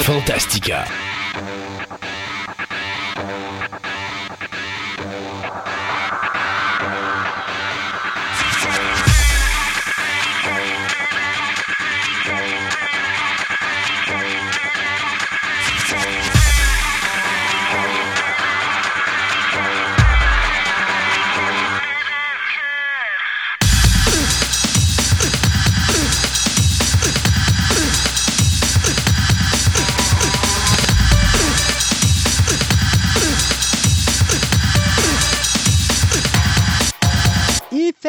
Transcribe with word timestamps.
Fantastica. 0.00 0.86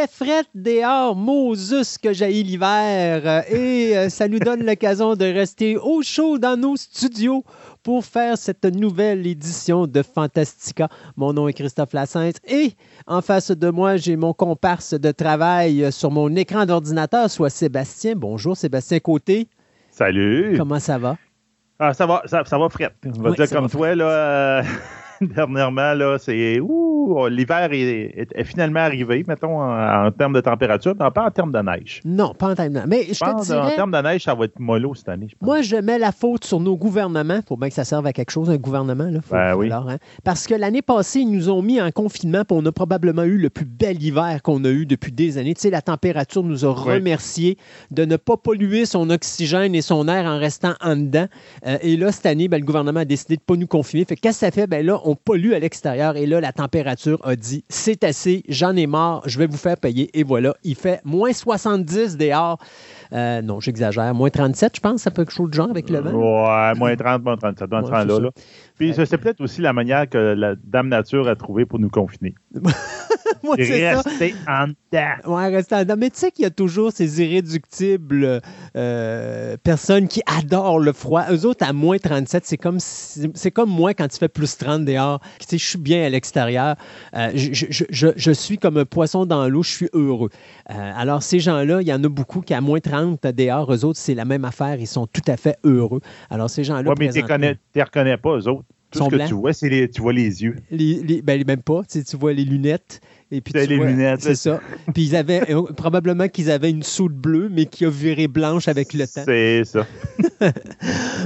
Fret 0.07 0.45
dehors, 0.55 1.15
Moses 1.15 1.97
que 1.97 2.13
j'ai 2.13 2.31
l'hiver. 2.43 3.43
Et 3.51 3.97
euh, 3.97 4.09
ça 4.09 4.27
nous 4.27 4.39
donne 4.39 4.65
l'occasion 4.65 5.15
de 5.15 5.25
rester 5.25 5.77
au 5.77 6.01
chaud 6.01 6.37
dans 6.37 6.59
nos 6.59 6.75
studios 6.75 7.43
pour 7.83 8.05
faire 8.05 8.37
cette 8.37 8.65
nouvelle 8.65 9.25
édition 9.27 9.87
de 9.87 10.01
Fantastica. 10.01 10.89
Mon 11.17 11.33
nom 11.33 11.47
est 11.47 11.53
Christophe 11.53 11.93
Lassens 11.93 12.39
et 12.47 12.73
en 13.07 13.21
face 13.21 13.51
de 13.51 13.69
moi, 13.69 13.97
j'ai 13.97 14.15
mon 14.15 14.33
comparse 14.33 14.93
de 14.93 15.11
travail 15.11 15.91
sur 15.91 16.11
mon 16.11 16.33
écran 16.35 16.65
d'ordinateur, 16.65 17.29
soit 17.29 17.49
Sébastien. 17.49 18.13
Bonjour 18.15 18.55
Sébastien 18.55 18.99
Côté. 18.99 19.47
Salut. 19.91 20.55
Comment 20.57 20.79
ça 20.79 20.97
va? 20.97 21.17
Ah, 21.79 21.93
ça 21.93 22.05
va, 22.05 22.23
ça, 22.25 22.43
va 22.43 22.69
fret. 22.69 22.93
On 23.05 23.21
va 23.21 23.31
dire 23.31 23.49
comme 23.49 23.69
toi, 23.69 23.93
là. 23.95 24.05
Euh, 24.05 24.63
dernièrement, 25.35 25.93
là, 25.93 26.17
c'est 26.19 26.59
l'hiver 27.29 27.69
est, 27.71 28.43
finalement 28.43 28.79
arrivé, 28.79 29.23
mettons, 29.27 29.61
en, 29.61 30.11
termes 30.11 30.33
de 30.33 30.41
température, 30.41 30.95
mais 30.99 31.11
pas 31.11 31.25
en 31.25 31.31
termes 31.31 31.51
de 31.51 31.59
neige. 31.59 32.01
Non, 32.05 32.33
pas 32.33 32.49
en 32.49 32.55
termes 32.55 32.73
de 32.73 32.79
neige. 32.79 32.87
Mais 32.87 33.03
je, 33.13 33.19
te 33.19 33.45
dirais, 33.45 33.59
en 33.59 33.75
termes 33.75 33.91
de 33.91 33.97
neige, 33.97 34.23
ça 34.23 34.33
va 34.33 34.45
être 34.45 34.59
mollo 34.59 34.95
cette 34.95 35.09
année. 35.09 35.27
moi, 35.41 35.61
je 35.61 35.75
mets 35.75 35.99
la 35.99 36.11
faute 36.11 36.45
sur 36.45 36.59
nos 36.59 36.77
gouvernements. 36.77 37.37
Il 37.37 37.47
faut 37.47 37.57
bien 37.57 37.69
que 37.69 37.75
ça 37.75 37.83
serve 37.83 38.05
à 38.05 38.13
quelque 38.13 38.31
chose, 38.31 38.49
un 38.49 38.57
gouvernement. 38.57 39.05
Là. 39.05 39.19
Ben 39.29 39.55
oui. 39.55 39.71
hein. 39.71 39.97
Parce 40.23 40.47
que 40.47 40.53
l'année 40.53 40.81
passée, 40.81 41.19
ils 41.19 41.31
nous 41.31 41.49
ont 41.49 41.61
mis 41.61 41.81
en 41.81 41.91
confinement, 41.91 42.43
puis 42.45 42.57
on 42.59 42.65
a 42.65 42.71
probablement 42.71 43.23
eu 43.23 43.37
le 43.37 43.49
plus 43.49 43.65
bel 43.65 44.01
hiver 44.01 44.41
qu'on 44.43 44.63
a 44.65 44.69
eu 44.69 44.85
depuis 44.85 45.11
des 45.11 45.37
années. 45.37 45.53
Tu 45.53 45.61
sais, 45.61 45.69
la 45.69 45.81
température 45.81 46.43
nous 46.43 46.65
a 46.65 46.73
remercié 46.73 47.57
de 47.91 48.05
ne 48.05 48.17
pas 48.17 48.37
polluer 48.37 48.85
son 48.85 49.09
oxygène 49.09 49.75
et 49.75 49.81
son 49.81 50.07
air 50.07 50.25
en 50.25 50.39
restant 50.39 50.73
en 50.81 50.95
dedans. 50.95 51.27
Euh, 51.65 51.77
et 51.81 51.97
là, 51.97 52.11
cette 52.11 52.25
année, 52.25 52.47
ben, 52.47 52.59
le 52.59 52.65
gouvernement 52.65 53.01
a 53.01 53.05
décidé 53.05 53.35
de 53.35 53.41
ne 53.41 53.45
pas 53.45 53.59
nous 53.59 53.67
confiner. 53.67 54.05
Fait 54.05 54.15
qu'est-ce 54.15 54.39
que 54.39 54.45
ça 54.45 54.51
fait? 54.51 54.67
Ben 54.67 54.85
là, 54.85 54.99
on 55.05 55.12
pollue 55.15 55.53
à 55.53 55.59
l'extérieur. 55.59 56.17
Et 56.17 56.25
là, 56.25 56.41
la 56.41 56.51
température 56.51 57.19
a 57.23 57.35
dit 57.35 57.63
c'est 57.69 58.03
assez, 58.03 58.43
j'en 58.47 58.75
ai 58.75 58.87
marre, 58.87 59.21
je 59.25 59.39
vais 59.39 59.47
vous 59.47 59.57
faire 59.57 59.77
payer. 59.77 60.09
Et 60.17 60.23
voilà, 60.23 60.55
il 60.63 60.75
fait 60.75 61.01
moins 61.03 61.33
70 61.33 62.17
dehors. 62.17 62.57
Euh, 63.13 63.41
non, 63.41 63.59
j'exagère. 63.59 64.13
Moins 64.13 64.29
37, 64.29 64.75
je 64.75 64.81
pense, 64.81 65.01
ça 65.01 65.11
fait 65.11 65.17
quelque 65.17 65.31
chose 65.31 65.49
de 65.49 65.53
genre 65.53 65.69
avec 65.69 65.89
le 65.89 65.99
vent. 65.99 66.11
Ouais, 66.11 66.73
moins 66.75 66.95
30, 66.95 67.23
moins 67.23 67.37
37, 67.37 67.69
doit 67.69 67.83
ouais, 67.83 68.05
là, 68.05 68.19
là. 68.19 68.29
Puis 68.77 68.93
c'est 68.95 69.17
peut-être 69.17 69.41
aussi 69.41 69.61
la 69.61 69.71
manière 69.71 70.09
que 70.09 70.17
la 70.17 70.55
Dame 70.55 70.87
Nature 70.87 71.27
a 71.27 71.35
trouvé 71.35 71.65
pour 71.65 71.79
nous 71.79 71.89
confiner. 71.89 72.33
Moi, 73.43 73.55
rester 73.57 74.33
en 74.47 74.67
dedans. 74.67 75.35
Ouais, 75.35 75.49
rester 75.49 75.75
en 75.75 75.79
dedans. 75.79 75.95
Mais 75.97 76.09
tu 76.09 76.19
sais 76.19 76.31
qu'il 76.31 76.43
y 76.43 76.45
a 76.45 76.49
toujours 76.49 76.93
ces 76.93 77.21
irréductibles 77.21 78.41
euh, 78.75 79.57
personnes 79.63 80.07
qui 80.07 80.21
adorent 80.25 80.79
le 80.79 80.93
froid. 80.93 81.25
Eux 81.29 81.45
autres, 81.45 81.65
à 81.67 81.73
moins 81.73 81.97
37, 81.97 82.45
c'est 82.45 82.57
comme, 82.57 82.79
c'est 82.79 83.51
comme 83.51 83.69
moi 83.69 83.93
quand 83.93 84.07
tu 84.07 84.17
fais 84.17 84.29
plus 84.29 84.57
30 84.57 84.85
dehors. 84.85 85.19
Tu 85.39 85.47
sais, 85.47 85.57
je 85.57 85.65
suis 85.65 85.77
bien 85.77 86.05
à 86.05 86.09
l'extérieur. 86.09 86.75
Euh, 87.15 87.31
je, 87.35 87.65
je, 87.69 88.07
je, 88.15 88.31
suis 88.31 88.57
comme 88.57 88.77
un 88.77 88.85
poisson 88.85 89.25
dans 89.25 89.47
l'eau. 89.49 89.61
Je 89.61 89.71
suis 89.71 89.89
heureux. 89.93 90.29
Euh, 90.69 90.91
alors, 90.95 91.21
ces 91.21 91.39
gens-là, 91.39 91.81
il 91.81 91.87
y 91.87 91.93
en 91.93 92.03
a 92.03 92.09
beaucoup 92.09 92.41
qui, 92.41 92.53
à 92.53 92.61
moins 92.61 92.79
30 92.79 93.02
dehors, 93.11 93.73
eux 93.73 93.85
autres, 93.85 93.99
c'est 93.99 94.15
la 94.15 94.25
même 94.25 94.45
affaire. 94.45 94.79
Ils 94.79 94.87
sont 94.87 95.07
tout 95.07 95.21
à 95.27 95.37
fait 95.37 95.57
heureux. 95.63 96.01
Alors, 96.29 96.49
ces 96.49 96.63
gens-là. 96.63 96.89
Oui, 96.89 96.95
mais 96.99 97.09
tu 97.09 97.21
ne 97.21 97.53
les 97.75 97.83
reconnais 97.83 98.17
pas, 98.17 98.37
eux 98.37 98.47
autres. 98.47 98.65
Tout 98.91 99.05
ce 99.05 99.09
que 99.09 99.27
tu 99.27 99.33
vois, 99.33 99.53
c'est 99.53 99.69
les, 99.69 99.89
tu 99.89 100.01
vois 100.01 100.13
les 100.13 100.43
yeux. 100.43 100.55
Les, 100.69 101.21
ben, 101.23 101.43
même 101.47 101.63
pas. 101.63 101.81
Tu 101.89 102.15
vois 102.15 102.33
les 102.33 102.45
lunettes. 102.45 103.01
Et 103.33 103.41
puis 103.41 103.53
les 103.53 103.65
lunettes. 103.65 104.21
C'est 104.21 104.35
ça. 104.35 104.61
Puis 104.93 105.05
ils 105.05 105.15
avaient, 105.15 105.51
euh, 105.51 105.63
probablement 105.75 106.27
qu'ils 106.27 106.51
avaient 106.51 106.69
une 106.69 106.83
soude 106.83 107.15
bleue, 107.15 107.49
mais 107.51 107.65
qui 107.65 107.83
a 107.83 107.89
viré 107.89 108.27
blanche 108.27 108.67
avec 108.67 108.93
le 108.93 109.07
temps. 109.07 109.23
C'est 109.25 109.63
ça. 109.65 109.87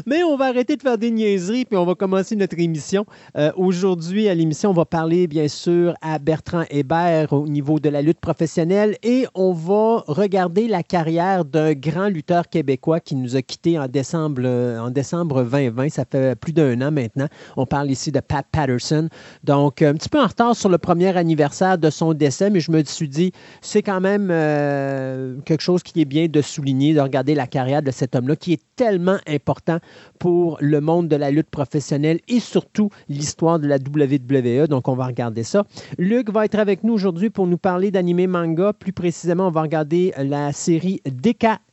mais 0.05 0.23
on 0.23 0.37
va 0.37 0.45
arrêter 0.45 0.77
de 0.77 0.81
faire 0.81 0.97
des 0.97 1.11
niaiseries, 1.11 1.65
puis 1.65 1.75
on 1.77 1.85
va 1.85 1.95
commencer 1.95 2.37
notre 2.37 2.57
émission. 2.57 3.05
Euh, 3.37 3.51
aujourd'hui, 3.57 4.29
à 4.29 4.35
l'émission, 4.35 4.69
on 4.69 4.73
va 4.73 4.85
parler, 4.85 5.27
bien 5.27 5.49
sûr, 5.49 5.95
à 6.01 6.17
Bertrand 6.17 6.63
Hébert 6.69 7.33
au 7.33 7.45
niveau 7.45 7.77
de 7.81 7.89
la 7.89 8.01
lutte 8.01 8.21
professionnelle 8.21 8.95
et 9.03 9.25
on 9.35 9.51
va 9.51 10.05
regarder 10.07 10.69
la 10.69 10.83
carrière 10.83 11.43
d'un 11.43 11.73
grand 11.73 12.07
lutteur 12.07 12.47
québécois 12.47 13.01
qui 13.01 13.15
nous 13.15 13.35
a 13.35 13.41
quittés 13.41 13.77
en 13.77 13.89
décembre, 13.89 14.43
euh, 14.45 14.79
en 14.79 14.91
décembre 14.91 15.43
2020. 15.43 15.89
Ça 15.89 16.05
fait 16.09 16.39
plus 16.39 16.53
d'un 16.53 16.79
an 16.79 16.91
maintenant. 16.91 17.27
On 17.57 17.65
parle 17.65 17.91
ici 17.91 18.13
de 18.13 18.21
Pat 18.21 18.45
Patterson. 18.49 19.09
Donc, 19.43 19.81
un 19.81 19.93
petit 19.95 20.07
peu 20.07 20.21
en 20.21 20.27
retard 20.27 20.55
sur 20.55 20.69
le 20.69 20.77
premier 20.77 21.17
anniversaire 21.17 21.77
de 21.77 21.89
son 21.97 22.13
décès, 22.13 22.49
mais 22.49 22.59
je 22.59 22.71
me 22.71 22.83
suis 22.83 23.09
dit, 23.09 23.31
c'est 23.61 23.81
quand 23.81 23.99
même 23.99 24.29
euh, 24.31 25.39
quelque 25.45 25.61
chose 25.61 25.83
qui 25.83 25.99
est 26.01 26.05
bien 26.05 26.27
de 26.27 26.41
souligner, 26.41 26.93
de 26.93 27.01
regarder 27.01 27.35
la 27.35 27.47
carrière 27.47 27.81
de 27.81 27.91
cet 27.91 28.15
homme-là, 28.15 28.35
qui 28.35 28.53
est 28.53 28.61
tellement 28.75 29.17
important 29.27 29.79
pour 30.19 30.57
le 30.61 30.79
monde 30.79 31.07
de 31.07 31.15
la 31.15 31.31
lutte 31.31 31.49
professionnelle 31.49 32.19
et 32.27 32.39
surtout 32.39 32.89
l'histoire 33.09 33.59
de 33.59 33.67
la 33.67 33.77
WWE. 33.77 34.67
Donc, 34.67 34.87
on 34.87 34.95
va 34.95 35.07
regarder 35.07 35.43
ça. 35.43 35.65
Luc 35.97 36.31
va 36.31 36.45
être 36.45 36.59
avec 36.59 36.83
nous 36.83 36.93
aujourd'hui 36.93 37.29
pour 37.29 37.47
nous 37.47 37.57
parler 37.57 37.91
d'animé 37.91 38.27
manga. 38.27 38.73
Plus 38.73 38.93
précisément, 38.93 39.47
on 39.47 39.51
va 39.51 39.63
regarder 39.63 40.13
la 40.17 40.53
série 40.53 41.01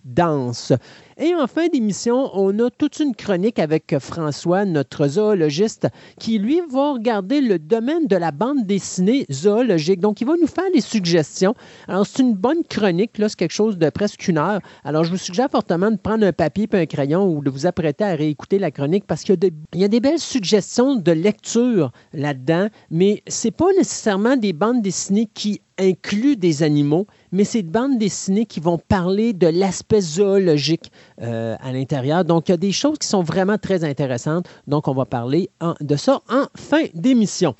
Décadence. 0.05 0.73
Et 1.17 1.35
en 1.35 1.47
fin 1.47 1.69
d'émission, 1.69 2.29
on 2.35 2.59
a 2.59 2.71
toute 2.71 2.99
une 2.99 3.15
chronique 3.15 3.59
avec 3.59 3.97
François, 4.01 4.65
notre 4.65 5.07
zoologiste, 5.07 5.89
qui 6.19 6.39
lui 6.39 6.61
va 6.71 6.93
regarder 6.93 7.41
le 7.41 7.59
domaine 7.59 8.07
de 8.07 8.17
la 8.17 8.31
bande 8.31 8.67
dessinée 8.67 9.25
zoologique. 9.31 10.01
Donc, 10.01 10.21
il 10.21 10.27
va 10.27 10.35
nous 10.41 10.49
faire 10.49 10.71
des 10.75 10.81
suggestions. 10.81 11.55
Alors, 11.89 12.07
c'est 12.07 12.21
une 12.21 12.35
bonne 12.35 12.65
chronique, 12.69 13.17
là, 13.19 13.29
c'est 13.29 13.37
quelque 13.37 13.53
chose 13.53 13.79
de 13.79 13.89
presque 13.91 14.27
une 14.29 14.39
heure. 14.39 14.61
Alors, 14.83 15.05
je 15.05 15.11
vous 15.11 15.17
suggère 15.17 15.51
fortement 15.51 15.91
de 15.91 15.97
prendre 15.97 16.27
un 16.27 16.33
papier 16.33 16.69
et 16.73 16.77
un 16.77 16.87
crayon 16.87 17.33
ou 17.33 17.43
de 17.43 17.51
vous 17.51 17.67
apprêter 17.67 18.05
à 18.05 18.15
réécouter 18.15 18.59
la 18.59 18.71
chronique 18.71 19.07
parce 19.07 19.23
qu'il 19.23 19.37
y, 19.43 19.79
y, 19.79 19.85
a 19.85 19.89
des 19.89 20.01
belles 20.01 20.19
suggestions 20.19 20.97
de 20.97 21.13
lecture 21.13 21.93
là-dedans, 22.13 22.69
mais 22.91 23.23
ce 23.29 23.47
n'est 23.47 23.53
pas 23.53 23.73
nécessairement 23.79 24.37
des 24.37 24.53
bandes 24.53 24.83
dessinées 24.83 25.29
qui 25.33 25.61
inclut 25.79 26.37
des 26.37 26.63
animaux, 26.63 27.07
mais 27.33 27.45
c'est 27.45 27.63
des 27.63 27.71
bandes 27.71 27.99
dessinées 27.99 28.47
qui 28.47 28.61
vont 28.61 28.79
parler 28.79 29.33
de 29.33 29.47
l'aspect 29.47 30.01
zoologique 30.01 30.93
euh, 31.21 31.57
à 31.61 31.73
l'intérieur. 31.73 32.25
Donc, 32.25 32.49
il 32.49 32.53
y 32.53 32.55
a 32.55 32.59
des 32.59 32.73
choses 32.73 32.99
qui 32.99 33.09
sont 33.09 33.23
vraiment 33.23 33.59
très 33.59 33.85
intéressantes. 33.85 34.49
Donc, 34.67 34.89
on 34.89 34.95
va 34.95 35.05
parler 35.05 35.51
de 35.81 35.97
ça 35.97 36.21
en 36.29 36.45
fin 36.57 36.85
d'émission. 36.95 37.55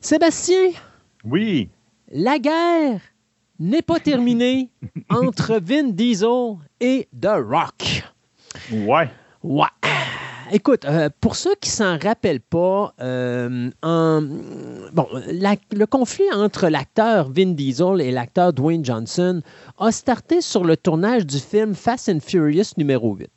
Sébastien? 0.00 0.70
Oui. 1.24 1.68
La 2.10 2.38
guerre 2.38 3.00
n'est 3.58 3.82
pas 3.82 4.00
terminée 4.00 4.70
entre 5.10 5.60
Vin 5.62 5.90
Diesel 5.90 6.56
et 6.80 7.08
The 7.20 7.28
Rock. 7.48 8.04
Ouais. 8.72 9.08
Ouais 9.42 9.68
écoute, 10.52 10.84
euh, 10.84 11.08
pour 11.20 11.36
ceux 11.36 11.54
qui 11.60 11.70
s'en 11.70 11.98
rappellent 11.98 12.40
pas, 12.40 12.94
euh, 13.00 13.70
le 13.82 15.84
conflit 15.86 16.30
entre 16.32 16.68
l'acteur 16.68 17.30
Vin 17.30 17.52
Diesel 17.52 18.00
et 18.00 18.10
l'acteur 18.10 18.52
Dwayne 18.52 18.84
Johnson 18.84 19.42
a 19.78 19.92
starté 19.92 20.40
sur 20.40 20.64
le 20.64 20.76
tournage 20.76 21.26
du 21.26 21.38
film 21.38 21.74
Fast 21.74 22.08
and 22.08 22.20
Furious 22.20 22.72
numéro 22.76 23.14
8. 23.14 23.30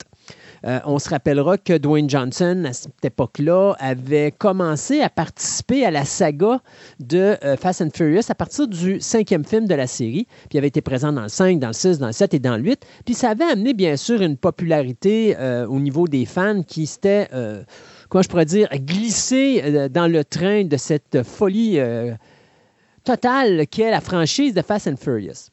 Euh, 0.66 0.80
on 0.86 0.98
se 0.98 1.10
rappellera 1.10 1.58
que 1.58 1.78
Dwayne 1.78 2.10
Johnson, 2.10 2.64
à 2.66 2.74
cette 2.74 3.04
époque-là, 3.04 3.76
avait 3.80 4.32
commencé 4.32 5.02
à 5.02 5.10
participer 5.10 5.86
à 5.86 5.92
la 5.92 6.06
saga 6.06 6.62
de 7.00 7.38
euh, 7.44 7.58
Fast 7.58 7.82
and 7.82 7.90
Furious 7.94 8.24
à 8.30 8.36
partir 8.36 8.68
du 8.68 9.02
cinquième 9.02 9.44
film 9.44 9.68
de 9.68 9.76
la 9.76 9.88
série. 9.88 10.26
Puis 10.50 10.58
avait 10.58 10.68
été 10.68 10.82
présent 10.82 11.12
dans 11.12 11.24
le 11.24 11.28
5, 11.28 11.60
dans 11.60 11.68
le 11.68 11.74
6, 11.74 12.00
dans 12.00 12.08
le 12.08 12.14
7 12.14 12.34
et 12.36 12.40
dans 12.40 12.56
le 12.56 12.64
8. 12.64 12.86
Puis 13.06 13.14
ça 13.14 13.32
avait 13.32 13.44
amené, 13.44 13.74
bien 13.74 13.98
sûr, 13.98 14.22
une 14.22 14.38
popularité 14.38 15.36
euh, 15.38 15.68
au 15.68 15.80
niveau 15.80 16.08
des 16.08 16.26
fans 16.26 16.64
qui 16.64 16.88
s'étaient, 16.88 17.28
comment 18.10 18.22
je 18.22 18.30
pourrais 18.30 18.46
dire, 18.46 18.70
glissé 18.74 19.90
dans 19.90 20.12
le 20.12 20.24
train 20.24 20.64
de 20.64 20.78
cette 20.78 21.24
folie 21.24 21.80
totale 23.04 23.68
qu'est 23.68 23.92
la 23.92 24.02
franchise 24.02 24.54
de 24.54 24.62
Fast 24.62 24.88
and 24.88 24.98
Furious. 24.98 25.50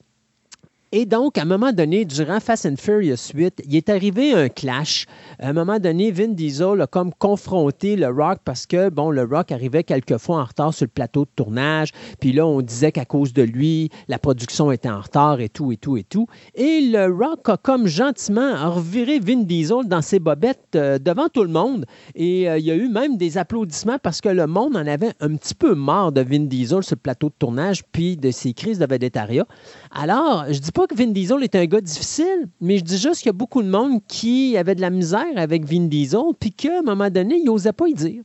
Et 0.93 1.07
donc, 1.07 1.39
à 1.39 1.43
un 1.43 1.45
moment 1.45 1.71
donné, 1.71 2.05
durant 2.05 2.41
Fast 2.41 2.67
and 2.67 2.75
Furious 2.77 3.31
8, 3.33 3.63
il 3.65 3.77
est 3.77 3.89
arrivé 3.89 4.33
un 4.33 4.49
clash. 4.49 5.07
À 5.39 5.51
un 5.51 5.53
moment 5.53 5.79
donné, 5.79 6.11
Vin 6.11 6.31
Diesel 6.31 6.81
a 6.81 6.89
comme 6.89 7.15
confronté 7.15 7.95
le 7.95 8.09
Rock 8.09 8.41
parce 8.45 8.67
que, 8.67 8.89
bon, 8.89 9.13
le 9.13 9.23
Rock 9.23 9.53
arrivait 9.53 9.85
quelquefois 9.85 10.41
en 10.41 10.45
retard 10.47 10.75
sur 10.75 10.87
le 10.87 10.91
plateau 10.91 11.27
de 11.27 11.31
tournage. 11.37 11.93
Puis 12.19 12.33
là, 12.33 12.45
on 12.45 12.61
disait 12.61 12.91
qu'à 12.91 13.05
cause 13.05 13.33
de 13.33 13.43
lui, 13.43 13.89
la 14.09 14.19
production 14.19 14.73
était 14.73 14.91
en 14.91 15.01
retard 15.01 15.41
et 15.41 15.49
tout, 15.49 15.71
et 15.71 15.77
tout, 15.77 15.97
et 15.97 16.03
tout. 16.03 16.27
Et 16.57 16.81
le 16.81 17.07
Rock 17.07 17.49
a 17.49 17.57
comme 17.57 17.87
gentiment 17.87 18.73
reviré 18.75 19.21
Vin 19.21 19.45
Diesel 19.45 19.87
dans 19.87 20.03
ses 20.03 20.19
bobettes 20.19 20.75
euh, 20.75 20.99
devant 20.99 21.29
tout 21.29 21.45
le 21.45 21.51
monde. 21.51 21.87
Et 22.17 22.51
euh, 22.51 22.59
il 22.59 22.65
y 22.65 22.73
a 22.73 22.75
eu 22.75 22.89
même 22.89 23.17
des 23.17 23.39
applaudissements 23.39 24.01
parce 24.03 24.21
que 24.21 24.29
le 24.29 24.49
monde 24.49 24.75
en 24.75 24.87
avait 24.89 25.13
un 25.21 25.37
petit 25.37 25.55
peu 25.55 25.77
marre 25.77 26.11
de 26.11 26.21
Vin 26.21 26.47
Diesel 26.47 26.83
sur 26.83 26.97
le 26.97 27.01
plateau 27.01 27.29
de 27.29 27.35
tournage 27.39 27.85
puis 27.93 28.17
de 28.17 28.33
ses 28.33 28.55
crises 28.55 28.81
de 28.81 28.87
vedettariat. 28.87 29.47
Alors, 29.93 30.45
je 30.49 30.59
dis 30.61 30.71
pas 30.71 30.87
que 30.87 30.95
Vin 30.95 31.09
Diesel 31.09 31.43
est 31.43 31.57
un 31.57 31.67
gars 31.67 31.81
difficile, 31.81 32.49
mais 32.61 32.79
je 32.79 32.85
dis 32.85 32.99
juste 32.99 33.17
qu'il 33.17 33.27
y 33.27 33.31
a 33.31 33.33
beaucoup 33.33 33.63
de 33.63 33.69
monde 33.69 34.01
qui 34.07 34.57
avait 34.57 34.77
de 34.77 34.81
la 34.81 34.91
misère 34.91 35.27
avec 35.37 35.65
Vin 35.65 35.87
Diesel, 35.87 36.21
puis 36.39 36.53
qu'à 36.53 36.79
un 36.79 36.83
moment 36.83 37.11
donné, 37.11 37.39
il 37.39 37.45
n'osait 37.45 37.73
pas 37.73 37.89
y 37.89 37.95
dire. 37.95 38.23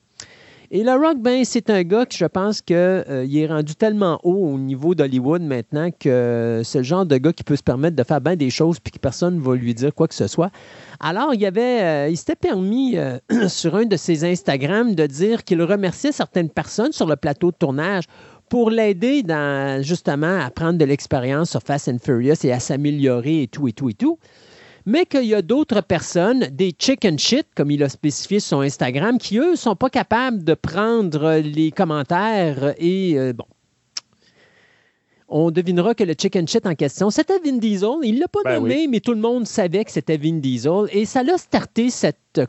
Et 0.71 0.83
Le 0.83 0.93
Rock, 0.93 1.17
ben, 1.19 1.43
c'est 1.45 1.69
un 1.69 1.83
gars 1.83 2.05
que 2.05 2.15
je 2.15 2.25
pense 2.25 2.61
qu'il 2.61 2.75
euh, 2.75 3.27
est 3.31 3.47
rendu 3.47 3.75
tellement 3.75 4.19
haut 4.23 4.53
au 4.53 4.57
niveau 4.57 4.95
d'Hollywood 4.95 5.41
maintenant 5.41 5.89
que 5.91 6.61
c'est 6.63 6.79
le 6.79 6.83
genre 6.83 7.05
de 7.05 7.17
gars 7.17 7.33
qui 7.33 7.43
peut 7.43 7.55
se 7.55 7.63
permettre 7.63 7.95
de 7.95 8.03
faire 8.03 8.19
bien 8.19 8.35
des 8.35 8.49
choses 8.49 8.79
puis 8.79 8.91
que 8.91 8.99
personne 8.99 9.35
ne 9.35 9.41
va 9.41 9.55
lui 9.55 9.73
dire 9.73 9.93
quoi 9.93 10.07
que 10.07 10.15
ce 10.15 10.27
soit. 10.27 10.49
Alors, 10.99 11.33
il, 11.33 11.45
avait, 11.45 11.81
euh, 11.81 12.09
il 12.09 12.17
s'était 12.17 12.35
permis 12.35 12.97
euh, 12.97 13.19
sur 13.47 13.75
un 13.75 13.85
de 13.85 13.95
ses 13.95 14.23
Instagram 14.23 14.95
de 14.95 15.05
dire 15.05 15.43
qu'il 15.43 15.61
remerciait 15.61 16.11
certaines 16.11 16.49
personnes 16.49 16.91
sur 16.91 17.05
le 17.05 17.15
plateau 17.15 17.51
de 17.51 17.57
tournage 17.57 18.05
pour 18.49 18.69
l'aider 18.69 19.23
dans 19.23 19.83
justement 19.83 20.39
à 20.39 20.49
prendre 20.49 20.77
de 20.77 20.85
l'expérience 20.85 21.51
sur 21.51 21.61
Fast 21.61 21.87
and 21.87 21.97
Furious 22.03 22.43
et 22.43 22.51
à 22.51 22.59
s'améliorer 22.59 23.43
et 23.43 23.47
tout 23.47 23.67
et 23.67 23.73
tout 23.73 23.89
et 23.89 23.93
tout. 23.93 24.19
Mais 24.85 25.05
qu'il 25.07 25.25
y 25.25 25.33
a 25.33 25.41
d'autres 25.41 25.81
personnes, 25.81 26.47
des 26.51 26.73
chicken 26.77 27.17
shit, 27.17 27.47
comme 27.55 27.71
il 27.71 27.81
a 27.81 27.89
spécifié 27.89 28.39
sur 28.39 28.57
son 28.57 28.61
Instagram, 28.61 29.17
qui 29.17 29.39
eux 29.39 29.55
sont 29.55 29.75
pas 29.75 29.89
capables 29.89 30.43
de 30.43 30.53
prendre 30.53 31.37
les 31.37 31.71
commentaires 31.71 32.75
et 32.77 33.17
euh, 33.17 33.33
bon. 33.33 33.45
On 35.27 35.49
devinera 35.49 35.95
que 35.95 36.03
le 36.03 36.13
chicken 36.15 36.47
shit 36.47 36.67
en 36.67 36.75
question, 36.75 37.09
c'était 37.09 37.39
Vin 37.39 37.57
Diesel. 37.57 37.89
Il 38.03 38.19
l'a 38.19 38.27
pas 38.27 38.41
Ben 38.43 38.59
nommé, 38.59 38.87
mais 38.87 38.99
tout 38.99 39.13
le 39.13 39.19
monde 39.19 39.47
savait 39.47 39.83
que 39.83 39.91
c'était 39.91 40.17
Vin 40.17 40.37
Diesel. 40.37 40.87
Et 40.91 41.05
ça 41.05 41.23
l'a 41.23 41.39
starté 41.39 41.89
cette 41.89 42.41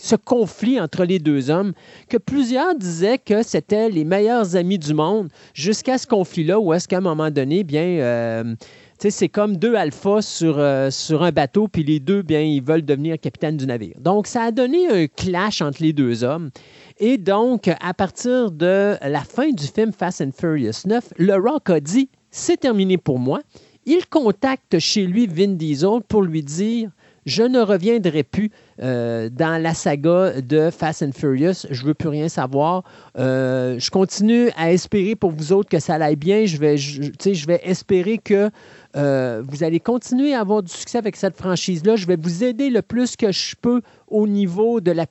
ce 0.00 0.16
conflit 0.16 0.80
entre 0.80 1.04
les 1.04 1.18
deux 1.18 1.50
hommes, 1.50 1.72
que 2.08 2.16
plusieurs 2.16 2.74
disaient 2.74 3.18
que 3.18 3.42
c'était 3.42 3.88
les 3.88 4.04
meilleurs 4.04 4.56
amis 4.56 4.78
du 4.78 4.94
monde, 4.94 5.28
jusqu'à 5.54 5.98
ce 5.98 6.06
conflit-là, 6.06 6.58
où 6.60 6.72
est-ce 6.72 6.88
qu'à 6.88 6.98
un 6.98 7.02
moment 7.02 7.30
donné, 7.30 7.64
bien, 7.64 7.82
euh, 7.82 8.54
c'est 8.98 9.28
comme 9.28 9.56
deux 9.56 9.74
alphas 9.74 10.22
sur, 10.22 10.58
euh, 10.58 10.90
sur 10.90 11.22
un 11.22 11.30
bateau, 11.30 11.68
puis 11.68 11.84
les 11.84 12.00
deux, 12.00 12.22
bien, 12.22 12.40
ils 12.40 12.62
veulent 12.62 12.84
devenir 12.84 13.18
capitaine 13.18 13.56
du 13.56 13.66
navire. 13.66 13.96
Donc, 14.00 14.26
ça 14.26 14.42
a 14.42 14.50
donné 14.50 14.88
un 14.88 15.06
clash 15.06 15.62
entre 15.62 15.82
les 15.82 15.92
deux 15.92 16.24
hommes. 16.24 16.50
Et 16.98 17.16
donc, 17.16 17.68
à 17.80 17.94
partir 17.94 18.50
de 18.50 18.96
la 19.02 19.20
fin 19.20 19.50
du 19.50 19.66
film 19.66 19.92
Fast 19.92 20.20
and 20.20 20.30
Furious 20.38 20.86
9, 20.86 21.12
le 21.16 21.34
Rock 21.34 21.70
a 21.70 21.80
dit, 21.80 22.08
c'est 22.30 22.58
terminé 22.58 22.98
pour 22.98 23.18
moi. 23.18 23.40
Il 23.86 24.06
contacte 24.06 24.78
chez 24.78 25.06
lui 25.06 25.26
Vin 25.26 25.54
Diesel 25.54 26.00
pour 26.08 26.22
lui 26.22 26.42
dire, 26.42 26.90
je 27.24 27.42
ne 27.42 27.60
reviendrai 27.60 28.22
plus 28.22 28.50
euh, 28.80 29.28
dans 29.28 29.60
la 29.60 29.74
saga 29.74 30.40
de 30.40 30.70
Fast 30.70 31.02
and 31.02 31.10
Furious. 31.12 31.66
Je 31.70 31.84
veux 31.84 31.94
plus 31.94 32.08
rien 32.08 32.28
savoir. 32.28 32.84
Euh, 33.18 33.76
je 33.78 33.90
continue 33.90 34.50
à 34.56 34.72
espérer 34.72 35.16
pour 35.16 35.32
vous 35.32 35.52
autres 35.52 35.68
que 35.68 35.80
ça 35.80 35.94
aille 35.94 36.14
bien. 36.14 36.46
Je 36.46 36.58
vais, 36.58 36.76
je, 36.76 37.46
vais 37.46 37.60
espérer 37.64 38.18
que 38.18 38.50
euh, 38.96 39.42
vous 39.48 39.64
allez 39.64 39.80
continuer 39.80 40.32
à 40.32 40.40
avoir 40.40 40.62
du 40.62 40.72
succès 40.72 40.98
avec 40.98 41.16
cette 41.16 41.36
franchise-là. 41.36 41.96
Je 41.96 42.06
vais 42.06 42.16
vous 42.16 42.44
aider 42.44 42.70
le 42.70 42.82
plus 42.82 43.16
que 43.16 43.32
je 43.32 43.56
peux 43.60 43.82
au 44.06 44.28
niveau 44.28 44.80
de 44.80 44.92
la, 44.92 45.06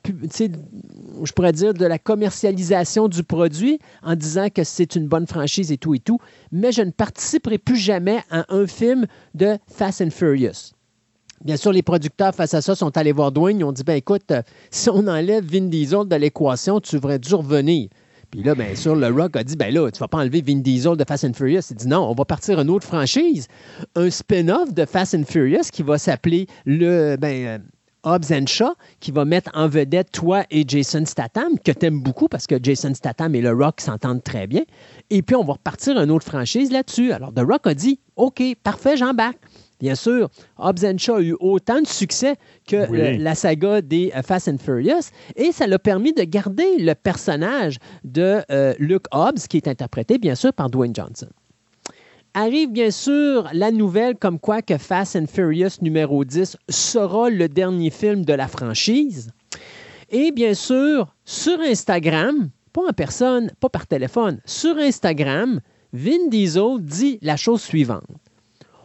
je 1.22 1.32
pourrais 1.32 1.52
dire, 1.52 1.74
de 1.74 1.84
la 1.84 1.98
commercialisation 1.98 3.08
du 3.08 3.22
produit 3.22 3.78
en 4.02 4.16
disant 4.16 4.48
que 4.48 4.64
c'est 4.64 4.96
une 4.96 5.08
bonne 5.08 5.26
franchise 5.26 5.70
et 5.72 5.76
tout 5.76 5.94
et 5.94 6.00
tout. 6.00 6.18
Mais 6.52 6.72
je 6.72 6.80
ne 6.80 6.90
participerai 6.90 7.58
plus 7.58 7.76
jamais 7.76 8.20
à 8.30 8.46
un 8.48 8.66
film 8.66 9.06
de 9.34 9.58
Fast 9.68 10.00
and 10.00 10.10
Furious. 10.10 10.77
Bien 11.44 11.56
sûr, 11.56 11.72
les 11.72 11.82
producteurs 11.82 12.34
face 12.34 12.54
à 12.54 12.60
ça 12.60 12.74
sont 12.74 12.96
allés 12.96 13.12
voir 13.12 13.30
Dwayne. 13.30 13.60
Ils 13.60 13.64
ont 13.64 13.72
dit 13.72 13.84
ben 13.84 13.94
écoute, 13.94 14.30
euh, 14.30 14.42
si 14.70 14.90
on 14.90 15.06
enlève 15.06 15.44
Vin 15.44 15.68
Diesel 15.68 16.06
de 16.06 16.16
l'équation, 16.16 16.80
tu 16.80 16.96
devrais 16.96 17.18
dû 17.18 17.34
revenir. 17.34 17.88
Puis 18.30 18.42
là, 18.42 18.54
bien 18.54 18.74
sûr, 18.74 18.94
le 18.94 19.06
Rock 19.08 19.36
a 19.36 19.44
dit 19.44 19.56
ben 19.56 19.72
là, 19.72 19.90
tu 19.90 20.00
vas 20.00 20.08
pas 20.08 20.18
enlever 20.18 20.42
Vin 20.42 20.56
Diesel 20.56 20.96
de 20.96 21.04
Fast 21.06 21.24
and 21.24 21.32
Furious. 21.34 21.62
Il 21.70 21.76
dit 21.76 21.88
non, 21.88 22.10
on 22.10 22.14
va 22.14 22.24
partir 22.24 22.60
une 22.60 22.68
autre 22.70 22.86
franchise, 22.86 23.46
un 23.94 24.10
spin-off 24.10 24.74
de 24.74 24.84
Fast 24.84 25.14
and 25.14 25.24
Furious 25.26 25.70
qui 25.72 25.82
va 25.82 25.96
s'appeler 25.96 26.46
le 26.66 27.16
ben, 27.16 27.46
euh, 27.46 27.58
Hobbs 28.04 28.32
and 28.32 28.46
Shaw, 28.46 28.74
qui 29.00 29.10
va 29.12 29.24
mettre 29.24 29.50
en 29.54 29.68
vedette 29.68 30.10
toi 30.12 30.44
et 30.50 30.64
Jason 30.66 31.04
Statham, 31.04 31.58
que 31.58 31.72
tu 31.72 31.86
aimes 31.86 32.00
beaucoup 32.00 32.28
parce 32.28 32.46
que 32.46 32.56
Jason 32.62 32.94
Statham 32.94 33.34
et 33.34 33.40
le 33.40 33.52
Rock 33.52 33.80
s'entendent 33.80 34.22
très 34.22 34.46
bien. 34.46 34.62
Et 35.10 35.22
puis, 35.22 35.36
on 35.36 35.44
va 35.44 35.54
repartir 35.54 35.98
une 35.98 36.10
autre 36.10 36.26
franchise 36.26 36.70
là-dessus. 36.70 37.12
Alors, 37.12 37.32
The 37.32 37.40
Rock 37.40 37.66
a 37.66 37.74
dit 37.74 38.00
OK, 38.16 38.42
parfait, 38.62 38.96
j'embarque. 38.96 39.38
Bien 39.80 39.94
sûr, 39.94 40.28
Hobbs 40.58 40.98
Shaw 40.98 41.14
a 41.16 41.22
eu 41.22 41.36
autant 41.38 41.80
de 41.80 41.86
succès 41.86 42.34
que 42.66 42.90
Oui. 42.90 43.00
euh, 43.00 43.16
la 43.18 43.34
saga 43.36 43.80
des 43.80 44.12
euh, 44.16 44.22
Fast 44.22 44.48
and 44.48 44.58
Furious 44.58 45.10
et 45.36 45.52
ça 45.52 45.66
l'a 45.68 45.78
permis 45.78 46.12
de 46.12 46.22
garder 46.24 46.78
le 46.78 46.94
personnage 46.94 47.78
de 48.02 48.40
euh, 48.50 48.74
Luke 48.80 49.06
Hobbs, 49.12 49.46
qui 49.48 49.56
est 49.56 49.68
interprété 49.68 50.18
bien 50.18 50.34
sûr 50.34 50.52
par 50.52 50.68
Dwayne 50.68 50.94
Johnson. 50.94 51.28
Arrive 52.34 52.70
bien 52.72 52.90
sûr 52.90 53.48
la 53.52 53.70
nouvelle 53.70 54.16
comme 54.16 54.38
quoi 54.38 54.62
que 54.62 54.76
Fast 54.78 55.16
and 55.16 55.26
Furious 55.32 55.80
numéro 55.80 56.24
10 56.24 56.56
sera 56.68 57.30
le 57.30 57.48
dernier 57.48 57.90
film 57.90 58.24
de 58.24 58.32
la 58.32 58.48
franchise. 58.48 59.30
Et 60.10 60.32
bien 60.32 60.54
sûr, 60.54 61.14
sur 61.24 61.60
Instagram, 61.60 62.50
pas 62.72 62.82
en 62.88 62.92
personne, 62.92 63.50
pas 63.60 63.68
par 63.68 63.86
téléphone, 63.86 64.40
sur 64.44 64.76
Instagram, 64.76 65.60
Vin 65.92 66.28
Diesel 66.28 66.78
dit 66.80 67.18
la 67.22 67.36
chose 67.36 67.62
suivante. 67.62 68.04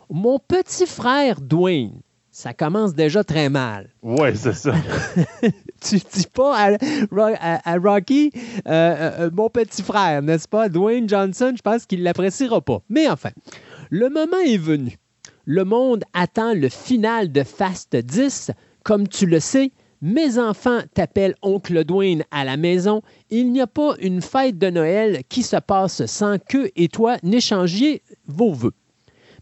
Mon 0.09 0.39
petit 0.39 0.85
frère 0.85 1.41
Dwayne, 1.41 2.01
ça 2.31 2.53
commence 2.53 2.93
déjà 2.93 3.23
très 3.23 3.49
mal. 3.49 3.89
Ouais, 4.01 4.35
c'est 4.35 4.53
ça. 4.53 4.73
Tu 5.81 5.97
dis 5.97 6.27
pas 6.33 6.55
à, 6.57 6.69
Ro- 7.11 7.35
à- 7.39 7.71
à 7.73 7.77
Rocky, 7.77 8.31
euh, 8.35 8.39
euh, 8.69 9.11
euh, 9.25 9.29
mon 9.33 9.49
petit 9.49 9.83
frère, 9.83 10.21
n'est-ce 10.21 10.47
pas? 10.47 10.69
Dwayne 10.69 11.09
Johnson, 11.09 11.53
je 11.57 11.61
pense 11.61 11.85
qu'il 11.85 11.99
ne 11.99 12.05
l'appréciera 12.05 12.61
pas. 12.61 12.81
Mais 12.89 13.09
enfin, 13.09 13.31
le 13.89 14.09
moment 14.09 14.37
est 14.45 14.57
venu. 14.57 14.97
Le 15.45 15.65
monde 15.65 16.05
attend 16.13 16.53
le 16.53 16.69
final 16.69 17.31
de 17.33 17.43
Fast 17.43 17.97
10. 17.97 18.51
Comme 18.83 19.09
tu 19.09 19.25
le 19.25 19.41
sais, 19.41 19.71
mes 20.01 20.39
enfants 20.39 20.79
t'appellent 20.93 21.35
Oncle 21.41 21.83
Dwayne 21.83 22.23
à 22.31 22.45
la 22.45 22.55
maison. 22.55 23.01
Il 23.29 23.51
n'y 23.51 23.59
a 23.59 23.67
pas 23.67 23.95
une 23.99 24.21
fête 24.21 24.57
de 24.57 24.69
Noël 24.69 25.23
qui 25.27 25.43
se 25.43 25.57
passe 25.57 26.05
sans 26.05 26.37
que 26.39 26.71
et 26.77 26.87
toi 26.87 27.17
n'échangiez 27.23 28.03
vos 28.25 28.53
vœux. 28.53 28.73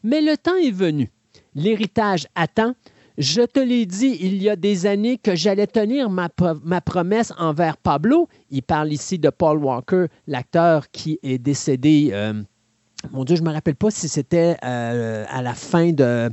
Mais 0.04 0.22
le 0.22 0.38
temps 0.38 0.56
est 0.56 0.72
venu. 0.72 1.12
L'héritage 1.56 2.28
attend. 2.36 2.74
Je 3.18 3.42
te 3.42 3.60
l'ai 3.60 3.86
dit 3.86 4.18
il 4.22 4.42
y 4.42 4.50
a 4.50 4.56
des 4.56 4.86
années 4.86 5.18
que 5.18 5.36
j'allais 5.36 5.68
tenir 5.68 6.10
ma, 6.10 6.30
pro- 6.30 6.56
ma 6.64 6.80
promesse 6.82 7.34
envers 7.38 7.78
Pablo. 7.78 8.28
Il 8.50 8.64
parle 8.64 8.92
ici 8.94 9.20
de 9.20 9.30
Paul 9.30 9.58
Walker, 9.58 10.06
l'acteur 10.28 10.90
qui 10.92 11.20
est 11.22 11.38
décédé. 11.38 12.10
euh, 12.14 12.34
mon 13.12 13.24
Dieu, 13.26 13.36
je 13.36 13.42
ne 13.42 13.48
me 13.50 13.54
rappelle 13.54 13.76
pas 13.76 13.92
si 13.92 14.08
c'était 14.08 14.56
euh, 14.64 15.26
à 15.28 15.42
la 15.42 15.54
fin 15.56 15.92
de 15.92 16.30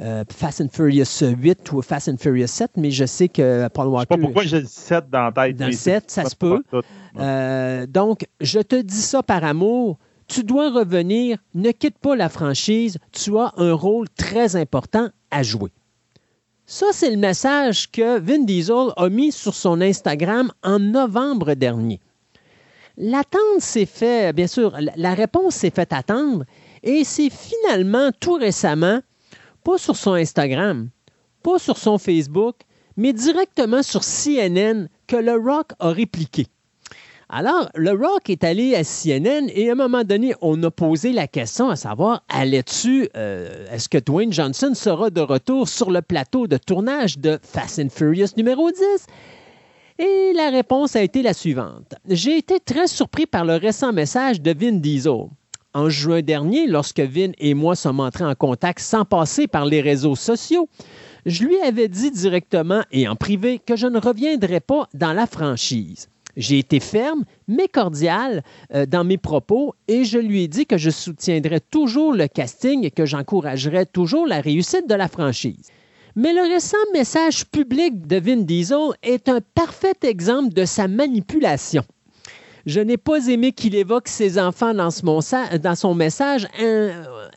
euh, 0.00 0.24
Fast 0.30 0.60
and 0.60 0.68
Furious 0.72 1.22
8 1.22 1.72
ou 1.72 1.80
Fast 1.80 2.08
and 2.08 2.16
Furious 2.18 2.48
7, 2.48 2.72
mais 2.76 2.90
je 2.90 3.06
sais 3.06 3.28
que 3.28 3.68
Paul 3.68 3.86
Je 3.86 3.90
sais 3.90 3.94
Walker. 3.94 4.08
pas 4.08 4.18
pourquoi 4.18 4.42
j'ai 4.44 4.60
le 4.60 4.66
7 4.66 5.08
dans 5.10 5.22
la 5.24 5.32
tête. 5.32 5.56
Dans 5.56 5.64
mais 5.66 5.70
le 5.70 5.76
7, 5.76 6.10
ça 6.10 6.24
se 6.24 6.36
peut. 6.36 6.62
Euh, 7.18 7.86
donc, 7.86 8.26
je 8.40 8.60
te 8.60 8.80
dis 8.80 8.94
ça 9.00 9.22
par 9.22 9.44
amour. 9.44 9.98
Tu 10.28 10.44
dois 10.44 10.70
revenir. 10.70 11.38
Ne 11.54 11.70
quitte 11.72 11.98
pas 11.98 12.14
la 12.14 12.28
franchise. 12.28 12.98
Tu 13.12 13.36
as 13.38 13.52
un 13.56 13.72
rôle 13.72 14.08
très 14.10 14.56
important 14.56 15.08
à 15.30 15.42
jouer. 15.42 15.70
Ça, 16.66 16.86
c'est 16.92 17.10
le 17.10 17.16
message 17.16 17.90
que 17.90 18.18
Vin 18.18 18.40
Diesel 18.44 18.88
a 18.96 19.08
mis 19.08 19.32
sur 19.32 19.54
son 19.54 19.80
Instagram 19.80 20.52
en 20.62 20.78
novembre 20.78 21.54
dernier. 21.54 21.98
L'attente 22.98 23.60
s'est 23.60 23.86
fait, 23.86 24.32
bien 24.34 24.46
sûr, 24.48 24.72
la- 24.78 24.92
la 24.96 25.14
réponse 25.14 25.54
s'est 25.54 25.70
faite 25.70 25.92
attendre 25.92 26.44
et 26.82 27.04
c'est 27.04 27.30
finalement 27.30 28.10
tout 28.20 28.34
récemment, 28.34 29.00
pas 29.64 29.78
sur 29.78 29.96
son 29.96 30.12
Instagram, 30.12 30.90
pas 31.42 31.58
sur 31.58 31.78
son 31.78 31.96
Facebook, 31.96 32.56
mais 32.96 33.12
directement 33.12 33.82
sur 33.82 34.02
CNN 34.02 34.88
que 35.06 35.16
le 35.16 35.32
Rock 35.36 35.68
a 35.78 35.90
répliqué. 35.90 36.48
Alors, 37.30 37.68
le 37.74 37.90
Rock 37.90 38.30
est 38.30 38.42
allé 38.42 38.74
à 38.74 38.84
CNN 38.84 39.50
et 39.52 39.68
à 39.68 39.72
un 39.72 39.74
moment 39.74 40.02
donné, 40.02 40.34
on 40.40 40.62
a 40.62 40.70
posé 40.70 41.12
la 41.12 41.26
question 41.26 41.68
à 41.68 41.76
savoir, 41.76 42.24
allais-tu, 42.30 43.10
euh, 43.18 43.66
est-ce 43.70 43.90
que 43.90 43.98
Dwayne 43.98 44.32
Johnson 44.32 44.72
sera 44.74 45.10
de 45.10 45.20
retour 45.20 45.68
sur 45.68 45.90
le 45.90 46.00
plateau 46.00 46.46
de 46.46 46.56
tournage 46.56 47.18
de 47.18 47.38
Fast 47.42 47.80
and 47.80 47.90
Furious 47.90 48.28
numéro 48.38 48.70
10? 48.70 48.78
Et 49.98 50.32
la 50.34 50.48
réponse 50.48 50.96
a 50.96 51.02
été 51.02 51.20
la 51.20 51.34
suivante. 51.34 51.96
J'ai 52.08 52.38
été 52.38 52.60
très 52.60 52.86
surpris 52.86 53.26
par 53.26 53.44
le 53.44 53.56
récent 53.56 53.92
message 53.92 54.40
de 54.40 54.54
Vin 54.58 54.78
Diesel. 54.78 55.28
en 55.74 55.90
juin 55.90 56.22
dernier, 56.22 56.66
lorsque 56.66 57.00
Vin 57.00 57.32
et 57.36 57.52
moi 57.52 57.76
sommes 57.76 58.00
entrés 58.00 58.24
en 58.24 58.34
contact 58.34 58.78
sans 58.78 59.04
passer 59.04 59.46
par 59.46 59.66
les 59.66 59.82
réseaux 59.82 60.16
sociaux, 60.16 60.66
je 61.26 61.44
lui 61.44 61.60
avais 61.60 61.88
dit 61.88 62.10
directement 62.10 62.84
et 62.90 63.06
en 63.06 63.16
privé 63.16 63.58
que 63.58 63.76
je 63.76 63.86
ne 63.86 63.98
reviendrais 63.98 64.60
pas 64.60 64.88
dans 64.94 65.12
la 65.12 65.26
franchise. 65.26 66.08
J'ai 66.38 66.60
été 66.60 66.78
ferme, 66.78 67.24
mais 67.48 67.66
cordial 67.66 68.44
euh, 68.72 68.86
dans 68.86 69.02
mes 69.02 69.18
propos 69.18 69.74
et 69.88 70.04
je 70.04 70.18
lui 70.18 70.44
ai 70.44 70.48
dit 70.48 70.66
que 70.66 70.78
je 70.78 70.88
soutiendrais 70.88 71.58
toujours 71.58 72.12
le 72.12 72.28
casting 72.28 72.84
et 72.84 72.92
que 72.92 73.04
j'encouragerais 73.04 73.86
toujours 73.86 74.24
la 74.24 74.40
réussite 74.40 74.88
de 74.88 74.94
la 74.94 75.08
franchise. 75.08 75.66
Mais 76.14 76.32
le 76.32 76.42
récent 76.42 76.76
message 76.92 77.44
public 77.46 78.06
de 78.06 78.20
Vin 78.20 78.36
Diesel 78.36 78.90
est 79.02 79.28
un 79.28 79.40
parfait 79.54 79.98
exemple 80.02 80.54
de 80.54 80.64
sa 80.64 80.86
manipulation. 80.86 81.82
Je 82.66 82.80
n'ai 82.80 82.98
pas 82.98 83.26
aimé 83.26 83.50
qu'il 83.50 83.74
évoque 83.74 84.06
ses 84.06 84.38
enfants 84.38 84.74
dans, 84.74 84.90
son 84.90 85.94
message, 85.94 86.46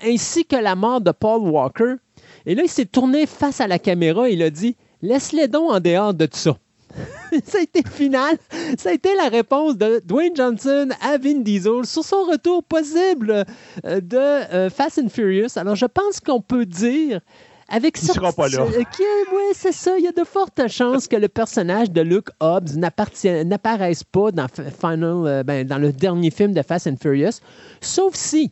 ainsi 0.03 0.45
que 0.45 0.57
la 0.57 0.75
mort 0.75 1.01
de 1.01 1.11
Paul 1.11 1.41
Walker. 1.41 1.95
Et 2.45 2.53
là, 2.53 2.63
il 2.63 2.69
s'est 2.69 2.85
tourné 2.85 3.25
face 3.25 3.61
à 3.61 3.67
la 3.67 3.79
caméra 3.79 4.29
et 4.29 4.33
il 4.33 4.43
a 4.43 4.49
dit 4.51 4.75
Laisse-les 5.01 5.47
donc 5.47 5.71
en 5.71 5.79
dehors 5.79 6.13
de 6.13 6.27
ça. 6.31 6.57
ça 7.45 7.59
a 7.59 7.61
été 7.61 7.81
final. 7.89 8.37
Ça 8.77 8.89
a 8.89 8.93
été 8.93 9.15
la 9.15 9.29
réponse 9.29 9.77
de 9.77 10.01
Dwayne 10.05 10.35
Johnson 10.35 10.89
à 11.01 11.17
Vin 11.17 11.39
Diesel 11.39 11.85
sur 11.85 12.03
son 12.03 12.23
retour 12.23 12.63
possible 12.63 13.45
euh, 13.85 14.01
de 14.01 14.17
euh, 14.17 14.69
Fast 14.69 14.99
and 14.99 15.09
Furious. 15.09 15.57
Alors, 15.57 15.75
je 15.75 15.85
pense 15.85 16.19
qu'on 16.19 16.41
peut 16.41 16.65
dire 16.65 17.21
avec 17.71 17.97
Il 18.01 18.07
sera 18.07 18.33
pas 18.33 18.49
là. 18.49 18.65
Oui, 18.65 19.39
c'est 19.53 19.71
ça. 19.71 19.97
Il 19.97 20.03
y 20.03 20.07
a 20.07 20.11
de 20.11 20.23
fortes 20.25 20.67
chances 20.67 21.07
que 21.07 21.15
le 21.15 21.29
personnage 21.29 21.89
de 21.91 22.01
Luke 22.01 22.29
Hobbs 22.39 22.75
n'apparaisse 22.75 24.03
pas 24.03 24.31
dans, 24.31 24.47
Final, 24.47 25.25
euh, 25.25 25.43
ben, 25.43 25.65
dans 25.65 25.77
le 25.77 25.93
dernier 25.93 26.31
film 26.31 26.53
de 26.53 26.61
Fast 26.61 26.87
and 26.87 26.97
Furious, 27.01 27.39
sauf 27.79 28.13
si 28.15 28.51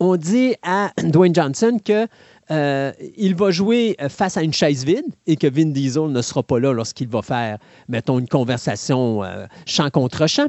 on 0.00 0.16
dit 0.16 0.54
à 0.62 0.90
Dwayne 1.02 1.34
Johnson 1.34 1.78
que 1.82 2.06
euh, 2.50 2.92
il 3.16 3.34
va 3.34 3.50
jouer 3.50 3.96
face 4.08 4.36
à 4.36 4.42
une 4.42 4.52
chaise 4.52 4.84
vide 4.84 5.06
et 5.26 5.36
que 5.36 5.46
Vin 5.46 5.66
Diesel 5.66 6.10
ne 6.10 6.22
sera 6.22 6.42
pas 6.42 6.60
là 6.60 6.72
lorsqu'il 6.72 7.08
va 7.08 7.22
faire, 7.22 7.58
mettons, 7.88 8.18
une 8.18 8.28
conversation 8.28 9.24
euh, 9.24 9.46
champ 9.66 9.90
contre 9.90 10.26
champ. 10.26 10.48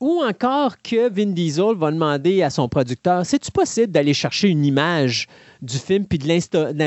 Ou 0.00 0.22
encore 0.22 0.82
que 0.82 1.08
Vin 1.08 1.32
Diesel 1.32 1.76
va 1.76 1.90
demander 1.90 2.42
à 2.42 2.50
son 2.50 2.68
producteur, 2.68 3.24
c'est-tu 3.24 3.50
possible 3.50 3.92
d'aller 3.92 4.12
chercher 4.12 4.48
une 4.48 4.64
image 4.64 5.28
du 5.62 5.78
film 5.78 6.04
puis 6.04 6.18
de 6.18 6.28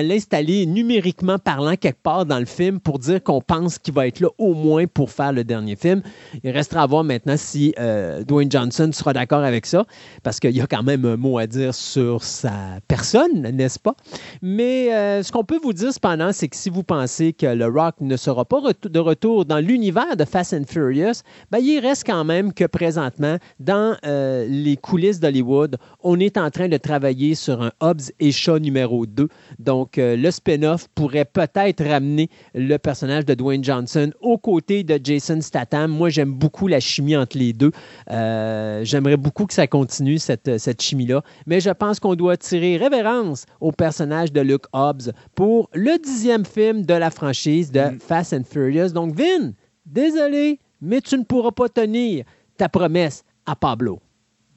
l'installer 0.07 0.65
numériquement 0.65 1.39
parlant 1.39 1.75
quelque 1.75 2.01
part 2.03 2.25
dans 2.25 2.37
le 2.37 2.45
film 2.45 2.79
pour 2.79 2.99
dire 2.99 3.23
qu'on 3.23 3.41
pense 3.41 3.79
qu'il 3.79 3.93
va 3.93 4.07
être 4.07 4.19
là 4.19 4.27
au 4.37 4.53
moins 4.53 4.85
pour 4.85 5.09
faire 5.09 5.33
le 5.33 5.43
dernier 5.43 5.75
film? 5.75 6.01
Il 6.43 6.51
restera 6.51 6.83
à 6.83 6.85
voir 6.85 7.03
maintenant 7.03 7.37
si 7.37 7.73
euh, 7.79 8.23
Dwayne 8.23 8.51
Johnson 8.51 8.89
sera 8.91 9.13
d'accord 9.13 9.43
avec 9.43 9.65
ça 9.65 9.85
parce 10.21 10.39
qu'il 10.39 10.55
y 10.55 10.61
a 10.61 10.67
quand 10.67 10.83
même 10.83 11.05
un 11.05 11.17
mot 11.17 11.37
à 11.39 11.47
dire 11.47 11.73
sur 11.73 12.23
sa 12.23 12.51
personne, 12.87 13.41
n'est-ce 13.41 13.79
pas? 13.79 13.95
Mais 14.41 14.93
euh, 14.93 15.23
ce 15.23 15.31
qu'on 15.31 15.43
peut 15.43 15.59
vous 15.63 15.73
dire 15.73 15.91
cependant, 15.91 16.31
c'est 16.33 16.49
que 16.49 16.55
si 16.55 16.69
vous 16.69 16.83
pensez 16.83 17.33
que 17.33 17.47
le 17.47 17.65
Rock 17.65 17.95
ne 18.01 18.17
sera 18.17 18.45
pas 18.45 18.61
de 18.83 18.99
retour 18.99 19.45
dans 19.45 19.59
l'univers 19.59 20.15
de 20.17 20.25
Fast 20.25 20.53
and 20.53 20.65
Furious, 20.67 21.21
ben, 21.51 21.59
il 21.59 21.79
reste 21.79 22.05
quand 22.05 22.23
même 22.25 22.53
que 22.53 22.65
présentement, 22.97 23.37
dans 23.59 23.95
euh, 24.05 24.47
les 24.49 24.75
coulisses 24.75 25.19
d'Hollywood, 25.19 25.77
on 26.01 26.19
est 26.19 26.35
en 26.37 26.49
train 26.49 26.67
de 26.67 26.77
travailler 26.77 27.35
sur 27.35 27.61
un 27.61 27.71
Hobbs 27.79 28.11
et 28.19 28.31
Shaw 28.31 28.57
numéro 28.57 29.05
2. 29.05 29.27
Donc, 29.59 29.99
euh, 29.99 30.15
le 30.15 30.31
spin-off 30.31 30.87
pourrait 30.95 31.25
peut-être 31.25 31.83
ramener 31.83 32.29
le 32.55 32.77
personnage 32.77 33.25
de 33.25 33.35
Dwayne 33.35 33.63
Johnson 33.63 34.11
aux 34.19 34.39
côtés 34.39 34.83
de 34.83 34.99
Jason 35.01 35.41
Statham. 35.41 35.91
Moi, 35.91 36.09
j'aime 36.09 36.33
beaucoup 36.33 36.67
la 36.67 36.79
chimie 36.79 37.15
entre 37.15 37.37
les 37.37 37.53
deux. 37.53 37.71
Euh, 38.09 38.83
j'aimerais 38.83 39.17
beaucoup 39.17 39.45
que 39.45 39.53
ça 39.53 39.67
continue, 39.67 40.17
cette, 40.17 40.57
cette 40.57 40.81
chimie-là. 40.81 41.21
Mais 41.45 41.59
je 41.59 41.69
pense 41.69 41.99
qu'on 41.99 42.15
doit 42.15 42.37
tirer 42.37 42.77
révérence 42.77 43.45
au 43.61 43.71
personnage 43.71 44.31
de 44.31 44.41
Luke 44.41 44.65
Hobbs 44.73 45.11
pour 45.35 45.69
le 45.73 46.01
dixième 46.01 46.45
film 46.45 46.83
de 46.83 46.95
la 46.95 47.11
franchise 47.11 47.71
de 47.71 47.79
mm. 47.79 47.99
Fast 47.99 48.33
and 48.33 48.43
Furious. 48.49 48.89
Donc, 48.89 49.13
Vin, 49.13 49.51
désolé, 49.85 50.59
mais 50.81 51.01
tu 51.01 51.17
ne 51.17 51.23
pourras 51.23 51.51
pas 51.51 51.69
tenir 51.69 52.25
ta 52.57 52.69
promesse 52.69 53.23
à 53.45 53.55
Pablo. 53.55 53.99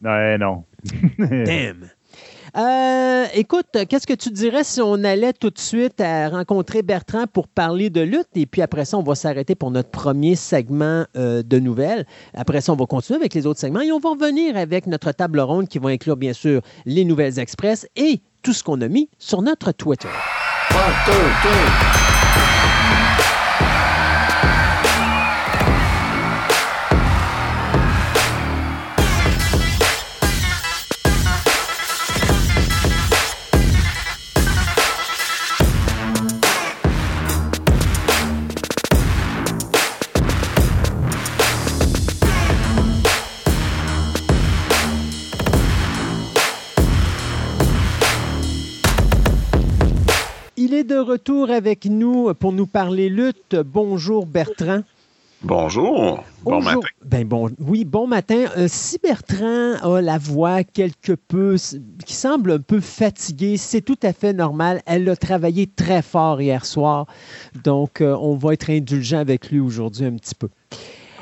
Ouais, 0.02 0.38
non. 0.38 0.64
Damn. 1.19 1.88
Euh, 2.57 3.26
écoute, 3.35 3.76
qu'est-ce 3.88 4.07
que 4.07 4.14
tu 4.14 4.30
dirais 4.30 4.64
si 4.64 4.80
on 4.80 5.04
allait 5.04 5.33
tout 5.33 5.50
de 5.50 5.59
suite 5.59 6.00
à 6.00 6.28
rencontrer 6.28 6.83
Bertrand 6.83 7.26
pour 7.33 7.47
parler 7.47 7.90
de 7.90 8.00
lutte? 8.00 8.28
Et 8.35 8.47
puis 8.47 8.62
après 8.62 8.85
ça, 8.85 8.99
on 8.99 9.02
va 9.02 9.14
s'arrêter 9.14 9.54
pour 9.54 9.71
notre 9.71 9.90
premier 9.90 10.35
segment 10.35 11.04
euh, 11.16 11.42
de 11.42 11.59
nouvelles. 11.59 12.07
Après 12.35 12.61
ça, 12.61 12.73
on 12.73 12.76
va 12.76 12.87
continuer 12.87 13.21
avec 13.21 13.35
les 13.35 13.47
autres 13.47 13.61
segments 13.61 13.80
et 13.80 13.92
on 13.92 14.00
va 14.00 14.11
revenir 14.11 14.57
avec 14.57 14.87
notre 14.87 15.12
table 15.12 15.40
ronde 15.40 15.69
qui 15.69 15.78
va 15.78 15.90
inclure 15.90 16.16
bien 16.16 16.33
sûr 16.33 16.61
les 16.87 17.04
nouvelles 17.04 17.38
express 17.38 17.87
et 17.95 18.21
tout 18.42 18.52
ce 18.52 18.64
qu'on 18.64 18.80
a 18.80 18.88
mis 18.88 19.09
sur 19.19 19.42
notre 19.42 19.71
Twitter. 19.73 20.09
De 50.85 50.97
retour 50.97 51.51
avec 51.51 51.85
nous 51.85 52.33
pour 52.35 52.53
nous 52.53 52.67
parler 52.67 53.09
lutte. 53.09 53.57
Bonjour 53.57 54.27
Bertrand. 54.27 54.83
Bonjour. 55.43 56.23
Bon 56.43 56.61
matin. 56.63 56.81
Ben 57.05 57.27
bon, 57.27 57.51
oui, 57.59 57.85
bon 57.85 58.07
matin. 58.07 58.45
Euh, 58.57 58.67
si 58.69 58.99
Bertrand 59.03 59.75
a 59.83 60.01
la 60.01 60.19
voix 60.19 60.65
quelque 60.65 61.13
peu, 61.13 61.57
qui 62.05 62.15
semble 62.15 62.53
un 62.53 62.59
peu 62.61 62.81
fatiguée, 62.81 63.57
c'est 63.57 63.81
tout 63.81 63.99
à 64.03 64.13
fait 64.13 64.33
normal. 64.33 64.83
Elle 64.87 65.09
a 65.09 65.17
travaillé 65.17 65.67
très 65.67 66.03
fort 66.03 66.41
hier 66.41 66.65
soir. 66.67 67.07
Donc, 67.65 68.01
euh, 68.01 68.17
on 68.21 68.37
va 68.37 68.53
être 68.53 68.71
indulgent 68.71 69.19
avec 69.19 69.51
lui 69.51 69.61
aujourd'hui 69.61 70.07
un 70.07 70.17
petit 70.17 70.35
peu. 70.35 70.49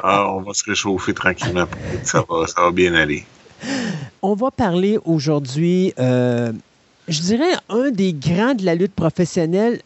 Ah, 0.03 0.33
on 0.33 0.41
va 0.41 0.53
se 0.53 0.65
réchauffer 0.65 1.15
tranquillement. 1.15 1.67
Ça 2.03 2.25
va, 2.29 2.47
ça 2.47 2.63
va 2.63 2.71
bien 2.71 2.95
aller. 2.95 3.25
On 4.23 4.35
va 4.35 4.51
parler 4.51 4.99
aujourd'hui 5.05 5.93
euh, 5.99 6.53
je 7.09 7.23
dirais, 7.23 7.53
un 7.71 7.91
des 7.91 8.13
grands 8.13 8.55
de 8.55 8.65
la 8.65 8.75
lutte 8.75 8.95
professionnelle, 8.95 9.81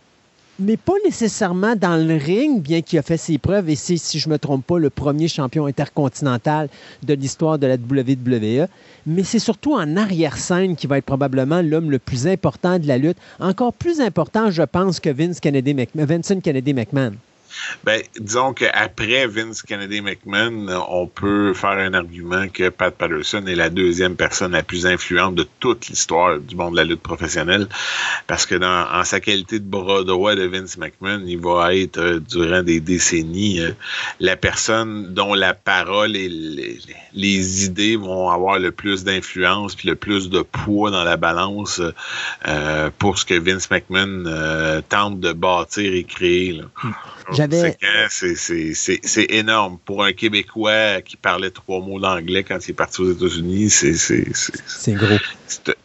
mais 0.59 0.77
pas 0.77 0.95
nécessairement 1.05 1.77
dans 1.77 1.97
le 1.97 2.17
ring, 2.17 2.61
bien 2.61 2.83
qu'il 2.83 2.99
a 2.99 3.03
fait 3.03 3.17
ses 3.17 3.39
preuves, 3.39 3.71
et 3.71 3.77
c'est, 3.77 3.97
si 3.97 4.19
je 4.19 4.29
ne 4.29 4.35
me 4.35 4.39
trompe 4.39 4.67
pas, 4.67 4.79
le 4.79 4.91
premier 4.91 5.29
champion 5.29 5.67
intercontinental 5.67 6.69
de 7.03 7.15
l'histoire 7.15 7.59
de 7.59 7.67
la 7.67 7.77
WWE, 7.77 8.67
mais 9.07 9.25
c'est 9.25 9.39
surtout 9.39 9.75
en 9.75 9.97
arrière-scène 9.97 10.77
qui 10.77 10.87
va 10.87 10.99
être 10.99 11.05
probablement 11.05 11.63
l'homme 11.63 11.91
le 11.91 11.99
plus 11.99 12.27
important 12.27 12.79
de 12.79 12.87
la 12.87 12.99
lutte, 12.99 13.19
encore 13.41 13.73
plus 13.73 14.01
important, 14.01 14.51
je 14.51 14.63
pense, 14.63 15.01
que 15.01 15.11
Vince 15.11 15.41
Kennedy 15.41 15.75
Vincent 15.95 16.41
Kennedy 16.41 16.75
McMahon. 16.75 17.13
Ben, 17.85 18.03
disons 18.19 18.53
qu'après 18.53 19.27
Vince 19.27 19.63
Kennedy 19.63 20.01
McMahon, 20.01 20.69
on 20.89 21.07
peut 21.07 21.55
faire 21.55 21.71
un 21.71 21.95
argument 21.95 22.49
que 22.49 22.69
Pat 22.69 22.95
Patterson 22.95 23.45
est 23.47 23.55
la 23.55 23.71
deuxième 23.71 24.17
personne 24.17 24.53
la 24.53 24.63
plus 24.63 24.87
influente 24.87 25.35
de 25.35 25.47
toute 25.61 25.89
l'histoire 25.89 26.39
du 26.39 26.57
monde 26.57 26.73
de 26.73 26.77
la 26.79 26.85
lutte 26.85 27.03
professionnelle. 27.03 27.69
Parce 28.27 28.47
que 28.47 28.55
dans, 28.55 28.87
en 28.93 29.05
sa 29.05 29.21
qualité 29.21 29.59
de 29.59 29.65
bras 29.65 30.03
droit 30.05 30.35
de 30.35 30.45
Vince 30.45 30.77
McMahon, 30.79 31.23
il 31.27 31.39
va 31.39 31.75
être, 31.75 31.99
euh, 31.99 32.21
durant 32.21 32.63
des 32.63 32.81
décennies, 32.81 33.61
euh, 33.61 33.73
la 34.21 34.37
personne 34.37 35.13
dont 35.15 35.35
la 35.35 35.55
parole 35.55 36.17
et 36.17 36.29
les, 36.29 37.65
idées 37.65 37.97
vont 37.97 38.31
avoir 38.31 38.59
le 38.59 38.73
plus 38.73 39.05
d'influence 39.05 39.75
puis 39.75 39.89
le 39.89 39.97
plus 39.97 40.31
de 40.31 40.43
poids 40.43 40.91
dans 40.91 41.05
la 41.05 41.17
balance 41.17 41.81
euh, 42.47 42.91
pour 42.99 43.19
ce 43.19 43.25
que 43.25 43.35
Vince 43.35 43.71
McMahon 43.71 44.83
tente 44.89 45.21
de 45.21 45.33
bâtir 45.33 45.93
et 45.93 46.05
créer. 46.05 46.53
Là. 46.53 46.65
C'est 48.11 49.27
énorme. 49.31 49.79
Pour 49.85 50.05
un 50.05 50.13
Québécois 50.13 51.01
qui 51.03 51.17
parlait 51.17 51.51
trois 51.51 51.81
mots 51.81 52.01
d'anglais 52.01 52.45
quand 52.45 52.59
il 52.67 52.71
est 52.71 52.75
parti 52.75 53.01
aux 53.01 53.13
États-Unis, 53.13 53.71
c'est 53.71 54.93
gros. 54.95 55.19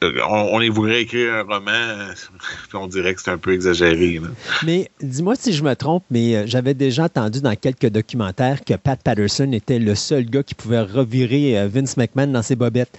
On, 0.02 0.60
on 0.60 0.72
voudrait 0.72 1.02
écrire 1.02 1.34
un 1.34 1.44
roman, 1.44 2.14
puis 2.70 2.78
on 2.78 2.88
dirait 2.88 3.14
que 3.14 3.22
c'est 3.22 3.32
un 3.32 3.38
peu 3.38 3.54
exagéré. 3.54 4.22
Mais 4.64 4.90
dis-moi 5.02 5.36
si 5.36 5.54
je 5.54 5.64
me 5.64 5.76
trompe, 5.76 6.04
mais 6.10 6.36
euh, 6.36 6.44
j'avais 6.46 6.74
déjà 6.74 7.04
entendu 7.06 7.42
dans 7.42 7.56
quelques 7.56 7.88
documentaires 7.88 8.64
que 8.64 8.76
Pat 8.76 9.02
Patterson 9.02 9.52
était 9.52 9.80
le 9.80 9.96
seul 9.96 10.26
gars 10.26 10.44
qui 10.44 10.56
pouvait 10.56 10.82
revirer 10.82 11.60
euh, 11.60 11.68
Vince 11.68 11.98
McMahon 11.98 12.28
dans 12.28 12.42
ses 12.42 12.56
bobettes. 12.56 12.98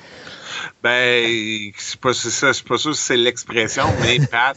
Ben, 0.83 1.73
c'est 1.77 2.01
pas 2.01 2.13
ça, 2.13 2.53
c'est 2.53 2.67
pas 2.67 2.79
ça, 2.79 2.91
c'est 2.93 3.17
l'expression, 3.17 3.85
mais 4.03 4.19
Pat. 4.27 4.57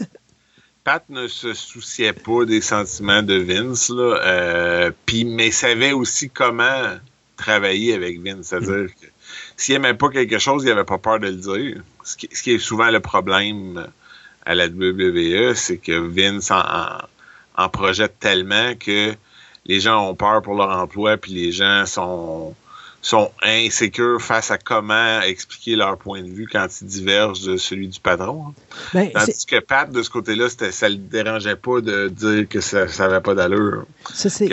Pat 0.83 1.03
ne 1.09 1.27
se 1.27 1.53
souciait 1.53 2.13
pas 2.13 2.45
des 2.45 2.61
sentiments 2.61 3.21
de 3.21 3.35
Vince, 3.35 3.89
là, 3.89 4.19
euh, 4.23 4.91
puis, 5.05 5.25
mais 5.25 5.51
savait 5.51 5.91
aussi 5.91 6.29
comment 6.29 6.97
travailler 7.37 7.93
avec 7.93 8.19
Vince. 8.19 8.47
C'est-à-dire 8.47 8.87
que 8.87 9.07
s'il 9.57 9.75
n'aimait 9.75 9.93
pas 9.93 10.09
quelque 10.09 10.39
chose, 10.39 10.63
il 10.63 10.69
n'avait 10.69 10.83
pas 10.83 10.97
peur 10.97 11.19
de 11.19 11.27
le 11.27 11.35
dire. 11.35 11.83
ce 12.03 12.15
qui, 12.15 12.51
est 12.51 12.59
souvent 12.59 12.89
le 12.89 12.99
problème 12.99 13.87
à 14.45 14.55
la 14.55 14.67
WWE, 14.67 15.53
c'est 15.53 15.77
que 15.77 15.91
Vince 15.91 16.51
en, 16.51 17.69
projette 17.69 18.19
tellement 18.19 18.73
que 18.73 19.13
les 19.67 19.79
gens 19.79 20.09
ont 20.09 20.15
peur 20.15 20.41
pour 20.41 20.55
leur 20.55 20.71
emploi, 20.71 21.17
puis 21.17 21.31
les 21.31 21.51
gens 21.51 21.85
sont 21.85 22.55
sont 23.01 23.31
insécures 23.43 24.21
face 24.21 24.51
à 24.51 24.57
comment 24.57 25.21
expliquer 25.21 25.75
leur 25.75 25.97
point 25.97 26.21
de 26.21 26.29
vue 26.29 26.47
quand 26.51 26.67
ils 26.81 26.87
divergent 26.87 27.43
de 27.45 27.57
celui 27.57 27.87
du 27.87 27.99
patron. 27.99 28.47
Hein. 28.49 28.53
Ben, 28.93 29.09
Tandis 29.11 29.45
que 29.45 29.59
Pat, 29.59 29.91
de 29.91 30.03
ce 30.03 30.09
côté-là, 30.09 30.47
ça 30.49 30.87
ne 30.87 30.93
le 30.93 30.99
dérangeait 30.99 31.55
pas 31.55 31.81
de 31.81 32.09
dire 32.09 32.47
que 32.47 32.61
ça 32.61 32.85
n'avait 32.85 33.21
pas 33.21 33.33
d'allure. 33.33 33.85
Ça, 34.13 34.29
c'est 34.29 34.49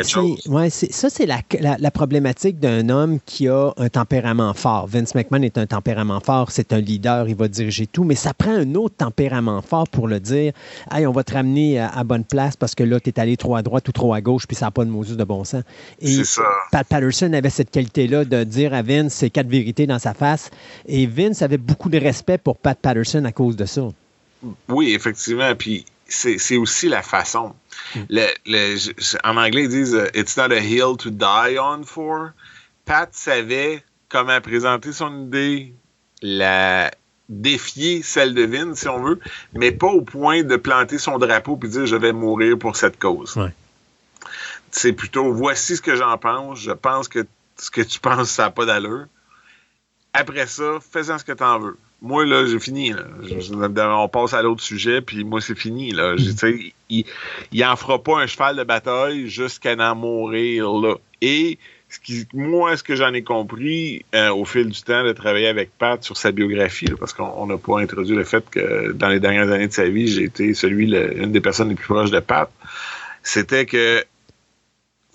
ouais, 0.48 0.70
ça, 0.70 1.08
la, 1.26 1.76
la, 1.78 1.90
problématique 1.90 2.58
d'un 2.58 2.88
homme 2.88 3.18
qui 3.26 3.48
a 3.48 3.72
un 3.76 3.88
tempérament 3.88 4.54
fort. 4.54 4.86
Vince 4.86 5.14
McMahon 5.14 5.42
est 5.42 5.58
un 5.58 5.66
tempérament 5.66 6.20
fort, 6.20 6.50
c'est 6.50 6.72
un 6.72 6.80
leader, 6.80 7.28
il 7.28 7.36
va 7.36 7.48
diriger 7.48 7.86
tout, 7.86 8.04
mais 8.04 8.14
ça 8.14 8.32
prend 8.32 8.52
un 8.52 8.74
autre 8.74 8.96
tempérament 8.96 9.60
fort 9.60 9.88
pour 9.88 10.08
le 10.08 10.20
dire. 10.20 10.52
Hey, 10.90 11.06
on 11.06 11.12
va 11.12 11.24
te 11.24 11.34
ramener 11.34 11.80
à, 11.80 12.02
bonne 12.04 12.24
place 12.24 12.56
parce 12.56 12.74
que 12.74 12.84
là, 12.84 12.98
tu 13.00 13.10
es 13.10 13.20
allé 13.20 13.36
trop 13.36 13.56
à 13.56 13.62
droite 13.62 13.86
ou 13.88 13.92
trop 13.92 14.14
à 14.14 14.20
gauche, 14.20 14.46
puis 14.46 14.56
ça 14.56 14.66
n'a 14.66 14.70
pas 14.70 14.84
de 14.84 14.90
Moses 14.90 15.16
de 15.16 15.24
bon 15.24 15.44
sens. 15.44 15.62
Et 16.00 16.22
Pat 16.72 16.86
Patterson 16.86 17.32
avait 17.32 17.50
cette 17.50 17.70
qualité-là 17.70 18.24
de 18.24 18.37
dire 18.44 18.74
à 18.74 18.82
Vince 18.82 19.14
ses 19.14 19.30
quatre 19.30 19.48
vérités 19.48 19.86
dans 19.86 19.98
sa 19.98 20.14
face. 20.14 20.50
Et 20.86 21.06
Vince 21.06 21.42
avait 21.42 21.58
beaucoup 21.58 21.88
de 21.88 21.98
respect 21.98 22.38
pour 22.38 22.56
Pat 22.56 22.78
Patterson 22.78 23.24
à 23.24 23.32
cause 23.32 23.56
de 23.56 23.64
ça. 23.64 23.88
Oui, 24.68 24.94
effectivement. 24.94 25.54
Puis 25.54 25.84
c'est 26.08 26.56
aussi 26.56 26.88
la 26.88 27.02
façon. 27.02 27.54
Mm. 27.94 28.00
en 29.24 29.36
anglais, 29.36 29.64
ils 29.64 29.68
disent 29.68 29.98
It's 30.14 30.36
not 30.36 30.52
a 30.52 30.60
hill 30.60 30.96
to 30.98 31.10
die 31.10 31.58
on 31.60 31.84
for. 31.84 32.30
Pat 32.84 33.08
savait 33.12 33.82
comment 34.08 34.40
présenter 34.40 34.92
son 34.92 35.26
idée, 35.26 35.74
la 36.22 36.90
défier 37.28 38.02
celle 38.02 38.34
de 38.34 38.44
Vince, 38.44 38.80
si 38.80 38.88
on 38.88 39.02
veut, 39.02 39.20
mais 39.52 39.70
pas 39.70 39.88
au 39.88 40.00
point 40.00 40.42
de 40.42 40.56
planter 40.56 40.98
son 40.98 41.18
drapeau 41.18 41.58
et 41.62 41.68
dire 41.68 41.86
je 41.86 41.96
vais 41.96 42.12
mourir 42.12 42.58
pour 42.58 42.76
cette 42.76 42.98
cause. 42.98 43.38
C'est 44.70 44.92
plutôt 44.92 45.32
voici 45.32 45.76
ce 45.76 45.82
que 45.82 45.96
j'en 45.96 46.16
pense. 46.18 46.60
Je 46.60 46.72
pense 46.72 47.08
que 47.08 47.26
ce 47.58 47.70
que 47.70 47.80
tu 47.80 48.00
penses, 48.00 48.30
ça 48.30 48.44
n'a 48.44 48.50
pas 48.50 48.64
d'allure. 48.64 49.06
Après 50.12 50.46
ça, 50.46 50.78
fais-en 50.80 51.18
ce 51.18 51.24
que 51.24 51.32
tu 51.32 51.42
en 51.42 51.58
veux. 51.58 51.76
Moi, 52.00 52.24
là, 52.24 52.46
j'ai 52.46 52.60
fini. 52.60 52.92
on 52.94 54.08
passe 54.08 54.32
à 54.32 54.42
l'autre 54.42 54.62
sujet, 54.62 55.00
puis 55.00 55.24
moi, 55.24 55.40
c'est 55.40 55.58
fini. 55.58 55.90
Là. 55.90 56.14
il, 56.88 57.04
il 57.52 57.64
en 57.64 57.76
fera 57.76 58.02
pas 58.02 58.20
un 58.20 58.26
cheval 58.26 58.56
de 58.56 58.62
bataille 58.62 59.28
jusqu'à 59.28 59.74
en 59.74 59.94
mourir. 59.96 60.70
Là. 60.70 60.94
Et 61.20 61.58
ce 61.88 61.98
qui, 61.98 62.26
moi, 62.34 62.76
ce 62.76 62.82
que 62.82 62.94
j'en 62.94 63.12
ai 63.14 63.22
compris 63.22 64.04
euh, 64.14 64.30
au 64.30 64.44
fil 64.44 64.68
du 64.68 64.82
temps 64.82 65.04
de 65.04 65.12
travailler 65.12 65.48
avec 65.48 65.70
Pat 65.76 66.02
sur 66.02 66.16
sa 66.16 66.30
biographie, 66.30 66.90
parce 66.98 67.12
qu'on 67.12 67.46
n'a 67.46 67.56
pas 67.58 67.80
introduit 67.80 68.14
le 68.14 68.24
fait 68.24 68.44
que 68.48 68.92
dans 68.92 69.08
les 69.08 69.20
dernières 69.20 69.50
années 69.50 69.68
de 69.68 69.72
sa 69.72 69.88
vie, 69.88 70.06
j'ai 70.06 70.24
été 70.24 70.54
celui, 70.54 70.94
une 70.94 71.32
des 71.32 71.40
personnes 71.40 71.70
les 71.70 71.74
plus 71.74 71.86
proches 71.86 72.10
de 72.10 72.20
Pat, 72.20 72.50
c'était 73.22 73.66
que 73.66 74.04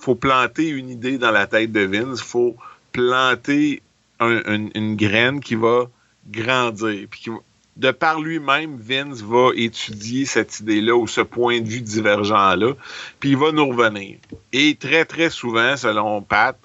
faut 0.04 0.16
planter 0.16 0.68
une 0.68 0.90
idée 0.90 1.18
dans 1.18 1.32
la 1.32 1.48
tête 1.48 1.72
de 1.72 1.80
Vince, 1.80 2.22
faut 2.22 2.58
planter 2.92 3.82
une 4.20 4.96
graine 4.96 5.40
qui 5.40 5.56
va 5.56 5.86
grandir. 6.30 7.08
Puis 7.10 7.32
de 7.78 7.92
par 7.92 8.20
lui-même, 8.20 8.78
Vince 8.78 9.22
va 9.22 9.52
étudier 9.56 10.26
cette 10.26 10.60
idée-là 10.60 10.96
ou 10.96 11.08
ce 11.08 11.22
point 11.22 11.62
de 11.62 11.68
vue 11.68 11.82
divergent-là, 11.82 12.74
puis 13.20 13.32
il 13.32 13.38
va 13.38 13.52
nous 13.52 13.68
revenir. 13.68 14.18
Et 14.52 14.76
très, 14.76 15.06
très 15.06 15.30
souvent, 15.30 15.78
selon 15.78 16.22
Pat, 16.22 16.58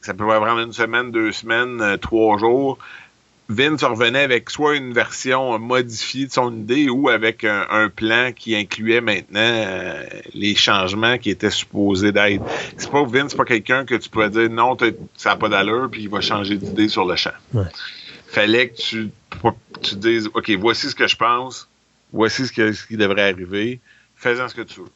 ça 0.00 0.14
peut 0.14 0.30
avoir 0.30 0.58
une 0.58 0.72
semaine, 0.72 1.10
deux 1.10 1.32
semaines, 1.32 1.80
euh, 1.80 1.96
trois 1.96 2.38
jours, 2.38 2.78
Vince 3.50 3.82
revenait 3.82 4.22
avec 4.22 4.48
soit 4.48 4.76
une 4.76 4.92
version 4.92 5.58
modifiée 5.58 6.26
de 6.26 6.32
son 6.32 6.56
idée 6.56 6.88
ou 6.88 7.08
avec 7.08 7.42
un, 7.42 7.88
plan 7.88 8.30
qui 8.32 8.54
incluait 8.54 9.00
maintenant 9.00 9.40
euh, 9.40 10.04
les 10.34 10.54
changements 10.54 11.18
qui 11.18 11.30
étaient 11.30 11.50
supposés 11.50 12.12
d'être. 12.12 12.44
C'est 12.76 12.88
pas 12.88 13.02
Vince, 13.04 13.32
c'est 13.32 13.36
pas 13.36 13.44
quelqu'un 13.44 13.84
que 13.84 13.96
tu 13.96 14.08
pourrais 14.08 14.30
dire 14.30 14.48
non, 14.48 14.76
ça 15.16 15.30
n'a 15.30 15.36
pas 15.36 15.48
d'allure, 15.48 15.88
puis 15.90 16.02
il 16.02 16.08
va 16.08 16.20
changer 16.20 16.56
d'idée 16.56 16.88
sur 16.88 17.04
le 17.04 17.16
champ. 17.16 17.32
Fallait 18.28 18.68
que 18.68 18.76
tu, 18.76 19.10
tu 19.82 19.96
dises 19.96 20.30
OK, 20.32 20.48
voici 20.50 20.88
ce 20.88 20.94
que 20.94 21.08
je 21.08 21.16
pense, 21.16 21.68
voici 22.12 22.46
ce, 22.46 22.72
ce 22.72 22.86
qui 22.86 22.96
devrait 22.96 23.32
arriver, 23.32 23.80
fais-en 24.14 24.48
ce 24.48 24.54
que 24.54 24.62
tu 24.62 24.78
veux. 24.78 24.92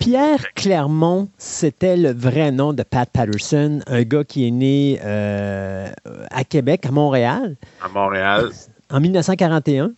Pierre 0.00 0.54
Clermont, 0.54 1.28
c'était 1.36 1.98
le 1.98 2.14
vrai 2.14 2.50
nom 2.52 2.72
de 2.72 2.82
Pat 2.82 3.08
Patterson, 3.08 3.80
un 3.86 4.02
gars 4.02 4.24
qui 4.24 4.48
est 4.48 4.50
né 4.50 4.98
euh, 5.04 5.90
à 6.30 6.42
Québec, 6.42 6.86
à 6.86 6.90
Montréal. 6.90 7.56
À 7.82 7.88
Montréal. 7.90 8.48
En 8.90 8.98
1941. 8.98 9.92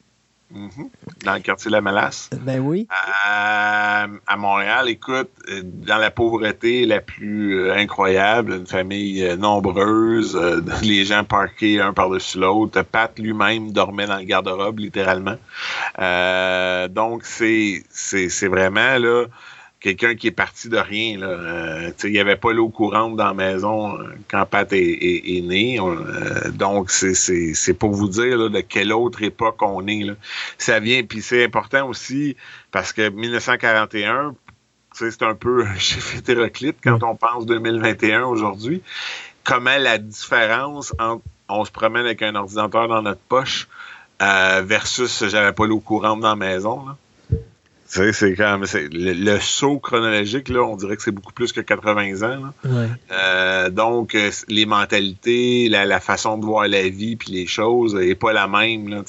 Mm-hmm. 0.53 0.88
Dans 1.24 1.35
le 1.35 1.38
quartier 1.38 1.68
de 1.68 1.76
la 1.76 1.81
Malasse. 1.81 2.31
Ben 2.40 2.59
oui. 2.59 2.88
À, 3.24 4.09
Montréal, 4.37 4.88
écoute, 4.88 5.31
dans 5.62 5.98
la 5.98 6.11
pauvreté 6.11 6.85
la 6.85 7.00
plus 7.00 7.61
euh, 7.61 7.74
incroyable, 7.76 8.55
une 8.55 8.66
famille 8.66 9.24
euh, 9.24 9.37
nombreuse, 9.37 10.37
les 10.83 11.05
gens 11.05 11.22
parqués 11.22 11.81
un 11.81 11.92
par-dessus 11.92 12.38
l'autre. 12.38 12.83
Pat 12.83 13.16
lui-même 13.20 13.70
dormait 13.70 14.09
dans 14.09 14.18
le 14.18 14.24
garde-robe, 14.24 14.81
littéralement. 14.81 15.37
donc, 16.88 17.22
c'est 17.24 18.48
vraiment, 18.48 18.98
là, 18.98 19.26
quelqu'un 19.83 20.14
qui 20.14 20.29
est 20.29 20.33
parti 20.33 20.68
de 20.68 20.79
rien. 20.79 21.21
Euh, 21.23 21.90
il 22.05 22.12
n'y 22.12 22.21
avait 22.21 22.37
pas 22.37 22.53
l'eau 22.53 22.68
courante 22.68 23.16
dans 23.16 23.27
la 23.27 23.35
maison 23.35 23.99
euh, 23.99 24.14
quand 24.29 24.47
Pat 24.47 24.73
est, 24.73 25.42
né. 25.45 25.79
Euh, 25.81 26.51
donc, 26.53 26.90
c'est 26.90 27.75
pour 27.75 27.90
vous 27.90 28.09
dire 28.09 28.49
de 28.49 28.61
quelle 28.61 28.92
autre 28.92 29.23
époque 29.23 29.61
on 29.61 29.87
est. 29.88 30.05
Là. 30.05 30.14
Ça 30.57 30.81
vient, 30.81 31.03
puis 31.03 31.21
c'est 31.21 31.45
important 31.45 31.88
aussi 31.88 32.37
parce 32.71 32.92
que 32.92 33.09
1941, 33.09 34.35
c'est 34.92 35.23
un 35.23 35.35
peu 35.35 35.66
un 35.66 35.79
chiffre 35.79 36.16
hétéroclite 36.16 36.77
quand 36.83 37.03
on 37.03 37.16
pense 37.16 37.45
2021 37.47 38.23
aujourd'hui. 38.25 38.83
Comment 39.45 39.79
la 39.79 39.99
différence 39.99 40.95
entre 40.99 41.25
on 41.49 41.66
se 41.66 41.71
promène 41.71 42.07
avec 42.07 42.23
un 42.23 42.35
ordinateur 42.35 42.88
dans 42.88 43.03
notre 43.03 43.21
poche 43.21 43.68
versus 44.21 45.27
j'avais 45.27 45.53
pas 45.53 45.66
l'eau 45.66 45.81
courante 45.81 46.21
dans 46.21 46.31
la 46.31 46.37
maison. 46.37 46.87
Là 46.87 46.97
c'est 47.92 48.35
quand 48.35 48.59
même 48.59 48.66
le, 48.92 49.38
saut 49.38 49.78
chronologique, 49.78 50.48
là, 50.48 50.62
on 50.62 50.76
dirait 50.76 50.96
que 50.96 51.02
c'est 51.02 51.11
beaucoup 51.11 51.33
plus 51.33 51.52
que 51.52 51.61
80 51.61 52.22
ans. 52.22 52.42
Euh, 53.11 53.68
donc, 53.68 54.14
euh, 54.14 54.31
les 54.48 54.64
mentalités, 54.64 55.68
la, 55.68 56.00
façon 56.00 56.38
de 56.38 56.44
voir 56.46 56.66
la 56.68 56.88
vie 56.88 57.16
puis 57.16 57.33
les 57.33 57.46
choses 57.46 57.94
n'est 57.94 58.14
pas 58.14 58.33
la 58.33 58.48
même. 58.48 58.88
Là, 58.88 59.02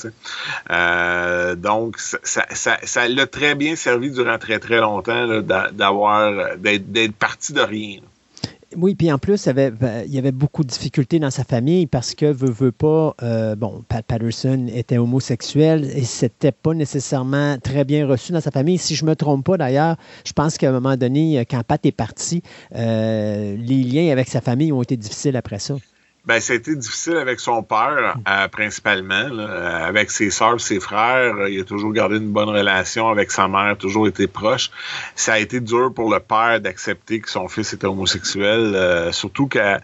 euh, 0.72 1.56
donc, 1.56 1.98
ça, 1.98 2.46
ça, 2.52 2.78
ça 2.84 3.08
l'a 3.08 3.26
très 3.26 3.56
bien 3.56 3.78
servi 3.78 4.12
durant 4.12 4.38
très 4.38 4.60
très 4.60 4.80
longtemps 4.80 5.42
d'avoir 5.72 6.58
d'être 6.58 7.16
parti 7.16 7.54
de 7.54 7.62
rien. 7.62 8.00
Oui, 8.78 8.96
puis 8.96 9.12
en 9.12 9.18
plus, 9.18 9.46
il 9.46 10.14
y, 10.14 10.18
avait, 10.18 10.32
beaucoup 10.32 10.64
de 10.64 10.70
difficultés 10.70 11.20
dans 11.20 11.30
sa 11.30 11.44
famille 11.44 11.86
parce 11.88 12.16
que, 12.16 12.26
veut, 12.26 12.50
veut 12.50 12.72
pas, 12.72 13.16
euh, 13.22 13.56
bon, 13.56 13.84
Pat 13.88 14.06
Patterson 14.06 14.68
était 14.74 14.98
homosexuel 14.98 15.86
et 15.96 16.04
c'était 16.04 16.52
pas 16.52 16.74
nécessairement 16.74 17.58
très 17.58 17.84
bien 17.84 18.08
reçu 18.08 18.32
dans 18.32 18.42
sa 18.42 18.52
famille. 18.52 18.78
Si 18.78 18.96
je 18.96 19.06
me 19.06 19.16
trompe 19.16 19.46
pas, 19.46 19.58
d'ailleurs, 19.58 19.98
je 20.26 20.34
pense 20.34 20.58
qu'à 20.58 20.70
un 20.70 20.74
moment 20.74 20.98
donné, 20.98 21.46
quand 21.50 21.64
Pat 21.64 21.86
est 21.86 21.92
parti, 21.92 22.42
euh, 22.76 23.56
les 23.58 23.84
liens 23.84 24.12
avec 24.12 24.28
sa 24.28 24.42
famille 24.42 24.72
ont 24.72 24.82
été 24.82 24.98
difficiles 24.98 25.36
après 25.36 25.60
ça. 25.60 25.76
Ben, 26.26 26.40
ça 26.40 26.54
a 26.54 26.56
été 26.56 26.74
difficile 26.74 27.18
avec 27.18 27.42
son 27.42 27.64
père, 27.64 28.16
euh, 28.30 28.48
principalement. 28.48 29.28
Euh, 29.30 29.86
avec 29.86 30.10
ses 30.10 30.30
soeurs, 30.30 30.62
ses 30.62 30.80
frères, 30.80 31.50
il 31.50 31.60
a 31.60 31.64
toujours 31.66 31.92
gardé 31.92 32.16
une 32.16 32.32
bonne 32.32 32.48
relation 32.48 33.10
avec 33.10 33.30
sa 33.30 33.50
mère, 33.50 33.78
toujours 33.78 34.08
été 34.08 34.28
proche. 34.28 34.72
Ça 35.16 35.34
a 35.34 35.40
été 35.40 35.60
dur 35.60 35.94
pour 35.94 36.10
le 36.10 36.22
père 36.22 36.62
d'accepter 36.62 37.20
que 37.20 37.30
son 37.30 37.50
fils 37.50 37.74
était 37.74 37.88
homosexuel, 37.88 38.74
euh, 38.74 39.12
surtout 39.12 39.48
qu'à 39.48 39.82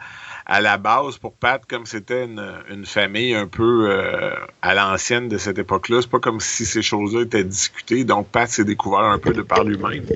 à 0.50 0.62
la 0.62 0.80
base, 0.80 1.20
pour 1.20 1.34
Pat, 1.34 1.62
comme 1.64 1.86
c'était 1.86 2.26
une, 2.26 2.84
famille 2.84 3.36
un 3.36 3.46
peu 3.46 3.88
euh, 3.92 4.32
à 4.64 4.74
l'ancienne 4.74 5.30
de 5.30 5.38
cette 5.38 5.60
époque-là, 5.60 6.00
c'est 6.02 6.10
pas 6.10 6.20
comme 6.20 6.40
si 6.40 6.66
ces 6.66 6.82
choses-là 6.82 7.22
étaient 7.22 7.44
discutées. 7.44 8.04
Donc, 8.04 8.30
Pat 8.30 8.50
s'est 8.50 8.64
découvert 8.64 9.02
un 9.02 9.20
peu 9.20 9.32
de 9.32 9.44
par 9.44 9.64
lui-même. 9.64 10.08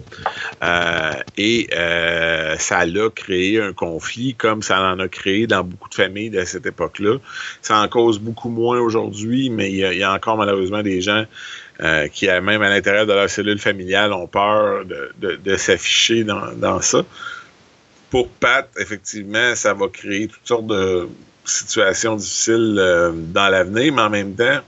Euh, 0.64 1.14
et 1.38 1.70
euh, 1.76 2.56
ça 2.58 2.84
l'a 2.84 3.10
créé 3.12 3.62
un 3.62 3.74
conflit, 3.74 4.34
comme 4.34 4.64
ça 4.64 4.82
en 4.82 4.98
a 4.98 5.08
créé 5.08 5.46
dans 5.46 5.64
beaucoup 5.64 5.90
de 5.90 5.94
familles 5.94 6.32
de 6.32 6.44
cette 6.46 6.66
époque-là. 6.66 7.18
Ça 7.62 7.80
en 7.80 7.88
cause 7.88 8.18
beaucoup 8.18 8.50
moins 8.50 8.80
aujourd'hui, 8.80 9.52
mais 9.52 9.72
il 9.72 9.78
y, 9.78 10.04
a 10.04 10.14
encore 10.14 10.38
malheureusement 10.38 10.82
des 10.82 11.02
gens 11.02 11.26
qui, 12.12 12.28
même 12.28 12.62
à 12.64 12.70
l'intérieur 12.70 13.06
de 13.06 13.14
leur 13.14 13.30
cellule 13.30 13.60
familiale, 13.60 14.12
ont 14.14 14.28
peur 14.28 14.84
de, 14.86 15.56
s'afficher 15.58 16.24
dans, 16.24 16.54
dans 16.54 16.82
ça 16.82 17.04
pour 18.14 18.30
Pat, 18.30 18.70
effectivement, 18.78 19.56
ça 19.56 19.74
va 19.74 19.88
créer 19.88 20.28
toutes 20.28 20.48
sortes 20.48 20.68
de 20.68 21.10
situations 21.46 22.16
difficiles 22.16 22.76
euh, 22.78 23.12
dans 23.12 23.50
l'avenir, 23.50 23.92
mais 23.92 24.02
en 24.04 24.10
même 24.12 24.36
temps, 24.36 24.60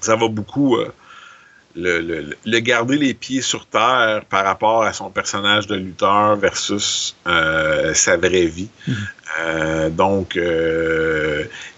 ça 0.00 0.16
va 0.16 0.28
beaucoup 0.28 0.78
euh, 0.78 0.90
le, 1.76 2.58
garder 2.60 2.96
les 2.96 3.12
pieds 3.12 3.42
sur 3.42 3.66
terre 3.66 4.22
par 4.30 4.42
rapport 4.46 4.84
à 4.84 4.94
son 4.94 5.10
personnage 5.10 5.66
de 5.66 5.74
lutteur 5.74 6.36
versus 6.36 7.14
euh, 7.26 7.92
sa 7.92 8.16
vraie 8.16 8.46
vie. 8.46 8.70
Mm-hmm. 8.88 9.90
donc, 9.90 10.38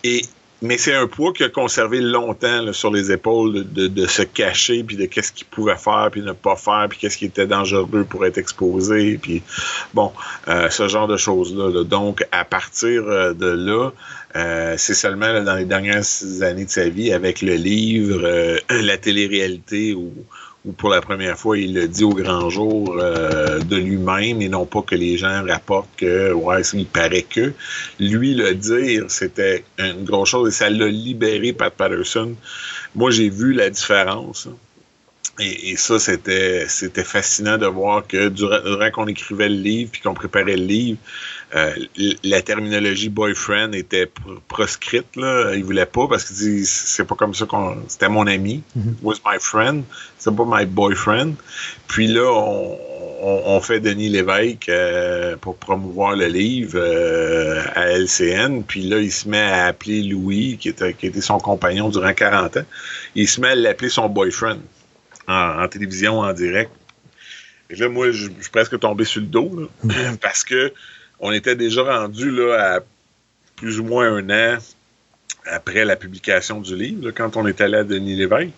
et 0.04 0.22
mais 0.62 0.78
c'est 0.78 0.94
un 0.94 1.06
poids 1.06 1.32
qui 1.32 1.44
a 1.44 1.48
conservé 1.48 2.00
longtemps 2.00 2.72
sur 2.72 2.90
les 2.90 3.12
épaules 3.12 3.66
de, 3.72 4.06
se 4.06 4.22
cacher, 4.22 4.82
puis 4.82 4.96
de 4.96 5.04
qu'est-ce 5.04 5.32
qu'il 5.32 5.46
pouvait 5.46 5.76
faire, 5.76 6.08
puis 6.10 6.22
ne 6.22 6.32
pas 6.32 6.56
faire, 6.56 6.86
puis 6.88 6.98
qu'est-ce 6.98 7.18
qui 7.18 7.26
était 7.26 7.46
dangereux 7.46 8.06
pour 8.08 8.24
être 8.24 8.38
exposé, 8.38 9.18
puis 9.20 9.42
bon, 9.92 10.12
euh, 10.48 10.70
ce 10.70 10.88
genre 10.88 11.08
de 11.08 11.16
choses-là. 11.16 11.84
Donc, 11.84 12.24
à 12.32 12.44
partir 12.44 13.04
euh, 13.06 13.34
de 13.34 13.46
là, 13.46 13.90
euh, 14.34 14.74
c'est 14.78 14.94
seulement 14.94 15.42
dans 15.42 15.56
les 15.56 15.64
dernières 15.64 16.04
années 16.40 16.64
de 16.64 16.70
sa 16.70 16.88
vie, 16.88 17.12
avec 17.12 17.42
le 17.42 17.54
livre, 17.54 18.58
la 18.70 18.96
télé-réalité 18.96 19.94
ou 19.94 20.12
où 20.66 20.72
pour 20.72 20.90
la 20.90 21.00
première 21.00 21.38
fois, 21.38 21.56
il 21.56 21.74
le 21.74 21.86
dit 21.86 22.04
au 22.04 22.10
grand 22.10 22.50
jour 22.50 22.96
euh, 22.98 23.60
de 23.60 23.76
lui-même 23.76 24.42
et 24.42 24.48
non 24.48 24.66
pas 24.66 24.82
que 24.82 24.96
les 24.96 25.16
gens 25.16 25.44
rapportent 25.46 25.94
que, 25.96 26.32
ouais, 26.32 26.62
il 26.74 26.86
paraît 26.86 27.22
que. 27.22 27.52
Lui, 28.00 28.34
le 28.34 28.54
dire, 28.54 29.04
c'était 29.08 29.64
une 29.78 30.04
grosse 30.04 30.30
chose 30.30 30.48
et 30.48 30.52
ça 30.52 30.68
l'a 30.68 30.88
libéré, 30.88 31.52
Pat 31.52 31.72
Patterson. 31.72 32.34
Moi, 32.94 33.10
j'ai 33.10 33.30
vu 33.30 33.52
la 33.52 33.70
différence. 33.70 34.48
Et, 35.38 35.76
ça, 35.76 35.98
c'était 35.98 36.66
c'était 36.68 37.04
fascinant 37.04 37.58
de 37.58 37.66
voir 37.66 38.06
que 38.06 38.28
durant, 38.28 38.90
qu'on 38.90 39.06
écrivait 39.06 39.48
le 39.48 39.56
livre 39.56 39.90
puis 39.92 40.00
qu'on 40.00 40.14
préparait 40.14 40.56
le 40.56 40.64
livre, 40.64 40.98
euh, 41.54 41.74
la 42.22 42.40
terminologie 42.40 43.10
boyfriend 43.10 43.72
était 43.72 44.10
proscrite. 44.48 45.14
Là. 45.16 45.54
Il 45.54 45.64
voulait 45.64 45.86
pas 45.86 46.08
parce 46.08 46.24
qu'il 46.24 46.36
dit 46.36 46.64
c'est 46.64 47.04
pas 47.04 47.16
comme 47.16 47.34
ça 47.34 47.44
qu'on. 47.44 47.76
C'était 47.86 48.08
mon 48.08 48.26
ami, 48.26 48.62
mm-hmm. 48.76 48.94
was 49.02 49.16
my 49.26 49.38
friend, 49.38 49.84
c'est 50.18 50.34
pas 50.34 50.44
my 50.46 50.64
boyfriend. 50.64 51.34
Puis 51.86 52.06
là, 52.06 52.32
on, 52.32 53.60
fait 53.60 53.80
Denis 53.80 54.08
Lévesque 54.08 54.68
euh, 54.68 55.36
pour 55.36 55.56
promouvoir 55.56 56.16
le 56.16 56.26
livre 56.26 56.78
euh, 56.78 57.62
à 57.74 57.88
LCN. 57.88 58.62
Puis 58.62 58.82
là, 58.82 58.98
il 59.00 59.12
se 59.12 59.28
met 59.28 59.40
à 59.40 59.66
appeler 59.66 60.02
Louis, 60.02 60.56
qui 60.58 60.68
était, 60.68 60.94
qui 60.94 61.06
était 61.06 61.20
son 61.20 61.38
compagnon 61.38 61.88
durant 61.88 62.12
40 62.12 62.58
ans. 62.58 62.64
Il 63.14 63.28
se 63.28 63.40
met 63.40 63.48
à 63.48 63.54
l'appeler 63.54 63.90
son 63.90 64.08
boyfriend 64.08 64.58
en, 65.28 65.68
télévision, 65.68 66.20
en 66.20 66.32
direct. 66.32 66.70
Et 67.70 67.76
là, 67.76 67.88
moi, 67.88 68.10
je, 68.10 68.24
suis 68.40 68.50
presque 68.52 68.78
tombé 68.78 69.04
sur 69.04 69.20
le 69.20 69.26
dos, 69.26 69.70
parce 70.20 70.44
que 70.44 70.72
on 71.18 71.32
était 71.32 71.56
déjà 71.56 71.82
rendu 71.82 72.30
là, 72.30 72.76
à 72.76 72.80
plus 73.56 73.80
ou 73.80 73.84
moins 73.84 74.14
un 74.14 74.30
an 74.30 74.58
après 75.46 75.84
la 75.84 75.96
publication 75.96 76.60
du 76.60 76.76
livre, 76.76 77.10
quand 77.12 77.36
on 77.36 77.46
est 77.46 77.60
allé 77.60 77.78
à 77.78 77.84
Denis 77.84 78.16
Lévesque. 78.16 78.50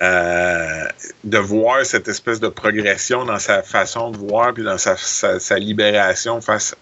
Euh, 0.00 0.84
de 1.24 1.38
voir 1.38 1.84
cette 1.84 2.06
espèce 2.06 2.38
de 2.38 2.46
progression 2.46 3.24
dans 3.24 3.40
sa 3.40 3.64
façon 3.64 4.12
de 4.12 4.16
voir 4.16 4.54
puis 4.54 4.62
dans 4.62 4.78
sa, 4.78 4.96
sa, 4.96 5.58
libération 5.58 6.40
face 6.40 6.76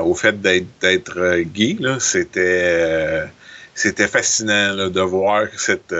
au 0.00 0.14
fait 0.14 0.40
d'être 0.40 1.18
euh, 1.18 1.42
gay, 1.42 1.76
c'était 1.98 2.62
euh, 2.62 3.26
c'était 3.74 4.06
fascinant 4.06 4.88
de 4.88 5.00
voir 5.00 5.48
cette 5.56 5.92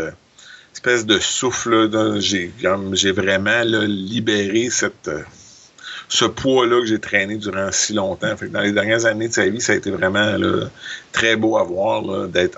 espèce 0.84 1.06
de 1.06 1.18
souffle. 1.18 1.88
J'ai 2.20 3.12
vraiment 3.12 3.62
libéré 3.86 4.68
cette, 4.68 5.08
euh, 5.08 5.22
ce 6.08 6.26
poids-là 6.26 6.80
que 6.80 6.86
j'ai 6.86 6.98
traîné 6.98 7.36
durant 7.36 7.72
si 7.72 7.94
longtemps. 7.94 8.34
Dans 8.50 8.60
les 8.60 8.72
dernières 8.72 9.06
années 9.06 9.28
de 9.28 9.32
sa 9.32 9.48
vie, 9.48 9.62
ça 9.62 9.72
a 9.72 9.76
été 9.76 9.90
vraiment 9.90 10.36
très 11.12 11.36
beau 11.36 11.56
à 11.56 11.64
voir, 11.64 12.02
de, 12.02 12.50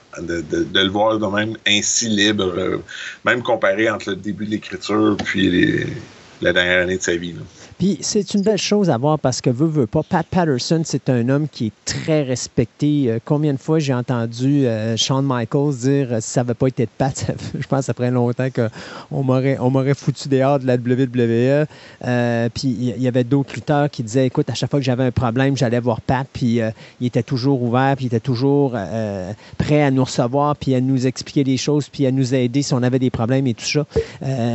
le 0.75 0.89
voir 0.89 1.19
de 1.21 1.27
même 1.27 1.57
ainsi 1.69 2.09
libre, 2.09 2.53
euh, 2.59 2.79
même 3.25 3.45
comparé 3.45 3.89
entre 3.89 4.11
le 4.11 4.17
début 4.17 4.47
de 4.47 4.51
l'écriture 4.51 5.17
puis 5.25 5.87
la 6.41 6.53
dernière 6.53 6.83
année 6.83 6.97
de 6.97 7.03
sa 7.03 7.15
vie. 7.15 7.37
Puis 7.79 7.99
c'est 8.01 8.33
une 8.33 8.41
belle 8.41 8.59
chose 8.59 8.89
à 8.89 8.97
voir 8.97 9.19
parce 9.19 9.43
que 9.43 9.51
veut, 9.51 9.67
veut 9.67 9.87
pas. 9.87 10.03
Pat 10.03 10.27
Patterson, 10.27 10.81
c'est 10.85 11.11
un 11.11 11.29
homme 11.29 11.47
qui 11.47 11.67
est 11.67 11.73
très 11.85 12.23
respecté. 12.23 13.05
Euh, 13.09 13.19
combien 13.23 13.53
de 13.53 13.59
fois 13.59 13.79
j'ai 13.79 13.93
entendu 13.93 14.67
euh, 14.67 14.97
Shawn 14.97 15.27
Michaels 15.27 15.75
dire 15.75 16.09
euh, 16.13 16.21
si 16.21 16.31
ça 16.31 16.41
n'avait 16.41 16.55
pas 16.55 16.69
été 16.69 16.87
Pat, 16.87 17.27
je 17.59 17.67
pense 17.67 17.87
ferait 17.87 18.11
longtemps 18.11 18.49
qu'on 18.51 19.23
m'aurait, 19.23 19.59
on 19.61 19.71
m'aurait 19.71 19.95
foutu 19.95 20.29
dehors 20.29 20.59
de 20.59 20.67
la 20.67 20.77
WWE. 20.77 21.67
puis 22.55 22.69
il 22.69 23.03
y 23.03 23.09
avait 23.09 23.25
d'autres 23.25 23.55
lutteurs 23.55 23.91
qui 23.91 24.03
disaient 24.03 24.27
écoute, 24.27 24.49
à 24.49 24.55
chaque 24.55 24.71
fois 24.71 24.81
que 24.81 24.85
j'avais 24.85 25.05
un 25.05 25.11
problème, 25.11 25.57
j'allais 25.57 25.81
voir 25.81 26.01
Pat, 26.01 26.27
puis 26.33 26.61
il 27.01 27.07
était 27.07 27.23
toujours 27.23 27.63
ouvert, 27.63 27.95
puis 27.97 28.07
il 28.07 28.09
était 28.09 28.21
toujours 28.21 28.75
prêt 29.59 29.83
à 29.83 29.91
nous 29.91 30.05
recevoir, 30.05 30.57
puis 30.57 30.75
à 30.75 30.81
nous 30.81 31.07
expliquer 31.07 31.45
des 31.45 31.57
choses, 31.57 31.89
puis 31.89 32.07
à 32.07 32.11
nous 32.11 32.35
aider 32.35 32.63
si 32.63 32.75
on 32.75 32.83
avait 32.83 32.99
des 32.99 33.11
problèmes 33.11 33.47
et 33.47 33.55
tout 33.55 33.65
ça. 33.65 33.87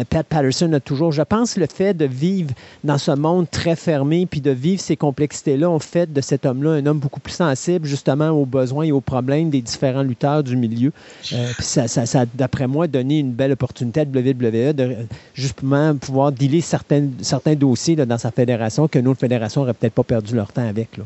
Pat 0.10 0.26
Patterson 0.26 0.72
a 0.74 0.80
toujours, 0.80 1.12
je 1.12 1.22
pense, 1.22 1.58
le 1.58 1.68
fait 1.68 1.94
de 1.94 2.06
vivre 2.06 2.54
dans 2.84 2.98
ce 2.98 3.11
monde 3.16 3.50
très 3.50 3.76
fermé, 3.76 4.26
puis 4.26 4.42
de 4.42 4.52
vivre 4.52 4.82
ces 4.82 4.98
complexités-là 4.98 5.70
ont 5.70 5.80
fait 5.80 6.12
de 6.12 6.22
cet 6.22 6.46
homme-là 6.46 6.72
un 6.72 6.86
homme 6.86 7.00
beaucoup 7.00 7.20
plus 7.20 7.34
sensible 7.34 7.88
justement 7.88 8.30
aux 8.30 8.46
besoins 8.46 8.86
et 8.86 8.92
aux 8.92 9.02
problèmes 9.02 9.50
des 9.50 9.62
différents 9.62 10.04
lutteurs 10.04 10.44
du 10.44 10.56
milieu. 10.56 10.92
Euh, 11.34 11.48
ça, 11.60 11.88
ça, 11.88 12.26
d'après 12.34 12.68
moi, 12.68 12.88
donné 12.88 13.20
une 13.20 13.32
belle 13.32 13.52
opportunité 13.52 14.02
à 14.02 14.04
WWE 14.04 14.74
de 14.74 14.96
justement 15.34 15.96
pouvoir 15.96 16.32
dealer 16.32 16.62
certains, 16.62 17.08
certains 17.22 17.56
dossiers 17.56 17.96
dans 17.96 18.18
sa 18.18 18.32
fédération 18.32 18.88
que 18.88 19.00
nos 19.00 19.16
fédérations 19.16 19.62
n'auraient 19.62 19.74
peut-être 19.74 19.94
pas 19.94 20.04
perdu 20.04 20.36
leur 20.36 20.52
temps 20.52 20.68
avec. 20.68 20.98
Là. 20.98 21.04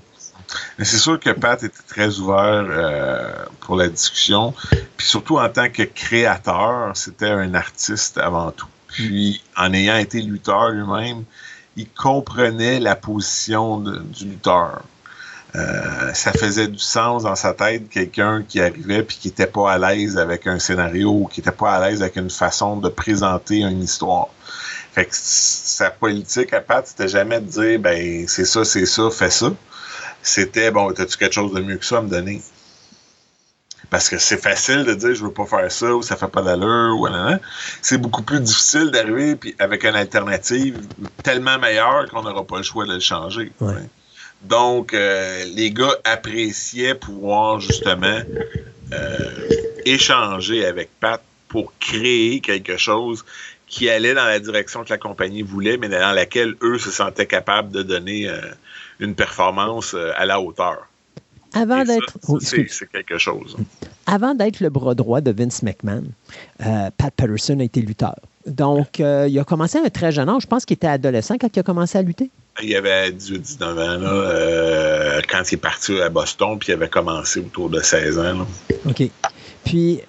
Mais 0.78 0.86
c'est 0.86 0.98
sûr 0.98 1.20
que 1.20 1.30
Pat 1.32 1.62
était 1.64 1.76
très 1.88 2.20
ouvert 2.20 2.66
euh, 2.70 3.46
pour 3.62 3.76
la 3.76 3.88
discussion. 3.88 4.54
Puis 4.98 5.08
surtout 5.08 5.38
en 5.38 5.50
tant 5.50 5.70
que 5.70 5.84
créateur, 5.84 6.96
c'était 6.96 7.30
un 7.30 7.54
artiste 7.54 8.18
avant 8.18 8.52
tout. 8.52 8.68
Puis 8.88 9.44
en 9.58 9.74
ayant 9.74 9.98
été 9.98 10.22
lutteur 10.22 10.70
lui-même, 10.70 11.24
il 11.76 11.90
comprenait 11.90 12.80
la 12.80 12.96
position 12.96 13.80
du 13.80 14.26
lutteur. 14.26 14.82
Euh, 15.56 16.14
ça 16.14 16.34
faisait 16.34 16.68
du 16.68 16.80
sens 16.80 17.24
dans 17.24 17.36
sa 17.36 17.54
tête 17.54 17.88
quelqu'un 17.90 18.44
qui 18.48 18.60
arrivait 18.60 19.04
puis 19.04 19.18
qui 19.22 19.28
n'était 19.30 19.48
pas 19.48 19.72
à 19.72 19.78
l'aise 19.78 20.18
avec 20.18 20.48
un 20.48 20.60
scénario 20.60 21.12
ou 21.12 21.28
qui 21.28 21.40
n'était 21.40 21.56
pas 21.56 21.76
à 21.76 21.88
l'aise 21.88 22.02
avec 22.02 22.18
une 22.18 22.30
façon 22.30 22.76
de 22.76 22.90
présenter 22.90 23.60
une 23.60 23.82
histoire. 23.82 24.28
Fait 24.92 25.06
que 25.06 25.12
sa 25.14 25.92
politique 25.92 26.52
à 26.54 26.60
Pat, 26.60 26.86
c'était 26.86 27.08
jamais 27.08 27.40
de 27.40 27.46
dire 27.46 27.80
ben 27.80 28.28
c'est 28.28 28.46
ça, 28.46 28.66
c'est 28.66 28.86
ça, 28.86 29.10
fais 29.10 29.30
ça. 29.30 29.52
C'était 30.22 30.72
bon, 30.72 30.90
as-tu 30.90 31.18
quelque 31.18 31.34
chose 31.34 31.54
de 31.54 31.62
mieux 31.62 31.78
que 31.78 31.86
ça 31.86 32.00
à 32.00 32.02
me 32.02 32.10
donner? 32.10 32.42
Parce 33.90 34.10
que 34.10 34.18
c'est 34.18 34.42
facile 34.42 34.84
de 34.84 34.94
dire 34.94 35.14
je 35.14 35.24
veux 35.24 35.32
pas 35.32 35.46
faire 35.46 35.72
ça 35.72 35.94
ou 35.94 36.02
ça 36.02 36.16
fait 36.16 36.28
pas 36.28 36.42
d'allure 36.42 37.00
ou 37.00 37.08
C'est 37.82 37.98
beaucoup 37.98 38.24
plus 38.24 38.40
difficile 38.40 38.92
d'arriver 38.92 39.36
puis 39.36 39.56
avec 39.60 39.84
une 39.86 39.96
alternative 39.96 40.80
tellement 41.24 41.58
meilleure 41.60 42.10
qu'on 42.10 42.24
n'aura 42.24 42.46
pas 42.46 42.58
le 42.58 42.64
choix 42.64 42.86
de 42.86 42.94
le 42.94 43.00
changer. 43.00 43.52
Donc, 44.42 44.94
euh, 44.94 45.46
les 45.56 45.72
gars 45.72 45.96
appréciaient 46.04 46.96
pouvoir 46.96 47.60
justement 47.60 48.20
euh, 48.94 49.30
échanger 49.86 50.66
avec 50.66 50.90
Pat 51.00 51.22
pour 51.48 51.74
créer 51.80 52.42
quelque 52.42 52.78
chose 52.78 53.26
qui 53.68 53.90
allait 53.90 54.14
dans 54.14 54.26
la 54.26 54.40
direction 54.40 54.84
que 54.84 54.90
la 54.90 54.98
compagnie 54.98 55.42
voulait, 55.42 55.78
mais 55.78 55.90
dans 55.90 56.12
laquelle 56.12 56.56
eux 56.62 56.78
se 56.78 56.92
sentaient 56.92 57.26
capables 57.26 57.72
de 57.72 57.82
donner 57.82 58.30
euh, 58.30 58.40
une 59.00 59.16
performance 59.16 59.96
à 60.16 60.26
la 60.26 60.40
hauteur. 60.40 60.88
Avant 61.56 61.84
d'être. 61.84 62.18
c'est 62.42 62.92
quelque 62.92 63.18
chose. 63.18 63.56
Avant 64.06 64.36
d'être 64.36 64.60
le 64.60 64.70
bras 64.70 64.94
droit 64.94 65.22
de 65.22 65.32
Vince 65.32 65.64
McMahon, 65.64 66.04
euh, 66.62 66.90
Pat 66.96 67.14
Patterson 67.16 67.60
a 67.60 67.64
été 67.64 67.82
lutteur. 67.82 68.16
Donc, 68.46 69.00
euh, 69.00 69.28
il 69.28 69.40
a 69.40 69.44
commencé 69.44 69.80
à 69.80 69.82
un 69.84 69.90
très 69.90 70.12
jeune 70.12 70.30
âge. 70.30 70.44
Je 70.44 70.48
pense 70.48 70.66
qu'il 70.66 70.76
était 70.76 70.88
adolescent 70.88 71.38
quand 71.40 71.50
il 71.56 71.60
a 71.60 71.64
commencé 71.64 71.98
à 71.98 72.04
lutter. 72.04 72.30
Il 72.62 72.76
avait 72.76 73.10
18-19 73.10 73.64
ans 73.64 74.02
euh, 74.04 75.22
quand 75.28 75.42
il 75.52 75.56
est 75.56 75.58
parti 75.58 76.00
à 76.00 76.10
Boston, 76.10 76.58
puis 76.60 76.70
il 76.70 76.74
avait 76.74 76.88
commencé 76.88 77.40
autour 77.40 77.70
de 77.70 77.80
16 77.80 78.20
ans. 78.20 78.48
OK. 78.86 79.10
Puis 79.66 80.00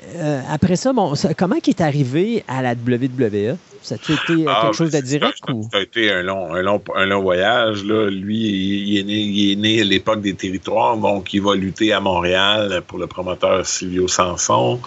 après 0.48 0.76
ça, 0.76 0.92
bon, 0.92 1.14
comment 1.36 1.56
il 1.56 1.70
est 1.70 1.80
arrivé 1.80 2.44
à 2.46 2.62
la 2.62 2.74
WWE? 2.74 3.56
Ça 3.82 3.94
a 3.94 3.98
été 3.98 4.44
ah, 4.48 4.62
quelque 4.62 4.76
chose 4.76 4.90
de 4.90 5.00
direct? 5.00 5.38
Ça, 5.46 5.52
ou? 5.52 5.68
ça 5.70 5.78
a 5.78 5.80
été 5.80 6.10
un 6.10 6.22
long, 6.22 6.52
un 6.52 6.60
long, 6.60 6.82
un 6.96 7.06
long 7.06 7.22
voyage. 7.22 7.84
Là. 7.84 8.10
Lui, 8.10 8.36
il 8.36 8.98
est, 8.98 9.04
né, 9.04 9.12
il 9.12 9.52
est 9.52 9.56
né 9.56 9.80
à 9.80 9.84
l'époque 9.84 10.20
des 10.22 10.34
territoires, 10.34 10.96
donc 10.96 11.32
il 11.32 11.40
va 11.40 11.54
lutter 11.54 11.92
à 11.92 12.00
Montréal 12.00 12.82
pour 12.88 12.98
le 12.98 13.06
promoteur 13.06 13.64
Silvio 13.64 14.08
Sanson. 14.08 14.80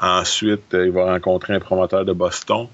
Ensuite, 0.00 0.74
il 0.74 0.90
va 0.90 1.12
rencontrer 1.12 1.54
un 1.54 1.60
promoteur 1.60 2.04
de 2.04 2.12
Boston. 2.12 2.66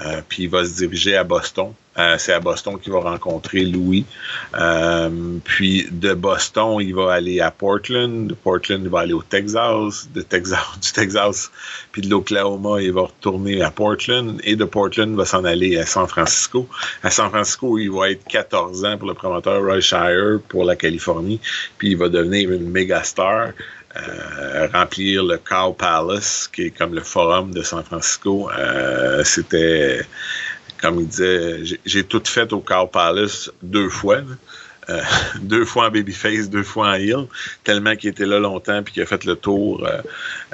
Euh, 0.00 0.22
puis 0.26 0.44
il 0.44 0.48
va 0.48 0.64
se 0.64 0.76
diriger 0.76 1.16
à 1.16 1.24
Boston. 1.24 1.72
Euh, 1.98 2.16
c'est 2.18 2.32
à 2.32 2.40
Boston 2.40 2.78
qu'il 2.80 2.92
va 2.92 3.00
rencontrer 3.00 3.64
Louis. 3.64 4.06
Euh, 4.54 5.38
puis 5.44 5.86
de 5.90 6.14
Boston, 6.14 6.78
il 6.80 6.94
va 6.94 7.12
aller 7.12 7.40
à 7.40 7.50
Portland. 7.50 8.28
De 8.28 8.34
Portland, 8.34 8.80
il 8.82 8.88
va 8.88 9.00
aller 9.00 9.12
au 9.12 9.22
Texas. 9.22 10.08
De 10.14 10.22
Texas, 10.22 10.58
du 10.82 10.92
Texas, 10.92 11.50
puis 11.92 12.00
de 12.00 12.08
l'Oklahoma, 12.08 12.80
il 12.80 12.92
va 12.92 13.02
retourner 13.02 13.60
à 13.60 13.70
Portland. 13.70 14.40
Et 14.44 14.56
de 14.56 14.64
Portland, 14.64 15.10
il 15.10 15.16
va 15.16 15.26
s'en 15.26 15.44
aller 15.44 15.76
à 15.76 15.84
San 15.84 16.08
Francisco. 16.08 16.66
À 17.02 17.10
San 17.10 17.28
Francisco, 17.28 17.78
il 17.78 17.90
va 17.90 18.10
être 18.10 18.24
14 18.24 18.84
ans 18.86 18.96
pour 18.96 19.08
le 19.08 19.14
promoteur 19.14 19.62
Roy 19.62 19.80
Shire 19.80 20.40
pour 20.48 20.64
la 20.64 20.76
Californie. 20.76 21.40
Puis 21.76 21.90
il 21.90 21.96
va 21.98 22.08
devenir 22.08 22.50
une 22.50 22.70
méga 22.70 23.02
star. 23.02 23.48
Euh, 23.94 24.68
remplir 24.72 25.22
le 25.22 25.36
Cow 25.36 25.74
Palace, 25.74 26.48
qui 26.50 26.62
est 26.62 26.70
comme 26.70 26.94
le 26.94 27.02
forum 27.02 27.52
de 27.52 27.62
San 27.62 27.84
Francisco. 27.84 28.50
Euh, 28.50 29.22
c'était, 29.22 30.00
comme 30.80 31.00
il 31.00 31.08
disait, 31.08 31.78
j'ai 31.84 32.04
tout 32.04 32.22
fait 32.24 32.50
au 32.54 32.60
Cow 32.60 32.86
Palace 32.86 33.50
deux 33.62 33.90
fois. 33.90 34.20
Euh, 34.90 35.00
deux 35.40 35.64
fois 35.64 35.86
en 35.86 35.90
babyface, 35.90 36.50
deux 36.50 36.62
fois 36.62 36.88
en 36.88 36.94
heel, 36.94 37.26
tellement 37.64 37.94
qu'il 37.94 38.10
était 38.10 38.26
là 38.26 38.38
longtemps 38.38 38.82
puis 38.82 38.94
qu'il 38.94 39.02
a 39.02 39.06
fait 39.06 39.24
le 39.24 39.36
tour 39.36 39.86
euh, 39.86 40.00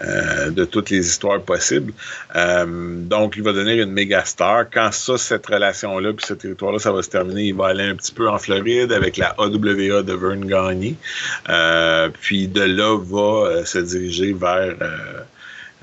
euh, 0.04 0.50
de 0.50 0.64
toutes 0.64 0.90
les 0.90 1.06
histoires 1.06 1.40
possibles. 1.40 1.92
donc, 2.34 3.34
il 3.36 3.42
va 3.42 3.52
devenir 3.52 3.82
une 3.82 3.92
méga 3.92 4.24
star. 4.24 4.66
Quand 4.70 4.92
ça, 4.92 5.16
cette 5.16 5.46
relation-là 5.46 6.12
puis 6.12 6.26
ce 6.26 6.34
territoire-là, 6.34 6.78
ça 6.78 6.92
va 6.92 7.02
se 7.02 7.10
terminer, 7.10 7.44
il 7.44 7.54
va 7.54 7.68
aller 7.68 7.84
un 7.84 7.94
petit 7.94 8.12
peu 8.12 8.28
en 8.28 8.38
Floride 8.38 8.92
avec 8.92 9.16
la 9.16 9.34
AWA 9.38 10.02
de 10.02 10.12
Vern 10.12 10.44
Gagne. 10.44 10.94
puis 12.20 12.48
de 12.48 12.62
là, 12.62 12.98
va 12.98 13.64
se 13.64 13.78
diriger 13.78 14.32
vers 14.32 14.74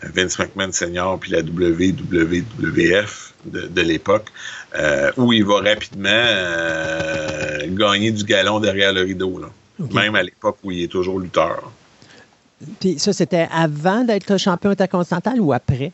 Vince 0.04 0.38
McMahon 0.40 0.72
Senior 0.72 1.20
puis 1.20 1.32
la 1.32 1.42
WWF 1.42 3.34
de, 3.46 3.82
l'époque, 3.82 4.28
euh, 4.78 5.12
où 5.18 5.32
il 5.32 5.46
va 5.46 5.62
rapidement 5.62 6.10
euh, 6.10 7.66
gagner 7.70 8.12
du 8.12 8.24
galon 8.24 8.60
derrière 8.60 8.92
le 8.94 9.04
rideau, 9.04 9.42
même 9.94 10.16
à 10.16 10.24
l'époque 10.24 10.58
où 10.64 10.72
il 10.72 10.84
est 10.84 10.88
toujours 10.88 11.20
lutteur. 11.20 11.72
Puis 12.80 13.00
ça, 13.00 13.14
c'était 13.14 13.48
avant 13.52 14.04
d'être 14.04 14.38
champion 14.38 14.72
intercontinental 14.72 15.40
ou 15.40 15.54
après? 15.54 15.92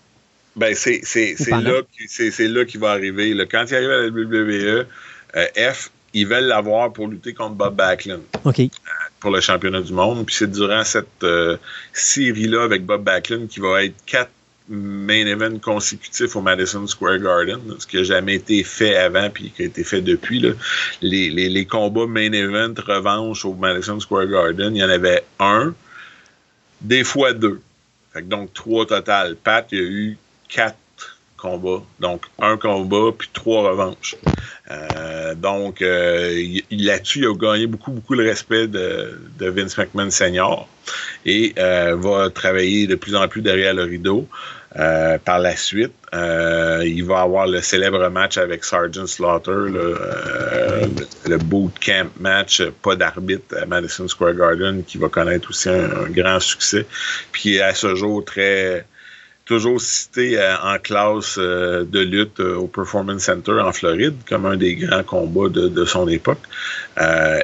Ben, 0.56 0.74
c'est 0.76 1.02
là, 1.50 1.82
là 2.40 2.66
qu'il 2.66 2.80
va 2.80 2.92
arriver. 2.92 3.36
Quand 3.50 3.66
il 3.70 3.76
arrive 3.76 3.90
à 3.90 4.02
la 4.02 4.08
WWE, 4.08 4.86
euh, 5.36 5.72
F, 5.74 5.92
ils 6.14 6.28
veulent 6.28 6.46
l'avoir 6.46 6.92
pour 6.92 7.08
lutter 7.08 7.34
contre 7.34 7.56
Bob 7.56 7.76
Backlund. 7.76 8.22
OK 8.46 8.62
pour 9.20 9.30
le 9.30 9.40
championnat 9.40 9.82
du 9.82 9.94
monde. 9.94 10.26
Puis 10.26 10.34
c'est 10.34 10.50
durant 10.50 10.84
cette 10.84 11.24
série-là 11.94 12.64
avec 12.64 12.84
Bob 12.88 13.04
Backlund 13.04 13.48
qui 13.48 13.60
va 13.60 13.84
être 13.84 13.94
quatre 14.08 14.32
main 14.70 15.28
events 15.28 15.60
consécutifs 15.60 16.36
au 16.36 16.42
Madison 16.42 16.88
Square 16.88 17.20
Garden, 17.20 17.60
ce 17.80 17.86
qui 17.86 17.98
n'a 17.98 18.04
jamais 18.04 18.36
été 18.36 18.64
fait 18.64 18.96
avant 18.96 19.30
puis 19.30 19.52
qui 19.52 19.64
a 19.64 19.66
été 19.66 19.84
fait 19.84 20.02
depuis. 20.02 20.40
Là. 20.40 20.52
Les, 21.02 21.66
combats 21.66 22.08
main 22.08 22.32
event 22.32 22.74
revanche 22.86 23.46
au 23.46 23.54
Madison 23.54 24.00
Square 24.00 24.28
Garden, 24.28 24.76
il 24.76 24.80
y 24.80 24.84
en 24.84 24.90
avait 24.90 25.24
un, 25.40 25.74
des 26.82 27.04
fois 27.04 27.34
deux. 27.34 27.62
Donc 28.24 28.54
trois 28.54 28.86
total. 28.86 29.36
Pat, 29.36 29.68
il 29.72 29.78
y 29.78 29.82
a 29.82 29.86
eu 29.86 30.18
quatre 30.48 30.78
combats. 31.42 31.84
Donc, 32.00 32.26
un 32.40 32.58
combat, 32.58 33.12
puis 33.18 33.30
trois 33.34 33.70
revanches. 33.70 34.16
Euh, 34.70 35.36
donc, 35.36 35.82
euh, 35.82 36.60
là-dessus, 36.70 37.20
il 37.20 37.28
a 37.28 37.34
gagné 37.34 37.68
beaucoup, 37.68 37.92
beaucoup 37.92 38.14
le 38.14 38.24
respect 38.24 38.68
de, 38.68 39.20
Vince 39.40 39.78
McMahon 39.78 40.12
Senior 40.12 40.68
et 41.26 41.54
euh, 41.58 41.96
va 41.98 42.30
travailler 42.30 42.88
de 42.88 42.96
plus 42.96 43.16
en 43.16 43.28
plus 43.28 43.42
derrière 43.42 43.74
le 43.74 43.84
rideau. 43.84 44.28
par 45.26 45.40
la 45.40 45.56
suite, 45.56 45.94
il 46.14 47.04
va 47.04 47.22
avoir 47.22 47.46
le 47.46 47.62
célèbre 47.62 48.10
match 48.10 48.38
avec 48.38 48.64
Sergeant 48.64 49.06
Slaughter, 49.06 49.70
le, 49.70 51.38
boot 51.38 51.74
camp 51.86 52.10
match, 52.20 52.64
pas 52.82 52.96
d'arbitre 52.96 53.58
à 53.62 53.66
Madison 53.66 54.08
Square 54.08 54.36
Garden, 54.36 54.84
qui 54.84 54.98
va 54.98 55.10
connaître 55.10 55.50
aussi 55.50 55.70
un, 55.70 56.10
grand 56.10 56.40
succès, 56.40 56.86
puis 57.34 57.60
à 57.60 57.74
ce 57.74 57.96
jour 57.96 58.24
très 58.24 58.86
toujours 59.46 59.82
cité 59.82 60.40
euh, 60.40 60.56
en 60.64 60.78
classe 60.78 61.36
euh, 61.38 61.84
de 61.84 62.00
lutte 62.00 62.40
euh, 62.40 62.56
au 62.56 62.68
Performance 62.68 63.24
Center 63.24 63.60
en 63.60 63.72
Floride 63.72 64.16
comme 64.28 64.46
un 64.46 64.56
des 64.56 64.76
grands 64.76 65.04
combats 65.04 65.50
de, 65.50 65.86
son 65.86 66.08
époque. 66.08 66.40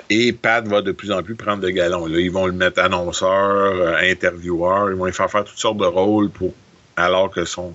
et 0.10 0.34
Pat 0.34 0.66
va 0.68 0.82
de 0.82 0.92
plus 0.92 1.12
en 1.12 1.24
plus 1.24 1.36
prendre 1.36 1.62
de 1.62 1.70
galon. 1.70 2.06
Là, 2.06 2.20
ils 2.20 2.32
vont 2.32 2.46
le 2.46 2.54
mettre 2.54 2.80
annonceur, 2.82 3.98
intervieweur, 3.98 4.90
ils 4.90 4.96
vont 4.96 5.06
lui 5.06 5.14
faire 5.14 5.30
faire 5.30 5.44
toutes 5.44 5.58
sortes 5.58 5.78
de 5.78 5.86
rôles 5.86 6.30
pour 6.30 6.54
alors 6.96 7.30
que 7.30 7.46
son, 7.46 7.74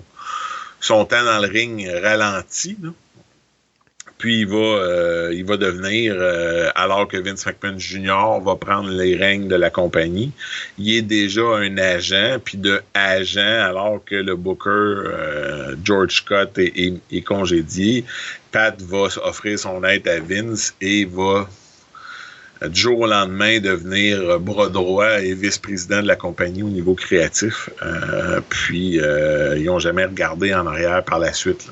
son 0.79 1.05
temps 1.05 1.23
dans 1.23 1.39
le 1.39 1.47
ring 1.47 1.87
ralentit. 2.01 2.77
Puis 4.23 4.39
il 4.39 4.47
va, 4.47 4.55
euh, 4.55 5.33
il 5.33 5.43
va 5.43 5.57
devenir, 5.57 6.15
euh, 6.17 6.69
alors 6.75 7.09
que 7.09 7.17
Vince 7.17 7.45
McMahon 7.45 7.77
Jr. 7.77 8.41
va 8.41 8.55
prendre 8.55 8.89
les 8.89 9.17
règnes 9.17 9.49
de 9.49 9.55
la 9.55 9.69
compagnie, 9.69 10.31
il 10.77 10.95
est 10.95 11.01
déjà 11.01 11.41
un 11.41 11.77
agent, 11.77 12.37
puis 12.41 12.57
de 12.57 12.81
agent, 12.93 13.41
alors 13.41 13.99
que 14.05 14.15
le 14.15 14.37
booker 14.37 14.69
euh, 14.69 15.75
George 15.83 16.15
Scott 16.15 16.57
est, 16.57 17.21
congédié. 17.25 18.05
Pat 18.53 18.81
va 18.81 19.09
offrir 19.25 19.59
son 19.59 19.83
aide 19.83 20.07
à 20.07 20.21
Vince 20.21 20.73
et 20.79 21.03
va 21.03 21.49
du 22.69 22.79
jour 22.79 22.99
au 23.01 23.07
lendemain 23.07 23.59
devenir 23.59 24.39
bras 24.39 24.69
droit 24.69 25.21
et 25.21 25.33
vice-président 25.33 26.01
de 26.01 26.07
la 26.07 26.15
compagnie 26.15 26.63
au 26.63 26.69
niveau 26.69 26.93
créatif. 26.93 27.69
puis 28.47 29.01
ils 29.01 29.65
n'ont 29.65 29.79
jamais 29.79 30.05
regardé 30.05 30.53
en 30.53 30.65
arrière 30.65 31.03
par 31.03 31.19
la 31.19 31.33
suite. 31.33 31.67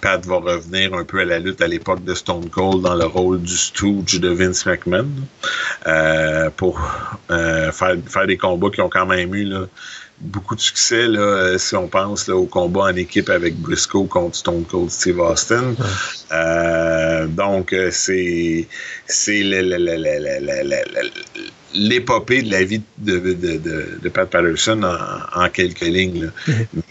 Pat 0.00 0.24
va 0.26 0.36
revenir 0.36 0.94
un 0.94 1.04
peu 1.04 1.20
à 1.20 1.24
la 1.24 1.38
lutte 1.38 1.60
à 1.62 1.68
l'époque 1.68 2.02
de 2.04 2.14
Stone 2.14 2.48
Cold 2.48 2.82
dans 2.82 2.94
le 2.94 3.04
rôle 3.04 3.40
du 3.40 3.56
Stooge 3.56 4.18
de 4.18 4.28
Vince 4.28 4.66
McMahon 4.66 5.08
euh, 5.86 6.50
pour 6.56 6.80
euh, 7.30 7.70
faire, 7.70 7.96
faire 8.08 8.26
des 8.26 8.36
combats 8.36 8.70
qui 8.70 8.80
ont 8.80 8.88
quand 8.88 9.06
même 9.06 9.32
eu 9.34 9.44
là, 9.44 9.66
beaucoup 10.18 10.56
de 10.56 10.60
succès 10.60 11.06
là, 11.06 11.56
si 11.58 11.76
on 11.76 11.86
pense 11.86 12.26
là, 12.28 12.36
au 12.36 12.46
combat 12.46 12.84
en 12.84 12.96
équipe 12.96 13.30
avec 13.30 13.56
Briscoe 13.56 14.08
contre 14.08 14.36
Stone 14.36 14.64
Cold 14.64 14.90
Steve 14.90 15.20
Austin. 15.20 15.74
Euh, 16.32 17.26
donc 17.26 17.74
c'est 17.90 18.66
c'est 19.06 19.42
l'épopée 21.74 22.42
de 22.42 22.50
la 22.50 22.64
vie 22.64 22.82
de, 22.98 23.18
de, 23.18 23.98
de, 24.02 24.08
Pat 24.08 24.28
Patterson 24.28 24.82
en, 24.82 25.42
en 25.44 25.48
quelques 25.48 25.80
lignes. 25.80 26.30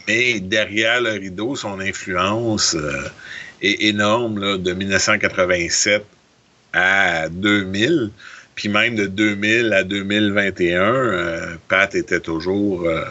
Mais 0.08 0.40
derrière 0.40 1.02
le 1.02 1.12
rideau, 1.12 1.56
son 1.56 1.80
influence 1.80 2.76
euh, 2.76 3.04
est 3.62 3.84
énorme 3.84 4.40
là, 4.40 4.58
de 4.58 4.74
1987 4.74 6.06
à 6.74 7.30
2000. 7.30 8.12
Puis 8.56 8.70
même 8.70 8.96
de 8.96 9.06
2000 9.06 9.74
à 9.74 9.84
2021, 9.84 10.82
euh, 10.82 11.56
Pat 11.70 11.96
était 11.96 12.20
toujours 12.20 12.84
euh, 12.84 13.06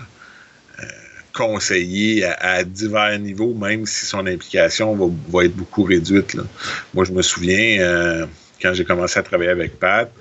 euh, 0.79 0.85
conseillé 1.33 2.25
à, 2.25 2.65
divers 2.65 3.19
niveaux, 3.19 3.55
même 3.55 3.87
si 3.87 4.05
son 4.05 4.27
implication 4.27 4.95
va, 4.95 5.45
être 5.45 5.57
beaucoup 5.57 5.85
réduite. 5.85 6.37
Moi, 6.93 7.05
je 7.05 7.13
me 7.13 7.23
souviens, 7.23 8.29
quand 8.61 8.75
j'ai 8.75 8.85
commencé 8.85 9.19
à 9.19 9.23
travailler 9.23 9.51
avec 9.51 9.79
Pat, 9.79 10.13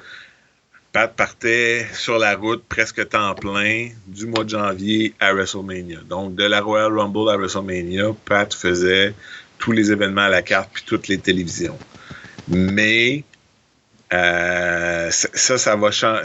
Pat 0.97 1.15
partait 1.15 1.86
sur 1.93 2.17
la 2.17 2.36
route 2.36 2.63
presque 2.67 3.07
temps 3.10 3.36
plein 3.36 3.89
du 4.07 4.25
mois 4.25 4.43
de 4.43 4.49
janvier 4.49 5.13
à 5.19 5.31
WrestleMania. 5.31 5.99
Donc, 6.10 6.33
de 6.33 6.43
la 6.43 6.60
Royal 6.60 6.91
Rumble 6.91 7.29
à 7.29 7.38
WrestleMania, 7.38 8.15
Pat 8.25 8.51
faisait 8.51 9.13
tous 9.60 9.73
les 9.73 9.91
événements 9.91 10.21
à 10.21 10.29
la 10.29 10.41
carte 10.41 10.71
puis 10.73 10.83
toutes 10.88 11.07
les 11.07 11.19
télévisions. 11.19 11.77
Mais 12.47 13.23
euh, 14.12 15.12
ça, 15.12 15.60
ça 15.60 15.75
va 15.75 15.91
changer. 15.91 16.23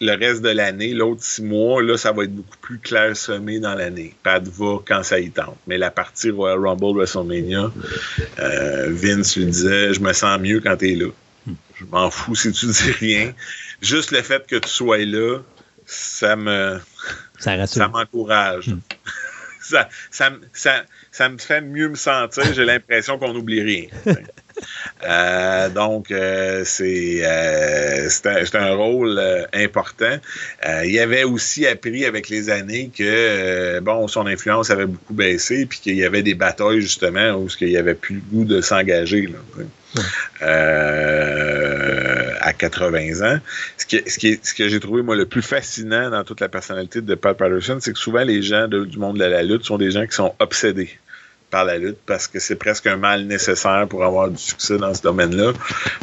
Le 0.00 0.16
reste 0.16 0.42
de 0.42 0.50
l'année, 0.50 0.94
l'autre 0.94 1.24
six 1.24 1.42
mois, 1.42 1.82
là, 1.82 1.96
ça 1.96 2.12
va 2.12 2.22
être 2.22 2.36
beaucoup 2.36 2.58
plus 2.60 2.78
clairsemé 2.78 3.58
dans 3.58 3.74
l'année. 3.74 4.14
Pat 4.22 4.46
va 4.46 4.78
quand 4.86 5.02
ça 5.02 5.18
y 5.18 5.32
tente. 5.32 5.58
Mais 5.66 5.76
la 5.76 5.90
partie 5.90 6.30
Royal 6.30 6.64
Rumble 6.64 6.98
WrestleMania, 6.98 7.72
euh, 8.38 8.90
Vince 8.92 9.36
lui 9.36 9.46
disait 9.46 9.92
Je 9.92 9.98
me 9.98 10.12
sens 10.12 10.38
mieux 10.38 10.60
quand 10.60 10.76
t'es 10.76 10.94
là. 10.94 11.08
Je 11.74 11.84
m'en 11.90 12.12
fous 12.12 12.36
si 12.36 12.52
tu 12.52 12.66
dis 12.66 12.90
rien. 12.92 13.32
Juste 13.84 14.12
le 14.12 14.22
fait 14.22 14.46
que 14.46 14.56
tu 14.56 14.68
sois 14.68 15.04
là, 15.04 15.40
ça 15.86 16.36
me. 16.36 16.80
Ça, 17.38 17.88
m'encourage. 17.88 18.68
Hmm. 18.68 18.80
ça, 19.60 19.88
ça, 20.10 20.30
ça, 20.52 20.84
ça 21.12 21.28
me 21.28 21.38
fait 21.38 21.60
mieux 21.60 21.90
me 21.90 21.94
sentir. 21.94 22.44
J'ai 22.54 22.64
l'impression 22.64 23.18
qu'on 23.18 23.32
n'oublie 23.32 23.62
rien. 23.62 23.86
Euh, 25.02 25.68
donc, 25.68 26.12
euh, 26.12 26.62
c'est 26.64 27.22
euh, 27.24 28.08
un, 28.24 28.60
un, 28.60 28.74
rôle 28.74 29.20
important. 29.52 30.16
il 30.84 30.92
y 30.92 31.00
avait 31.00 31.24
aussi 31.24 31.66
appris 31.66 32.04
avec 32.04 32.28
les 32.28 32.50
années 32.50 32.90
que 32.96 33.80
bon, 33.80 34.06
son 34.06 34.26
influence 34.26 34.70
avait 34.70 34.86
beaucoup 34.86 35.12
baissé, 35.12 35.66
puis 35.66 35.80
qu'il 35.80 35.96
y 35.96 36.04
avait 36.04 36.22
des 36.22 36.34
batailles 36.34 36.80
justement 36.80 37.32
où 37.32 37.48
il 37.60 37.68
n'y 37.68 37.76
avait 37.76 37.94
plus 37.94 38.14
le 38.14 38.20
goût 38.30 38.44
de 38.44 38.60
s'engager. 38.60 39.28
À 40.40 42.52
80 42.52 43.22
ans. 43.22 43.38
Ce, 43.76 43.86
qui, 43.86 44.02
ce, 44.06 44.18
qui 44.18 44.38
ce 44.42 44.54
que 44.54 44.68
j'ai 44.68 44.80
trouvé, 44.80 45.02
moi, 45.02 45.16
le 45.16 45.26
plus 45.26 45.42
fascinant 45.42 46.10
dans 46.10 46.24
toute 46.24 46.40
la 46.40 46.48
personnalité 46.48 47.00
de 47.00 47.14
Pat 47.14 47.36
Patterson, 47.36 47.78
c'est 47.80 47.92
que 47.92 47.98
souvent, 47.98 48.22
les 48.22 48.42
gens 48.42 48.68
du 48.68 48.98
monde 48.98 49.18
de 49.18 49.24
la 49.24 49.42
lutte 49.42 49.64
sont 49.64 49.78
des 49.78 49.90
gens 49.90 50.06
qui 50.06 50.14
sont 50.14 50.34
obsédés 50.38 50.90
par 51.54 51.64
la 51.64 51.78
lutte 51.78 51.98
parce 52.04 52.26
que 52.26 52.40
c'est 52.40 52.56
presque 52.56 52.88
un 52.88 52.96
mal 52.96 53.26
nécessaire 53.26 53.86
pour 53.88 54.04
avoir 54.04 54.28
du 54.28 54.36
succès 54.36 54.76
dans 54.76 54.92
ce 54.92 55.02
domaine-là. 55.02 55.52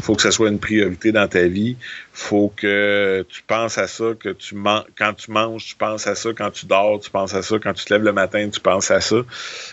Faut 0.02 0.16
que 0.16 0.22
ce 0.22 0.32
soit 0.32 0.48
une 0.48 0.60
priorité 0.60 1.12
dans 1.12 1.28
ta 1.28 1.46
vie. 1.48 1.76
faut 2.14 2.54
que 2.56 3.26
tu 3.28 3.44
penses 3.44 3.78
à 3.78 3.88
ça, 3.88 4.06
que 4.18 4.30
tu 4.30 4.56
quand 4.98 5.14
tu 5.14 5.30
manges, 5.30 5.66
tu 5.66 5.76
penses 5.76 6.08
à 6.08 6.16
ça, 6.16 6.30
quand 6.38 6.52
tu 6.52 6.68
dors, 6.68 7.02
tu 7.02 7.10
penses 7.10 7.34
à 7.34 7.42
ça, 7.42 7.60
quand 7.60 7.74
tu 7.74 7.84
te 7.84 7.94
lèves 7.94 8.04
le 8.04 8.14
matin, 8.14 8.50
tu 8.50 8.62
penses 8.62 8.92
à 8.92 9.02
ça, 9.02 9.18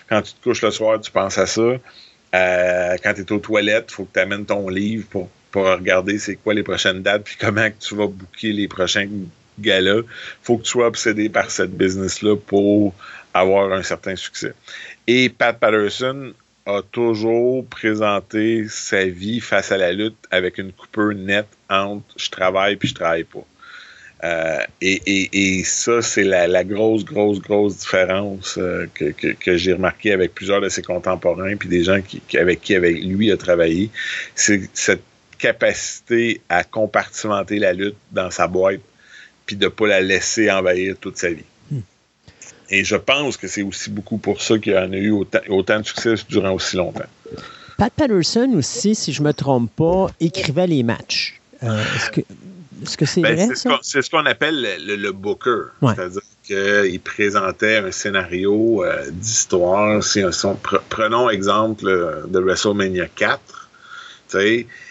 quand 0.08 0.22
tu 0.22 0.32
te 0.32 0.42
couches 0.42 0.62
le 0.62 0.72
soir, 0.72 1.00
tu 1.00 1.12
penses 1.12 1.38
à 1.38 1.46
ça. 1.46 1.62
Euh, 2.34 2.96
quand 3.02 3.14
tu 3.14 3.22
es 3.22 3.32
aux 3.32 3.38
toilettes, 3.38 3.86
il 3.90 3.94
faut 3.94 4.04
que 4.04 4.14
tu 4.14 4.20
amènes 4.20 4.44
ton 4.44 4.68
livre 4.68 5.06
pour, 5.08 5.28
pour 5.50 5.64
regarder 5.64 6.18
c'est 6.18 6.36
quoi 6.36 6.54
les 6.54 6.62
prochaines 6.62 7.02
dates 7.02 7.24
puis 7.24 7.36
comment 7.40 7.68
tu 7.78 7.94
vas 7.94 8.06
booker 8.06 8.52
les 8.52 8.68
prochains 8.68 9.08
galas. 9.58 10.02
faut 10.42 10.58
que 10.58 10.64
tu 10.64 10.70
sois 10.70 10.86
obsédé 10.86 11.28
par 11.28 11.50
cette 11.50 11.72
business-là 11.72 12.36
pour 12.36 12.94
avoir 13.34 13.72
un 13.72 13.82
certain 13.82 14.16
succès. 14.16 14.52
Et 15.06 15.28
Pat 15.28 15.58
Patterson 15.58 16.32
a 16.66 16.82
toujours 16.82 17.66
présenté 17.66 18.66
sa 18.68 19.06
vie 19.06 19.40
face 19.40 19.72
à 19.72 19.78
la 19.78 19.92
lutte 19.92 20.18
avec 20.30 20.58
une 20.58 20.72
coupure 20.72 21.14
nette 21.14 21.48
entre 21.70 22.06
je 22.16 22.28
travaille 22.28 22.76
puis 22.76 22.88
je 22.88 22.94
travaille 22.94 23.24
pas. 23.24 23.44
Euh, 24.24 24.58
et, 24.80 25.62
ça, 25.64 26.02
c'est 26.02 26.24
la, 26.24 26.64
grosse, 26.64 27.04
grosse, 27.04 27.40
grosse 27.40 27.78
différence 27.78 28.58
euh, 28.58 28.86
que, 28.94 29.56
j'ai 29.56 29.72
remarqué 29.72 30.12
avec 30.12 30.34
plusieurs 30.34 30.60
de 30.60 30.68
ses 30.68 30.82
contemporains 30.82 31.56
puis 31.56 31.68
des 31.68 31.84
gens 31.84 32.00
qui, 32.00 32.20
avec 32.36 32.60
qui 32.60 32.74
avec 32.74 33.02
lui 33.02 33.30
a 33.30 33.36
travaillé. 33.36 33.90
C'est 34.34 34.68
cette 34.74 35.02
capacité 35.38 36.40
à 36.48 36.64
compartimenter 36.64 37.60
la 37.60 37.72
lutte 37.72 37.96
dans 38.10 38.30
sa 38.30 38.48
boîte 38.48 38.80
puis 39.46 39.56
de 39.56 39.66
ne 39.66 39.70
pas 39.70 39.86
la 39.86 40.00
laisser 40.00 40.50
envahir 40.50 40.96
toute 41.00 41.16
sa 41.16 41.30
vie. 41.30 41.44
Hmm. 41.70 41.80
Et 42.70 42.84
je 42.84 42.96
pense 42.96 43.36
que 43.36 43.46
c'est 43.46 43.62
aussi 43.62 43.88
beaucoup 43.88 44.18
pour 44.18 44.42
ça 44.42 44.58
qu'il 44.58 44.76
en 44.76 44.92
a 44.92 44.96
eu 44.96 45.10
autant, 45.10 45.38
autant 45.48 45.80
de 45.80 45.86
succès 45.86 46.14
durant 46.28 46.52
aussi 46.52 46.76
longtemps. 46.76 47.06
Pat 47.78 47.92
Patterson 47.92 48.52
aussi, 48.56 48.96
si 48.96 49.12
je 49.12 49.22
ne 49.22 49.28
me 49.28 49.32
trompe 49.32 49.70
pas, 49.76 50.10
écrivait 50.18 50.66
les 50.66 50.82
matchs. 50.82 51.40
Euh, 51.62 51.82
que 52.12 52.20
est-ce 52.82 52.96
que 52.96 53.06
c'est 53.06 53.20
ben, 53.20 53.34
vrai? 53.34 53.54
C'est 53.82 54.02
ce 54.02 54.10
qu'on 54.10 54.26
appelle 54.26 54.66
le, 54.84 55.12
booker. 55.12 55.70
C'est-à-dire 55.80 56.20
qu'il 56.44 57.00
présentait 57.00 57.78
un 57.78 57.90
scénario 57.90 58.84
euh, 58.84 59.10
d'histoire. 59.10 60.02
Si, 60.02 60.22
prenons 60.88 61.30
exemple 61.30 61.84
de 62.28 62.38
WrestleMania 62.38 63.06
4. 63.08 63.68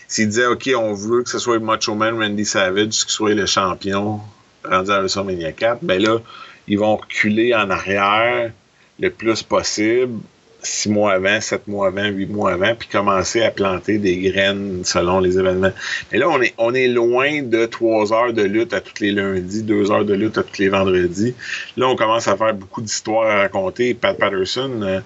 S'il 0.07 0.29
disait, 0.29 0.45
OK, 0.45 0.69
on 0.75 0.93
veut 0.93 1.23
que 1.23 1.29
ce 1.29 1.39
soit 1.39 1.59
Macho 1.59 1.93
Man 1.95 2.21
Randy 2.21 2.45
Savage 2.45 3.05
qui 3.05 3.11
soit 3.11 3.33
le 3.33 3.45
champion 3.45 4.21
rendu 4.63 4.91
à 4.91 4.99
WrestleMania 4.99 5.51
4, 5.51 5.79
ben 5.81 6.01
là, 6.01 6.19
ils 6.67 6.79
vont 6.79 6.95
reculer 6.95 7.53
en 7.53 7.69
arrière 7.69 8.51
le 8.99 9.09
plus 9.09 9.43
possible 9.43 10.19
six 10.67 10.89
mois 10.89 11.13
avant, 11.13 11.39
sept 11.41 11.67
mois 11.67 11.87
avant, 11.87 12.05
huit 12.05 12.27
mois 12.27 12.53
avant, 12.53 12.75
puis 12.75 12.87
commencer 12.87 13.41
à 13.41 13.51
planter 13.51 13.97
des 13.97 14.17
graines 14.17 14.81
selon 14.83 15.19
les 15.19 15.39
événements. 15.39 15.71
Mais 16.11 16.17
là, 16.17 16.29
on 16.29 16.41
est, 16.41 16.53
on 16.57 16.73
est 16.73 16.87
loin 16.87 17.41
de 17.41 17.65
trois 17.65 18.13
heures 18.13 18.33
de 18.33 18.43
lutte 18.43 18.73
à 18.73 18.81
tous 18.81 19.01
les 19.01 19.11
lundis, 19.11 19.63
deux 19.63 19.91
heures 19.91 20.05
de 20.05 20.13
lutte 20.13 20.37
à 20.37 20.43
tous 20.43 20.59
les 20.59 20.69
vendredis. 20.69 21.35
Là, 21.77 21.87
on 21.87 21.95
commence 21.95 22.27
à 22.27 22.37
faire 22.37 22.53
beaucoup 22.53 22.81
d'histoires 22.81 23.29
à 23.29 23.37
raconter. 23.41 23.93
Pat 23.93 24.17
Patterson, 24.17 24.81
euh, 24.81 24.99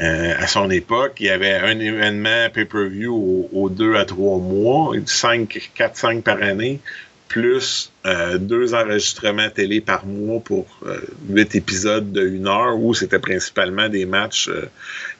euh, 0.00 0.34
à 0.38 0.46
son 0.46 0.70
époque, 0.70 1.14
il 1.20 1.26
y 1.26 1.30
avait 1.30 1.54
un 1.54 1.78
événement 1.78 2.50
pay-per-view 2.52 3.48
aux, 3.52 3.68
deux 3.70 3.96
à 3.96 4.04
trois 4.04 4.38
mois, 4.38 4.92
cinq, 5.06 5.70
quatre, 5.74 5.96
cinq 5.96 6.22
par 6.22 6.42
année 6.42 6.80
plus 7.28 7.90
euh, 8.04 8.38
deux 8.38 8.74
enregistrements 8.74 9.50
télé 9.50 9.80
par 9.80 10.06
mois 10.06 10.40
pour 10.40 10.66
euh, 10.86 10.98
huit 11.28 11.54
épisodes 11.54 12.12
de 12.12 12.26
une 12.26 12.46
heure 12.46 12.76
où 12.76 12.94
c'était 12.94 13.18
principalement 13.18 13.88
des 13.88 14.06
matchs 14.06 14.48
euh, 14.48 14.68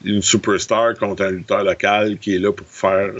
d'une 0.01 0.21
superstar 0.21 0.95
contre 0.95 1.23
un 1.23 1.31
lutteur 1.31 1.63
local 1.63 2.17
qui 2.17 2.35
est 2.35 2.39
là 2.39 2.51
pour 2.51 2.67
faire 2.67 3.11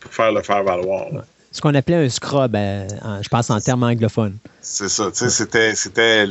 pour 0.00 0.12
faire 0.12 0.32
le 0.32 0.42
faire 0.42 0.62
valoir. 0.64 1.06
Ce 1.52 1.60
qu'on 1.60 1.74
appelait 1.74 2.06
un 2.06 2.08
scrub, 2.08 2.56
je 2.56 3.28
pense 3.28 3.48
en 3.48 3.60
termes 3.60 3.84
anglophones. 3.84 4.36
C'est 4.60 4.88
ça. 4.88 5.10
C'était 5.12 5.74
c'était 5.74 6.26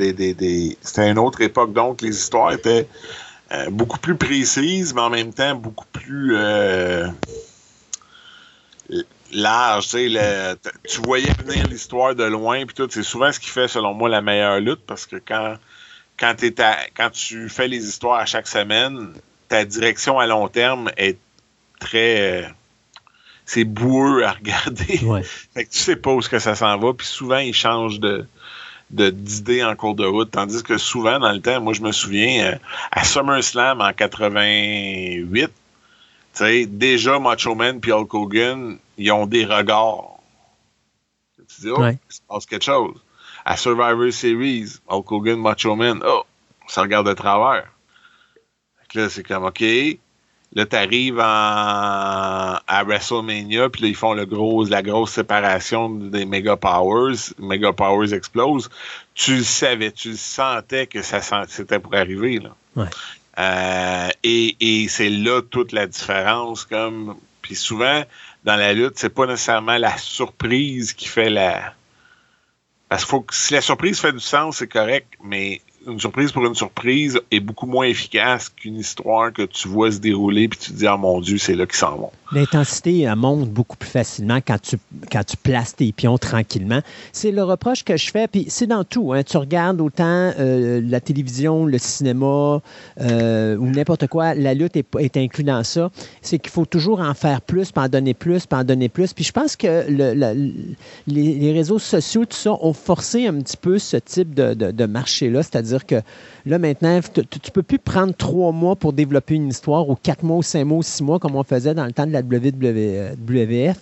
c'était 0.81 1.09
une 1.09 1.19
autre 1.19 1.41
époque 1.41 1.71
donc 1.71 2.01
les 2.01 2.09
histoires 2.09 2.51
étaient 2.51 2.87
beaucoup 3.71 3.99
plus 3.99 4.15
précises 4.15 4.93
mais 4.93 5.01
en 5.01 5.09
même 5.09 5.31
temps 5.31 5.55
beaucoup 5.55 5.85
plus 5.93 6.35
large. 9.33 9.87
tu 9.89 11.01
voyais 11.03 11.31
venir 11.45 11.67
l'histoire 11.67 12.15
de 12.15 12.23
loin, 12.23 12.65
puis 12.65 12.75
tout. 12.75 12.87
C'est 12.89 13.03
souvent 13.03 13.31
ce 13.31 13.39
qui 13.39 13.49
fait, 13.49 13.67
selon 13.67 13.93
moi, 13.93 14.09
la 14.09 14.21
meilleure 14.21 14.59
lutte, 14.59 14.81
parce 14.85 15.05
que 15.05 15.17
quand, 15.17 15.55
quand, 16.19 16.35
quand 16.95 17.09
tu 17.09 17.49
fais 17.49 17.67
les 17.67 17.87
histoires 17.87 18.19
à 18.19 18.25
chaque 18.25 18.47
semaine, 18.47 19.13
ta 19.49 19.65
direction 19.65 20.19
à 20.19 20.27
long 20.27 20.47
terme 20.47 20.91
est 20.97 21.17
très. 21.79 22.51
c'est 23.45 23.65
boueux 23.65 24.23
à 24.23 24.31
regarder. 24.31 24.99
fait 25.53 25.65
que 25.65 25.69
tu 25.69 25.79
sais 25.79 25.95
pas 25.95 26.11
où 26.11 26.19
que 26.19 26.39
ça 26.39 26.55
s'en 26.55 26.77
va, 26.77 26.93
puis 26.93 27.07
souvent, 27.07 27.39
ils 27.39 27.53
changent 27.53 27.99
de 27.99 28.25
d'idées 28.91 29.63
en 29.63 29.75
cours 29.75 29.95
de 29.95 30.05
route. 30.05 30.29
Tandis 30.29 30.61
que 30.61 30.77
souvent, 30.77 31.17
dans 31.17 31.31
le 31.31 31.41
temps, 31.41 31.59
moi, 31.59 31.73
je 31.73 31.81
me 31.81 31.91
souviens, 31.91 32.45
euh, 32.45 32.55
à 32.91 33.03
SummerSlam 33.03 33.81
en 33.81 33.91
88, 33.91 35.51
sais, 36.33 36.65
déjà 36.65 37.19
Macho 37.19 37.55
Man 37.55 37.79
et 37.85 37.91
Hulk 37.91 38.13
Hogan, 38.13 38.77
ils 38.97 39.11
ont 39.11 39.25
des 39.25 39.45
regards. 39.45 40.19
Tu 41.37 41.61
dis, 41.61 41.69
oh, 41.69 41.85
il 41.87 41.97
se 42.09 42.21
passe 42.27 42.45
quelque 42.45 42.63
chose. 42.65 42.95
À 43.45 43.57
Survivor 43.57 44.11
Series, 44.11 44.79
Hulk 44.87 45.11
Hogan, 45.11 45.39
Macho 45.39 45.75
Man, 45.75 46.01
oh, 46.05 46.23
ça 46.67 46.81
regarde 46.81 47.07
de 47.07 47.13
travers. 47.13 47.65
là, 48.93 49.09
c'est 49.09 49.23
comme, 49.23 49.45
OK. 49.45 49.63
Là, 50.55 50.67
tu 50.67 50.75
arrives 50.75 51.19
à 51.19 52.83
WrestleMania, 52.85 53.69
puis 53.69 53.81
là, 53.81 53.87
ils 53.87 53.95
font 53.95 54.13
le 54.13 54.25
gros, 54.25 54.63
la 54.65 54.83
grosse 54.83 55.11
séparation 55.11 55.89
des 55.89 56.25
Mega 56.25 56.55
Powers. 56.55 57.33
Mega 57.39 57.73
Powers 57.73 58.13
explose. 58.13 58.69
Tu 59.15 59.37
le 59.37 59.43
savais, 59.43 59.91
tu 59.91 60.11
le 60.11 60.17
sentais 60.17 60.85
que 60.85 61.01
ça 61.01 61.21
c'était 61.47 61.79
pour 61.79 61.95
arriver. 61.95 62.37
Là. 62.37 62.55
Ouais. 62.75 62.85
Euh, 63.39 64.09
et, 64.23 64.87
c'est 64.89 65.09
là 65.09 65.41
toute 65.41 65.71
la 65.71 65.87
différence. 65.87 66.65
Comme 66.65 67.15
puis 67.41 67.55
souvent 67.55 68.03
dans 68.43 68.55
la 68.55 68.73
lutte, 68.73 68.97
c'est 68.97 69.09
pas 69.09 69.25
nécessairement 69.25 69.77
la 69.77 69.97
surprise 69.97 70.93
qui 70.93 71.07
fait 71.07 71.29
la. 71.29 71.73
Parce 72.89 73.03
que 73.05 73.09
faut 73.09 73.21
que 73.21 73.33
si 73.33 73.53
la 73.53 73.61
surprise 73.61 73.99
fait 73.99 74.11
du 74.11 74.19
sens, 74.19 74.57
c'est 74.57 74.67
correct, 74.67 75.07
mais 75.23 75.61
une 75.87 75.99
surprise 75.99 76.31
pour 76.31 76.45
une 76.45 76.55
surprise 76.55 77.19
est 77.31 77.39
beaucoup 77.39 77.65
moins 77.65 77.85
efficace 77.85 78.49
qu'une 78.49 78.77
histoire 78.77 79.33
que 79.33 79.43
tu 79.43 79.67
vois 79.67 79.91
se 79.91 79.99
dérouler 79.99 80.47
puis 80.47 80.59
tu 80.59 80.71
te 80.71 80.77
dis 80.77 80.87
ah 80.87 80.97
mon 80.97 81.19
dieu 81.19 81.37
c'est 81.37 81.55
là 81.55 81.65
qu'ils 81.65 81.75
s'en 81.75 81.95
vont. 81.95 82.11
L'intensité 82.31 83.11
monte 83.15 83.49
beaucoup 83.49 83.77
plus 83.77 83.89
facilement 83.89 84.37
quand 84.37 84.59
tu 84.61 84.77
quand 85.11 85.23
tu 85.23 85.37
places 85.37 85.75
tes 85.75 85.91
pions 85.91 86.17
tranquillement. 86.17 86.81
C'est 87.11 87.31
le 87.31 87.43
reproche 87.43 87.83
que 87.83 87.97
je 87.97 88.11
fais 88.11 88.27
puis 88.27 88.45
c'est 88.49 88.67
dans 88.67 88.83
tout. 88.83 89.13
Hein. 89.13 89.23
Tu 89.23 89.37
regardes 89.37 89.81
autant 89.81 90.31
euh, 90.39 90.81
la 90.83 90.99
télévision, 90.99 91.65
le 91.65 91.77
cinéma 91.77 92.61
euh, 93.01 93.57
ou 93.57 93.67
n'importe 93.67 94.07
quoi, 94.07 94.33
la 94.33 94.53
lutte 94.53 94.77
est, 94.77 95.17
inclue 95.17 95.43
dans 95.43 95.63
ça. 95.63 95.91
C'est 96.21 96.39
qu'il 96.39 96.51
faut 96.51 96.65
toujours 96.65 97.01
en 97.01 97.13
faire 97.13 97.41
plus, 97.41 97.71
puis 97.71 97.83
en 97.83 97.89
donner 97.89 98.13
plus, 98.13 98.45
puis 98.45 98.59
en 98.59 98.63
donner 98.63 98.89
plus. 98.89 99.13
Puis 99.13 99.23
je 99.23 99.31
pense 99.31 99.55
que 99.55 99.85
le, 99.87 100.53
les, 101.07 101.53
réseaux 101.53 101.79
sociaux 101.79 102.25
tout 102.25 102.37
ça 102.37 102.53
ont 102.61 102.73
forcé 102.73 103.27
un 103.27 103.35
petit 103.35 103.57
peu 103.57 103.77
ce 103.77 103.97
type 103.97 104.33
de, 104.33 104.53
de, 104.53 104.71
de 104.71 104.85
marché 104.85 105.29
là, 105.29 105.43
c'est-à-dire 105.43 105.72
dire 105.73 105.85
que 105.85 106.01
là, 106.45 106.59
maintenant, 106.59 106.99
tu 107.13 107.21
ne 107.21 107.51
peux 107.51 107.63
plus 107.63 107.79
prendre 107.79 108.13
trois 108.13 108.51
mois 108.51 108.75
pour 108.75 108.93
développer 108.93 109.35
une 109.35 109.49
histoire, 109.49 109.89
ou 109.89 109.95
quatre 109.95 110.23
mois, 110.23 110.37
ou 110.37 110.43
cinq 110.43 110.65
mois, 110.65 110.79
ou 110.79 110.83
six 110.83 111.03
mois, 111.03 111.19
comme 111.19 111.35
on 111.35 111.43
faisait 111.43 111.73
dans 111.73 111.85
le 111.85 111.91
temps 111.91 112.07
de 112.07 112.11
la 112.11 112.21
WWF. 112.21 113.77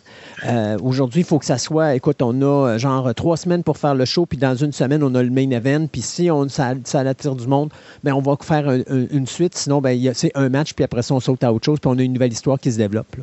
Euh, 0.46 0.78
aujourd'hui, 0.82 1.22
il 1.22 1.26
faut 1.26 1.40
que 1.40 1.46
ça 1.46 1.58
soit, 1.58 1.96
écoute, 1.96 2.22
on 2.22 2.42
a 2.42 2.46
euh, 2.46 2.78
genre 2.78 3.14
trois 3.16 3.38
semaines 3.38 3.64
pour 3.64 3.78
faire 3.78 3.96
le 3.96 4.06
show, 4.06 4.26
puis 4.26 4.38
dans 4.38 4.56
une 4.56 4.72
semaine, 4.72 5.04
on 5.04 5.14
a 5.16 5.24
le 5.24 5.30
main 5.30 5.50
event, 5.52 5.88
puis 5.92 6.02
si 6.02 6.32
on, 6.32 6.48
ça, 6.50 6.74
ça 6.84 7.00
attire 7.02 7.36
du 7.36 7.48
monde, 7.48 7.70
ben, 8.04 8.14
on 8.14 8.22
va 8.22 8.38
faire 8.42 8.70
une 8.88 9.28
suite. 9.28 9.56
Sinon, 9.56 9.82
ben, 9.82 10.14
c'est 10.14 10.32
un 10.36 10.50
match, 10.50 10.74
puis 10.74 10.84
après 10.84 11.02
ça, 11.02 11.14
on 11.14 11.20
saute 11.20 11.44
à 11.44 11.54
autre 11.54 11.66
chose, 11.66 11.80
puis 11.80 11.90
on 11.90 11.98
a 11.98 12.02
une 12.02 12.14
nouvelle 12.14 12.34
histoire 12.34 12.60
qui 12.60 12.72
se 12.72 12.78
développe 12.78 13.16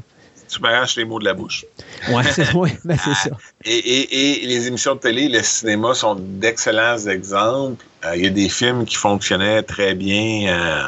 tu 0.49 0.61
m'arraches 0.61 0.97
les 0.97 1.05
mots 1.05 1.19
de 1.19 1.25
la 1.25 1.35
bouche. 1.35 1.65
Oui, 2.11 2.23
c'est 2.33 2.53
ouais, 2.55 2.79
ben, 2.85 2.97
ça. 2.97 3.31
Et, 3.65 4.41
les 4.45 4.67
émissions 4.67 4.95
de 4.95 5.01
télé, 5.01 5.29
le 5.29 5.43
cinéma 5.43 5.95
sont 5.95 6.17
d'excellents 6.19 6.99
exemples. 7.07 7.85
Euh, 8.05 8.17
il 8.17 8.25
y 8.25 8.27
a 8.27 8.31
des 8.31 8.49
films 8.49 8.85
qui 8.85 8.97
fonctionnaient 8.97 9.63
très 9.63 9.95
bien 9.95 10.49
euh, 10.49 10.83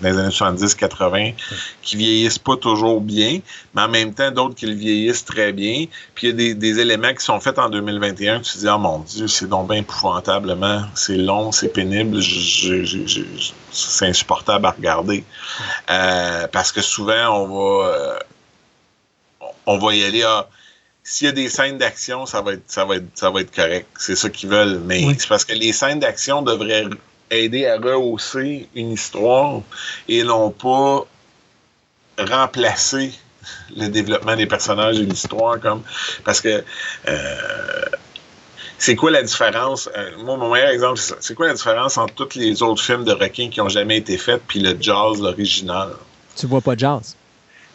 dans 0.00 0.08
les 0.08 0.18
années 0.18 0.28
70-80, 0.28 1.34
qui 1.82 1.96
vieillissent 1.96 2.38
pas 2.38 2.56
toujours 2.56 3.00
bien, 3.00 3.40
mais 3.74 3.82
en 3.82 3.88
même 3.88 4.14
temps, 4.14 4.30
d'autres 4.30 4.54
qui 4.54 4.66
le 4.66 4.74
vieillissent 4.74 5.24
très 5.24 5.52
bien. 5.52 5.86
Puis 6.14 6.28
il 6.28 6.40
y 6.40 6.50
a 6.50 6.54
des, 6.54 6.78
éléments 6.78 7.12
qui 7.12 7.24
sont 7.24 7.40
faits 7.40 7.58
en 7.58 7.68
2021 7.68 8.40
tu 8.40 8.52
te 8.52 8.58
dis, 8.58 8.68
oh 8.68 8.78
mon 8.78 9.00
Dieu, 9.00 9.26
c'est 9.26 9.48
donc 9.48 9.68
bien 9.68 9.80
épouvantablement, 9.80 10.82
c'est 10.94 11.16
long, 11.16 11.52
c'est 11.52 11.72
pénible, 11.72 12.20
c'est 12.22 14.06
insupportable 14.06 14.66
à 14.66 14.70
regarder. 14.70 15.24
Euh, 15.90 16.46
parce 16.52 16.72
que 16.72 16.80
souvent, 16.80 17.42
on 17.42 17.80
va 17.80 18.18
on 19.68 19.78
va 19.78 19.94
y 19.94 20.02
aller. 20.02 20.22
Ah, 20.22 20.48
s'il 21.04 21.26
y 21.26 21.28
a 21.28 21.32
des 21.32 21.48
scènes 21.48 21.78
d'action, 21.78 22.26
ça 22.26 22.40
va 22.42 22.54
être, 22.54 22.64
ça 22.66 22.84
va 22.84 22.96
être, 22.96 23.06
ça 23.14 23.30
va 23.30 23.42
être 23.42 23.54
correct. 23.54 23.86
C'est 23.98 24.16
ça 24.16 24.28
qu'ils 24.28 24.48
veulent. 24.48 24.80
Mais 24.84 25.06
c'est 25.18 25.28
parce 25.28 25.44
que 25.44 25.54
les 25.54 25.72
scènes 25.72 26.00
d'action 26.00 26.42
devraient 26.42 26.86
aider 27.30 27.66
à 27.66 27.76
rehausser 27.76 28.68
une 28.74 28.92
histoire 28.92 29.60
et 30.08 30.24
non 30.24 30.50
pas 30.50 31.06
remplacer 32.18 33.12
le 33.76 33.88
développement 33.88 34.36
des 34.36 34.46
personnages 34.46 34.98
et 34.98 35.04
l'histoire 35.04 35.60
comme 35.60 35.82
parce 36.24 36.40
que 36.40 36.64
euh, 37.06 37.84
c'est 38.78 38.96
quoi 38.96 39.10
la 39.10 39.22
différence 39.22 39.88
euh, 39.96 40.10
moi 40.24 40.36
mon 40.36 40.52
meilleur 40.52 40.70
exemple 40.70 40.98
c'est 40.98 41.14
c'est 41.20 41.34
quoi 41.34 41.46
la 41.46 41.54
différence 41.54 41.96
entre 41.96 42.14
tous 42.14 42.38
les 42.38 42.62
autres 42.62 42.82
films 42.82 43.04
de 43.04 43.12
requins 43.12 43.50
qui 43.50 43.60
ont 43.60 43.68
jamais 43.68 43.98
été 43.98 44.16
faits 44.16 44.42
puis 44.48 44.60
le 44.60 44.76
jazz 44.80 45.20
l'original? 45.20 45.90
Tu 46.34 46.46
vois 46.46 46.62
pas 46.62 46.76
jazz 46.76 47.14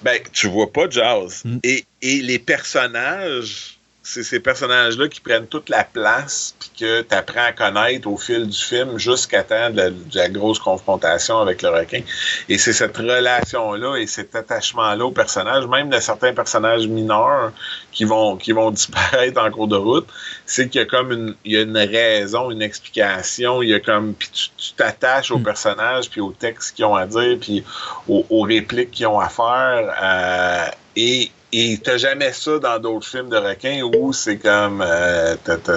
ben, 0.03 0.19
tu 0.31 0.47
vois 0.47 0.71
pas 0.71 0.89
Jazz. 0.89 1.43
Mm. 1.45 1.57
Et, 1.63 1.85
les 2.01 2.39
personnages 2.39 3.72
c'est 4.05 4.23
ces 4.23 4.41
personnages-là 4.41 5.07
qui 5.07 5.21
prennent 5.21 5.47
toute 5.47 5.69
la 5.69 5.85
place, 5.85 6.55
puis 6.59 6.71
que 6.77 7.01
tu 7.03 7.15
apprends 7.15 7.45
à 7.45 7.53
connaître 7.53 8.09
au 8.09 8.17
fil 8.17 8.47
du 8.47 8.57
film 8.57 8.97
jusqu'à 8.97 9.43
temps 9.43 9.69
de 9.69 9.93
la, 10.13 10.27
grosse 10.27 10.59
confrontation 10.59 11.39
avec 11.39 11.61
le 11.61 11.69
requin. 11.69 12.01
Et 12.49 12.57
c'est 12.57 12.73
cette 12.73 12.97
relation-là 12.97 13.95
et 13.95 14.05
cet 14.05 14.35
attachement-là 14.35 15.05
aux 15.05 15.11
personnages, 15.11 15.67
même 15.67 15.89
de 15.89 16.01
certains 16.01 16.33
personnages 16.33 16.85
mineurs 16.85 17.53
qui 17.93 18.03
vont 18.03 18.35
qui 18.35 18.51
vont 18.51 18.71
disparaître 18.83 19.41
en 19.41 19.49
cours 19.49 19.69
de 19.69 19.77
route, 19.77 20.07
c'est 20.45 20.67
qu'il 20.67 20.81
y 20.81 20.83
a 20.83 20.85
comme 20.85 21.13
une 21.13 21.35
il 21.45 21.53
y 21.53 21.57
a 21.57 21.61
une 21.61 21.77
raison, 21.77 22.51
une 22.51 22.61
explication, 22.61 23.61
il 23.61 23.69
y 23.69 23.73
a 23.73 23.79
comme 23.79 24.15
puis 24.15 24.29
tu 24.33 24.73
t'attaches 24.73 25.31
aux 25.31 25.39
mm. 25.39 25.43
personnages 25.43 26.09
puis 26.09 26.19
aux 26.19 26.33
textes 26.33 26.75
qu'ils 26.75 26.85
ont 26.85 26.95
à 26.95 27.05
dire 27.05 27.37
puis 27.39 27.63
aux, 28.09 28.41
répliques 28.41 28.91
qu'ils 28.91 29.07
ont 29.07 29.21
à 29.21 29.29
faire 29.29 29.95
euh, 30.03 30.71
et 30.97 31.31
et 31.55 31.77
t'as 31.77 31.97
jamais 31.97 32.33
ça 32.33 32.57
dans 32.57 32.79
d'autres 32.79 33.07
films 33.07 33.29
de 33.29 33.37
requins 33.37 33.83
où 33.83 34.11
c'est 34.11 34.37
comme 34.37 34.81
euh, 34.81 35.35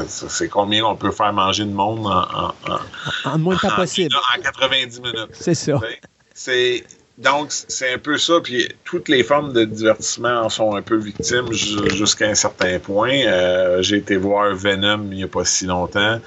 c'est 0.09 0.49
combien 0.49 0.85
on 0.85 0.97
peut 0.97 1.11
faire 1.11 1.35
manger 1.35 1.65
de 1.65 1.73
monde 1.73 2.07
en, 2.07 2.55
en, 2.67 3.31
en 3.31 3.39
moins 3.39 3.57
de 3.57 3.61
temps 3.61 3.77
possible. 3.77 4.15
En 4.35 4.41
90 4.41 5.01
minutes. 5.03 5.29
C'est 5.33 5.55
ça. 5.55 5.79
C'est 6.35 6.83
donc 7.19 7.49
c'est 7.51 7.93
un 7.93 7.99
peu 7.99 8.17
ça. 8.17 8.41
Puis 8.43 8.69
toutes 8.85 9.09
les 9.09 9.23
formes 9.23 9.53
de 9.53 9.67
divertissement 9.67 10.45
en 10.45 10.49
sont 10.49 10.75
un 10.77 10.83
peu 10.83 10.97
victimes 10.97 11.53
jusqu'à 11.53 12.29
un 12.29 12.35
certain 12.35 12.79
point. 12.79 13.13
Euh, 13.27 13.83
j'ai 13.83 13.99
été 13.99 14.17
voir 14.17 14.55
Venom 14.55 15.09
il 15.11 15.19
n'y 15.19 15.25
a 15.25 15.29
pas 15.29 15.45
si 15.45 15.67
longtemps. 15.67 16.21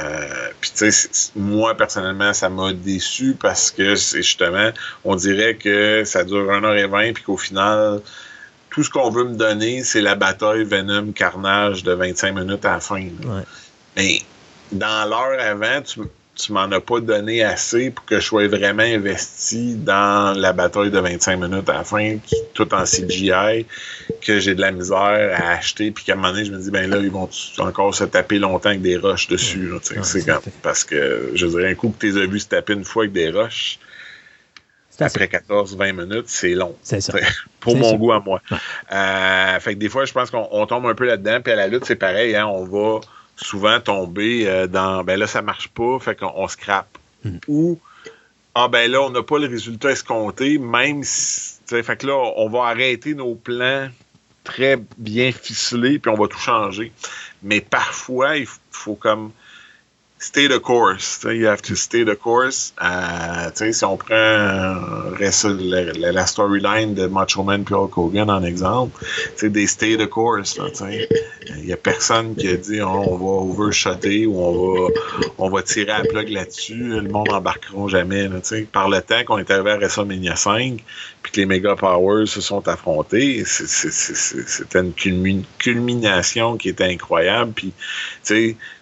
Euh, 0.00 0.48
puis 0.62 0.72
tu 0.74 0.90
sais, 0.90 1.30
moi 1.36 1.74
personnellement, 1.74 2.32
ça 2.32 2.48
m'a 2.48 2.72
déçu 2.72 3.36
parce 3.38 3.70
que 3.70 3.96
c'est 3.96 4.22
justement, 4.22 4.70
on 5.04 5.14
dirait 5.14 5.56
que 5.56 6.04
ça 6.04 6.24
dure 6.24 6.46
1h20 6.46 7.12
puis 7.12 7.22
qu'au 7.22 7.36
final, 7.36 8.00
tout 8.74 8.82
ce 8.82 8.90
qu'on 8.90 9.08
veut 9.08 9.22
me 9.22 9.36
donner, 9.36 9.84
c'est 9.84 10.00
la 10.00 10.16
bataille 10.16 10.64
Venom 10.64 11.12
Carnage 11.12 11.84
de 11.84 11.92
25 11.92 12.32
minutes 12.32 12.64
à 12.64 12.72
la 12.72 12.80
fin. 12.80 13.06
Mais 13.96 14.20
dans 14.72 15.08
l'heure 15.08 15.40
avant, 15.40 15.80
tu, 15.82 16.00
tu 16.34 16.52
m'en 16.52 16.62
as 16.62 16.80
pas 16.80 16.98
donné 16.98 17.44
assez 17.44 17.90
pour 17.90 18.04
que 18.04 18.18
je 18.18 18.24
sois 18.24 18.48
vraiment 18.48 18.82
investi 18.82 19.76
dans 19.76 20.36
la 20.36 20.52
bataille 20.52 20.90
de 20.90 20.98
25 20.98 21.36
minutes 21.36 21.68
à 21.68 21.74
la 21.74 21.84
fin, 21.84 22.16
tout 22.52 22.74
en 22.74 22.82
CGI, 22.82 23.64
que 24.20 24.40
j'ai 24.40 24.56
de 24.56 24.60
la 24.60 24.72
misère 24.72 25.30
à 25.36 25.52
acheter, 25.52 25.92
puis 25.92 26.04
qu'à 26.04 26.14
un 26.14 26.16
moment 26.16 26.32
donné, 26.32 26.44
je 26.44 26.50
me 26.50 26.58
dis, 26.58 26.72
ben 26.72 26.90
là, 26.90 26.98
ils 26.98 27.12
vont 27.12 27.28
encore 27.58 27.94
se 27.94 28.02
taper 28.02 28.40
longtemps 28.40 28.70
avec 28.70 28.82
des 28.82 28.96
roches 28.96 29.28
dessus. 29.28 29.70
c'est 30.02 30.26
parce 30.62 30.82
que, 30.82 31.30
je 31.34 31.46
dirais, 31.46 31.70
un 31.70 31.74
coup 31.76 31.90
que 31.90 32.00
tu 32.00 32.12
les 32.12 32.22
as 32.22 32.26
vus 32.26 32.40
se 32.40 32.48
taper 32.48 32.72
une 32.72 32.84
fois 32.84 33.04
avec 33.04 33.12
des 33.12 33.30
roches, 33.30 33.78
après 35.00 35.26
14-20 35.26 35.92
minutes, 35.92 36.28
c'est 36.28 36.54
long. 36.54 36.76
C'est 36.82 37.00
ça. 37.00 37.14
Pour 37.60 37.76
mon 37.76 37.94
goût 37.94 38.12
à 38.12 38.20
moi. 38.20 38.40
Euh, 38.92 39.60
fait 39.60 39.74
que 39.74 39.78
des 39.78 39.88
fois, 39.88 40.04
je 40.04 40.12
pense 40.12 40.30
qu'on 40.30 40.66
tombe 40.66 40.86
un 40.86 40.94
peu 40.94 41.06
là-dedans. 41.06 41.40
Puis 41.42 41.52
à 41.52 41.56
la 41.56 41.66
lutte, 41.66 41.84
c'est 41.84 41.96
pareil. 41.96 42.36
Hein, 42.36 42.46
on 42.46 42.64
va 42.64 43.00
souvent 43.36 43.80
tomber 43.80 44.48
euh, 44.48 44.66
dans 44.66 45.02
ben 45.02 45.18
là, 45.18 45.26
ça 45.26 45.42
marche 45.42 45.68
pas, 45.68 45.98
fait 45.98 46.18
qu'on 46.18 46.46
scrape. 46.48 46.98
Mm. 47.24 47.38
Ou 47.48 47.78
ah 48.54 48.68
ben 48.68 48.90
là, 48.90 49.02
on 49.02 49.10
n'a 49.10 49.22
pas 49.22 49.38
le 49.38 49.48
résultat 49.48 49.90
escompté, 49.90 50.58
même 50.58 51.02
si. 51.02 51.54
Fait 51.66 51.96
que 51.96 52.06
là, 52.06 52.14
on 52.36 52.48
va 52.48 52.66
arrêter 52.66 53.14
nos 53.14 53.34
plans 53.34 53.88
très 54.44 54.78
bien 54.98 55.32
ficelés, 55.32 55.98
puis 55.98 56.12
on 56.12 56.20
va 56.20 56.28
tout 56.28 56.38
changer. 56.38 56.92
Mais 57.42 57.60
parfois, 57.60 58.36
il 58.36 58.46
faut 58.70 58.94
comme 58.94 59.32
stay 60.24 60.48
the 60.48 60.58
course. 60.58 61.24
You 61.24 61.46
have 61.46 61.62
to 61.62 61.74
stay 61.74 62.04
the 62.04 62.16
course. 62.16 62.72
Euh, 62.82 63.50
si 63.72 63.84
on 63.84 63.96
prend 63.96 64.14
euh, 64.14 65.16
la, 65.18 66.26
storyline 66.26 66.94
de 66.94 67.06
Macho 67.06 67.42
Man 67.42 67.64
et 67.68 67.74
Hulk 67.74 67.98
Hogan 67.98 68.30
en 68.30 68.42
exemple, 68.42 69.04
c'est 69.36 69.50
des 69.50 69.66
stay 69.66 69.96
the 69.96 70.08
course. 70.08 70.58
Il 70.80 71.64
n'y 71.66 71.72
a 71.72 71.76
personne 71.76 72.34
qui 72.34 72.48
a 72.48 72.56
dit 72.56 72.80
oh, 72.80 73.04
on 73.06 73.16
va 73.16 73.42
overshotter 73.52 74.26
ou 74.26 74.40
on 74.40 74.52
va, 74.52 74.88
on 75.38 75.50
va 75.50 75.62
tirer 75.62 75.92
à 75.92 76.02
plug 76.02 76.30
là-dessus. 76.30 77.00
Le 77.00 77.08
monde 77.08 77.28
n'embarquera 77.30 77.88
jamais. 77.88 78.28
Là, 78.28 78.40
Par 78.72 78.88
le 78.88 79.02
temps 79.02 79.24
qu'on 79.26 79.38
est 79.38 79.50
arrivé 79.50 79.72
à 79.72 79.76
WrestleMania 79.76 80.36
5 80.36 80.82
puis 81.24 81.32
que 81.32 81.40
les 81.40 81.46
Mega 81.46 81.74
Powers 81.74 82.28
se 82.28 82.42
sont 82.42 82.68
affrontés, 82.68 83.44
c'était 83.46 84.80
une 85.06 85.44
culmination 85.58 86.58
qui 86.58 86.68
était 86.68 86.84
incroyable. 86.84 87.52
Puis, 87.54 87.72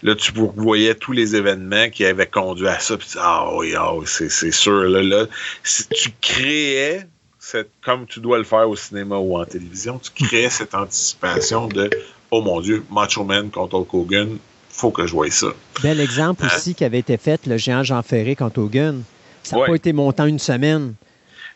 là, 0.03 0.17
tu 0.17 0.33
voyais 0.57 0.97
tous 0.97 1.13
les 1.13 1.37
événements 1.37 1.89
qui 1.89 2.05
avaient 2.05 2.27
conduit 2.27 2.67
à 2.67 2.81
ça. 2.81 2.97
Puis, 2.97 3.11
ah 3.17 3.49
oui, 3.55 3.75
ah, 3.79 3.93
c'est 4.07 4.51
sûr. 4.51 4.83
Là, 4.83 5.03
là, 5.03 5.27
si 5.63 5.87
tu 5.87 6.11
créais, 6.21 7.07
cette, 7.39 7.71
comme 7.81 8.07
tu 8.07 8.19
dois 8.19 8.39
le 8.39 8.45
faire 8.45 8.69
au 8.69 8.75
cinéma 8.75 9.19
ou 9.19 9.39
en 9.39 9.45
télévision, 9.45 10.01
tu 10.01 10.11
créais 10.25 10.51
cette 10.51 10.75
anticipation 10.75 11.69
de 11.69 11.89
Oh 12.33 12.43
mon 12.43 12.61
Dieu, 12.61 12.85
Macho 12.91 13.23
Man 13.23 13.51
contre 13.51 13.77
Hulk 13.77 13.95
Hogan, 13.95 14.39
faut 14.69 14.91
que 14.91 15.07
je 15.07 15.13
voie 15.13 15.31
ça. 15.31 15.49
Bel 15.81 16.01
exemple 16.01 16.45
hein? 16.45 16.49
aussi 16.53 16.75
qui 16.75 16.85
avait 16.85 16.99
été 16.99 17.19
fait, 17.19 17.47
le 17.47 17.57
géant 17.57 17.85
Jean 17.85 18.03
Ferré 18.03 18.35
contre 18.35 18.59
Hogan. 18.59 19.05
Ça 19.45 19.59
n'a 19.59 19.67
pas 19.67 19.75
été 19.77 19.93
montant 19.93 20.27
une 20.27 20.41
semaine. 20.41 20.95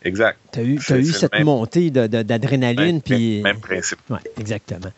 Exact. 0.04 0.38
Tu 0.52 0.60
as 0.60 0.62
eu, 0.62 0.78
as 0.88 0.98
eu 0.98 1.12
cette 1.12 1.40
montée 1.40 1.90
d'adrénaline. 1.90 3.00
Même, 3.08 3.42
même, 3.42 3.60
principe. 3.60 3.98
Oui, 4.10 4.18
exactement. 4.38 4.92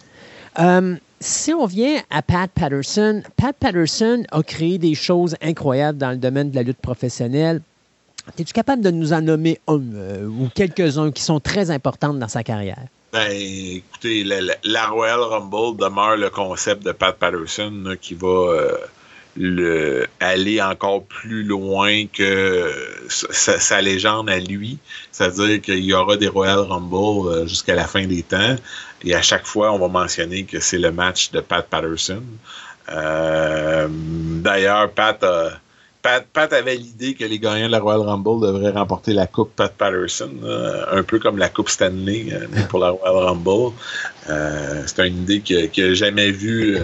Euh, 0.59 0.97
si 1.21 1.53
on 1.53 1.67
vient 1.67 2.01
à 2.11 2.23
Pat 2.23 2.51
Patterson, 2.51 3.23
Pat 3.37 3.55
Patterson 3.57 4.25
a 4.31 4.43
créé 4.43 4.79
des 4.79 4.95
choses 4.95 5.37
incroyables 5.41 5.99
dans 5.99 6.11
le 6.11 6.17
domaine 6.17 6.51
de 6.51 6.57
la 6.57 6.63
lutte 6.63 6.79
professionnelle. 6.79 7.61
Es-tu 8.39 8.53
capable 8.53 8.83
de 8.83 8.91
nous 8.91 9.13
en 9.13 9.23
nommer 9.23 9.59
un 9.69 9.81
euh, 9.95 10.27
ou 10.27 10.49
quelques-uns 10.55 11.11
qui 11.13 11.23
sont 11.23 11.41
très 11.41 11.71
importantes 11.71 12.19
dans 12.19 12.29
sa 12.29 12.43
carrière? 12.43 12.85
Ben, 13.13 13.31
écoutez, 13.33 14.23
la, 14.23 14.87
Royal 14.89 15.21
Rumble 15.21 15.79
demeure 15.79 16.17
le 16.17 16.29
concept 16.29 16.85
de 16.85 16.93
Pat 16.93 17.17
Patterson 17.17 17.97
qui 18.01 18.15
va 18.15 18.29
euh, 18.29 18.77
le, 19.39 20.07
aller 20.21 20.61
encore 20.61 21.05
plus 21.05 21.45
loin 21.45 22.07
que 22.07 22.73
sa, 23.09 23.81
légende 23.81 24.29
à 24.29 24.39
lui. 24.39 24.79
C'est-à-dire 25.13 25.63
qu'il 25.63 25.85
y 25.85 25.95
aura 25.95 26.17
des 26.17 26.29
Royal 26.29 26.59
Rumble 26.59 27.29
euh, 27.29 27.47
jusqu'à 27.47 27.75
la 27.75 27.87
fin 27.87 28.05
des 28.07 28.23
temps. 28.23 28.57
Et 29.05 29.15
à 29.15 29.23
chaque 29.23 29.47
fois, 29.47 29.73
on 29.73 29.79
va 29.79 29.89
mentionner 29.89 30.45
que 30.45 30.59
c'est 30.59 30.79
le 30.79 30.91
match 30.91 31.31
de 31.31 31.41
Pat 31.41 31.67
Patterson. 31.67 32.23
Euh, 32.91 33.87
d'ailleurs, 33.91 34.91
Pat, 34.91 35.25
Pat, 36.03 36.53
avait 36.53 36.77
l'idée 36.77 37.15
que 37.15 37.25
les 37.25 37.39
gagnants 37.39 37.67
de 37.67 37.73
la 37.73 37.81
Royal 37.81 38.01
Rumble 38.01 38.47
devraient 38.47 38.71
remporter 38.71 39.13
la 39.13 39.27
Coupe 39.27 39.55
Pat 39.55 39.73
Patterson, 39.73 40.31
un 40.91 41.03
peu 41.03 41.19
comme 41.19 41.39
la 41.39 41.49
Coupe 41.49 41.69
Stanley 41.69 42.27
euh, 42.33 42.47
pour 42.69 42.79
la 42.79 42.91
Royal 42.91 43.25
Rumble. 43.25 43.73
c'est 44.87 45.07
une 45.07 45.23
idée 45.23 45.41
qu'il 45.41 45.89
n'a 45.89 45.95
jamais 45.95 46.31
vue 46.31 46.79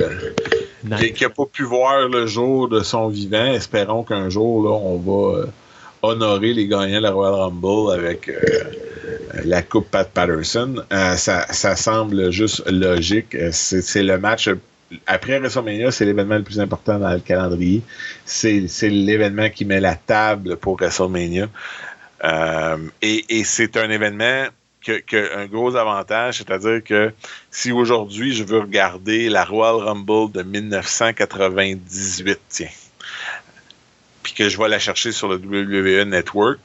qui 1.14 1.24
n'a 1.24 1.30
pas 1.30 1.46
pu 1.46 1.64
voir 1.64 2.08
le 2.08 2.26
jour 2.26 2.68
de 2.68 2.80
son 2.80 3.08
vivant. 3.08 3.46
Espérons 3.46 4.02
qu'un 4.02 4.28
jour, 4.28 4.64
là, 4.64 4.70
on 4.70 4.98
va 4.98 5.38
euh, 5.38 5.46
honorer 6.02 6.52
les 6.52 6.66
gagnants 6.66 6.98
de 6.98 7.02
la 7.02 7.10
Royal 7.10 7.34
Rumble 7.34 7.92
avec 7.92 8.28
euh, 8.28 8.34
la 9.44 9.62
Coupe 9.62 9.90
Pat 9.90 10.08
Patterson. 10.08 10.84
Euh, 10.92 11.16
ça, 11.16 11.46
ça, 11.52 11.76
semble 11.76 12.30
juste 12.30 12.68
logique. 12.70 13.36
C'est 13.52 14.02
le 14.02 14.18
match. 14.18 14.48
Après 15.06 15.38
WrestleMania, 15.38 15.90
c'est 15.90 16.04
l'événement 16.04 16.36
le 16.36 16.42
plus 16.42 16.60
important 16.60 16.98
dans 16.98 17.12
le 17.12 17.20
calendrier. 17.20 17.82
C'est 18.24 18.68
l'événement 18.82 19.50
qui 19.50 19.64
met 19.64 19.80
la 19.80 19.94
table 19.94 20.56
pour 20.56 20.76
WrestleMania. 20.76 21.48
et, 23.02 23.24
et 23.28 23.44
c'est 23.44 23.76
un 23.76 23.90
événement 23.90 24.46
que, 24.84 25.36
un 25.36 25.46
gros 25.46 25.76
avantage, 25.76 26.38
c'est-à-dire 26.38 26.82
que 26.84 27.12
si 27.50 27.72
aujourd'hui 27.72 28.34
je 28.34 28.44
veux 28.44 28.60
regarder 28.60 29.28
la 29.28 29.44
Royal 29.44 29.76
Rumble 29.76 30.30
de 30.32 30.42
1998, 30.42 32.40
tiens, 32.48 32.68
puis 34.22 34.32
que 34.34 34.48
je 34.48 34.58
vais 34.58 34.68
la 34.68 34.78
chercher 34.78 35.12
sur 35.12 35.28
le 35.28 35.36
WWE 35.36 36.04
Network, 36.04 36.60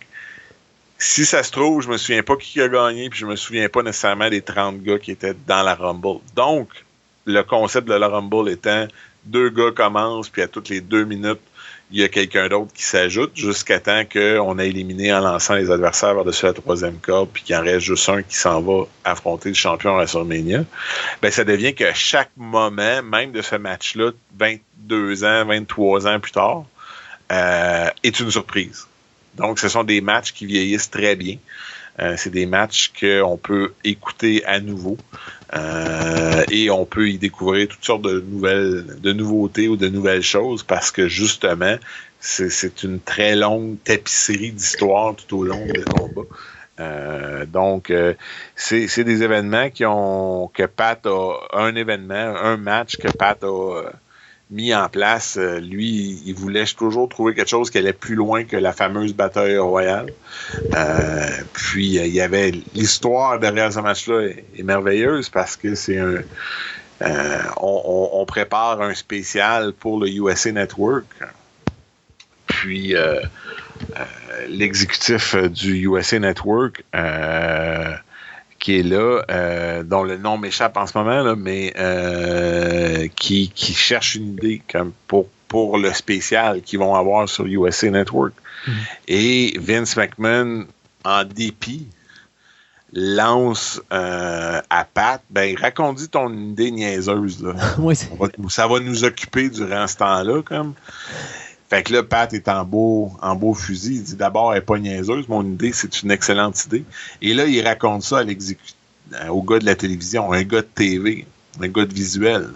si 0.98 1.26
ça 1.26 1.44
se 1.44 1.52
trouve, 1.52 1.82
je 1.82 1.88
me 1.88 1.98
souviens 1.98 2.24
pas 2.24 2.36
qui 2.36 2.62
a 2.62 2.68
gagné, 2.68 3.10
puis 3.10 3.20
je 3.20 3.26
me 3.26 3.38
souviens 3.38 3.70
pas 3.70 3.84
nécessairement 3.84 4.30
des 4.30 4.42
30 4.42 4.84
gars 4.84 5.00
qui 5.00 5.12
étaient 5.12 5.36
dans 5.48 5.64
la 5.64 5.74
Rumble. 5.76 6.20
Donc, 6.36 6.70
le 7.30 7.44
concept 7.44 7.88
de 7.88 7.94
la 7.94 8.08
Rumble 8.08 8.50
étant 8.50 8.88
deux 9.26 9.50
gars 9.50 9.72
commencent, 9.72 10.30
puis 10.30 10.42
à 10.42 10.48
toutes 10.48 10.70
les 10.70 10.82
deux 10.82 11.06
minutes, 11.06 11.40
il 11.92 12.00
y 12.00 12.04
a 12.04 12.08
quelqu'un 12.08 12.48
d'autre 12.48 12.72
qui 12.74 12.84
s'ajoute 12.84 13.32
jusqu'à 13.36 13.80
temps 13.80 14.04
qu'on 14.06 14.60
a 14.60 14.64
éliminé 14.64 15.12
en 15.14 15.22
lançant 15.22 15.56
les 15.56 15.72
adversaires 15.72 16.14
vers-dessus 16.14 16.46
la 16.46 16.54
troisième 16.54 16.98
corde, 16.98 17.30
puis 17.34 17.44
qu'il 17.44 17.56
en 17.56 17.62
reste 17.62 17.82
juste 17.82 18.08
un 18.10 18.22
qui 18.22 18.36
s'en 18.36 18.62
va 18.62 18.84
affronter 19.04 19.50
le 19.50 19.56
champion 19.56 19.92
à 19.92 19.98
WrestleMania. 19.98 20.66
Ben, 21.22 21.32
ça 21.32 21.44
devient 21.44 21.74
que 21.74 21.92
chaque 21.94 22.30
moment, 22.38 23.02
même 23.02 23.32
de 23.32 23.42
ce 23.42 23.56
match-là, 23.56 24.12
22 24.38 25.24
ans, 25.24 25.46
23 25.46 26.08
ans 26.08 26.20
plus 26.20 26.32
tard, 26.32 26.66
euh, 27.32 27.90
est 28.04 28.20
une 28.20 28.30
surprise. 28.30 28.88
Donc, 29.36 29.60
ce 29.60 29.68
sont 29.68 29.84
des 29.84 30.02
matchs 30.02 30.32
qui 30.32 30.46
vieillissent 30.46 30.92
très 30.92 31.16
bien. 31.16 31.38
Euh, 32.00 32.16
c'est 32.18 32.30
des 32.30 32.46
matchs 32.46 32.92
qu'on 33.00 33.38
peut 33.38 33.74
écouter 33.84 34.46
à 34.46 34.60
nouveau 34.60 34.98
euh, 35.54 36.43
et 36.52 36.70
on 36.70 36.86
peut 36.86 37.10
y 37.10 37.18
découvrir 37.18 37.68
toutes 37.68 37.84
sortes 37.84 38.04
de 38.04 38.20
nouvelles, 38.22 38.86
de 39.02 39.14
nouveautés 39.14 39.68
ou 39.68 39.76
de 39.76 39.88
nouvelles 39.88 40.24
choses 40.24 40.64
parce 40.64 40.91
que 40.91 41.08
justement, 41.08 41.76
c'est 42.20 42.84
une 42.84 43.00
très 43.00 43.36
longue 43.36 43.78
tapisserie 43.84 44.52
d'histoire 44.52 45.16
tout 45.16 45.38
au 45.38 45.43
long 45.43 45.66
des 45.66 45.84
combats. 45.84 47.45
donc, 47.45 47.93
c'est 48.56 49.04
des 49.04 49.24
événements 49.24 49.70
qui 49.70 49.86
ont 49.86 50.50
que 50.54 50.64
Pat 50.64 51.06
a 51.06 51.36
un 51.54 51.76
événement, 51.76 52.36
un 52.36 52.58
match 52.58 52.97
que 52.97 53.08
Pat 53.08 53.41
a 53.43 53.91
mis 54.50 54.74
en 54.74 54.89
place. 54.89 55.38
lui, 55.38 56.22
il 56.26 56.34
voulait 56.34 56.66
toujours 56.66 57.08
trouver 57.08 57.36
quelque 57.36 57.50
chose 57.50 57.70
qui 57.70 57.78
allait 57.78 57.93
plus 57.93 58.16
loin 58.16 58.43
que 58.43 58.58
la 58.58 58.74
fameuse 58.74 59.14
bataille 59.14 59.58
royale. 59.58 60.12
puis 61.54 61.95
il 61.97 62.14
y 62.14 62.22
avait 62.22 62.52
l'histoire 62.74 63.39
derrière 63.39 63.72
ce 63.72 63.80
match-là 63.80 64.30
est 64.58 64.64
merveilleuse 64.64 65.30
parce 65.30 65.56
que 65.56 65.76
c'est 65.76 66.00
un 66.00 66.16
euh, 67.02 67.41
on, 67.58 68.26
prépare 68.26 68.82
un 68.82 68.93
spécial 68.93 69.74
pour 69.74 70.00
le 70.00 70.10
USA 70.10 70.52
Network. 70.52 71.06
Puis 72.47 72.95
euh, 72.95 73.22
euh, 73.95 74.06
l'exécutif 74.47 75.36
du 75.36 75.88
USA 75.88 76.20
Network 76.20 76.84
qui 78.60 78.80
est 78.80 78.84
là, 78.84 79.24
dont 79.84 80.03
le 80.03 80.18
nom 80.18 80.38
m'échappe 80.38 80.78
en 80.78 80.86
ce 80.86 80.97
moment, 80.97 81.36
mais 81.36 81.74
qui, 83.16 83.51
cherche 83.55 84.16
une 84.16 84.34
idée 84.34 84.62
comme 84.72 84.91
pour, 85.07 85.28
pour 85.47 85.78
le 85.78 85.93
spécial 85.93 86.62
qu'ils 86.62 86.80
vont 86.80 86.95
avoir 86.95 87.28
sur 87.28 87.45
USA 87.45 87.89
Network. 87.89 88.34
Mm-hmm. 88.68 88.72
Et 89.07 89.57
Vince 89.60 89.95
McMahon, 89.95 90.66
en 91.05 91.24
dépit 91.24 91.88
lance 92.93 93.82
euh, 93.93 94.62
à 94.70 94.86
Pat, 94.86 95.22
ben 95.30 95.55
raconte 95.57 96.10
ton 96.12 96.34
idée 96.34 96.72
niaiseuse. 96.72 97.43
Là. 97.43 97.53
ça 98.49 98.68
va 98.68 98.80
nous 98.80 99.03
occuper 99.03 99.49
durant 99.49 99.88
ce 99.88 99.97
temps-là, 99.97 100.41
comme. 100.41 100.74
Fait 101.70 101.84
que 101.84 101.93
là, 101.93 102.03
Pat 102.03 102.34
est 102.34 102.47
en 102.47 102.65
beau, 102.65 103.11
en 103.22 103.36
beau 103.36 103.53
fusil. 103.53 103.95
Il 103.95 104.03
dit 104.03 104.15
d'abord, 104.15 104.53
elle 104.53 104.59
n'est 104.59 104.65
pas 104.65 104.80
niaiseuse, 104.80 105.28
mon 105.28 105.45
idée, 105.45 105.72
c'est 105.72 106.01
une 106.01 106.11
excellente 106.11 106.65
idée. 106.65 106.84
Et 107.22 107.34
là, 107.34 107.45
il 107.45 107.65
raconte 107.65 108.03
ça 108.03 108.20
à 108.20 108.24
euh, 108.24 109.28
au 109.30 109.43
gars 109.43 109.59
de 109.59 109.65
la 109.65 109.76
télévision, 109.76 110.32
un 110.34 110.43
gars 110.43 110.61
de 110.61 110.67
TV, 110.67 111.26
un 111.61 111.67
gars 111.67 111.86
de 111.86 111.93
visuel. 111.93 112.49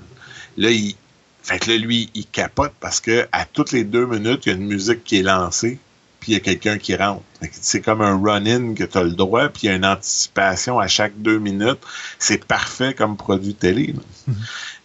Là, 0.57 0.71
il, 0.71 0.95
fait 1.43 1.59
que 1.59 1.71
là, 1.71 1.77
lui, 1.77 2.09
il 2.13 2.25
capote 2.25 2.73
parce 2.79 3.01
que 3.01 3.27
à 3.31 3.45
toutes 3.45 3.71
les 3.71 3.83
deux 3.83 4.05
minutes, 4.05 4.45
il 4.45 4.49
y 4.49 4.51
a 4.53 4.55
une 4.55 4.67
musique 4.67 5.03
qui 5.03 5.19
est 5.19 5.23
lancée 5.23 5.79
puis 6.23 6.31
il 6.31 6.35
y 6.35 6.37
a 6.37 6.39
quelqu'un 6.39 6.77
qui 6.77 6.95
rentre. 6.95 7.21
C'est 7.51 7.81
comme 7.81 8.01
un 8.01 8.17
run-in 8.17 8.75
que 8.75 8.85
tu 8.85 8.97
as 8.97 9.03
le 9.03 9.11
droit, 9.11 9.49
puis 9.49 9.63
il 9.63 9.65
y 9.65 9.69
a 9.69 9.75
une 9.75 9.85
anticipation 9.85 10.79
à 10.79 10.87
chaque 10.87 11.21
deux 11.21 11.37
minutes. 11.37 11.81
C'est 12.17 12.45
parfait 12.45 12.93
comme 12.93 13.17
produit 13.17 13.55
télé. 13.55 13.93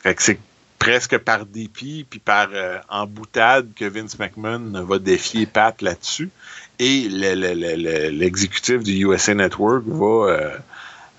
Fait 0.00 0.16
que 0.16 0.22
c'est 0.24 0.40
presque 0.78 1.18
par 1.18 1.46
dépit, 1.46 2.06
puis 2.08 2.20
par 2.20 2.48
euh, 2.52 2.78
emboutade 2.88 3.68
que 3.74 3.84
Vince 3.84 4.18
McMahon 4.18 4.84
va 4.84 4.98
défier 4.98 5.46
Pat 5.46 5.80
là-dessus. 5.82 6.30
Et 6.78 7.08
l'exécutif 7.08 8.82
du 8.84 9.04
USA 9.04 9.34
Network 9.34 9.84
va 9.86 10.30
euh, 10.30 10.56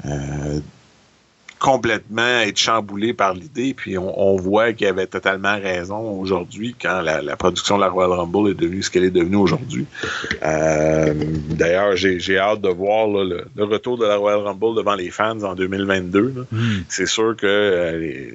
euh, 0.06 0.60
complètement 1.60 2.40
être 2.40 2.58
chamboulé 2.58 3.14
par 3.14 3.34
l'idée. 3.34 3.74
Puis 3.74 3.98
on, 3.98 4.38
voit 4.38 4.72
qu'il 4.72 4.88
avait 4.88 5.08
totalement 5.08 5.60
raison 5.60 5.98
aujourd'hui 5.98 6.76
quand 6.82 7.02
la, 7.02 7.36
production 7.36 7.76
de 7.76 7.82
la 7.82 7.90
Royal 7.90 8.14
Rumble 8.14 8.52
est 8.52 8.54
devenue 8.54 8.82
ce 8.82 8.90
qu'elle 8.90 9.04
est 9.04 9.12
devenue 9.12 9.36
aujourd'hui. 9.36 9.86
Euh, 10.42 11.14
d'ailleurs, 11.50 11.96
j'ai 11.98 12.38
hâte 12.38 12.62
de 12.62 12.70
voir 12.70 13.08
le, 13.08 13.46
retour 13.58 13.98
de 13.98 14.06
la 14.06 14.16
Royal 14.16 14.40
Rumble 14.40 14.76
devant 14.76 14.96
les 14.96 15.12
fans 15.12 15.44
en 15.44 15.54
2022. 15.54 16.48
Hmm. 16.52 16.58
C'est 16.88 17.06
sûr 17.06 17.36
que 17.36 17.46
euh, 17.46 18.32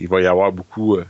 il 0.00 0.08
va 0.08 0.20
y 0.20 0.26
avoir 0.26 0.52
beaucoup 0.52 0.96
euh, 0.96 1.04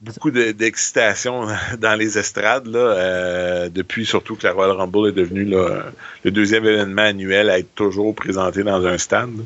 beaucoup 0.00 0.30
d'excitation 0.30 1.46
dans 1.78 1.94
les 1.94 2.18
estrades 2.18 2.66
là, 2.66 2.78
euh, 2.78 3.68
depuis 3.68 4.04
surtout 4.04 4.36
que 4.36 4.46
la 4.46 4.52
Royal 4.52 4.76
Rumble 4.76 5.08
est 5.08 5.12
devenue 5.12 5.44
le 5.44 6.30
deuxième 6.30 6.64
événement 6.64 7.02
annuel 7.02 7.48
à 7.48 7.58
être 7.58 7.74
toujours 7.74 8.14
présenté 8.14 8.62
dans 8.62 8.84
un 8.84 8.98
stand. 8.98 9.44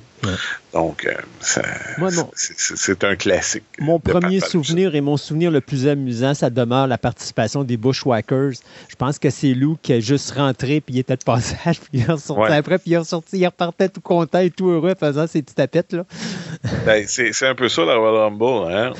Donc, 0.72 1.06
euh, 1.06 1.14
c'est 2.34 3.04
un 3.04 3.16
classique. 3.16 3.64
Mon 3.78 3.98
premier 3.98 4.40
souvenir 4.40 4.94
et 4.94 5.00
mon 5.00 5.16
souvenir 5.16 5.50
le 5.50 5.60
plus 5.60 5.86
amusant, 5.86 6.34
ça 6.34 6.50
demeure 6.50 6.86
la 6.86 6.98
participation 6.98 7.64
des 7.64 7.76
Bushwhackers. 7.76 8.52
Je 8.88 8.96
pense 8.96 9.18
que 9.18 9.30
c'est 9.30 9.54
Lou 9.54 9.78
qui 9.80 9.94
a 9.94 10.00
juste 10.00 10.32
rentré, 10.32 10.80
puis 10.80 10.96
il 10.96 10.98
était 10.98 11.16
de 11.16 11.24
passage, 11.24 11.80
puis 11.92 12.00
il 12.00 12.10
ressorti 12.10 12.52
après, 12.52 12.78
puis 12.78 12.90
il, 12.90 12.98
ressorti, 12.98 13.38
il 13.38 13.46
repartait 13.46 13.88
tout 13.88 14.00
content 14.00 14.40
et 14.40 14.50
tout 14.50 14.68
heureux 14.68 14.92
en 14.92 15.06
faisant 15.06 15.26
ses 15.26 15.42
petites 15.42 15.56
tapettes. 15.56 15.96
Ben, 16.84 17.04
c'est 17.06 17.46
un 17.46 17.54
peu 17.54 17.68
ça 17.68 17.84
la 17.84 17.96
Royal 17.96 18.24
Rumble. 18.24 18.72
Hein? 18.72 18.92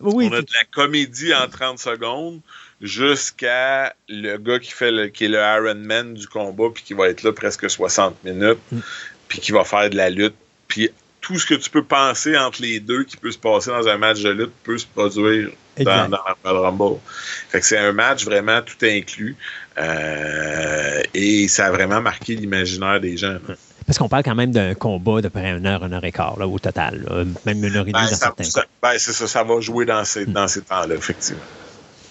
On 0.00 0.32
a 0.32 0.42
de 0.42 0.52
la 0.54 0.64
comédie 0.70 1.34
en 1.34 1.48
30 1.48 1.78
secondes 1.78 2.40
jusqu'à 2.80 3.94
le 4.08 4.36
gars 4.36 4.58
qui 4.58 4.72
fait 4.72 4.90
le, 4.90 5.08
qui 5.08 5.24
est 5.24 5.28
le 5.28 5.38
Iron 5.38 5.74
Man 5.76 6.14
du 6.14 6.26
combat 6.26 6.68
puis 6.74 6.82
qui 6.82 6.94
va 6.94 7.08
être 7.08 7.22
là 7.22 7.32
presque 7.32 7.70
60 7.70 8.22
minutes 8.24 8.58
mm. 8.72 8.80
puis 9.28 9.38
qui 9.40 9.52
va 9.52 9.64
faire 9.64 9.88
de 9.90 9.96
la 9.96 10.10
lutte 10.10 10.34
puis 10.68 10.90
tout 11.20 11.38
ce 11.38 11.46
que 11.46 11.54
tu 11.54 11.70
peux 11.70 11.84
penser 11.84 12.36
entre 12.36 12.60
les 12.60 12.80
deux 12.80 13.04
qui 13.04 13.16
peut 13.16 13.30
se 13.30 13.38
passer 13.38 13.70
dans 13.70 13.88
un 13.88 13.96
match 13.96 14.20
de 14.20 14.28
lutte 14.28 14.52
peut 14.62 14.76
se 14.76 14.86
produire 14.86 15.50
dans, 15.78 16.10
dans, 16.10 16.18
la 16.44 16.52
Rumble. 16.52 17.00
Fait 17.48 17.60
que 17.60 17.66
c'est 17.66 17.78
un 17.78 17.92
match 17.92 18.24
vraiment 18.24 18.60
tout 18.60 18.76
inclus 18.82 19.34
euh, 19.78 21.02
et 21.14 21.48
ça 21.48 21.66
a 21.66 21.70
vraiment 21.70 22.02
marqué 22.02 22.36
l'imaginaire 22.36 23.00
des 23.00 23.16
gens. 23.16 23.38
Parce 23.86 23.98
qu'on 23.98 24.08
parle 24.08 24.22
quand 24.22 24.34
même 24.34 24.50
d'un 24.50 24.74
combat 24.74 25.20
de 25.20 25.28
près 25.28 25.50
une 25.50 25.66
heure, 25.66 25.84
une 25.84 25.92
heure 25.92 26.04
et 26.04 26.12
quart 26.12 26.38
au 26.40 26.58
total. 26.58 27.26
Même 27.44 27.64
une 27.64 27.76
heure 27.76 27.86
et 27.86 27.92
demie 27.92 27.92
ben, 27.92 28.10
dans 28.10 28.16
certains 28.16 28.44
cas. 28.44 28.66
Ben, 28.82 28.92
c'est 28.98 29.12
ça, 29.12 29.26
ça 29.26 29.44
va 29.44 29.60
jouer 29.60 29.84
dans 29.84 30.04
ces, 30.04 30.26
dans 30.26 30.48
ces 30.48 30.62
temps-là, 30.62 30.94
effectivement. 30.94 31.42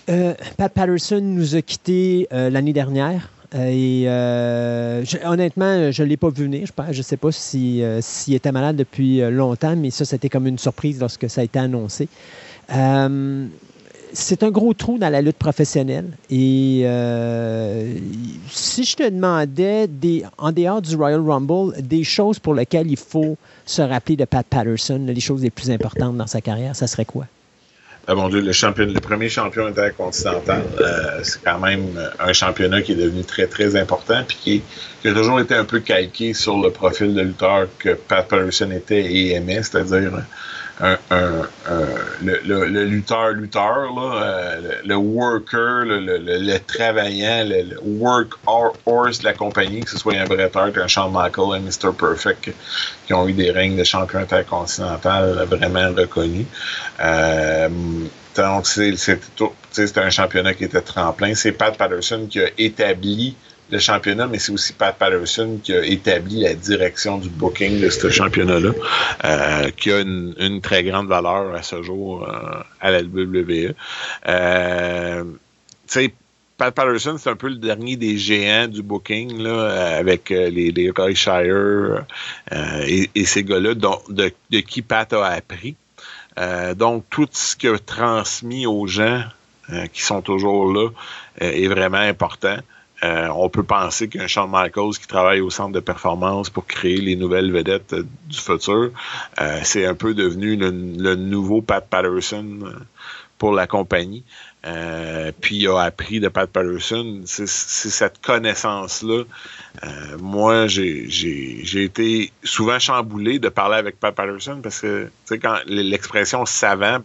Euh, 0.10 0.34
Pat 0.58 0.72
Patterson 0.72 1.22
nous 1.22 1.56
a 1.56 1.62
quittés 1.62 2.28
euh, 2.34 2.50
l'année 2.50 2.74
dernière. 2.74 3.30
Euh, 3.56 5.04
et 5.04 5.26
honnêtement, 5.26 5.92
je 5.92 6.04
ne 6.04 6.08
l'ai 6.08 6.18
pas 6.18 6.30
vu 6.30 6.44
venir. 6.44 6.68
Je 6.92 6.98
ne 6.98 7.04
sais 7.04 7.18
pas 7.18 7.32
s'il 7.32 8.34
était 8.34 8.52
malade 8.52 8.76
depuis 8.76 9.22
longtemps, 9.30 9.76
mais 9.76 9.92
ça, 9.92 10.06
c'était 10.06 10.30
comme 10.30 10.48
une 10.48 10.58
surprise 10.58 11.00
lorsque 11.00 11.30
ça 11.30 11.42
a 11.42 11.44
été 11.44 11.60
annoncé 11.60 12.08
c'est 14.14 14.44
un 14.44 14.52
gros 14.52 14.74
trou 14.74 14.98
dans 14.98 15.10
la 15.10 15.22
lutte 15.22 15.38
professionnelle. 15.38 16.06
Et 16.30 16.84
euh, 16.86 17.94
si 18.50 18.86
je 18.86 18.96
te 18.96 19.10
demandais, 19.10 19.88
des, 19.88 20.24
en 20.38 20.52
dehors 20.52 20.82
du 20.82 20.96
Royal 20.96 21.20
Rumble, 21.20 21.74
des 21.82 22.04
choses 22.04 22.40
pour 22.40 22.54
lesquelles 22.54 22.90
il 22.90 22.98
faut 22.98 23.38
se 23.66 23.82
rappeler 23.82 24.16
de 24.16 24.26
Pat 24.26 24.46
Patterson, 24.46 25.04
les 25.08 25.20
choses 25.20 25.42
les 25.42 25.50
plus 25.50 25.72
importantes 25.72 26.16
dans 26.16 26.28
sa 26.28 26.42
carrière, 26.42 26.76
ça 26.76 26.88
serait 26.88 27.06
quoi? 27.06 27.26
Ah, 28.06 28.16
Dieu, 28.30 28.42
le, 28.42 29.00
premier 29.00 29.30
champion 29.30 29.66
intercontinental, 29.66 30.64
euh, 30.82 31.20
c'est 31.24 31.42
quand 31.42 31.60
même 31.60 31.98
un 32.20 32.34
championnat 32.34 32.82
qui 32.82 32.92
est 32.92 32.96
devenu 32.96 33.24
très, 33.24 33.48
très 33.48 33.78
important, 33.78 34.24
puis 34.28 34.38
qui, 34.42 34.62
qui, 35.02 35.08
a 35.08 35.14
toujours 35.14 35.40
été 35.40 35.56
un 35.56 35.64
peu 35.64 35.80
calqué 35.80 36.34
sur 36.34 36.58
le 36.58 36.70
profil 36.70 37.14
de 37.14 37.22
lutteur 37.22 37.68
que 37.80 37.92
Pat 37.94 38.28
Patterson 38.28 38.72
était 38.72 39.06
et 39.06 39.32
aimait, 39.36 39.64
c'est-à-dire 39.64 40.12
un, 40.80 40.98
le, 42.22 42.40
le, 42.44 42.86
lutteur, 42.86 43.32
lutteur, 43.32 43.94
là, 43.96 44.22
euh, 44.24 44.72
le, 44.84 44.96
worker, 44.96 45.86
le, 45.86 46.58
travaillant, 46.60 47.46
le, 47.46 47.78
work 47.84 48.34
horse 48.46 49.20
de 49.20 49.26
la 49.26 49.34
compagnie, 49.34 49.82
que 49.82 49.90
ce 49.90 49.98
soit 49.98 50.16
un 50.16 50.26
bretteur, 50.26 50.72
un 50.76 50.88
Shawn 50.88 51.12
Michael, 51.12 51.56
un 51.56 51.60
Mr. 51.60 51.94
Perfect, 51.98 52.52
qui 53.06 53.14
ont 53.14 53.28
eu 53.28 53.34
des 53.34 53.52
règnes 53.52 53.78
de 53.78 53.84
champion 53.84 54.20
intercontinental 54.20 55.46
vraiment 55.46 55.94
reconnus. 55.96 56.48
Euh, 57.00 57.70
donc, 58.36 58.66
c'est 58.66 59.98
un 59.98 60.10
championnat 60.10 60.54
qui 60.56 60.64
était 60.64 60.82
tremplin. 60.82 61.36
C'est 61.36 61.52
Pat 61.52 61.78
Patterson 61.78 62.28
qui 62.30 62.42
a 62.42 62.48
établi 62.58 63.36
le 63.74 63.80
championnat, 63.80 64.28
mais 64.28 64.40
c'est 64.40 64.52
aussi 64.52 64.72
Pat 64.72 64.96
Patterson 64.96 65.60
qui 65.62 65.74
a 65.74 65.84
établi 65.84 66.42
la 66.42 66.54
direction 66.54 67.18
du 67.18 67.30
booking 67.30 67.82
de 67.82 67.90
ce 67.90 68.10
championnat-là, 68.10 68.72
euh, 69.26 69.70
qui 69.72 69.92
a 69.92 70.00
une, 70.02 70.62
très 70.62 70.84
grande 70.84 71.08
valeur 71.08 71.56
à 71.56 71.64
ce 71.64 71.82
jour 71.82 72.24
euh, 72.24 72.62
à 72.80 72.92
la 72.92 73.02
WWE. 73.02 73.74
Euh, 74.30 75.24
Pat 76.56 76.74
Patterson, 76.74 77.18
c'est 77.18 77.32
un 77.32 77.36
peu 77.36 77.50
le 77.50 77.56
dernier 77.56 77.96
des 77.96 78.16
géants 78.18 78.68
du 78.68 78.84
booking, 78.84 79.42
là, 79.42 79.98
avec 79.98 80.30
les, 80.30 80.72
les 80.72 80.92
Roy 80.92 81.16
Shire 81.16 82.06
et, 82.52 83.26
ces 83.26 83.44
gars-là, 83.44 83.74
de, 83.74 84.32
de, 84.52 84.60
qui 84.60 84.84
Pat 84.84 85.12
a 85.14 85.26
appris. 85.26 85.76
donc, 86.76 87.06
tout 87.10 87.28
ce 87.32 87.56
qu'il 87.56 87.72
a 87.72 87.80
transmis 87.80 88.68
aux 88.68 88.86
gens 88.86 89.24
qui 89.94 90.04
sont 90.04 90.22
toujours 90.22 90.72
là 90.72 90.90
est 91.40 91.68
vraiment 91.68 91.98
important. 91.98 92.58
Euh, 93.04 93.28
on 93.36 93.50
peut 93.50 93.64
penser 93.64 94.08
qu'un 94.08 94.28
Shawn 94.28 94.50
Michaels 94.50 94.98
qui 95.00 95.08
travaille 95.08 95.42
au 95.42 95.50
centre 95.50 95.74
de 95.74 95.80
performance 95.82 96.50
pour 96.50 96.66
créer 96.66 96.98
les 96.98 97.16
nouvelles 97.16 97.52
vedettes 97.52 97.94
euh, 97.94 98.04
du 98.28 98.38
futur, 98.38 98.92
euh, 99.42 99.60
c'est 99.64 99.86
un 99.86 99.96
peu 99.96 100.14
devenu 100.14 100.56
le, 100.56 101.16
nouveau 101.16 101.62
Pat 101.62 101.86
Patterson 101.86 102.60
pour 103.38 103.54
la 103.54 103.68
compagnie. 103.68 104.24
puis 105.42 105.58
il 105.58 105.68
a 105.68 105.82
appris 105.82 106.22
de 106.22 106.30
Pat 106.30 106.50
Patterson. 106.50 107.24
C'est 107.26 107.48
cette 107.48 108.22
connaissance-là. 108.22 109.24
moi, 110.20 110.68
j'ai 110.68 111.84
été 111.84 112.32
souvent 112.44 112.80
chamboulé 112.80 113.40
de 113.40 113.50
parler 113.50 113.76
avec 113.76 114.00
Pat 114.00 114.16
Patterson 114.16 114.60
parce 114.64 114.80
que, 114.80 115.10
quand 115.30 115.58
l'expression 115.66 116.46
savant, 116.46 117.00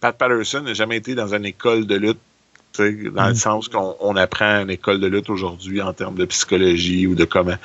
Pat 0.00 0.16
Patterson 0.16 0.62
n'a 0.62 0.74
jamais 0.74 0.96
été 0.96 1.14
dans 1.14 1.32
une 1.32 1.44
école 1.44 1.86
de 1.86 1.94
lutte 1.94 2.20
dans 2.78 3.26
le 3.26 3.32
mm. 3.32 3.36
sens 3.36 3.68
qu'on 3.68 4.16
apprend 4.16 4.62
une 4.62 4.70
école 4.70 5.00
de 5.00 5.06
lutte 5.06 5.30
aujourd'hui 5.30 5.80
en 5.82 5.92
termes 5.92 6.16
de 6.16 6.24
psychologie 6.24 7.06
ou 7.06 7.14
de 7.14 7.24
comment. 7.24 7.56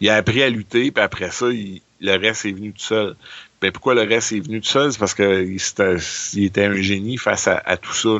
Il 0.00 0.08
a 0.08 0.16
appris 0.16 0.42
à 0.42 0.50
lutter, 0.50 0.90
puis 0.90 1.02
après 1.02 1.30
ça, 1.30 1.46
le 1.46 2.16
reste 2.16 2.44
est 2.44 2.52
venu 2.52 2.72
tout 2.72 2.82
seul. 2.82 3.16
Ben, 3.62 3.72
pourquoi 3.72 3.94
le 3.94 4.02
reste 4.02 4.32
est 4.32 4.40
venu 4.40 4.60
tout 4.60 4.68
seul? 4.68 4.92
C'est 4.92 4.98
parce 4.98 5.14
qu'il 5.14 5.56
il 6.34 6.44
était 6.44 6.64
un 6.64 6.74
génie 6.74 7.16
face 7.16 7.48
à, 7.48 7.76
tout 7.78 7.94
ça. 7.94 8.18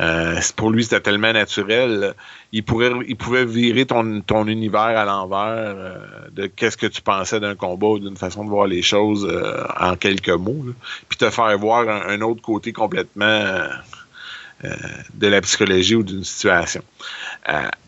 Euh, 0.00 0.40
pour 0.56 0.70
lui, 0.70 0.84
c'était 0.84 1.00
tellement 1.00 1.32
naturel. 1.32 2.14
Il, 2.52 2.64
pourrait, 2.64 2.90
il 3.06 3.16
pouvait 3.16 3.44
virer 3.44 3.84
ton, 3.84 4.22
ton 4.22 4.46
univers 4.46 4.80
à 4.80 5.04
l'envers 5.04 5.74
euh, 5.76 5.96
de 6.32 6.46
qu'est-ce 6.46 6.78
que 6.78 6.86
tu 6.86 7.02
pensais 7.02 7.38
d'un 7.38 7.54
combat 7.54 7.88
ou 7.88 7.98
d'une 7.98 8.16
façon 8.16 8.44
de 8.44 8.50
voir 8.50 8.66
les 8.66 8.80
choses 8.80 9.28
euh, 9.30 9.62
en 9.78 9.96
quelques 9.96 10.30
mots. 10.30 10.64
Puis 11.08 11.18
te 11.18 11.28
faire 11.28 11.56
voir 11.58 11.86
un, 11.88 12.20
autre 12.22 12.40
côté 12.40 12.72
complètement 12.72 13.44
de 15.14 15.26
la 15.26 15.40
psychologie 15.40 15.94
ou 15.94 16.02
d'une 16.02 16.24
situation 16.24 16.82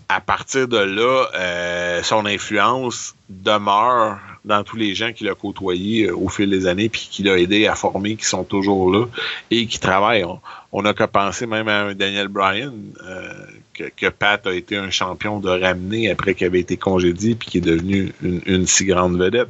à 0.09 0.21
partir 0.21 0.69
de 0.69 0.79
là, 0.79 1.27
euh, 1.35 2.03
son 2.03 2.27
influence 2.27 3.15
demeure 3.29 4.19
dans 4.45 4.63
tous 4.63 4.77
les 4.77 4.95
gens 4.95 5.13
qu'il 5.13 5.29
a 5.29 5.35
côtoyés 5.35 6.07
euh, 6.07 6.17
au 6.17 6.29
fil 6.29 6.51
des 6.51 6.67
années, 6.67 6.89
puis 6.89 7.09
qu'il 7.11 7.29
a 7.29 7.39
aidé 7.39 7.67
à 7.67 7.75
former, 7.75 8.17
qui 8.17 8.27
sont 8.27 8.45
toujours 8.45 8.93
là 8.93 9.07
et 9.51 9.67
qui 9.67 9.79
travaillent. 9.79 10.25
On 10.73 10.83
n'a 10.83 10.93
qu'à 10.93 11.09
penser 11.09 11.47
même 11.47 11.69
à 11.69 11.95
Daniel 11.95 12.29
Bryan, 12.29 12.73
euh, 13.05 13.33
que, 13.73 14.09
Pat 14.09 14.47
a 14.47 14.53
été 14.53 14.77
un 14.77 14.91
champion 14.91 15.41
de 15.41 15.49
ramener 15.49 16.11
après 16.11 16.35
qu'il 16.35 16.47
avait 16.47 16.61
été 16.61 16.77
congédié, 16.77 17.35
puis 17.35 17.49
qui 17.49 17.59
est 17.59 17.63
devenu 17.63 18.13
une, 18.23 18.67
si 18.67 18.85
grande 18.85 19.19
vedette. 19.19 19.49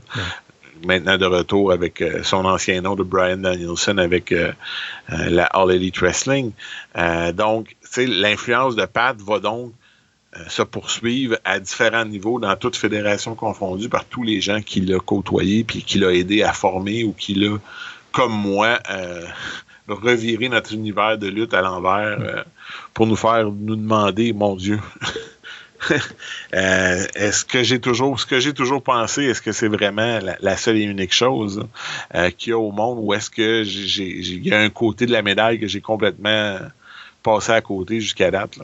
Maintenant 0.84 1.16
de 1.16 1.26
retour 1.26 1.72
avec 1.72 2.02
son 2.22 2.44
ancien 2.44 2.80
nom 2.80 2.94
de 2.94 3.02
Brian 3.02 3.38
Danielson 3.38 3.98
avec 3.98 4.34
la 5.08 5.44
All 5.46 5.70
Elite 5.70 5.98
Wrestling. 5.98 6.52
donc, 7.34 7.76
l'influence 7.96 8.76
de 8.76 8.84
Pat 8.84 9.16
va 9.20 9.38
donc 9.38 9.72
euh, 10.36 10.40
se 10.48 10.62
poursuivre 10.62 11.36
à 11.44 11.60
différents 11.60 12.04
niveaux 12.04 12.40
dans 12.40 12.56
toute 12.56 12.74
fédération 12.76 13.36
confondue 13.36 13.88
par 13.88 14.04
tous 14.04 14.24
les 14.24 14.40
gens 14.40 14.60
qui 14.62 14.80
l'a 14.80 14.98
côtoyé 14.98 15.62
puis 15.62 15.82
qui 15.82 15.98
l'a 15.98 16.12
aidé 16.12 16.42
à 16.42 16.52
former 16.52 17.04
ou 17.04 17.12
qui 17.12 17.34
l'a, 17.34 17.56
comme 18.10 18.32
moi, 18.32 18.80
euh, 18.90 19.24
reviré 19.86 20.48
notre 20.48 20.72
univers 20.72 21.18
de 21.18 21.28
lutte 21.28 21.54
à 21.54 21.62
l'envers 21.62 22.18
euh, 22.20 22.42
pour 22.94 23.06
nous 23.06 23.14
faire 23.14 23.44
nous 23.44 23.76
demander, 23.76 24.32
mon 24.32 24.56
Dieu. 24.56 24.80
est-ce 26.52 27.44
que 27.44 27.62
j'ai 27.62 27.80
toujours 27.80 28.18
ce 28.18 28.26
que 28.26 28.40
j'ai 28.40 28.52
toujours 28.52 28.82
pensé, 28.82 29.24
est-ce 29.24 29.42
que 29.42 29.52
c'est 29.52 29.68
vraiment 29.68 30.18
la, 30.40 30.56
seule 30.56 30.78
et 30.78 30.82
unique 30.82 31.12
chose 31.12 31.66
qu'il 32.38 32.50
y 32.50 32.52
a 32.52 32.58
au 32.58 32.72
monde 32.72 32.98
ou 33.00 33.14
est-ce 33.14 33.30
que 33.30 33.64
j'ai, 33.64 34.08
il 34.08 34.46
y 34.46 34.52
a 34.52 34.60
un 34.60 34.70
côté 34.70 35.06
de 35.06 35.12
la 35.12 35.22
médaille 35.22 35.58
que 35.58 35.66
j'ai 35.66 35.80
complètement 35.80 36.58
passer 37.24 37.52
à 37.52 37.60
côté 37.60 38.00
jusqu'à 38.00 38.30
date. 38.30 38.58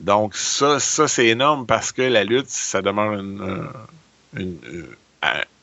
Donc 0.00 0.34
ça, 0.34 0.80
ça 0.80 1.06
c'est 1.06 1.26
énorme 1.26 1.66
parce 1.66 1.92
que 1.92 2.02
la 2.02 2.24
lutte, 2.24 2.48
ça 2.48 2.82
demeure 2.82 3.12
une, 3.12 3.68
une, 4.36 4.56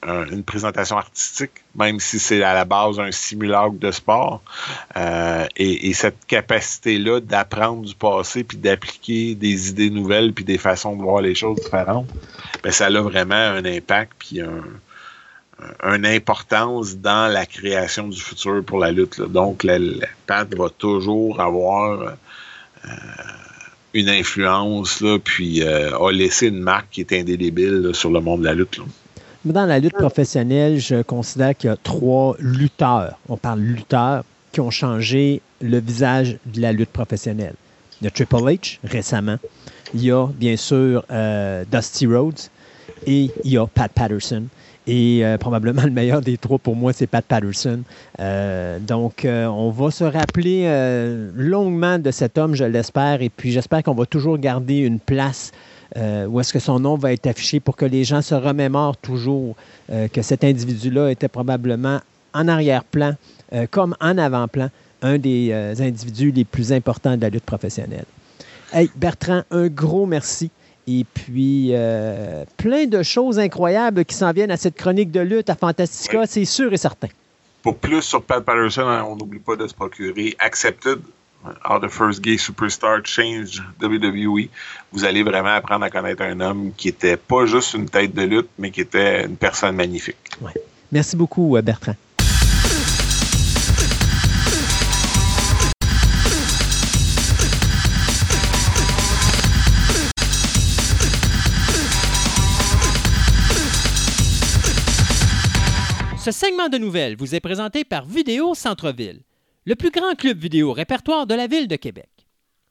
une, 0.03 0.43
présentation 0.43 0.97
artistique, 0.97 1.51
même 1.75 1.99
si 1.99 2.19
c'est 2.19 2.43
à 2.43 2.53
la 2.53 2.65
base 2.65 2.99
un 2.99 3.11
simulacre 3.11 3.73
de 3.73 3.91
sport. 3.91 4.41
Euh, 4.95 5.45
et, 5.55 5.93
cette 5.93 6.25
capacité-là 6.27 7.19
d'apprendre 7.19 7.83
du 7.83 7.95
passé, 7.95 8.43
puis 8.43 8.57
d'appliquer 8.57 9.35
des 9.35 9.69
idées 9.69 9.89
nouvelles, 9.89 10.33
puis 10.33 10.45
des 10.45 10.57
façons 10.57 10.95
de 10.95 11.01
voir 11.01 11.21
les 11.21 11.35
choses 11.35 11.59
différentes, 11.59 12.09
ben, 12.63 12.71
ça 12.71 12.85
a 12.85 13.01
vraiment 13.01 13.35
un 13.35 13.65
impact, 13.65 14.13
puis 14.19 14.41
un, 14.41 14.63
une 15.83 16.05
importance 16.05 16.97
dans 16.97 17.31
la 17.31 17.45
création 17.45 18.07
du 18.07 18.19
futur 18.19 18.63
pour 18.63 18.79
la 18.79 18.91
lutte. 18.91 19.21
Donc, 19.21 19.63
la, 19.63 19.79
la 19.79 20.43
va 20.43 20.69
toujours 20.69 21.41
avoir 21.41 22.15
euh, 22.85 22.89
une 23.93 24.09
influence, 24.09 25.01
là, 25.01 25.17
puis 25.17 25.63
euh, 25.63 25.97
a 25.97 26.11
laissé 26.11 26.47
une 26.47 26.59
marque 26.59 26.89
qui 26.91 27.01
est 27.01 27.13
indélébile 27.13 27.91
sur 27.93 28.11
le 28.11 28.19
monde 28.19 28.41
de 28.41 28.45
la 28.45 28.53
lutte. 28.53 28.79
Dans 29.45 29.65
la 29.65 29.79
lutte 29.79 29.93
professionnelle, 29.93 30.79
je 30.79 31.01
considère 31.03 31.55
qu'il 31.55 31.69
y 31.69 31.73
a 31.73 31.77
trois 31.77 32.35
lutteurs, 32.39 33.17
on 33.29 33.37
parle 33.37 33.59
lutteurs, 33.59 34.23
qui 34.51 34.61
ont 34.61 34.71
changé 34.71 35.41
le 35.61 35.79
visage 35.79 36.37
de 36.45 36.61
la 36.61 36.71
lutte 36.71 36.89
professionnelle. 36.89 37.53
Il 38.01 38.05
y 38.05 38.07
a 38.07 38.11
Triple 38.11 38.35
H 38.35 38.79
récemment, 38.83 39.37
il 39.93 40.03
y 40.03 40.11
a 40.11 40.27
bien 40.27 40.57
sûr 40.57 41.05
euh, 41.11 41.63
Dusty 41.71 42.07
Rhodes 42.07 42.39
et 43.05 43.29
il 43.43 43.51
y 43.51 43.57
a 43.57 43.67
Pat 43.67 43.91
Patterson. 43.91 44.43
Et 44.89 45.25
euh, 45.25 45.37
probablement 45.37 45.83
le 45.83 45.91
meilleur 45.91 46.21
des 46.21 46.37
trois 46.37 46.57
pour 46.57 46.75
moi, 46.75 46.93
c'est 46.93 47.07
Pat 47.07 47.23
Patterson. 47.23 47.81
Euh, 48.19 48.79
donc, 48.79 49.25
on 49.25 49.69
va 49.69 49.91
se 49.91 50.03
rappeler 50.03 50.65
longuement 51.35 51.99
de 51.99 52.11
cet 52.11 52.37
homme, 52.37 52.55
je 52.55 52.63
l'espère. 52.63 53.21
Et 53.21 53.29
puis, 53.29 53.51
j'espère 53.51 53.83
qu'on 53.83 53.93
va 53.93 54.05
toujours 54.05 54.37
garder 54.37 54.77
une 54.77 54.99
place 54.99 55.51
où 55.95 56.39
est-ce 56.39 56.53
que 56.53 56.59
son 56.59 56.79
nom 56.79 56.95
va 56.95 57.13
être 57.13 57.27
affiché 57.27 57.59
pour 57.59 57.75
que 57.75 57.85
les 57.85 58.03
gens 58.03 58.21
se 58.21 58.35
remémorent 58.35 58.97
toujours 58.97 59.55
que 59.89 60.21
cet 60.21 60.43
individu-là 60.43 61.09
était 61.09 61.27
probablement 61.27 61.99
en 62.33 62.47
arrière-plan, 62.47 63.13
comme 63.71 63.95
en 64.01 64.17
avant-plan, 64.17 64.69
un 65.01 65.17
des 65.17 65.53
individus 65.79 66.31
les 66.31 66.45
plus 66.45 66.73
importants 66.73 67.15
de 67.15 67.21
la 67.21 67.29
lutte 67.29 67.45
professionnelle. 67.45 68.05
Hey, 68.73 68.89
Bertrand, 68.95 69.43
un 69.51 69.67
gros 69.67 70.05
merci. 70.05 70.51
Et 70.87 71.05
puis, 71.13 71.69
euh, 71.71 72.45
plein 72.55 72.85
de 72.85 73.03
choses 73.03 73.39
incroyables 73.39 74.05
qui 74.05 74.15
s'en 74.15 74.31
viennent 74.31 74.51
à 74.51 74.57
cette 74.57 74.75
chronique 74.75 75.11
de 75.11 75.19
lutte 75.19 75.49
à 75.49 75.55
Fantastica, 75.55 76.25
c'est 76.25 76.45
sûr 76.45 76.71
et 76.71 76.77
certain. 76.77 77.09
Pour 77.61 77.75
plus 77.75 78.01
sur 78.01 78.23
Pat 78.23 78.43
Patterson, 78.43 78.87
hein, 78.87 79.05
on 79.07 79.17
n'oublie 79.17 79.39
pas 79.39 79.57
de 79.57 79.67
se 79.67 79.73
procurer 79.73 80.35
Accepted, 80.39 80.99
How 81.63 81.79
the 81.79 81.89
First 81.89 82.21
Gay 82.21 82.37
Superstar 82.37 83.05
Changed 83.05 83.61
WWE. 83.81 84.49
Vous 84.91 85.05
allez 85.05 85.23
vraiment 85.23 85.55
apprendre 85.55 85.85
à 85.85 85.89
connaître 85.89 86.23
un 86.23 86.39
homme 86.39 86.71
qui 86.75 86.89
était 86.89 87.17
pas 87.17 87.45
juste 87.45 87.73
une 87.73 87.89
tête 87.89 88.13
de 88.13 88.23
lutte, 88.23 88.49
mais 88.57 88.71
qui 88.71 88.81
était 88.81 89.25
une 89.25 89.37
personne 89.37 89.75
magnifique. 89.75 90.17
Ouais. 90.41 90.53
Merci 90.91 91.15
beaucoup, 91.15 91.55
euh, 91.55 91.61
Bertrand. 91.61 91.95
Ce 106.27 106.33
segment 106.33 106.67
de 106.67 106.77
nouvelles 106.77 107.15
vous 107.15 107.35
est 107.35 107.39
présenté 107.39 107.85
par 107.85 108.05
Vidéo 108.05 108.53
Centre-Ville, 108.53 109.21
le 109.67 109.75
plus 109.75 109.91
grand 109.91 110.15
club 110.15 110.39
vidéo 110.39 110.71
répertoire 110.71 111.27
de 111.27 111.33
la 111.33 111.45
ville 111.45 111.67
de 111.67 111.75
Québec. 111.75 112.09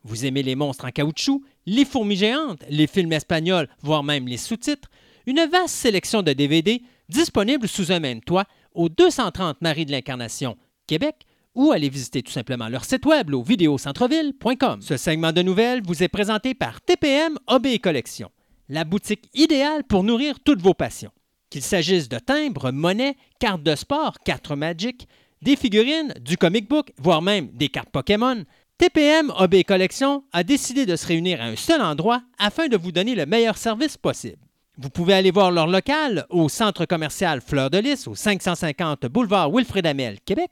Vous 0.02 0.24
aimez 0.24 0.42
les 0.42 0.54
monstres 0.54 0.86
en 0.86 0.90
caoutchouc, 0.90 1.44
les 1.66 1.84
fourmis 1.84 2.16
géantes, 2.16 2.64
les 2.70 2.86
films 2.86 3.12
espagnols, 3.12 3.68
voire 3.82 4.02
même 4.02 4.26
les 4.26 4.38
sous-titres, 4.38 4.88
une 5.26 5.44
vaste 5.44 5.74
sélection 5.74 6.22
de 6.22 6.32
DVD 6.32 6.80
disponibles 7.10 7.68
sous 7.68 7.92
un 7.92 8.00
même 8.00 8.22
toit 8.22 8.46
au 8.72 8.88
230 8.88 9.60
Marie 9.60 9.84
de 9.84 9.92
l'Incarnation, 9.92 10.56
Québec, 10.86 11.26
ou 11.54 11.70
allez 11.70 11.90
visiter 11.90 12.22
tout 12.22 12.32
simplement 12.32 12.70
leur 12.70 12.86
site 12.86 13.04
web 13.04 13.34
au 13.34 13.42
vidéocentreville.com. 13.42 14.80
Ce 14.80 14.96
segment 14.96 15.32
de 15.32 15.42
nouvelles 15.42 15.82
vous 15.82 16.02
est 16.02 16.08
présenté 16.08 16.54
par 16.54 16.80
TPM 16.80 17.36
OB 17.46 17.76
Collection, 17.82 18.30
la 18.70 18.84
boutique 18.84 19.28
idéale 19.34 19.84
pour 19.84 20.02
nourrir 20.02 20.40
toutes 20.40 20.62
vos 20.62 20.72
passions. 20.72 21.12
Qu'il 21.50 21.62
s'agisse 21.62 22.08
de 22.08 22.18
timbres, 22.18 22.70
monnaies, 22.70 23.16
cartes 23.38 23.62
de 23.62 23.76
sport, 23.76 24.16
cartes 24.24 24.50
Magic, 24.50 25.06
des 25.46 25.54
figurines, 25.54 26.12
du 26.20 26.36
comic 26.36 26.68
book, 26.68 26.90
voire 26.98 27.22
même 27.22 27.46
des 27.52 27.68
cartes 27.68 27.90
Pokémon, 27.90 28.44
TPM 28.78 29.32
OB 29.38 29.62
Collection 29.62 30.24
a 30.32 30.42
décidé 30.42 30.86
de 30.86 30.96
se 30.96 31.06
réunir 31.06 31.40
à 31.40 31.44
un 31.44 31.54
seul 31.54 31.80
endroit 31.80 32.20
afin 32.36 32.66
de 32.66 32.76
vous 32.76 32.90
donner 32.90 33.14
le 33.14 33.26
meilleur 33.26 33.56
service 33.56 33.96
possible. 33.96 34.42
Vous 34.76 34.90
pouvez 34.90 35.14
aller 35.14 35.30
voir 35.30 35.52
leur 35.52 35.68
local 35.68 36.26
au 36.30 36.48
centre 36.48 36.84
commercial 36.84 37.40
Fleur 37.40 37.70
de 37.70 37.78
Lys 37.78 38.08
au 38.08 38.16
550 38.16 39.06
boulevard 39.06 39.52
Wilfrid 39.52 39.86
Amel, 39.86 40.18
Québec, 40.20 40.50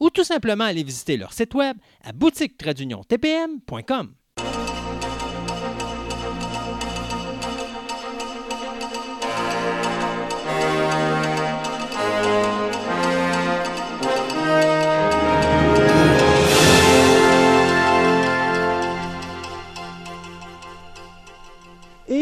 ou 0.00 0.10
tout 0.10 0.24
simplement 0.24 0.64
aller 0.64 0.82
visiter 0.82 1.16
leur 1.16 1.32
site 1.32 1.54
web 1.54 1.76
à 2.02 2.10
boutique-tpm.com. 2.10 4.12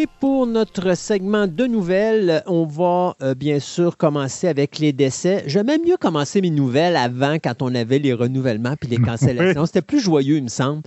Et 0.01 0.07
pour 0.19 0.47
notre 0.47 0.97
segment 0.97 1.47
de 1.47 1.67
nouvelles, 1.67 2.43
on 2.47 2.65
va 2.65 3.17
euh, 3.21 3.35
bien 3.35 3.61
sûr 3.61 3.99
commencer 3.99 4.49
avec 4.49 4.79
les 4.79 4.95
décès. 4.95 5.43
J'aimais 5.47 5.77
mieux 5.77 5.99
commencer 5.99 6.41
mes 6.41 6.49
nouvelles 6.49 6.97
avant, 6.97 7.35
quand 7.35 7.61
on 7.61 7.75
avait 7.75 7.99
les 7.99 8.15
renouvellements 8.15 8.77
puis 8.81 8.89
les 8.89 8.97
cancellations. 9.05 9.67
C'était 9.67 9.83
plus 9.83 10.01
joyeux, 10.01 10.39
il 10.39 10.45
me 10.45 10.49
semble. 10.49 10.81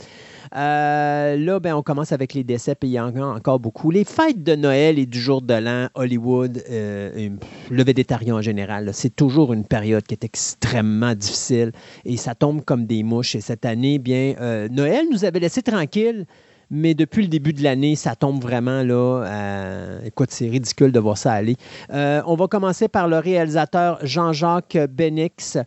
Euh, 0.56 1.36
là, 1.38 1.60
ben, 1.60 1.76
on 1.76 1.84
commence 1.84 2.12
avec 2.12 2.34
les 2.34 2.44
décès, 2.44 2.74
puis 2.74 2.90
il 2.90 2.94
y 2.94 3.00
en 3.00 3.16
a 3.16 3.22
encore 3.22 3.60
beaucoup. 3.60 3.92
Les 3.92 4.04
fêtes 4.04 4.42
de 4.42 4.56
Noël 4.56 4.98
et 4.98 5.06
du 5.06 5.22
jour 5.22 5.44
de 5.44 5.54
l'an, 5.54 5.90
Hollywood, 5.94 6.64
euh, 6.72 7.30
le 7.70 7.84
végétarien 7.84 8.38
en 8.38 8.42
général, 8.42 8.90
c'est 8.94 9.16
toujours 9.16 9.54
une 9.54 9.66
période 9.66 10.08
qui 10.08 10.16
est 10.16 10.24
extrêmement 10.24 11.14
difficile 11.14 11.72
et 12.04 12.18
ça 12.18 12.34
tombe 12.34 12.66
comme 12.66 12.88
des 12.88 13.04
mouches. 13.04 13.36
Et 13.36 13.42
cette 13.42 13.66
année, 13.66 14.00
bien, 14.00 14.34
Noël 14.72 15.06
nous 15.12 15.24
avait 15.24 15.40
laissé 15.40 15.62
tranquille 15.62 16.26
mais 16.74 16.94
depuis 16.94 17.22
le 17.22 17.28
début 17.28 17.54
de 17.54 17.64
l'année, 17.64 17.96
ça 17.96 18.16
tombe 18.16 18.42
vraiment 18.42 18.84
là. 18.84 20.00
écoute, 20.04 20.30
c'est 20.32 20.48
ridicule 20.48 20.92
de 20.92 21.00
voir 21.00 21.18
ça 21.18 21.34
aller. 21.34 21.56
on 21.92 22.36
va 22.36 22.48
commencer 22.48 22.88
par 22.88 23.08
le 23.08 23.18
réalisateur 23.20 24.00
Jean-Jacques 24.04 24.78
Benix. 24.90 25.58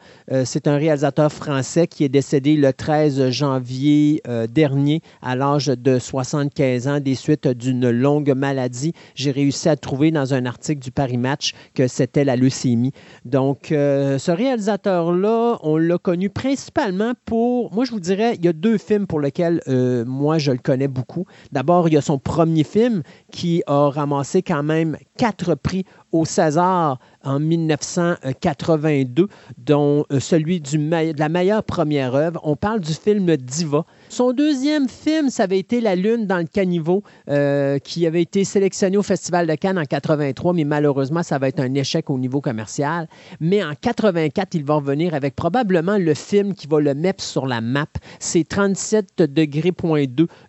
c'est 0.45 0.67
un 0.67 0.77
réalisateur 0.77 1.33
français 1.33 1.87
qui 1.87 2.05
est 2.05 2.09
décédé 2.09 2.57
le 2.57 2.73
13 2.73 3.31
janvier 3.31 4.23
dernier 4.51 5.01
à 5.23 5.37
l'âge 5.37 5.67
de 5.67 5.99
75 5.99 6.89
ans 6.89 7.01
des 7.01 7.15
suites 7.15 7.49
d'une 7.49 7.91
longue 7.91 8.33
maladie. 8.37 8.93
J'ai 9.15 9.31
réussi 9.31 9.69
à 9.69 9.77
trouver 9.77 10.11
dans 10.11 10.35
un 10.35 10.45
article 10.47 10.81
du 10.81 10.91
Paris 10.91 11.19
Match 11.19 11.53
que 11.75 11.87
c'était 11.87 12.25
la 12.25 12.37
leucémie. 12.37 12.93
Donc, 13.25 13.67
ce 13.71 14.31
réalisateur-là, 14.31 15.59
on 15.63 15.77
l'a 15.77 15.99
connu 15.99 16.31
principalement 16.31 17.13
pour, 17.25 17.73
moi 17.73 17.85
je 17.85 17.93
vous 17.93 18.01
dirais, 18.01 18.35
il 18.35 18.45
y 18.45 18.49
a 18.49 18.53
deux 18.53 18.79
films 18.79 19.07
pour 19.07 19.21
lesquels 19.21 19.61
euh, 19.69 20.05
moi 20.05 20.39
je 20.39 20.53
le 20.53 20.59
connais 20.59 20.89
D'abord, 21.53 21.89
il 21.89 21.95
y 21.95 21.97
a 21.97 22.03
son 22.03 22.19
premier 22.19 22.65
film 22.65 23.03
qui 23.31 23.63
a 23.67 23.91
ramassé 23.91 24.43
quand 24.43 24.63
même 24.63 24.97
quatre 25.17 25.55
prix 25.55 25.85
au 26.13 26.25
César 26.25 26.99
en 27.25 27.41
1982, 27.41 29.29
dont 29.59 30.05
euh, 30.13 30.21
celui 30.21 30.61
du, 30.61 30.79
de 30.79 31.19
la 31.19 31.29
meilleure 31.29 31.65
première 31.65 32.15
œuvre. 32.15 32.41
On 32.45 32.57
parle 32.57 32.81
du 32.81 32.93
film 32.93 33.37
Diva. 33.37 33.85
Son 34.09 34.33
deuxième 34.33 34.89
film, 34.89 35.31
ça 35.31 35.45
avait 35.45 35.59
été 35.59 35.81
La 35.81 35.97
Lune 35.97 36.27
dans 36.27 36.39
le 36.39 36.45
caniveau, 36.45 37.03
euh, 37.29 37.79
qui 37.79 38.07
avait 38.07 38.23
été 38.23 38.45
sélectionné 38.45 38.97
au 38.97 39.03
Festival 39.03 39.47
de 39.47 39.55
Cannes 39.55 39.79
en 39.79 39.85
83, 39.85 40.53
mais 40.53 40.65
malheureusement, 40.65 41.23
ça 41.23 41.39
va 41.39 41.49
être 41.49 41.61
un 41.61 41.75
échec 41.75 42.09
au 42.11 42.19
niveau 42.19 42.41
commercial. 42.41 43.09
Mais 43.41 43.65
en 43.65 43.73
84, 43.75 44.55
il 44.55 44.65
va 44.65 44.75
revenir 44.75 45.15
avec 45.15 45.35
probablement 45.35 45.99
le 45.99 46.15
film 46.15 46.55
qui 46.55 46.67
va 46.67 46.81
le 46.81 46.95
mettre 46.95 47.23
sur 47.23 47.47
la 47.47 47.61
map. 47.61 47.87
C'est 48.21 48.47
37 48.47 49.23
degrés 49.23 49.73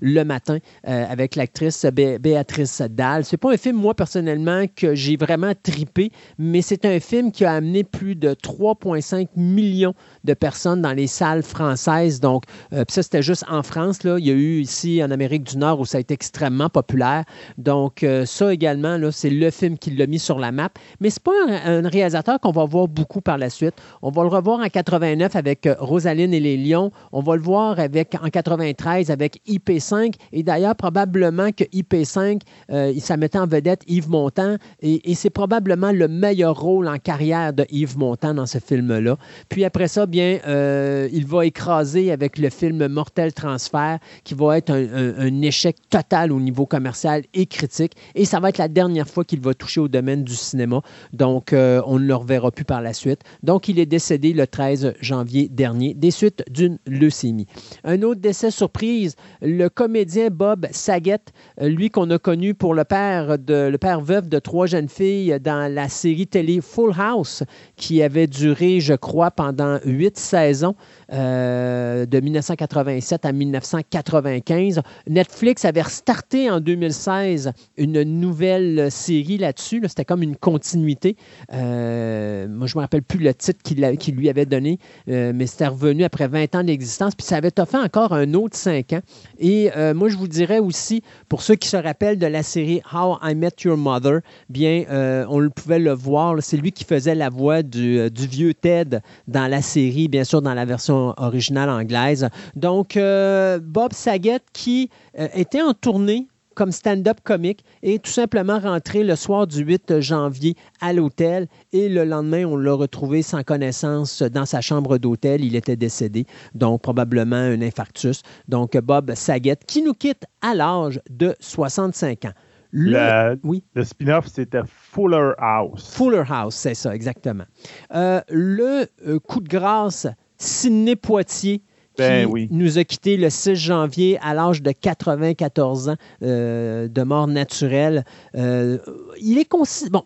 le 0.02 0.24
matin 0.24 0.58
euh, 0.88 1.06
avec 1.10 1.36
l'actrice 1.36 1.86
Béatrice 1.86 2.82
Dalle. 2.90 3.26
C'est 3.26 3.38
pas 3.38 3.52
un 3.52 3.58
film, 3.58 3.78
moi, 3.78 3.94
personnellement, 3.94 4.66
que 4.76 4.96
j'ai 4.96 5.18
vraiment 5.18 5.54
tripé, 5.62 6.12
mais 6.38 6.62
c'est 6.62 6.86
un 6.86 7.00
film 7.00 7.32
qui 7.32 7.46
a 7.46 7.54
amené 7.54 7.84
plus 7.84 8.16
de 8.16 8.34
3,5 8.34 9.28
millions 9.36 9.94
de 10.24 10.34
personnes 10.34 10.82
dans 10.82 10.94
les 10.94 11.08
salles 11.08 11.44
françaises. 11.44 12.20
Donc, 12.20 12.44
euh, 12.74 12.84
ça, 12.88 13.04
c'était 13.04 13.22
juste 13.22 13.46
en 13.50 13.64
France. 13.64 14.04
Là. 14.04 14.18
Il 14.20 14.26
y 14.26 14.32
a 14.32 14.34
eu 14.34 14.60
ici 14.60 15.04
en 15.04 15.12
Amérique 15.12 15.44
du 15.44 15.58
Nord 15.58 15.80
où 15.80 15.86
ça 15.86 15.98
a 15.98 16.02
été 16.02 16.14
extrêmement 16.14 16.70
populaire. 16.70 17.24
Donc, 17.58 18.04
euh, 18.04 18.26
ça 18.26 18.54
également, 18.54 18.98
là, 18.98 19.12
c'est 19.12 19.30
le 19.30 19.50
film 19.52 19.78
qui 19.78 19.92
l'a 19.92 20.08
mis 20.08 20.20
sur 20.20 20.40
la 20.40 20.52
map. 20.52 20.70
Mais 21.00 21.10
c'est 21.10 21.24
pas 21.24 21.32
un, 21.66 21.88
réalisateur 21.88 22.40
qu'on 22.40 22.52
va 22.52 22.66
voir 22.66 22.88
beaucoup 22.88 23.22
par 23.22 23.38
la 23.38 23.50
suite. 23.50 23.76
On 24.02 24.12
va 24.12 24.24
le 24.24 24.30
revoir 24.30 24.60
en 24.60 24.68
89 24.68 25.36
avec 25.36 25.66
euh, 25.66 25.76
Rosaline 25.80 26.34
et 26.34 26.40
les 26.40 26.58
Lions. 26.58 26.92
On 27.12 27.22
va 27.22 27.36
le 27.36 27.42
voir 27.42 27.80
avec, 27.80 28.16
en 28.22 28.30
93 28.30 29.12
avec 29.12 29.42
IP5. 29.48 30.14
Et 30.34 30.44
d'ailleurs, 30.44 30.76
probablement 30.76 31.52
que 31.52 31.64
IP5, 31.64 32.42
il 32.70 33.02
ça 33.02 33.18
mettait 33.18 33.40
en 33.40 33.48
vedette 33.48 33.82
Yves 33.88 34.10
Montand. 34.10 34.58
Et, 34.82 35.16
c'est 35.16 35.30
probablement 35.30 35.92
le 35.92 36.08
meilleur 36.08 36.60
rôle 36.60 36.88
en 36.88 36.98
carrière 36.98 37.54
de 37.54 37.66
Yves 37.72 37.98
Montand 37.98 38.36
dans 38.36 38.46
ce 38.46 38.60
film-là. 38.60 39.18
Puis 39.50 39.66
après 39.66 39.88
ça, 39.88 40.06
bien, 40.06 40.40
euh, 40.48 41.10
il 41.12 41.26
va 41.26 41.46
écraser 41.46 42.12
avec 42.12 42.38
le 42.38 42.50
film 42.50 42.88
Mortel 42.88 43.34
Transfert, 43.38 44.00
qui 44.24 44.34
va 44.34 44.58
être 44.58 44.72
un, 44.72 45.42
échec 45.42 45.78
total 45.90 46.32
au 46.32 46.40
niveau 46.40 46.66
commercial 46.66 47.24
et 47.34 47.46
critique. 47.46 47.94
Et 48.16 48.26
ça 48.26 48.40
va 48.40 48.50
être 48.50 48.58
la 48.58 48.68
dernière 48.68 49.08
fois 49.08 49.24
qu'il 49.24 49.40
va 49.40 49.54
toucher 49.54 49.80
au 49.80 49.88
domaine 49.88 50.24
du 50.24 50.36
cinéma. 50.36 50.82
Donc, 51.14 51.54
euh, 51.54 51.82
on 51.86 52.00
ne 52.00 52.06
le 52.06 52.16
reverra 52.16 52.52
plus 52.52 52.66
par 52.66 52.82
la 52.82 52.94
suite. 52.94 53.22
Donc, 53.44 53.70
il 53.70 53.80
est 53.80 53.86
décédé 53.86 54.34
le 54.34 54.48
13 54.48 54.96
janvier 55.02 55.48
dernier 55.50 55.94
des 55.94 56.12
suites 56.12 56.44
d'une 56.50 56.80
leucémie. 56.88 57.48
Un 57.84 58.02
autre 58.02 58.22
décès 58.22 58.52
surprise, 58.52 59.16
le 59.42 59.68
comédien 59.70 60.30
Bob 60.32 60.66
Saget, 60.72 61.20
lui 61.62 61.90
qu'on 61.90 62.10
a 62.10 62.18
connu 62.18 62.56
pour 62.56 62.74
le 62.74 62.84
père, 62.84 63.38
de, 63.38 63.68
le 63.70 63.78
père 63.78 64.02
veuf 64.02 64.28
de 64.28 64.40
trois 64.40 64.66
jeunes 64.66 64.90
filles 64.90 65.38
dans 65.40 65.72
la 65.72 65.90
série 65.90 66.28
télé 66.28 66.60
Full 66.62 66.94
House, 66.98 67.44
qui 67.76 68.02
avait 68.02 68.28
duré, 68.28 68.80
je 68.80 68.96
crois, 68.96 69.32
pendant 69.32 69.80
huit 69.86 70.18
saison 70.18 70.76
euh, 71.14 72.06
de 72.06 72.20
1987 72.20 73.26
à 73.26 73.32
1995. 73.32 74.82
Netflix 75.08 75.64
avait 75.66 75.82
restarté 75.82 76.50
en 76.52 76.60
2016 76.60 77.54
une 77.78 78.04
nouvelle 78.04 78.92
série 78.92 79.38
là-dessus. 79.38 79.82
C'était 79.88 80.06
comme 80.06 80.24
une 80.24 80.36
continuité. 80.36 81.16
Euh, 81.54 82.48
moi, 82.50 82.68
je 82.68 82.76
ne 82.76 82.80
me 82.80 82.84
rappelle 82.84 83.04
plus 83.04 83.20
le 83.20 83.34
titre 83.34 83.62
qu'il 83.64 84.16
lui 84.16 84.30
avait 84.30 84.46
donné, 84.46 84.80
euh, 85.10 85.32
mais 85.34 85.48
c'était 85.48 85.68
revenu 85.68 86.04
après 86.04 86.28
20 86.28 86.56
ans 86.56 86.64
d'existence. 86.64 87.16
Puis 87.16 87.26
ça 87.26 87.38
avait 87.38 87.58
offert 87.60 87.82
encore 87.82 88.14
un 88.14 88.34
autre 88.34 88.58
5 88.58 88.94
ans. 88.94 89.02
Et 89.40 89.70
moi, 89.94 90.10
je 90.10 90.18
vous 90.18 90.28
dirais 90.28 90.60
aussi, 90.60 91.04
pour 91.30 91.42
ceux 91.42 91.56
qui 91.56 91.68
se 91.68 91.78
rappellent 91.78 92.20
de 92.20 92.28
la 92.28 92.44
série 92.44 92.82
How 92.94 93.18
I 93.24 93.36
Met 93.36 93.52
Your 93.64 93.78
Mother, 93.78 94.20
bien, 94.50 94.84
on 95.30 95.50
pouvait 95.50 95.80
le 95.80 95.94
voir. 95.94 96.36
C'est 96.42 96.58
lui 96.58 96.72
qui 96.72 96.84
faisait 96.84 97.16
la 97.16 97.30
voix 97.30 97.64
du, 97.64 98.10
du 98.12 98.28
vieux 98.28 98.54
Ted 98.54 99.00
dans 99.28 99.48
la 99.48 99.62
série 99.62 100.08
bien 100.08 100.24
sûr, 100.24 100.42
dans 100.42 100.54
la 100.54 100.66
version 100.66 100.97
originale 101.18 101.70
anglaise. 101.70 102.30
Donc, 102.56 102.98
euh, 102.98 103.60
Bob 103.62 103.94
Saget, 103.94 104.42
qui 104.54 104.90
euh, 105.18 105.28
était 105.34 105.62
en 105.62 105.74
tournée 105.74 106.28
comme 106.58 106.72
stand-up 106.72 107.20
comique 107.24 107.64
est 107.84 108.04
tout 108.04 108.12
simplement 108.12 108.58
rentré 108.58 109.04
le 109.04 109.16
soir 109.16 109.46
du 109.46 109.60
8 109.60 110.02
janvier 110.02 110.56
à 110.82 110.92
l'hôtel 110.92 111.48
et 111.72 111.88
le 111.88 112.04
lendemain, 112.04 112.46
on 112.46 112.58
l'a 112.58 112.74
retrouvé 112.74 113.22
sans 113.22 113.44
connaissance 113.44 114.24
dans 114.24 114.48
sa 114.48 114.60
chambre 114.60 114.98
d'hôtel. 114.98 115.46
Il 115.46 115.56
était 115.56 115.76
décédé, 115.76 116.26
donc 116.56 116.82
probablement 116.82 117.36
un 117.36 117.62
infarctus. 117.62 118.24
Donc 118.48 118.76
Bob 118.76 119.14
Saget 119.14 119.60
qui 119.68 119.84
nous 119.84 119.94
quitte 119.94 120.26
à 120.42 120.56
l'âge 120.56 121.00
de 121.12 121.36
65 121.40 122.26
ans. 122.26 122.34
Le, 122.72 123.40
oui. 123.44 123.64
le 123.76 123.84
spin-off, 123.84 124.26
c'était 124.28 124.62
Fuller 124.66 125.34
House. 125.38 125.96
Fuller 125.96 126.24
House, 126.28 126.56
c'est 126.56 126.74
ça, 126.74 126.94
exactement. 126.94 127.46
Euh, 127.94 128.20
le 128.30 128.88
coup 129.20 129.42
de 129.42 129.48
grâce, 129.48 130.08
Sidney 130.38 130.96
Poitier, 130.96 131.62
ben 131.98 132.32
qui 132.32 132.48
nous 132.52 132.78
a 132.78 132.84
quittés 132.84 133.18
le 133.18 133.30
6 133.30 133.56
janvier 133.56 134.20
à 134.22 134.34
l'âge 134.34 134.62
de 134.62 134.72
94 134.72 135.90
ans 135.90 135.96
euh, 136.22 136.88
de 136.88 137.04
mort 137.04 137.28
naturelle. 137.28 138.06
il 138.36 139.38
est 139.38 139.50
Bon, 139.90 140.04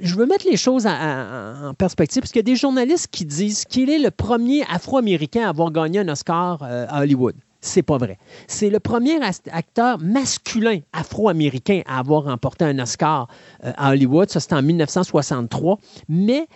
je 0.00 0.14
veux 0.14 0.26
mettre 0.26 0.46
les 0.48 0.56
choses 0.56 0.86
en, 0.86 1.74
perspective 1.78 2.22
parce 2.22 2.32
qu'il 2.32 2.40
y 2.40 2.46
a 2.46 2.50
des 2.50 2.56
journalistes 2.56 3.08
qui 3.10 3.24
disent 3.24 3.64
qu'il 3.64 3.90
est 3.90 3.98
le 3.98 4.10
premier 4.10 4.62
Afro-Américain 4.70 5.44
à 5.44 5.50
avoir 5.50 5.70
gagné 5.70 6.00
un 6.00 6.08
Oscar 6.08 6.62
à 6.62 7.00
Hollywood 7.02 7.36
c'est 7.60 7.82
pas 7.82 7.98
vrai. 7.98 8.18
C'est 8.46 8.70
le 8.70 8.80
premier 8.80 9.20
acteur 9.52 9.98
masculin 9.98 10.80
afro-américain 10.92 11.82
à 11.86 11.98
avoir 11.98 12.24
remporté 12.24 12.64
un 12.64 12.78
Oscar 12.78 13.28
euh, 13.64 13.72
à 13.76 13.90
Hollywood. 13.90 14.30
Ça, 14.30 14.40
c'était 14.40 14.54
en 14.54 14.62
1963. 14.62 15.78
Mais 16.08 16.46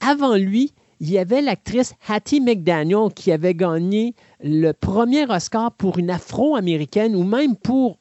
avant 0.00 0.36
lui, 0.36 0.72
il 1.04 1.10
y 1.10 1.18
avait 1.18 1.42
l'actrice 1.42 1.92
Hattie 2.08 2.40
McDaniel 2.40 3.12
qui 3.14 3.30
avait 3.30 3.52
gagné 3.52 4.14
le 4.42 4.72
premier 4.72 5.30
Oscar 5.30 5.70
pour 5.70 5.98
une 5.98 6.08
afro-américaine 6.08 7.14
ou 7.14 7.24
même 7.24 7.56
pour 7.56 7.98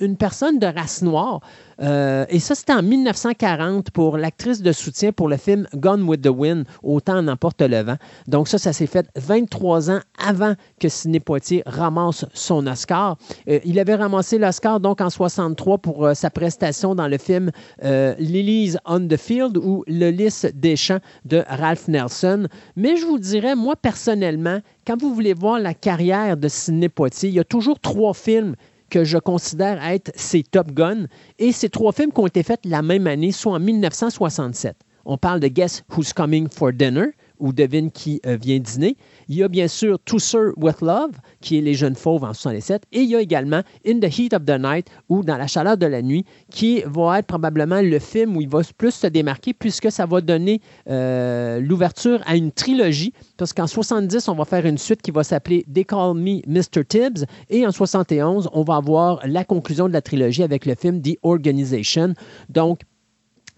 une 0.00 0.16
personne 0.16 0.58
de 0.58 0.66
race 0.66 1.02
noire. 1.02 1.40
Euh, 1.80 2.24
et 2.28 2.38
ça, 2.40 2.54
c'était 2.54 2.72
en 2.72 2.82
1940 2.82 3.90
pour 3.90 4.16
l'actrice 4.16 4.62
de 4.62 4.72
soutien 4.72 5.12
pour 5.12 5.28
le 5.28 5.36
film 5.36 5.66
Gone 5.74 6.02
with 6.02 6.22
the 6.22 6.28
Wind, 6.28 6.64
Autant 6.82 7.22
n'emporte 7.22 7.62
le 7.62 7.82
vent. 7.82 7.96
Donc 8.26 8.48
ça, 8.48 8.58
ça 8.58 8.72
s'est 8.72 8.86
fait 8.86 9.08
23 9.16 9.90
ans 9.90 10.00
avant 10.24 10.54
que 10.80 10.88
Sidney 10.88 11.20
Poitier 11.20 11.62
ramasse 11.66 12.24
son 12.32 12.66
Oscar. 12.66 13.16
Euh, 13.48 13.60
il 13.64 13.78
avait 13.78 13.94
ramassé 13.94 14.38
l'Oscar 14.38 14.80
donc 14.80 15.00
en 15.00 15.10
63 15.10 15.78
pour 15.78 16.06
euh, 16.06 16.14
sa 16.14 16.30
prestation 16.30 16.94
dans 16.94 17.08
le 17.08 17.18
film 17.18 17.50
Lily's 17.82 18.76
on 18.86 19.06
the 19.06 19.16
Field 19.16 19.56
ou 19.56 19.84
Le 19.86 20.10
lys 20.10 20.46
des 20.54 20.76
champs 20.76 21.00
de 21.24 21.44
Ralph 21.48 21.88
Nelson. 21.88 22.48
Mais 22.76 22.96
je 22.96 23.06
vous 23.06 23.18
dirais, 23.18 23.54
moi 23.54 23.76
personnellement, 23.76 24.60
quand 24.86 25.00
vous 25.00 25.14
voulez 25.14 25.34
voir 25.34 25.58
la 25.58 25.74
carrière 25.74 26.36
de 26.36 26.48
Sidney 26.48 26.88
Poitier, 26.88 27.28
il 27.28 27.34
y 27.34 27.40
a 27.40 27.44
toujours 27.44 27.80
trois 27.80 28.14
films 28.14 28.54
que 28.90 29.04
je 29.04 29.18
considère 29.18 29.82
être 29.84 30.12
ses 30.14 30.42
Top 30.42 30.72
Gun. 30.72 31.06
Et 31.38 31.52
ces 31.52 31.68
trois 31.68 31.92
films 31.92 32.12
qui 32.12 32.20
ont 32.20 32.26
été 32.26 32.42
faits 32.42 32.60
la 32.64 32.82
même 32.82 33.06
année, 33.06 33.32
soit 33.32 33.52
en 33.52 33.60
1967. 33.60 34.76
On 35.04 35.18
parle 35.18 35.40
de 35.40 35.48
Guess 35.48 35.84
Who's 35.96 36.12
Coming 36.12 36.48
for 36.48 36.72
Dinner, 36.72 37.08
ou 37.38 37.52
Devine 37.52 37.90
qui 37.90 38.20
euh, 38.26 38.36
vient 38.40 38.58
dîner. 38.58 38.96
Il 39.28 39.36
y 39.36 39.42
a 39.42 39.48
bien 39.48 39.68
sûr 39.68 39.98
To 40.04 40.18
Sir 40.18 40.52
With 40.56 40.80
Love, 40.80 41.12
qui 41.40 41.58
est 41.58 41.60
Les 41.60 41.74
Jeunes 41.74 41.94
Fauves 41.94 42.24
en 42.24 42.32
67. 42.32 42.84
Et 42.92 43.00
il 43.00 43.10
y 43.10 43.16
a 43.16 43.20
également 43.20 43.62
In 43.86 44.00
the 44.00 44.18
Heat 44.18 44.34
of 44.34 44.44
the 44.44 44.58
Night, 44.58 44.88
ou 45.08 45.22
Dans 45.22 45.36
la 45.36 45.46
chaleur 45.46 45.76
de 45.76 45.86
la 45.86 46.02
nuit, 46.02 46.24
qui 46.50 46.82
va 46.86 47.18
être 47.18 47.26
probablement 47.26 47.80
le 47.80 47.98
film 47.98 48.36
où 48.36 48.40
il 48.40 48.48
va 48.48 48.60
plus 48.76 48.92
se 48.92 49.06
démarquer, 49.06 49.52
puisque 49.52 49.90
ça 49.90 50.06
va 50.06 50.20
donner 50.20 50.60
euh, 50.88 51.60
l'ouverture 51.60 52.20
à 52.26 52.36
une 52.36 52.52
trilogie. 52.52 53.12
Parce 53.36 53.52
qu'en 53.52 53.66
70, 53.66 54.28
on 54.28 54.34
va 54.34 54.44
faire 54.44 54.66
une 54.66 54.78
suite 54.78 55.02
qui 55.02 55.10
va 55.10 55.24
s'appeler 55.24 55.64
They 55.72 55.84
Call 55.84 56.14
Me 56.14 56.40
Mr. 56.46 56.84
Tibbs. 56.88 57.24
Et 57.50 57.66
en 57.66 57.72
71, 57.72 58.48
on 58.52 58.62
va 58.62 58.76
avoir 58.76 59.20
la 59.26 59.44
conclusion 59.44 59.88
de 59.88 59.92
la 59.92 60.02
trilogie 60.02 60.42
avec 60.42 60.66
le 60.66 60.74
film 60.74 61.02
The 61.02 61.16
Organization. 61.22 62.14
Donc, 62.48 62.80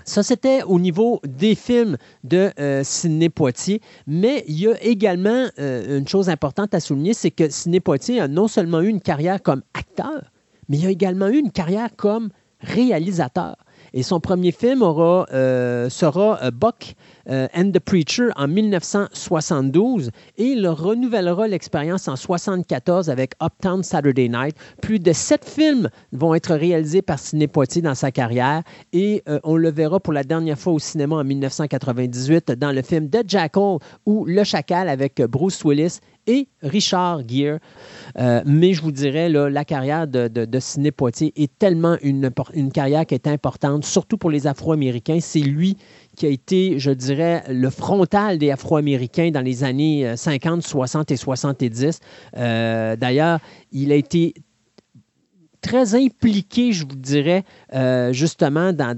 Ça, 0.04 0.22
c'était 0.22 0.62
au 0.62 0.78
niveau 0.78 1.20
des 1.24 1.54
films 1.54 1.96
de 2.24 2.50
euh, 2.58 2.82
Sidney 2.82 3.28
Poitier, 3.28 3.82
mais 4.06 4.44
il 4.48 4.58
y 4.58 4.68
a 4.68 4.82
également 4.82 5.48
euh, 5.58 5.98
une 5.98 6.08
chose 6.08 6.28
importante 6.28 6.74
à 6.74 6.80
souligner, 6.80 7.14
c'est 7.14 7.30
que 7.30 7.50
Sidney 7.50 7.80
Poitier 7.80 8.20
a 8.20 8.28
non 8.28 8.48
seulement 8.48 8.80
eu 8.80 8.88
une 8.88 9.00
carrière 9.00 9.42
comme 9.42 9.62
acteur, 9.74 10.30
mais 10.68 10.78
il 10.78 10.86
a 10.86 10.90
également 10.90 11.28
eu 11.28 11.38
une 11.38 11.50
carrière 11.50 11.90
comme 11.96 12.30
réalisateur. 12.60 13.56
Et 13.94 14.02
son 14.02 14.20
premier 14.20 14.52
film 14.52 14.82
euh, 14.82 15.88
sera 15.88 16.38
euh, 16.42 16.50
Buck 16.50 16.94
euh, 17.28 17.48
and 17.54 17.70
the 17.72 17.78
Preacher 17.78 18.28
en 18.36 18.48
1972 18.48 20.10
et 20.36 20.44
il 20.44 20.66
renouvellera 20.68 21.48
l'expérience 21.48 22.08
en 22.08 22.12
1974 22.12 23.10
avec 23.10 23.32
Uptown 23.42 23.82
Saturday 23.82 24.28
Night. 24.28 24.56
Plus 24.82 24.98
de 24.98 25.12
sept 25.12 25.44
films 25.44 25.88
vont 26.12 26.34
être 26.34 26.54
réalisés 26.54 27.02
par 27.02 27.18
Sidney 27.18 27.48
Poitier 27.48 27.82
dans 27.82 27.94
sa 27.94 28.10
carrière 28.10 28.62
et 28.92 29.22
on 29.44 29.56
le 29.56 29.70
verra 29.70 30.00
pour 30.00 30.12
la 30.12 30.24
dernière 30.24 30.58
fois 30.58 30.72
au 30.72 30.78
cinéma 30.78 31.16
en 31.16 31.24
1998 31.24 32.52
dans 32.52 32.72
le 32.72 32.82
film 32.82 33.08
The 33.10 33.22
Jackal 33.26 33.78
ou 34.06 34.24
Le 34.24 34.44
Chacal 34.44 34.88
avec 34.88 35.20
Bruce 35.22 35.64
Willis 35.64 36.00
et 36.28 36.46
Richard 36.62 37.22
Gere. 37.28 37.58
Euh, 38.18 38.42
mais 38.44 38.74
je 38.74 38.82
vous 38.82 38.92
dirais, 38.92 39.28
la 39.28 39.64
carrière 39.64 40.06
de, 40.06 40.28
de, 40.28 40.60
Sidney 40.60 40.92
Poitier 40.92 41.32
est 41.36 41.50
tellement 41.58 41.96
une, 42.02 42.30
carrière 42.72 43.06
qui 43.06 43.14
est 43.14 43.26
importante, 43.26 43.84
surtout 43.84 44.18
pour 44.18 44.30
les 44.30 44.46
Afro-Américains. 44.46 45.18
C'est 45.20 45.40
lui 45.40 45.76
qui 46.16 46.26
a 46.26 46.28
été, 46.28 46.78
je 46.78 46.90
dirais, 46.90 47.42
le 47.48 47.70
frontal 47.70 48.38
des 48.38 48.50
Afro-Américains 48.50 49.30
dans 49.30 49.40
les 49.40 49.64
années 49.64 50.16
50, 50.16 50.58
euh, 50.58 50.60
60 50.60 51.10
et 51.10 51.16
70. 51.16 52.00
Euh, 52.36 52.96
d'ailleurs, 52.96 53.40
il 53.72 53.90
a 53.90 53.94
été 53.94 54.34
très 55.60 55.94
impliqué, 55.94 56.72
je 56.72 56.84
vous 56.84 56.94
dirais, 56.94 57.44
justement, 58.12 58.72
dans, 58.72 58.96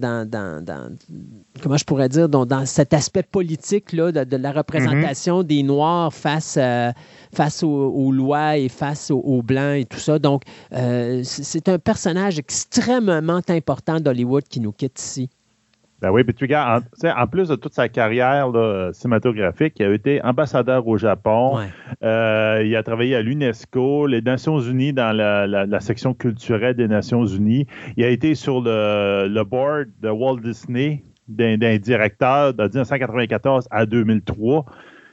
comment 1.60 1.76
je 1.76 1.84
pourrais 1.84 2.08
dire, 2.08 2.28
dans, 2.28 2.66
cet 2.66 2.92
aspect 2.94 3.22
politique 3.22 3.92
là, 3.92 4.12
de, 4.12 4.36
la 4.36 4.52
représentation 4.52 5.42
mm-hmm. 5.42 5.46
des 5.46 5.62
Noirs 5.62 6.12
face, 6.12 6.58
euh, 6.60 6.90
face 7.34 7.62
aux, 7.62 8.12
lois 8.12 8.56
et 8.56 8.68
face 8.68 9.10
aux, 9.10 9.42
Blancs 9.42 9.76
et 9.76 9.84
tout 9.84 9.98
ça. 9.98 10.18
Donc, 10.18 10.42
euh, 10.72 11.20
c'est 11.24 11.68
un 11.68 11.78
personnage 11.78 12.38
extrêmement 12.38 13.40
important 13.48 14.00
d'Hollywood 14.00 14.44
qui 14.44 14.60
nous 14.60 14.72
quitte 14.72 15.00
ici. 15.00 15.30
Ben 16.00 16.10
oui, 16.10 16.24
puis 16.24 16.32
tu 16.32 16.44
regardes, 16.44 16.84
en, 17.04 17.26
plus 17.26 17.48
de 17.48 17.56
toute 17.56 17.74
sa 17.74 17.88
carrière 17.90 18.50
cinématographique, 18.92 19.74
il 19.78 19.86
a 19.86 19.92
été 19.92 20.22
ambassadeur 20.22 20.86
au 20.86 20.96
Japon. 20.96 21.58
Euh, 22.02 22.62
il 22.64 22.74
a 22.74 22.82
travaillé 22.82 23.16
à 23.16 23.22
l'UNESCO, 23.22 24.06
les 24.06 24.22
Nations 24.22 24.60
Unies 24.60 24.94
dans 24.94 25.14
la, 25.14 25.80
section 25.80 26.14
culturelle 26.14 26.74
des 26.74 26.88
Nations 26.88 27.26
Unies. 27.26 27.66
Il 27.98 28.04
a 28.04 28.08
été 28.08 28.34
sur 28.34 28.62
le, 28.62 29.42
board 29.44 29.88
de 30.00 30.08
Walt 30.08 30.38
Disney 30.38 31.02
d'un 31.30 31.78
directeur 31.78 32.54
de 32.54 32.62
1994 32.62 33.68
à 33.70 33.86
2003. 33.86 34.64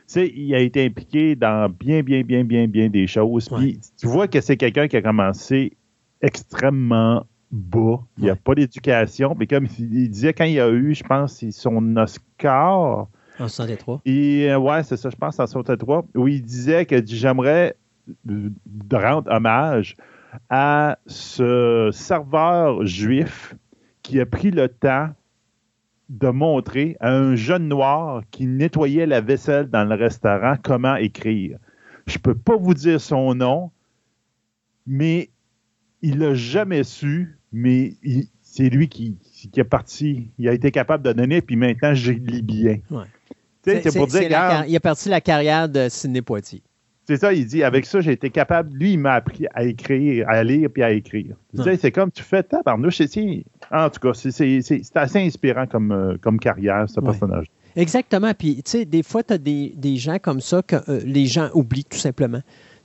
sais, 0.05 0.31
il 0.35 0.53
a 0.55 0.59
été 0.59 0.85
impliqué 0.85 1.35
dans 1.35 1.69
bien, 1.69 2.01
bien, 2.01 2.21
bien, 2.21 2.43
bien, 2.43 2.67
bien 2.67 2.89
des 2.89 3.07
choses. 3.07 3.49
Puis 3.49 3.79
tu 3.97 4.07
vois 4.07 4.27
que 4.27 4.41
c'est 4.41 4.57
quelqu'un 4.57 4.87
qui 4.87 4.97
a 4.97 5.01
commencé 5.01 5.73
extrêmement 6.21 7.25
bas. 7.51 7.99
Il 8.17 8.25
n'y 8.25 8.29
a 8.29 8.35
pas 8.35 8.55
d'éducation. 8.55 9.35
Mais 9.37 9.47
comme 9.47 9.67
il 9.79 10.09
disait 10.09 10.33
quand 10.33 10.45
il 10.45 10.59
a 10.59 10.69
eu, 10.69 10.93
je 10.93 11.03
pense, 11.03 11.43
son 11.51 11.95
Oscar. 11.97 13.07
En 13.39 13.47
63. 13.47 14.01
Et, 14.05 14.49
euh, 14.49 14.57
ouais, 14.57 14.83
c'est 14.83 14.97
ça, 14.97 15.09
je 15.09 15.15
pense, 15.15 15.39
en 15.39 15.45
63, 15.45 16.05
où 16.15 16.27
il 16.27 16.41
disait 16.41 16.85
que 16.85 17.05
j'aimerais 17.05 17.75
rendre 18.91 19.31
hommage 19.31 19.95
à 20.49 20.97
ce 21.05 21.89
serveur 21.93 22.85
juif 22.85 23.55
qui 24.01 24.19
a 24.19 24.25
pris 24.25 24.51
le 24.51 24.67
temps 24.69 25.09
de 26.09 26.29
montrer 26.29 26.97
à 26.99 27.11
un 27.11 27.35
jeune 27.35 27.67
noir 27.67 28.23
qui 28.31 28.45
nettoyait 28.45 29.05
la 29.05 29.21
vaisselle 29.21 29.69
dans 29.69 29.83
le 29.83 29.95
restaurant 29.95 30.55
comment 30.61 30.95
écrire. 30.95 31.57
Je 32.05 32.17
ne 32.17 32.21
peux 32.21 32.35
pas 32.35 32.55
vous 32.55 32.73
dire 32.73 33.01
son 33.01 33.35
nom, 33.35 33.71
mais 34.85 35.29
il 36.01 36.19
n'a 36.19 36.33
jamais 36.33 36.83
su 36.83 37.37
mais 37.51 37.93
c'est 38.41 38.69
lui 38.69 38.89
qui, 38.89 39.17
qui, 39.51 39.59
est 39.59 39.63
parti. 39.63 40.29
Il 40.37 40.47
a 40.47 40.53
été 40.53 40.71
capable 40.71 41.03
de 41.03 41.13
donner, 41.13 41.41
puis 41.41 41.55
maintenant, 41.55 41.93
je 41.93 42.11
lis 42.11 42.41
bien. 42.41 42.79
C'est 43.63 43.95
pour 43.95 44.07
dire. 44.07 44.23
il 44.67 44.75
a 44.75 44.79
parti 44.79 45.09
la 45.09 45.21
carrière 45.21 45.67
de 45.67 45.89
Sidney 45.89 46.21
Poitier. 46.21 46.61
C'est 47.07 47.17
ça, 47.17 47.31
il 47.31 47.45
dit, 47.45 47.63
avec 47.63 47.85
ça, 47.85 48.01
j'ai 48.01 48.11
été 48.11 48.29
capable, 48.29 48.75
lui, 48.75 48.93
il 48.93 48.99
m'a 48.99 49.13
appris 49.13 49.45
à 49.53 49.63
écrire, 49.63 50.27
à 50.27 50.43
lire 50.43 50.69
puis 50.73 50.83
à 50.83 50.91
écrire. 50.91 51.37
C'est 51.79 51.91
comme 51.91 52.11
tu 52.11 52.21
fais 52.21 52.43
tabarnouche. 52.43 53.01
En 53.71 53.89
tout 53.89 53.99
cas, 54.01 54.13
c'est 54.13 54.81
assez 54.95 55.19
inspirant 55.19 55.67
comme, 55.67 55.91
euh, 55.91 56.17
comme 56.19 56.37
carrière, 56.37 56.89
ce 56.89 56.99
personnage. 56.99 57.45
Exactement. 57.77 58.33
Puis, 58.33 58.55
tu 58.55 58.71
sais, 58.71 58.85
des 58.85 59.03
fois, 59.03 59.23
tu 59.23 59.33
as 59.33 59.37
des, 59.37 59.73
des, 59.77 59.95
gens 59.95 60.17
comme 60.19 60.41
ça 60.41 60.61
que 60.61 60.75
euh, 60.89 60.99
les 61.05 61.27
gens 61.27 61.49
oublient 61.53 61.85
tout 61.85 61.97
simplement 61.97 62.41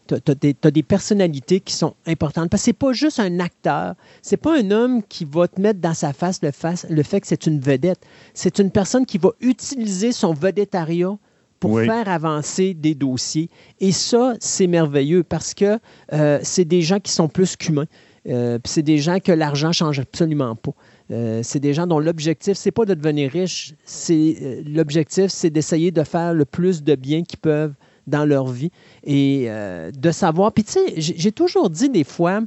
tu 0.07 0.15
as, 0.15 0.71
des 0.71 0.83
personnalités 0.83 1.61
qui 1.61 1.75
sont 1.75 1.95
importantes. 2.07 2.51
Parce 2.51 2.63
que 2.63 2.65
c'est 2.67 2.73
pas 2.73 2.93
juste 2.93 3.21
un 3.21 3.41
acteur. 3.41 3.95
C'est 4.21 4.37
pas 4.37 4.59
un 4.59 4.71
homme 4.71 5.03
qui 5.03 5.25
va 5.25 5.49
te 5.49 5.61
mettre 5.61 5.81
dans 5.81 5.95
sa 5.95 6.13
face 6.13 6.43
le, 6.43 6.51
face, 6.51 6.87
le 6.89 7.03
fait 7.03 7.21
que 7.21 7.27
c'est 7.27 7.47
une 7.47 7.61
vedette. 7.61 8.05
C'est 8.35 8.59
une 8.59 8.71
personne 8.71 9.07
qui 9.07 9.19
va 9.19 9.31
utiliser 9.41 10.13
son 10.13 10.35
vedettariat 10.35 11.17
pour 11.63 11.79
faire 11.81 12.09
avancer 12.09 12.75
des 12.75 12.95
dossiers. 12.95 13.49
Et 13.81 13.93
ça, 13.93 14.35
c'est 14.41 14.67
merveilleux 14.67 15.23
parce 15.23 15.55
que 15.55 15.79
euh, 16.13 16.39
c'est 16.43 16.65
des 16.65 16.83
gens 16.83 16.99
qui 16.99 17.13
sont 17.13 17.29
plus 17.29 17.57
qu'humains. 17.57 17.87
Euh, 18.29 18.59
c'est 18.65 18.83
des 18.83 18.99
gens 18.99 19.19
que 19.19 19.33
l'argent 19.33 19.73
change 19.73 19.99
absolument 19.99 20.57
pas. 20.57 20.73
Euh, 21.11 21.41
c'est 21.43 21.61
des 21.61 21.75
gens 21.75 21.87
dont 21.87 21.99
l'objectif, 21.99 22.57
c'est 22.57 22.71
pas 22.71 22.85
de 22.85 22.95
devenir 22.95 23.31
riche. 23.31 23.75
C'est 23.85 24.63
l'objectif, 24.67 25.27
c'est 25.29 25.51
d'essayer 25.51 25.91
de 25.91 26.03
faire 26.03 26.35
le 26.35 26.45
plus 26.45 26.83
de 26.83 26.95
bien 26.95 27.23
qu'ils 27.23 27.39
peuvent 27.39 27.75
dans 28.07 28.25
leur 28.25 28.49
vie 28.49 28.73
et 29.05 29.49
de 29.97 30.11
savoir. 30.11 30.53
Puis 30.53 30.65
tu 30.65 30.73
sais, 30.73 30.95
j'ai 30.97 31.31
toujours 31.31 31.71
dit 31.71 31.89
des 31.89 32.03
fois, 32.03 32.41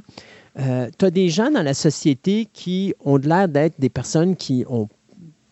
euh, 0.58 0.88
tu 0.98 1.04
as 1.04 1.10
des 1.10 1.28
gens 1.28 1.50
dans 1.50 1.62
la 1.62 1.74
société 1.74 2.48
qui 2.52 2.94
ont 3.04 3.16
l'air 3.16 3.48
d'être 3.48 3.78
des 3.78 3.90
personnes 3.90 4.36
qui 4.36 4.64
ont, 4.68 4.88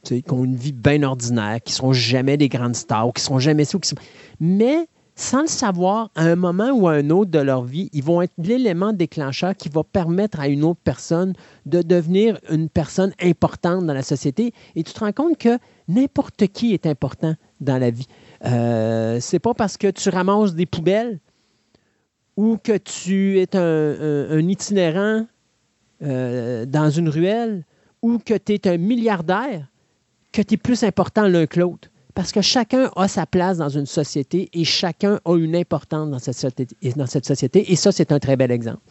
qui 0.04 0.32
ont 0.32 0.44
une 0.44 0.56
vie 0.56 0.72
bien 0.72 1.02
ordinaire, 1.02 1.60
qui 1.62 1.72
sont 1.72 1.92
jamais 1.92 2.36
des 2.36 2.48
grandes 2.48 2.76
stars, 2.76 3.12
qui 3.14 3.22
sont 3.22 3.38
jamais 3.38 3.64
sous, 3.64 3.80
sont... 3.82 3.96
mais 4.40 4.86
sans 5.16 5.42
le 5.42 5.48
savoir, 5.48 6.10
à 6.16 6.24
un 6.24 6.34
moment 6.34 6.70
ou 6.72 6.88
à 6.88 6.94
un 6.94 7.10
autre 7.10 7.30
de 7.30 7.38
leur 7.38 7.62
vie, 7.62 7.88
ils 7.92 8.02
vont 8.02 8.20
être 8.20 8.32
l'élément 8.36 8.92
déclencheur 8.92 9.54
qui 9.54 9.68
va 9.68 9.84
permettre 9.84 10.40
à 10.40 10.48
une 10.48 10.64
autre 10.64 10.80
personne 10.82 11.34
de 11.66 11.82
devenir 11.82 12.40
une 12.50 12.68
personne 12.68 13.12
importante 13.22 13.86
dans 13.86 13.94
la 13.94 14.02
société. 14.02 14.52
Et 14.74 14.82
tu 14.82 14.92
te 14.92 15.00
rends 15.00 15.12
compte 15.12 15.38
que 15.38 15.58
n'importe 15.86 16.48
qui 16.48 16.74
est 16.74 16.86
important 16.86 17.34
dans 17.60 17.78
la 17.78 17.90
vie. 17.90 18.08
Euh, 18.44 19.18
c'est 19.20 19.38
pas 19.38 19.54
parce 19.54 19.76
que 19.76 19.88
tu 19.88 20.08
ramasses 20.08 20.54
des 20.54 20.66
poubelles 20.66 21.20
ou 22.36 22.56
que 22.56 22.76
tu 22.76 23.38
es 23.38 23.54
un, 23.54 24.48
itinérant 24.48 25.26
euh, 26.02 26.66
dans 26.66 26.90
une 26.90 27.08
ruelle 27.08 27.64
ou 28.02 28.18
que 28.18 28.34
tu 28.34 28.54
es 28.54 28.68
un 28.68 28.78
milliardaire 28.78 29.68
que 30.34 30.42
tu 30.42 30.54
es 30.54 30.56
plus 30.56 30.82
important 30.82 31.28
l'un 31.28 31.46
que 31.46 31.60
l'autre. 31.60 31.88
Parce 32.14 32.32
que 32.32 32.42
chacun 32.42 32.90
a 32.96 33.08
sa 33.08 33.24
place 33.26 33.58
dans 33.58 33.68
une 33.68 33.86
société 33.86 34.48
et 34.52 34.64
chacun 34.64 35.18
a 35.24 35.36
une 35.36 35.56
importance 35.56 36.10
dans 36.10 36.18
cette 36.18 36.34
société. 36.34 36.76
Dans 36.96 37.06
cette 37.06 37.24
société 37.24 37.72
et 37.72 37.76
ça, 37.76 37.92
c'est 37.92 38.12
un 38.12 38.18
très 38.18 38.36
bel 38.36 38.50
exemple. 38.50 38.82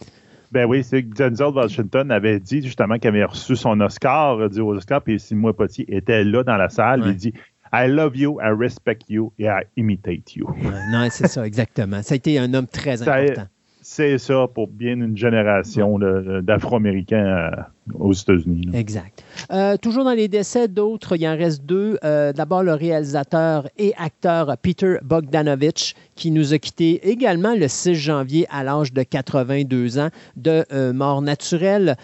Ben 0.52 0.66
oui, 0.66 0.84
c'est 0.84 1.04
que 1.04 1.16
Denzel 1.16 1.48
Washington 1.48 2.12
avait 2.12 2.40
dit 2.40 2.62
justement 2.62 2.98
qu'il 2.98 3.08
avait 3.08 3.24
reçu 3.24 3.56
son 3.56 3.80
Oscar, 3.82 4.50
dit 4.50 4.62
au 4.62 4.76
Oscar, 4.76 5.02
puis 5.02 5.20
Simon 5.20 5.52
Potier 5.54 5.86
était 5.94 6.24
là 6.24 6.44
dans 6.44 6.58
la 6.58 6.70
salle. 6.70 7.04
Il 7.06 7.16
dit 7.16 7.34
I 7.74 7.88
love 7.88 8.16
you, 8.16 8.40
I 8.40 8.52
respect 8.56 9.00
you 9.10 9.34
et 9.40 9.46
I 9.46 9.64
imitate 9.78 10.36
you. 10.36 10.48
non, 10.92 11.08
c'est 11.10 11.28
ça, 11.28 11.44
exactement. 11.48 12.04
Ça 12.04 12.14
a 12.14 12.18
été 12.18 12.38
un 12.38 12.54
homme 12.54 12.68
très 12.68 13.02
important. 13.02 13.48
C'est 13.82 14.18
ça 14.18 14.48
pour 14.48 14.68
bien 14.68 14.94
une 14.94 15.18
génération 15.18 16.00
d'Afro-Américains 16.00 17.26
euh, 17.26 17.52
aux 17.94 18.14
États-Unis. 18.14 18.70
Exact. 18.74 19.24
Euh, 19.52 19.78
toujours 19.78 20.04
dans 20.04 20.14
les 20.14 20.28
décès 20.28 20.68
d'autres, 20.68 21.16
il 21.18 21.28
en 21.28 21.36
reste 21.38 21.64
deux. 21.64 21.98
Euh, 22.04 22.32
d'abord, 22.32 22.64
le 22.64 22.74
réalisateur 22.74 23.68
et 23.78 23.94
acteur 23.98 24.56
Peter 24.62 24.98
Bogdanovich, 25.04 25.96
qui 26.16 26.32
nous 26.32 26.54
a 26.54 26.60
quittés 26.60 27.10
également 27.10 27.56
le 27.56 27.68
6 27.68 27.96
janvier 27.96 28.48
à 28.50 28.64
l'âge 28.64 28.94
de 28.94 29.04
82 29.04 30.00
ans 30.00 30.10
de 30.38 30.66
euh, 30.72 30.94
mort 30.94 31.22
naturelle. 31.22 31.98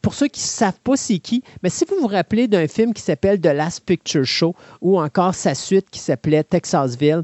pour 0.00 0.14
ceux 0.14 0.28
qui 0.28 0.40
ne 0.40 0.46
savent 0.46 0.80
pas 0.82 0.96
c'est 0.96 1.18
qui, 1.18 1.42
mais 1.62 1.68
si 1.68 1.84
vous 1.84 1.96
vous 2.00 2.06
rappelez 2.06 2.48
d'un 2.48 2.66
film 2.66 2.94
qui 2.94 3.02
s'appelle 3.02 3.40
The 3.40 3.46
Last 3.46 3.84
Picture 3.84 4.24
Show 4.24 4.54
ou 4.80 5.00
encore 5.00 5.34
sa 5.34 5.54
suite 5.54 5.86
qui 5.90 5.98
s'appelait 5.98 6.44
Texasville, 6.44 7.22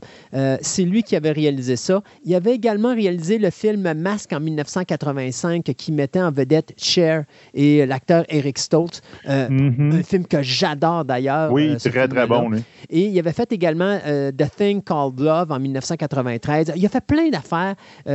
c'est 0.61 0.85
lui 0.85 1.03
qui 1.03 1.17
avait 1.17 1.33
réalisé 1.33 1.77
ça. 1.77 2.03
Il 2.25 2.35
avait 2.35 2.55
également 2.55 2.95
réalisé 2.95 3.39
le 3.39 3.51
film 3.51 3.93
Masque 3.95 4.33
en 4.33 4.41
1985 4.41 5.63
qui 5.77 5.93
mettait 5.93 6.21
en 6.21 6.31
vedette 6.31 6.73
Cher 6.77 7.25
et 7.55 7.87
l'acteur 7.87 8.25
Eric 8.29 8.59
Stoltz. 8.59 9.01
Mm-hmm. 9.27 9.99
Un 9.99 10.03
film 10.03 10.27
que 10.27 10.43
j'adore 10.43 11.05
d'ailleurs. 11.05 11.53
Oui, 11.53 11.77
très, 11.77 12.09
très 12.09 12.27
bon. 12.27 12.51
Et 12.91 13.03
il 13.07 13.19
avait 13.19 13.33
fait 13.33 13.53
également 13.53 13.99
The 13.99 14.57
Thing 14.57 14.83
Called 14.83 15.19
Love 15.21 15.53
en 15.53 15.59
1993. 15.59 16.73
Il 16.77 16.85
a 16.87 16.89
fait 16.89 17.05
plein 17.05 17.29
d'affaires. 17.29 17.75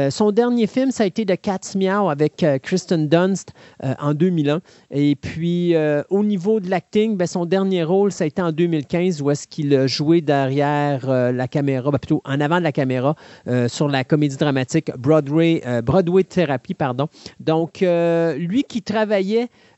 son 0.10 0.32
dernier 0.32 0.68
film, 0.68 0.92
ça 0.92 1.04
a 1.04 1.06
été 1.08 1.26
The 1.26 1.40
Cat's 1.40 1.76
Meow 1.76 2.10
avec 2.10 2.46
Kristen 2.64 3.08
Dunst 3.08 3.54
en 3.82 4.14
2001. 4.14 4.62
Et 4.92 5.16
puis, 5.16 5.76
au 6.10 6.24
niveau 6.24 6.60
de 6.60 6.70
l'acting, 6.70 7.18
ben, 7.18 7.28
son 7.28 7.46
dernier 7.46 7.84
rôle, 7.84 8.12
ça 8.12 8.24
a 8.24 8.28
été 8.28 8.42
en 8.42 8.52
2015 8.52 9.22
où 9.22 9.32
est-ce 9.32 9.48
qu'il 9.48 9.76
a 9.76 9.88
joué 9.88 10.22
derrière 10.22 11.08
la 11.08 11.48
caméra, 11.48 11.92
ben, 11.92 11.98
plutôt 11.98 12.22
en 12.26 12.40
avant 12.40 12.58
de 12.60 12.64
la 12.64 12.72
caméra 12.72 13.16
sur 13.68 13.88
la 13.88 14.04
comédie 14.04 14.38
dramatique 14.38 14.92
Broadway, 14.98 15.62
Broadway 15.84 16.24
Therapy. 16.24 16.74
Pardon. 16.74 17.08
Donc, 17.40 17.82
lui 17.82 18.64
qui 18.64 18.82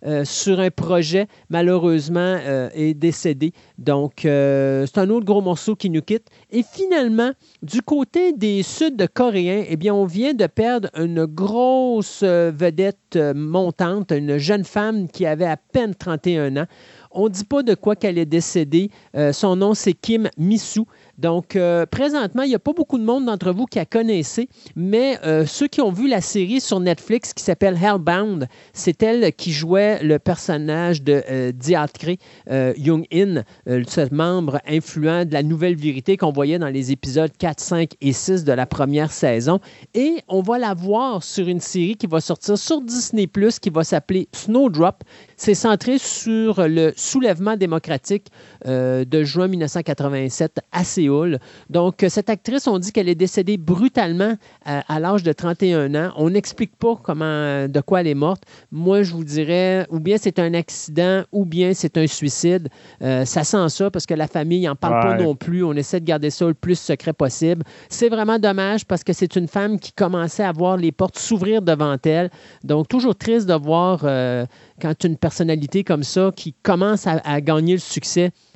euh, 0.06 0.24
sur 0.24 0.60
un 0.60 0.70
projet, 0.70 1.28
malheureusement, 1.50 2.20
euh, 2.20 2.70
est 2.74 2.94
décédé. 2.94 3.54
Donc, 3.78 4.26
euh, 4.26 4.86
c'est 4.86 5.00
un 5.00 5.10
autre 5.10 5.26
gros 5.26 5.42
morceau 5.42 5.76
qui 5.76 5.90
nous 5.90 6.02
quitte. 6.02 6.28
Et 6.52 6.64
finalement, 6.64 7.32
du 7.64 7.82
côté 7.82 8.32
des 8.32 8.64
Sud-Coréens, 8.64 9.64
eh 9.68 9.76
bien, 9.78 9.94
on 9.94 10.06
vient 10.06 10.34
de 10.34 10.48
perdre 10.48 10.90
une 10.96 11.26
grosse 11.26 12.24
vedette 12.24 13.18
montante, 13.36 14.12
une 14.12 14.38
jeune 14.38 14.64
femme 14.64 15.08
qui 15.08 15.26
avait 15.26 15.46
à 15.46 15.58
peine 15.58 15.96
31 15.96 16.58
ans. 16.58 16.68
On 17.12 17.26
ne 17.26 17.30
dit 17.30 17.46
pas 17.46 17.64
de 17.64 17.76
quoi 17.76 17.96
qu'elle 17.96 18.18
est 18.18 18.26
décédée. 18.26 18.90
son 19.32 19.56
nom, 19.56 19.74
c'est 19.74 19.94
Kim 19.94 20.30
Misu. 20.38 20.82
Donc, 21.18 21.56
euh, 21.56 21.86
présentement, 21.86 22.44
il 22.44 22.50
n'y 22.50 22.56
a 22.56 22.60
pas 22.60 22.74
beaucoup 22.74 22.98
de 22.98 23.04
monde 23.04 23.26
d'entre 23.26 23.52
vous 23.52 23.66
qui 23.66 23.78
la 23.78 23.86
connaissez, 23.86 24.50
mais 24.76 25.18
euh, 25.24 25.46
ceux 25.46 25.68
qui 25.68 25.80
ont 25.80 25.92
vu 25.92 26.10
la 26.10 26.20
série 26.20 26.60
sur 26.60 26.80
Netflix 26.80 27.34
qui 27.34 27.44
s'appelle 27.44 27.78
Hellbound, 27.82 28.48
c'est 28.74 29.02
elle 29.02 29.32
qui 29.34 29.54
jouait 29.54 30.04
le 30.04 30.20
personnage 30.20 31.04
de 31.04 31.24
euh, 31.30 31.52
Diatre 31.54 32.08
euh, 32.50 32.74
Young-in, 32.78 33.44
ce 33.66 34.14
membre 34.14 34.60
influent 34.68 35.26
de 35.26 35.34
la 35.34 35.44
nouvelle 35.44 35.76
vérité 35.76 36.18
qu'on 36.18 36.32
voyait 36.32 36.60
dans 36.60 36.68
les 36.68 36.92
épisodes 36.92 37.32
4, 37.38 37.60
5 37.60 37.92
et 38.02 38.12
6 38.12 38.44
de 38.44 38.52
la 38.52 38.66
première 38.66 39.12
saison. 39.12 39.60
Et 39.94 40.18
on 40.28 40.42
va 40.42 40.60
la 40.60 40.74
voir 40.74 41.24
sur 41.24 41.48
une 41.48 41.62
série 41.62 41.96
qui 41.96 42.08
va 42.08 42.20
sortir 42.20 42.58
sur 42.58 42.82
Disney⁇ 42.82 43.26
qui 43.60 43.70
va 43.70 43.84
s'appeler 43.84 44.28
Snowdrop. 44.34 45.04
C'est 45.38 45.54
centré 45.54 45.98
sur 45.98 46.68
le 46.68 46.92
soulèvement 46.96 47.56
démocratique 47.56 48.28
de 48.66 49.24
juin 49.24 49.48
1987 49.48 50.60
à 50.72 50.84
Séoul. 51.06 51.40
Donc, 51.70 52.06
cette 52.10 52.30
actrice, 52.30 52.68
on 52.68 52.80
dit 52.80 52.92
qu'elle 52.92 53.10
est 53.10 53.16
décédée 53.16 53.58
brutalement 53.58 54.36
à, 54.66 55.00
l'âge 55.00 55.24
de 55.24 55.32
31 55.32 55.94
ans. 55.96 56.12
On 56.18 56.30
n'explique 56.30 56.76
pas 56.78 56.96
comment, 57.02 57.68
de 57.68 57.82
quoi 57.82 58.02
elle 58.02 58.08
est 58.08 58.16
morte. 58.16 58.44
Moi, 58.72 59.04
je 59.04 59.14
vous 59.14 59.24
dirais, 59.24 59.86
ou 59.90 60.00
bien 60.00 60.18
c'est 60.20 60.40
un 60.40 60.54
accident, 60.54 61.24
ou 61.32 61.46
bien 61.46 61.74
c'est 61.74 61.98
un 61.98 62.08
suicide. 62.08 62.70
Euh, 63.02 63.26
ça 63.26 63.44
sent 63.44 63.70
ça 63.70 63.92
parce 63.92 64.06
que 64.06 64.14
la 64.14 64.28
famille 64.28 64.66
n'en 64.66 64.76
parle 64.76 65.02
pas 65.02 65.18
non 65.18 65.36
plus. 65.36 65.64
On 65.64 65.74
essaie 65.74 66.00
de 66.00 66.06
garder 66.06 66.30
ça 66.30 66.48
le 66.48 66.54
plus 66.54 66.80
secret 66.80 67.14
possible. 67.14 67.64
C'est 67.90 68.10
vraiment 68.10 68.40
dommage 68.40 68.86
parce 68.86 69.04
que 69.04 69.14
c'est 69.14 69.36
une 69.36 69.48
femme 69.48 69.80
qui 69.80 69.92
commençait 69.92 70.44
à 70.44 70.52
voir 70.52 70.78
les 70.78 70.92
portes 70.92 71.20
s'ouvrir 71.20 71.62
devant 71.62 71.98
elle. 72.06 72.30
Donc, 72.64 72.88
toujours 72.88 73.16
triste 73.16 73.48
de 73.48 73.54
voir 73.54 74.02
euh, 74.04 74.46
quand 74.82 75.04
une 75.04 75.18
personnalité 75.18 75.84
comme 75.84 76.04
ça 76.04 76.32
qui 76.36 76.54
commence 76.64 77.08
à, 77.08 77.42
gagner 77.42 77.74
le 77.74 77.80
succès 77.80 78.26
euh, 78.26 78.55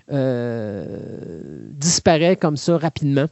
disparaît 1.77 2.35
comme 2.35 2.57
ça 2.57 2.77
rapidement. 2.77 3.27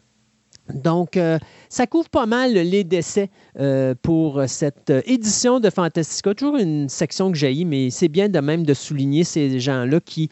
Donc, 0.74 1.18
euh, 1.18 1.40
ça 1.70 1.88
couvre 1.88 2.10
pas 2.10 2.26
mal 2.26 2.54
les 2.54 2.84
décès 2.84 3.30
euh, 3.60 3.96
pour 4.02 4.44
cette 4.48 4.92
édition 5.06 5.60
de 5.60 5.70
Fantastica. 5.70 6.34
Toujours 6.34 6.58
une 6.58 6.90
section 6.90 7.32
que 7.32 7.38
j'ai, 7.38 7.64
mais 7.64 7.90
c'est 7.90 8.08
bien 8.10 8.30
de 8.30 8.40
même 8.40 8.66
de 8.66 8.74
souligner 8.74 9.24
ces 9.24 9.60
gens-là 9.60 10.00
qui, 10.00 10.30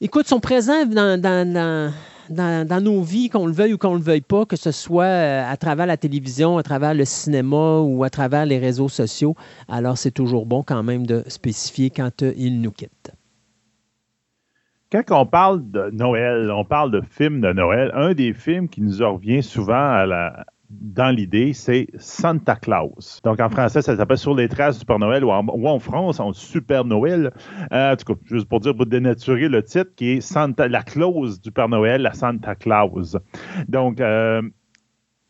écoute, 0.00 0.26
sont 0.28 0.40
présents 0.40 0.86
dans, 0.86 1.20
dans, 1.20 2.82
nos 2.82 3.02
vies, 3.02 3.28
qu'on 3.28 3.46
le 3.46 3.52
veuille 3.52 3.74
ou 3.74 3.78
qu'on 3.78 3.94
le 3.94 4.00
veuille 4.00 4.20
pas, 4.20 4.46
que 4.46 4.56
ce 4.56 4.70
soit 4.70 5.04
à 5.06 5.56
travers 5.56 5.86
la 5.86 5.96
télévision, 5.96 6.58
à 6.58 6.62
travers 6.62 6.94
le 6.94 7.04
cinéma 7.04 7.80
ou 7.80 8.04
à 8.04 8.10
travers 8.10 8.46
les 8.46 8.58
réseaux 8.58 8.88
sociaux. 8.88 9.34
Alors, 9.68 9.98
c'est 9.98 10.12
toujours 10.12 10.46
bon 10.46 10.62
quand 10.62 10.82
même 10.82 11.06
de 11.06 11.24
spécifier 11.26 11.90
quand 11.90 12.22
ils 12.36 12.60
nous 12.60 12.72
quittent 12.72 13.12
quand 15.02 15.20
on 15.20 15.26
parle 15.26 15.70
de 15.70 15.90
Noël, 15.90 16.50
on 16.50 16.64
parle 16.64 16.90
de 16.90 17.00
films 17.00 17.40
de 17.40 17.52
Noël, 17.52 17.90
un 17.94 18.14
des 18.14 18.32
films 18.32 18.68
qui 18.68 18.80
nous 18.80 18.98
revient 18.98 19.42
souvent 19.42 20.04
dans 20.70 21.10
l'idée, 21.14 21.52
c'est 21.52 21.88
Santa 21.98 22.56
Claus. 22.56 23.20
Donc 23.24 23.40
en 23.40 23.48
français, 23.48 23.82
ça 23.82 23.96
s'appelle 23.96 24.18
Sur 24.18 24.34
les 24.34 24.48
traces 24.48 24.78
du 24.78 24.84
Père 24.84 24.98
Noël 24.98 25.24
ou 25.24 25.30
en, 25.30 25.78
France, 25.78 26.20
on 26.20 26.32
Super 26.32 26.84
Noël. 26.84 27.32
Euh, 27.72 27.92
en 27.92 27.96
tout 27.96 28.14
cas, 28.14 28.20
juste 28.24 28.48
pour 28.48 28.60
dire, 28.60 28.74
dénaturer 28.74 29.48
le 29.48 29.62
titre, 29.62 29.90
qui 29.96 30.12
est 30.12 30.20
Santa, 30.20 30.68
la 30.68 30.82
clause 30.82 31.40
du 31.40 31.52
Père 31.52 31.68
Noël, 31.68 32.02
la 32.02 32.12
Santa 32.12 32.54
Claus. 32.54 33.16
Donc, 33.68 34.00
euh, 34.00 34.42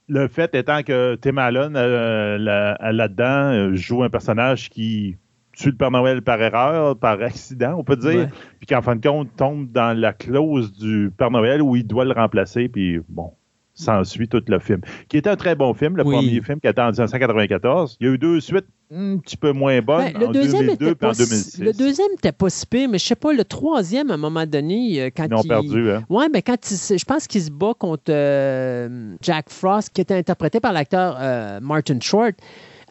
le 0.09 0.29
fait 0.29 0.55
étant 0.55 0.83
que 0.83 1.17
Tim 1.17 1.39
Allen, 1.39 1.75
euh, 1.77 2.39
là-dedans, 2.39 3.75
joue 3.75 4.03
un 4.03 4.11
personnage 4.11 4.69
qui 4.71 5.17
tue 5.57 5.71
le 5.71 5.77
Père 5.77 5.91
Noël 5.91 6.23
par 6.23 6.41
erreur, 6.41 6.97
par 6.97 7.21
accident, 7.23 7.77
on 7.79 7.85
peut 7.85 7.97
dire, 7.97 8.29
puis 8.59 8.67
qu'en 8.67 8.83
fin 8.83 8.97
de 8.97 9.07
compte, 9.07 9.29
tombe 9.37 9.71
dans 9.71 9.99
la 9.99 10.13
clause 10.13 10.73
du 10.73 11.11
Père 11.17 11.31
Noël 11.31 11.63
où 11.63 11.77
il 11.77 11.87
doit 11.87 12.05
le 12.05 12.13
remplacer, 12.13 12.69
puis 12.69 13.01
bon, 13.09 13.33
s'ensuit 13.75 14.29
tout 14.29 14.43
le 14.47 14.59
film. 14.59 14.81
Qui 15.09 15.19
était 15.19 15.31
un 15.31 15.37
très 15.37 15.55
bon 15.55 15.75
film, 15.75 15.97
le 15.97 16.05
premier 16.05 16.41
film 16.41 16.61
qui 16.61 16.69
était 16.69 16.81
en 16.81 16.91
1994. 16.91 17.97
Il 18.01 18.07
y 18.07 18.11
a 18.11 18.13
eu 18.13 18.19
deux 18.19 18.41
suites 18.41 18.67
un 18.95 19.19
petit 19.19 19.37
peu 19.37 19.53
moins 19.53 19.81
bonnes 19.81 20.13
ben, 20.13 20.29
en 20.29 20.31
2002 20.31 20.87
et 20.87 21.05
en 21.05 21.13
2006. 21.13 21.59
Le 21.61 21.73
deuxième 21.73 22.11
n'était 22.13 22.33
pas 22.33 22.49
si 22.49 22.67
pire, 22.67 22.89
mais 22.89 22.99
je 22.99 23.05
sais 23.07 23.17
pas, 23.17 23.33
le 23.33 23.45
troisième, 23.45 24.11
à 24.11 24.15
un 24.15 24.19
moment 24.19 24.47
donné, 24.47 25.01
euh, 25.01 25.11
quand 25.15 25.27
Ils 25.29 25.35
ont 25.35 25.43
perdu, 25.43 25.91
hein? 25.91 26.05
Ouais, 26.09 26.27
mais 26.33 26.43
quand 26.43 26.71
il, 26.71 26.99
je 26.99 27.05
pense 27.05 27.27
qu'il 27.27 27.43
se 27.43 27.51
bat 27.51 27.73
contre 27.77 28.05
euh, 28.11 29.17
Jack 29.21 29.51
Frost, 29.51 29.91
qui 29.93 30.01
était 30.01 30.15
interprété 30.15 30.61
par 30.61 30.73
l'acteur 30.73 31.17
euh, 31.19 31.59
Martin 31.61 31.99
Short. 32.01 32.35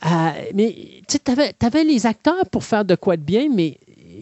Euh, 0.06 0.10
mais 0.54 0.76
tu 1.08 1.18
avais, 1.62 1.84
les 1.84 2.06
acteurs 2.06 2.46
pour 2.52 2.64
faire 2.64 2.86
de 2.86 2.96
quoi 2.96 3.18
de 3.18 3.22
bien, 3.22 3.48
mais 3.54 3.78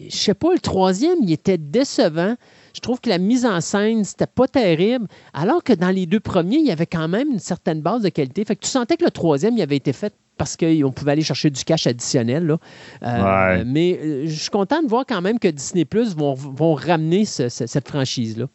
je 0.08 0.16
sais 0.16 0.34
pas, 0.34 0.52
le 0.52 0.60
troisième, 0.60 1.18
il 1.22 1.32
était 1.32 1.58
décevant. 1.58 2.36
Je 2.74 2.80
trouve 2.80 3.00
que 3.00 3.08
la 3.08 3.18
mise 3.18 3.44
en 3.44 3.60
scène, 3.60 4.04
c'était 4.04 4.26
pas 4.26 4.46
terrible. 4.46 5.06
Alors 5.34 5.62
que 5.62 5.72
dans 5.72 5.90
les 5.90 6.06
deux 6.06 6.20
premiers, 6.20 6.56
il 6.56 6.66
y 6.66 6.70
avait 6.70 6.86
quand 6.86 7.08
même 7.08 7.32
une 7.32 7.38
certaine 7.38 7.82
base 7.82 8.02
de 8.02 8.08
qualité. 8.08 8.44
Fait 8.44 8.56
que 8.56 8.64
tu 8.64 8.70
sentais 8.70 8.96
que 8.96 9.04
le 9.04 9.10
troisième, 9.10 9.56
il 9.56 9.62
avait 9.62 9.76
été 9.76 9.92
fait 9.92 10.14
parce 10.38 10.56
qu'on 10.56 10.90
pouvait 10.92 11.12
aller 11.12 11.22
chercher 11.22 11.50
du 11.50 11.62
cash 11.64 11.86
additionnel. 11.86 12.56
Euh, 13.02 13.64
mais 13.66 13.98
euh, 14.02 14.26
je 14.26 14.32
suis 14.32 14.50
content 14.50 14.82
de 14.82 14.88
voir 14.88 15.04
quand 15.06 15.20
même 15.20 15.38
que 15.38 15.48
Disney 15.48 15.84
Plus 15.84 16.16
vont, 16.16 16.74
ramener 16.74 17.24
cette 17.24 17.88
franchise-là. 17.88 18.46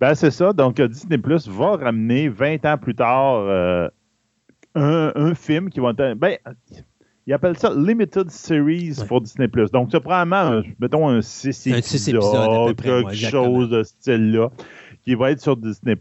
Ben, 0.00 0.14
c'est 0.14 0.30
ça. 0.30 0.52
Donc, 0.52 0.80
Disney 0.80 1.18
Plus 1.18 1.48
va 1.48 1.76
ramener 1.76 2.28
20 2.28 2.64
ans 2.66 2.78
plus 2.78 2.94
tard 2.94 3.90
un, 4.76 5.34
film 5.34 5.70
qui 5.70 5.80
va 5.80 5.90
être. 5.90 6.14
Ben, 6.14 6.36
ils 7.26 7.32
appellent 7.32 7.58
ça 7.58 7.72
Limited 7.74 8.30
Series 8.30 8.98
pour 9.08 9.20
Disney+. 9.20 9.48
Donc, 9.72 9.88
c'est 9.90 10.00
probablement, 10.00 10.62
mettons, 10.78 11.08
un 11.08 11.22
6 11.22 11.66
épisodes, 11.66 12.76
quelque 12.76 13.14
chose 13.14 13.68
de 13.68 13.82
ce 13.82 13.90
style-là, 13.90 14.50
qui 15.02 15.14
va 15.14 15.32
être 15.32 15.40
sur 15.40 15.56
Disney+. 15.56 15.96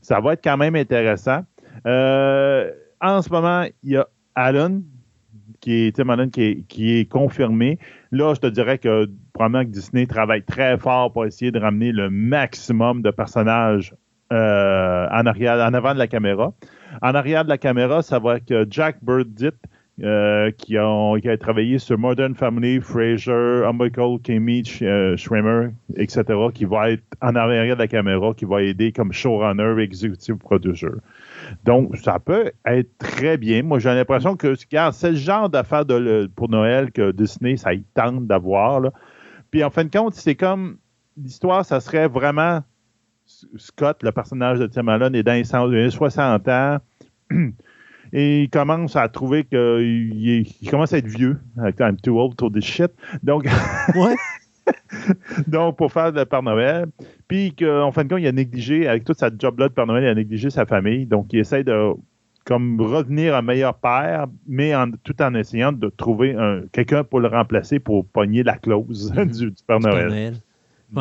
Ça 0.00 0.20
va 0.20 0.34
être 0.34 0.44
quand 0.44 0.56
même 0.56 0.76
intéressant. 0.76 1.40
Euh, 1.86 2.70
en 3.00 3.20
ce 3.20 3.30
moment, 3.30 3.64
il 3.82 3.92
y 3.92 3.96
a 3.96 4.06
Alan, 4.36 4.80
qui 5.60 5.86
est 5.86 5.96
Tim 5.96 6.08
Allen, 6.08 6.30
qui 6.30 6.64
est, 6.78 7.10
confirmé. 7.10 7.78
Là, 8.12 8.34
je 8.34 8.40
te 8.40 8.46
dirais 8.46 8.78
que 8.78 9.10
probablement 9.32 9.64
que 9.64 9.70
Disney 9.70 10.06
travaille 10.06 10.44
très 10.44 10.78
fort 10.78 11.12
pour 11.12 11.24
essayer 11.24 11.50
de 11.50 11.58
ramener 11.58 11.90
le 11.90 12.10
maximum 12.10 13.02
de 13.02 13.10
personnages 13.10 13.94
euh, 14.32 15.06
en 15.10 15.26
arrière, 15.26 15.56
en 15.66 15.74
avant 15.74 15.94
de 15.94 15.98
la 15.98 16.06
caméra. 16.06 16.52
En 17.02 17.14
arrière 17.14 17.44
de 17.44 17.48
la 17.48 17.58
caméra, 17.58 18.02
ça 18.02 18.18
va 18.18 18.36
être 18.36 18.66
Jack 18.70 18.98
Burdett, 19.02 19.56
euh, 20.02 20.50
qui, 20.50 20.76
a 20.76 21.36
travaillé 21.38 21.78
sur 21.78 21.96
Modern 21.96 22.34
Family, 22.34 22.80
Frasier, 22.80 23.62
Unbreakable 23.64 24.18
Kimmy 24.24 24.64
euh, 24.82 25.16
Schremer, 25.16 25.68
etc., 25.94 26.24
qui 26.52 26.64
va 26.64 26.90
être 26.90 27.04
en 27.22 27.36
arrière 27.36 27.76
de 27.76 27.78
la 27.78 27.86
caméra, 27.86 28.34
qui 28.34 28.44
va 28.44 28.60
aider 28.62 28.90
comme 28.90 29.12
showrunner, 29.12 29.80
executive 29.80 30.34
producer. 30.34 30.88
Donc, 31.64 31.96
ça 31.96 32.18
peut 32.18 32.50
être 32.66 32.90
très 32.98 33.36
bien. 33.36 33.62
Moi, 33.62 33.78
j'ai 33.78 33.94
l'impression 33.94 34.34
que 34.34 34.56
c'est 34.56 35.10
le 35.10 35.16
genre 35.16 35.48
d'affaire 35.48 35.84
pour 36.34 36.50
Noël 36.50 36.90
que 36.90 37.12
Disney, 37.12 37.56
ça 37.56 37.72
y 37.72 37.84
tente 37.94 38.26
d'avoir. 38.26 38.90
Puis, 39.52 39.62
en 39.62 39.70
fin 39.70 39.84
de 39.84 39.96
compte, 39.96 40.14
c'est 40.14 40.34
comme 40.34 40.78
l'histoire, 41.16 41.64
ça 41.64 41.78
serait 41.78 42.08
vraiment 42.08 42.62
Scott, 43.56 44.02
le 44.02 44.12
personnage 44.12 44.58
de 44.58 44.66
Tim 44.66 44.88
Allen, 44.88 45.14
est 45.14 45.22
dans 45.22 45.66
les 45.66 45.90
60 45.90 46.48
ans. 46.48 46.78
Et 48.12 48.44
il 48.44 48.50
commence 48.50 48.94
à 48.94 49.08
trouver 49.08 49.44
qu'il 49.44 50.46
commence 50.70 50.92
à 50.92 50.98
être 50.98 51.08
vieux. 51.08 51.40
I'm 51.80 51.96
too 51.96 52.20
old 52.20 52.36
to 52.36 52.48
this 52.48 52.64
shit. 52.64 52.92
Donc, 53.22 53.48
Donc, 55.46 55.76
pour 55.76 55.92
faire 55.92 56.12
le 56.12 56.24
Père 56.24 56.42
Noël. 56.42 56.86
Puis 57.28 57.54
qu'en 57.54 57.90
fin 57.92 58.04
de 58.04 58.08
compte, 58.08 58.20
il 58.20 58.26
a 58.26 58.32
négligé, 58.32 58.88
avec 58.88 59.04
toute 59.04 59.18
sa 59.18 59.30
job-là 59.36 59.68
de 59.68 59.74
Père 59.74 59.86
Noël, 59.86 60.04
il 60.04 60.08
a 60.08 60.14
négligé 60.14 60.50
sa 60.50 60.66
famille. 60.66 61.06
Donc, 61.06 61.32
il 61.32 61.40
essaie 61.40 61.64
de 61.64 61.92
comme 62.44 62.78
revenir 62.80 63.34
un 63.34 63.42
meilleur 63.42 63.74
père, 63.74 64.26
mais 64.46 64.74
en, 64.74 64.90
tout 65.02 65.20
en 65.22 65.34
essayant 65.34 65.72
de 65.72 65.88
trouver 65.88 66.36
quelqu'un 66.72 67.02
pour 67.02 67.20
le 67.20 67.28
remplacer 67.28 67.78
pour 67.78 68.06
pogner 68.06 68.42
la 68.42 68.58
clause 68.58 69.12
mhm. 69.16 69.30
du, 69.30 69.52
Père 69.66 69.80
Noël. 69.80 70.34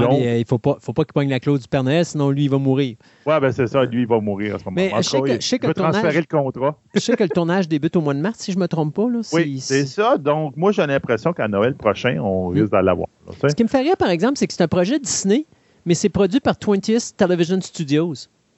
Donc, 0.01 0.21
euh, 0.21 0.35
il 0.35 0.39
ne 0.39 0.45
faut 0.45 0.57
pas, 0.57 0.77
faut 0.79 0.93
pas 0.93 1.03
qu'il 1.03 1.13
pogne 1.13 1.29
la 1.29 1.39
clause 1.39 1.61
du 1.61 1.67
Père 1.67 1.83
Noël, 1.83 2.05
sinon 2.05 2.29
lui, 2.29 2.45
il 2.45 2.49
va 2.49 2.57
mourir. 2.57 2.95
Oui, 3.25 3.33
ben 3.39 3.51
c'est 3.51 3.67
ça, 3.67 3.85
lui, 3.85 4.01
il 4.01 4.07
va 4.07 4.19
mourir 4.19 4.55
à 4.55 4.59
ce 4.59 4.65
moment-là. 4.65 5.01
Je 5.01 5.09
sais 5.09 5.21
que, 5.21 5.33
je 5.33 5.47
sais 5.47 5.59
que 5.59 5.71
transférer 5.71 6.19
le 6.19 6.25
contrat. 6.25 6.77
je 6.93 6.99
sais 6.99 7.15
que 7.15 7.23
le 7.23 7.29
tournage 7.29 7.67
débute 7.67 7.95
au 7.95 8.01
mois 8.01 8.13
de 8.13 8.19
mars, 8.19 8.39
si 8.39 8.51
je 8.51 8.57
ne 8.57 8.63
me 8.63 8.67
trompe 8.67 8.93
pas. 8.95 9.09
Là, 9.09 9.21
oui, 9.33 9.59
c'est 9.59 9.85
ça. 9.85 10.17
Donc, 10.17 10.57
moi, 10.57 10.71
j'ai 10.71 10.85
l'impression 10.85 11.33
qu'à 11.33 11.47
Noël 11.47 11.75
prochain, 11.75 12.17
on 12.19 12.47
risque 12.47 12.71
d'aller 12.71 12.87
l'avoir. 12.87 13.07
Ce 13.31 13.53
qui 13.53 13.63
me 13.63 13.69
fait 13.69 13.81
rire, 13.81 13.97
par 13.97 14.09
exemple, 14.09 14.37
c'est 14.37 14.47
que 14.47 14.53
c'est 14.53 14.63
un 14.63 14.67
projet 14.67 14.99
Disney, 14.99 15.45
mais 15.85 15.93
c'est 15.93 16.09
produit 16.09 16.39
par 16.39 16.55
20th 16.55 17.15
Television 17.15 17.59
Studios. 17.61 18.13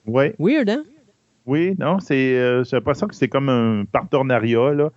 Oui. 0.08 0.32
Weird, 0.40 0.70
hein? 0.70 0.84
Oui, 1.46 1.76
non, 1.78 2.00
c'est, 2.00 2.38
euh, 2.38 2.64
j'ai 2.64 2.76
l'impression 2.76 3.08
que 3.08 3.16
c'est 3.16 3.28
comme 3.28 3.50
un 3.50 3.86
partenariat, 3.86 4.74
là. 4.74 4.90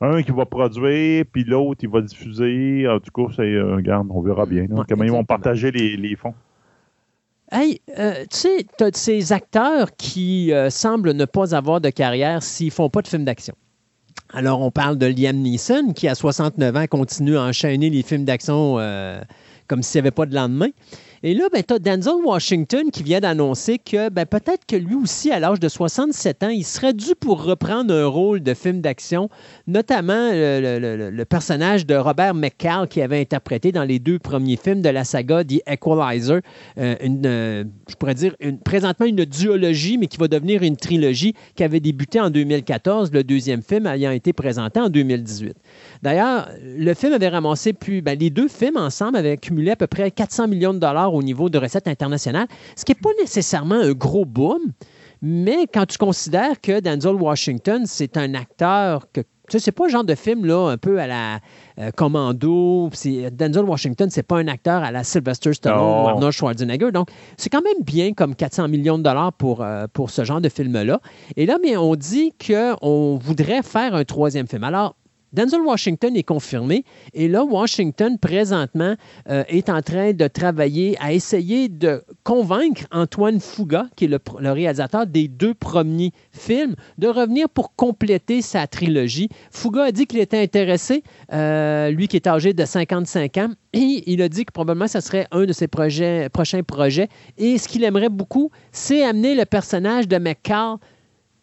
Un 0.00 0.22
qui 0.22 0.30
va 0.30 0.46
produire, 0.46 1.24
puis 1.32 1.44
l'autre, 1.44 1.80
il 1.82 1.88
va 1.88 2.00
diffuser. 2.00 2.86
Tout 3.04 3.26
cas, 3.26 3.32
c'est, 3.34 3.42
euh, 3.42 3.80
garde, 3.80 4.08
on 4.10 4.20
verra 4.20 4.46
bien. 4.46 4.66
comment 4.88 5.04
ils 5.04 5.10
vont 5.10 5.24
partager 5.24 5.72
les, 5.72 6.16
fonds. 6.16 6.34
Hey, 7.50 7.80
euh, 7.98 8.22
tu 8.30 8.36
sais, 8.36 8.66
tu 8.76 8.84
as 8.84 8.90
ces 8.92 9.32
acteurs 9.32 9.96
qui 9.96 10.52
semblent 10.70 11.12
ne 11.12 11.24
pas 11.24 11.54
avoir 11.54 11.80
de 11.80 11.90
carrière 11.90 12.42
s'ils 12.42 12.70
font 12.70 12.90
pas 12.90 13.02
de 13.02 13.08
films 13.08 13.24
d'action. 13.24 13.54
Alors, 14.32 14.60
on 14.60 14.70
parle 14.70 14.98
de 14.98 15.06
Liam 15.06 15.36
Neeson, 15.36 15.92
qui 15.94 16.06
à 16.06 16.14
69 16.14 16.76
ans 16.76 16.86
continue 16.86 17.36
à 17.36 17.42
enchaîner 17.42 17.90
les 17.90 18.02
films 18.02 18.24
d'action 18.24 18.78
comme 19.66 19.82
s'il 19.82 20.00
n'y 20.00 20.06
avait 20.06 20.14
pas 20.14 20.26
de 20.26 20.34
lendemain. 20.34 20.68
Et 21.22 21.34
là, 21.34 21.44
ben, 21.52 21.62
tu 21.66 21.74
as 21.74 21.78
Denzel 21.78 22.14
Washington 22.24 22.90
qui 22.92 23.02
vient 23.02 23.20
d'annoncer 23.20 23.78
que 23.78 24.08
ben, 24.08 24.24
peut-être 24.24 24.64
que 24.66 24.76
lui 24.76 24.94
aussi, 24.94 25.32
à 25.32 25.40
l'âge 25.40 25.58
de 25.58 25.68
67 25.68 26.42
ans, 26.44 26.48
il 26.48 26.64
serait 26.64 26.92
dû 26.92 27.14
pour 27.18 27.42
reprendre 27.42 27.92
un 27.92 28.06
rôle 28.06 28.40
de 28.40 28.54
film 28.54 28.80
d'action, 28.80 29.28
notamment 29.66 30.30
le, 30.32 31.24
personnage 31.24 31.86
de 31.86 31.94
Robert 31.94 32.34
McCall 32.34 32.88
qui 32.88 33.02
avait 33.02 33.20
interprété 33.20 33.72
dans 33.72 33.84
les 33.84 33.98
deux 33.98 34.18
premiers 34.18 34.56
films 34.56 34.80
de 34.80 34.88
la 34.88 35.04
saga 35.04 35.44
The 35.44 35.60
Equalizer, 35.66 36.40
euh, 36.78 36.94
euh, 37.24 37.64
je 37.88 37.94
pourrais 37.96 38.14
dire 38.14 38.34
présentement 38.64 39.06
une 39.06 39.24
duologie, 39.24 39.98
mais 39.98 40.06
qui 40.06 40.16
va 40.16 40.28
devenir 40.28 40.62
une 40.62 40.76
trilogie 40.76 41.34
qui 41.54 41.64
avait 41.64 41.80
débuté 41.80 42.20
en 42.20 42.30
2014, 42.30 43.12
le 43.12 43.24
deuxième 43.24 43.62
film 43.62 43.86
ayant 43.86 44.12
été 44.12 44.32
présenté 44.32 44.80
en 44.80 44.88
2018. 44.88 45.56
D'ailleurs, 46.02 46.48
le 46.62 46.94
film 46.94 47.12
avait 47.12 47.28
ramassé 47.28 47.72
plus, 47.72 48.02
ben, 48.02 48.18
les 48.18 48.30
deux 48.30 48.48
films 48.48 48.76
ensemble 48.76 49.16
avaient 49.16 49.36
cumulé 49.36 49.72
à 49.72 49.76
peu 49.76 49.86
près 49.86 50.10
400 50.10 50.48
millions 50.48 50.74
de 50.74 50.78
dollars 50.78 51.12
au 51.14 51.22
niveau 51.22 51.48
de 51.48 51.58
recettes 51.58 51.88
internationales, 51.88 52.48
ce 52.76 52.84
qui 52.84 52.92
n'est 52.92 53.00
pas 53.00 53.10
nécessairement 53.20 53.76
un 53.76 53.92
gros 53.92 54.24
boom, 54.24 54.60
mais 55.22 55.66
quand 55.72 55.86
tu 55.86 55.98
considères 55.98 56.60
que 56.60 56.80
Denzel 56.80 57.14
Washington, 57.14 57.82
c'est 57.86 58.16
un 58.16 58.34
acteur 58.34 59.10
que 59.12 59.22
tu 59.48 59.58
c'est 59.58 59.72
pas 59.72 59.86
le 59.86 59.90
genre 59.90 60.04
de 60.04 60.14
film 60.14 60.44
là, 60.44 60.68
un 60.68 60.76
peu 60.76 61.00
à 61.00 61.06
la 61.06 61.40
euh, 61.78 61.90
Commando. 61.90 62.90
Denzel 63.32 63.64
Washington, 63.64 64.10
c'est 64.10 64.22
pas 64.22 64.36
un 64.36 64.46
acteur 64.46 64.82
à 64.82 64.90
la 64.90 65.04
Sylvester 65.04 65.54
Stallone 65.54 66.04
ou 66.04 66.08
Arnold 66.08 66.32
Schwarzenegger. 66.32 66.92
Donc, 66.92 67.08
c'est 67.38 67.48
quand 67.48 67.62
même 67.62 67.82
bien 67.82 68.12
comme 68.12 68.34
400 68.34 68.68
millions 68.68 68.98
de 68.98 69.04
dollars 69.04 69.32
pour, 69.32 69.62
euh, 69.62 69.86
pour 69.90 70.10
ce 70.10 70.24
genre 70.24 70.42
de 70.42 70.50
film-là. 70.50 71.00
Et 71.36 71.46
là, 71.46 71.56
mais 71.62 71.78
on 71.78 71.96
dit 71.96 72.34
qu'on 72.46 73.16
voudrait 73.16 73.62
faire 73.62 73.94
un 73.94 74.04
troisième 74.04 74.46
film. 74.46 74.64
Alors, 74.64 74.96
Denzel 75.32 75.60
Washington 75.60 76.16
est 76.16 76.22
confirmé 76.22 76.84
et 77.12 77.28
là, 77.28 77.44
Washington, 77.44 78.18
présentement, 78.18 78.94
euh, 79.28 79.44
est 79.48 79.68
en 79.68 79.82
train 79.82 80.12
de 80.12 80.26
travailler 80.26 80.96
à 81.00 81.12
essayer 81.12 81.68
de 81.68 82.02
convaincre 82.24 82.84
Antoine 82.90 83.40
Fuga, 83.40 83.86
qui 83.96 84.06
est 84.06 84.08
le, 84.08 84.50
réalisateur 84.50 85.06
des 85.06 85.28
deux 85.28 85.54
premiers 85.54 86.12
films, 86.32 86.74
de 86.96 87.08
revenir 87.08 87.48
pour 87.48 87.74
compléter 87.74 88.42
sa 88.42 88.66
trilogie. 88.66 89.28
Fuga 89.50 89.84
a 89.84 89.92
dit 89.92 90.06
qu'il 90.06 90.20
était 90.20 90.42
intéressé, 90.42 91.02
euh, 91.32 91.90
lui 91.90 92.08
qui 92.08 92.16
est 92.16 92.26
âgé 92.26 92.54
de 92.54 92.64
55 92.64 93.36
ans, 93.36 93.50
et 93.74 94.04
il 94.06 94.22
a 94.22 94.28
dit 94.28 94.44
que 94.44 94.52
probablement 94.52 94.88
ce 94.88 95.00
serait 95.00 95.26
un 95.30 95.44
de 95.44 95.52
ses 95.52 95.68
prochains 95.68 96.62
projets. 96.66 97.08
Et 97.36 97.58
ce 97.58 97.68
qu'il 97.68 97.84
aimerait 97.84 98.08
beaucoup, 98.08 98.50
c'est 98.72 99.02
amener 99.04 99.34
le 99.34 99.44
personnage 99.44 100.08
de 100.08 100.16
McCall 100.16 100.78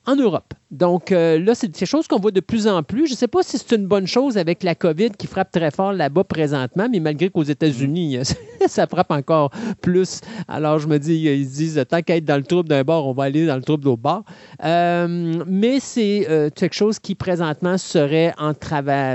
en 0.06 0.16
Europe. 0.16 0.54
Donc 0.72 1.12
euh, 1.12 1.40
là, 1.40 1.56
c'est 1.56 1.70
quelque 1.70 1.88
chose 1.88 2.08
qu'on 2.08 2.20
voit 2.20 2.32
de 2.32 2.40
plus 2.40 2.68
en 2.68 2.84
plus. 2.84 3.08
Je 3.08 3.14
ne 3.14 3.18
sais 3.18 3.28
pas 3.28 3.44
si 3.44 3.58
c'est 3.58 3.76
une 3.76 3.88
bonne 3.88 4.08
chose 4.08 4.38
avec 4.38 4.64
la 4.64 4.76
COVID 4.76 5.12
qui 5.12 5.28
frappe 5.28 5.52
très 5.52 5.72
fort 5.72 5.94
là-bas 5.94 6.24
présentement, 6.24 6.88
mais 6.92 7.00
malgré 7.00 7.30
qu'aux 7.30 7.44
États-Unis, 7.44 8.20
ça 8.68 8.88
frappe 8.88 9.12
encore 9.12 9.52
plus. 9.82 10.22
Alors 10.48 10.80
je 10.80 10.88
me 10.88 10.98
dis, 10.98 11.16
ils 11.16 11.48
disent, 11.48 11.84
tant 11.90 12.02
qu'à 12.02 12.18
être 12.18 12.26
dans 12.26 12.38
le 12.38 12.44
trouble 12.44 12.70
d'un 12.70 12.84
bord, 12.84 13.08
on 13.08 13.14
va 13.14 13.24
aller 13.24 13.46
dans 13.46 13.56
le 13.56 13.62
trouble 13.62 13.84
d'autre 13.84 14.02
bord. 14.02 14.24
Euh, 14.64 15.44
mais 15.48 15.80
c'est 15.80 16.28
euh, 16.30 16.50
quelque 16.50 16.76
chose 16.76 17.00
qui 17.00 17.16
présentement 17.16 17.78
serait 17.78 18.34
en, 18.38 18.54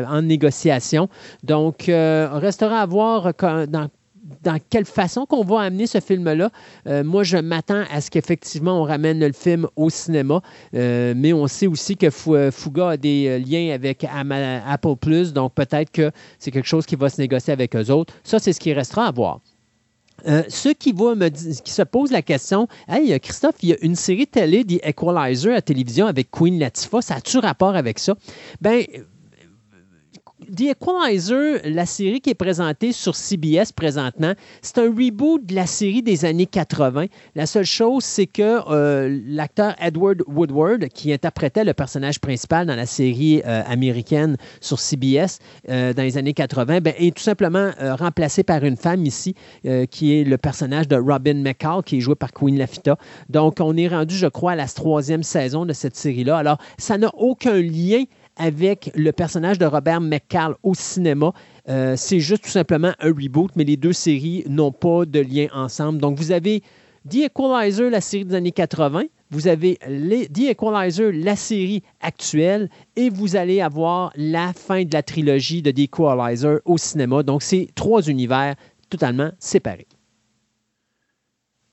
en 0.09 0.23
négociation. 0.23 1.09
Donc, 1.43 1.85
restera 1.87 2.81
à 2.81 2.87
voir 2.87 3.33
dans 3.69 3.89
dans 4.43 4.59
quelle 4.71 4.85
façon 4.85 5.27
qu'on 5.27 5.45
va 5.45 5.61
amener 5.61 5.87
ce 5.87 6.01
film-là. 6.01 6.51
Euh, 6.87 7.05
moi, 7.05 7.25
je 7.25 7.37
m'attends 7.37 7.85
à 7.91 8.01
ce 8.01 8.11
qu'effectivement 8.11 8.81
on 8.81 8.85
ramène 8.85 9.21
le 9.21 9.33
film 9.33 9.67
au 9.77 9.91
cinéma, 9.91 10.43
euh, 10.75 11.15
mais 11.17 11.33
on 11.33 11.47
sait 11.47 11.67
aussi 11.67 11.97
que 11.97 12.11
Fuga 12.11 12.91
a 12.91 12.97
des 12.97 13.27
euh, 13.29 13.39
liens 13.39 13.75
avec 13.75 14.05
Apple 14.05 14.97
Plus, 15.01 15.33
donc 15.33 15.55
peut-être 15.55 15.91
que 15.91 16.11
c'est 16.39 16.51
quelque 16.51 16.69
chose 16.69 16.87
qui 16.87 16.97
va 16.97 17.09
se 17.09 17.21
négocier 17.21 17.53
avec 17.53 17.75
eux 17.77 17.91
autres. 17.91 18.15
Ça, 18.25 18.39
c'est 18.39 18.53
ce 18.53 18.61
qui 18.61 18.73
restera 18.73 19.07
à 19.07 19.13
voir. 19.13 19.41
ceux 20.49 20.75
qui, 20.75 20.93
me 20.93 21.29
qui 21.29 21.73
se 21.73 21.83
posent 21.83 22.13
la 22.13 22.23
question, 22.23 22.69
Hey, 22.89 23.19
Christophe, 23.21 23.57
il 23.63 23.71
y 23.71 23.73
a 23.73 23.77
une 23.83 23.97
série 23.97 24.27
télé, 24.27 24.65
The 24.65 24.87
Equalizer, 24.87 25.55
à 25.55 25.63
télévision 25.63 26.07
avec 26.07 26.31
Queen 26.31 26.59
Latifah, 26.59 27.01
ça 27.01 27.15
a-tu 27.17 27.39
rapport 27.39 27.75
avec 27.75 27.99
ça? 27.99 28.15
Ben, 28.61 28.85
The 30.51 30.71
Equalizer, 30.71 31.61
la 31.65 31.87
série 31.87 32.21
qui 32.21 32.31
est 32.31 32.35
présentée 32.35 32.93
sur 32.93 33.15
CBS 33.15 33.73
présentement, 33.75 34.33
c'est 34.63 34.79
un 34.79 34.89
reboot 34.89 35.45
de 35.47 35.55
la 35.55 35.67
série 35.67 36.03
des 36.03 36.25
années 36.25 36.47
80. 36.47 37.07
La 37.37 37.47
seule 37.47 37.65
chose, 37.65 38.03
c'est 38.03 38.27
que 38.27 38.59
euh, 38.69 39.21
l'acteur 39.27 39.77
Edward 39.81 40.23
Woodward, 40.27 40.89
qui 40.89 41.13
interprétait 41.13 41.63
le 41.63 41.73
personnage 41.73 42.21
principal 42.21 42.67
dans 42.67 42.75
la 42.75 42.87
série 42.87 43.43
euh, 43.47 43.63
américaine 43.67 44.37
sur 44.61 44.81
CBS 44.81 45.39
euh, 45.69 45.93
dans 45.93 46.03
les 46.03 46.19
années 46.19 46.35
80, 46.35 46.81
ben, 46.81 46.95
est 46.99 47.17
tout 47.17 47.23
simplement 47.23 47.71
remplacé 47.79 48.43
par 48.43 48.65
une 48.65 48.77
femme 48.77 49.05
ici, 49.07 49.35
qui 49.91 50.19
est 50.19 50.25
le 50.25 50.39
personnage 50.39 50.89
de 50.89 50.97
Robin 50.97 51.35
McCall, 51.35 51.83
qui 51.85 51.99
est 51.99 52.01
joué 52.01 52.15
par 52.15 52.33
Queen 52.33 52.59
Lafitta. 52.59 52.97
Donc, 53.29 53.59
on 53.61 53.77
est 53.77 53.89
rendu, 53.89 54.17
je 54.17 54.27
crois, 54.27 54.53
à 54.53 54.57
la 54.57 54.67
troisième 54.67 55.23
saison 55.23 55.67
de 55.67 55.73
cette 55.73 55.97
série-là. 55.97 56.39
Alors, 56.39 56.59
ça 56.79 56.99
n'a 56.99 57.11
aucun 57.15 57.61
lien 57.61 58.05
avec 58.37 58.91
le 58.95 59.13
personnage 59.13 59.59
de 59.59 59.67
Robert 59.67 60.01
McCall 60.01 60.55
au 60.63 60.75
cinéma. 60.75 61.33
Euh, 61.69 61.95
c'est 61.97 62.21
juste 62.21 62.45
tout 62.45 62.51
simplement 62.51 62.93
un 63.01 63.09
reboot, 63.09 63.51
mais 63.57 63.65
les 63.65 63.77
deux 63.77 63.93
séries 63.93 64.45
n'ont 64.49 64.73
pas 64.73 65.05
de 65.05 65.21
lien 65.21 65.47
ensemble. 65.53 66.01
Donc, 66.01 66.19
vous 66.19 66.33
avez 66.33 66.63
The 67.09 67.27
Equalizer, 67.27 67.91
la 67.91 68.01
série 68.01 68.25
des 68.25 68.35
années 68.35 68.53
80, 68.53 69.05
vous 69.31 69.47
avez 69.47 69.77
The 69.77 70.51
Equalizer, 70.51 71.13
la 71.13 71.37
série 71.37 71.83
actuelle, 72.01 72.69
et 72.97 73.11
vous 73.11 73.37
allez 73.37 73.61
avoir 73.61 74.13
la 74.17 74.53
fin 74.53 74.85
de 74.85 74.93
la 74.93 75.03
trilogie 75.03 75.63
de 75.63 75.71
The 75.71 75.81
Equalizer 75.81 76.59
au 76.65 76.77
cinéma. 76.79 77.23
Donc, 77.23 77.43
c'est 77.43 77.69
trois 77.75 78.03
univers 78.09 78.55
totalement 78.91 79.31
séparés. 79.39 79.87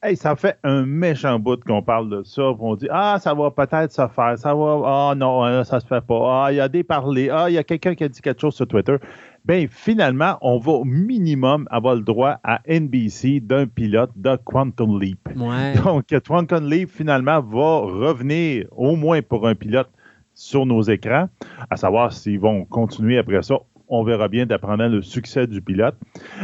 Hey, 0.04 0.16
ça 0.16 0.36
fait 0.36 0.60
un 0.64 0.86
méchant 0.86 1.40
bout 1.40 1.64
qu'on 1.64 1.82
parle 1.82 2.12
de 2.12 2.22
ça. 2.22 2.44
On 2.60 2.76
dit 2.76 2.88
Ah, 2.92 3.18
ça 3.20 3.34
va 3.34 3.50
peut-être 3.50 3.92
se 3.92 4.08
faire. 4.08 4.38
Ça 4.38 4.54
va. 4.54 4.82
Ah 4.86 5.16
non, 5.18 5.44
hein, 5.44 5.64
ça 5.64 5.80
se 5.80 5.88
fait 5.88 6.06
pas. 6.06 6.46
Ah, 6.46 6.52
il 6.52 6.58
y 6.58 6.60
a 6.60 6.70
des 6.70 6.84
parlers. 6.84 7.32
Ah, 7.32 7.50
il 7.50 7.54
y 7.54 7.58
a 7.58 7.64
quelqu'un 7.64 7.96
qui 7.96 8.04
a 8.04 8.08
dit 8.08 8.22
quelque 8.22 8.40
chose 8.40 8.54
sur 8.54 8.68
Twitter. 8.68 8.96
Bien, 9.44 9.66
finalement, 9.68 10.38
on 10.42 10.60
va 10.60 10.74
au 10.74 10.84
minimum 10.84 11.68
avoir 11.72 11.96
le 11.96 12.02
droit 12.02 12.40
à 12.44 12.62
NBC 12.68 13.40
d'un 13.40 13.66
pilote 13.66 14.12
de 14.16 14.36
Quantum 14.36 15.02
Leap. 15.02 15.30
Donc, 15.84 16.06
Quantum 16.28 16.70
Leap, 16.70 16.92
finalement, 16.92 17.42
va 17.42 17.80
revenir 17.80 18.68
au 18.76 18.96
moins 18.96 19.24
pour 19.24 19.48
un 19.48 19.56
pilote 19.56 19.90
sur 20.36 20.68
nos 20.68 20.84
écrans, 20.84 21.28
à 21.72 21.76
savoir 21.76 22.14
s'ils 22.14 22.40
vont 22.40 22.66
continuer 22.66 23.18
après 23.18 23.42
ça. 23.42 23.56
On 23.88 24.04
verra 24.04 24.28
bien 24.28 24.46
d'apprendre 24.46 24.86
le 24.86 25.02
succès 25.02 25.48
du 25.48 25.60
pilote. 25.60 25.96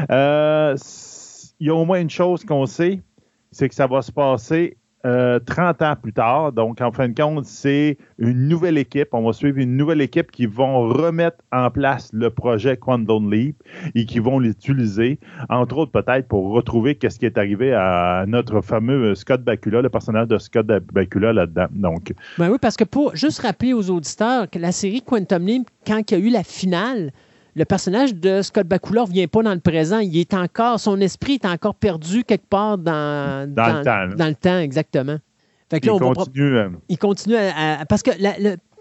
Euh, 0.10 0.76
il 1.60 1.68
y 1.68 1.70
a 1.70 1.76
au 1.76 1.86
moins 1.86 2.01
une 2.01 2.10
chose 2.10 2.43
qu'on 2.43 2.66
sait, 2.66 3.01
c'est 3.54 3.70
que 3.70 3.76
ça 3.76 3.88
va 3.88 4.01
se 4.01 4.12
passer 4.12 4.78
30 5.04 5.12
euh, 5.82 5.86
ans 5.86 5.95
plus 6.01 6.14
tard. 6.14 6.54
Donc, 6.54 6.80
en 6.80 6.91
fin 6.91 7.10
de 7.10 7.14
compte, 7.14 7.45
c'est 7.45 7.97
une 8.18 8.47
nouvelle 8.47 8.78
équipe. 8.78 9.10
On 9.12 9.26
va 9.26 9.34
suivre 9.34 9.58
une 9.58 9.76
nouvelle 9.76 9.99
équipe 9.99 10.32
qui 10.32 10.45
vont 10.45 10.88
remettre 10.88 11.38
en 11.51 11.70
place 11.70 12.10
le 12.14 12.30
projet 12.30 12.78
Quantum 12.78 13.32
Leap 13.32 13.62
et 13.95 14.06
qui 14.06 14.20
vont 14.20 14.39
l'utiliser, 14.39 15.20
entre 15.49 15.78
autres 15.78 15.91
peut-être 15.91 16.28
pour 16.30 16.51
retrouver 16.51 16.95
qu'est-ce 16.95 17.20
qui 17.20 17.26
est 17.26 17.38
arrivé 17.38 17.74
à 17.74 18.24
notre 18.28 18.62
fameux 18.62 19.14
Scott 19.16 19.43
Bakula, 19.43 19.82
le 19.82 19.89
personnage 19.89 20.28
de 20.30 20.38
Scott 20.38 20.68
Bakula 20.68 21.34
là-dedans. 21.34 21.68
Ben 22.38 22.49
oui, 22.49 22.58
parce 22.62 22.78
que 22.78 22.86
pour 22.86 23.16
juste 23.16 23.39
rappeler 23.39 23.74
aux 23.74 23.89
auditeurs 23.89 24.49
que 24.49 24.58
la 24.58 24.72
série 24.72 25.01
Quantum 25.01 25.45
Leap, 25.45 25.70
quand 25.86 26.12
il 26.12 26.17
y 26.17 26.21
a 26.21 26.25
eu 26.25 26.30
la 26.30 26.43
finale, 26.43 27.12
le 27.55 27.66
personnage 27.66 28.16
de 28.16 28.42
Scott 28.42 28.67
Bakula 28.67 29.04
ne 29.04 29.12
vient 29.12 29.28
pas 29.28 29.43
dans 29.43 29.54
le 29.54 29.59
présent. 29.59 30.00
Il 30.00 30.17
est 30.17 30.34
encore, 30.34 30.80
son 30.80 31.00
esprit 31.01 31.34
est 31.34 31.46
encore 31.46 31.75
perdu 31.75 32.24
quelque 32.24 32.47
part 32.47 32.78
dans, 32.78 33.50
dans, 33.51 33.80
le, 33.80 33.84
temps, 33.84 34.16
dans 34.16 34.28
le 34.28 34.36
temps, 34.36 34.59
exactement. 34.59 35.17
Fait 35.70 35.80
que 35.80 35.88
là, 35.88 35.93
il, 35.96 36.04
on 36.04 36.13
continue, 36.13 36.54
va... 36.54 36.67
il 36.89 36.97
continue 36.97 37.36
à, 37.36 37.86
parce 37.88 38.04
que 38.04 38.12
la, 38.20 38.34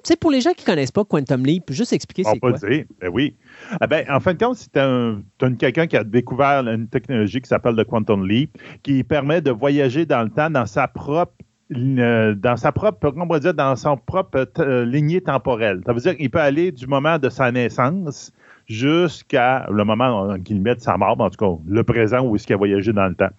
sais, 0.02 0.16
pour 0.16 0.30
les 0.30 0.40
gens 0.40 0.52
qui 0.52 0.64
ne 0.64 0.66
connaissent 0.66 0.90
pas 0.90 1.04
Quantum 1.04 1.44
Leap, 1.44 1.70
juste 1.72 1.92
expliquer 1.92 2.24
c'est 2.24 2.38
quoi. 2.38 2.52
Dire. 2.52 2.84
Ben 3.00 3.10
oui. 3.12 3.36
Ah 3.80 3.86
ben, 3.86 4.04
en 4.10 4.20
fin 4.20 4.34
de 4.34 4.38
compte, 4.38 4.56
c'est 4.56 4.76
un, 4.76 5.22
quelqu'un 5.58 5.86
qui 5.86 5.96
a 5.96 6.04
découvert 6.04 6.66
une 6.66 6.88
technologie 6.88 7.40
qui 7.40 7.48
s'appelle 7.48 7.74
le 7.74 7.84
Quantum 7.84 8.26
Leap, 8.26 8.56
qui 8.82 9.04
permet 9.04 9.40
de 9.40 9.50
voyager 9.50 10.06
dans 10.06 10.22
le 10.22 10.30
temps 10.30 10.50
dans 10.50 10.66
sa 10.66 10.88
propre 10.88 11.34
euh, 11.74 12.34
dans 12.34 12.56
sa 12.56 12.70
propre, 12.70 13.14
on 13.16 13.26
va 13.26 13.38
dire, 13.38 13.54
dans 13.54 13.76
son 13.76 13.96
propre 13.96 14.46
euh, 14.58 14.84
lignée 14.84 15.22
temporelle. 15.22 15.80
Ça 15.86 15.94
veut 15.94 16.00
dire 16.00 16.16
qu'il 16.16 16.28
peut 16.28 16.40
aller 16.40 16.70
du 16.70 16.86
moment 16.86 17.18
de 17.18 17.30
sa 17.30 17.50
naissance 17.50 18.30
jusqu'à 18.66 19.66
le 19.70 19.84
moment 19.84 20.38
qu'il 20.44 20.60
met 20.60 20.78
sa 20.78 20.96
mort, 20.96 21.20
en 21.20 21.30
tout 21.30 21.36
cas, 21.36 21.62
le 21.66 21.84
présent 21.84 22.20
où 22.20 22.36
est-ce 22.36 22.46
qu'il 22.46 22.54
a 22.54 22.58
voyagé 22.58 22.92
dans 22.92 23.06
le 23.06 23.14
temps. 23.14 23.30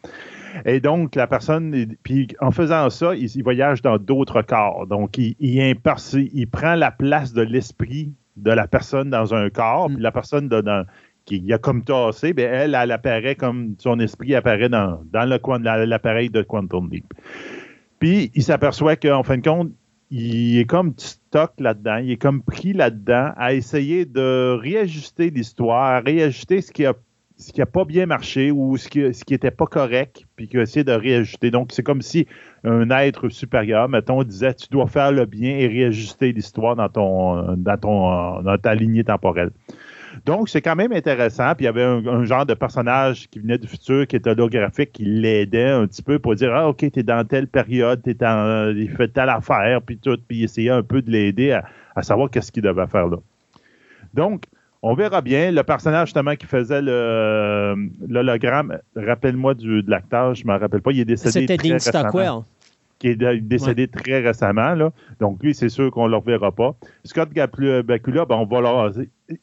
Et 0.65 0.79
donc, 0.79 1.15
la 1.15 1.27
personne, 1.27 1.95
puis 2.03 2.27
en 2.39 2.51
faisant 2.51 2.89
ça, 2.89 3.15
il, 3.15 3.43
voyage 3.43 3.81
dans 3.81 3.97
d'autres 3.97 4.41
corps. 4.41 4.85
Donc, 4.87 5.17
il, 5.17 5.35
il, 5.39 6.47
prend 6.47 6.75
la 6.75 6.91
place 6.91 7.33
de 7.33 7.41
l'esprit 7.41 8.13
de 8.37 8.51
la 8.51 8.67
personne 8.67 9.09
dans 9.09 9.33
un 9.33 9.49
corps, 9.49 9.87
puis 9.87 10.01
la 10.01 10.11
personne 10.11 10.49
qui 11.25 11.51
a 11.51 11.57
comme 11.57 11.83
tassé, 11.83 12.33
bien, 12.33 12.51
elle, 12.51 12.77
elle 12.79 12.91
apparaît 12.91 13.35
comme 13.35 13.75
son 13.79 13.99
esprit 13.99 14.35
apparaît 14.35 14.69
dans, 14.69 15.01
dans 15.11 15.25
l'appareil 15.25 16.29
de 16.29 16.43
Quantum 16.43 16.89
Leap. 16.91 17.11
Puis, 17.99 18.31
il 18.35 18.43
s'aperçoit 18.43 18.95
qu'en 18.95 19.23
fin 19.23 19.37
de 19.37 19.43
compte, 19.43 19.71
il 20.11 20.59
est 20.59 20.65
comme 20.65 20.93
là-dedans, 21.60 21.97
il 21.97 22.11
est 22.11 22.18
comme 22.18 22.41
pris 22.41 22.73
là-dedans 22.73 23.31
à 23.38 23.53
essayer 23.53 24.05
de 24.05 24.57
réajuster 24.60 25.30
l'histoire, 25.30 25.84
à 25.84 25.99
réajuster 25.99 26.61
ce 26.61 26.72
qui 26.72 26.85
a 26.85 26.93
ce 27.35 27.51
qui 27.51 27.60
n'a 27.60 27.65
pas 27.65 27.84
bien 27.84 28.05
marché 28.05 28.51
ou 28.51 28.77
ce 28.77 28.88
qui 28.88 29.01
ce 29.14 29.23
n'était 29.30 29.51
pas 29.51 29.65
correct, 29.65 30.23
puis 30.35 30.47
qu'il 30.47 30.60
a 30.60 30.64
essayé 30.64 30.84
de 30.84 30.91
réajuster. 30.91 31.51
Donc, 31.51 31.72
c'est 31.72 31.84
comme 31.84 32.01
si 32.01 32.27
un 32.64 32.89
être 32.91 33.27
supérieur, 33.30 33.89
mettons, 33.89 34.23
disait 34.23 34.53
tu 34.53 34.68
dois 34.69 34.88
faire 34.88 35.11
le 35.11 35.26
bien 35.26 35.57
et 35.57 35.68
réajuster 35.68 36.31
l'histoire 36.31 36.76
dans 36.76 36.89
ton 36.89 37.55
dans 37.55 37.77
ton 37.77 38.41
dans 38.43 38.57
ta 38.57 38.76
lignée 38.76 39.03
temporelle. 39.03 39.51
Donc, 40.26 40.49
c'est 40.49 40.61
quand 40.61 40.76
même 40.76 40.91
intéressant. 40.91 41.53
Puis 41.56 41.64
il 41.64 41.65
y 41.65 41.69
avait 41.69 41.84
un, 41.84 42.23
genre 42.23 42.45
de 42.45 42.53
personnage 42.53 43.30
qui 43.30 43.40
venait 43.40 43.57
du 43.57 43.68
futur, 43.68 44.07
qui 44.07 44.15
était 44.15 44.30
holographique, 44.30 44.91
qui 44.91 45.06
l'aidait 45.06 45.69
un 45.69 45.88
petit 45.88 46.02
peu 46.02 46.19
pour 46.19 46.35
dire 46.35 46.53
Ah, 46.53 46.69
OK, 46.69 46.80
tu 46.80 46.99
es 46.99 47.03
dans 47.03 47.26
telle 47.26 47.48
période, 47.48 48.02
tu 48.03 48.14
dans, 48.14 48.73
il 48.76 48.90
fait 48.90 49.07
telle 49.07 49.30
affaire, 49.30 49.81
puis 49.81 49.98
tout, 49.98 50.18
puis 50.27 50.44
essayer 50.44 50.69
un 50.69 50.84
peu 50.84 51.02
de 51.02 51.11
l'aider 51.11 51.52
à, 51.52 51.65
à 51.95 52.02
savoir 52.02 52.30
qu'est-ce 52.30 52.52
qu'il 52.52 52.64
devait 52.64 52.88
faire 52.88 53.07
là. 53.07 53.18
Donc, 54.14 54.45
on 54.81 54.94
verra 54.95 55.22
bien. 55.22 55.52
Le 55.52 55.64
personnage, 55.64 56.10
justement, 56.10 56.35
qui 56.35 56.45
faisait 56.45 56.81
l'hologramme, 56.81 58.77
rappelle-moi 58.95 59.53
de 59.56 59.84
l'acteur, 59.88 60.35
je 60.35 60.45
ne 60.45 60.52
me 60.52 60.57
rappelle 60.57 60.81
pas, 60.81 60.91
il 60.91 60.99
est 60.99 61.06
décédé. 61.06 61.48
C'était 61.48 61.57
Dean 61.57 61.80
Stockwell. 61.80 62.41
Qui 63.03 63.09
est 63.09 63.41
décédé 63.41 63.89
très 63.89 64.21
récemment. 64.21 64.75
Là. 64.75 64.93
Donc, 65.19 65.43
lui, 65.43 65.53
c'est 65.53 65.67
sûr 65.67 65.91
qu'on 65.91 66.05
ne 66.05 66.11
le 66.11 66.15
reverra 66.15 66.53
pas. 66.53 66.73
Scott 67.03 67.30
Bakula, 67.34 68.25
ben, 68.25 68.35
on 68.35 68.45
va 68.45 68.61
leur. 68.61 68.93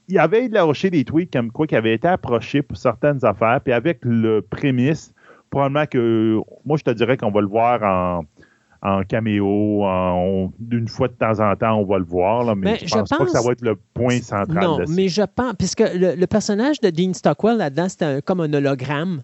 Il 0.09 0.19
avait 0.19 0.49
lâché 0.49 0.89
des 0.89 1.05
tweets 1.05 1.31
comme 1.31 1.53
quoi 1.53 1.67
qu'il 1.67 1.77
avait 1.77 1.93
été 1.93 2.09
approché 2.09 2.63
pour 2.63 2.79
certaines 2.79 3.23
affaires, 3.23 3.61
puis 3.63 3.75
avec 3.75 3.99
le 4.01 4.41
prémisse, 4.41 5.13
probablement 5.51 5.85
que. 5.85 6.39
Moi, 6.65 6.79
je 6.79 6.85
te 6.85 6.91
dirais 6.91 7.19
qu'on 7.19 7.31
va 7.31 7.43
le 7.43 7.49
voir 7.49 7.83
en 7.83 8.25
en 8.83 9.03
caméo, 9.05 9.85
d'une 10.59 10.89
fois 10.89 11.09
de 11.09 11.13
temps 11.13 11.39
en 11.41 11.55
temps, 11.55 11.75
on 11.77 11.85
va 11.85 11.99
le 11.99 12.05
voir, 12.05 12.57
mais, 12.57 12.79
je, 12.83 12.95
pense, 12.95 13.11
pas 13.11 13.25
que 13.27 13.31
ça 13.31 13.43
va 13.43 13.53
être 13.53 13.61
le 13.61 13.77
point 13.93 14.21
central. 14.23 14.65
Non, 14.65 14.79
mais 14.89 15.09
je 15.09 15.21
pense, 15.23 15.53
puisque 15.59 15.85
le, 15.95 16.25
personnage 16.25 16.81
de 16.81 16.89
Dean 16.89 17.13
Stockwell 17.13 17.59
là-dedans, 17.59 17.91
c'était 17.91 18.23
comme 18.23 18.41
un 18.41 18.53
hologramme. 18.53 19.21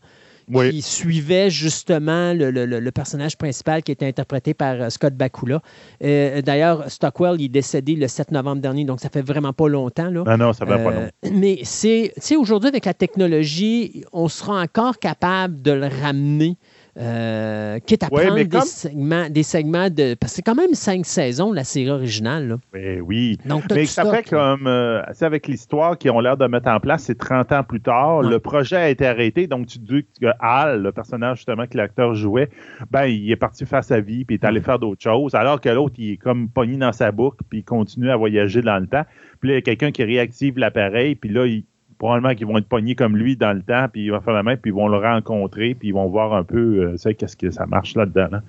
Qui 0.52 0.82
suivait 0.82 1.50
justement 1.50 2.32
le, 2.34 2.90
personnage 2.90 3.36
principal 3.36 3.82
qui 3.82 3.92
était 3.92 4.06
interprété 4.06 4.54
par 4.54 4.80
euh, 4.80 4.90
Scott 4.90 5.14
Bakula. 5.14 5.60
Euh, 6.02 6.40
d'ailleurs, 6.40 6.90
Stockwell 6.90 7.36
il 7.40 7.46
est 7.46 7.48
décédé 7.48 7.94
le 7.94 8.08
7 8.08 8.30
novembre 8.30 8.62
dernier, 8.62 8.84
donc 8.84 9.00
ça 9.00 9.08
fait 9.10 9.22
vraiment 9.22 9.52
pas 9.52 9.68
longtemps. 9.68 10.10
Là. 10.10 10.22
Ah 10.26 10.36
non, 10.36 10.52
ça 10.52 10.64
fait 10.64 10.72
pas 10.72 10.90
euh, 10.90 11.00
longtemps. 11.00 11.38
Mais 11.38 11.58
c'est, 11.64 12.12
aujourd'hui, 12.36 12.68
avec 12.68 12.84
la 12.84 12.94
technologie, 12.94 14.04
on 14.12 14.28
sera 14.28 14.62
encore 14.62 14.98
capable 14.98 15.60
de 15.62 15.72
le 15.72 15.88
ramener 15.88 16.56
euh, 16.98 17.78
quitte 17.80 18.04
à 18.04 18.08
prendre 18.08 18.42
des, 18.42 18.60
segments, 18.60 19.28
des 19.28 19.42
segments 19.42 19.90
de. 19.90 20.14
Parce 20.14 20.32
que 20.32 20.36
c'est 20.36 20.42
quand 20.42 20.54
même 20.54 20.72
cinq 20.72 21.04
saisons, 21.04 21.52
la 21.52 21.64
série 21.64 21.90
originale. 21.90 22.56
Ben 22.72 23.02
oui. 23.02 23.38
Donc, 23.44 23.64
mais 23.70 23.84
ça 23.84 24.10
fait 24.10 24.28
comme. 24.28 24.66
Euh, 24.66 25.02
avec 25.20 25.46
l'histoire 25.46 25.98
qu'ils 25.98 26.10
ont 26.10 26.20
l'air 26.20 26.36
de 26.36 26.46
mettre 26.46 26.68
en 26.68 26.80
place, 26.80 27.04
c'est 27.04 27.18
30 27.18 27.52
ans 27.52 27.62
plus 27.64 27.80
tard. 27.80 28.22
Le 28.22 28.38
projet 28.38 28.76
a 28.76 28.88
été 28.88 29.06
arrêté. 29.06 29.46
Donc, 29.46 29.66
tu 29.66 29.78
dis 29.78 30.06
que 30.20 30.28
Hal, 30.40 30.82
le 30.82 30.92
personnage 30.92 31.38
justement 31.38 31.66
que 31.66 31.76
l'acteur 31.76 32.14
jouait, 32.14 32.48
ben, 32.90 33.04
il 33.04 33.30
est 33.30 33.36
parti 33.36 33.66
faire 33.66 33.84
sa 33.84 34.00
vie 34.00 34.24
puis 34.24 34.36
il 34.36 34.42
est 34.42 34.46
allé 34.46 34.60
mm. 34.60 34.64
faire 34.64 34.78
d'autres 34.78 35.02
choses. 35.02 35.34
Alors 35.34 35.60
que 35.60 35.68
l'autre, 35.68 35.96
il 35.98 36.12
est 36.12 36.16
comme 36.16 36.48
pogné 36.48 36.78
dans 36.78 36.92
sa 36.92 37.12
boucle 37.12 37.44
puis 37.48 37.58
il 37.58 37.64
continue 37.64 38.10
à 38.10 38.16
voyager 38.16 38.62
dans 38.62 38.78
le 38.78 38.86
temps. 38.86 39.04
Puis 39.40 39.50
là, 39.50 39.54
il 39.54 39.56
y 39.56 39.58
a 39.58 39.62
quelqu'un 39.62 39.90
qui 39.90 40.02
réactive 40.02 40.58
l'appareil 40.58 41.14
puis 41.14 41.28
là, 41.28 41.46
il 41.46 41.64
probablement 41.98 42.34
qu'ils 42.34 42.46
vont 42.46 42.58
être 42.58 42.68
pognés 42.68 42.94
comme 42.94 43.16
lui 43.16 43.36
dans 43.36 43.52
le 43.52 43.62
temps, 43.62 43.86
puis 43.90 44.04
il 44.04 44.10
va 44.10 44.20
faire 44.20 44.34
la 44.34 44.42
main, 44.42 44.56
puis 44.56 44.70
ils 44.70 44.74
vont 44.74 44.88
le 44.88 44.98
rencontrer, 44.98 45.74
puis 45.74 45.88
ils 45.88 45.94
vont 45.94 46.06
voir 46.08 46.34
un 46.34 46.44
peu, 46.44 46.96
euh, 46.96 47.12
qu'est-ce 47.12 47.36
que 47.36 47.50
ça 47.50 47.66
marche 47.66 47.94
là-dedans. 47.94 48.40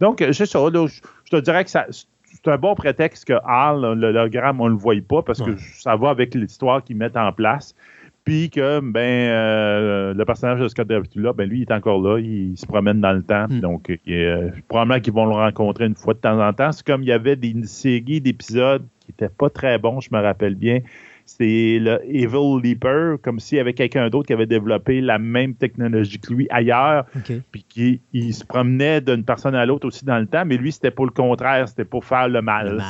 Donc, 0.00 0.18
c'est 0.32 0.46
ça. 0.46 0.58
je, 0.58 1.30
te 1.30 1.36
dirais 1.36 1.64
que 1.64 1.70
ça, 1.70 1.86
c'est 1.90 2.48
un 2.48 2.56
bon 2.56 2.74
prétexte 2.74 3.24
que 3.24 3.34
Hal, 3.44 3.80
l'hologramme, 3.80 4.60
on 4.60 4.66
ne 4.66 4.70
le 4.70 4.76
voit 4.76 4.94
pas, 5.06 5.22
parce 5.22 5.40
que 5.40 5.56
ça 5.56 5.96
va 5.96 6.10
avec 6.10 6.34
l'histoire 6.34 6.82
qu'ils 6.82 6.96
mettent 6.96 7.16
en 7.16 7.32
place. 7.32 7.74
Puis 8.24 8.50
que, 8.50 8.80
ben, 8.80 9.00
euh, 9.00 10.12
le 10.12 10.24
personnage 10.26 10.60
de 10.60 10.68
Scott 10.68 10.86
Derritula, 10.86 11.32
ben, 11.32 11.48
lui, 11.48 11.60
il 11.60 11.62
est 11.62 11.72
encore 11.72 11.98
là, 11.98 12.18
il, 12.18 12.58
se 12.58 12.66
promène 12.66 13.00
dans 13.00 13.12
le 13.12 13.22
temps. 13.22 13.46
Hmm. 13.48 13.60
Donc, 13.60 13.90
euh, 14.06 14.50
probablement 14.68 15.00
qu'ils 15.00 15.14
vont 15.14 15.24
le 15.24 15.32
rencontrer 15.32 15.86
une 15.86 15.94
fois 15.94 16.12
de 16.12 16.18
temps 16.18 16.38
en 16.38 16.52
temps. 16.52 16.70
C'est 16.72 16.86
comme 16.86 17.02
il 17.02 17.08
y 17.08 17.12
avait 17.12 17.36
des 17.36 17.54
séries 17.64 18.20
d'épisodes 18.20 18.84
qui 19.00 19.12
n'étaient 19.12 19.34
pas 19.34 19.48
très 19.48 19.78
bons, 19.78 20.00
je 20.00 20.10
me 20.12 20.20
rappelle 20.20 20.56
bien 20.56 20.80
c'est 21.28 21.78
le 21.78 22.00
Evil 22.06 22.58
Leaper, 22.62 23.16
comme 23.20 23.38
s'il 23.38 23.58
y 23.58 23.60
avait 23.60 23.74
quelqu'un 23.74 24.08
d'autre 24.08 24.26
qui 24.26 24.32
avait 24.32 24.46
développé 24.46 25.02
la 25.02 25.18
même 25.18 25.54
technologie 25.54 26.18
que 26.18 26.32
lui 26.32 26.46
ailleurs, 26.48 27.04
puis 27.52 27.66
qui 27.68 28.00
il 28.14 28.32
se 28.32 28.46
promenait 28.46 29.02
d'une 29.02 29.24
personne 29.24 29.54
à 29.54 29.66
l'autre 29.66 29.86
aussi 29.86 30.06
dans 30.06 30.18
le 30.18 30.26
temps, 30.26 30.44
mais 30.46 30.56
lui, 30.56 30.72
c'était 30.72 30.90
pas 30.90 31.04
le 31.04 31.10
contraire, 31.10 31.68
c'était 31.68 31.84
pour 31.84 32.06
faire 32.06 32.28
le 32.28 32.40
mal. 32.40 32.82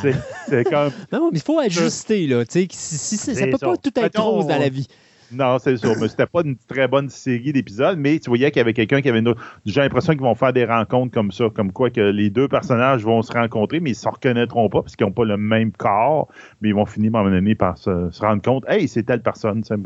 C'est 0.47 0.63
comme... 0.65 0.93
non, 1.13 1.31
mais 1.33 1.39
il 1.39 1.43
faut 1.43 1.59
ajuster, 1.59 2.29
là. 2.29 2.45
Si, 2.49 2.69
si, 2.71 3.17
ça 3.17 3.47
peut 3.49 3.59
pas 3.59 3.77
tout 3.77 3.91
être 3.97 4.23
rose 4.23 4.47
dans 4.47 4.59
la 4.59 4.69
vie. 4.69 4.87
Non, 5.33 5.59
c'est 5.59 5.77
sûr. 5.77 5.95
Mais 6.01 6.09
c'était 6.09 6.27
pas 6.27 6.43
une 6.45 6.57
très 6.57 6.89
bonne 6.89 7.09
série 7.09 7.53
d'épisodes, 7.53 7.99
mais 7.99 8.19
tu 8.19 8.31
voyais 8.31 8.51
qu'il 8.51 8.61
y 8.61 8.63
avait 8.63 8.73
quelqu'un 8.73 9.01
qui 9.01 9.09
avait 9.09 9.19
une 9.19 9.35
J'ai 9.67 9.81
l'impression 9.81 10.13
qu'ils 10.13 10.23
vont 10.23 10.35
faire 10.35 10.53
des 10.53 10.65
rencontres 10.65 11.13
comme 11.13 11.31
ça, 11.33 11.47
comme 11.55 11.73
quoi 11.73 11.91
que 11.91 12.01
les 12.01 12.31
deux 12.31 12.49
personnages 12.49 13.05
vont 13.05 13.23
se 13.23 13.33
rencontrer, 13.33 13.81
mais 13.81 13.91
ils 13.91 13.95
se 13.95 14.09
reconnaîtront 14.09 14.69
pas 14.69 14.83
parce 14.83 14.97
qu'ils 14.97 15.07
n'ont 15.07 15.13
pas 15.13 15.25
le 15.25 15.37
même 15.37 15.73
corps, 15.73 16.29
mais 16.61 16.71
ils 16.71 16.75
vont 16.75 16.87
finir 16.87 17.15
à 17.15 17.21
un 17.21 17.25
moment 17.25 17.35
donné 17.35 17.55
par 17.55 17.77
se, 17.79 17.91
rendre 18.21 18.43
compte 18.43 18.65
Hey, 18.69 18.89
c'est 18.89 19.03
telle 19.03 19.23
personne, 19.23 19.65
ça 19.65 19.77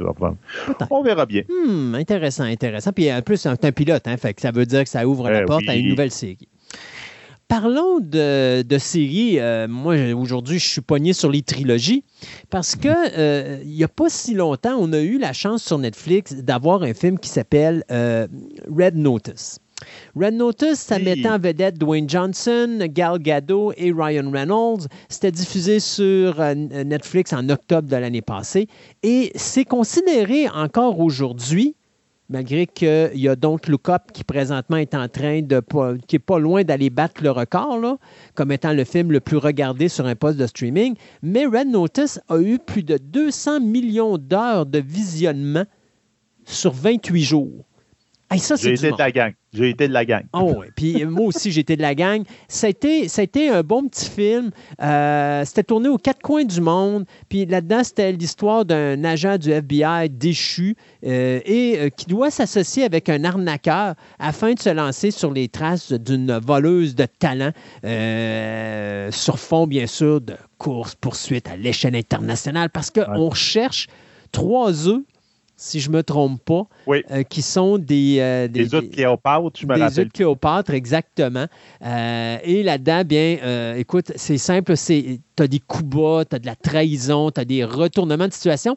On 0.91 1.03
verra 1.03 1.27
bien. 1.27 1.43
Hmm, 1.49 1.95
intéressant, 1.95 2.45
intéressant. 2.45 2.93
Puis 2.93 3.13
en 3.13 3.23
plus, 3.23 3.37
c'est 3.37 3.65
un 3.65 3.73
pilote, 3.73 4.07
hein, 4.07 4.17
fait 4.17 4.35
que 4.35 4.41
ça 4.41 4.51
veut 4.51 4.67
dire 4.67 4.85
que 4.85 4.89
ça 4.89 5.07
ouvre 5.07 5.29
la 5.29 5.43
eh 5.43 5.45
porte 5.45 5.69
à 5.69 5.75
une 5.75 5.89
nouvelle 5.89 6.11
série. 6.11 6.49
Parlons 7.53 8.01
de, 8.01 8.63
de 8.63 8.79
séries. 8.79 9.39
Euh, 9.39 9.69
moi, 9.69 9.95
aujourd'hui, 10.15 10.59
je 10.59 10.67
suis 10.67 10.81
pogné 10.81 11.13
sur 11.13 11.31
les 11.31 11.43
trilogies 11.43 12.03
parce 12.49 12.77
que 12.77 12.89
euh, 12.89 13.61
il 13.63 13.73
n'y 13.73 13.85
a 13.85 13.89
pas 13.89 14.09
si 14.09 14.33
longtemps, 14.33 14.79
on 14.81 14.91
a 14.95 15.01
eu 15.01 15.19
la 15.19 15.35
chance 15.35 15.63
sur 15.63 15.77
Netflix 15.77 16.33
d'avoir 16.33 16.83
un 16.83 16.95
film 16.95 17.19
qui 17.19 17.29
s'appelle 17.29 17.85
euh, 17.91 18.27
Red 18.75 18.97
Notice. 18.97 19.59
Red 20.17 20.33
Notice, 20.33 20.79
ça 20.79 20.99
mettait 20.99 21.29
en 21.29 21.39
vedette 21.39 21.77
Dwayne 21.77 22.09
Johnson, 22.09 22.79
Gal 22.89 23.19
Gadot 23.19 23.75
et 23.77 23.93
Ryan 23.93 24.31
Reynolds. 24.31 24.87
C'était 25.11 25.31
diffusé 25.31 25.79
sur 25.79 26.37
Netflix 26.55 27.35
en 27.35 27.51
octobre 27.51 27.87
de 27.87 27.97
l'année 27.97 28.23
passée 28.23 28.67
et 29.03 29.31
c'est 29.35 29.67
considéré 29.67 30.49
encore 30.49 31.01
aujourd'hui 31.01 31.77
malgré 32.33 32.67
qu'il 32.67 33.11
y 33.15 33.29
a 33.29 33.37
donc 33.37 33.69
Look 33.69 33.91
Up 33.91 34.05
qui 34.13 34.25
présentement 34.25 34.79
est 34.79 34.95
en 34.95 35.07
train 35.09 35.43
de, 35.43 35.63
qui 36.07 36.17
est 36.17 36.19
pas 36.19 36.39
loin 36.39 36.65
d'aller 36.65 36.89
battre 36.89 37.23
le 37.23 37.31
record, 37.31 37.99
comme 38.35 38.51
étant 38.51 38.73
le 38.73 38.85
film 38.85 39.13
le 39.13 39.21
plus 39.21 39.37
regardé 39.37 39.89
sur 39.89 40.07
un 40.07 40.17
poste 40.17 40.39
de 40.39 40.47
streaming. 40.47 40.95
Mais 41.23 41.45
Red 41.45 41.69
Notice 41.69 42.21
a 42.29 42.39
eu 42.39 42.59
plus 42.59 42.83
de 42.83 42.97
200 42.97 43.61
millions 43.61 44.17
d'heures 44.17 44.67
de 44.67 44.79
visionnement 44.79 45.65
sur 46.47 46.73
28 46.73 47.23
jours. 47.23 47.65
J'ai 48.37 48.73
été 48.73 48.91
de 48.91 48.99
la 48.99 49.11
gang. 49.11 49.33
J'ai 49.53 49.69
été 49.71 49.87
de 49.89 49.93
la 49.93 50.05
gang. 50.05 50.25
Oh, 50.33 50.63
Puis 50.77 51.05
moi 51.05 51.27
aussi, 51.27 51.53
j'étais 51.53 51.77
de 51.77 51.83
la 51.83 51.95
gang. 51.95 52.23
C'était, 52.49 53.07
c'était 53.09 53.49
un 53.49 53.63
bon 53.63 53.87
petit 53.87 54.09
film. 54.09 54.51
Euh, 54.81 55.45
c'était 55.45 55.65
tourné 55.65 55.89
aux 55.89 55.99
quatre 55.99 56.23
coins 56.23 56.45
du 56.45 56.61
monde. 56.61 57.05
Puis 57.29 57.45
là-dedans, 57.45 57.85
c'était 57.85 58.13
l'histoire 58.13 58.65
d'un 58.65 59.05
agent 59.05 59.37
du 59.37 59.51
FBI 59.51 60.09
déchu 60.09 60.77
euh, 61.05 61.41
et 61.45 61.79
euh, 61.79 61.89
qui 61.91 62.07
doit 62.07 62.31
s'associer 62.31 62.85
avec 62.85 63.09
un 63.09 63.25
arnaqueur 63.25 63.95
afin 64.19 64.55
de 64.55 64.59
se 64.59 64.71
lancer 64.71 65.11
sur 65.11 65.33
les 65.33 65.49
traces 65.49 65.93
d'une 65.93 66.39
voleuse 66.39 66.95
de 66.95 67.07
talent 67.19 67.53
sur 69.13 69.39
fond, 69.39 69.67
bien 69.67 69.87
sûr, 69.87 70.21
de 70.21 70.35
course-poursuite 70.59 71.49
à 71.49 71.57
l'échelle 71.57 71.97
internationale 71.97 72.71
parce 72.71 72.91
qu'on 72.91 73.29
recherche 73.29 73.89
trois 74.31 74.89
œufs 74.89 75.03
si 75.63 75.79
je 75.79 75.91
ne 75.91 75.99
me 75.99 76.03
trompe 76.03 76.45
pas, 76.45 76.67
euh, 76.89 77.23
qui 77.23 77.41
sont 77.41 77.79
des... 77.79 78.17
Euh, 78.19 78.49
des, 78.49 78.65
des 78.65 78.75
œufs 78.75 78.83
de 78.83 78.89
Cléopâtre, 78.89 79.61
je 79.61 79.67
me 79.67 79.73
rappelle. 79.73 79.89
Des 79.89 79.99
œufs 80.01 80.07
de 80.07 80.13
Cléopâtre, 80.13 80.75
exactement. 80.75 81.47
Euh, 81.85 82.37
et 82.43 82.65
là-dedans, 82.65 83.05
bien, 83.05 83.75
écoute, 83.77 84.11
c'est 84.17 84.39
simple, 84.39 84.75
tu 84.77 85.21
as 85.39 85.47
des 85.47 85.61
coups 85.61 85.85
bas, 85.85 86.25
tu 86.29 86.35
as 86.35 86.41
de 86.41 86.47
la 86.47 86.57
trahison, 86.57 87.31
tu 87.31 87.41
as 87.41 87.45
des 87.45 87.65
retournements 87.65 88.27
de 88.27 88.33
situation. 88.33 88.77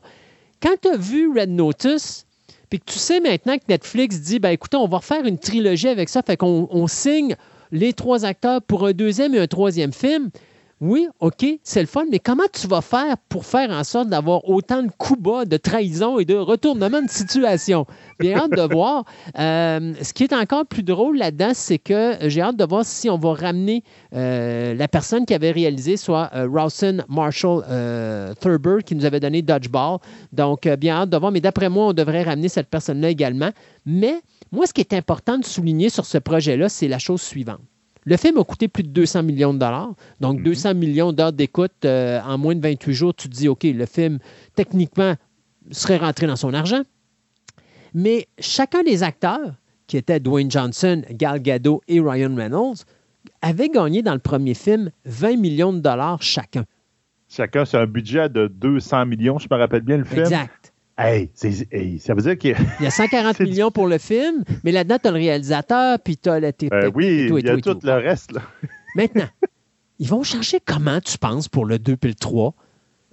Quand 0.62 0.76
tu 0.80 0.90
as 0.90 0.98
vu 0.98 1.28
Red 1.36 1.50
Notice, 1.50 2.28
puis 2.70 2.80
que 2.80 2.86
tu 2.86 3.00
sais 3.00 3.20
maintenant 3.20 3.58
que 3.58 3.64
Netflix 3.68 4.22
dit, 4.22 4.38
ben 4.38 4.50
écoutez, 4.52 4.78
on 4.78 4.88
va 4.88 4.98
refaire 4.98 5.26
une 5.26 5.40
trilogie 5.40 5.88
avec 5.88 6.08
ça, 6.08 6.22
fait 6.22 6.38
qu'on 6.38 6.88
signe 6.88 7.36
les 7.72 7.94
trois 7.94 8.26
acteurs 8.26 8.62
pour 8.62 8.86
un 8.86 8.92
deuxième 8.92 9.34
et 9.34 9.40
un 9.40 9.48
troisième 9.48 9.92
film, 9.92 10.30
oui, 10.82 11.08
OK, 11.22 11.46
c'est 11.64 11.80
le 11.80 11.88
fun, 11.88 12.04
mais 12.12 12.20
comment 12.20 12.44
tu 12.52 12.68
vas 12.68 12.82
faire 12.82 13.18
pour 13.30 13.46
faire 13.46 13.72
en 13.72 13.86
sorte 13.86 14.10
d'avoir 14.10 14.50
autant 14.50 14.84
de 14.84 14.92
coups 14.98 15.22
bas, 15.22 15.46
de 15.46 15.56
trahison 15.56 16.20
et 16.20 16.26
de 16.26 16.36
retournement 16.36 17.02
de 17.02 17.10
situation? 17.10 17.86
Bien 18.20 18.40
hâte 18.40 18.52
de 18.52 18.74
voir. 18.74 19.06
Euh, 19.38 19.94
ce 20.02 20.14
qui 20.14 20.24
est 20.24 20.34
encore 20.34 20.66
plus 20.66 20.84
drôle 20.84 21.18
là-dedans, 21.18 21.52
c'est 21.54 21.78
que 21.78 22.16
j'ai 22.22 22.42
hâte 22.42 22.56
de 22.56 22.64
voir 22.64 22.86
si 22.86 23.10
on 23.10 23.18
va 23.18 23.34
ramener 23.34 23.84
euh, 24.14 24.74
la 24.74 24.88
personne 24.88 25.26
qui 25.26 25.34
avait 25.34 25.52
réalisé, 25.52 25.98
soit 25.98 26.30
euh, 26.34 26.48
Rawson 26.52 27.04
Marshall 27.10 27.64
Thurber, 28.40 28.78
qui 28.86 28.96
nous 28.96 29.04
avait 29.04 29.20
donné 29.20 29.42
Dodgeball. 29.42 29.98
Donc, 30.32 30.68
bien 30.68 31.02
hâte 31.02 31.10
de 31.10 31.18
voir, 31.18 31.32
mais 31.32 31.42
d'après 31.42 31.70
moi, 31.70 31.88
on 31.88 31.94
devrait 31.94 32.24
ramener 32.24 32.48
cette 32.48 32.70
personne-là 32.70 33.10
également. 33.10 33.50
Mais 33.86 34.22
moi, 34.52 34.68
ce 34.68 34.74
qui 34.74 34.82
est 34.82 34.94
important 34.94 35.38
de 35.38 35.46
souligner 35.46 35.90
sur 35.90 36.06
ce 36.06 36.18
projet-là, 36.18 36.70
c'est 36.70 36.88
la 36.88 37.00
chose 37.00 37.22
suivante. 37.22 37.62
Le 38.06 38.18
film 38.18 38.38
a 38.38 38.44
coûté 38.44 38.68
plus 38.68 38.84
de 38.84 38.90
200 38.90 39.24
millions 39.24 39.54
de 39.54 39.60
dollars. 39.60 39.94
Donc, 40.20 40.42
200 40.44 40.74
mhm. 40.74 40.80
millions 40.80 41.12
d'heures 41.12 41.34
d'écoute 41.34 41.74
euh, 41.86 42.22
en 42.22 42.38
moins 42.38 42.56
de 42.56 42.62
28 42.62 42.94
jours. 42.94 43.14
Tu 43.16 43.28
te 43.28 43.36
dis, 43.36 43.48
OK, 43.48 43.64
le 43.64 43.86
film, 43.86 44.20
techniquement, 44.56 45.16
serait 45.72 45.98
rentré 45.98 46.28
dans 46.28 46.36
son 46.36 46.54
argent. 46.54 46.84
Mais 47.94 48.28
chacun 48.40 48.84
des 48.84 49.04
acteurs, 49.04 49.56
qui 49.88 49.98
étaient 49.98 50.20
Dwayne 50.20 50.52
Johnson, 50.52 51.02
Gal 51.12 51.42
Gadot 51.42 51.82
et 51.88 52.00
Ryan 52.00 52.36
Reynolds, 52.36 52.78
avait 53.42 53.70
gagné 53.70 54.02
dans 54.02 54.14
le 54.14 54.20
premier 54.20 54.54
film 54.54 54.92
20 55.06 55.38
millions 55.38 55.74
de 55.74 55.80
dollars 55.80 56.22
chacun. 56.22 56.66
Chacun, 57.30 57.66
c'est 57.66 57.78
un 57.78 57.88
budget 57.88 58.30
de 58.30 58.48
200 58.48 59.06
millions, 59.08 59.40
je 59.40 59.48
me 59.50 59.58
rappelle 59.58 59.82
bien 59.82 59.98
le 59.98 60.04
film. 60.04 60.22
Exact. 60.22 60.65
Hey, 60.98 61.30
ça 61.36 62.14
veut 62.14 62.22
dire 62.22 62.38
qu'il 62.38 62.56
y 62.80 62.86
a 62.86 62.90
140 62.90 63.42
millions 63.42 63.70
pour 63.70 63.88
le 63.88 63.98
film, 63.98 64.44
mais 64.64 64.72
là-dedans, 64.72 64.98
tu 65.02 65.08
as 65.10 65.12
le 65.12 65.18
réalisateur, 65.18 66.00
puis 66.00 66.18
tu 66.18 66.30
as 66.30 66.40
le 66.40 66.54
ben 66.70 66.92
oui, 66.96 67.30
il 67.30 67.46
y 67.46 67.50
a 67.50 67.58
tout, 67.58 67.78
le 67.84 67.94
reste. 67.94 68.32
Là. 68.32 68.42
Maintenant, 68.96 69.28
ils 70.00 70.08
vont 70.08 70.24
chercher 70.24 70.60
comment, 70.64 71.02
tu 71.02 71.18
penses, 71.18 71.50
pour 71.50 71.66
le 71.66 71.80
2 71.80 71.98
et 72.02 72.08
le 72.08 72.14
3? 72.16 72.54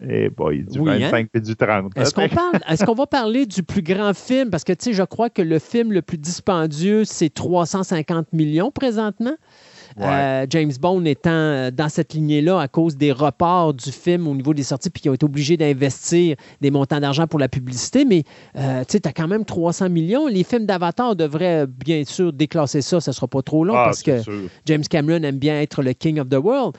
Eh 0.09 0.29
boy, 0.31 0.65
du 0.65 0.79
25 0.79 1.15
hein? 1.15 1.29
et 1.35 1.41
du 1.41 1.57
30. 1.57 1.97
Est-ce 1.97 2.15
qu'on 2.15 2.29
parle, 2.35 2.61
est-ce 2.69 2.85
qu'on 2.85 2.95
va 2.95 3.07
parler 3.07 3.47
du 3.47 3.63
plus 3.63 3.83
grand 3.83 4.15
film? 4.15 4.51
Parce 4.51 4.65
que, 4.65 4.73
tu 4.73 4.87
sais, 4.87 4.93
je 4.93 5.03
crois 5.03 5.31
que 5.31 5.43
le 5.43 5.59
film 5.59 5.93
le 5.93 6.03
plus 6.03 6.19
dispendieux, 6.19 7.05
c'est 7.05 7.31
350 7.31 8.33
millions 8.33 8.71
présentement. 8.71 9.35
Euh, 10.01 10.47
James 10.49 10.73
Bond 10.81 11.05
étant 11.05 11.31
euh, 11.31 11.71
dans 11.71 11.89
cette 11.89 12.15
lignée-là 12.15 12.61
à 12.61 12.69
cause 12.69 12.97
des 12.97 13.13
reports 13.13 13.75
du 13.75 13.91
film 13.91 14.27
au 14.29 14.35
niveau 14.35 14.55
des 14.55 14.63
sorties, 14.63 14.91
puis 14.91 15.03
qui 15.03 15.09
ont 15.09 15.15
été 15.15 15.25
obligés 15.25 15.57
d'investir 15.57 16.37
des 16.61 16.71
montants 16.71 17.01
d'argent 17.01 17.27
pour 17.27 17.39
la 17.39 17.49
publicité. 17.49 18.05
Mais 18.05 18.25
euh, 18.57 18.85
tu 18.89 18.99
as 19.05 19.13
quand 19.13 19.29
même 19.29 19.45
300 19.45 19.91
millions. 19.91 20.27
Les 20.27 20.45
films 20.45 20.67
d'Avatar 20.67 21.17
devraient 21.17 21.67
bien 21.67 22.05
sûr 22.05 22.33
déclasser 22.33 22.83
ça. 22.83 23.01
Ça 23.01 23.11
ne 23.11 23.15
sera 23.15 23.29
pas 23.29 23.43
trop 23.43 23.65
long 23.65 23.75
ah, 23.77 23.85
parce 23.87 24.03
que 24.03 24.21
James 24.67 24.85
Cameron 24.89 25.23
aime 25.23 25.39
bien 25.39 25.61
être 25.61 25.83
le 25.83 25.93
king 25.93 26.19
of 26.19 26.29
the 26.29 26.37
world. 26.37 26.77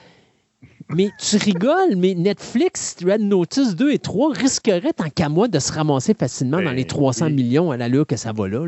Mais 0.89 1.10
tu 1.19 1.38
rigoles, 1.38 1.95
mais 1.97 2.14
Netflix, 2.14 2.97
Red 3.03 3.22
Notice 3.22 3.76
2 3.76 3.91
et 3.91 3.99
3 3.99 4.34
risqueraient, 4.34 4.93
tant 4.93 5.10
qu'à 5.10 5.30
moi, 5.30 5.47
de 5.47 5.60
se 5.60 5.72
ramasser 5.72 6.14
facilement 6.14 6.61
dans 6.61 6.72
les 6.72 6.85
300 6.85 7.26
ben 7.26 7.35
millions 7.35 7.72
à 7.72 7.77
l'allure 7.77 8.05
que 8.05 8.15
ça 8.15 8.31
va 8.31 8.47
là, 8.47 8.60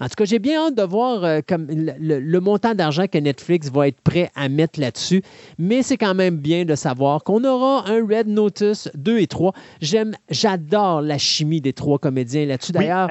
En 0.00 0.08
tout 0.08 0.14
cas, 0.16 0.24
j'ai 0.24 0.38
bien 0.38 0.66
hâte 0.66 0.74
de 0.74 0.82
voir 0.82 1.24
euh, 1.24 1.40
comme 1.46 1.66
le, 1.68 2.38
montant 2.40 2.74
d'argent 2.74 3.06
que 3.06 3.18
Netflix 3.18 3.70
va 3.70 3.88
être 3.88 4.00
prêt 4.00 4.30
à 4.34 4.48
mettre 4.48 4.80
là-dessus. 4.80 5.22
Mais 5.58 5.82
c'est 5.82 5.96
quand 5.96 6.14
même 6.14 6.36
bien 6.36 6.64
de 6.64 6.74
savoir 6.74 7.24
qu'on 7.24 7.44
aura 7.44 7.88
un 7.88 8.06
Red 8.06 8.28
Notice 8.28 8.90
2 8.94 9.18
et 9.18 9.26
3. 9.26 9.52
J'aime, 9.80 10.14
j'adore 10.30 11.02
la 11.02 11.18
chimie 11.18 11.60
des 11.60 11.72
trois 11.72 11.98
comédiens 11.98 12.46
là-dessus. 12.46 12.72
D'ailleurs. 12.72 13.08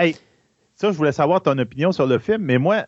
ça, 0.75 0.91
je 0.91 0.97
voulais 0.97 1.11
savoir 1.11 1.41
ton 1.41 1.57
opinion 1.57 1.91
sur 1.91 2.07
le 2.07 2.19
film, 2.19 2.41
mais 2.41 2.57
moi, 2.57 2.85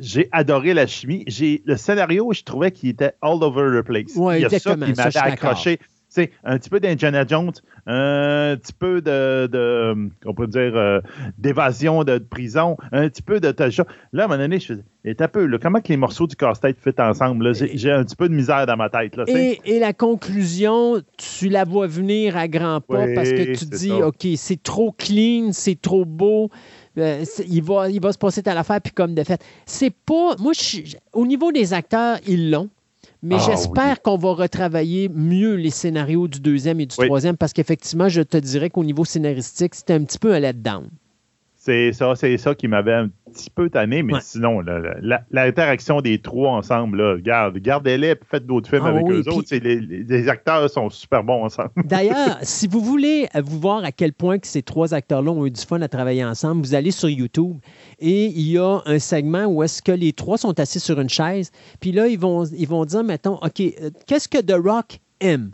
j'ai 0.00 0.28
adoré 0.32 0.74
la 0.74 0.86
chimie. 0.86 1.24
J'ai 1.26 1.62
le 1.64 1.76
scénario, 1.76 2.32
je 2.32 2.42
trouvais 2.42 2.70
qu'il 2.70 2.90
était 2.90 3.12
all 3.22 3.42
over 3.42 3.80
the 3.80 3.84
place. 3.84 4.14
Il 4.14 4.40
y 4.40 4.44
a 4.44 4.58
ça 4.58 4.74
qui 4.74 4.92
m'avait 4.94 5.18
accroché. 5.18 5.78
C'est 6.10 6.30
un 6.42 6.58
petit 6.58 6.70
peu 6.70 6.80
d'Indiana 6.80 7.26
Jones, 7.26 7.52
un 7.86 8.56
petit 8.56 8.72
peu 8.72 9.02
de, 9.02 9.94
on 10.24 10.32
peut 10.32 10.46
dire, 10.46 10.74
euh, 10.74 11.00
d'évasion 11.36 12.02
de, 12.02 12.16
prison, 12.16 12.78
un 12.92 13.10
petit 13.10 13.20
peu 13.20 13.40
de 13.40 13.50
Tasha. 13.50 13.84
Là, 14.14 14.22
à 14.22 14.24
un 14.24 14.28
moment 14.28 14.42
donné, 14.42 14.58
je 14.58 14.66
faisais, 14.66 14.82
un 15.22 15.28
peu, 15.28 15.58
comment 15.60 15.82
que 15.82 15.88
les 15.88 15.98
morceaux 15.98 16.26
du 16.26 16.34
casse-tête 16.34 16.78
fit 16.82 16.98
ensemble? 16.98 17.54
J'ai 17.54 17.90
un 17.90 18.04
petit 18.04 18.16
peu 18.16 18.30
de 18.30 18.34
misère 18.34 18.64
dans 18.64 18.76
ma 18.76 18.88
tête. 18.88 19.16
Là, 19.16 19.24
et, 19.26 19.60
et, 19.66 19.78
la 19.78 19.92
conclusion, 19.92 21.02
tu 21.18 21.50
la 21.50 21.64
vois 21.64 21.86
venir 21.86 22.38
à 22.38 22.48
grands 22.48 22.80
pas 22.80 23.06
parce 23.14 23.30
que 23.30 23.58
tu 23.58 23.66
dis, 23.66 23.92
OK, 23.92 24.26
c'est 24.36 24.62
trop 24.62 24.92
clean, 24.92 25.50
c'est 25.52 25.80
trop 25.80 26.06
beau, 26.06 26.50
euh, 26.98 27.24
il, 27.48 27.62
va, 27.62 27.88
il 27.90 28.00
va 28.00 28.12
se 28.12 28.18
passer 28.18 28.42
à 28.46 28.54
l'affaire, 28.54 28.80
puis 28.80 28.92
comme 28.92 29.14
de 29.14 29.22
fait. 29.22 29.42
C'est 29.66 29.90
pas. 29.90 30.36
Moi, 30.38 30.52
au 31.12 31.26
niveau 31.26 31.52
des 31.52 31.72
acteurs, 31.72 32.18
ils 32.26 32.50
l'ont. 32.50 32.68
Mais 33.22 33.36
ah 33.36 33.44
j'espère 33.46 34.00
qu'on 34.00 34.16
va 34.16 34.32
retravailler 34.32 35.08
mieux 35.08 35.54
les 35.54 35.70
scénarios 35.70 36.28
du 36.28 36.38
deuxième 36.38 36.78
et 36.78 36.86
du 36.86 36.96
troisième 36.96 37.36
parce 37.36 37.52
qu'effectivement, 37.52 38.08
je 38.08 38.22
te 38.22 38.36
dirais 38.36 38.70
qu'au 38.70 38.84
niveau 38.84 39.04
scénaristique, 39.04 39.74
c'était 39.74 39.94
un 39.94 40.04
petit 40.04 40.18
peu 40.20 40.32
un 40.32 40.38
let-down. 40.38 40.88
C'est 41.56 41.92
ça, 41.92 42.14
c'est 42.14 42.38
ça 42.38 42.54
qui 42.54 42.68
m'avait 42.68 42.94
un 42.94 43.10
petit 43.28 43.50
peu 43.50 43.70
tanné, 43.70 44.02
mais 44.02 44.14
sinon, 44.20 44.62
l'interaction 45.30 46.00
des 46.00 46.20
trois 46.20 46.52
ensemble, 46.52 47.22
garde, 47.22 47.58
gardez-les, 47.58 48.14
faites 48.30 48.46
d'autres 48.46 48.68
films 48.68 48.84
ah 48.84 48.88
avec 48.88 49.08
eux 49.10 49.28
autres. 49.30 49.54
Les, 49.56 50.28
acteurs 50.28 50.68
sont 50.68 50.90
super 50.90 51.22
bons 51.22 51.44
ensemble. 51.44 51.70
D'ailleurs, 51.84 52.38
si 52.42 52.66
vous 52.66 52.80
voulez 52.80 53.28
vous 53.34 53.58
voir 53.58 53.84
à 53.84 53.92
quel 53.92 54.12
point 54.12 54.38
que 54.38 54.46
ces 54.46 54.62
trois 54.62 54.94
acteurs-là 54.94 55.30
ont 55.30 55.46
eu 55.46 55.50
du 55.50 55.60
fun 55.60 55.80
à 55.80 55.88
travailler 55.88 56.24
ensemble, 56.24 56.62
vous 56.62 56.74
allez 56.74 56.90
sur 56.90 57.08
YouTube 57.08 57.58
et 57.98 58.26
il 58.26 58.50
y 58.50 58.58
a 58.58 58.80
un 58.84 58.98
segment 58.98 59.46
où 59.46 59.62
est-ce 59.62 59.82
que 59.82 59.92
les 59.92 60.12
trois 60.12 60.38
sont 60.38 60.58
assis 60.60 60.80
sur 60.80 61.00
une 61.00 61.08
chaise, 61.08 61.50
puis 61.80 61.92
là, 61.92 62.08
ils 62.08 62.18
vont, 62.18 62.44
ils 62.44 62.68
vont 62.68 62.84
dire, 62.84 63.04
mettons, 63.04 63.36
OK, 63.36 63.60
euh, 63.60 63.90
qu'est-ce 64.06 64.28
que 64.28 64.38
The 64.38 64.56
Rock 64.62 64.98
aime? 65.20 65.50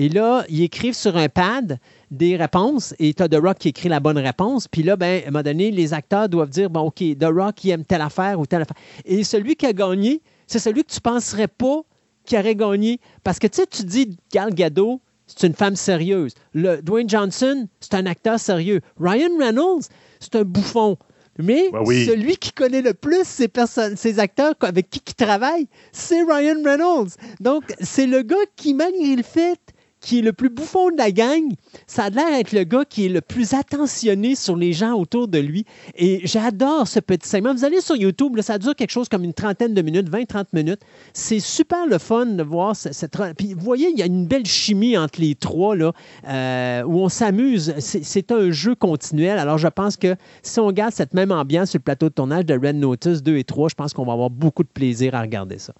Et 0.00 0.08
là, 0.08 0.44
ils 0.48 0.62
écrivent 0.62 0.94
sur 0.94 1.16
un 1.16 1.28
pad 1.28 1.80
des 2.12 2.36
réponses 2.36 2.94
et 3.00 3.12
tu 3.12 3.20
as 3.20 3.28
The 3.28 3.34
Rock 3.34 3.58
qui 3.58 3.70
écrit 3.70 3.88
la 3.88 3.98
bonne 3.98 4.16
réponse. 4.16 4.68
Puis 4.68 4.84
là, 4.84 4.94
ben, 4.94 5.24
à 5.24 5.26
un 5.26 5.30
moment 5.32 5.42
donné, 5.42 5.72
les 5.72 5.92
acteurs 5.92 6.28
doivent 6.28 6.50
dire 6.50 6.70
bon, 6.70 6.82
OK, 6.82 7.02
The 7.18 7.24
Rock, 7.24 7.64
il 7.64 7.70
aime 7.70 7.84
telle 7.84 8.02
affaire 8.02 8.38
ou 8.38 8.46
telle 8.46 8.62
affaire. 8.62 8.76
Et 9.04 9.24
celui 9.24 9.56
qui 9.56 9.66
a 9.66 9.72
gagné, 9.72 10.22
c'est 10.46 10.60
celui 10.60 10.84
que 10.84 10.92
tu 10.92 10.98
ne 10.98 11.10
penserais 11.12 11.48
pas 11.48 11.80
qui 12.24 12.38
aurait 12.38 12.54
gagné. 12.54 13.00
Parce 13.24 13.40
que 13.40 13.48
tu 13.48 13.56
sais, 13.56 13.66
tu 13.66 13.82
dis 13.82 14.16
Gal 14.32 14.54
Gadot, 14.54 15.00
c'est 15.26 15.48
une 15.48 15.54
femme 15.54 15.74
sérieuse. 15.74 16.34
Le 16.52 16.80
Dwayne 16.80 17.08
Johnson, 17.08 17.66
c'est 17.80 17.94
un 17.94 18.06
acteur 18.06 18.38
sérieux. 18.38 18.80
Ryan 19.00 19.36
Reynolds, 19.36 19.86
c'est 20.20 20.36
un 20.36 20.44
bouffon. 20.44 20.96
Mais 21.40 21.70
ben 21.72 21.84
celui 21.84 22.36
qui 22.36 22.52
connaît 22.52 22.82
le 22.82 22.94
plus 22.94 23.24
ces, 23.24 23.48
personnes, 23.48 23.96
ces 23.96 24.20
acteurs 24.20 24.54
avec 24.60 24.90
qui 24.90 25.02
il 25.04 25.14
travaille, 25.14 25.66
c'est 25.90 26.22
Ryan 26.22 26.62
Reynolds. 26.64 27.10
Donc, 27.40 27.64
c'est 27.80 28.06
le 28.06 28.22
gars 28.22 28.36
qui, 28.54 28.74
malgré 28.74 29.16
le 29.16 29.24
fait 29.24 29.58
qui 30.00 30.18
est 30.20 30.22
le 30.22 30.32
plus 30.32 30.50
bouffon 30.50 30.90
de 30.90 30.96
la 30.96 31.10
gang, 31.10 31.42
ça 31.86 32.04
a 32.04 32.10
l'air 32.10 32.30
d'être 32.30 32.52
le 32.52 32.64
gars 32.64 32.84
qui 32.84 33.06
est 33.06 33.08
le 33.08 33.20
plus 33.20 33.54
attentionné 33.54 34.34
sur 34.34 34.56
les 34.56 34.72
gens 34.72 34.94
autour 34.94 35.28
de 35.28 35.38
lui. 35.38 35.64
Et 35.96 36.20
j'adore 36.24 36.86
ce 36.86 37.00
petit 37.00 37.28
segment. 37.28 37.52
Vous 37.52 37.64
allez 37.64 37.80
sur 37.80 37.96
YouTube, 37.96 38.38
ça 38.40 38.58
dure 38.58 38.74
quelque 38.74 38.90
chose 38.90 39.08
comme 39.08 39.24
une 39.24 39.34
trentaine 39.34 39.74
de 39.74 39.82
minutes, 39.82 40.08
20-30 40.10 40.46
minutes. 40.52 40.80
C'est 41.12 41.40
super 41.40 41.86
le 41.86 41.98
fun 41.98 42.26
de 42.26 42.42
voir 42.42 42.76
cette... 42.76 43.18
Puis 43.36 43.54
vous 43.54 43.64
voyez, 43.64 43.88
il 43.90 43.98
y 43.98 44.02
a 44.02 44.06
une 44.06 44.26
belle 44.26 44.46
chimie 44.46 44.96
entre 44.96 45.20
les 45.20 45.34
trois, 45.34 45.74
là, 45.74 45.92
euh, 46.28 46.82
où 46.84 47.00
on 47.00 47.08
s'amuse. 47.08 47.74
C'est 47.78 48.30
un 48.32 48.50
jeu 48.50 48.74
continuel. 48.74 49.38
Alors 49.38 49.58
je 49.58 49.68
pense 49.68 49.96
que 49.96 50.14
si 50.42 50.60
on 50.60 50.70
garde 50.72 50.92
cette 50.92 51.14
même 51.14 51.32
ambiance 51.32 51.70
sur 51.70 51.78
le 51.78 51.84
plateau 51.84 52.08
de 52.08 52.14
tournage 52.14 52.46
de 52.46 52.54
Red 52.54 52.76
Notice 52.76 53.22
2 53.22 53.36
et 53.36 53.44
3, 53.44 53.70
je 53.70 53.74
pense 53.74 53.92
qu'on 53.92 54.04
va 54.04 54.12
avoir 54.12 54.30
beaucoup 54.30 54.62
de 54.62 54.68
plaisir 54.68 55.14
à 55.14 55.22
regarder 55.22 55.58
ça. 55.58 55.72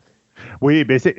Oui, 0.61 0.85
mais 0.89 0.99
c'est... 0.99 1.16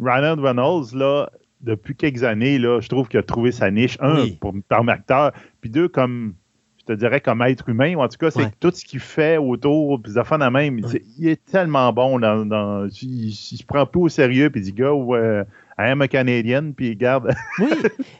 Ryan 0.00 0.36
Reynolds, 0.40 0.94
là, 0.94 1.28
depuis 1.62 1.94
quelques 1.94 2.24
années, 2.24 2.58
là, 2.58 2.80
je 2.80 2.88
trouve 2.88 3.08
qu'il 3.08 3.18
a 3.20 3.22
trouvé 3.22 3.52
sa 3.52 3.70
niche. 3.70 3.96
Un, 4.00 4.28
pour, 4.40 4.54
comme 4.68 4.88
acteur, 4.88 5.32
puis 5.60 5.70
deux, 5.70 5.88
comme, 5.88 6.34
je 6.78 6.84
te 6.84 6.92
dirais, 6.92 7.20
comme 7.20 7.42
être 7.42 7.68
humain. 7.68 7.96
En 7.96 8.08
tout 8.08 8.18
cas, 8.18 8.30
c'est 8.30 8.58
tout 8.58 8.70
ce 8.74 8.84
qu'il 8.84 9.00
fait 9.00 9.36
autour, 9.36 10.00
puis 10.02 10.12
fait 10.12 10.38
la 10.38 10.50
même. 10.50 10.80
Il 11.18 11.28
est 11.28 11.44
tellement 11.44 11.92
bon. 11.92 12.18
Dans, 12.18 12.88
il, 13.02 13.32
se 13.32 13.64
prend 13.64 13.86
plus 13.86 14.02
au 14.02 14.08
sérieux, 14.08 14.50
puis 14.50 14.60
il 14.60 14.64
dit, 14.64 14.72
gars, 14.72 14.92
I 15.80 15.92
am 15.92 16.02
a 16.02 16.08
Canadian, 16.08 16.72
puis 16.76 16.94
garde. 16.94 17.32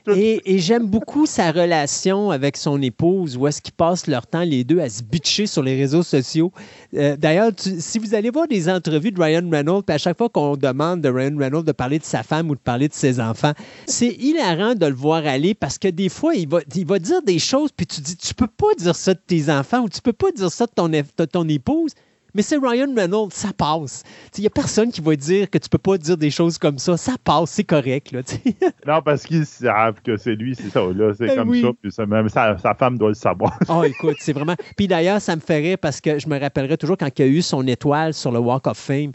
oui, 0.07 0.41
et, 0.47 0.59
j'aime 0.59 0.87
beaucoup 0.87 1.27
sa 1.27 1.53
relation 1.53 2.31
avec 2.31 2.57
son 2.57 2.81
épouse, 2.81 3.37
où 3.37 3.47
est-ce 3.47 3.61
qu'ils 3.61 3.75
passent 3.75 4.07
leur 4.07 4.27
temps, 4.27 4.45
les 4.45 4.65
deux, 4.65 4.81
à 4.81 4.89
se 4.89 5.03
bitcher 5.03 5.47
sur 5.47 5.63
les 5.63 5.77
réseaux 5.77 6.03
sociaux. 6.03 6.53
Euh, 6.97 7.17
d'ailleurs, 7.19 7.51
si 7.59 7.99
vous 7.99 8.15
allez 8.15 8.31
voir 8.31 8.49
des 8.49 8.71
entrevues 8.71 9.13
de 9.13 9.21
Ryan 9.21 9.47
Reynolds, 9.51 9.83
puis 9.83 9.95
à 9.95 9.99
chaque 9.99 10.17
fois 10.17 10.31
qu'on 10.31 10.57
demande 10.57 11.03
de 11.03 11.11
Ryan 11.11 11.37
Reynolds 11.37 11.65
de 11.65 11.73
parler 11.73 11.99
de 11.99 12.05
sa 12.05 12.23
femme 12.23 12.49
ou 12.49 12.55
de 12.55 12.61
parler 12.61 12.89
de 12.89 12.95
ses 12.95 13.21
enfants, 13.21 13.53
c'est 13.85 14.15
hilarant 14.19 14.75
de 14.75 14.87
le 14.87 14.95
voir 14.95 15.27
aller 15.27 15.53
parce 15.53 15.77
que 15.77 15.89
des 15.89 16.09
fois, 16.09 16.35
il 16.35 16.49
va, 16.49 16.61
il 16.75 16.87
va 16.87 16.99
dire 16.99 17.21
des 17.21 17.39
choses, 17.39 17.73
puis 17.77 17.87
tu 17.87 18.01
dis, 18.01 18.17
tu 18.17 18.33
peux 18.33 18.47
pas 18.47 18.75
dire 18.79 18.97
ça 18.97 19.13
de 19.13 19.21
tes 19.27 19.51
enfants 19.53 19.81
ou 19.81 19.91
tu 19.91 20.01
peux 20.01 20.15
pas 20.15 20.33
dire 20.33 20.51
ça 20.51 20.65
de 20.65 20.73
ton, 20.75 20.89
de 20.89 21.25
ton 21.27 21.47
épouse. 21.47 21.93
Mais 22.35 22.43
c'est 22.43 22.57
Ryan 22.57 22.95
Reynolds, 22.95 23.33
ça 23.33 23.53
passe. 23.53 24.03
Il 24.37 24.43
n'y 24.43 24.47
a 24.47 24.51
personne 24.51 24.91
qui 24.91 25.01
va 25.01 25.17
dire 25.17 25.51
que 25.51 25.59
tu 25.59 25.69
peux 25.69 25.79
pas 25.79 25.99
dire 25.99 26.17
des 26.17 26.31
choses 26.31 26.59
comme 26.59 26.79
ça. 26.79 26.97
Ça 26.97 27.15
passe, 27.23 27.51
c'est 27.51 27.65
correct. 27.65 28.13
Là, 28.13 28.21
non, 28.87 29.03
parce 29.03 29.25
qu'ils 29.25 29.47
savent 29.47 30.01
que 30.03 30.17
c'est 30.17 30.35
lui, 30.35 30.55
c'est 30.55 30.71
ça. 30.71 30.81
Là, 30.81 31.13
c'est 31.17 31.27
ben 31.27 31.37
comme 31.37 31.91
ça. 31.91 32.07
même 32.07 32.29
sa, 32.29 32.57
femme 32.75 32.99
doit 32.99 33.09
le 33.09 33.15
savoir. 33.15 33.59
oh, 33.69 33.83
écoute, 33.85 34.17
c'est 34.21 34.33
vraiment. 34.33 34.57
Puis 34.77 34.89
d'ailleurs, 34.89 35.21
ça 35.21 35.37
me 35.37 35.41
ferait 35.41 35.77
parce 35.77 36.01
que 36.01 36.19
je 36.19 36.29
me 36.29 36.39
rappellerai 36.39 36.77
toujours 36.77 36.97
quand 36.97 37.11
il 37.19 37.23
a 37.23 37.27
eu 37.27 37.43
son 37.43 37.67
étoile 37.67 38.15
sur 38.15 38.33
le 38.33 38.39
Walk 38.39 38.67
of 38.67 38.79
Fame, 38.79 39.13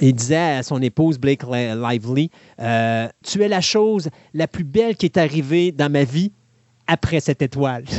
il 0.00 0.14
disait 0.14 0.36
à 0.36 0.62
son 0.62 0.80
épouse 0.82 1.18
Blake 1.18 1.42
Lively 1.44 2.30
euh, 2.60 3.08
Tu 3.22 3.42
es 3.42 3.48
la 3.48 3.60
chose 3.60 4.08
la 4.32 4.48
plus 4.48 4.64
belle 4.64 4.96
qui 4.96 5.06
est 5.06 5.16
arrivée 5.16 5.72
dans 5.72 5.90
ma 5.90 6.04
vie 6.04 6.32
après 6.86 7.20
cette 7.20 7.42
étoile. 7.42 7.84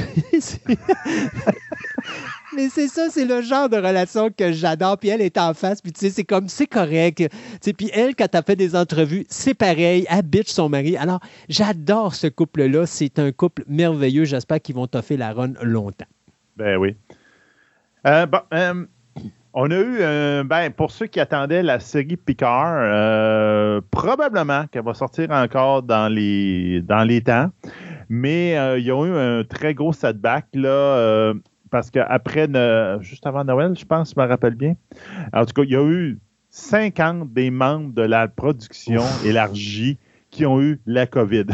Mais 2.56 2.69
c'est 2.69 2.88
ça, 2.88 3.10
c'est 3.10 3.26
le 3.26 3.41
genre 3.41 3.69
de 3.69 3.77
relation 3.77 4.30
que 4.30 4.52
j'adore. 4.52 4.98
Puis 4.98 5.10
elle 5.10 5.22
est 5.22 5.38
en 5.38 5.53
face, 5.53 5.82
puis 5.82 5.91
tu 5.91 5.99
sais, 5.99 6.10
c'est 6.10 6.23
comme, 6.23 6.48
c'est 6.48 6.68
correct. 6.68 7.27
Puis 7.77 7.90
elle, 7.94 8.15
quand 8.15 8.34
elle 8.34 8.44
fait 8.44 8.56
des 8.56 8.76
entrevues, 8.76 9.26
c'est 9.30 9.53
pareil. 9.53 10.06
Elle 10.10 10.22
bitch 10.22 10.49
son 10.49 10.69
mari. 10.69 10.95
Alors, 10.98 11.19
j'adore 11.49 12.15
ce 12.15 12.27
couple-là. 12.27 12.86
C'est 12.86 13.19
un 13.19 13.32
couple 13.32 13.64
merveilleux. 13.68 14.26
J'espère 14.26 14.61
qu'ils 14.61 14.76
vont 14.76 14.88
toffer 14.88 15.18
la 15.18 15.34
run 15.34 15.53
longtemps. 15.61 16.06
Ben 16.56 16.77
oui. 16.77 16.95
Euh, 18.07 18.26
bon, 18.26 18.40
euh, 18.53 18.86
on 19.53 19.72
a 19.72 19.76
eu, 19.76 19.98
euh, 19.99 20.44
ben, 20.44 20.72
pour 20.72 20.91
ceux 20.91 21.07
qui 21.07 21.19
attendaient 21.19 21.64
la 21.64 21.80
série 21.80 22.18
Picard, 22.18 23.82
probablement 23.91 24.65
qu'elle 24.68 24.84
va 24.84 24.94
sortir 24.94 25.32
encore 25.32 25.84
dans 25.84 26.07
les, 26.07 26.82
dans 26.82 27.03
les 27.03 27.22
temps. 27.22 27.49
Mais 28.07 28.52
ils 28.80 28.91
ont 28.91 29.06
eu 29.06 29.18
un 29.18 29.44
très 29.44 29.73
gros 29.73 29.91
setback. 29.91 30.45
Là, 30.53 31.34
parce 31.76 31.91
qu'après, 31.91 32.47
juste 33.02 33.27
avant 33.27 33.43
Noël, 33.43 33.77
je 33.77 33.84
pense, 33.84 34.14
je 34.15 34.22
me 34.22 34.26
rappelle 34.26 34.56
bien. 34.56 34.76
En 35.34 35.45
tout 35.45 35.52
cas, 35.52 35.64
il 35.64 35.72
y 35.72 35.76
a 35.76 35.85
eu 35.85 36.19
50 36.49 37.34
des 37.34 37.52
membres 37.52 37.93
de 37.93 38.02
la 38.02 38.30
production 38.30 39.03
élargie 39.26 39.97
qui 40.31 40.45
ont 40.45 40.61
eu 40.61 40.80
la 40.85 41.06
COVID. 41.06 41.47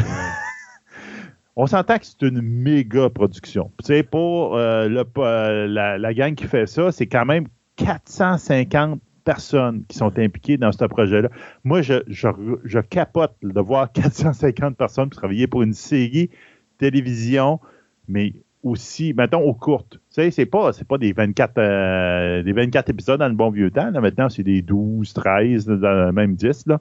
On 1.56 1.66
s'entend 1.66 1.98
que 1.98 2.06
c'est 2.06 2.22
une 2.22 2.40
méga 2.40 3.10
production. 3.10 3.72
Tu 3.80 3.86
sais, 3.88 4.04
pour 4.04 4.56
euh, 4.56 4.88
euh, 5.18 5.68
la, 5.68 6.14
gang 6.14 6.36
qui 6.36 6.46
fait 6.46 6.68
ça, 6.68 6.92
c'est 6.92 7.08
quand 7.08 7.26
même 7.26 7.48
450 7.78 9.02
personnes 9.24 9.84
qui 9.88 9.98
sont 9.98 10.20
impliquées 10.20 10.58
dans 10.58 10.72
ce 10.72 10.86
projet-là. 10.86 11.30
Moi, 11.64 11.82
je, 11.82 11.96
je, 12.08 12.80
capote 12.80 13.34
de 13.42 13.60
voir 13.60 13.92
450 13.92 14.78
personnes 14.78 15.10
travailler 15.10 15.48
pour 15.48 15.64
une 15.64 15.74
série 15.74 16.30
télévision, 16.78 17.60
mais 18.08 18.34
aussi, 18.64 19.14
mettons, 19.14 19.42
aux 19.42 19.54
courtes. 19.54 19.94
Tu 19.94 20.00
sais, 20.10 20.32
c'est 20.32 20.46
pas, 20.46 20.74
c'est 20.74 20.88
pas 20.88 20.98
des 20.98 21.14
24, 21.14 21.58
euh, 21.58 22.44
des 22.44 22.54
24 22.54 22.90
épisodes 22.90 23.20
dans 23.20 23.28
le 23.28 23.34
bon 23.34 23.50
vieux 23.50 23.72
temps. 23.72 23.92
Maintenant, 23.92 24.30
c'est 24.30 24.44
des 24.44 24.62
12, 24.62 25.14
13, 25.14 25.68
même 26.14 26.36
10. 26.36 26.68
Là. 26.68 26.80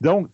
Donc, 0.00 0.28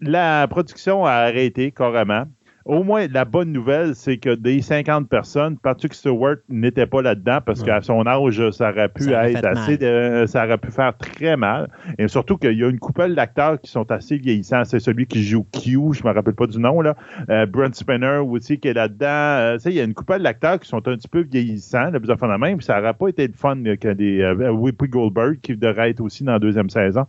la 0.00 0.46
production 0.48 1.06
a 1.06 1.12
arrêté 1.12 1.70
carrément 1.70 2.24
au 2.66 2.82
moins, 2.82 3.06
la 3.06 3.24
bonne 3.24 3.52
nouvelle, 3.52 3.94
c'est 3.94 4.16
que 4.16 4.34
des 4.34 4.60
50 4.60 5.08
personnes, 5.08 5.56
Patrick 5.56 5.94
Stewart 5.94 6.36
n'était 6.48 6.86
pas 6.86 7.00
là-dedans 7.00 7.38
parce 7.46 7.62
qu'à 7.62 7.80
son 7.80 8.04
âge, 8.06 8.50
ça 8.50 8.70
aurait 8.70 8.88
pu 8.88 9.12
être 9.12 9.44
assez. 9.44 9.78
ça 10.26 10.44
aurait 10.44 10.58
pu 10.58 10.72
faire 10.72 10.96
très 10.98 11.36
mal. 11.36 11.70
Et 11.98 12.08
surtout 12.08 12.36
qu'il 12.36 12.58
y 12.58 12.64
a 12.64 12.68
une 12.68 12.80
couple 12.80 13.14
d'acteurs 13.14 13.60
qui 13.60 13.70
sont 13.70 13.88
assez 13.92 14.16
vieillissants. 14.16 14.64
C'est 14.64 14.80
celui 14.80 15.06
qui 15.06 15.22
joue 15.22 15.46
Q, 15.52 15.92
je 15.92 16.02
ne 16.02 16.08
me 16.08 16.14
rappelle 16.14 16.34
pas 16.34 16.48
du 16.48 16.58
nom, 16.58 16.80
là. 16.80 16.96
Euh, 17.30 17.46
Brent 17.46 17.72
Spinner 17.72 18.18
aussi 18.18 18.58
qui 18.58 18.66
est 18.66 18.74
là-dedans. 18.74 19.06
Euh, 19.06 19.58
il 19.66 19.72
y 19.72 19.80
a 19.80 19.84
une 19.84 19.94
couple 19.94 20.20
d'acteurs 20.20 20.58
qui 20.58 20.68
sont 20.68 20.78
un 20.88 20.96
petit 20.96 21.08
peu 21.08 21.20
vieillissants, 21.20 21.90
le 21.92 22.00
plus 22.00 22.08
de 22.08 22.26
la 22.26 22.38
même. 22.38 22.60
Ça 22.60 22.80
n'aurait 22.80 22.94
pas 22.94 23.08
été 23.08 23.28
de 23.28 23.36
fun 23.36 23.62
que 23.80 23.92
des 23.92 24.22
euh, 24.22 24.50
Whippy 24.50 24.88
Goldberg 24.88 25.38
qui 25.40 25.56
devrait 25.56 25.90
être 25.90 26.00
aussi 26.00 26.24
dans 26.24 26.32
la 26.32 26.40
deuxième 26.40 26.70
saison. 26.70 27.06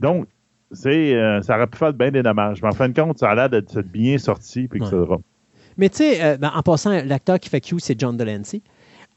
Donc, 0.00 0.26
euh, 0.86 1.42
ça 1.42 1.56
aurait 1.56 1.66
pu 1.66 1.78
faire 1.78 1.92
bien 1.92 2.10
des 2.10 2.22
dommages. 2.22 2.62
Mais 2.62 2.68
en 2.68 2.72
fin 2.72 2.88
de 2.88 2.98
compte, 2.98 3.18
ça 3.18 3.30
a 3.30 3.34
l'air 3.34 3.50
d'être 3.50 3.80
bien 3.82 4.18
sorti. 4.18 4.68
Puis 4.68 4.80
Mais 5.76 5.88
tu 5.88 5.96
sais, 5.98 6.24
euh, 6.24 6.36
ben, 6.36 6.52
en 6.54 6.62
passant, 6.62 6.90
l'acteur 7.04 7.38
qui 7.40 7.48
fait 7.48 7.60
Q, 7.60 7.76
c'est 7.78 7.98
John 7.98 8.16
Delancey. 8.16 8.62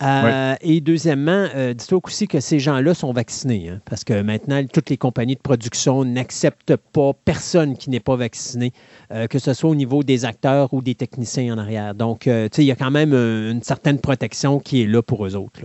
Euh, 0.04 0.54
et 0.62 0.80
deuxièmement, 0.80 1.48
dis-toi 1.76 2.00
aussi 2.04 2.28
que 2.28 2.40
ces 2.40 2.60
gens-là 2.60 2.94
sont 2.94 3.14
vaccinés, 3.14 3.70
hein, 3.70 3.82
parce 3.90 4.04
que 4.04 4.22
maintenant, 4.22 4.64
toutes 4.72 4.92
les 4.92 4.98
compagnies 4.98 5.34
de 5.34 5.42
production 5.42 6.06
n'acceptent 6.06 6.76
pas 6.76 7.14
personne 7.26 7.76
qui 7.76 7.90
n'est 7.90 8.00
pas 8.00 8.16
vacciné, 8.16 8.74
que 9.10 9.40
ce 9.40 9.56
soit 9.56 9.72
au 9.72 9.76
niveau 9.76 10.04
des 10.04 10.24
acteurs 10.24 10.72
ou 10.76 10.84
des 10.84 10.94
techniciens 10.94 11.56
en 11.56 11.58
arrière. 11.58 11.96
Donc, 11.96 12.20
tu 12.22 12.30
sais, 12.30 12.50
il 12.60 12.66
y 12.66 12.72
a 12.72 12.76
quand 12.76 12.92
même 12.92 13.12
une 13.14 13.64
certaine 13.64 14.00
protection 14.00 14.60
qui 14.60 14.84
est 14.84 14.86
là 14.86 15.02
pour 15.02 15.26
eux 15.26 15.36
autres. 15.36 15.62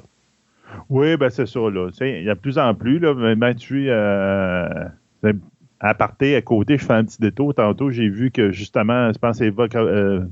Oui, 0.89 1.16
ben 1.16 1.28
c'est 1.28 1.47
ça. 1.47 1.60
Il 2.01 2.24
y 2.24 2.31
a 2.31 2.35
de 2.35 2.40
plus 2.40 2.59
en 2.59 2.74
plus. 2.74 2.98
Là, 2.98 3.14
tu 3.55 3.90
à 5.83 5.95
partir 5.95 6.39
à 6.39 6.41
côté, 6.41 6.79
je 6.79 6.85
fais 6.85 6.93
un 6.93 7.05
petit 7.05 7.21
détour. 7.21 7.55
Tantôt, 7.55 7.91
j'ai 7.91 8.09
vu 8.09 8.31
que 8.31 8.53
justement, 8.53 9.13
je 9.13 9.19
pense 9.19 9.39
que 9.39 9.45
c'est 9.45 9.77
euh, 9.77 10.25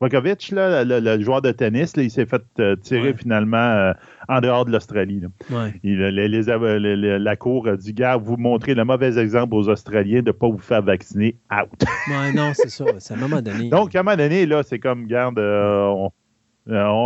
Vukovic, 0.00 0.52
le, 0.52 1.20
joueur 1.20 1.42
de 1.42 1.52
tennis, 1.52 1.92
il 1.98 2.10
s'est 2.10 2.24
fait 2.24 2.42
euh, 2.58 2.76
tirer 2.76 3.12
finalement 3.12 3.58
euh, 3.58 3.92
en 4.28 4.40
dehors 4.40 4.64
de 4.64 4.72
l'Australie. 4.72 5.22
la 5.52 7.36
Cour 7.36 7.68
a 7.68 7.76
dit 7.76 7.92
Gars, 7.92 8.16
vous 8.16 8.38
montrez 8.38 8.74
le 8.74 8.84
mauvais 8.84 9.18
exemple 9.18 9.54
aux 9.54 9.68
Australiens 9.68 10.22
de 10.22 10.28
ne 10.28 10.32
pas 10.32 10.48
vous 10.48 10.58
faire 10.58 10.80
vacciner, 10.80 11.36
out. 11.52 11.84
ouais, 12.08 12.32
non, 12.32 12.52
c'est 12.54 12.70
ça. 12.70 12.86
C'est 12.98 13.12
à 13.12 13.18
un 13.18 13.20
moment 13.20 13.42
donné. 13.42 13.68
Donc, 13.68 13.94
à 13.94 14.00
un 14.00 14.02
moment 14.02 14.16
donné, 14.16 14.46
là, 14.46 14.62
c'est 14.62 14.78
comme, 14.78 15.06
garde, 15.06 15.38
on, 15.38 16.10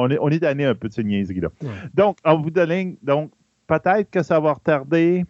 est, 0.09 0.19
on 0.21 0.31
est 0.31 0.65
un 0.65 0.75
peu 0.77 0.89
de 0.89 0.95
ces 0.95 1.03
niaiseries-là. 1.03 1.49
Donc, 1.93 2.19
en 2.25 2.39
bout 2.39 2.51
de 2.51 2.63
ligne, 2.63 2.95
donc, 3.03 3.33
peut-être 3.67 4.11
que 4.11 4.23
ça 4.23 4.39
va 4.39 4.53
retarder, 4.53 5.25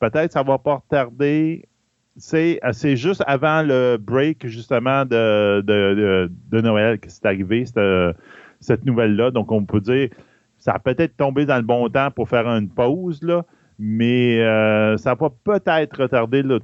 peut-être 0.00 0.28
que 0.28 0.32
ça 0.32 0.42
va 0.42 0.56
pas 0.56 0.76
retarder 0.76 1.68
c'est 2.16 2.96
juste 2.96 3.22
avant 3.26 3.62
le 3.62 3.96
break, 3.98 4.46
justement, 4.46 5.04
de, 5.04 6.60
Noël 6.60 6.98
que 6.98 7.10
c'est 7.10 7.26
arrivé, 7.26 7.64
cette, 8.60 8.84
nouvelle-là. 8.84 9.30
Donc, 9.30 9.52
on 9.52 9.64
peut 9.64 9.80
dire, 9.80 10.08
ça 10.58 10.72
a 10.72 10.78
peut-être 10.78 11.16
tombé 11.16 11.46
dans 11.46 11.56
le 11.56 11.62
bon 11.62 11.88
temps 11.88 12.10
pour 12.10 12.28
faire 12.28 12.46
une 12.46 12.68
pause, 12.68 13.20
mais 13.78 14.40
euh, 14.40 14.96
ça 14.96 15.14
va 15.14 15.30
peut-être 15.44 16.02
retarder 16.02 16.42
le 16.42 16.58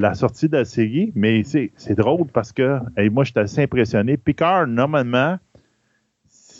la 0.00 0.14
sortie 0.14 0.48
de 0.48 0.56
la 0.56 0.64
série. 0.64 1.12
Mais 1.14 1.42
c'est 1.44 1.94
drôle 1.94 2.26
parce 2.32 2.52
que 2.52 2.78
moi, 3.10 3.24
je 3.24 3.32
assez 3.36 3.62
impressionné. 3.62 4.16
Picard, 4.16 4.66
normalement, 4.66 5.36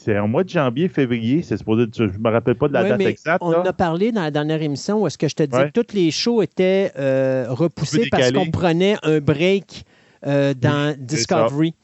c'est 0.02 0.18
en 0.18 0.28
mois 0.28 0.44
de 0.44 0.48
janvier, 0.48 0.88
février. 0.88 1.42
C'est 1.42 1.56
supposé. 1.56 1.86
Je 1.94 2.04
ne 2.04 2.18
me 2.18 2.30
rappelle 2.30 2.54
pas 2.54 2.68
de 2.68 2.72
la 2.72 2.88
date 2.88 3.00
exacte. 3.02 3.42
On 3.42 3.54
en 3.54 3.62
a 3.62 3.72
parlé 3.72 4.12
dans 4.12 4.22
la 4.22 4.30
dernière 4.30 4.62
émission 4.62 5.02
où 5.02 5.06
est-ce 5.06 5.18
que 5.18 5.28
je 5.28 5.34
te 5.34 5.42
dis 5.42 5.56
que 5.56 5.80
tous 5.80 5.94
les 5.94 6.10
shows 6.10 6.42
étaient 6.42 6.92
euh, 6.98 7.46
repoussés 7.48 8.08
parce 8.10 8.32
qu'on 8.32 8.50
prenait 8.50 8.96
un 9.02 9.20
break 9.20 9.84
euh, 10.26 10.54
dans 10.54 10.96
Discovery. 10.98 11.74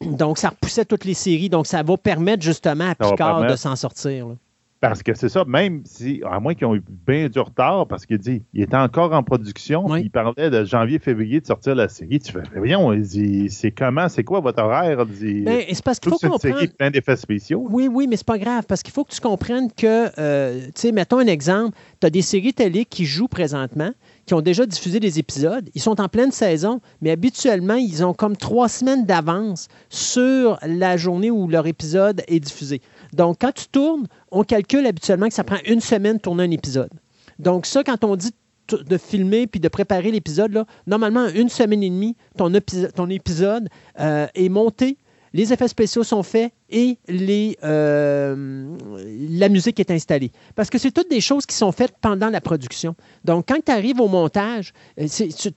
Donc, 0.00 0.38
ça 0.38 0.50
repoussait 0.50 0.84
toutes 0.84 1.04
les 1.04 1.14
séries. 1.14 1.48
Donc, 1.48 1.66
ça 1.66 1.82
va 1.82 1.96
permettre 1.96 2.42
justement 2.42 2.90
à 2.90 2.94
Picard 2.94 3.46
de 3.46 3.56
s'en 3.56 3.76
sortir. 3.76 4.28
Parce 4.80 5.02
que 5.02 5.14
c'est 5.14 5.30
ça, 5.30 5.44
même 5.46 5.82
si, 5.86 6.20
à 6.30 6.38
moins 6.38 6.54
qu'ils 6.54 6.66
ont 6.66 6.74
eu 6.74 6.82
bien 7.06 7.28
du 7.28 7.38
retard, 7.38 7.86
parce 7.88 8.04
qu'il 8.04 8.18
dit, 8.18 8.42
il 8.52 8.62
était 8.62 8.76
encore 8.76 9.12
en 9.14 9.22
production, 9.22 9.96
il 9.96 10.10
parlait 10.10 10.50
de 10.50 10.64
janvier, 10.64 10.98
février 10.98 11.40
de 11.40 11.46
sortir 11.46 11.74
la 11.74 11.88
série. 11.88 12.20
Tu 12.20 12.30
fais, 12.30 12.42
voyons, 12.54 12.92
c'est 13.48 13.70
comment, 13.70 14.08
c'est 14.08 14.22
quoi 14.22 14.40
votre 14.40 14.62
horaire? 14.62 15.06
Ben, 15.06 15.64
c'est 15.72 15.82
parce 15.82 15.98
qu'il 15.98 16.10
faut 16.10 16.18
comprendre. 16.18 16.40
série 16.40 16.68
plein 16.68 16.90
d'effets 16.90 17.16
spéciaux. 17.16 17.66
Oui, 17.70 17.88
oui, 17.90 18.06
mais 18.06 18.16
c'est 18.16 18.26
pas 18.26 18.38
grave, 18.38 18.64
parce 18.68 18.82
qu'il 18.82 18.92
faut 18.92 19.04
que 19.04 19.14
tu 19.14 19.20
comprennes 19.20 19.72
que, 19.72 20.10
euh, 20.18 20.66
tu 20.66 20.72
sais, 20.74 20.92
mettons 20.92 21.18
un 21.18 21.26
exemple, 21.26 21.76
tu 22.00 22.06
as 22.06 22.10
des 22.10 22.22
séries 22.22 22.52
télé 22.52 22.84
qui 22.84 23.06
jouent 23.06 23.28
présentement, 23.28 23.92
qui 24.26 24.34
ont 24.34 24.42
déjà 24.42 24.66
diffusé 24.66 25.00
des 25.00 25.18
épisodes. 25.18 25.70
Ils 25.74 25.80
sont 25.80 26.00
en 26.00 26.08
pleine 26.08 26.32
saison, 26.32 26.80
mais 27.00 27.12
habituellement, 27.12 27.76
ils 27.76 28.04
ont 28.04 28.12
comme 28.12 28.36
trois 28.36 28.68
semaines 28.68 29.06
d'avance 29.06 29.68
sur 29.88 30.58
la 30.66 30.96
journée 30.96 31.30
où 31.30 31.48
leur 31.48 31.66
épisode 31.66 32.22
est 32.28 32.40
diffusé. 32.40 32.82
Donc, 33.12 33.38
quand 33.40 33.52
tu 33.52 33.68
tournes, 33.68 34.06
on 34.30 34.42
calcule 34.42 34.86
habituellement 34.86 35.28
que 35.28 35.34
ça 35.34 35.44
prend 35.44 35.58
une 35.66 35.80
semaine 35.80 36.16
de 36.16 36.22
tourner 36.22 36.44
un 36.44 36.50
épisode. 36.50 36.90
Donc, 37.38 37.66
ça, 37.66 37.84
quand 37.84 38.04
on 38.04 38.16
dit 38.16 38.32
de 38.68 38.98
filmer 38.98 39.46
puis 39.46 39.60
de 39.60 39.68
préparer 39.68 40.10
l'épisode, 40.10 40.64
normalement, 40.86 41.28
une 41.28 41.48
semaine 41.48 41.82
et 41.82 41.90
demie, 41.90 42.16
ton, 42.36 42.52
épisode, 43.08 43.68
euh, 44.00 44.26
est 44.34 44.48
monté, 44.48 44.98
les 45.36 45.52
effets 45.52 45.68
spéciaux 45.68 46.02
sont 46.02 46.22
faits 46.22 46.50
et 46.70 46.96
les, 47.08 47.58
euh, 47.62 48.74
la 49.30 49.48
musique 49.50 49.78
est 49.78 49.90
installée. 49.90 50.32
Parce 50.54 50.70
que 50.70 50.78
c'est 50.78 50.90
toutes 50.90 51.10
des 51.10 51.20
choses 51.20 51.44
qui 51.44 51.54
sont 51.54 51.72
faites 51.72 51.92
pendant 52.00 52.30
la 52.30 52.40
production. 52.40 52.96
Donc, 53.22 53.44
quand 53.46 53.62
tu 53.64 53.70
arrives 53.70 54.00
au 54.00 54.08
montage, 54.08 54.72
euh, 54.98 55.06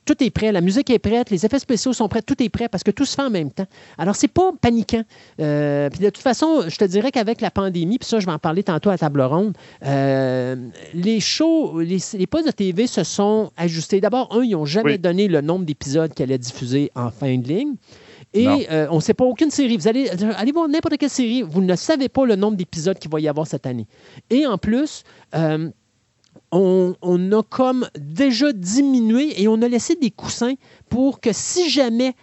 tout 0.03 0.21
est 0.21 0.29
prêt, 0.31 0.51
la 0.51 0.59
musique 0.59 0.89
est 0.89 0.99
prête, 0.99 1.29
les 1.29 1.45
effets 1.45 1.59
spéciaux 1.59 1.93
sont 1.93 2.09
prêts, 2.09 2.21
tout 2.21 2.43
est 2.43 2.49
prêt 2.49 2.67
parce 2.67 2.83
que 2.83 2.91
tout 2.91 3.05
se 3.05 3.15
fait 3.15 3.21
en 3.21 3.29
même 3.29 3.51
temps. 3.51 3.67
Alors, 3.97 4.17
c'est 4.17 4.27
pas 4.27 4.51
paniquant. 4.59 5.03
Euh, 5.39 5.89
puis 5.89 6.01
de 6.01 6.09
toute 6.09 6.23
façon, 6.23 6.65
je 6.67 6.75
te 6.75 6.83
dirais 6.83 7.11
qu'avec 7.11 7.39
la 7.39 7.49
pandémie, 7.49 7.99
puis 7.99 8.09
ça, 8.09 8.19
je 8.19 8.25
vais 8.25 8.33
en 8.33 8.39
parler 8.39 8.63
tantôt 8.63 8.89
à 8.89 8.97
table 8.97 9.21
ronde, 9.21 9.57
les 9.81 11.19
shows, 11.21 11.79
les, 11.79 11.99
les, 12.15 12.27
postes 12.27 12.47
de 12.47 12.51
TV 12.51 12.85
se 12.85 13.05
sont 13.05 13.51
ajustés. 13.55 14.01
D'abord, 14.01 14.27
un, 14.35 14.43
ils 14.43 14.51
n'ont 14.51 14.65
jamais 14.65 14.97
donné 14.97 15.29
le 15.29 15.39
nombre 15.39 15.63
d'épisodes 15.63 16.13
qu'elle 16.13 16.31
allaient 16.31 16.37
diffuser 16.37 16.91
en 16.95 17.11
fin 17.11 17.37
de 17.37 17.47
ligne. 17.47 17.75
Et 18.33 18.67
euh, 18.69 18.87
on 18.91 18.97
ne 18.97 19.01
sait 19.01 19.13
pas 19.13 19.25
aucune 19.25 19.49
série. 19.49 19.77
Vous 19.77 19.87
allez, 19.87 20.09
allez 20.09 20.51
voir 20.51 20.67
n'importe 20.67 20.97
quelle 20.97 21.09
série, 21.09 21.41
vous 21.41 21.61
ne 21.61 21.75
savez 21.75 22.09
pas 22.09 22.25
le 22.25 22.35
nombre 22.35 22.57
d'épisodes 22.57 22.97
qu'il 22.97 23.09
va 23.09 23.19
y 23.19 23.27
avoir 23.27 23.47
cette 23.47 23.65
année. 23.65 23.87
Et 24.29 24.45
en 24.45 24.57
plus, 24.57 25.03
euh, 25.35 25.69
on, 26.51 26.93
a 27.31 27.43
comme 27.43 27.87
déjà 27.97 28.53
diminué 28.53 29.41
et 29.41 29.47
on 29.47 29.61
a 29.61 29.67
laissé 29.67 29.95
des 29.95 30.11
coussins 30.11 30.53
pour 30.89 31.19
que 31.19 31.31
si 31.33 31.69
jamais 31.69 32.13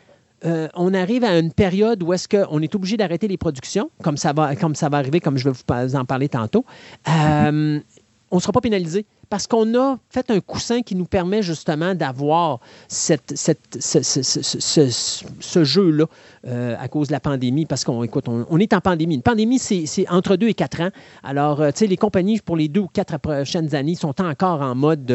euh, 0.44 0.68
on 0.74 0.94
arrive 0.94 1.24
à 1.24 1.38
une 1.38 1.52
période 1.52 2.02
où 2.02 2.12
est-ce 2.12 2.28
qu'on 2.28 2.60
est 2.60 2.74
obligé 2.74 2.96
d'arrêter 2.96 3.26
les 3.26 3.36
productions, 3.36 3.90
comme 4.02 4.16
ça 4.16 4.32
va, 4.32 4.54
comme 4.54 4.76
ça 4.76 4.88
va 4.88 4.98
arriver, 4.98 5.18
comme 5.18 5.38
je 5.38 5.48
vais 5.48 5.50
vous 5.50 5.96
en 5.96 6.04
parler 6.04 6.28
tantôt, 6.28 6.64
on 7.08 8.36
ne 8.36 8.40
sera 8.40 8.52
pas 8.52 8.60
pénalisé 8.60 9.06
parce 9.28 9.46
qu'on 9.46 9.78
a 9.78 9.98
fait 10.10 10.30
un 10.30 10.40
coussin 10.40 10.82
qui 10.82 10.94
nous 10.94 11.04
permet 11.04 11.42
justement 11.42 11.94
d'avoir 11.94 12.60
cette, 12.88 13.34
ce, 13.36 15.64
jeu-là 15.64 16.06
euh, 16.46 16.76
à 16.78 16.88
cause 16.88 17.08
de 17.08 17.12
la 17.12 17.20
pandémie, 17.20 17.66
parce 17.66 17.84
qu'on 17.84 18.02
écoute, 18.04 18.26
on, 18.28 18.58
est 18.58 18.72
en 18.72 18.80
pandémie. 18.80 19.16
Une 19.16 19.22
pandémie, 19.22 19.58
c'est 19.58 20.08
entre 20.08 20.36
deux 20.36 20.48
et 20.48 20.54
quatre 20.54 20.80
ans. 20.80 20.90
Alors, 21.24 21.60
euh, 21.60 21.70
tu 21.70 21.78
sais, 21.78 21.86
les 21.86 21.96
compagnies, 21.96 22.40
pour 22.40 22.56
les 22.56 22.68
deux 22.68 22.80
ou 22.80 22.88
quatre 22.88 23.18
prochaines 23.18 23.74
années, 23.74 23.94
sont 23.94 24.20
encore 24.20 24.62
en 24.62 24.74
mode 24.74 25.12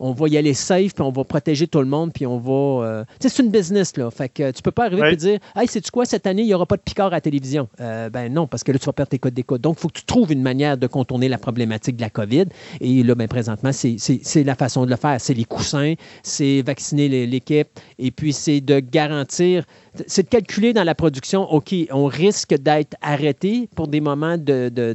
on 0.00 0.12
va 0.12 0.28
y 0.28 0.36
aller 0.36 0.54
safe, 0.54 0.94
puis 0.94 1.02
on 1.02 1.12
va 1.12 1.24
protéger 1.24 1.66
tout 1.66 1.80
le 1.80 1.86
monde, 1.86 2.12
puis 2.12 2.26
on 2.26 2.38
va. 2.38 2.86
Euh, 2.86 3.04
tu 3.20 3.28
sais, 3.28 3.36
c'est 3.36 3.42
une 3.42 3.50
business, 3.50 3.96
là. 3.96 4.10
Fait 4.10 4.28
que 4.28 4.50
tu 4.50 4.62
peux 4.62 4.70
pas 4.70 4.86
arriver 4.86 5.12
et 5.12 5.16
dire 5.16 5.38
Hey, 5.54 5.66
sais-tu 5.66 5.90
quoi, 5.90 6.04
cette 6.04 6.26
année, 6.26 6.42
il 6.42 6.46
n'y 6.46 6.54
aura 6.54 6.66
pas 6.66 6.76
de 6.76 6.82
picard 6.82 7.08
à 7.08 7.10
la 7.10 7.20
télévision? 7.20 7.68
ben 7.78 8.32
non, 8.32 8.46
parce 8.46 8.64
que 8.64 8.72
là, 8.72 8.78
tu 8.78 8.86
vas 8.86 8.92
perdre 8.92 9.10
tes 9.10 9.18
codes 9.18 9.34
d'écoute. 9.34 9.60
Donc, 9.60 9.76
il 9.78 9.80
faut 9.80 9.88
que 9.88 9.98
tu 9.98 10.04
trouves 10.04 10.32
une 10.32 10.42
manière 10.42 10.76
de 10.76 10.86
contourner 10.86 11.28
la 11.28 11.38
problématique 11.38 11.96
de 11.96 12.02
la 12.02 12.10
COVID. 12.10 12.46
Et 12.80 13.02
là, 13.02 13.14
ben, 13.14 13.28
c'est 13.72 14.44
la 14.44 14.54
façon 14.54 14.84
de 14.84 14.90
le 14.90 14.96
faire. 14.96 15.20
C'est 15.20 15.34
les 15.34 15.44
coussins, 15.44 15.94
c'est 16.22 16.62
vacciner 16.62 17.26
l'équipe, 17.26 17.68
et 17.98 18.10
puis 18.10 18.32
c'est 18.32 18.60
de 18.60 18.80
garantir, 18.80 19.64
c'est 20.06 20.24
de 20.24 20.28
calculer 20.28 20.72
dans 20.72 20.84
la 20.84 20.94
production, 20.94 21.50
OK, 21.52 21.74
on 21.90 22.06
risque 22.06 22.54
d'être 22.54 22.96
arrêté 23.00 23.68
pour 23.74 23.88
des 23.88 24.00
moments 24.00 24.36
de, 24.36 24.68
de, 24.68 24.92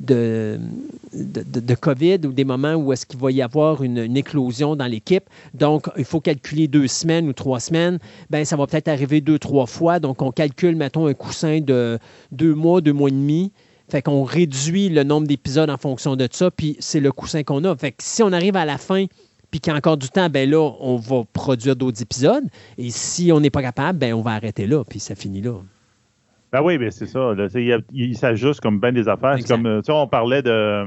de, 0.00 0.58
de, 1.12 1.74
COVID 1.74 2.20
ou 2.24 2.32
des 2.32 2.44
moments 2.44 2.74
où 2.74 2.92
est-ce 2.92 3.06
qu'il 3.06 3.18
va 3.18 3.30
y 3.30 3.42
avoir 3.42 3.82
une, 3.82 4.16
éclosion 4.16 4.76
dans 4.76 4.86
l'équipe. 4.86 5.24
Donc, 5.54 5.88
il 5.96 6.04
faut 6.04 6.20
calculer 6.20 6.68
deux 6.68 6.86
semaines 6.86 7.28
ou 7.28 7.32
trois 7.32 7.60
semaines. 7.60 7.98
Ben 8.30 8.44
ça 8.44 8.56
va 8.56 8.66
peut-être 8.66 8.88
arriver 8.88 9.20
deux, 9.20 9.38
trois 9.38 9.66
fois. 9.66 9.98
Donc, 10.00 10.22
on 10.22 10.30
calcule, 10.30 10.76
mettons, 10.76 11.06
un 11.06 11.14
coussin 11.14 11.60
de 11.60 11.98
deux 12.30 12.54
mois, 12.54 12.80
deux 12.80 12.92
mois 12.92 13.08
et 13.08 13.12
demi. 13.12 13.52
Fait 13.92 14.00
qu'on 14.00 14.24
réduit 14.24 14.88
le 14.88 15.04
nombre 15.04 15.26
d'épisodes 15.26 15.68
en 15.68 15.76
fonction 15.76 16.16
de 16.16 16.26
ça, 16.30 16.50
puis 16.50 16.78
c'est 16.80 16.98
le 16.98 17.12
coussin 17.12 17.42
qu'on 17.42 17.62
a. 17.64 17.76
Fait 17.76 17.90
que 17.90 17.98
si 17.98 18.22
on 18.22 18.32
arrive 18.32 18.56
à 18.56 18.64
la 18.64 18.78
fin, 18.78 19.04
puis 19.50 19.60
qu'il 19.60 19.70
y 19.70 19.74
a 19.74 19.76
encore 19.76 19.98
du 19.98 20.08
temps, 20.08 20.30
ben 20.30 20.48
là, 20.48 20.66
on 20.80 20.96
va 20.96 21.24
produire 21.30 21.76
d'autres 21.76 22.00
épisodes. 22.00 22.44
Et 22.78 22.88
si 22.88 23.30
on 23.32 23.40
n'est 23.40 23.50
pas 23.50 23.60
capable, 23.60 23.98
ben 23.98 24.14
on 24.14 24.22
va 24.22 24.30
arrêter 24.30 24.66
là, 24.66 24.82
puis 24.82 24.98
ça 24.98 25.14
finit 25.14 25.42
là. 25.42 25.56
Ben 26.52 26.62
oui, 26.62 26.78
mais 26.78 26.90
c'est 26.90 27.04
ça. 27.04 27.34
il, 27.92 28.16
s'ajuste 28.16 28.60
comme 28.60 28.80
bien 28.80 28.92
des 28.92 29.10
affaires. 29.10 29.36
C'est 29.36 29.46
comme, 29.46 29.64
tu 29.64 29.84
sais, 29.84 29.92
on 29.92 30.08
parlait 30.08 30.40
de 30.40 30.86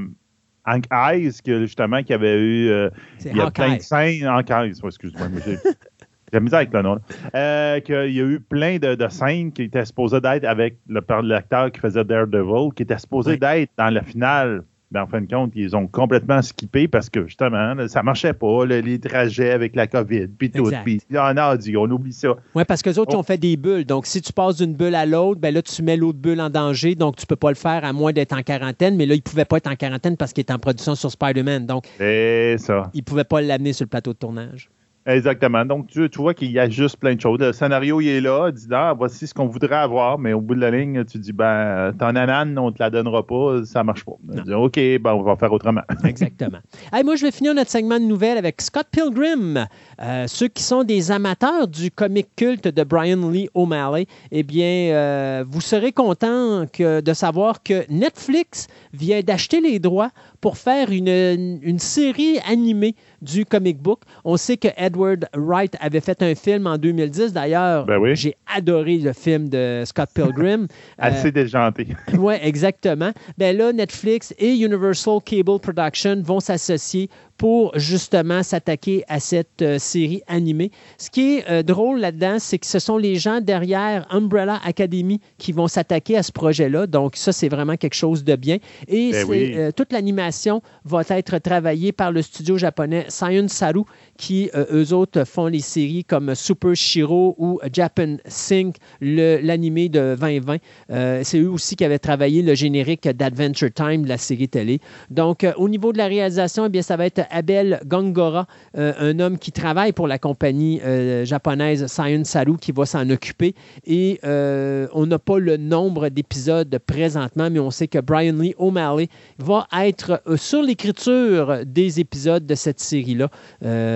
Hank 0.65 0.85
Eyes, 0.91 1.31
justement, 1.45 2.01
qui 2.01 2.11
avait 2.11 2.39
eu. 2.39 2.69
Euh, 2.69 2.89
il 3.23 3.37
y 3.37 3.39
a 3.39 3.51
plein 3.51 3.75
de 3.75 3.81
scènes. 3.83 4.25
Hank 4.25 4.49
Eyes, 4.49 4.79
excuse-moi. 4.83 5.27
J'ai 6.35 6.41
mis 6.41 6.53
avec 6.53 6.73
le 6.73 6.81
nom. 6.81 6.99
Euh, 7.33 7.79
qu'il 7.79 8.11
y 8.11 8.19
a 8.19 8.25
eu 8.25 8.41
plein 8.41 8.77
de, 8.77 9.07
scènes 9.07 9.53
qui 9.53 9.63
étaient 9.63 9.85
supposées 9.85 10.19
d'être 10.19 10.43
avec 10.43 10.75
l'acteur 10.89 11.71
qui 11.71 11.79
faisait 11.79 12.03
Daredevil, 12.03 12.73
qui 12.75 12.83
était 12.83 12.97
supposé 12.97 13.37
d'être 13.37 13.71
dans 13.77 13.89
la 13.89 14.03
finale. 14.03 14.63
Mais 14.91 14.99
en 14.99 15.07
fin 15.07 15.21
de 15.21 15.27
compte, 15.27 15.53
ils 15.55 15.77
ont 15.77 15.87
complètement 15.87 16.41
skippé 16.41 16.89
parce 16.89 17.09
que 17.09 17.25
justement, 17.25 17.75
ça 17.87 18.03
marchait 18.03 18.33
pas, 18.33 18.65
les 18.65 18.99
trajets 18.99 19.51
avec 19.51 19.77
la 19.77 19.87
COVID, 19.87 20.27
puis 20.27 20.51
tout. 20.51 20.69
Puis 20.83 21.01
on 21.11 21.37
a 21.37 21.57
dit, 21.57 21.77
on 21.77 21.85
oublie 21.85 22.11
ça. 22.11 22.35
Oui, 22.53 22.63
parce 22.65 22.81
que 22.81 22.89
les 22.89 22.99
autres, 22.99 23.15
ont 23.15 23.23
fait 23.23 23.37
des 23.37 23.55
bulles. 23.55 23.85
Donc, 23.85 24.05
si 24.05 24.21
tu 24.21 24.33
passes 24.33 24.57
d'une 24.57 24.73
bulle 24.73 24.95
à 24.95 25.05
l'autre, 25.05 25.39
ben 25.39 25.53
là, 25.53 25.61
tu 25.61 25.81
mets 25.83 25.95
l'autre 25.95 26.19
bulle 26.19 26.41
en 26.41 26.49
danger. 26.49 26.95
Donc, 26.95 27.15
tu 27.15 27.25
peux 27.25 27.37
pas 27.37 27.49
le 27.49 27.55
faire 27.55 27.85
à 27.85 27.93
moins 27.93 28.11
d'être 28.11 28.33
en 28.33 28.43
quarantaine. 28.43 28.97
Mais 28.97 29.05
là, 29.05 29.15
il 29.15 29.21
pouvait 29.21 29.45
pas 29.45 29.57
être 29.57 29.71
en 29.71 29.75
quarantaine 29.75 30.17
parce 30.17 30.33
qu'il 30.33 30.43
est 30.43 30.51
en 30.51 30.59
production 30.59 30.95
sur 30.95 31.09
Spider-Man. 31.09 31.65
Donc, 31.65 31.85
ça. 31.97 32.91
Il 32.93 33.03
pouvait 33.03 33.23
pas 33.23 33.39
l'amener 33.39 33.71
sur 33.71 33.85
le 33.85 33.89
plateau 33.89 34.11
de 34.11 34.17
tournage. 34.17 34.69
Exactement. 35.07 35.63
Donc, 35.65 35.87
tu, 35.87 36.09
vois 36.17 36.33
qu'il 36.33 36.51
y 36.51 36.57
a 36.57 36.67
juste 36.67 36.97
plein 36.97 37.13
de 37.13 37.21
choses. 37.21 37.37
Le 37.39 37.53
scénario, 37.53 38.01
il 38.01 38.07
est 38.07 38.21
là. 38.21 38.47
Il 38.49 38.55
dit, 38.55 38.65
ah, 38.71 38.95
voici 38.97 39.27
ce 39.27 39.35
qu'on 39.35 39.45
voudrait 39.45 39.75
avoir. 39.75 40.17
Mais 40.17 40.33
au 40.33 40.41
bout 40.41 40.55
de 40.55 40.61
la 40.61 40.71
ligne, 40.71 41.05
tu 41.05 41.19
dis, 41.19 41.31
ben, 41.31 41.93
ton 41.99 42.15
anane, 42.15 42.57
on 42.57 42.67
ne 42.67 42.71
te 42.71 42.81
la 42.81 42.89
donnera 42.89 43.25
pas. 43.25 43.63
Ça 43.65 43.83
marche 43.83 44.03
pas. 44.03 44.13
Dit, 44.23 44.53
OK, 44.53 44.75
ben, 44.75 45.13
on 45.13 45.21
va 45.21 45.35
faire 45.35 45.53
autrement. 45.53 45.81
Exactement. 46.03 46.57
moi, 47.03 47.15
je 47.15 47.21
vais 47.23 47.31
finir 47.31 47.53
notre 47.53 47.69
segment 47.69 47.99
de 47.99 48.05
nouvelles 48.05 48.39
avec 48.39 48.61
Scott 48.61 48.87
Pilgrim. 48.91 49.67
Euh, 50.01 50.25
ceux 50.25 50.47
qui 50.47 50.63
sont 50.63 50.83
des 50.83 51.11
amateurs 51.11 51.67
du 51.67 51.91
comic 51.91 52.27
culte 52.35 52.67
de 52.67 52.83
Brian 52.83 53.29
Lee 53.29 53.47
O'Malley, 53.53 54.07
eh 54.31 54.41
bien, 54.41 54.91
euh, 54.91 55.45
vous 55.47 55.61
serez 55.61 55.91
content 55.91 56.65
de 56.79 57.13
savoir 57.13 57.61
que 57.61 57.85
Netflix 57.91 58.67
vient 58.93 59.21
d'acheter 59.21 59.61
les 59.61 59.77
droits 59.77 60.09
pour 60.41 60.57
faire 60.57 60.89
une, 60.89 61.59
une 61.61 61.79
série 61.79 62.39
animée 62.47 62.95
du 63.25 63.45
comic 63.45 63.81
book. 63.81 64.01
On 64.23 64.37
sait 64.37 64.57
que 64.57 64.69
Edward 64.77 65.27
Wright 65.35 65.75
avait 65.81 65.99
fait 65.99 66.21
un 66.21 66.35
film 66.35 66.67
en 66.67 66.77
2010. 66.77 67.33
D'ailleurs, 67.33 67.85
ben 67.85 67.99
j'ai 68.13 68.35
adoré 68.55 68.99
le 68.99 69.11
film 69.13 69.49
de 69.49 69.83
Scott 69.85 70.09
Pilgrim. 70.13 70.67
Assez 70.97 71.27
euh, 71.27 71.31
déjanté. 71.31 71.87
oui, 72.17 72.35
exactement. 72.41 73.11
Ben 73.37 73.57
là, 73.57 73.73
Netflix 73.73 74.33
et 74.37 74.55
Universal 74.55 75.19
Cable 75.25 75.59
Production 75.59 76.21
vont 76.23 76.39
s'associer 76.39 77.09
pour 77.37 77.77
justement 77.77 78.43
s'attaquer 78.43 79.03
à 79.07 79.19
cette 79.19 79.61
euh, 79.61 79.79
série 79.79 80.21
animée. 80.27 80.71
Ce 80.97 81.09
qui 81.09 81.37
est 81.37 81.49
euh, 81.49 81.63
drôle 81.63 81.99
là-dedans, 81.99 82.37
c'est 82.39 82.57
que 82.59 82.65
ce 82.65 82.79
sont 82.79 82.97
les 82.97 83.15
gens 83.15 83.41
derrière 83.41 84.05
Umbrella 84.09 84.59
Academy 84.63 85.19
qui 85.37 85.51
vont 85.51 85.67
s'attaquer 85.67 86.17
à 86.17 86.23
ce 86.23 86.31
projet-là. 86.31 86.87
Donc 86.87 87.15
ça, 87.15 87.31
c'est 87.31 87.49
vraiment 87.49 87.75
quelque 87.75 87.95
chose 87.95 88.23
de 88.23 88.35
bien. 88.35 88.57
Et 88.87 89.11
ben 89.11 89.71
toute 89.73 89.91
l'animation 89.91 90.61
va 90.85 91.01
être 91.09 91.37
travaillée 91.39 91.91
par 91.91 92.11
le 92.11 92.21
studio 92.21 92.57
japonais 92.57 93.05
Science 93.09 93.51
Saru, 93.51 93.83
qui, 94.17 94.49
euh, 94.55 94.65
eux 94.71 94.93
autres, 94.93 95.23
font 95.25 95.47
les 95.47 95.59
séries 95.59 96.05
comme 96.05 96.35
Super 96.35 96.75
Shiro 96.75 97.35
ou 97.37 97.59
Japan 97.71 98.17
Sync, 98.25 98.77
l'animé 99.01 99.89
de 99.89 100.15
2020. 100.19 100.57
Euh, 100.91 101.21
c'est 101.23 101.39
eux 101.39 101.49
aussi 101.49 101.75
qui 101.75 101.83
avaient 101.83 101.99
travaillé 101.99 102.41
le 102.41 102.55
générique 102.55 103.07
d'Adventure 103.07 103.71
Time, 103.73 104.05
la 104.05 104.17
série 104.17 104.47
télé. 104.47 104.79
Donc, 105.09 105.43
euh, 105.43 105.53
au 105.57 105.69
niveau 105.69 105.91
de 105.91 105.97
la 105.97 106.07
réalisation, 106.07 106.65
eh 106.65 106.69
bien, 106.69 106.81
ça 106.81 106.97
va 106.97 107.05
être 107.05 107.21
Abel 107.29 107.79
Gongora, 107.85 108.47
un 108.75 109.19
homme 109.19 109.37
qui 109.37 109.51
travaille 109.51 109.91
pour 109.91 110.07
la 110.07 110.17
compagnie 110.17 110.81
japonaise 111.23 111.87
Science 111.87 112.29
Saru, 112.29 112.57
qui 112.57 112.71
va 112.71 112.85
s'en 112.85 113.09
occuper. 113.09 113.55
Et 113.85 114.19
on 114.23 115.05
n'a 115.05 115.19
pas 115.19 115.39
le 115.39 115.57
nombre 115.57 116.09
d'épisodes 116.09 116.77
présentement, 116.85 117.49
mais 117.49 117.59
on 117.59 117.71
sait 117.71 117.87
que 117.87 117.99
Brian 117.99 118.33
Lee 118.33 118.55
O'Malley 118.57 119.07
va 119.39 119.67
être 119.81 120.21
sur 120.35 120.61
l'écriture 120.61 121.65
des 121.65 121.99
épisodes 121.99 122.45
de 122.45 122.55
cette 122.55 122.79
série-là. 122.79 123.29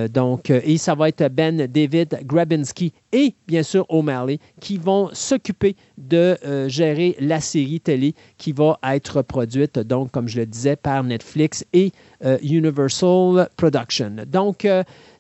Donc, 0.10 0.50
euh, 0.50 0.62
et 0.64 0.78
ça 0.78 0.96
va 0.96 1.10
être 1.10 1.28
Ben 1.30 1.66
David 1.68 2.20
Grabinski 2.26 2.94
et 3.12 3.34
bien 3.48 3.64
sûr 3.64 3.86
O'Malley 3.90 4.40
qui 4.60 4.78
vont 4.78 5.10
s'occuper 5.14 5.76
de 5.98 6.38
euh, 6.46 6.70
gérer 6.70 7.16
la 7.20 7.40
série 7.40 7.80
télé 7.80 8.16
qui 8.38 8.52
va 8.52 8.78
être 8.84 9.22
produite, 9.22 9.80
donc, 9.80 10.12
comme 10.12 10.28
je 10.28 10.40
le 10.40 10.46
disais, 10.46 10.76
par 10.76 11.04
Netflix 11.04 11.66
et 11.74 11.92
euh, 12.24 12.38
Universal 12.44 13.50
Production. 13.58 14.16
Donc, 14.28 14.68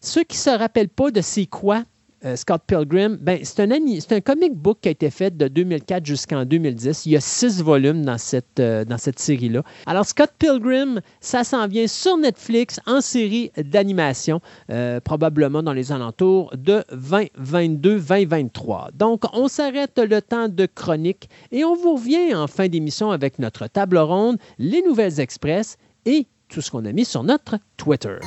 ceux 0.01 0.23
qui 0.23 0.37
ne 0.37 0.41
se 0.41 0.57
rappellent 0.57 0.89
pas 0.89 1.11
de 1.11 1.21
c'est 1.21 1.45
quoi 1.45 1.83
euh, 2.25 2.35
Scott 2.35 2.61
Pilgrim, 2.67 3.17
ben, 3.21 3.39
c'est 3.43 3.61
un, 3.61 4.21
comic 4.21 4.53
book 4.53 4.79
qui 4.81 4.89
a 4.89 4.91
été 4.91 5.09
fait 5.09 5.35
de 5.35 5.47
2004 5.47 6.05
jusqu'en 6.05 6.43
2010. 6.43 7.05
Il 7.05 7.13
y 7.13 7.15
a 7.15 7.21
six 7.21 7.61
volumes 7.61 8.03
dans 8.03 8.17
cette, 8.17 8.59
euh, 8.59 8.83
dans 8.83 8.97
cette 8.97 9.19
série-là. 9.19 9.63
Alors, 9.85 10.05
Scott 10.05 10.31
Pilgrim, 10.37 10.99
ça 11.21 11.43
s'en 11.43 11.67
vient 11.67 11.87
sur 11.87 12.17
Netflix 12.17 12.79
en 12.85 13.01
série 13.01 13.51
d'animation, 13.57 14.41
euh, 14.69 14.99
probablement 14.99 15.63
dans 15.63 15.73
les 15.73 15.91
alentours 15.91 16.51
de 16.57 16.83
2022-2023. 16.93 18.89
Donc, 18.93 19.23
on 19.33 19.47
s'arrête 19.47 19.97
le 19.97 20.21
temps 20.21 20.49
de 20.49 20.65
chronique 20.65 21.29
et 21.51 21.63
on 21.63 21.75
vous 21.75 21.95
revient 21.95 22.35
en 22.35 22.47
fin 22.47 22.67
d'émission 22.67 23.11
avec 23.11 23.39
notre 23.39 23.67
table 23.67 23.97
ronde, 23.97 24.37
les 24.57 24.81
nouvelles 24.81 25.19
express 25.19 25.77
et 26.05 26.27
tout 26.49 26.61
ce 26.61 26.71
qu'on 26.71 26.83
a 26.85 26.91
mis 26.91 27.05
sur 27.05 27.23
notre 27.23 27.57
Twitter. 27.77 28.17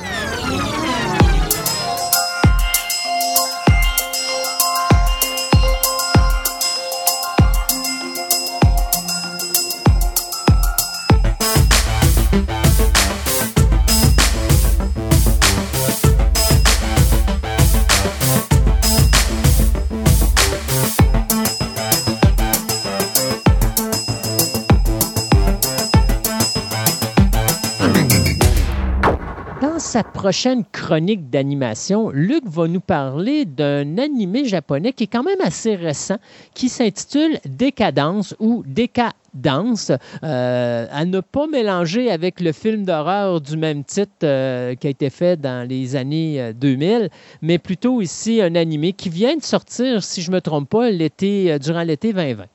Sa 29.93 30.03
prochaine 30.03 30.63
chronique 30.71 31.29
d'animation, 31.29 32.09
Luc 32.09 32.45
va 32.47 32.67
nous 32.67 32.79
parler 32.79 33.45
d'un 33.45 33.99
animé 33.99 34.43
japonais 34.43 34.91
qui 34.91 35.03
est 35.03 35.07
quand 35.07 35.21
même 35.21 35.39
assez 35.39 35.75
récent, 35.75 36.17
qui 36.55 36.67
s'intitule 36.67 37.37
Décadence 37.45 38.35
ou 38.39 38.63
Décadence, 38.65 39.91
euh, 40.23 40.87
à 40.91 41.05
ne 41.05 41.19
pas 41.19 41.45
mélanger 41.45 42.09
avec 42.09 42.41
le 42.41 42.53
film 42.53 42.85
d'horreur 42.85 43.39
du 43.39 43.55
même 43.55 43.83
titre 43.83 44.11
euh, 44.23 44.73
qui 44.73 44.87
a 44.87 44.89
été 44.89 45.11
fait 45.11 45.39
dans 45.39 45.69
les 45.69 45.95
années 45.95 46.53
2000, 46.55 46.89
euh, 46.89 47.07
mais 47.43 47.59
plutôt 47.59 48.01
ici 48.01 48.41
un 48.41 48.55
animé 48.55 48.93
qui 48.93 49.09
vient 49.09 49.35
de 49.35 49.43
sortir, 49.43 50.03
si 50.03 50.23
je 50.23 50.31
ne 50.31 50.37
me 50.37 50.41
trompe 50.41 50.69
pas, 50.69 50.89
l'été, 50.89 51.59
durant 51.59 51.83
l'été 51.83 52.13
2020. 52.13 52.45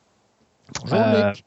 Bonjour 0.81 0.99
Luc. 0.99 1.45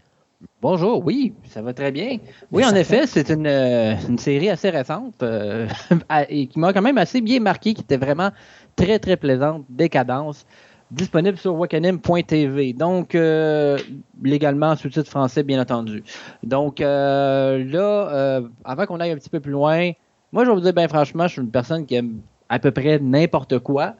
Bonjour, 0.62 1.04
oui, 1.04 1.34
ça 1.50 1.64
va 1.64 1.74
très 1.74 1.92
bien. 1.92 2.18
Oui, 2.52 2.64
en 2.64 2.76
effet, 2.76 3.08
c'est 3.08 3.32
une, 3.32 3.48
euh, 3.48 3.96
série 4.18 4.48
assez 4.48 4.70
récente 4.70 5.24
euh, 5.24 5.68
et 6.30 6.46
qui 6.46 6.60
m'a 6.60 6.72
quand 6.72 6.84
même 6.84 7.00
assez 7.00 7.20
bien 7.20 7.40
marqué, 7.40 7.74
qui 7.74 7.82
était 7.82 7.98
vraiment 7.98 8.30
très, 8.76 9.00
très 9.00 9.18
plaisante, 9.18 9.66
Décadence, 9.70 10.46
disponible 10.92 11.40
sur 11.40 11.56
wakanim.tv. 11.56 12.74
Donc, 12.74 13.16
euh, 13.16 13.80
légalement, 14.22 14.76
sous-titre 14.76 15.10
français, 15.10 15.42
bien 15.42 15.60
entendu. 15.60 16.04
Donc, 16.44 16.78
là, 16.78 18.42
avant 18.64 18.86
qu'on 18.86 19.00
aille 19.00 19.12
un 19.14 19.18
petit 19.18 19.32
peu 19.32 19.40
plus 19.40 19.54
loin, 19.54 19.90
moi, 20.32 20.46
je 20.46 20.50
vais 20.50 20.56
vous 20.56 20.62
dire, 20.62 20.74
bien 20.74 20.88
franchement, 20.88 21.28
je 21.28 21.34
suis 21.34 21.42
une 21.42 21.50
personne 21.50 21.88
qui 21.88 21.96
aime 21.96 22.22
à 22.50 22.60
peu 22.60 22.70
près 22.70 23.00
n'importe 23.00 23.58
quoi. 23.58 23.96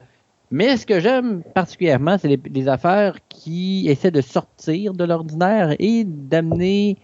Mais 0.52 0.76
ce 0.76 0.86
que 0.86 1.00
j'aime 1.00 1.44
particulièrement, 1.44 2.18
c'est 2.18 2.28
les, 2.28 2.68
affaires 2.68 3.16
qui 3.30 3.88
essaient 3.88 4.12
de 4.12 4.20
sortir 4.20 4.94
de 4.94 5.06
l'ordinaire 5.06 5.74
et 5.80 6.04
d'amener 6.04 6.98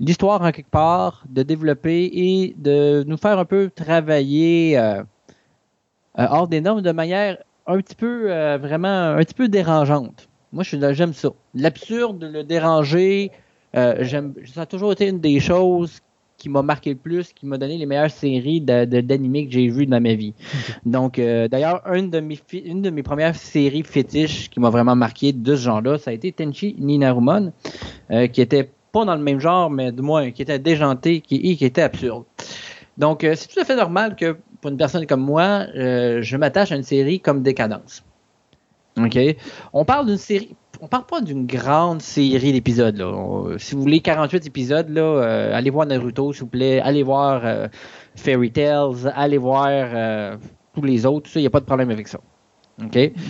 l'histoire 0.00 0.42
en 0.42 0.50
quelque 0.50 0.70
part, 0.70 1.22
de 1.28 1.44
développer 1.44 2.10
et 2.12 2.54
de 2.58 3.04
nous 3.06 3.16
faire 3.16 3.38
un 3.38 3.44
peu 3.44 3.70
travailler 3.72 4.76
euh, 4.76 5.02
euh, 6.18 6.26
hors 6.30 6.48
des 6.48 6.60
normes 6.60 6.82
de 6.82 6.90
manière 6.90 7.38
un 7.68 7.76
petit 7.78 7.94
peu 7.94 8.32
euh, 8.32 8.58
vraiment 8.58 9.14
un 9.14 9.18
petit 9.18 9.34
peu 9.34 9.48
dérangeante. 9.48 10.28
Moi, 10.52 10.64
j'aime 10.64 11.12
ça. 11.12 11.28
L'absurde, 11.54 12.24
le 12.24 12.42
déranger, 12.42 13.30
ça 13.72 14.62
a 14.62 14.66
toujours 14.66 14.90
été 14.90 15.06
une 15.06 15.20
des 15.20 15.38
choses 15.38 16.00
qui 16.40 16.48
m'a 16.48 16.62
marqué 16.62 16.90
le 16.90 16.96
plus, 16.96 17.32
qui 17.34 17.46
m'a 17.46 17.58
donné 17.58 17.76
les 17.76 17.84
meilleures 17.84 18.10
séries 18.10 18.62
d'animés 18.62 19.46
que 19.46 19.52
j'ai 19.52 19.68
vues 19.68 19.86
dans 19.86 20.00
ma 20.00 20.14
vie. 20.14 20.32
Donc, 20.86 21.18
euh, 21.18 21.48
d'ailleurs, 21.48 21.82
une, 21.94 22.10
de 22.10 22.18
mes 22.20 22.38
une 22.64 22.80
de 22.80 22.88
mes 22.88 23.02
premières 23.02 23.36
séries 23.36 23.82
fétiches 23.82 24.48
qui 24.48 24.58
m'a 24.58 24.70
vraiment 24.70 24.96
marqué 24.96 25.32
de 25.34 25.54
ce 25.54 25.60
genre-là, 25.60 25.98
ça 25.98 26.10
a 26.10 26.14
été 26.14 26.32
Tenchi 26.32 26.74
Ninarumon, 26.78 27.52
euh, 28.10 28.26
qui 28.26 28.40
était 28.40 28.70
pas 28.90 29.04
dans 29.04 29.14
le 29.14 29.22
même 29.22 29.38
genre, 29.38 29.70
mais 29.70 29.92
du 29.92 30.00
moins 30.00 30.30
qui 30.30 30.40
était 30.40 30.58
déjanté 30.58 31.20
qui, 31.20 31.36
et 31.36 31.56
qui 31.56 31.64
était 31.66 31.82
absurde. 31.82 32.24
Donc, 32.96 33.22
euh, 33.22 33.34
c'est 33.36 33.48
tout 33.48 33.60
à 33.60 33.64
fait 33.64 33.76
normal 33.76 34.16
que 34.16 34.38
pour 34.62 34.70
une 34.70 34.78
personne 34.78 35.06
comme 35.06 35.22
moi, 35.22 35.66
je 35.74 36.36
m'attache 36.36 36.72
à 36.72 36.76
une 36.76 36.82
série 36.82 37.20
comme 37.20 37.42
Décadence. 37.42 38.02
OK? 38.98 39.18
On 39.72 39.84
parle 39.84 40.06
d'une 40.06 40.18
série 40.18 40.54
on 40.80 40.88
parle 40.88 41.04
pas 41.04 41.20
d'une 41.20 41.46
grande 41.46 42.00
série 42.00 42.52
d'épisodes. 42.52 42.96
Si 43.58 43.74
vous 43.74 43.82
voulez 43.82 44.00
48 44.00 44.46
épisodes, 44.46 44.88
là, 44.88 45.02
euh, 45.02 45.54
allez 45.54 45.70
voir 45.70 45.86
Naruto, 45.86 46.32
s'il 46.32 46.42
vous 46.42 46.48
plaît. 46.48 46.80
Allez 46.80 47.02
voir 47.02 47.42
euh, 47.44 47.68
Fairy 48.16 48.50
Tales. 48.50 49.12
Allez 49.14 49.38
voir 49.38 49.68
euh, 49.68 50.36
tous 50.74 50.82
les 50.82 51.04
autres. 51.04 51.28
Il 51.34 51.42
n'y 51.42 51.46
a 51.46 51.50
pas 51.50 51.60
de 51.60 51.66
problème 51.66 51.90
avec 51.90 52.08
ça. 52.08 52.20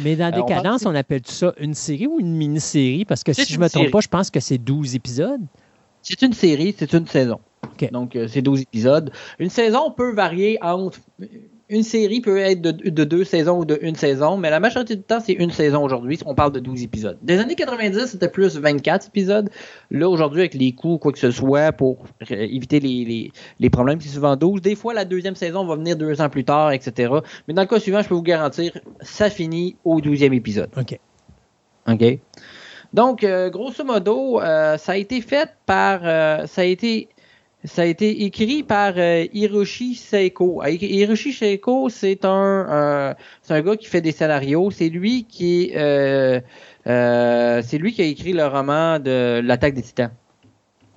Mais 0.05 0.15
dans 0.15 0.31
Décadence, 0.31 0.87
on, 0.87 0.93
on, 0.93 0.95
appelle 0.95 1.23
ça 1.25 1.53
une 1.59 1.75
série 1.75 2.07
ou 2.07 2.21
une 2.21 2.37
mini-série? 2.37 3.05
Parce 3.05 3.25
que 3.25 3.33
si 3.33 3.45
je 3.53 3.59
ne 3.59 3.65
me 3.65 3.69
trompe 3.69 3.91
pas, 3.91 4.01
je 4.01 4.09
pense 4.09 4.31
que 4.31 4.39
c'est 4.39 4.59
12 4.59 4.95
épisodes. 4.95 5.41
C'est 6.03 6.23
une 6.23 6.33
série, 6.33 6.75
c'est 6.79 6.93
une 6.93 7.07
saison. 7.07 7.41
Donc, 7.93 8.17
c'est 8.29 8.43
12 8.43 8.61
épisodes. 8.61 9.11
Une 9.39 9.51
saison 9.51 9.91
peut 9.91 10.13
varier 10.13 10.59
entre 10.63 11.01
une 11.71 11.85
série 11.85 12.21
peut 12.21 12.39
être 12.39 12.61
de, 12.61 13.05
deux 13.05 13.25
saisons 13.25 13.61
ou 13.61 13.65
de 13.65 13.79
une 13.81 13.95
saison, 13.95 14.37
mais 14.37 14.51
la 14.51 14.59
majorité 14.59 14.97
du 14.97 15.03
temps, 15.03 15.21
c'est 15.21 15.33
une 15.33 15.53
saison 15.53 15.85
aujourd'hui. 15.85 16.19
On 16.27 16.35
parle 16.35 16.53
de 16.53 16.59
12 16.59 16.83
épisodes. 16.83 17.17
Des 17.23 17.39
années 17.39 17.55
90, 17.55 18.07
c'était 18.07 18.29
plus 18.29 18.59
24 18.59 19.07
épisodes. 19.07 19.49
Là, 19.93 20.09
aujourd'hui, 20.09 20.41
avec 20.41 20.55
les 20.55 20.73
coûts, 20.73 20.99
quoi 20.99 21.13
que 21.13 21.19
ce 21.19 21.31
soit, 21.31 21.71
pour 21.71 22.05
euh, 22.31 22.35
éviter 22.35 22.81
les, 22.81 23.71
problèmes, 23.71 24.01
c'est 24.01 24.09
souvent 24.09 24.35
12. 24.35 24.61
Des 24.61 24.75
fois, 24.75 24.95
la 24.95 25.05
deuxième 25.05 25.37
saison 25.37 25.65
va 25.65 25.77
venir 25.77 25.97
deux 25.97 26.21
ans 26.21 26.29
plus 26.29 26.45
tard, 26.45 26.73
etc. 26.73 27.13
Mais 27.47 27.55
dans 27.55 27.63
le 27.63 27.69
cas 27.69 27.79
suivant, 27.79 28.03
je 28.03 28.09
peux 28.09 28.17
vous 28.17 28.23
garantir, 28.23 28.73
ça 29.01 29.31
finit 29.31 29.77
au 29.85 30.01
12e 30.01 30.35
épisode. 30.35 30.71
OK. 30.77 30.99
OK? 31.89 32.19
Donc, 32.93 33.23
euh, 33.23 33.49
grosso 33.49 33.85
modo, 33.85 34.41
euh, 34.41 34.77
ça 34.77 34.93
a 34.93 34.97
été 34.97 35.21
fait 35.21 35.51
par. 35.67 36.01
ça 36.49 36.63
a 36.63 36.65
été 36.65 37.09
ça 37.65 37.83
a 37.83 37.85
été 37.85 38.25
écrit 38.25 38.63
par 38.63 38.95
euh, 38.97 39.27
Hiroshi 39.33 39.95
Seiko. 39.95 40.61
Ah, 40.63 40.71
Hiroshi 40.71 41.33
Seiko, 41.33 41.89
c'est 41.91 42.25
un, 42.25 42.67
euh, 42.71 43.15
c'est 43.43 43.55
un 43.55 43.61
gars 43.61 43.77
qui 43.77 43.87
fait 43.87 44.01
des 44.01 44.13
scénarios. 44.13 44.71
C'est 44.71 44.89
lui 44.89 45.25
qui, 45.25 45.73
euh, 45.75 46.41
euh, 46.87 47.63
c'est 47.63 47.79
lui 47.79 47.93
qui 47.93 48.01
a 48.03 48.07
écrit 48.07 48.33
le 48.33 48.47
roman 48.47 48.99
de 48.99 49.41
l'attaque 49.45 49.75
des 49.75 49.83
Titans, 49.83 50.11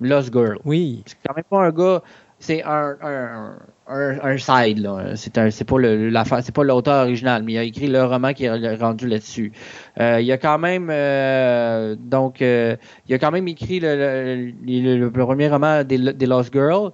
Lost 0.00 0.32
Girl. 0.32 0.58
Oui. 0.64 1.02
C'est 1.04 1.16
quand 1.26 1.34
même 1.34 1.44
pas 1.44 1.66
un 1.66 1.70
gars. 1.70 2.02
C'est 2.46 2.62
un, 2.62 2.94
un, 3.00 3.56
un, 3.88 4.36
side. 4.36 4.86
C'est 5.14 5.38
un, 5.38 5.48
pas 5.48 6.62
l'auteur 6.62 7.04
original, 7.04 7.42
mais 7.42 7.54
il 7.54 7.58
a 7.58 7.62
écrit 7.62 7.86
le 7.86 8.04
roman 8.04 8.34
qui 8.34 8.44
est 8.44 8.74
rendu 8.74 9.08
là-dessus. 9.08 9.50
Euh, 9.98 10.20
il 10.20 10.30
a 10.30 10.36
quand 10.36 10.58
même, 10.58 10.90
euh, 10.90 11.96
donc, 11.98 12.42
euh, 12.42 12.76
il 13.08 13.14
a 13.14 13.18
quand 13.18 13.30
même 13.30 13.48
écrit 13.48 13.80
le, 13.80 15.08
premier 15.08 15.48
roman 15.48 15.84
des, 15.84 15.96
Lost 16.26 16.52
Girls. 16.52 16.90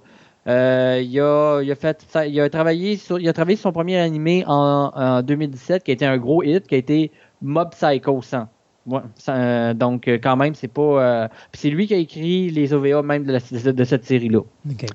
Il 0.47 1.19
a 1.19 2.49
travaillé 2.49 2.95
sur 2.95 3.19
son 3.57 3.71
premier 3.73 3.97
animé 3.97 4.45
en, 4.47 4.89
en 4.95 5.21
2017 5.21 5.83
qui 5.83 5.91
a 5.91 5.93
été 5.95 6.05
un 6.05 6.17
gros 6.17 6.43
hit, 6.43 6.65
qui 6.65 6.75
a 6.75 6.77
été 6.77 7.11
Mob 7.41 7.71
Psycho 7.71 8.21
100. 8.21 8.47
Ouais, 8.87 8.99
euh, 9.29 9.75
donc 9.75 10.07
euh, 10.07 10.17
quand 10.21 10.35
même, 10.35 10.55
c'est 10.55 10.67
pas. 10.67 10.81
Euh, 10.81 11.27
c'est 11.53 11.69
lui 11.69 11.85
qui 11.85 11.93
a 11.93 11.97
écrit 11.97 12.49
les 12.49 12.73
OVA 12.73 13.03
même 13.03 13.25
de, 13.25 13.33
la, 13.33 13.73
de 13.73 13.83
cette 13.83 14.05
série-là. 14.05 14.39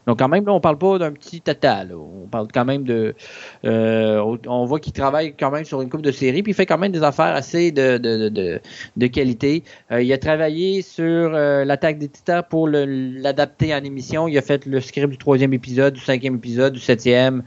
Donc 0.06 0.18
quand 0.18 0.28
même, 0.28 0.44
là, 0.44 0.54
on 0.54 0.60
parle 0.60 0.78
pas 0.78 0.98
d'un 0.98 1.12
petit 1.12 1.40
tata. 1.40 1.84
On 1.92 2.26
parle 2.26 2.48
quand 2.52 2.64
même 2.64 2.82
de. 2.82 3.14
on 3.62 4.64
voit 4.64 4.80
qu'il 4.80 4.92
travaille 4.92 5.34
quand 5.38 5.52
même 5.52 5.64
sur 5.64 5.82
une 5.82 5.88
coupe 5.88 6.02
de 6.02 6.10
séries, 6.10 6.42
puis 6.42 6.50
il 6.50 6.56
fait 6.56 6.66
quand 6.66 6.78
même 6.78 6.90
des 6.90 7.04
affaires 7.04 7.36
assez 7.36 7.70
de, 7.70 7.98
de, 7.98 8.28
de, 8.28 8.60
de 8.96 9.06
qualité. 9.06 9.62
il 9.92 10.12
a 10.12 10.18
travaillé 10.18 10.82
sur 10.82 11.30
l'attaque 11.30 11.98
des 11.98 12.08
Titans 12.08 12.42
pour 12.48 12.66
l'adapter 12.68 13.72
en 13.72 13.84
émission. 13.84 14.26
Il 14.26 14.36
a 14.36 14.42
fait 14.42 14.66
le 14.66 14.80
script 14.80 15.10
du 15.10 15.18
troisième 15.18 15.52
épisode, 15.52 15.94
du 15.94 16.00
cinquième 16.00 16.34
épisode, 16.34 16.72
du 16.72 16.80
septième. 16.80 17.44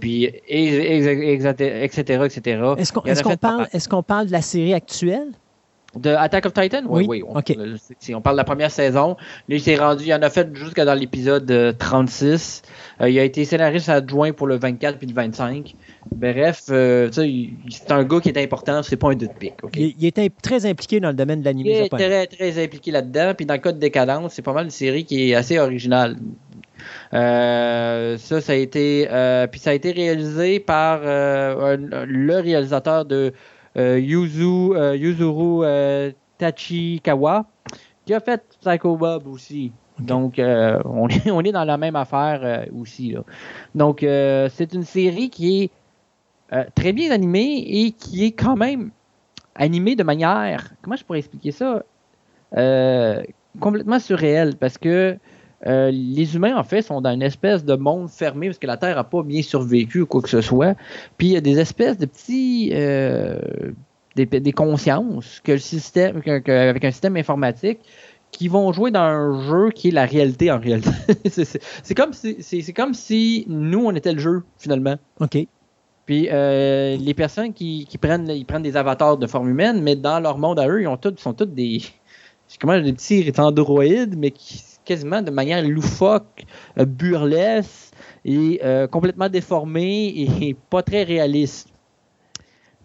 Puis, 0.00 0.24
etc., 0.24 2.24
etc. 2.24 2.62
Est-ce 2.76 3.22
qu'on 3.22 3.36
parle, 3.36 3.68
est 3.72 3.88
qu'on 3.88 4.02
parle 4.02 4.26
de 4.26 4.32
la 4.32 4.42
série 4.42 4.74
actuelle? 4.74 5.28
De 5.96 6.10
Attack 6.10 6.46
of 6.46 6.52
Titan? 6.52 6.82
Oui, 6.88 7.04
oui. 7.08 7.22
On, 7.26 7.34
on 7.38 8.20
parle 8.20 8.36
de 8.36 8.40
la 8.40 8.44
première 8.44 8.70
saison. 8.70 9.16
Lui, 9.48 9.56
il 9.56 9.60
s'est 9.60 9.76
rendu, 9.76 10.04
il 10.04 10.14
en 10.14 10.22
a 10.22 10.30
fait 10.30 10.54
jusqu'à 10.54 10.84
dans 10.84 10.94
l'épisode 10.94 11.76
36. 11.78 12.62
Euh, 13.00 13.10
il 13.10 13.18
a 13.18 13.24
été 13.24 13.44
scénariste 13.44 13.88
adjoint 13.88 14.32
pour 14.32 14.46
le 14.46 14.56
24 14.56 14.98
puis 14.98 15.08
le 15.08 15.14
25. 15.14 15.74
Bref, 16.14 16.64
euh, 16.70 17.10
c'est 17.12 17.90
un 17.90 18.04
gars 18.04 18.20
qui 18.20 18.28
est 18.28 18.38
important, 18.38 18.82
c'est 18.84 18.96
pas 18.96 19.10
un 19.10 19.14
doute 19.14 19.34
pic. 19.38 19.54
Il, 19.74 20.04
était 20.04 20.30
très 20.42 20.64
impliqué 20.64 21.00
dans 21.00 21.08
le 21.08 21.14
domaine 21.14 21.40
de 21.40 21.44
l'animé 21.44 21.70
Il 21.70 21.84
est 21.84 21.88
très, 21.88 22.26
très 22.26 22.62
impliqué 22.62 22.92
là-dedans. 22.92 23.32
Puis 23.36 23.46
dans 23.46 23.54
le 23.54 23.60
cas 23.60 23.72
de 23.72 23.78
Décadence, 23.78 24.34
c'est 24.34 24.42
pas 24.42 24.52
mal 24.52 24.66
une 24.66 24.70
série 24.70 25.04
qui 25.04 25.30
est 25.30 25.34
assez 25.34 25.58
originale. 25.58 26.16
Euh, 27.12 28.16
ça, 28.16 28.40
ça 28.40 28.52
a 28.52 28.56
été, 28.56 29.08
puis 29.50 29.60
ça 29.60 29.70
a 29.70 29.72
été 29.72 29.90
réalisé 29.90 30.60
par 30.60 31.00
le 31.02 32.40
réalisateur 32.40 33.04
de 33.04 33.20
euh, 33.20 33.30
Yuzu, 33.76 34.74
euh, 34.74 34.96
Yuzuru 34.96 35.64
euh, 35.64 36.12
Tachikawa, 36.38 37.46
qui 38.04 38.14
a 38.14 38.20
fait 38.20 38.42
Psycho 38.60 38.96
Bob 38.96 39.26
aussi. 39.26 39.72
Donc, 39.98 40.34
on, 40.38 41.08
est, 41.08 41.30
on 41.30 41.40
est 41.42 41.52
dans 41.52 41.64
la 41.64 41.76
même 41.76 41.96
affaire 41.96 42.66
aussi. 42.74 43.14
Donc, 43.74 43.98
c'est 44.00 44.72
une 44.72 44.84
série 44.84 45.28
qui 45.28 45.70
est 46.50 46.70
très 46.74 46.92
bien 46.92 47.10
animée 47.10 47.64
et 47.66 47.92
qui 47.92 48.24
est 48.24 48.32
quand 48.32 48.56
même 48.56 48.90
animée 49.54 49.96
de 49.96 50.02
manière, 50.02 50.72
comment 50.80 50.96
je 50.96 51.04
pourrais 51.04 51.18
expliquer 51.18 51.52
ça, 51.52 51.82
complètement 53.60 53.98
surréelle 53.98 54.56
parce 54.56 54.78
que 54.78 55.18
euh, 55.66 55.90
les 55.90 56.34
humains, 56.34 56.56
en 56.56 56.64
fait, 56.64 56.82
sont 56.82 57.00
dans 57.00 57.12
une 57.12 57.22
espèce 57.22 57.64
de 57.64 57.74
monde 57.74 58.08
fermé 58.08 58.46
parce 58.48 58.58
que 58.58 58.66
la 58.66 58.76
Terre 58.76 58.96
n'a 58.96 59.04
pas 59.04 59.22
bien 59.22 59.42
survécu 59.42 60.02
ou 60.02 60.06
quoi 60.06 60.22
que 60.22 60.28
ce 60.28 60.40
soit. 60.40 60.74
Puis 61.18 61.28
il 61.28 61.32
y 61.32 61.36
a 61.36 61.40
des 61.40 61.58
espèces 61.58 61.98
de 61.98 62.06
petits. 62.06 62.70
Euh, 62.72 63.38
des, 64.16 64.52
consciences 64.52 65.40
que 65.42 65.52
le 65.52 65.58
système, 65.58 66.20
avec 66.26 66.84
un 66.84 66.90
système 66.90 67.16
informatique 67.16 67.78
qui 68.32 68.48
vont 68.48 68.70
jouer 68.72 68.90
dans 68.90 69.00
un 69.00 69.48
jeu 69.48 69.70
qui 69.70 69.88
est 69.88 69.92
la 69.92 70.04
réalité 70.04 70.50
en 70.50 70.58
réalité. 70.58 70.90
c'est 71.24 71.94
comme 71.94 72.12
si 72.12 72.74
comme 72.74 72.92
si 72.92 73.46
nous 73.48 73.86
on 73.86 73.94
était 73.94 74.12
le 74.12 74.18
jeu 74.18 74.42
finalement. 74.58 74.96
OK. 75.20 75.38
Puis 76.06 76.28
euh, 76.30 76.96
les 76.96 77.14
personnes 77.14 77.52
qui, 77.52 77.86
prennent 78.00 78.28
ils 78.28 78.44
prennent 78.44 78.62
des 78.62 78.76
avatars 78.76 79.16
de 79.16 79.26
forme 79.26 79.48
humaine, 79.48 79.80
mais 79.82 79.96
dans 79.96 80.20
leur 80.20 80.38
monde 80.38 80.58
à 80.58 80.68
eux, 80.68 80.82
ils 80.82 80.88
ont 80.88 80.96
tous 80.96 81.16
sont 81.16 81.32
tous 81.32 81.46
des 81.46 81.80
comment 82.60 82.78
des 82.80 82.92
petits 82.92 83.32
androïdes, 83.38 84.16
mais 84.18 84.32
qui 84.32 84.58
quasiment 84.84 85.22
de 85.22 85.30
manière 85.30 85.62
loufoque, 85.66 86.44
burlesque 86.76 87.92
et 88.24 88.60
complètement 88.90 89.28
déformée 89.28 90.08
et 90.08 90.56
pas 90.68 90.82
très 90.82 91.04
réaliste. 91.04 91.70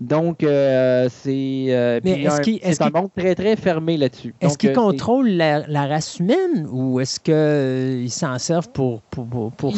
Donc, 0.02 0.44
euh, 0.44 1.08
c'est 1.10 1.68
euh, 1.70 2.02
est 2.04 2.82
un, 2.82 2.90
monde 2.90 3.10
très, 3.16 3.34
très 3.34 3.56
fermé 3.56 3.96
là-dessus. 3.96 4.36
Est-ce 4.42 4.58
qu'ils 4.58 4.72
euh, 4.72 4.74
contrôlent 4.74 5.30
la, 5.30 5.88
race 5.88 6.20
humaine 6.20 6.68
ou 6.70 7.00
est-ce 7.00 7.20
qu'ils 7.20 8.12
s'en 8.12 8.38
servent 8.38 8.70
pour... 8.72 9.02
pour, 9.04 9.52
pour, 9.54 9.74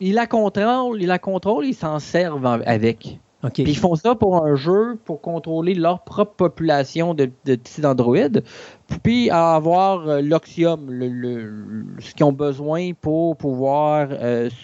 Ils, 0.00 0.14
la 0.14 0.26
contrôlent, 0.26 1.00
ils 1.00 1.06
la 1.06 1.20
contrôlent, 1.20 1.66
ils 1.66 1.74
s'en 1.74 2.00
servent 2.00 2.62
avec. 2.66 3.20
Puis 3.52 3.64
ils 3.64 3.76
font 3.76 3.94
ça 3.94 4.14
pour 4.14 4.44
un 4.44 4.54
jeu, 4.54 4.98
pour 5.04 5.20
contrôler 5.20 5.74
leur 5.74 6.04
propre 6.04 6.34
population 6.34 7.14
de, 7.14 7.30
de 7.44 7.56
petits 7.56 7.84
androïdes, 7.84 8.42
puis 9.02 9.30
avoir 9.30 10.22
l'oxium, 10.22 10.90
le, 10.90 11.84
ce 11.98 12.14
qu'ils 12.14 12.24
ont 12.24 12.32
besoin 12.32 12.92
pour 12.92 13.36
pouvoir 13.36 14.08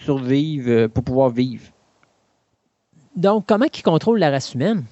survivre, 0.03 0.87
pour 0.87 1.03
pouvoir 1.03 1.29
vivre. 1.29 1.65
Donc, 3.15 3.45
comment 3.47 3.65
ils 3.65 3.83
contrôlent 3.83 4.19
la 4.19 4.31
race 4.31 4.53
humaine? 4.53 4.83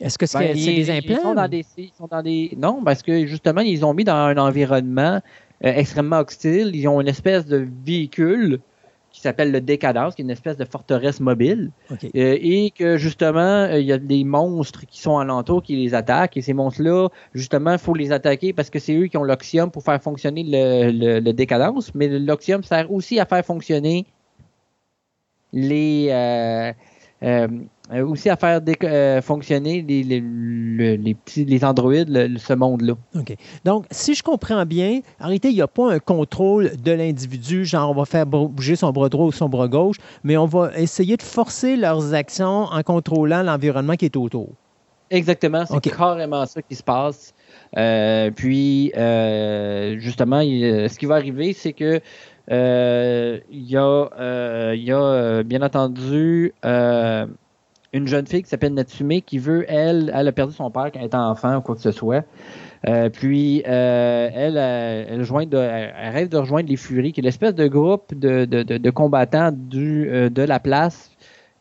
Est-ce 0.00 0.18
que 0.18 0.26
c'est 0.26 0.38
ben, 0.38 0.54
des 0.54 0.90
implants? 0.90 1.14
Ils 1.14 1.90
sont, 1.96 2.06
dans 2.06 2.22
des, 2.22 2.56
Non, 2.56 2.82
parce 2.84 3.02
que 3.02 3.26
justement, 3.26 3.62
ils 3.62 3.84
ont 3.84 3.94
mis 3.94 4.04
dans 4.04 4.14
un 4.14 4.36
environnement 4.36 5.20
euh, 5.64 5.72
extrêmement 5.74 6.20
hostile. 6.20 6.70
Ils 6.74 6.86
ont 6.86 7.00
une 7.00 7.08
espèce 7.08 7.46
de 7.46 7.66
véhicule 7.84 8.60
qui 9.10 9.20
s'appelle 9.20 9.50
le 9.50 9.60
Décadence, 9.60 10.14
qui 10.14 10.22
est 10.22 10.24
une 10.24 10.30
espèce 10.30 10.56
de 10.56 10.64
forteresse 10.64 11.20
mobile. 11.20 11.70
Euh, 11.90 11.96
et 12.14 12.70
que 12.70 12.96
justement, 12.96 13.40
euh, 13.40 13.80
il 13.80 13.86
y 13.86 13.92
a 13.92 13.98
des 13.98 14.24
monstres 14.24 14.86
qui 14.86 15.00
sont 15.00 15.18
alentour 15.18 15.62
qui 15.62 15.76
les 15.76 15.94
attaquent. 15.94 16.36
Et 16.36 16.42
ces 16.42 16.52
monstres-là, 16.52 17.08
justement, 17.34 17.72
il 17.72 17.78
faut 17.78 17.94
les 17.94 18.12
attaquer 18.12 18.52
parce 18.52 18.70
que 18.70 18.78
c'est 18.78 18.94
eux 18.94 19.06
qui 19.06 19.16
ont 19.16 19.24
l'oxium 19.24 19.70
pour 19.70 19.82
faire 19.82 20.00
fonctionner 20.02 20.44
le, 20.46 21.20
le 21.20 21.32
Décadence. 21.32 21.94
Mais 21.94 22.08
l'oxium 22.18 22.62
sert 22.62 22.92
aussi 22.92 23.18
à 23.18 23.24
faire 23.24 23.44
fonctionner 23.44 24.06
les 25.52 26.08
euh, 27.22 27.48
euh, 27.92 28.06
aussi 28.06 28.28
à 28.28 28.36
faire 28.36 28.60
euh, 28.84 29.22
fonctionner 29.22 29.82
les, 29.82 30.02
les, 30.02 31.14
petits 31.14 31.44
les 31.44 31.64
androïdes, 31.64 32.38
ce 32.38 32.52
monde-là. 32.52 32.94
OK. 33.14 33.34
Donc, 33.64 33.86
si 33.90 34.14
je 34.14 34.22
comprends 34.22 34.64
bien, 34.66 35.00
en 35.20 35.26
réalité, 35.26 35.48
il 35.48 35.54
n'y 35.54 35.62
a 35.62 35.68
pas 35.68 35.92
un 35.92 35.98
contrôle 35.98 36.72
de 36.76 36.92
l'individu, 36.92 37.64
genre 37.64 37.90
on 37.90 37.94
va 37.94 38.04
faire 38.04 38.26
bouger 38.26 38.76
son 38.76 38.92
bras 38.92 39.08
droit 39.08 39.26
ou 39.26 39.32
son 39.32 39.48
bras 39.48 39.68
gauche, 39.68 39.96
mais 40.22 40.36
on 40.36 40.46
va 40.46 40.70
essayer 40.76 41.16
de 41.16 41.22
forcer 41.22 41.76
leurs 41.76 42.14
actions 42.14 42.64
en 42.64 42.82
contrôlant 42.82 43.42
l'environnement 43.42 43.94
qui 43.94 44.04
est 44.04 44.16
autour. 44.16 44.48
Exactement, 45.10 45.64
c'est 45.64 45.80
carrément 45.80 46.44
ça 46.44 46.60
qui 46.60 46.74
se 46.74 46.82
passe. 46.82 47.32
puis, 48.36 48.92
justement, 49.98 50.40
ce 50.40 50.98
qui 50.98 51.06
va 51.06 51.14
arriver, 51.14 51.54
c'est 51.54 51.72
que 51.72 52.00
euh, 52.50 53.40
il 53.50 53.70
y 53.70 53.76
a, 53.76 54.08
euh, 54.18 54.74
y 54.76 54.90
a 54.90 55.00
euh, 55.00 55.42
bien 55.42 55.60
entendu 55.62 56.54
une 57.92 58.06
jeune 58.06 58.26
fille 58.26 58.42
qui 58.42 58.48
s'appelle 58.48 58.74
Natsume 58.74 59.20
qui 59.22 59.38
veut, 59.38 59.64
elle, 59.68 60.12
elle 60.14 60.28
a 60.28 60.32
perdu 60.32 60.54
son 60.54 60.70
père 60.70 60.90
quand 60.92 60.98
elle 61.00 61.06
était 61.06 61.16
enfant 61.16 61.56
ou 61.56 61.60
quoi 61.60 61.74
que 61.74 61.80
ce 61.80 61.92
soit. 61.92 62.24
puis 63.12 63.62
elle, 63.64 64.56
elle, 64.56 65.22
rêve 66.12 66.28
de 66.28 66.36
rejoindre 66.36 66.68
les 66.68 66.76
Furies, 66.76 67.12
qui 67.12 67.20
est 67.20 67.22
l'espèce 67.22 67.54
de 67.54 67.66
groupe 67.66 68.14
de, 68.14 68.44
de, 68.44 68.62
de, 68.62 68.90
combattants 68.90 69.52
du, 69.52 70.06
de 70.30 70.42
la 70.42 70.60
place 70.60 71.10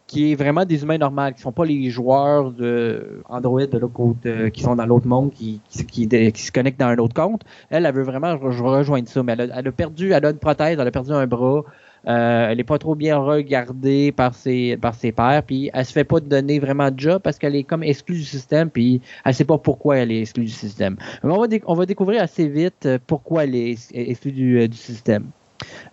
qui 0.07 0.31
est 0.31 0.35
vraiment 0.35 0.65
des 0.65 0.83
humains 0.83 0.97
normaux, 0.97 1.31
qui 1.35 1.41
sont 1.41 1.51
pas 1.51 1.65
les 1.65 1.89
joueurs 1.89 2.51
de 2.51 3.21
Android 3.27 3.65
de 3.65 3.77
l'autre 3.77 4.15
euh, 4.25 4.49
qui 4.49 4.63
sont 4.63 4.75
dans 4.75 4.85
l'autre 4.85 5.05
monde, 5.05 5.31
qui, 5.33 5.59
qui, 5.69 6.07
qui, 6.07 6.41
se 6.41 6.51
connectent 6.51 6.79
dans 6.79 6.87
un 6.87 6.97
autre 6.97 7.13
compte. 7.13 7.43
Elle, 7.69 7.85
elle 7.85 7.93
veut 7.93 8.03
vraiment 8.03 8.37
rejoindre 8.37 9.07
ça, 9.07 9.21
mais 9.21 9.33
elle 9.33 9.51
a, 9.51 9.59
elle 9.59 9.67
a, 9.67 9.71
perdu, 9.71 10.13
elle 10.13 10.25
a 10.25 10.29
une 10.31 10.37
prothèse, 10.37 10.77
elle 10.79 10.87
a 10.87 10.91
perdu 10.91 11.11
un 11.11 11.27
bras. 11.27 11.63
Euh, 12.07 12.49
elle 12.49 12.59
est 12.59 12.63
pas 12.63 12.77
trop 12.77 12.95
bien 12.95 13.17
regardée 13.17 14.11
par 14.11 14.33
ses 14.33 14.77
par 14.77 14.95
ses 14.95 15.11
pairs, 15.11 15.43
puis 15.43 15.69
elle 15.73 15.85
se 15.85 15.91
fait 15.91 16.03
pas 16.03 16.19
donner 16.19 16.59
vraiment 16.59 16.89
de 16.89 16.99
job 16.99 17.21
parce 17.21 17.37
qu'elle 17.37 17.55
est 17.55 17.63
comme 17.63 17.83
exclue 17.83 18.15
du 18.17 18.23
système, 18.23 18.69
puis 18.69 19.01
elle 19.25 19.33
sait 19.33 19.45
pas 19.45 19.57
pourquoi 19.57 19.97
elle 19.97 20.11
est 20.11 20.21
exclue 20.21 20.45
du 20.45 20.51
système. 20.51 20.95
Mais 21.23 21.31
on 21.31 21.41
va 21.41 21.47
on 21.65 21.73
va 21.73 21.85
découvrir 21.85 22.21
assez 22.21 22.47
vite 22.47 22.85
euh, 22.85 22.97
pourquoi 23.05 23.43
elle 23.43 23.55
est 23.55 23.77
exclue 23.93 24.31
du, 24.31 24.67
du 24.67 24.77
système. 24.77 25.25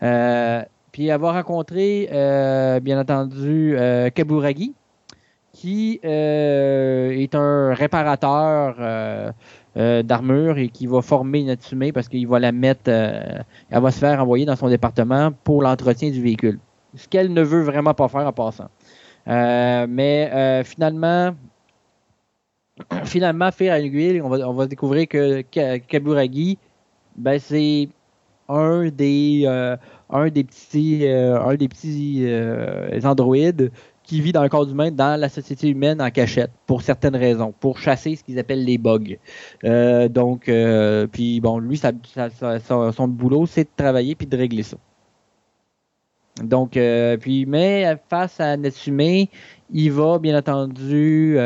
Euh, 0.02 0.62
puis 0.94 1.10
avoir 1.10 1.34
rencontré, 1.34 2.08
euh, 2.12 2.78
bien 2.78 3.00
entendu, 3.00 3.74
euh, 3.76 4.10
Kaburagi, 4.10 4.74
qui 5.52 5.98
euh, 6.04 7.10
est 7.10 7.34
un 7.34 7.74
réparateur 7.74 8.76
d'armure 9.76 10.58
et 10.58 10.68
qui 10.68 10.86
va 10.86 11.02
former 11.02 11.42
Natsume 11.42 11.90
parce 11.92 12.08
qu'il 12.08 12.28
va 12.28 12.38
la 12.38 12.52
mettre, 12.52 12.88
elle 12.88 13.44
va 13.70 13.90
se 13.90 13.98
faire 13.98 14.20
envoyer 14.20 14.46
dans 14.46 14.56
son 14.56 14.68
département 14.68 15.32
pour 15.44 15.62
l'entretien 15.62 16.10
du 16.10 16.22
véhicule. 16.22 16.58
Ce 16.94 17.08
qu'elle 17.08 17.32
ne 17.32 17.42
veut 17.42 17.62
vraiment 17.62 17.92
pas 17.92 18.08
faire 18.08 18.26
en 18.26 18.32
passant. 18.32 18.68
mais 19.26 20.62
finalement, 20.64 21.34
finalement, 23.04 23.50
faire 23.52 23.74
à 23.74 23.78
l'aiguille, 23.78 24.20
on 24.20 24.28
va, 24.28 24.48
on 24.48 24.52
va 24.52 24.66
découvrir 24.66 25.08
que 25.08 25.42
Kaburagi, 25.42 26.58
ben, 27.16 27.38
c'est 27.38 27.88
un 28.48 28.88
des 28.88 29.44
un 29.46 29.52
euh, 29.52 29.76
un 30.10 30.30
des 30.30 30.44
petits 30.44 31.00
euh, 32.26 33.00
androïdes 33.04 33.70
qui 34.04 34.20
vit 34.20 34.32
dans 34.32 34.42
le 34.42 34.48
corps 34.48 34.68
humain 34.68 34.90
dans 34.90 35.18
la 35.18 35.28
société 35.28 35.68
humaine 35.68 36.00
en 36.00 36.10
cachette 36.10 36.50
pour 36.66 36.82
certaines 36.82 37.16
raisons, 37.16 37.52
pour 37.58 37.78
chasser 37.78 38.16
ce 38.16 38.22
qu'ils 38.22 38.38
appellent 38.38 38.64
les 38.64 38.78
bugs. 38.78 39.16
Euh, 39.64 40.08
donc, 40.08 40.50
puis 41.12 41.40
bon, 41.40 41.58
lui, 41.58 41.78
son 41.78 43.08
boulot, 43.08 43.46
c'est 43.46 43.64
de 43.64 43.68
travailler 43.76 44.14
puis 44.14 44.26
de 44.26 44.36
régler 44.36 44.62
ça. 44.62 44.76
Donc, 46.42 46.78
puis, 47.20 47.46
mais 47.46 47.96
face 48.08 48.40
à 48.40 48.56
Natsume, 48.56 49.26
il 49.70 49.92
va 49.92 50.18
bien 50.18 50.36
entendu 50.38 51.38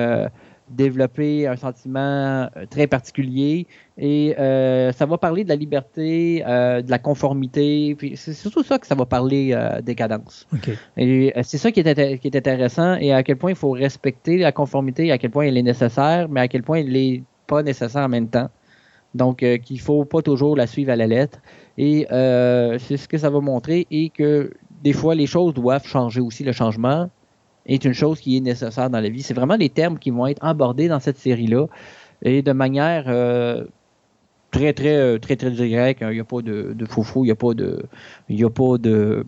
développer 0.71 1.47
un 1.47 1.57
sentiment 1.57 2.49
euh, 2.57 2.67
très 2.71 2.87
particulier 2.87 3.67
et 3.97 4.35
euh, 4.39 4.93
ça 4.93 5.07
va 5.07 5.19
parler 5.19 5.45
de 5.45 5.49
la 5.49 5.57
liberté, 5.57 6.45
euh, 6.47 6.83
de 6.83 6.91
la 6.91 6.99
conformité, 6.99 7.95
puis 7.97 8.17
c'est 8.17 8.33
surtout 8.33 8.63
ça 8.63 8.79
que 8.79 8.87
ça 8.87 8.95
va 8.95 9.07
parler 9.07 9.57
des 9.83 9.95
cadences. 9.95 10.47
Et 10.97 11.33
c'est 11.43 11.59
ça 11.59 11.73
qui 11.73 11.81
est, 11.81 12.19
qui 12.19 12.29
est 12.29 12.37
intéressant 12.37 12.95
et 12.95 13.13
à 13.13 13.23
quel 13.23 13.37
point 13.37 13.51
il 13.51 13.57
faut 13.57 13.73
respecter 13.73 14.39
la 14.39 14.53
conformité, 14.53 15.11
à 15.11 15.19
quel 15.19 15.31
point 15.31 15.47
elle 15.47 15.57
est 15.57 15.63
nécessaire, 15.63 16.29
mais 16.29 16.41
à 16.41 16.49
quel 16.49 16.63
point 16.63 16.79
elle 16.79 16.93
n'est 16.93 17.23
pas 17.47 17.63
nécessaire 17.63 18.03
en 18.03 18.09
même 18.09 18.29
temps. 18.29 18.49
Donc, 19.15 19.39
qu'il 19.39 19.81
faut 19.81 20.05
pas 20.05 20.21
toujours 20.21 20.55
la 20.55 20.67
suivre 20.67 20.93
à 20.93 20.97
la 20.97 21.07
lettre. 21.07 21.39
Et 21.77 22.07
c'est 22.11 22.97
ce 22.97 23.09
que 23.09 23.19
ça 23.19 23.31
va 23.31 23.41
montrer 23.41 23.87
et 23.91 24.11
que 24.11 24.53
des 24.83 24.93
fois, 24.93 25.15
les 25.15 25.27
choses 25.27 25.55
doivent 25.55 25.87
changer 25.87 26.21
aussi, 26.21 26.45
le 26.45 26.53
changement 26.53 27.11
est 27.69 27.85
une 27.85 27.93
chose 27.93 28.21
qui 28.21 28.37
est 28.37 28.41
nécessaire 28.41 28.91
dans 28.91 29.01
la 29.01 29.09
vie. 29.09 29.23
C'est 29.23 29.35
vraiment 29.35 29.57
les 29.57 29.69
termes 29.69 29.99
qui 29.99 30.11
vont 30.11 30.27
être 30.27 30.43
abordés 30.45 30.89
dans 30.89 31.01
cette 31.01 31.19
série-là 31.19 31.67
et 32.23 32.43
de 32.43 32.53
manière 32.53 33.05
euh, 33.07 33.65
très, 34.51 34.73
très, 34.73 34.97
euh, 34.97 35.19
très, 35.19 35.37
très 35.37 35.51
directe. 35.51 36.01
Il 36.03 36.09
n'y 36.09 36.21
a 36.21 36.25
pas 36.25 36.43
de, 36.43 36.73
de 36.73 36.87
faux 36.87 37.25
il 37.25 37.27
n'y 37.27 37.31
a 37.31 37.37
pas 37.37 37.55
de. 37.55 37.83
Il 38.29 38.37
n'y 38.37 38.45
a 38.45 38.51
pas 38.51 38.79
de. 38.79 39.25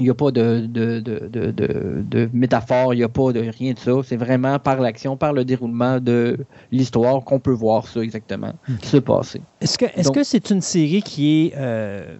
Il 0.00 0.04
n'y 0.04 0.10
a 0.10 0.14
pas 0.14 0.30
de, 0.30 0.64
de, 0.64 1.00
de, 1.00 1.28
de, 1.28 2.30
métaphore, 2.32 2.94
il 2.94 2.98
n'y 2.98 3.02
a 3.02 3.08
pas 3.08 3.32
de 3.32 3.40
rien 3.40 3.72
de 3.72 3.78
ça. 3.80 3.90
C'est 4.04 4.16
vraiment 4.16 4.60
par 4.60 4.80
l'action, 4.80 5.16
par 5.16 5.32
le 5.32 5.44
déroulement 5.44 5.98
de 5.98 6.38
l'histoire 6.70 7.24
qu'on 7.24 7.40
peut 7.40 7.50
voir 7.50 7.88
ça 7.88 7.98
exactement 7.98 8.52
se 8.84 8.98
passer. 8.98 9.42
Est-ce 9.60 9.76
que 9.76 9.86
est-ce 9.96 10.12
que 10.12 10.22
c'est 10.22 10.50
une 10.50 10.60
série 10.60 11.02
qui 11.02 11.46
est 11.46 11.54
euh, 11.56 12.16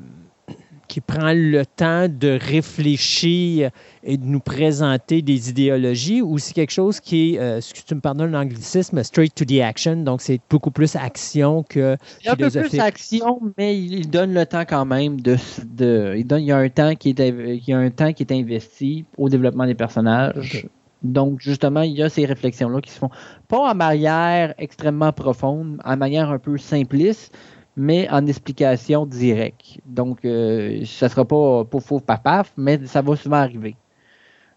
qui 0.88 1.00
prend 1.00 1.32
le 1.32 1.64
temps 1.64 2.08
de 2.08 2.36
réfléchir 2.40 3.70
et 4.08 4.16
de 4.16 4.24
nous 4.24 4.40
présenter 4.40 5.20
des 5.20 5.50
idéologies 5.50 6.22
ou 6.22 6.38
c'est 6.38 6.54
quelque 6.54 6.70
chose 6.70 6.98
qui 6.98 7.34
est, 7.34 7.38
euh, 7.38 7.60
que 7.60 7.80
tu 7.86 7.94
me 7.94 8.00
pardonnes 8.00 8.30
l'anglicisme, 8.30 9.02
straight 9.02 9.34
to 9.34 9.44
the 9.44 9.60
action, 9.60 9.96
donc 9.96 10.22
c'est 10.22 10.40
beaucoup 10.48 10.70
plus 10.70 10.96
action 10.96 11.62
que 11.62 11.98
Il 12.22 12.26
y 12.26 12.28
a 12.30 12.32
un 12.32 12.36
peu 12.36 12.50
plus 12.50 12.80
action, 12.80 13.38
mais 13.58 13.78
il, 13.78 14.08
donne 14.08 14.32
le 14.32 14.46
temps 14.46 14.64
quand 14.66 14.86
même 14.86 15.20
de... 15.20 15.36
de 15.62 16.14
il, 16.16 16.26
donne, 16.26 16.40
il, 16.40 16.46
y 16.46 16.52
a 16.52 16.56
un 16.56 16.70
temps 16.70 16.94
qui 16.94 17.10
est, 17.10 17.18
il 17.18 17.68
y 17.68 17.74
a 17.74 17.78
un 17.78 17.90
temps 17.90 18.14
qui 18.14 18.22
est 18.22 18.32
investi 18.32 19.04
au 19.18 19.28
développement 19.28 19.66
des 19.66 19.74
personnages. 19.74 20.66
Donc, 21.02 21.40
justement, 21.40 21.82
il 21.82 21.92
y 21.92 22.02
a 22.02 22.08
ces 22.08 22.24
réflexions-là 22.24 22.80
qui 22.80 22.90
se 22.90 22.98
font 22.98 23.10
pas 23.46 23.70
en 23.70 23.74
manière 23.74 24.54
extrêmement 24.56 25.12
profonde, 25.12 25.82
en 25.84 25.96
manière 25.98 26.30
un 26.30 26.38
peu 26.38 26.56
simpliste, 26.56 27.36
mais 27.76 28.08
en 28.10 28.26
explication 28.26 29.04
directe. 29.04 29.80
Donc, 29.84 30.24
euh, 30.24 30.82
ça 30.86 31.10
sera 31.10 31.26
pas 31.26 31.64
pour 31.66 31.82
faux 31.82 32.00
paf 32.00 32.22
paf, 32.22 32.52
mais 32.56 32.80
ça 32.86 33.02
va 33.02 33.14
souvent 33.14 33.36
arriver. 33.36 33.76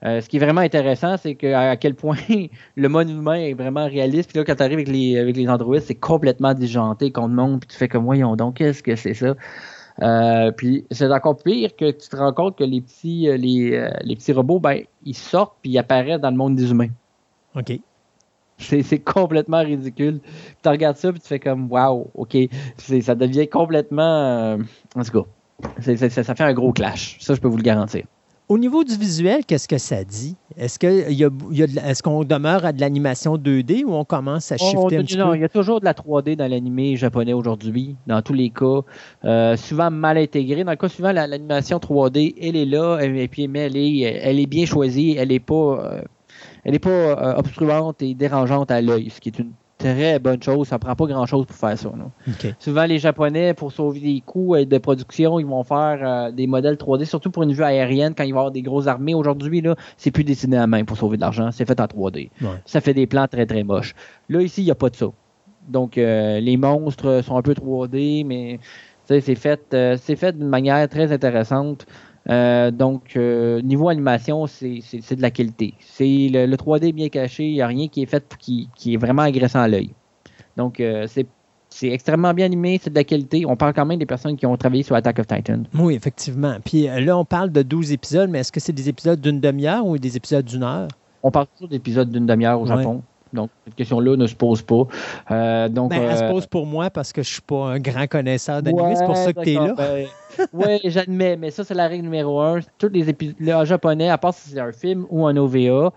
Euh, 0.04 0.20
ce 0.22 0.28
qui 0.28 0.38
est 0.38 0.40
vraiment 0.40 0.62
intéressant, 0.62 1.18
c'est 1.18 1.36
que 1.36 1.54
à 1.54 1.76
quel 1.78 1.96
point 1.96 2.18
le 2.76 2.90
mode 2.90 3.10
humain 3.10 3.36
est 3.36 3.54
vraiment 3.54 3.86
réaliste. 3.86 4.30
Puis 4.30 4.40
là, 4.40 4.46
quand 4.46 4.56
tu 4.56 4.64
arrives 4.64 4.80
avec 4.80 4.88
les, 4.88 5.18
avec 5.18 5.38
les 5.38 5.48
androïdes, 5.48 5.84
c'est 5.84 5.96
complètement 5.96 6.54
disjoncté 6.54 7.12
qu'on 7.12 7.30
te 7.30 7.34
montre, 7.34 7.68
puis 7.68 7.70
tu 7.70 7.78
fais 7.78 7.88
comme, 7.88 8.06
voyons 8.06 8.36
donc, 8.36 8.56
qu'est-ce 8.56 8.82
que 8.82 8.96
c'est 8.96 9.14
ça? 9.14 9.36
Euh, 10.02 10.52
puis 10.52 10.86
c'est 10.90 11.12
encore 11.12 11.38
pire 11.38 11.76
que 11.76 11.92
tu 11.92 12.10
te 12.10 12.16
rends 12.16 12.34
compte 12.34 12.58
que 12.58 12.64
les 12.64 12.82
petits, 12.82 13.30
les, 13.38 13.90
les 14.02 14.16
petits 14.16 14.34
robots, 14.34 14.60
ben, 14.60 14.82
ils 15.04 15.16
sortent 15.16 15.58
puis 15.62 15.72
ils 15.72 15.78
apparaissent 15.78 16.22
dans 16.22 16.32
le 16.32 16.38
monde 16.38 16.56
des 16.56 16.72
humains. 16.72 16.90
OK. 17.56 17.80
C'est 18.62 19.00
complètement 19.00 19.62
ridicule. 19.62 20.20
Tu 20.62 20.70
regardes 20.70 20.98
ça, 20.98 21.12
puis 21.12 21.20
tu 21.20 21.28
fais 21.28 21.40
comme, 21.40 21.72
waouh, 21.72 22.10
OK. 22.14 22.38
Ça 22.78 23.16
devient 23.16 23.48
complètement. 23.48 24.02
Euh, 24.04 24.58
en 24.96 25.04
tout 25.04 25.24
cas, 25.24 25.28
ça 26.10 26.36
fait 26.36 26.44
un 26.44 26.54
gros 26.54 26.72
clash. 26.72 27.18
Ça, 27.20 27.34
je 27.34 27.42
peux 27.42 27.48
vous 27.48 27.58
le 27.58 27.64
garantir. 27.64 28.06
Au 28.52 28.58
niveau 28.58 28.84
du 28.84 28.98
visuel, 28.98 29.46
qu'est-ce 29.46 29.66
que 29.66 29.78
ça 29.78 30.04
dit? 30.04 30.36
Est-ce 30.58 32.04
qu'on 32.04 32.26
demeure 32.26 32.66
à 32.66 32.74
de 32.74 32.82
l'animation 32.82 33.38
2D 33.38 33.86
ou 33.86 33.94
on 33.94 34.04
commence 34.04 34.52
à 34.52 34.56
oh, 34.60 34.66
shifter 34.66 34.98
un 34.98 35.04
petit 35.04 35.18
non, 35.18 35.34
il 35.34 35.40
y 35.40 35.46
a 35.46 35.48
toujours 35.48 35.80
de 35.80 35.86
la 35.86 35.94
3D 35.94 36.36
dans 36.36 36.52
l'animé 36.52 36.98
japonais 36.98 37.32
aujourd'hui, 37.32 37.96
dans 38.08 38.22
tous 38.22 38.34
les 38.34 38.50
cas. 38.50 38.82
Euh, 39.24 39.56
souvent 39.56 39.90
mal 39.90 40.18
intégré. 40.18 40.66
Dans 40.66 40.72
le 40.72 40.76
cas 40.76 40.90
suivant, 40.90 41.14
l'animation 41.14 41.78
3D, 41.78 42.36
elle 42.42 42.58
est 42.58 42.66
là, 42.66 43.00
et 43.00 43.28
puis 43.30 43.48
mais 43.48 43.60
elle 43.60 43.78
est, 43.78 44.00
elle 44.02 44.38
est 44.38 44.48
bien 44.48 44.66
choisie, 44.66 45.16
elle 45.18 45.30
n'est 45.30 45.40
pas, 45.40 45.54
euh, 45.54 46.02
elle 46.66 46.76
est 46.76 46.80
pas 46.80 46.90
euh, 46.90 47.36
obstruante 47.38 48.02
et 48.02 48.14
dérangeante 48.16 48.70
à 48.70 48.82
l'œil, 48.82 49.12
ce 49.12 49.22
qui 49.22 49.30
est 49.30 49.40
une 49.40 49.54
très 49.82 50.20
bonne 50.20 50.42
chose. 50.42 50.68
Ça 50.68 50.80
prend 50.80 50.96
pas 50.96 51.06
grand-chose 51.06 51.46
pour 51.46 51.56
faire 51.56 51.78
ça. 51.78 51.92
Souvent, 52.60 52.86
les 52.86 53.00
Japonais, 53.00 53.54
pour 53.54 53.72
sauver 53.72 54.00
des 54.00 54.24
coûts 54.26 54.56
de 54.56 54.78
production, 54.78 55.40
ils 55.40 55.46
vont 55.46 55.64
faire 55.64 56.00
euh, 56.02 56.32
des 56.32 56.48
modèles 56.48 56.76
3D, 56.76 57.06
surtout 57.06 57.32
pour 57.32 57.44
une 57.44 57.54
vue 57.54 57.64
aérienne, 57.64 58.14
quand 58.16 58.24
il 58.24 58.34
va 58.34 58.38
y 58.38 58.40
avoir 58.40 58.52
des 58.52 58.62
grosses 58.62 58.88
armées. 58.88 59.14
Aujourd'hui, 59.14 59.62
là, 59.62 59.76
c'est 59.98 60.12
plus 60.12 60.24
dessiné 60.24 60.58
à 60.58 60.68
main 60.68 60.84
pour 60.84 60.98
sauver 60.98 61.18
de 61.18 61.22
l'argent. 61.22 61.50
C'est 61.52 61.66
fait 61.66 61.80
en 61.80 61.86
3D. 61.86 62.30
Ça 62.66 62.82
fait 62.82 62.94
des 62.94 63.08
plans 63.08 63.28
très, 63.28 63.46
très 63.46 63.64
moches. 63.64 63.96
Là, 64.30 64.42
ici, 64.42 64.62
il 64.62 64.66
n'y 64.66 64.72
a 64.72 64.76
pas 64.76 64.90
de 64.90 64.96
ça. 64.96 65.08
Donc, 65.68 65.98
euh, 65.98 66.40
les 66.40 66.58
monstres 66.58 67.22
sont 67.24 67.38
un 67.38 67.42
peu 67.42 67.54
3D, 67.54 68.26
mais 68.26 68.60
c'est 69.06 69.36
fait, 69.36 69.62
euh, 69.74 69.98
fait 69.98 70.38
d'une 70.38 70.48
manière 70.48 70.88
très 70.88 71.12
intéressante. 71.12 71.86
Euh, 72.30 72.72
donc, 72.72 73.14
euh, 73.16 73.62
niveau 73.62 73.90
animation, 73.90 74.48
c'est 74.48 74.82
de 75.16 75.22
la 75.22 75.32
qualité. 75.32 75.74
C'est 75.80 76.30
le, 76.32 76.56
3D 76.56 76.94
bien 76.94 77.10
caché, 77.10 77.46
il 77.46 77.54
n'y 77.54 77.62
a 77.62 77.68
rien 77.68 77.88
qui 77.88 78.04
est 78.04 78.06
fait 78.06 78.24
qui, 78.40 78.70
qui 78.76 78.94
est 78.94 78.98
vraiment 78.98 79.24
agressant 79.24 79.62
à 79.62 79.68
l'œil. 79.68 79.94
Donc, 80.58 80.80
euh, 80.80 81.08
c'est 81.08 81.88
extrêmement 81.88 82.34
bien 82.34 82.46
animé, 82.46 82.80
c'est 82.82 82.90
de 82.90 82.96
la 82.96 83.04
qualité. 83.04 83.46
On 83.46 83.56
parle 83.56 83.74
quand 83.74 83.86
même 83.86 83.98
des 83.98 84.06
personnes 84.06 84.36
qui 84.38 84.46
ont 84.46 84.56
travaillé 84.58 84.84
sur 84.84 84.96
Attack 84.96 85.20
of 85.20 85.28
Titan. 85.28 85.64
Oui, 85.74 85.96
effectivement. 85.96 86.58
Puis 86.64 86.84
là, 86.84 87.18
on 87.18 87.26
parle 87.26 87.52
de 87.52 87.62
12 87.62 87.92
épisodes, 87.94 88.30
mais 88.30 88.40
est-ce 88.40 88.52
que 88.52 88.60
c'est 88.60 88.74
des 88.74 88.90
épisodes 88.90 89.20
d'une 89.20 89.40
demi-heure 89.40 89.86
ou 89.86 89.98
des 89.98 90.18
épisodes 90.18 90.46
d'une 90.46 90.64
heure? 90.64 90.90
On 91.24 91.32
parle 91.32 91.48
toujours 91.54 91.70
d'épisodes 91.70 92.10
d'une 92.10 92.26
demi-heure 92.26 92.60
au 92.60 92.66
Japon. 92.66 93.04
Donc, 93.34 93.50
cette 93.66 93.76
question-là 93.76 94.16
ne 94.18 94.28
se 94.28 94.36
pose 94.36 94.62
pas. 94.62 94.84
Euh, 95.32 95.70
donc, 95.70 95.92
ben, 95.92 96.02
elle 96.02 96.18
se 96.18 96.24
euh, 96.24 96.32
pose 96.32 96.48
pour 96.48 96.66
moi 96.66 96.90
parce 96.90 97.14
que 97.14 97.24
je 97.24 97.30
ne 97.30 97.34
suis 97.34 97.42
pas 97.42 97.66
un 97.68 97.80
grand 97.80 98.08
connaisseur 98.08 98.62
d'anime. 98.62 98.96
c'est 98.96 99.06
pour 99.06 99.18
ça 99.18 99.34
que 99.34 99.42
tu 99.42 99.52
es 99.52 99.56
là. 99.56 99.74
Ben, 99.76 100.08
oui, 100.54 100.80
j'admets, 100.86 101.38
mais 101.38 101.52
ça, 101.52 101.64
c'est 101.64 101.74
la 101.74 101.88
règle 101.88 102.04
numéro 102.04 102.40
un. 102.42 102.60
Tous 102.78 102.90
les 102.90 103.10
épisodes 103.10 103.66
japonais, 103.66 104.10
à 104.10 104.18
part 104.18 104.34
si 104.34 104.50
c'est 104.50 104.60
un 104.60 104.72
film 104.72 105.06
ou 105.10 105.26
un 105.26 105.38
OVA, 105.38 105.94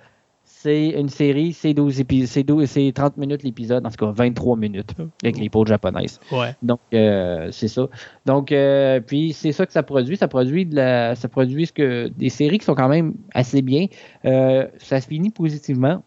c'est 0.47 0.90
une 0.90 1.09
série, 1.09 1.52
c'est 1.52 1.74
12 1.74 2.01
épisodes, 2.01 2.66
c'est 2.66 2.93
30 2.94 3.16
minutes 3.16 3.43
l'épisode, 3.43 3.86
en 3.86 3.90
tout 3.90 4.06
cas 4.06 4.12
23 4.12 4.56
minutes 4.56 4.93
avec 5.23 5.39
les 5.39 5.48
pauses 5.48 5.69
japonaises. 5.69 6.20
Ouais. 6.32 6.55
Donc 6.62 6.81
euh, 6.93 7.48
c'est 7.51 7.69
ça. 7.69 7.89
Donc 8.27 8.55
puis 9.06 9.32
c'est 9.32 9.52
ça 9.52 9.65
que 9.66 9.73
ça 9.73 9.82
produit, 9.82 10.16
ça 10.16 10.28
produit 10.28 10.66
de 10.66 10.77
la, 10.77 11.15
ça 11.15 11.28
produit 11.28 11.66
ce 11.66 11.73
que 11.73 12.09
des 12.09 12.28
séries 12.28 12.59
qui 12.59 12.65
sont 12.66 12.74
quand 12.74 12.89
même 12.89 13.15
assez 13.32 13.62
bien. 13.62 13.86
ça 14.23 15.01
se 15.01 15.06
finit 15.06 15.31
positivement 15.31 16.02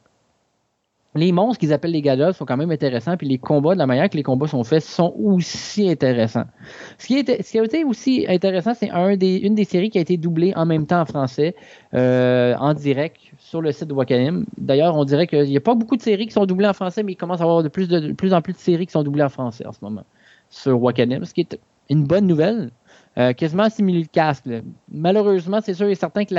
les 1.16 1.32
monstres 1.32 1.60
qu'ils 1.60 1.74
appellent 1.74 1.92
les 1.92 2.02
gadgets 2.02 2.34
sont 2.34 2.46
quand 2.46 2.58
même 2.58 2.72
intéressants, 2.72 3.18
puis 3.18 3.28
les 3.28 3.38
combats, 3.38 3.74
de 3.74 3.80
la 3.80 3.88
manière 3.88 4.10
que 4.10 4.18
les 4.18 4.24
combats 4.24 4.48
sont 4.48 4.64
faits, 4.64 4.84
sont 4.84 5.14
aussi 5.18 5.90
intéressants. 5.90 6.46
Ce 6.98 7.08
qui, 7.08 7.16
a 7.18 7.64
été 7.64 7.84
aussi 7.84 8.26
intéressant, 8.28 8.74
c'est 8.74 8.90
une 8.90 9.56
des 9.56 9.64
séries 9.64 9.90
qui 9.90 9.98
a 9.98 10.02
été 10.02 10.18
doublée 10.18 10.54
en 10.56 10.66
même 10.66 10.86
temps 10.86 11.02
en 11.02 11.06
français, 11.06 11.56
euh, 11.94 12.56
en 12.60 12.74
direct, 12.74 13.18
sur 13.40 13.62
le 13.62 13.72
site 13.72 13.88
de 13.88 13.94
Wakanim. 13.94 14.46
D'ailleurs, 14.58 14.96
on 14.96 15.06
dirait 15.06 15.28
qu'il 15.28 15.44
n'y 15.44 15.58
a 15.58 15.62
pas 15.62 15.76
beaucoup 15.76 15.98
de 15.98 16.02
séries 16.02 16.28
qui 16.28 16.34
sont 16.34 16.46
doublées 16.46 16.68
en 16.68 16.74
français, 16.74 17.04
mais 17.04 17.14
il 17.14 17.18
commence 17.18 17.40
à 17.40 17.44
y 17.44 17.48
avoir 17.48 17.64
de 17.64 17.70
plus, 17.70 17.88
de, 17.88 18.12
plus 18.14 18.34
en 18.34 18.42
plus 18.42 18.54
de 18.54 18.60
séries 18.60 18.86
qui 18.86 18.92
sont 18.92 19.04
doublées 19.04 19.24
en 19.24 19.30
français 19.30 19.66
en 19.66 19.72
ce 19.72 19.80
moment 19.82 20.04
sur 20.50 20.82
Wakanim, 20.82 21.26
ce 21.26 21.34
qui 21.34 21.42
est 21.42 21.60
une 21.90 22.06
bonne 22.06 22.28
nouvelle. 22.28 22.72
Euh, 23.18 23.34
quasiment 23.34 23.68
simulcast. 23.68 24.48
Malheureusement, 24.92 25.60
c'est 25.64 25.74
sûr 25.74 25.88
et 25.88 25.96
certain 25.96 26.24
que 26.24 26.36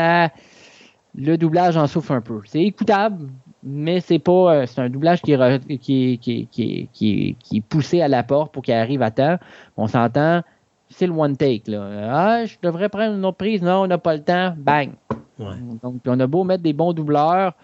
le 1.17 1.37
doublage 1.37 1.77
en 1.77 1.89
souffre 1.89 2.13
un 2.13 2.21
peu. 2.21 2.41
C'est 2.45 2.63
écoutable, 2.63 3.29
mais 3.63 4.01
c'est 4.01 4.19
pas 4.19 4.55
euh, 4.55 4.67
c'est 4.67 4.81
un 4.81 4.89
doublage 4.89 5.23
qui 5.23 5.33
est, 5.33 5.79
qui, 5.79 6.19
qui, 6.19 6.89
qui, 6.93 7.37
est 7.57 7.61
poussé 7.61 8.01
à 8.01 8.09
la 8.09 8.23
porte 8.23 8.53
pour 8.53 8.63
qu'il 8.63 8.75
arrive 8.75 9.03
à 9.03 9.11
temps. 9.11 9.39
On 9.77 9.87
s'entend, 9.87 10.43
c'est 10.91 11.07
le 11.07 11.13
one 11.13 11.37
take. 11.37 11.71
Là. 11.71 12.11
Ah, 12.11 12.45
je 12.45 12.57
devrais 12.63 12.89
prendre 12.89 13.17
une 13.17 13.25
autre 13.25 13.37
prise. 13.37 13.63
Non, 13.63 13.83
on 13.83 13.87
n'a 13.87 13.99
pas 13.99 14.15
le 14.15 14.23
temps. 14.23 14.55
Bang. 14.57 14.91
Donc, 15.39 16.01
on 16.07 16.21
a 16.21 16.27
beau 16.27 16.45
mettre 16.45 16.63
des 16.63 16.73
bons 16.73 16.93
doubleurs, 16.93 17.55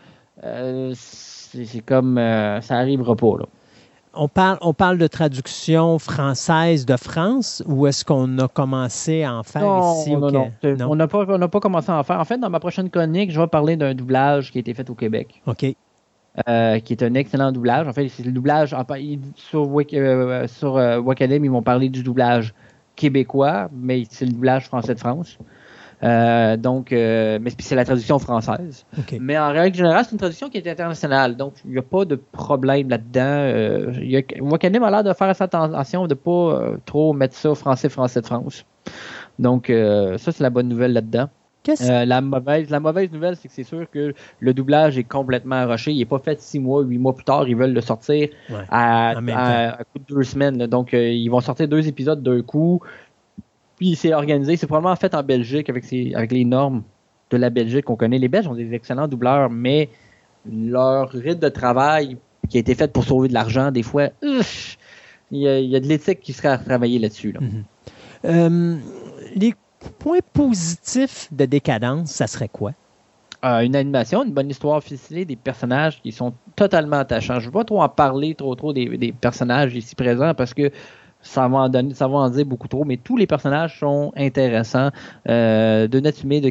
euh, 0.44 0.92
c'est 0.94 1.84
comme 1.84 2.18
euh, 2.18 2.60
ça 2.60 2.74
n'arrivera 2.74 3.16
pas. 3.16 3.38
Là. 3.38 3.46
On 4.16 4.28
parle, 4.28 4.58
on 4.60 4.74
parle 4.74 4.98
de 4.98 5.06
traduction 5.06 5.98
française 5.98 6.86
de 6.86 6.96
France 6.96 7.62
ou 7.66 7.86
est-ce 7.86 8.04
qu'on 8.04 8.38
a 8.38 8.48
commencé 8.48 9.22
à 9.24 9.34
en 9.34 9.42
faire 9.42 9.62
ici 10.00 10.16
non, 10.16 10.30
non. 10.30 10.50
On 10.62 10.96
n'a 10.96 11.08
pas, 11.08 11.26
pas, 11.26 11.60
commencé 11.60 11.90
à 11.90 11.98
en 11.98 12.02
faire. 12.02 12.20
En 12.20 12.24
fait, 12.24 12.38
dans 12.38 12.50
ma 12.50 12.60
prochaine 12.60 12.90
chronique, 12.90 13.30
je 13.30 13.40
vais 13.40 13.46
parler 13.46 13.76
d'un 13.76 13.94
doublage 13.94 14.52
qui 14.52 14.58
a 14.58 14.60
été 14.60 14.74
fait 14.74 14.88
au 14.90 14.94
Québec. 14.94 15.42
OK. 15.46 15.66
Euh, 16.48 16.80
qui 16.80 16.92
est 16.92 17.02
un 17.04 17.14
excellent 17.14 17.52
doublage. 17.52 17.86
En 17.86 17.92
fait, 17.92 18.08
c'est 18.08 18.24
le 18.24 18.32
doublage. 18.32 18.74
Sur, 19.36 19.70
euh, 19.94 20.46
sur 20.48 20.76
euh, 20.76 20.98
Wacadem, 20.98 21.44
ils 21.44 21.50
vont 21.50 21.62
parler 21.62 21.88
du 21.88 22.02
doublage 22.02 22.54
québécois, 22.96 23.68
mais 23.72 24.04
c'est 24.10 24.26
le 24.26 24.32
doublage 24.32 24.66
français 24.66 24.94
de 24.94 24.98
France. 24.98 25.38
Donc, 26.02 26.90
mais 26.90 27.50
c'est 27.58 27.74
la 27.74 27.84
traduction 27.84 28.18
française. 28.18 28.84
Mais 29.20 29.38
en 29.38 29.52
règle 29.52 29.76
générale, 29.76 30.04
c'est 30.04 30.12
une 30.12 30.18
traduction 30.18 30.48
qui 30.48 30.58
est 30.58 30.68
internationale. 30.68 31.36
Donc, 31.36 31.54
il 31.64 31.72
n'y 31.72 31.78
a 31.78 31.82
pas 31.82 32.04
de 32.04 32.16
problème 32.16 32.88
là-dedans. 32.88 33.92
Wacadem 34.40 34.82
a 34.82 34.90
l'air 34.90 35.04
de 35.04 35.12
faire 35.12 35.34
attention 35.40 36.06
de 36.06 36.14
ne 36.14 36.14
pas 36.14 36.76
trop 36.84 37.12
mettre 37.12 37.34
ça 37.34 37.54
français-français 37.54 38.20
de 38.20 38.26
France. 38.26 38.64
Donc, 39.38 39.66
ça, 39.68 40.32
c'est 40.32 40.40
la 40.40 40.50
bonne 40.50 40.68
nouvelle 40.68 40.92
là-dedans. 40.92 41.28
Euh, 41.68 42.04
la, 42.04 42.20
mauvaise, 42.20 42.70
la 42.70 42.80
mauvaise 42.80 43.10
nouvelle, 43.10 43.36
c'est 43.36 43.48
que 43.48 43.54
c'est 43.54 43.64
sûr 43.64 43.88
que 43.90 44.14
le 44.40 44.54
doublage 44.54 44.98
est 44.98 45.04
complètement 45.04 45.56
arraché. 45.56 45.92
Il 45.92 45.98
n'est 45.98 46.04
pas 46.04 46.18
fait 46.18 46.40
six 46.40 46.58
mois, 46.58 46.82
huit 46.82 46.98
mois 46.98 47.14
plus 47.14 47.24
tard. 47.24 47.48
Ils 47.48 47.56
veulent 47.56 47.72
le 47.72 47.80
sortir 47.80 48.28
à, 48.70 49.14
coup 49.92 49.98
de 49.98 50.14
deux 50.14 50.22
semaines. 50.22 50.66
Donc, 50.66 50.92
euh, 50.92 51.08
ils 51.08 51.28
vont 51.28 51.40
sortir 51.40 51.68
deux 51.68 51.88
épisodes 51.88 52.22
d'un 52.22 52.42
coup. 52.42 52.80
Puis, 53.84 53.96
c'est 53.96 54.14
organisé. 54.14 54.56
C'est 54.56 54.66
probablement 54.66 54.96
fait 54.96 55.14
en 55.14 55.22
Belgique 55.22 55.68
avec, 55.68 55.84
avec 56.14 56.32
les 56.32 56.46
normes 56.46 56.84
de 57.30 57.36
la 57.36 57.50
Belgique 57.50 57.84
qu'on 57.84 57.96
connaît. 57.96 58.18
Les 58.18 58.28
Belges 58.28 58.48
ont 58.48 58.54
des 58.54 58.72
excellents 58.72 59.08
doubleurs, 59.08 59.50
mais 59.50 59.90
leur 60.50 61.10
rythme 61.10 61.40
de 61.40 61.50
travail 61.50 62.16
qui 62.48 62.56
a 62.56 62.60
été 62.60 62.74
fait 62.74 62.90
pour 62.90 63.04
sauver 63.04 63.28
de 63.28 63.34
l'argent, 63.34 63.70
des 63.70 63.82
fois, 63.82 64.08
il 64.22 65.38
y, 65.38 65.76
a, 65.76 65.80
de 65.80 65.86
l'éthique 65.86 66.20
qui 66.20 66.32
serait 66.32 66.48
à 66.48 66.56
travailler 66.56 66.98
là-dessus. 66.98 67.32
Là. 67.32 67.40
Mm-hmm. 67.40 68.24
Euh, 68.24 68.76
les 69.36 69.52
point 69.98 70.20
positif 70.32 71.28
de 71.30 71.44
Décadence, 71.44 72.10
ça 72.10 72.26
serait 72.26 72.48
quoi? 72.48 72.72
Euh, 73.44 73.60
une 73.60 73.76
animation, 73.76 74.24
une 74.24 74.32
bonne 74.32 74.48
histoire 74.48 74.82
ficelée, 74.82 75.26
des 75.26 75.36
personnages 75.36 76.00
qui 76.00 76.10
sont 76.10 76.32
totalement 76.56 77.00
attachants. 77.00 77.34
Je 77.34 77.40
ne 77.40 77.44
veux 77.46 77.52
pas 77.52 77.64
trop 77.64 77.82
en 77.82 77.88
parler 77.90 78.34
trop 78.34 78.54
trop 78.54 78.72
des, 78.72 79.14
personnages 79.20 79.76
ici 79.76 79.94
présents 79.94 80.32
parce 80.32 80.54
que 80.54 80.70
ça 81.24 81.48
va, 81.48 81.58
en 81.58 82.30
dire 82.30 82.46
beaucoup 82.46 82.68
trop, 82.68 82.84
mais 82.84 82.96
tous 82.96 83.16
les 83.16 83.26
personnages 83.26 83.80
sont 83.80 84.12
intéressants. 84.16 84.90
Euh, 85.28 85.88
de 85.88 86.00
Natsume, 86.00 86.40
de, 86.40 86.50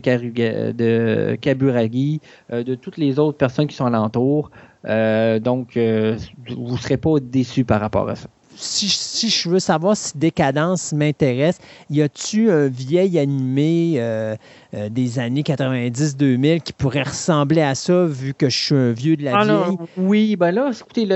de 0.72 1.36
Kaburagi, 1.36 2.20
euh, 2.52 2.64
de 2.64 2.76
toutes 2.76 2.98
les 2.98 3.20
autres 3.20 3.38
personnes 3.38 3.68
qui 3.68 3.76
sont 3.76 3.86
alentour. 3.86 4.52
donc, 4.84 5.78
vous 5.78 6.74
ne 6.74 6.78
serez 6.78 6.98
pas 6.98 7.20
déçus 7.22 7.64
par 7.64 7.80
rapport 7.80 8.10
à 8.10 8.16
ça 8.16 8.28
si, 8.56 9.30
je 9.30 9.50
veux 9.50 9.60
savoir 9.60 9.96
si 9.98 10.18
Décadence 10.18 10.94
m'intéresse, 10.94 11.60
y 11.90 12.02
a-tu 12.02 12.50
un 12.52 12.68
vieil 12.68 13.20
animé 13.20 13.96
euh, 13.98 14.36
euh, 14.74 14.90
des 14.90 15.20
années 15.20 15.42
90-2000 15.42 16.62
qui 16.62 16.74
pourrait 16.74 17.04
ressembler 17.04 17.62
à 17.62 17.76
ça, 17.76 18.06
vu 18.06 18.34
que 18.34 18.50
je 18.50 18.58
suis 18.58 18.76
un 18.76 18.92
vieux 18.92 19.16
de 19.18 19.24
la 19.24 19.40
ah 19.40 19.44
vieille? 19.44 19.78
oui, 19.98 20.36
ben 20.36 20.52
là, 20.52 20.72
écoutez, 20.72 21.08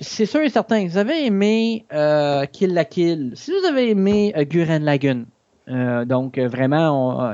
c'est 0.00 0.26
sûr 0.26 0.40
et 0.40 0.48
certain. 0.48 0.86
Vous 0.86 0.98
avez 0.98 1.26
aimé 1.26 1.84
euh, 1.92 2.46
Kill 2.46 2.74
la 2.74 2.84
Kill. 2.84 3.32
Si 3.34 3.50
vous 3.50 3.66
avez 3.66 3.90
aimé 3.90 4.34
Guren 4.50 4.84
Lagun, 4.84 5.24
donc 6.04 6.38
vraiment 6.38 7.32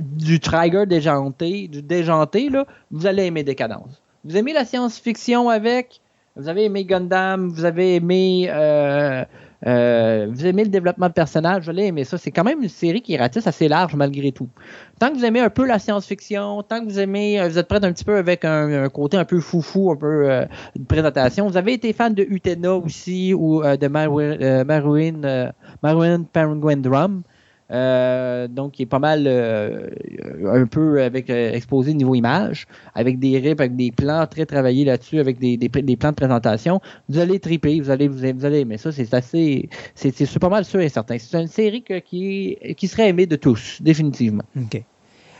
du 0.00 0.40
Trigger 0.40 0.84
déjanté, 0.86 1.68
du 1.68 1.82
déjanté, 1.82 2.48
là, 2.48 2.66
vous 2.90 3.06
allez 3.06 3.24
aimer 3.24 3.42
Décadence. 3.42 4.02
Vous 4.24 4.36
aimez 4.36 4.52
la 4.52 4.64
science-fiction 4.64 5.48
avec? 5.48 6.00
Vous 6.40 6.48
avez 6.48 6.64
aimé 6.64 6.84
Gundam, 6.84 7.48
vous 7.48 7.64
avez 7.64 7.96
aimé, 7.96 8.48
euh, 8.48 9.24
euh, 9.66 10.26
vous 10.30 10.46
aimez 10.46 10.64
le 10.64 10.70
développement 10.70 11.08
de 11.08 11.12
personnages, 11.12 11.64
je 11.64 11.72
l'ai 11.72 11.86
aimé 11.86 12.04
ça. 12.04 12.16
C'est 12.16 12.30
quand 12.30 12.44
même 12.44 12.62
une 12.62 12.68
série 12.68 13.02
qui 13.02 13.16
ratisse 13.16 13.46
assez 13.46 13.68
large 13.68 13.94
malgré 13.94 14.32
tout. 14.32 14.48
Tant 14.98 15.10
que 15.10 15.18
vous 15.18 15.24
aimez 15.24 15.40
un 15.40 15.50
peu 15.50 15.66
la 15.66 15.78
science-fiction, 15.78 16.62
tant 16.62 16.80
que 16.80 16.86
vous 16.86 16.98
aimez, 16.98 17.40
euh, 17.40 17.48
vous 17.48 17.58
êtes 17.58 17.68
prêt 17.68 17.84
un 17.84 17.92
petit 17.92 18.04
peu 18.04 18.16
avec 18.16 18.44
un, 18.44 18.88
côté 18.88 19.18
un 19.18 19.24
peu 19.24 19.40
foufou, 19.40 19.92
un 19.92 19.96
peu 19.96 20.46
de 20.76 20.84
présentation. 20.84 21.46
Vous 21.46 21.58
avez 21.58 21.74
été 21.74 21.92
fan 21.92 22.14
de 22.14 22.22
Utena 22.22 22.74
aussi 22.74 23.34
ou 23.34 23.62
de 23.62 23.86
Marouin, 23.88 24.64
Marouin, 25.82 26.22
Penguin 26.32 26.76
Drum. 26.78 27.22
Euh, 27.70 28.48
donc, 28.48 28.72
qui 28.72 28.82
est 28.82 28.86
pas 28.86 28.98
mal 28.98 29.24
euh, 29.26 29.88
un 30.46 30.66
peu 30.66 31.02
avec 31.02 31.30
exposé 31.30 31.94
niveau 31.94 32.14
image, 32.14 32.66
avec 32.94 33.18
des 33.18 33.38
rips, 33.38 33.60
avec 33.60 33.76
des 33.76 33.92
plans 33.92 34.26
très 34.26 34.44
travaillés 34.44 34.84
là-dessus, 34.84 35.20
avec 35.20 35.38
des, 35.38 35.56
des, 35.56 35.96
plans 35.96 36.10
de 36.10 36.16
présentation. 36.16 36.80
Vous 37.08 37.18
allez 37.18 37.38
triper, 37.38 37.80
vous 37.80 37.90
allez, 37.90 38.08
vous, 38.08 38.44
allez, 38.44 38.64
mais 38.64 38.76
ça, 38.76 38.90
c'est 38.90 39.14
assez, 39.14 39.68
c'est 39.94 40.38
pas 40.38 40.48
mal 40.48 40.64
sûr 40.64 40.80
et 40.80 40.88
certain. 40.88 41.16
C'est 41.18 41.40
une 41.40 41.46
série 41.46 41.84
qui, 42.04 42.56
qui 42.76 42.88
serait 42.88 43.08
aimée 43.08 43.26
de 43.26 43.36
tous, 43.36 43.78
définitivement. 43.80 44.44
OK. 44.56 44.82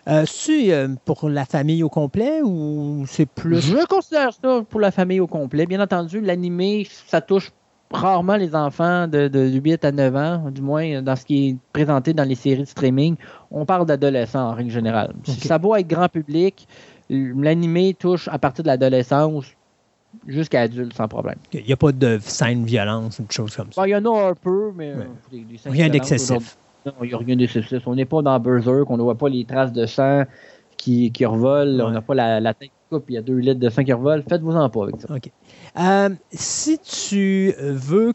Euh, 0.09 0.25
c'est 0.27 0.73
pour 1.05 1.29
la 1.29 1.45
famille 1.45 1.83
au 1.83 1.91
complet 1.91 2.41
ou 2.43 3.05
c'est 3.07 3.27
plus? 3.27 3.61
Je 3.61 3.87
considère 3.87 4.33
ça 4.33 4.65
pour 4.69 4.81
la 4.81 4.91
famille 4.91 5.21
au 5.21 5.27
complet. 5.27 5.67
Bien 5.67 5.81
entendu, 5.81 6.21
l'animé, 6.21 6.87
ça 7.07 7.21
touche 7.21 7.51
rarement 7.93 8.37
les 8.37 8.55
enfants 8.55 9.09
de, 9.09 9.29
de, 9.29 9.41
8 9.49 9.85
à 9.85 9.93
9 9.93 10.17
ans, 10.17 10.51
du 10.51 10.63
moins 10.63 11.03
dans 11.03 11.17
ce 11.17 11.25
qui 11.25 11.49
est 11.49 11.57
présenté 11.73 12.15
dans 12.15 12.25
les 12.25 12.35
séries 12.35 12.63
de 12.63 12.69
streaming. 12.69 13.17
On 13.51 13.65
parle 13.67 13.87
d'adolescents 13.87 14.51
en 14.51 14.55
règle 14.55 14.71
générale. 14.71 15.13
Ça 15.25 15.59
doit 15.59 15.81
être 15.81 15.89
grand 15.89 16.09
public. 16.09 16.69
L'animé 17.09 17.95
touche 17.99 18.29
à 18.29 18.39
partir 18.39 18.63
de 18.63 18.69
l'adolescence 18.69 19.47
jusqu'à 20.27 20.63
adulte 20.63 20.95
sans 20.95 21.09
problème. 21.09 21.37
Il 21.53 21.65
n'y 21.65 21.73
a 21.73 21.77
pas 21.77 21.93
de 21.93 22.19
scène 22.21 22.65
violence 22.65 23.19
ou 23.19 23.25
de 23.25 23.33
choses 23.33 23.57
comme 23.57 23.73
ça? 23.73 23.87
Il 23.87 23.91
y 23.91 23.97
en 23.97 24.05
a 24.05 24.31
un 24.31 24.35
peu, 24.35 24.73
mais 24.75 24.95
rien 25.67 25.89
d'excessif. 25.89 26.57
Non, 26.87 26.93
il 27.03 27.09
n'y 27.09 27.15
a 27.15 27.19
rien 27.19 27.37
d'excessif. 27.37 27.87
On 27.87 27.95
n'est 27.95 28.05
pas 28.05 28.23
dans 28.23 28.39
Berserk, 28.39 28.89
on 28.89 28.97
ne 28.97 29.03
voit 29.03 29.17
pas 29.17 29.29
les 29.29 29.45
traces 29.45 29.73
de 29.73 29.87
sang 29.87 30.25
qui, 30.77 31.11
qui 31.13 31.27
revolent, 31.27 31.83
on 31.83 31.91
n'a 31.91 32.01
pas 32.01 32.15
la, 32.15 32.41
la 32.41 32.55
tête 32.55 32.71
qui 32.71 32.95
coupe, 32.97 33.05
il 33.11 33.15
y 33.15 33.19
a 33.19 33.23
deux 33.23 33.37
litres 33.37 33.61
de 33.61 33.69
sang 33.69 33.85
qui 33.85 33.93
revolent. 33.93 34.23
Faites-vous-en 34.27 34.69
pas 34.71 34.83
avec 34.85 35.01
ça. 35.01 35.15
OK. 35.15 35.31
Euh, 35.79 36.11
si 36.33 36.79
tu 36.79 37.55
veux 37.59 38.13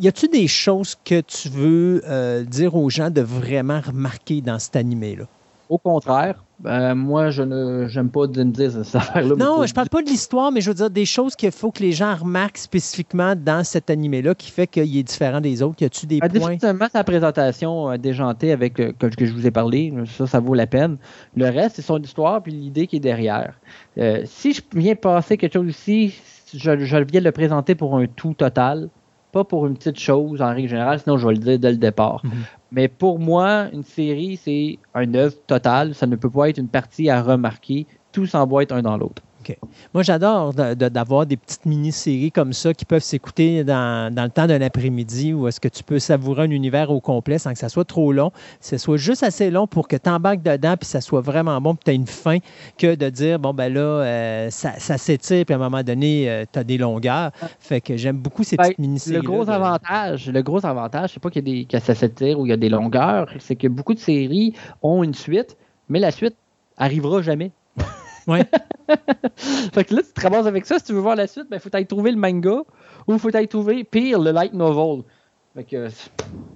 y 0.00 0.08
a-tu 0.08 0.28
des 0.28 0.48
choses 0.48 0.96
que 1.04 1.20
tu 1.20 1.48
veux 1.48 2.02
euh, 2.06 2.44
dire 2.44 2.74
aux 2.74 2.90
gens 2.90 3.10
de 3.10 3.20
vraiment 3.20 3.80
remarquer 3.80 4.40
dans 4.40 4.58
cet 4.58 4.76
animé-là? 4.76 5.24
Au 5.68 5.78
contraire, 5.78 6.44
ben, 6.62 6.94
moi, 6.94 7.30
je 7.30 7.42
ne 7.42 7.88
j'aime 7.88 8.10
pas 8.10 8.26
de 8.26 8.44
me 8.44 8.50
dire 8.50 8.70
cette 8.84 8.94
affaire-là. 8.94 9.34
Non, 9.36 9.64
je 9.64 9.72
parle 9.72 9.88
pas 9.88 10.02
de 10.02 10.08
l'histoire, 10.08 10.52
mais 10.52 10.60
je 10.60 10.68
veux 10.68 10.74
dire 10.74 10.90
des 10.90 11.06
choses 11.06 11.34
qu'il 11.34 11.50
faut 11.50 11.70
que 11.70 11.82
les 11.82 11.92
gens 11.92 12.14
remarquent 12.14 12.58
spécifiquement 12.58 13.34
dans 13.34 13.64
cet 13.64 13.88
animé-là 13.88 14.34
qui 14.34 14.50
fait 14.50 14.66
qu'il 14.66 14.96
est 14.96 15.02
différent 15.02 15.40
des 15.40 15.62
autres. 15.62 15.80
Y 15.80 15.86
a-tu 15.86 16.06
des 16.06 16.18
ah, 16.20 16.28
points? 16.28 16.38
Définitivement, 16.38 16.86
sa 16.92 17.04
présentation 17.04 17.90
euh, 17.90 17.96
déjantée 17.96 18.52
avec 18.52 18.78
euh, 18.80 18.92
que, 18.92 19.24
je 19.24 19.32
vous 19.32 19.46
ai 19.46 19.50
parlé, 19.50 19.92
ça, 20.18 20.26
ça 20.26 20.40
vaut 20.40 20.54
la 20.54 20.66
peine. 20.66 20.98
Le 21.36 21.46
reste, 21.46 21.76
c'est 21.76 21.82
son 21.82 22.00
histoire 22.00 22.42
puis 22.42 22.52
l'idée 22.52 22.86
qui 22.86 22.96
est 22.96 23.00
derrière. 23.00 23.54
Euh, 23.98 24.22
si 24.26 24.52
je 24.52 24.60
viens 24.74 24.94
passer 24.94 25.38
quelque 25.38 25.54
chose 25.54 25.70
ici, 25.70 26.14
je, 26.54 26.78
je 26.78 26.96
viens 26.96 27.20
le 27.20 27.32
présenter 27.32 27.74
pour 27.74 27.96
un 27.96 28.06
tout 28.06 28.34
total 28.34 28.88
pas 29.32 29.44
pour 29.44 29.66
une 29.66 29.76
petite 29.76 29.98
chose 29.98 30.42
en 30.42 30.54
règle 30.54 30.68
générale, 30.68 31.00
sinon 31.00 31.16
je 31.16 31.26
vais 31.26 31.34
le 31.34 31.40
dire 31.40 31.58
dès 31.58 31.70
le 31.72 31.78
départ. 31.78 32.20
Mhm. 32.22 32.30
Mais 32.70 32.88
pour 32.88 33.18
moi, 33.18 33.66
une 33.72 33.82
série, 33.82 34.36
c'est 34.36 34.78
un 34.94 35.12
œuvre 35.14 35.34
total. 35.46 35.94
Ça 35.94 36.06
ne 36.06 36.16
peut 36.16 36.30
pas 36.30 36.50
être 36.50 36.58
une 36.58 36.68
partie 36.68 37.10
à 37.10 37.22
remarquer. 37.22 37.86
Tout 38.12 38.26
s'emboîte 38.26 38.72
un 38.72 38.82
dans 38.82 38.96
l'autre. 38.96 39.22
Moi, 39.94 40.02
j'adore 40.02 40.54
d'avoir 40.54 41.26
des 41.26 41.36
petites 41.36 41.66
mini-séries 41.66 42.32
comme 42.32 42.52
ça 42.52 42.74
qui 42.74 42.84
peuvent 42.84 43.02
s'écouter 43.02 43.64
dans, 43.64 44.12
le 44.14 44.30
temps 44.30 44.46
d'un 44.46 44.60
après-midi 44.60 45.32
où 45.32 45.48
est-ce 45.48 45.60
que 45.60 45.68
tu 45.68 45.82
peux 45.82 45.98
savourer 45.98 46.44
un 46.44 46.50
univers 46.50 46.90
au 46.90 47.00
complet 47.00 47.38
sans 47.38 47.52
que 47.52 47.58
ça 47.58 47.68
soit 47.68 47.84
trop 47.84 48.12
long, 48.12 48.30
que 48.30 48.66
ce 48.66 48.78
soit 48.78 48.96
juste 48.96 49.22
assez 49.22 49.50
long 49.50 49.66
pour 49.66 49.88
que 49.88 49.96
tu 49.96 50.08
embarques 50.08 50.42
dedans 50.42 50.76
puis 50.78 50.88
ça 50.88 51.00
soit 51.00 51.20
vraiment 51.20 51.60
bon 51.60 51.74
puis 51.74 51.84
tu 51.84 51.90
as 51.90 51.94
une 51.94 52.06
fin 52.06 52.38
que 52.78 52.94
de 52.94 53.08
dire, 53.10 53.38
bon, 53.38 53.54
ben 53.54 53.72
là, 53.72 53.80
euh, 53.80 54.50
ça, 54.50 54.78
s'étire 54.78 55.44
puis 55.44 55.54
à 55.54 55.56
un 55.56 55.60
moment 55.60 55.82
donné, 55.82 56.30
euh, 56.30 56.44
tu 56.50 56.58
as 56.58 56.64
des 56.64 56.78
longueurs. 56.78 57.32
Fait 57.58 57.80
que 57.80 57.96
j'aime 57.96 58.18
beaucoup 58.18 58.44
ces 58.44 58.56
ben, 58.56 58.64
petites 58.64 58.78
mini-séries. 58.78 59.16
Le 59.16 59.22
gros 59.22 59.48
avantage, 59.48 60.28
le 60.28 60.42
gros 60.42 60.64
avantage, 60.64 61.12
c'est 61.14 61.20
pas 61.20 61.30
qu'il 61.30 61.48
y 61.48 61.50
a 61.50 61.54
des, 61.54 61.64
que 61.64 61.78
ça 61.78 61.94
s'étire 61.94 62.38
ou 62.38 62.46
il 62.46 62.50
y 62.50 62.52
a 62.52 62.56
des 62.56 62.68
longueurs, 62.68 63.28
c'est 63.38 63.56
que 63.56 63.68
beaucoup 63.68 63.94
de 63.94 63.98
séries 63.98 64.54
ont 64.82 65.02
une 65.02 65.14
suite, 65.14 65.56
mais 65.88 65.98
la 65.98 66.10
suite 66.10 66.36
arrivera 66.76 67.22
jamais. 67.22 67.52
Ouais. 68.26 68.44
fait 69.36 69.84
que 69.84 69.94
là, 69.94 70.02
tu 70.02 70.12
te 70.12 70.20
ramasses 70.20 70.46
avec 70.46 70.66
ça. 70.66 70.78
Si 70.78 70.84
tu 70.84 70.92
veux 70.92 71.00
voir 71.00 71.16
la 71.16 71.26
suite, 71.26 71.46
il 71.46 71.50
ben, 71.50 71.60
faut 71.60 71.70
aller 71.72 71.86
trouver 71.86 72.10
le 72.10 72.18
manga 72.18 72.62
ou 73.06 73.12
il 73.12 73.18
faut 73.18 73.34
aller 73.34 73.46
trouver, 73.46 73.84
pire, 73.84 74.20
le 74.20 74.30
light 74.32 74.52
novel. 74.52 75.02
Fait 75.54 75.64
que, 75.64 75.88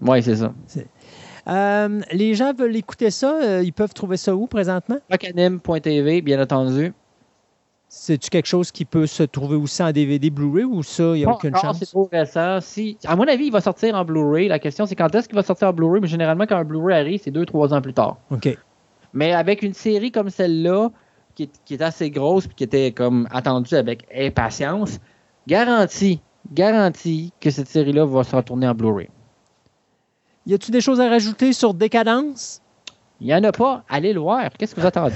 ouais, 0.02 0.22
c'est 0.22 0.36
ça. 0.36 0.52
Euh, 1.48 2.00
les 2.12 2.34
gens 2.34 2.52
veulent 2.54 2.76
écouter 2.76 3.10
ça. 3.10 3.40
Euh, 3.42 3.62
ils 3.64 3.72
peuvent 3.72 3.94
trouver 3.94 4.16
ça 4.16 4.34
où 4.34 4.46
présentement? 4.46 4.98
Rocanim.tv, 5.10 6.22
bien 6.22 6.40
entendu. 6.42 6.92
C'est-tu 7.88 8.30
quelque 8.30 8.46
chose 8.48 8.72
qui 8.72 8.84
peut 8.84 9.06
se 9.06 9.22
trouver 9.22 9.54
aussi 9.54 9.80
en 9.80 9.92
DVD 9.92 10.28
Blu-ray 10.28 10.64
ou 10.64 10.82
ça, 10.82 11.14
il 11.14 11.20
n'y 11.20 11.24
a 11.24 11.30
aucune 11.30 11.54
chance? 11.54 11.78
c'est 11.78 11.86
trop 11.86 12.08
récent. 12.10 12.60
Si, 12.60 12.98
à 13.04 13.14
mon 13.14 13.28
avis, 13.28 13.46
il 13.46 13.52
va 13.52 13.60
sortir 13.60 13.94
en 13.94 14.04
Blu-ray. 14.04 14.48
La 14.48 14.58
question, 14.58 14.86
c'est 14.86 14.96
quand 14.96 15.14
est-ce 15.14 15.28
qu'il 15.28 15.36
va 15.36 15.44
sortir 15.44 15.68
en 15.68 15.72
Blu-ray? 15.72 16.00
Mais 16.00 16.08
généralement, 16.08 16.46
quand 16.46 16.56
un 16.56 16.64
Blu-ray 16.64 16.98
arrive, 16.98 17.20
c'est 17.22 17.30
deux, 17.30 17.46
trois 17.46 17.72
ans 17.72 17.80
plus 17.80 17.94
tard. 17.94 18.16
OK. 18.30 18.48
Mais 19.12 19.32
avec 19.32 19.62
une 19.62 19.72
série 19.72 20.10
comme 20.10 20.30
celle-là, 20.30 20.90
qui 21.36 21.74
est, 21.74 21.82
assez 21.82 22.10
grosse 22.10 22.46
et 22.46 22.54
qui 22.56 22.64
était 22.64 22.92
comme 22.92 23.28
attendue 23.30 23.74
avec 23.74 24.06
impatience, 24.14 24.98
garantie, 25.46 26.20
garantie 26.52 27.32
que 27.40 27.50
cette 27.50 27.68
série-là 27.68 28.06
va 28.06 28.24
se 28.24 28.34
retourner 28.34 28.66
en 28.66 28.74
Blu-ray. 28.74 29.08
Y 30.46 30.54
a-tu 30.54 30.70
des 30.70 30.80
choses 30.80 31.00
à 31.00 31.08
rajouter 31.08 31.52
sur 31.52 31.74
Décadence? 31.74 32.62
Il 33.20 33.26
n'y 33.26 33.34
en 33.34 33.44
a 33.44 33.52
pas. 33.52 33.82
Allez 33.88 34.12
le 34.12 34.20
voir. 34.20 34.50
Qu'est-ce 34.58 34.74
que 34.74 34.80
vous 34.80 34.86
attendez? 34.86 35.14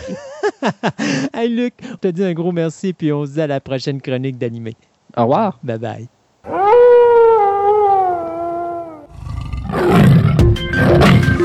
hey 1.34 1.48
Luc, 1.48 1.74
on 1.92 1.96
te 1.96 2.08
dit 2.08 2.24
un 2.24 2.32
gros 2.32 2.52
merci 2.52 2.92
puis 2.92 3.12
on 3.12 3.24
se 3.24 3.32
dit 3.32 3.40
à 3.40 3.46
la 3.46 3.60
prochaine 3.60 4.00
chronique 4.00 4.38
d'animé. 4.38 4.74
Au 5.16 5.22
revoir. 5.22 5.58
Bye 5.62 5.78
bye. 5.78 6.08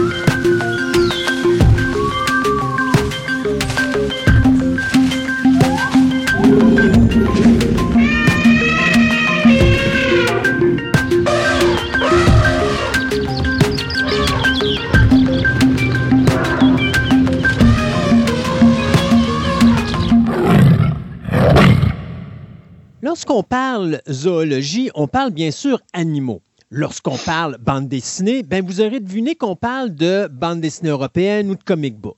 Lorsqu'on 23.15 23.43
parle 23.43 24.01
zoologie, 24.11 24.91
on 24.93 25.07
parle 25.07 25.31
bien 25.31 25.49
sûr 25.49 25.79
animaux. 25.93 26.41
Lorsqu'on 26.69 27.15
parle 27.15 27.57
bande 27.59 27.87
dessinée, 27.87 28.43
ben 28.43 28.61
vous 28.61 28.81
aurez 28.81 28.99
deviné 28.99 29.35
qu'on 29.35 29.55
parle 29.55 29.95
de 29.95 30.27
bande 30.27 30.59
dessinée 30.59 30.89
européenne 30.89 31.49
ou 31.49 31.55
de 31.55 31.63
comic 31.63 31.97
book. 31.97 32.17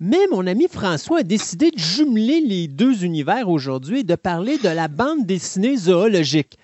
Mais 0.00 0.18
mon 0.30 0.46
ami 0.46 0.68
François 0.68 1.20
a 1.20 1.22
décidé 1.22 1.70
de 1.70 1.78
jumeler 1.78 2.42
les 2.42 2.68
deux 2.68 3.06
univers 3.06 3.48
aujourd'hui 3.48 4.00
et 4.00 4.04
de 4.04 4.16
parler 4.16 4.58
de 4.58 4.68
la 4.68 4.86
bande 4.86 5.24
dessinée 5.24 5.78
zoologique. 5.78 6.58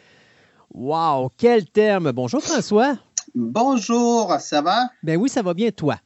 Wow, 0.74 1.30
quel 1.38 1.64
terme! 1.64 2.12
Bonjour 2.12 2.42
François. 2.42 2.98
Bonjour, 3.34 4.36
ça 4.40 4.60
va? 4.60 4.90
Ben 5.02 5.16
oui, 5.16 5.30
ça 5.30 5.40
va 5.40 5.54
bien, 5.54 5.70
toi. 5.70 5.96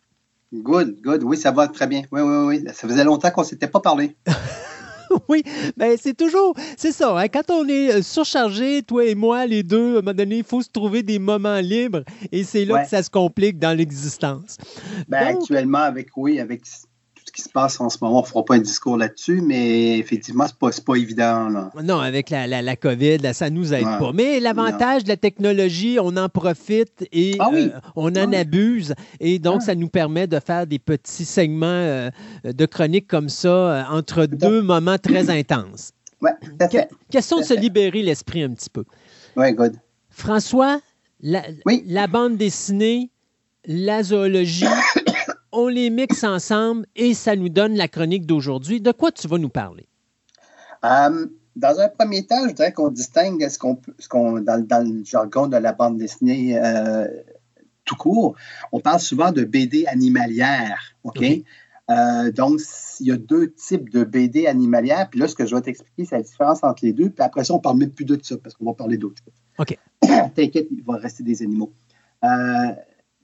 Good, 0.53 1.01
good, 1.03 1.25
oui, 1.25 1.37
ça 1.37 1.51
va 1.51 1.67
très 1.67 1.89
bien. 1.89 2.03
Oui, 2.13 2.21
oui, 2.21 2.37
oui. 2.47 2.65
Ça 2.73 2.87
faisait 2.87 3.03
longtemps 3.03 3.33
qu'on 3.33 3.43
ne 3.43 3.47
s'était 3.47 3.67
pas 3.67 3.81
parlé. 3.81 4.15
oui, 5.29 5.43
ben 5.77 5.97
c'est 6.01 6.17
toujours, 6.17 6.55
c'est 6.77 6.93
ça. 6.93 7.19
Hein. 7.19 7.29
quand 7.29 7.51
on 7.51 7.69
est 7.69 7.95
euh, 7.95 8.03
surchargé, 8.03 8.83
toi 8.83 9.05
et 9.05 9.15
moi, 9.15 9.47
les 9.47 9.63
deux, 9.63 9.97
à 9.97 9.99
un 9.99 10.03
moment 10.03 10.15
donné, 10.15 10.39
il 10.39 10.45
faut 10.45 10.63
se 10.63 10.71
trouver 10.71 11.03
des 11.03 11.19
moments 11.19 11.61
libres 11.61 12.03
et 12.33 12.45
c'est 12.45 12.65
là 12.65 12.83
que 12.83 12.89
ça 12.89 13.03
se 13.03 13.11
complique 13.11 13.59
dans 13.59 13.77
l'existence. 13.77 14.59
Ben, 15.09 15.37
actuellement, 15.37 15.79
avec, 15.79 16.09
oui, 16.17 16.41
avec 16.41 16.63
qui 17.35 17.43
se 17.43 17.49
passe 17.49 17.81
en 17.81 17.91
ce 17.91 17.99
moment. 18.01 18.19
On 18.19 18.23
ne 18.23 18.27
fera 18.27 18.45
pas 18.45 18.55
un 18.55 18.61
discours 18.61 18.97
là-dessus, 18.97 19.43
mais 19.43 19.99
effectivement, 19.99 20.47
ce 20.47 20.53
n'est 20.53 20.59
pas, 20.59 20.71
pas, 20.85 20.95
évident. 20.95 21.71
Non, 21.83 21.99
avec 21.99 22.31
la, 22.31 22.47
la, 22.47 22.77
COVID, 22.77 23.19
ça 23.35 23.51
ne 23.51 23.57
nous 23.57 23.75
aide 23.75 23.85
pas. 23.85 24.13
Mais 24.15 24.41
l'avantage 24.41 25.05
de 25.05 25.09
la 25.09 25.17
technologie, 25.17 25.99
on 26.01 26.17
en 26.17 26.29
profite 26.29 27.07
et 27.13 27.37
ah 27.41 27.51
euh, 27.53 27.71
on 27.97 28.15
en 28.15 28.33
abuse. 28.33 28.95
Et 29.21 29.39
donc, 29.39 29.59
ah. 29.63 29.67
ça 29.67 29.75
nous 29.75 29.89
permet 29.89 30.27
de 30.27 30.39
faire 30.39 30.67
des 30.67 30.79
petits 30.79 31.25
segments 31.25 31.67
euh, 31.67 32.11
de 32.45 32.67
chroniques 32.67 33.09
comme 33.09 33.29
ça 33.29 33.49
euh, 33.49 33.83
entre 33.91 34.27
deux 34.27 34.63
moments 34.63 34.99
très 34.99 35.31
intenses. 35.31 35.91
Oui, 36.21 36.31
Question 37.11 37.41
de 37.41 37.45
se 37.45 37.53
libérer 37.53 38.01
l'esprit 38.01 38.43
un 38.43 38.55
petit 38.55 38.71
peu. 38.71 38.85
Oui, 39.37 39.53
good. 39.53 39.75
François, 40.09 40.81
la, 41.21 41.43
la 41.87 42.07
bande 42.07 42.39
dessinée, 42.39 43.11
la 43.67 44.03
zoologie, 44.03 44.65
on 45.55 45.69
les 45.69 45.91
mixe 45.91 46.25
ensemble 46.25 46.87
et 46.97 47.15
ça 47.15 47.37
nous 47.37 47.49
donne 47.49 47.75
la 47.75 47.89
chronique 47.89 48.27
d'aujourd'hui. 48.27 48.81
De 48.81 48.93
quoi 48.93 49.13
tu 49.13 49.29
vas 49.29 49.39
nous 49.39 49.49
parler? 49.49 49.87
Euh, 50.85 51.27
dans 51.57 51.81
un 51.81 51.89
premier 51.89 52.27
temps, 52.27 52.49
je 52.49 52.55
dirais 52.55 52.73
qu'on 52.73 52.91
distingue 52.91 53.49
ce 53.49 53.59
qu'on, 53.59 53.81
ce 53.99 54.09
qu'on 54.09 54.41
dans, 54.41 54.87
le 54.87 55.05
jargon 55.05 55.47
de 55.47 55.57
la 55.57 55.73
bande 55.73 55.97
dessinée 55.97 56.59
euh, 56.59 57.07
tout 57.85 57.97
court, 57.97 58.35
on 58.73 58.81
parle 58.81 59.01
souvent 59.01 59.31
de 59.31 59.45
BD 59.45 59.87
animalière. 59.87 60.95
OK? 61.05 61.23
Euh, 61.91 62.33
donc, 62.33 62.61
il 63.01 63.09
y 63.09 63.13
a 63.13 63.17
deux 63.17 63.53
types 63.53 63.91
de 63.91 64.05
BD 64.05 64.47
animalières. 64.47 65.09
Puis 65.11 65.21
là, 65.21 65.29
ce 65.29 65.35
que 65.35 65.47
je 65.47 65.55
vais 65.55 65.61
t'expliquer, 65.61 66.07
c'est 66.07 66.17
la 66.17 66.23
différence 66.23 66.65
entre 66.65 66.85
les 66.85 66.93
deux. 66.93 67.11
Puis 67.11 67.23
après 67.23 67.45
ça, 67.45 67.53
on 67.53 67.59
ne 67.59 67.63
parle 67.63 67.79
même 67.79 67.91
plus 67.91 68.07
de 68.07 68.19
ça 68.23 68.37
parce 68.39 68.55
qu'on 68.55 68.65
va 68.65 68.73
parler 68.73 68.97
d'autres 68.97 69.23
choses. 69.23 69.35
OK. 69.59 69.79
T'inquiète, 70.35 70.69
il 70.71 70.83
va 70.83 70.97
rester 70.97 71.23
des 71.23 71.43
animaux 71.43 71.73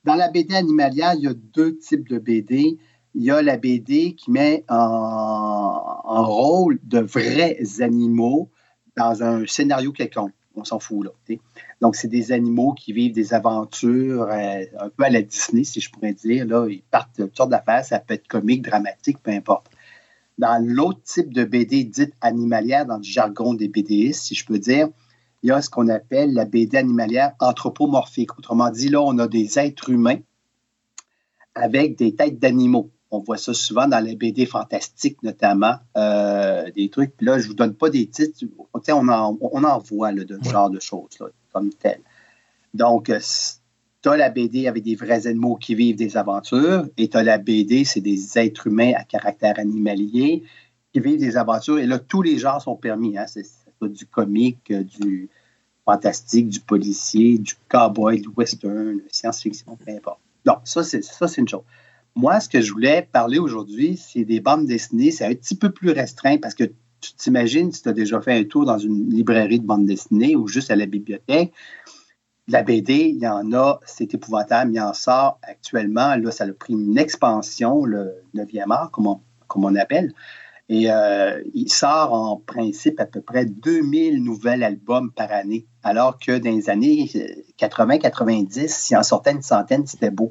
dans 0.05 0.14
la 0.14 0.28
BD 0.28 0.55
animalière, 0.55 1.14
il 1.14 1.24
y 1.24 1.27
a 1.27 1.35
deux 1.35 1.77
types 1.77 2.09
de 2.09 2.18
BD. 2.18 2.78
Il 3.14 3.24
y 3.24 3.31
a 3.31 3.43
la 3.43 3.56
BD 3.56 4.14
qui 4.14 4.31
met 4.31 4.64
en, 4.68 6.24
rôle 6.24 6.78
de 6.85 7.01
vrais 7.01 7.59
animaux 7.81 8.51
dans 8.97 9.22
un 9.22 9.47
scénario 9.47 9.93
quelconque. 9.93 10.32
On 10.56 10.64
s'en 10.64 10.78
fout, 10.78 11.05
là. 11.05 11.36
Donc, 11.81 11.97
c'est 11.97 12.09
des 12.09 12.32
animaux 12.32 12.74
qui 12.74 12.93
vivent 12.93 13.12
des 13.12 13.35
aventures 13.35 14.22
euh, 14.22 14.64
un 14.78 14.89
peu 14.89 15.05
à 15.05 15.10
la 15.10 15.22
Disney, 15.22 15.64
si 15.64 15.81
je 15.81 15.90
pourrais 15.90 16.12
dire. 16.12 16.44
Là, 16.47 16.66
ils 16.68 16.82
partent 16.82 17.18
de 17.18 17.27
toutes 17.27 17.36
sortes 17.36 17.51
d'affaires. 17.51 17.85
Ça 17.85 18.01
peut 18.01 18.14
être 18.14 18.27
comique, 18.27 18.62
dramatique, 18.62 19.18
peu 19.22 19.31
importe. 19.31 19.70
Dans 20.39 20.62
l'autre 20.64 21.02
type 21.05 21.32
de 21.32 21.44
BD 21.44 21.85
dite 21.85 22.14
animalière, 22.20 22.85
dans 22.85 22.97
le 22.97 23.02
jargon 23.02 23.55
des 23.55 23.68
BDistes, 23.68 24.22
si 24.22 24.35
je 24.35 24.44
peux 24.44 24.59
dire, 24.59 24.89
il 25.42 25.48
y 25.48 25.52
a 25.52 25.62
ce 25.62 25.70
qu'on 25.70 25.88
appelle 25.88 26.34
la 26.34 26.44
BD 26.44 26.76
animalière 26.76 27.32
anthropomorphique. 27.40 28.38
Autrement 28.38 28.70
dit, 28.70 28.88
là, 28.88 29.00
on 29.00 29.18
a 29.18 29.26
des 29.26 29.58
êtres 29.58 29.90
humains 29.90 30.18
avec 31.54 31.96
des 31.96 32.14
têtes 32.14 32.38
d'animaux. 32.38 32.90
On 33.10 33.18
voit 33.18 33.38
ça 33.38 33.54
souvent 33.54 33.88
dans 33.88 34.04
les 34.04 34.14
BD 34.14 34.46
fantastiques, 34.46 35.22
notamment, 35.22 35.74
euh, 35.96 36.70
des 36.70 36.88
trucs. 36.90 37.16
Puis 37.16 37.26
là, 37.26 37.38
je 37.38 37.44
ne 37.44 37.48
vous 37.48 37.54
donne 37.54 37.74
pas 37.74 37.90
des 37.90 38.06
titres. 38.06 38.44
On 38.72 39.08
en, 39.08 39.36
on 39.40 39.64
en 39.64 39.78
voit 39.78 40.12
de 40.12 40.38
ce 40.42 40.48
genre 40.48 40.70
de 40.70 40.78
choses, 40.78 41.18
comme 41.52 41.70
tel. 41.70 42.00
Donc, 42.72 43.10
euh, 43.10 43.18
tu 44.02 44.08
as 44.08 44.16
la 44.16 44.30
BD 44.30 44.68
avec 44.68 44.84
des 44.84 44.94
vrais 44.94 45.26
animaux 45.26 45.56
qui 45.56 45.74
vivent 45.74 45.96
des 45.96 46.16
aventures, 46.16 46.86
et 46.96 47.08
tu 47.08 47.16
as 47.16 47.22
la 47.22 47.38
BD, 47.38 47.84
c'est 47.84 48.00
des 48.00 48.38
êtres 48.38 48.68
humains 48.68 48.92
à 48.96 49.04
caractère 49.04 49.58
animalier 49.58 50.44
qui 50.92 51.00
vivent 51.00 51.20
des 51.20 51.36
aventures. 51.36 51.78
Et 51.78 51.86
là, 51.86 51.98
tous 51.98 52.22
les 52.22 52.38
genres 52.38 52.62
sont 52.62 52.76
permis. 52.76 53.18
Hein? 53.18 53.26
C'est 53.26 53.44
du 53.89 54.07
comique, 54.07 54.73
du 54.73 55.28
fantastique, 55.85 56.48
du 56.48 56.61
policier, 56.61 57.39
du 57.39 57.55
cowboy, 57.69 58.20
du 58.20 58.28
western, 58.36 59.01
science-fiction, 59.11 59.77
peu 59.77 59.93
importe. 59.93 60.20
Donc, 60.44 60.59
ça, 60.65 60.82
c'est 60.82 61.02
une 61.39 61.48
chose. 61.48 61.62
Moi, 62.15 62.40
ce 62.40 62.48
que 62.48 62.61
je 62.61 62.73
voulais 62.73 63.09
parler 63.11 63.39
aujourd'hui, 63.39 63.97
c'est 63.97 64.24
des 64.24 64.40
bandes 64.40 64.66
dessinées. 64.66 65.11
C'est 65.11 65.27
un 65.27 65.35
petit 65.35 65.55
peu 65.55 65.70
plus 65.70 65.90
restreint 65.90 66.39
parce 66.39 66.55
que 66.55 66.65
tu 67.01 67.15
t'imagines 67.15 67.73
si 67.73 67.82
tu 67.82 67.89
as 67.89 67.93
déjà 67.93 68.20
fait 68.20 68.35
un 68.35 68.44
tour 68.44 68.66
dans 68.66 68.78
une 68.78 69.09
librairie 69.11 69.61
de 69.61 69.66
bandes 69.66 69.86
dessinées 69.86 70.36
ou 70.36 70.48
juste 70.48 70.70
à 70.70 70.77
la 70.77 70.86
bibliothèque. 70.86 71.52
La 72.48 72.62
BD, 72.62 73.15
il 73.15 73.19
y 73.19 73.28
en 73.28 73.52
a, 73.52 73.81
c'est 73.86 74.12
épouvantable, 74.12 74.73
il 74.74 74.81
en 74.81 74.93
sort 74.93 75.39
actuellement. 75.43 76.16
Là, 76.16 76.31
ça 76.31 76.44
a 76.44 76.52
pris 76.52 76.73
une 76.73 76.98
expansion, 76.98 77.85
le 77.85 78.12
9e 78.35 78.70
art, 78.70 78.90
comme 78.90 79.65
on 79.65 79.74
appelle. 79.77 80.12
Et 80.72 80.88
euh, 80.88 81.42
il 81.52 81.68
sort 81.68 82.12
en 82.12 82.36
principe 82.36 83.01
à 83.01 83.05
peu 83.05 83.20
près 83.20 83.44
2000 83.44 84.22
nouveaux 84.22 84.48
albums 84.48 85.10
par 85.10 85.32
année, 85.32 85.66
alors 85.82 86.16
que 86.16 86.38
dans 86.38 86.48
les 86.48 86.70
années 86.70 87.10
80-90, 87.59 88.68
s'il 88.68 88.97
en 88.97 89.02
sortait 89.02 89.32
une 89.32 89.42
centaine, 89.42 89.84
c'était 89.88 90.12
beau 90.12 90.30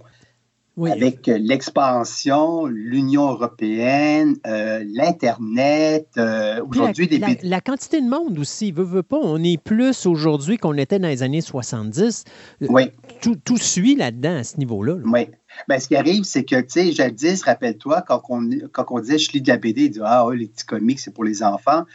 avec 0.85 1.27
euh, 1.27 1.38
l'expansion, 1.38 2.65
l'Union 2.65 3.30
européenne, 3.30 4.35
euh, 4.45 4.84
l'Internet, 4.88 6.07
euh, 6.18 6.64
aujourd'hui 6.64 7.07
des... 7.07 7.19
La, 7.19 7.30
la, 7.41 7.61
quantité 7.61 8.01
de 8.01 8.07
monde 8.07 8.38
aussi, 8.39 8.72
veut, 8.72 8.84
veut 8.84 9.03
pas, 9.03 9.19
on 9.22 9.43
est 9.43 9.61
plus 9.61 10.06
aujourd'hui 10.06 10.57
qu'on 10.57 10.77
était 10.77 10.99
dans 10.99 11.07
les 11.07 11.23
années 11.23 11.41
70. 11.41 12.23
Oui. 12.61 12.91
Tout, 13.22 13.35
tout 13.35 13.57
suit 13.57 13.95
là-dedans 13.95 14.38
à 14.38 14.43
ce 14.43 14.57
niveau-là. 14.57 14.95
Oui. 15.06 15.27
Ben, 15.68 15.80
ce 15.80 15.88
qui 15.88 15.95
arrive, 15.95 16.23
c'est 16.23 16.45
que, 16.45 16.60
tu 16.61 16.69
sais, 16.69 16.91
jadis, 16.91 17.43
rappelle-toi, 17.43 18.03
quand 18.07 18.22
on, 18.30 18.49
quand 18.72 18.85
on 18.89 18.99
disait 18.99 19.18
je 19.18 19.31
lis 19.31 19.41
de 19.41 19.49
la 19.49 19.57
BD, 19.57 19.85
il 19.85 19.89
dit 19.89 19.99
Ah, 20.03 20.26
les 20.34 20.47
petits 20.47 20.65
comics, 20.65 20.99
c'est 20.99 21.14
pour 21.14 21.23
les 21.23 21.43
enfants 21.43 21.85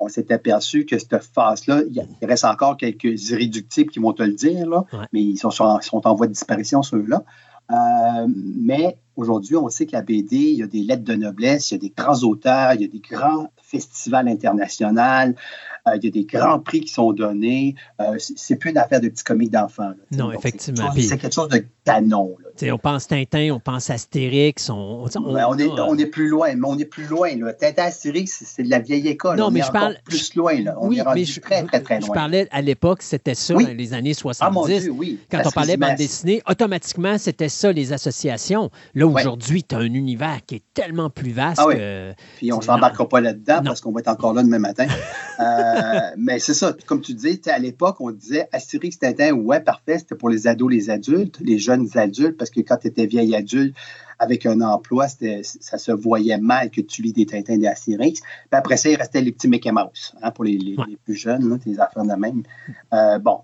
on 0.00 0.08
s'est 0.08 0.32
aperçu 0.32 0.84
que 0.84 0.98
cette 0.98 1.22
phase-là, 1.22 1.82
il 1.90 2.26
reste 2.26 2.44
encore 2.44 2.76
quelques 2.76 3.30
irréductibles 3.30 3.90
qui 3.90 3.98
vont 3.98 4.12
te 4.12 4.22
le 4.22 4.32
dire, 4.32 4.68
là, 4.68 4.84
mais 5.12 5.22
ils 5.22 5.36
sont, 5.36 5.50
sont, 5.50 5.80
en 6.04 6.14
voie 6.14 6.26
de 6.26 6.32
disparition, 6.32 6.82
ceux-là. 6.82 7.24
Euh, 7.70 8.26
mais 8.28 8.98
aujourd'hui, 9.16 9.56
on 9.56 9.68
sait 9.68 9.86
que 9.86 9.92
la 9.92 10.02
BD, 10.02 10.36
il 10.36 10.58
y 10.58 10.62
a 10.62 10.66
des 10.66 10.82
lettres 10.82 11.04
de 11.04 11.14
noblesse, 11.14 11.70
il 11.70 11.74
y 11.74 11.76
a 11.76 11.80
des 11.80 11.92
grands 11.96 12.22
auteurs, 12.22 12.74
il 12.74 12.82
y 12.82 12.84
a 12.84 12.88
des 12.88 13.00
grands 13.00 13.50
festivals 13.62 14.28
internationaux, 14.28 15.34
euh, 15.86 15.96
il 15.96 16.04
y 16.04 16.08
a 16.08 16.10
des 16.10 16.24
grands 16.24 16.58
prix 16.60 16.80
qui 16.80 16.92
sont 16.92 17.12
donnés. 17.12 17.74
Euh, 18.00 18.16
c'est 18.18 18.56
plus 18.56 18.70
une 18.70 18.78
affaire 18.78 19.00
de 19.00 19.08
petits 19.08 19.24
comiques 19.24 19.50
d'enfants. 19.50 19.92
Non, 20.12 20.32
effectivement. 20.32 20.90
C'est 20.96 21.18
quelque 21.18 21.34
chose 21.34 21.48
de 21.48 21.64
canon. 21.84 22.36
on 22.62 22.78
pense 22.78 23.06
Tintin, 23.06 23.50
on 23.50 23.60
pense 23.60 23.90
Astérix. 23.90 24.70
On, 24.70 25.04
on, 25.14 25.58
est, 25.58 25.68
on 25.68 25.98
est 25.98 26.06
plus 26.06 26.28
loin, 26.28 26.54
mais 26.54 26.66
on 26.66 26.78
est 26.78 26.86
plus 26.86 27.06
loin. 27.06 27.36
Là. 27.36 27.52
Tintin, 27.52 27.84
Astérix, 27.84 28.44
c'est 28.46 28.62
de 28.62 28.70
la 28.70 28.78
vieille 28.78 29.08
école. 29.08 29.36
Non, 29.36 29.46
on 29.46 29.50
mais 29.50 29.60
est 29.60 29.64
je 29.64 29.72
parle. 29.72 29.98
plus 30.04 30.34
loin. 30.34 30.58
Là. 30.62 30.76
On 30.80 30.90
est 30.90 31.02
rendu 31.02 31.26
je, 31.26 31.40
très, 31.40 31.62
très, 31.64 31.82
très 31.82 32.00
loin. 32.00 32.08
Je 32.08 32.12
parlais 32.12 32.48
à 32.50 32.62
l'époque, 32.62 33.02
c'était 33.02 33.34
ça, 33.34 33.52
dans 33.52 33.60
les 33.60 33.92
années 33.92 34.14
70. 34.14 34.38
Ah, 34.40 34.50
mon 34.50 34.66
Dieu, 34.66 34.90
oui. 34.90 35.18
Quand 35.30 35.42
on 35.44 35.50
parlait 35.50 35.76
bande 35.76 35.96
dessinée, 35.96 36.42
automatiquement, 36.48 37.18
c'était 37.18 37.50
ça, 37.50 37.72
les 37.72 37.92
associations. 37.92 38.70
Là, 38.94 39.03
aujourd'hui, 39.04 39.62
tu 39.62 39.74
as 39.74 39.78
un 39.78 39.92
univers 39.92 40.40
qui 40.46 40.56
est 40.56 40.64
tellement 40.74 41.10
plus 41.10 41.30
vaste. 41.30 41.60
Ah, 41.62 41.72
que, 41.72 42.12
Puis 42.36 42.52
on 42.52 42.58
ne 42.58 42.62
s'embarquera 42.62 43.08
pas 43.08 43.20
là-dedans 43.20 43.62
parce 43.64 43.80
qu'on 43.80 43.92
va 43.92 44.00
être 44.00 44.08
encore 44.08 44.34
là 44.34 44.42
demain 44.42 44.58
matin. 44.58 44.86
Euh, 45.40 46.10
mais 46.16 46.38
c'est 46.38 46.54
ça, 46.54 46.72
comme 46.86 47.00
tu 47.00 47.12
disais, 47.12 47.40
à 47.50 47.58
l'époque, 47.58 47.96
on 47.98 48.12
disait 48.12 48.48
Astérix 48.52 49.00
Tintin, 49.00 49.32
ouais, 49.32 49.58
parfait, 49.58 49.98
c'était 49.98 50.14
pour 50.14 50.28
les 50.28 50.46
ados, 50.46 50.70
les 50.70 50.90
adultes, 50.90 51.40
les 51.40 51.58
jeunes 51.58 51.88
adultes, 51.96 52.36
parce 52.36 52.50
que 52.50 52.60
quand 52.60 52.76
tu 52.76 52.86
étais 52.86 53.06
vieil 53.06 53.34
adulte 53.34 53.74
avec 54.20 54.46
un 54.46 54.60
emploi, 54.60 55.08
ça 55.08 55.78
se 55.78 55.90
voyait 55.90 56.38
mal 56.38 56.70
que 56.70 56.80
tu 56.80 57.02
lis 57.02 57.12
des 57.12 57.26
Tintins 57.26 57.58
des 57.58 57.66
Astérix. 57.66 58.20
Puis 58.20 58.28
après 58.52 58.76
ça, 58.76 58.90
il 58.90 58.96
restait 58.96 59.22
les 59.22 59.32
petits 59.32 59.48
Mickey 59.48 59.72
Mouse, 59.72 60.14
hein, 60.22 60.30
pour 60.30 60.44
les, 60.44 60.76
plus 61.04 61.16
jeunes, 61.16 61.58
les 61.66 61.80
affaires 61.80 62.04
de 62.04 62.14
même. 62.14 62.44
Euh, 62.92 63.18
bon, 63.18 63.40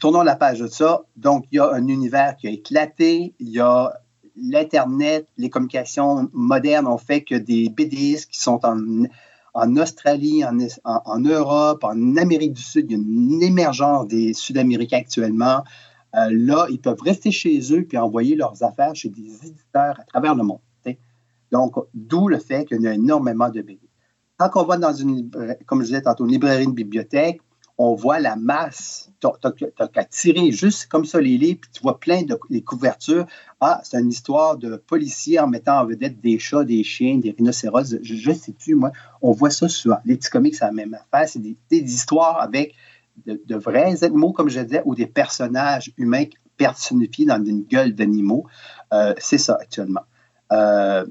tournons 0.00 0.22
la 0.22 0.36
page 0.36 0.60
de 0.60 0.68
ça. 0.68 1.02
Donc, 1.16 1.46
il 1.50 1.56
y 1.56 1.58
a 1.58 1.72
un 1.72 1.86
univers 1.88 2.36
qui 2.36 2.46
a 2.46 2.50
éclaté, 2.50 3.34
il 3.38 3.48
y 3.48 3.60
a 3.60 3.92
l'Internet, 4.40 5.26
les 5.36 5.50
communications 5.50 6.28
modernes 6.32 6.86
ont 6.86 6.98
fait 6.98 7.22
que 7.22 7.34
des 7.34 7.68
BDistes 7.68 8.30
qui 8.30 8.38
sont 8.38 8.60
en 9.54 9.76
Australie, 9.76 10.44
en, 10.44 11.20
Europe, 11.20 11.84
en 11.84 12.16
Amérique 12.16 12.52
du 12.52 12.62
Sud, 12.62 12.86
il 12.90 12.92
y 12.92 12.94
a 12.94 13.02
une 13.02 13.42
émergence 13.42 14.06
des 14.06 14.32
Sud-Américains 14.34 14.98
actuellement. 14.98 15.64
Euh, 16.14 16.28
là, 16.30 16.66
ils 16.70 16.80
peuvent 16.80 17.02
rester 17.02 17.30
chez 17.30 17.60
eux 17.72 17.84
puis 17.84 17.98
envoyer 17.98 18.34
leurs 18.34 18.62
affaires 18.62 18.94
chez 18.94 19.10
des 19.10 19.46
éditeurs 19.46 20.00
à 20.00 20.04
travers 20.04 20.34
le 20.34 20.42
monde. 20.42 20.60
Donc, 21.50 21.76
d'où 21.94 22.28
le 22.28 22.38
fait 22.38 22.64
qu'il 22.66 22.82
y 22.82 22.86
a 22.86 22.94
énormément 22.94 23.48
de 23.48 23.62
BD. 23.62 23.80
Quand 24.36 24.50
on 24.54 24.64
va 24.64 24.76
dans 24.76 24.92
une, 24.92 25.30
comme 25.66 25.80
je 25.80 25.86
disais 25.86 26.02
tantôt, 26.02 26.24
une 26.24 26.32
librairie, 26.32 26.64
une 26.64 26.74
bibliothèque, 26.74 27.40
on 27.78 27.94
voit 27.94 28.18
la 28.18 28.34
masse. 28.34 29.10
Tu 29.20 29.26
n'as 29.26 29.88
qu'à 29.88 30.04
tirer 30.04 30.50
juste 30.50 30.86
comme 30.86 31.04
ça 31.04 31.20
les 31.20 31.38
livres, 31.38 31.60
puis 31.62 31.70
tu 31.72 31.80
vois 31.80 31.98
plein 31.98 32.22
de 32.22 32.34
couvertures. 32.60 33.26
Ah, 33.60 33.80
c'est 33.84 33.98
une 33.98 34.10
histoire 34.10 34.56
de 34.56 34.76
policiers 34.76 35.38
en 35.38 35.46
mettant 35.46 35.80
en 35.80 35.86
vedette 35.86 36.20
des 36.20 36.38
chats, 36.38 36.64
des 36.64 36.82
chiens, 36.82 37.18
des 37.18 37.30
rhinocéros. 37.30 37.96
Je, 38.02 38.32
sais 38.32 38.52
plus, 38.52 38.74
moi. 38.74 38.90
On 39.22 39.30
voit 39.30 39.50
ça 39.50 39.68
souvent. 39.68 39.98
Les 40.04 40.16
petits 40.16 40.30
comics, 40.30 40.54
c'est 40.56 40.64
la 40.64 40.72
même 40.72 40.94
affaire. 40.94 41.28
C'est 41.28 41.40
des, 41.40 41.56
histoires 41.70 42.40
avec 42.40 42.74
de, 43.26 43.56
vrais 43.56 44.02
animaux, 44.04 44.32
comme 44.32 44.48
je 44.48 44.60
disais, 44.60 44.82
ou 44.84 44.94
des 44.94 45.06
personnages 45.06 45.92
humains 45.96 46.24
personnifiés 46.56 47.26
dans 47.26 47.44
une 47.44 47.62
gueule 47.62 47.94
d'animaux. 47.94 48.44
Euh, 48.92 49.14
c'est 49.18 49.38
ça 49.38 49.56
actuellement. 49.60 50.02
Euh, 50.50 51.04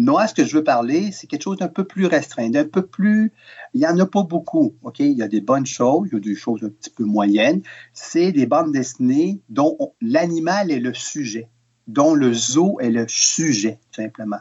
moi, 0.00 0.26
ce 0.26 0.32
que 0.32 0.46
je 0.46 0.56
veux 0.56 0.64
parler, 0.64 1.12
c'est 1.12 1.26
quelque 1.26 1.42
chose 1.42 1.58
d'un 1.58 1.68
peu 1.68 1.84
plus 1.84 2.06
restreint, 2.06 2.48
d'un 2.48 2.64
peu 2.64 2.80
plus. 2.80 3.34
Il 3.74 3.80
n'y 3.80 3.86
en 3.86 3.98
a 3.98 4.06
pas 4.06 4.22
beaucoup. 4.22 4.74
OK? 4.82 5.00
Il 5.00 5.12
y 5.12 5.22
a 5.22 5.28
des 5.28 5.42
bonnes 5.42 5.66
choses, 5.66 6.08
il 6.10 6.14
y 6.14 6.16
a 6.16 6.20
des 6.20 6.34
choses 6.34 6.64
un 6.64 6.70
petit 6.70 6.88
peu 6.88 7.04
moyennes. 7.04 7.60
C'est 7.92 8.32
des 8.32 8.46
bandes 8.46 8.72
dessinées 8.72 9.40
dont 9.50 9.76
l'animal 10.00 10.70
est 10.70 10.80
le 10.80 10.94
sujet, 10.94 11.50
dont 11.86 12.14
le 12.14 12.32
zoo 12.32 12.80
est 12.80 12.88
le 12.88 13.04
sujet, 13.08 13.78
tout 13.92 14.00
simplement. 14.00 14.40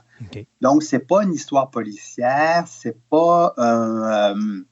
Donc, 0.61 0.81
ce 0.81 0.95
n'est 0.95 1.01
pas 1.01 1.23
une 1.23 1.33
histoire 1.33 1.69
policière, 1.69 2.63
c'est 2.65 2.97
pas 3.09 3.53
un. 3.57 4.35
Euh, 4.37 4.63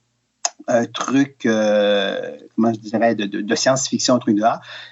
un 0.68 0.86
truc, 0.86 1.46
euh, 1.46 2.38
comment 2.56 2.74
je 2.74 2.80
dirais, 2.80 3.16
de, 3.16 3.56
science-fiction, 3.56 4.16
un 4.16 4.20
truc 4.20 4.36
de 4.36 4.44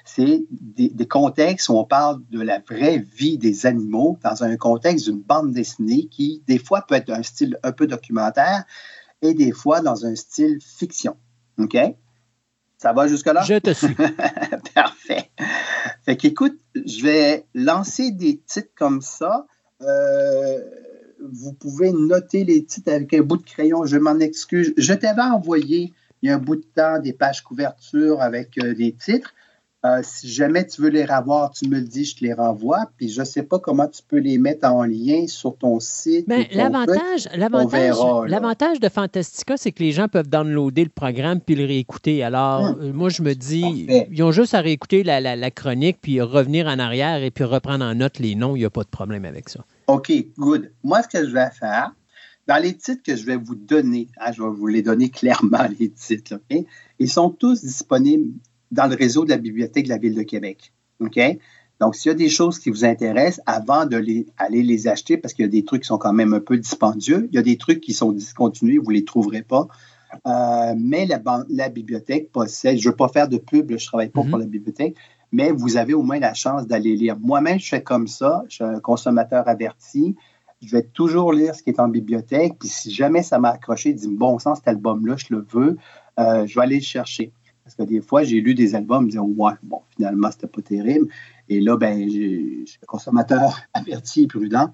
C'est 0.06 0.44
des, 0.50 1.08
contextes 1.08 1.70
où 1.70 1.74
on 1.74 1.84
parle 1.84 2.22
de 2.30 2.42
la 2.42 2.60
vraie 2.60 2.98
vie 2.98 3.38
des 3.38 3.66
animaux 3.66 4.18
dans 4.24 4.44
un 4.44 4.56
contexte 4.56 5.06
d'une 5.06 5.22
bande 5.22 5.52
dessinée 5.52 6.08
qui, 6.08 6.44
des 6.48 6.60
fois, 6.60 6.86
peut 6.88 6.96
être 6.96 7.10
un 7.10 7.24
style 7.24 7.60
un 7.64 7.72
peu 7.74 7.88
documentaire 7.88 8.64
et 9.22 9.34
des 9.34 9.52
fois 9.52 9.82
dans 9.82 10.06
un 10.06 10.16
style 10.16 10.60
fiction. 10.62 11.18
OK? 11.58 11.78
Ça 12.78 12.94
va 12.94 13.08
jusque-là? 13.08 13.44
Je 13.44 13.56
te 13.56 13.74
suis. 13.74 13.96
Parfait. 14.76 15.30
Fait 16.04 16.16
qu'écoute, 16.16 16.58
je 16.76 17.04
vais 17.04 17.46
lancer 17.54 18.12
des 18.12 18.40
titres 18.40 18.74
comme 18.76 19.02
ça. 19.02 19.46
Euh, 19.82 20.60
vous 21.22 21.54
pouvez 21.54 21.92
noter 21.92 22.44
les 22.44 22.64
titres 22.64 22.92
avec 22.92 23.14
un 23.14 23.22
bout 23.22 23.38
de 23.38 23.44
crayon. 23.44 23.86
Je 23.86 23.98
m'en 23.98 24.20
excuse. 24.20 24.74
Je 24.78 24.94
t'avais 24.94 25.22
envoyé 25.22 25.94
il 26.22 26.30
y 26.30 26.32
a 26.32 26.36
un 26.36 26.40
bout 26.40 26.56
de 26.56 26.66
temps 26.76 27.00
des 27.00 27.14
pages 27.14 27.42
couverture 27.42 28.22
avec 28.22 28.58
euh, 28.58 28.74
des 28.74 28.94
titres. 28.94 29.34
Euh, 29.86 30.00
si 30.04 30.28
jamais 30.32 30.66
tu 30.66 30.82
veux 30.82 30.90
les 30.90 31.06
revoir, 31.06 31.52
tu 31.52 31.70
me 31.70 31.76
le 31.76 31.86
dis, 31.86 32.06
je 32.06 32.16
te 32.16 32.24
les 32.24 32.34
renvoie. 32.34 32.90
Puis 32.98 33.10
je 33.10 33.20
ne 33.20 33.26
sais 33.26 33.44
pas 33.44 33.60
comment 33.60 33.88
tu 33.88 34.02
peux 34.08 34.18
les 34.18 34.40
mettre 34.40 34.68
en 34.68 34.84
lien 34.84 35.28
sur 35.28 35.58
ton 35.58 35.80
site. 35.80 36.28
Mais 36.28 36.50
ben, 36.50 36.58
l'avantage, 36.58 37.28
l'avantage, 38.28 38.80
de 38.80 38.90
Fantastica, 38.90 39.58
c'est 39.58 39.72
que 39.72 39.84
les 39.84 39.92
gens 39.92 40.08
peuvent 40.08 40.28
downloader 40.28 40.86
le 40.86 40.90
programme 40.90 41.40
puis 41.40 41.56
le 41.56 41.66
réécouter. 41.66 42.24
Alors, 42.24 42.62
hum. 42.62 42.78
euh, 42.82 42.94
moi, 42.94 43.10
je 43.10 43.22
me 43.22 43.34
dis, 43.34 43.88
ils 44.12 44.24
ont 44.24 44.32
juste 44.32 44.56
à 44.56 44.62
réécouter 44.62 45.04
la, 45.04 45.52
chronique 45.52 45.98
puis 46.02 46.20
revenir 46.20 46.66
en 46.66 46.80
arrière 46.80 47.22
et 47.22 47.30
puis 47.30 47.44
reprendre 47.44 47.86
en 47.86 47.94
note 47.94 48.18
les 48.18 48.34
noms. 48.34 48.56
Il 48.56 48.60
n'y 48.60 48.66
a 48.66 48.72
pas 48.72 48.84
de 48.84 48.90
problème 48.90 49.26
avec 49.26 49.50
ça. 49.50 49.60
OK, 49.88 50.12
good. 50.38 50.72
Moi, 50.84 51.04
ce 51.04 51.08
que 51.10 51.28
je 51.28 51.32
vais 51.32 51.50
faire, 51.52 51.94
dans 52.48 52.62
les 52.62 52.74
titres 52.74 53.04
que 53.04 53.16
je 53.16 53.26
vais 53.26 53.38
vous 53.38 53.56
donner, 53.56 54.08
hein, 54.20 54.32
je 54.32 54.42
vais 54.42 54.50
vous 54.50 54.68
les 54.68 54.82
donner 54.82 55.10
clairement, 55.12 55.68
les 55.80 55.90
titres, 55.90 56.40
ils 56.98 57.10
sont 57.10 57.30
tous 57.30 57.62
disponibles 57.62 58.34
dans 58.72 58.88
le 58.88 58.96
réseau 58.96 59.26
de 59.26 59.30
la 59.30 59.38
Bibliothèque 59.38 59.86
de 59.86 59.90
la 59.90 59.98
Ville 59.98 60.16
de 60.16 60.24
Québec. 60.24 60.74
OK? 61.00 61.20
Donc, 61.82 61.96
s'il 61.96 62.10
y 62.10 62.16
a 62.16 62.18
des 62.18 62.30
choses 62.30 62.60
qui 62.60 62.70
vous 62.70 62.86
intéressent, 62.86 63.44
avant 63.46 63.86
de 63.86 63.98
les, 63.98 64.28
aller 64.38 64.64
les 64.64 64.88
acheter, 64.88 65.18
parce 65.18 65.34
qu'il 65.34 65.44
y 65.44 65.48
a 65.48 65.52
des 65.52 65.66
trucs 65.66 65.82
qui 65.82 65.88
sont 65.88 65.98
quand 65.98 66.14
même 66.14 66.34
un 66.34 66.40
peu 66.40 66.58
dispendieux, 66.58 67.28
il 67.32 67.36
y 67.36 67.38
a 67.38 67.42
des 67.42 67.58
trucs 67.58 67.82
qui 67.82 67.94
sont 67.94 68.12
discontinués, 68.12 68.78
vous 68.78 68.92
ne 68.92 68.98
les 68.98 69.06
trouverez 69.06 69.42
pas. 69.42 69.68
Euh, 70.26 70.74
mais 70.78 71.06
la, 71.06 71.22
la, 71.50 71.68
bibliothèque 71.68 72.32
possède, 72.32 72.78
je 72.78 72.88
ne 72.88 72.92
veux 72.92 72.96
pas 72.96 73.10
faire 73.10 73.28
de 73.28 73.38
pub, 73.38 73.70
je 73.70 73.74
ne 73.74 73.80
travaille 73.80 74.10
pas 74.10 74.22
pour 74.22 74.38
mhm. 74.38 74.40
la 74.40 74.46
bibliothèque, 74.46 74.96
mais 75.34 75.52
vous 75.52 75.76
avez 75.76 75.94
au 75.94 76.04
moins 76.04 76.20
la 76.20 76.34
chance 76.34 76.66
d'aller 76.68 76.96
lire. 76.96 77.18
Moi-même, 77.20 77.60
je 77.60 77.68
fais 77.68 77.84
comme 77.84 78.08
ça, 78.08 78.44
je 78.48 78.56
suis 78.56 78.64
un 78.64 78.80
consommateur 78.80 79.48
averti. 79.50 80.16
Je 80.62 80.72
vais 80.72 80.84
toujours 80.84 81.34
lire 81.34 81.54
ce 81.54 81.62
qui 81.62 81.72
est 81.72 81.80
en 81.82 81.90
bibliothèque, 81.90 82.54
puis 82.58 82.70
si 82.70 82.92
jamais 82.92 83.24
ça 83.24 83.40
m'a 83.40 83.50
accroché, 83.50 83.94
dit 83.94 84.08
bon 84.08 84.40
sang, 84.40 84.56
cet 84.56 84.70
album-là, 84.70 85.16
je 85.18 85.26
le 85.32 85.46
veux, 85.52 85.78
euh, 86.18 86.48
je 86.48 86.56
vais 86.56 86.62
aller 86.62 86.78
le 86.78 86.82
chercher. 86.82 87.34
Parce 87.66 87.76
que 87.76 87.84
des 87.84 88.00
fois, 88.00 88.24
j'ai 88.24 88.42
lu 88.42 88.54
des 88.54 88.76
albums, 88.76 89.10
je 89.12 89.18
me 89.18 89.26
disais, 89.26 89.42
ouais, 89.42 89.54
bon, 89.64 89.82
finalement, 89.90 90.30
c'était 90.30 90.46
pas 90.46 90.62
terrible. 90.62 91.08
Et 91.50 91.60
là, 91.60 91.76
ben, 91.78 92.08
je 92.08 92.64
suis 92.66 92.80
consommateur 92.86 93.60
averti 93.74 94.24
et 94.24 94.28
prudent. 94.28 94.72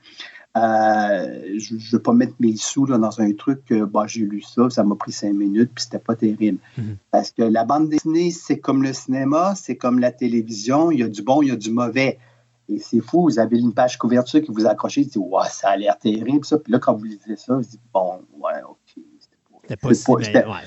Euh, 0.58 1.56
je 1.58 1.76
ne 1.76 1.92
veux 1.94 2.02
pas 2.02 2.12
mettre 2.12 2.34
mes 2.42 2.58
sous 2.58 2.86
là, 2.86 2.98
dans 2.98 3.22
un 3.22 3.32
truc 3.32 3.64
que 3.64 3.86
bah, 3.86 4.04
j'ai 4.08 4.26
lu 4.26 4.42
ça, 4.42 4.70
ça 4.70 4.84
m'a 4.84 4.96
pris 4.96 5.14
cinq 5.14 5.34
minutes, 5.34 5.72
puis 5.74 5.86
c'était 5.86 6.00
pas 6.00 6.16
terrible. 6.16 6.60
Mhm. 6.78 6.98
Parce 7.12 7.32
que 7.32 7.44
la 7.44 7.64
bande 7.64 7.88
dessinée, 7.88 8.32
c'est 8.32 8.60
comme 8.60 8.84
le 8.84 8.92
cinéma, 8.92 9.54
c'est 9.56 9.78
comme 9.78 10.00
la 10.00 10.12
télévision, 10.12 10.92
il 10.92 11.00
y 11.00 11.04
a 11.04 11.08
du 11.08 11.22
bon, 11.22 11.42
il 11.42 11.48
y 11.48 11.52
a 11.52 11.56
du 11.56 11.72
mauvais. 11.72 12.20
Et 12.68 12.80
c'est 12.80 13.00
fou, 13.00 13.24
vous 13.24 13.40
avez 13.40 13.58
une 13.58 13.74
page 13.74 13.98
couverture 13.98 14.42
qui 14.42 14.52
vous 14.52 14.66
accroche, 14.66 14.98
vous 14.98 15.04
dites, 15.06 15.16
ouais, 15.16 15.48
ça 15.50 15.70
a 15.70 15.78
l'air 15.78 15.98
terrible, 15.98 16.44
ça. 16.44 16.58
Puis 16.58 16.74
là, 16.74 16.80
quand 16.80 16.94
vous 16.94 17.06
lisez 17.06 17.38
ça, 17.38 17.56
vous 17.56 17.62
dites, 17.62 17.82
bon, 17.94 18.20
ouais, 18.38 18.62
OK, 18.70 18.81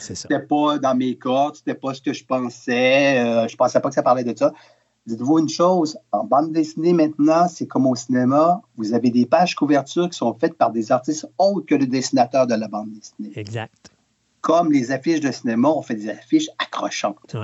c'était 0.01 0.41
pas, 0.41 0.79
dans 0.79 0.95
mes 0.95 1.17
cordes, 1.17 1.57
c'était 1.57 1.75
pas 1.75 1.95
ce 1.95 2.01
que 2.01 2.13
je 2.13 2.25
pensais. 2.25 3.19
Euh, 3.19 3.49
je 3.49 3.57
pensais 3.57 3.81
pas 3.81 3.89
que 3.89 3.95
ça 3.95 4.03
parlait 4.03 4.25
de 4.25 4.37
ça. 4.37 4.53
Dites-vous 5.07 5.39
une 5.39 5.49
chose, 5.51 5.99
en 6.13 6.25
bande 6.25 6.53
dessinée 6.53 6.95
maintenant, 6.95 7.47
c'est 7.47 7.67
comme 7.67 7.87
au 7.87 7.95
cinéma, 7.95 8.63
vous 8.77 8.95
avez 8.95 9.11
des 9.11 9.27
pages 9.27 9.55
couvertures 9.55 10.09
qui 10.09 10.17
sont 10.17 10.33
faites 10.33 10.55
par 10.55 10.71
des 10.71 10.93
artistes 10.93 11.29
autres 11.37 11.67
que 11.67 11.75
le 11.75 11.87
dessinateur 11.87 12.47
de 12.47 12.55
la 12.55 12.69
bande 12.69 12.91
dessinée. 12.91 13.33
Exact. 13.37 13.91
Comme 14.41 14.73
les 14.73 14.93
affiches 14.93 15.21
de 15.21 15.31
cinéma, 15.31 15.69
on 15.69 15.83
fait 15.83 15.97
des 15.97 16.09
affiches 16.09 16.49
accrochantes. 16.59 17.37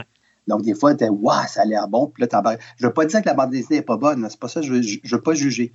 Donc, 0.47 0.62
des 0.62 0.74
fois, 0.74 0.94
tu 0.94 1.06
Waouh, 1.06 1.47
ça 1.48 1.62
a 1.62 1.64
l'air 1.66 1.86
bon. 1.86 2.06
Puis 2.06 2.22
là, 2.22 2.56
je 2.77 2.85
ne 2.85 2.89
veux 2.89 2.94
pas 2.94 3.05
dire 3.05 3.20
que 3.20 3.27
la 3.28 3.35
bande 3.35 3.51
dessinée 3.51 3.81
n'est 3.81 3.85
pas 3.85 3.98
bonne, 3.98 4.27
c'est 4.31 4.40
pas 4.40 4.48
ça, 4.48 4.62
je 4.62 4.72
ne 4.72 5.10
veux, 5.10 5.22
pas 5.22 5.35
juger. 5.35 5.72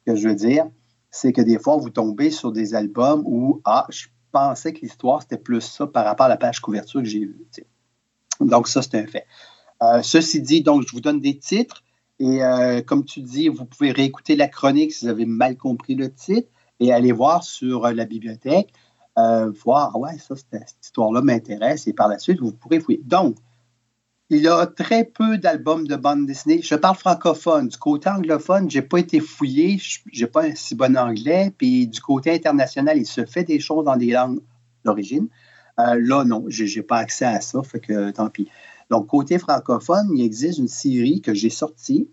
Ce 0.00 0.12
que 0.12 0.18
je 0.18 0.28
veux 0.28 0.34
dire, 0.34 0.66
c'est 1.12 1.32
que 1.32 1.42
des 1.42 1.60
fois, 1.60 1.76
vous 1.76 1.90
tombez 1.90 2.30
sur 2.30 2.50
des 2.50 2.74
albums 2.74 3.22
où, 3.24 3.60
ah, 3.64 3.86
je 3.88 4.06
pensais 4.30 4.72
que 4.72 4.80
l'histoire, 4.80 5.22
c'était 5.22 5.38
plus 5.38 5.60
ça 5.60 5.86
par 5.86 6.04
rapport 6.04 6.26
à 6.26 6.28
la 6.28 6.36
page 6.36 6.60
couverture 6.60 7.00
que 7.00 7.06
j'ai 7.06 7.20
vue. 7.20 7.46
Donc, 8.40 8.68
ça, 8.68 8.82
c'est 8.82 8.96
un 8.96 9.06
fait. 9.06 9.26
Euh, 9.82 10.02
ceci 10.02 10.40
dit, 10.40 10.62
donc, 10.62 10.84
je 10.86 10.92
vous 10.92 11.00
donne 11.00 11.20
des 11.20 11.38
titres. 11.38 11.82
Et 12.18 12.42
euh, 12.42 12.82
comme 12.82 13.04
tu 13.04 13.20
dis, 13.22 13.48
vous 13.48 13.64
pouvez 13.64 13.92
réécouter 13.92 14.36
la 14.36 14.48
chronique 14.48 14.92
si 14.92 15.04
vous 15.04 15.10
avez 15.10 15.24
mal 15.24 15.56
compris 15.56 15.94
le 15.94 16.12
titre 16.12 16.48
et 16.78 16.92
aller 16.92 17.12
voir 17.12 17.44
sur 17.44 17.86
euh, 17.86 17.92
la 17.92 18.04
bibliothèque, 18.04 18.72
voir, 19.16 19.92
ah 19.94 19.98
ouais, 19.98 20.18
ça, 20.18 20.34
cette 20.34 20.76
histoire-là 20.82 21.20
m'intéresse. 21.20 21.86
Et 21.86 21.92
par 21.92 22.08
la 22.08 22.18
suite, 22.18 22.40
vous 22.40 22.52
pourrez 22.52 22.80
fouiller. 22.80 23.02
Donc, 23.04 23.36
il 24.30 24.46
a 24.46 24.66
très 24.66 25.04
peu 25.04 25.38
d'albums 25.38 25.86
de 25.86 25.96
bande 25.96 26.24
dessinée. 26.24 26.62
Je 26.62 26.76
parle 26.76 26.96
francophone. 26.96 27.68
Du 27.68 27.76
côté 27.76 28.08
anglophone, 28.08 28.70
je 28.70 28.78
n'ai 28.78 28.82
pas 28.82 28.98
été 28.98 29.18
fouillé. 29.18 29.78
Je 29.78 30.24
n'ai 30.24 30.30
pas 30.30 30.44
un 30.44 30.54
si 30.54 30.76
bon 30.76 30.96
anglais. 30.96 31.52
Puis 31.58 31.88
du 31.88 32.00
côté 32.00 32.32
international, 32.32 32.96
il 32.96 33.06
se 33.06 33.26
fait 33.26 33.44
des 33.44 33.58
choses 33.58 33.84
dans 33.84 33.96
des 33.96 34.12
langues 34.12 34.40
d'origine. 34.84 35.28
Euh, 35.80 35.98
là, 36.00 36.24
non, 36.24 36.44
je 36.48 36.64
n'ai 36.64 36.82
pas 36.82 36.98
accès 36.98 37.24
à 37.24 37.40
ça. 37.40 37.60
Fait 37.62 37.80
que 37.80 38.10
tant 38.12 38.30
pis. 38.30 38.48
Donc, 38.88 39.08
côté 39.08 39.38
francophone, 39.38 40.08
il 40.14 40.24
existe 40.24 40.58
une 40.58 40.68
série 40.68 41.20
que 41.20 41.34
j'ai 41.34 41.50
sortie 41.50 42.08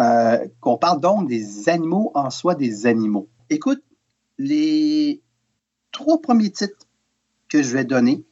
euh, 0.00 0.46
qu'on 0.60 0.78
parle 0.78 1.00
donc 1.00 1.28
des 1.28 1.68
animaux 1.68 2.12
en 2.14 2.30
soi 2.30 2.54
des 2.54 2.86
animaux. 2.86 3.28
Écoute, 3.50 3.82
les 4.38 5.22
trois 5.90 6.20
premiers 6.20 6.50
titres 6.50 6.86
que 7.48 7.62
je 7.62 7.74
vais 7.74 7.84
donner, 7.84 8.24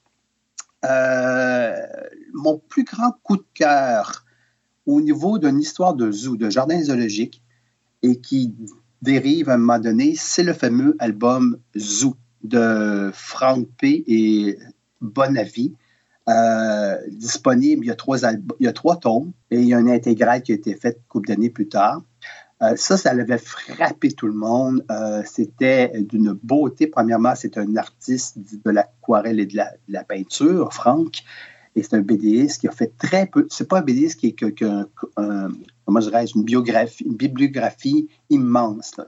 euh, 0.86 1.86
mon 2.34 2.58
plus 2.58 2.84
grand 2.84 3.12
coup 3.22 3.36
de 3.36 3.46
cœur 3.54 4.24
au 4.86 5.00
niveau 5.00 5.38
d'une 5.38 5.60
histoire 5.60 5.94
de 5.94 6.10
zoo, 6.10 6.36
de 6.36 6.50
jardin 6.50 6.82
zoologique, 6.82 7.42
et 8.02 8.20
qui 8.20 8.54
dérive 9.02 9.48
à 9.48 9.54
un 9.54 9.58
moment 9.58 9.78
donné, 9.78 10.14
c'est 10.16 10.42
le 10.42 10.52
fameux 10.52 10.96
album 10.98 11.58
Zoo 11.76 12.16
de 12.42 13.10
Frank 13.12 13.66
P. 13.78 14.04
et 14.06 14.58
Bonavi. 15.00 15.74
Euh, 16.28 16.96
disponible, 17.10 17.84
il 17.84 17.88
y, 17.88 18.66
a 18.66 18.72
trois 18.72 18.96
tomes 18.96 19.32
et 19.50 19.58
il 19.58 19.66
y 19.66 19.74
a 19.74 19.78
un 19.78 19.88
intégral 19.88 20.42
qui 20.42 20.52
a 20.52 20.54
été 20.54 20.74
fait 20.74 21.00
couple 21.08 21.28
d'années 21.28 21.50
plus 21.50 21.68
tard. 21.68 22.02
Euh, 22.62 22.74
ça, 22.76 22.98
ça 22.98 23.10
avait 23.10 23.38
frappé 23.38 24.12
tout 24.12 24.26
le 24.26 24.34
monde. 24.34 24.84
Euh, 24.90 25.22
c'était 25.24 25.92
d'une 25.98 26.32
beauté. 26.32 26.86
Premièrement, 26.86 27.34
c'est 27.34 27.56
un 27.56 27.74
artiste 27.76 28.38
de 28.38 28.70
l'aquarelle 28.70 29.40
et 29.40 29.46
de 29.46 29.58
la, 29.88 30.04
peinture, 30.04 30.72
Franck. 30.72 31.22
Et 31.76 31.82
c'est 31.82 31.94
un 31.94 32.00
BDiste 32.00 32.60
qui 32.60 32.68
a 32.68 32.72
fait 32.72 32.96
très 32.98 33.26
peu. 33.26 33.46
C'est 33.48 33.68
pas 33.68 33.78
un 33.78 33.82
BDiste 33.82 34.18
qui 34.18 34.28
est 34.28 34.32
que, 34.32 34.46
que 34.46 34.66
comment 35.84 36.00
une 36.00 36.44
biographie, 36.44 37.04
une 37.04 37.16
bibliographie 37.16 38.08
immense. 38.28 38.96
Là, 38.96 39.06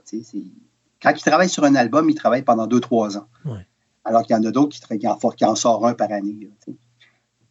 quand 1.01 1.11
il 1.11 1.21
travaille 1.21 1.49
sur 1.49 1.65
un 1.65 1.75
album, 1.75 2.09
il 2.09 2.15
travaille 2.15 2.43
pendant 2.43 2.67
deux, 2.67 2.79
trois 2.79 3.17
ans. 3.17 3.27
Alors 4.05 4.23
qu'il 4.23 4.35
y 4.35 4.39
en 4.39 4.43
a 4.43 4.51
d'autres 4.51 4.77
qui, 4.77 4.99
qui, 4.99 5.07
qui, 5.37 5.45
en 5.45 5.55
sort 5.55 5.85
un 5.87 5.93
par 5.93 6.11
année. 6.11 6.49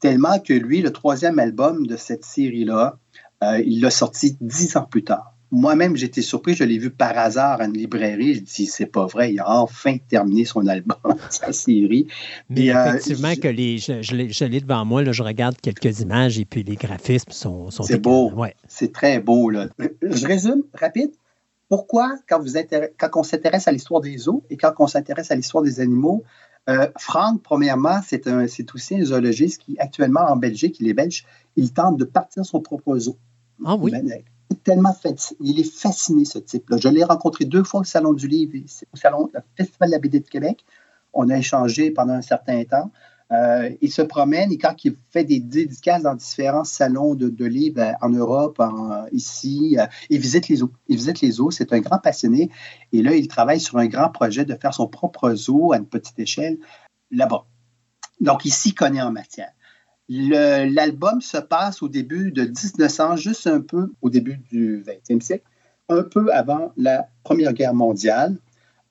Tellement 0.00 0.38
que 0.38 0.52
lui, 0.52 0.82
le 0.82 0.92
troisième 0.92 1.38
album 1.38 1.86
de 1.86 1.96
cette 1.96 2.24
série-là, 2.24 2.98
euh, 3.42 3.60
il 3.64 3.80
l'a 3.80 3.90
sorti 3.90 4.36
dix 4.40 4.76
ans 4.76 4.84
plus 4.84 5.04
tard 5.04 5.31
moi-même, 5.52 5.96
j'étais 5.96 6.22
surpris. 6.22 6.54
Je 6.54 6.64
l'ai 6.64 6.78
vu 6.78 6.90
par 6.90 7.16
hasard 7.16 7.60
à 7.60 7.66
une 7.66 7.74
librairie. 7.74 8.34
Je 8.36 8.40
dis, 8.40 8.66
c'est 8.66 8.86
pas 8.86 9.06
vrai. 9.06 9.34
Il 9.34 9.40
a 9.40 9.50
enfin 9.60 9.98
terminé 9.98 10.46
son 10.46 10.66
album, 10.66 10.96
sa 11.30 11.52
série. 11.52 12.08
Mais 12.48 12.74
euh, 12.74 12.94
effectivement, 12.94 13.34
que 13.36 13.48
les, 13.48 13.76
je, 13.76 14.44
l'ai 14.46 14.60
devant 14.60 14.84
moi. 14.86 15.02
Là, 15.02 15.12
je 15.12 15.22
regarde 15.22 15.56
quelques 15.60 16.00
images 16.00 16.38
et 16.38 16.46
puis 16.46 16.62
les 16.62 16.76
graphismes 16.76 17.32
sont. 17.32 17.70
sont 17.70 17.82
c'est 17.82 17.98
beau. 17.98 18.32
Ouais. 18.32 18.54
C'est 18.66 18.92
très 18.92 19.20
beau. 19.20 19.50
Là. 19.50 19.68
Je 20.00 20.26
résume 20.26 20.62
rapide. 20.72 21.10
Pourquoi, 21.68 22.16
quand, 22.28 22.40
vous 22.40 22.52
quand 22.98 23.10
on 23.14 23.22
s'intéresse 23.22 23.68
à 23.68 23.72
l'histoire 23.72 24.00
des 24.00 24.28
eaux 24.28 24.44
et 24.50 24.56
quand 24.56 24.72
on 24.78 24.86
s'intéresse 24.86 25.30
à 25.30 25.34
l'histoire 25.34 25.62
des 25.62 25.80
animaux, 25.80 26.24
euh, 26.68 26.86
Franck, 26.98 27.42
premièrement, 27.42 28.00
c'est, 28.06 28.26
aussi 28.74 28.94
un 28.94 29.04
zoologiste 29.04 29.62
qui, 29.62 29.78
actuellement 29.78 30.20
en 30.20 30.36
Belgique, 30.36 30.78
il 30.80 30.88
est 30.88 30.94
belge, 30.94 31.24
il 31.56 31.72
tente 31.72 31.98
de 31.98 32.04
partir 32.04 32.44
son 32.44 32.60
propre 32.60 32.98
zoo. 32.98 33.16
Ah 33.64 33.76
oui? 33.76 33.92
Tellement 34.52 34.94
il 35.40 35.60
est 35.60 35.70
fasciné, 35.70 36.24
ce 36.24 36.38
type-là. 36.38 36.76
Je 36.78 36.88
l'ai 36.88 37.04
rencontré 37.04 37.44
deux 37.44 37.64
fois 37.64 37.80
au 37.80 37.84
Salon 37.84 38.12
du 38.12 38.28
Livre, 38.28 38.52
au 38.92 38.96
Salon, 38.96 39.30
Festival 39.56 39.88
de 39.88 39.92
la 39.92 39.98
BD 39.98 40.20
de 40.20 40.28
Québec. 40.28 40.64
On 41.12 41.28
a 41.28 41.36
échangé 41.36 41.90
pendant 41.90 42.14
un 42.14 42.22
certain 42.22 42.64
temps. 42.64 42.90
Euh, 43.32 43.70
il 43.80 43.90
se 43.90 44.02
promène 44.02 44.52
et 44.52 44.58
quand 44.58 44.84
il 44.84 44.94
fait 45.10 45.24
des 45.24 45.40
dédicaces 45.40 46.02
dans 46.02 46.14
différents 46.14 46.64
salons 46.64 47.14
de, 47.14 47.44
livres 47.46 47.80
euh, 47.80 47.92
en 48.02 48.10
Europe, 48.10 48.62
ici, 49.10 49.76
euh, 49.78 49.86
il 50.10 50.20
visite 50.20 50.48
les 50.48 50.56
zoos. 50.56 50.72
Il 50.88 50.96
visite 50.96 51.22
les 51.22 51.30
zoos, 51.30 51.50
c'est 51.50 51.72
un 51.72 51.80
grand 51.80 51.98
passionné. 51.98 52.50
Et 52.92 53.02
là, 53.02 53.14
il 53.14 53.28
travaille 53.28 53.60
sur 53.60 53.78
un 53.78 53.86
grand 53.86 54.10
projet 54.10 54.44
de 54.44 54.54
faire 54.54 54.74
son 54.74 54.86
propre 54.86 55.34
zoo 55.34 55.72
à 55.72 55.78
une 55.78 55.86
petite 55.86 56.18
échelle 56.18 56.58
là-bas. 57.10 57.46
Donc, 58.20 58.44
il 58.44 58.52
s'y 58.52 58.74
connaît 58.74 59.02
en 59.02 59.12
matière. 59.12 59.52
L'album 60.08 61.20
se 61.20 61.38
passe 61.38 61.82
au 61.82 61.88
début 61.88 62.32
de 62.32 62.42
1900, 62.42 63.16
juste 63.16 63.46
un 63.46 63.60
peu 63.60 63.92
au 64.02 64.10
début 64.10 64.38
du 64.50 64.82
20e 64.82 65.20
siècle, 65.20 65.44
un 65.88 66.02
peu 66.02 66.32
avant 66.32 66.72
la 66.76 67.08
Première 67.22 67.52
Guerre 67.52 67.74
mondiale. 67.74 68.36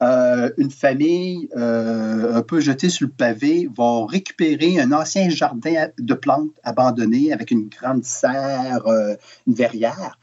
Euh, 0.02 0.50
une 0.58 0.72
famille 0.72 1.48
euh, 1.56 2.34
un 2.34 2.42
peu 2.42 2.60
jetée 2.60 2.90
sur 2.90 3.06
le 3.06 3.14
pavé 3.14 3.70
va 3.78 4.08
récupérer 4.08 4.80
un 4.80 4.92
ancien 4.94 5.30
jardin 5.30 5.90
de 6.00 6.14
plantes 6.16 6.50
abandonné 6.64 7.32
avec 7.32 7.52
une 7.52 7.70
grande 7.70 8.04
serre, 8.04 8.88
euh, 8.88 9.14
une 9.46 9.54
verrière. 9.54 10.18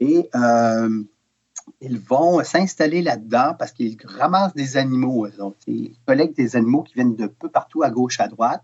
Et 0.00 0.28
ils 1.80 1.98
vont 1.98 2.42
s'installer 2.42 3.02
là-dedans 3.02 3.54
parce 3.58 3.72
qu'ils 3.72 3.96
ramassent 4.04 4.54
des 4.54 4.76
animaux. 4.76 5.28
ils 5.66 5.94
collectent 6.06 6.36
des 6.36 6.56
animaux 6.56 6.82
qui 6.82 6.94
viennent 6.94 7.16
de 7.16 7.26
peu 7.26 7.48
partout 7.48 7.82
à 7.84 7.90
gauche, 7.90 8.20
à 8.20 8.28
droite. 8.28 8.62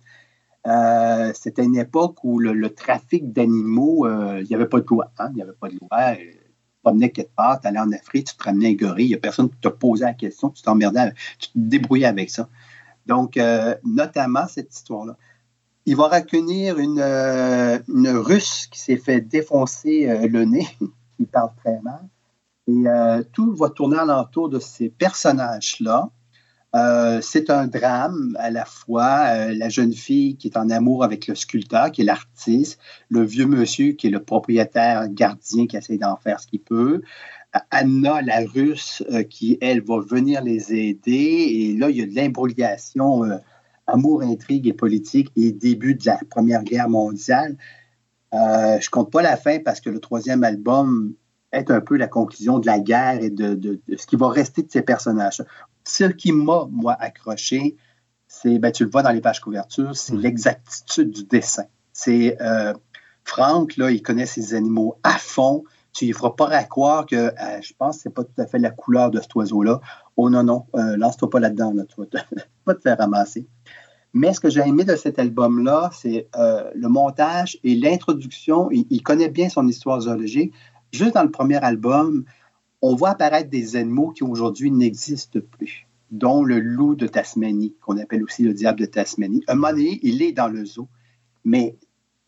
Euh, 0.67 1.33
c'était 1.35 1.65
une 1.65 1.77
époque 1.77 2.23
où 2.25 2.39
le, 2.39 2.71
trafic 2.71 3.33
d'animaux, 3.33 4.07
euh, 4.07 4.41
il 4.43 4.49
n'y 4.49 4.55
avait 4.55 4.67
pas 4.67 4.81
de 4.81 4.87
loi. 4.89 5.11
Hein? 5.19 5.29
Il 5.31 5.37
n'y 5.37 5.43
avait 5.43 5.53
pas 5.53 5.69
de 5.69 5.79
loi. 5.81 6.17
Tu 6.17 6.33
te 6.33 6.83
promenais 6.83 7.11
quelque 7.11 7.35
part, 7.35 7.61
tu 7.61 7.69
allais 7.69 7.79
en 7.79 7.93
Afrique, 7.93 8.27
tu 8.27 8.37
te 8.37 8.43
ramenais 8.43 8.71
un 8.71 8.75
gorille, 8.75 9.07
il 9.07 9.09
n'y 9.11 9.15
a 9.15 9.19
personne 9.19 9.49
qui 9.49 9.57
te 9.57 9.69
posait 9.69 10.05
la 10.05 10.15
question, 10.15 10.51
tu 10.51 10.63
t'emmerdais, 10.63 11.13
tu 11.39 11.49
te 11.49 11.59
débrouillais 11.59 12.07
avec 12.07 12.31
ça. 12.31 12.49
Donc, 13.07 13.37
euh, 13.37 13.75
notamment 13.85 14.47
cette 14.47 14.75
histoire-là. 14.75 15.17
Il 15.87 15.97
va 15.97 16.09
reconnaître 16.09 16.79
une, 16.79 17.01
une 17.01 18.09
Russe 18.09 18.67
qui 18.71 18.79
s'est 18.79 18.99
fait 18.99 19.23
défoncer 19.23 20.29
le 20.29 20.45
nez, 20.45 20.67
qui 21.17 21.25
parle 21.25 21.51
très 21.57 21.81
mal. 21.81 22.07
Et 22.67 22.85
tout 23.33 23.57
va 23.57 23.71
tourner 23.71 23.97
alentour 23.97 24.51
de 24.51 24.59
ces 24.59 24.91
personnages-là 24.91 26.11
euh, 26.75 27.21
c'est 27.23 27.49
un 27.51 27.67
drame 27.67 28.37
à 28.39 28.51
la 28.51 28.65
fois. 28.65 29.29
Euh, 29.29 29.55
la 29.55 29.69
jeune 29.69 29.93
fille 29.93 30.37
qui 30.37 30.49
est 30.49 30.57
en 30.57 30.69
amour 30.71 31.03
avec 31.03 31.27
le 31.27 31.35
sculpteur, 31.35 31.91
qui 31.91 32.03
est 32.03 32.05
l'artiste, 32.05 32.79
le 33.09 33.23
vieux 33.23 33.47
monsieur 33.47 33.93
qui 33.93 34.09
est 34.09 34.11
le 34.11 34.23
propriétaire 34.23 35.09
gardien 35.09 35.67
qui 35.67 35.77
essaie 35.77 35.97
d'en 35.97 36.17
faire 36.17 36.41
ce 36.41 36.47
qu'il 36.47 36.61
peut. 36.61 37.03
Anna, 37.71 38.21
la 38.21 38.41
russe, 38.41 39.03
euh, 39.11 39.23
qui, 39.23 39.57
elle, 39.63 39.83
va 39.83 40.01
venir 40.01 40.43
les 40.43 40.75
aider. 40.75 41.11
Et 41.13 41.77
là, 41.77 41.89
il 41.89 41.97
y 41.97 42.03
a 42.03 42.07
de 42.07 42.15
l'imbrogliation, 42.15 43.23
amour, 43.87 44.23
intrigue 44.23 44.67
et 44.67 44.75
politique 44.75 45.33
et 45.37 45.53
début 45.53 45.95
de 45.95 46.05
la 46.05 46.21
Première 46.29 46.63
Guerre 46.63 46.91
mondiale. 46.91 47.57
je 48.33 48.91
compte 48.91 49.11
pas 49.11 49.23
la 49.23 49.39
fin 49.39 49.59
parce 49.61 49.81
que 49.81 49.89
le 49.89 50.01
troisième 50.01 50.45
album 50.45 51.15
est 51.53 51.71
un 51.71 51.81
peu 51.81 51.97
la 51.97 52.09
conclusion 52.09 52.59
de 52.59 52.67
la 52.67 52.79
guerre 52.79 53.23
et 53.23 53.31
de 53.31 53.81
ce 53.97 54.07
qui 54.07 54.17
va 54.17 54.29
rester 54.29 54.63
de 54.63 54.71
ces 54.71 54.83
personnages. 54.83 55.43
Ce 55.89 56.05
qui 56.05 56.33
m'a, 56.33 56.69
moi, 56.71 56.95
accroché, 57.01 57.77
c'est, 58.27 58.59
ben, 58.59 58.71
tu 58.71 58.85
le 58.85 58.91
vois 58.91 59.03
dans 59.03 59.11
les 59.11 59.23
pages 59.23 59.41
couvertures, 59.41 59.97
c'est 59.97 60.15
l'exactitude 60.15 61.11
du 61.11 61.25
dessin. 61.25 61.65
C'est 61.95 62.37
euh, 62.43 62.75
Franck, 63.25 63.79
là, 63.79 63.91
il 63.91 64.03
connaît 64.03 64.27
ses 64.27 64.53
animaux 64.53 64.99
à 65.03 65.13
fond. 65.13 65.65
Tu 65.95 66.07
ne 66.07 66.13
feras 66.13 66.33
pas 66.33 66.49
à 66.49 66.63
croire 66.65 67.07
que, 67.07 67.17
euh, 67.17 67.63
je 67.63 67.73
pense 67.77 67.97
que 67.97 68.03
ce 68.03 68.09
n'est 68.09 68.13
pas 68.13 68.25
tout 68.25 68.39
à 68.39 68.47
fait 68.47 68.59
la 68.59 68.71
couleur 68.71 69.11
de 69.11 69.19
cet 69.19 69.35
oiseau-là. 69.35 69.81
Oh 70.19 70.29
non, 70.29 70.43
non, 70.43 70.67
euh, 70.75 70.99
lance-toi 70.99 71.31
pas 71.31 71.41
là-dedans, 71.41 71.73
là, 71.73 71.85
tu 71.87 71.95
vas 71.97 72.75
te 72.75 72.81
faire 72.83 72.99
ramasser. 72.99 73.49
Mais 74.13 74.35
ce 74.35 74.41
que 74.41 74.51
j'ai 74.51 74.61
aimé 74.61 74.85
de 74.85 74.95
cet 74.95 75.19
album-là, 75.19 75.91
c'est 75.95 76.29
le 76.35 76.89
montage 76.89 77.59
et 77.65 77.75
l'introduction. 77.75 78.71
Il, 78.71 78.87
il, 78.91 79.03
connaît 79.03 79.29
bien 79.31 79.49
son 79.49 79.67
histoire 79.67 80.03
zoologique. 80.03 80.53
Juste 80.93 81.15
dans 81.15 81.23
le 81.23 81.31
premier 81.31 81.57
album, 81.57 82.25
on 82.83 82.95
voit 82.95 83.11
apparaître 83.11 83.51
des 83.51 83.77
animaux 83.77 84.11
qui 84.11 84.25
aujourd'hui 84.25 84.71
n'existent 84.71 85.41
plus, 85.41 85.87
dont 86.11 86.43
le 86.43 86.61
loup 86.61 86.95
de 86.95 87.07
Tasmanie, 87.07 87.75
qu'on 87.81 87.99
appelle 87.99 88.23
aussi 88.23 88.43
le 88.43 88.55
diable 88.55 88.81
de 88.81 88.87
Tasmanie. 88.87 89.43
Un 89.49 89.55
moment 89.55 89.71
donné, 89.71 89.99
il 90.03 90.23
est 90.23 90.33
dans 90.33 90.49
le 90.49 90.65
zoo, 90.65 90.89
mais 91.45 91.77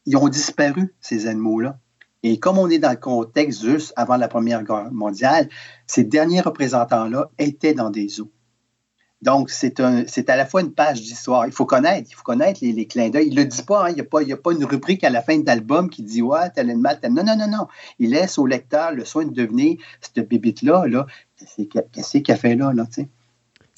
ils 0.06 0.16
ont 0.16 0.28
disparu, 0.28 0.94
ces 1.00 1.26
animaux-là. 1.26 1.78
Et 2.22 2.38
comme 2.38 2.58
on 2.58 2.68
est 2.68 2.78
dans 2.78 2.90
le 2.90 2.96
contexte 2.96 3.64
juste 3.64 3.92
avant 3.96 4.16
la 4.16 4.28
Première 4.28 4.62
Guerre 4.64 4.92
mondiale, 4.92 5.48
ces 5.86 6.04
derniers 6.04 6.40
représentants-là 6.40 7.30
étaient 7.38 7.74
dans 7.74 7.90
des 7.90 8.08
zoos. 8.08 8.30
Donc, 9.22 9.50
c'est 9.50 9.78
à 9.80 10.36
la 10.36 10.46
fois 10.46 10.62
une 10.62 10.72
page 10.72 11.02
d'histoire. 11.02 11.46
Il 11.46 11.52
faut 11.52 11.66
connaître, 11.66 12.08
il 12.10 12.14
faut 12.14 12.22
connaître 12.22 12.60
les, 12.62 12.86
clins 12.86 13.10
d'œil. 13.10 13.28
Il 13.28 13.34
ne 13.34 13.42
le 13.42 13.46
dit 13.46 13.62
pas, 13.62 13.84
hein. 13.84 13.90
il 13.90 13.96
n'y 13.96 14.00
a, 14.00 14.04
pas, 14.04 14.20
a 14.22 14.36
pas 14.36 14.52
une 14.52 14.64
rubrique 14.64 15.04
à 15.04 15.10
la 15.10 15.20
fin 15.20 15.38
de 15.38 15.44
l'album 15.44 15.90
qui 15.90 16.02
dit 16.02 16.22
Ouais, 16.22 16.48
tel 16.54 16.70
animal, 16.70 16.98
tel. 17.00 17.12
Non, 17.12 17.22
non, 17.22 17.36
non, 17.36 17.48
non. 17.48 17.66
Il 17.98 18.10
laisse 18.10 18.38
au 18.38 18.46
lecteur 18.46 18.92
le 18.92 19.04
soin 19.04 19.26
de 19.26 19.34
devenir 19.34 19.76
cette 20.00 20.26
bébite-là, 20.26 20.86
là, 20.86 21.06
qu'est-ce 21.36 22.18
qu'il 22.18 22.32
a 22.32 22.36
fait 22.36 22.56
là, 22.56 22.72
là, 22.72 22.86
tu 22.86 23.02
sais? 23.02 23.08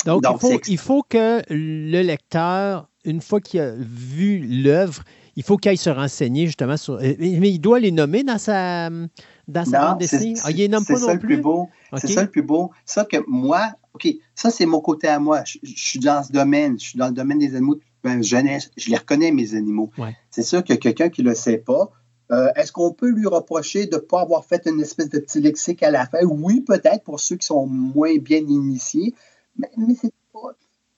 Donc, 0.05 0.23
il, 0.25 0.39
faut, 0.39 0.61
il, 0.67 0.79
faut, 0.79 1.03
que 1.09 1.43
le 1.49 2.03
lecteur, 2.03 2.89
une 3.05 3.21
fois 3.21 3.41
qu'il 3.41 3.61
a 3.61 3.73
vu 3.77 4.39
l'œuvre, 4.39 5.05
il 5.37 5.43
faut 5.43 5.57
qu'il 5.57 5.71
aille 5.71 5.77
se 5.77 5.91
renseigner 5.91 6.47
justement 6.47 6.77
sur. 6.77 6.95
Euh, 6.95 7.15
mais 7.19 7.51
il 7.51 7.61
doit 7.61 7.81
les 7.81 7.93
nommer 7.93 8.23
dans 8.23 8.39
sa, 8.39 8.91
dans 9.49 9.65
sa 9.65 9.81
bande 9.81 9.99
dessinée? 9.99 10.35
Ah, 10.45 10.51
il 10.51 10.57
les 10.57 10.69
nomme 10.69 10.85
pas 10.85 10.95
non 10.95 10.99
plus. 11.19 11.43
C'est 11.99 12.09
ça 12.09 12.23
le 12.23 12.31
plus 12.31 12.43
beau. 12.43 12.71
Ça 12.85 13.05
que 13.05 13.17
moi, 13.29 13.73
OK, 13.95 14.09
ça 14.35 14.51
c'est 14.51 14.67
mon 14.67 14.81
côté 14.81 15.09
à 15.09 15.19
moi. 15.19 15.43
Je, 15.45 15.59
suis 15.63 15.99
dans 15.99 16.23
ce 16.23 16.33
domaine. 16.33 16.79
Je 16.79 16.91
suis 16.91 16.99
dans 16.99 17.09
le 17.09 17.15
domaine 17.15 17.39
des 17.39 17.55
animaux 17.55 17.79
ben, 18.03 18.23
jeunesse. 18.23 18.71
Je 18.77 18.91
les 18.91 18.97
reconnais, 18.97 19.31
mes 19.31 19.55
animaux. 19.55 19.91
C'est 20.31 20.43
sûr 20.43 20.65
que 20.65 20.75
quelqu'un 20.75 21.09
qui 21.09 21.23
ne 21.23 21.29
le 21.29 21.35
sait 21.35 21.59
pas, 21.59 21.91
euh, 22.31 22.51
est-ce 22.57 22.73
qu'on 22.73 22.93
peut 22.93 23.11
lui 23.11 23.27
reprocher 23.27 23.87
de 23.87 23.97
ne 23.97 24.01
pas 24.01 24.23
avoir 24.23 24.45
fait 24.45 24.67
une 24.67 24.81
espèce 24.81 25.11
de 25.11 25.19
petit 25.19 25.41
lexique 25.41 25.83
à 25.83 25.91
la 25.91 26.07
fin? 26.07 26.25
Oui, 26.25 26.63
peut-être 26.63 27.05
pour 27.05 27.21
ceux 27.21 27.37
qui 27.37 27.47
sont 27.47 27.67
moins 27.67 28.17
bien 28.17 28.39
initiés, 28.39 29.15
mais, 29.57 29.71
mais 29.77 29.95
c'est 30.01 30.15
pas. 30.33 30.41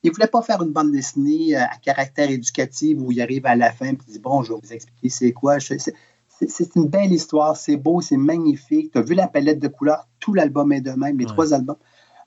Il 0.04 0.10
ne 0.10 0.14
voulait 0.14 0.28
pas 0.28 0.42
faire 0.42 0.62
une 0.62 0.70
bande 0.70 0.92
dessinée 0.92 1.56
euh, 1.56 1.62
à 1.62 1.76
caractère 1.82 2.30
éducatif 2.30 2.98
où 3.00 3.10
il 3.10 3.20
arrive 3.20 3.46
à 3.46 3.56
la 3.56 3.72
fin 3.72 3.86
et 3.86 3.98
dit 4.06 4.18
Bon, 4.20 4.42
je 4.42 4.52
vais 4.52 4.60
vous 4.62 4.72
expliquer 4.72 5.08
c'est 5.08 5.32
quoi. 5.32 5.58
C'est 5.60 6.76
une 6.76 6.88
belle 6.88 7.12
histoire, 7.12 7.56
c'est 7.56 7.76
beau, 7.76 8.00
c'est 8.00 8.16
magnifique. 8.16 8.92
Tu 8.92 8.98
as 8.98 9.02
vu 9.02 9.14
la 9.14 9.26
palette 9.26 9.58
de 9.58 9.68
couleurs, 9.68 10.06
tout 10.20 10.34
l'album 10.34 10.72
est 10.72 10.80
de 10.82 10.90
même, 10.92 11.18
les 11.18 11.26
trois 11.26 11.54
albums. 11.54 11.76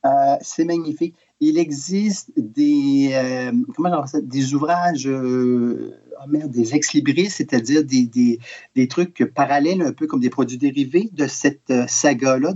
Euh, 0.07 0.35
c'est 0.41 0.65
magnifique. 0.65 1.15
Il 1.39 1.59
existe 1.59 2.31
des, 2.35 3.11
euh, 3.13 3.51
comment 3.75 4.03
des 4.23 4.53
ouvrages, 4.55 5.07
oh 5.07 6.47
des 6.47 6.75
ex-libris, 6.75 7.29
c'est-à-dire 7.29 7.83
des, 7.83 8.07
des, 8.07 8.39
des, 8.75 8.87
trucs 8.87 9.23
parallèles, 9.35 9.83
un 9.83 9.91
peu 9.91 10.07
comme 10.07 10.21
des 10.21 10.31
produits 10.31 10.57
dérivés 10.57 11.09
de 11.13 11.27
cette 11.27 11.71
saga-là. 11.87 12.53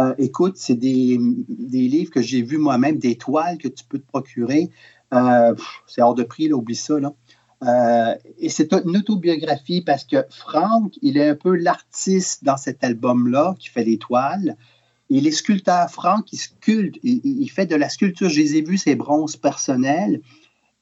Euh, 0.00 0.14
écoute, 0.18 0.56
c'est 0.56 0.76
des, 0.76 1.18
livres 1.18 2.10
que 2.10 2.22
j'ai 2.22 2.42
vus 2.42 2.58
moi-même, 2.58 2.98
des 2.98 3.16
toiles 3.16 3.58
que 3.58 3.68
tu 3.68 3.84
peux 3.84 3.98
te 3.98 4.06
procurer. 4.06 4.70
Euh, 5.12 5.54
c'est 5.86 6.00
hors 6.00 6.14
de 6.14 6.22
prix, 6.22 6.48
là, 6.48 6.56
oublie 6.56 6.76
ça. 6.76 6.98
Là. 6.98 7.12
Euh, 7.62 8.14
et 8.38 8.48
c'est 8.48 8.72
une 8.72 8.96
autobiographie 8.96 9.82
parce 9.82 10.04
que 10.04 10.24
Franck, 10.30 10.94
il 11.02 11.18
est 11.18 11.28
un 11.28 11.34
peu 11.34 11.54
l'artiste 11.54 12.44
dans 12.44 12.56
cet 12.56 12.82
album-là 12.82 13.54
qui 13.58 13.68
fait 13.68 13.84
des 13.84 13.98
toiles. 13.98 14.56
Et 15.10 15.20
les 15.20 15.32
sculpteurs 15.32 15.90
Franck, 15.90 16.32
il 16.32 16.38
sculpte, 16.38 16.98
il, 17.02 17.48
fait 17.48 17.66
de 17.66 17.74
la 17.76 17.88
sculpture. 17.88 18.28
Je 18.28 18.40
les 18.40 18.56
ai 18.56 18.62
vus, 18.62 18.78
ses 18.78 18.94
bronzes 18.94 19.36
personnels. 19.36 20.20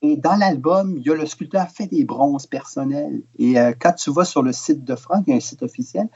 Et 0.02 0.16
dans 0.16 0.36
l'album, 0.36 0.96
il 0.98 1.06
y 1.06 1.10
a 1.10 1.14
le 1.14 1.26
sculpteur 1.26 1.68
fait 1.68 1.86
des 1.86 2.04
bronzes 2.04 2.46
personnels. 2.46 3.22
Et 3.38 3.54
quand 3.80 3.92
tu 3.94 4.12
vas 4.12 4.24
sur 4.24 4.42
le 4.42 4.52
site 4.52 4.84
de 4.84 4.94
Franck, 4.94 5.24
il 5.26 5.30
y 5.30 5.32
a 5.32 5.36
un 5.36 5.40
site 5.40 5.62
officiel, 5.62 6.08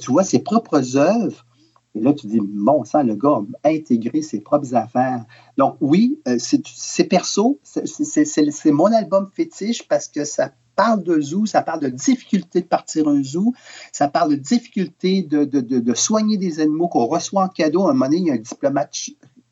tu 0.00 0.10
vois 0.10 0.24
ses 0.24 0.40
propres 0.40 0.96
œuvres 0.96 1.46
et 1.94 2.00
là, 2.00 2.12
tu 2.12 2.26
dis, 2.26 2.40
bon 2.42 2.84
sang, 2.84 3.04
le 3.04 3.14
gars 3.14 3.40
a 3.62 3.68
intégré 3.68 4.20
ses 4.20 4.40
propres 4.40 4.74
affaires. 4.74 5.24
Donc, 5.56 5.76
oui, 5.80 6.20
euh, 6.26 6.38
c'est 6.38 7.04
perso, 7.04 7.60
c'est 7.62 8.72
mon 8.72 8.92
album 8.92 9.30
fétiche 9.32 9.86
parce 9.86 10.08
que 10.08 10.24
ça 10.24 10.50
parle 10.74 11.02
de 11.02 11.20
zoo, 11.20 11.46
ça 11.46 11.62
parle 11.62 11.80
de 11.80 11.88
difficulté 11.88 12.60
de 12.60 12.66
partir 12.66 13.08
un 13.08 13.22
zoo, 13.22 13.52
ça 13.92 14.08
parle 14.08 14.30
de 14.30 14.36
difficulté 14.36 15.22
de, 15.22 15.44
de, 15.44 15.60
de, 15.60 15.94
soigner 15.94 16.36
des 16.36 16.60
animaux 16.60 16.88
qu'on 16.88 17.06
reçoit 17.06 17.44
en 17.44 17.48
cadeau. 17.48 17.86
À 17.86 17.90
un 17.90 17.92
moment 17.92 18.06
donné, 18.06 18.18
il 18.18 18.26
y 18.26 18.30
a 18.30 18.34
un 18.34 18.38
diplomate 18.38 18.94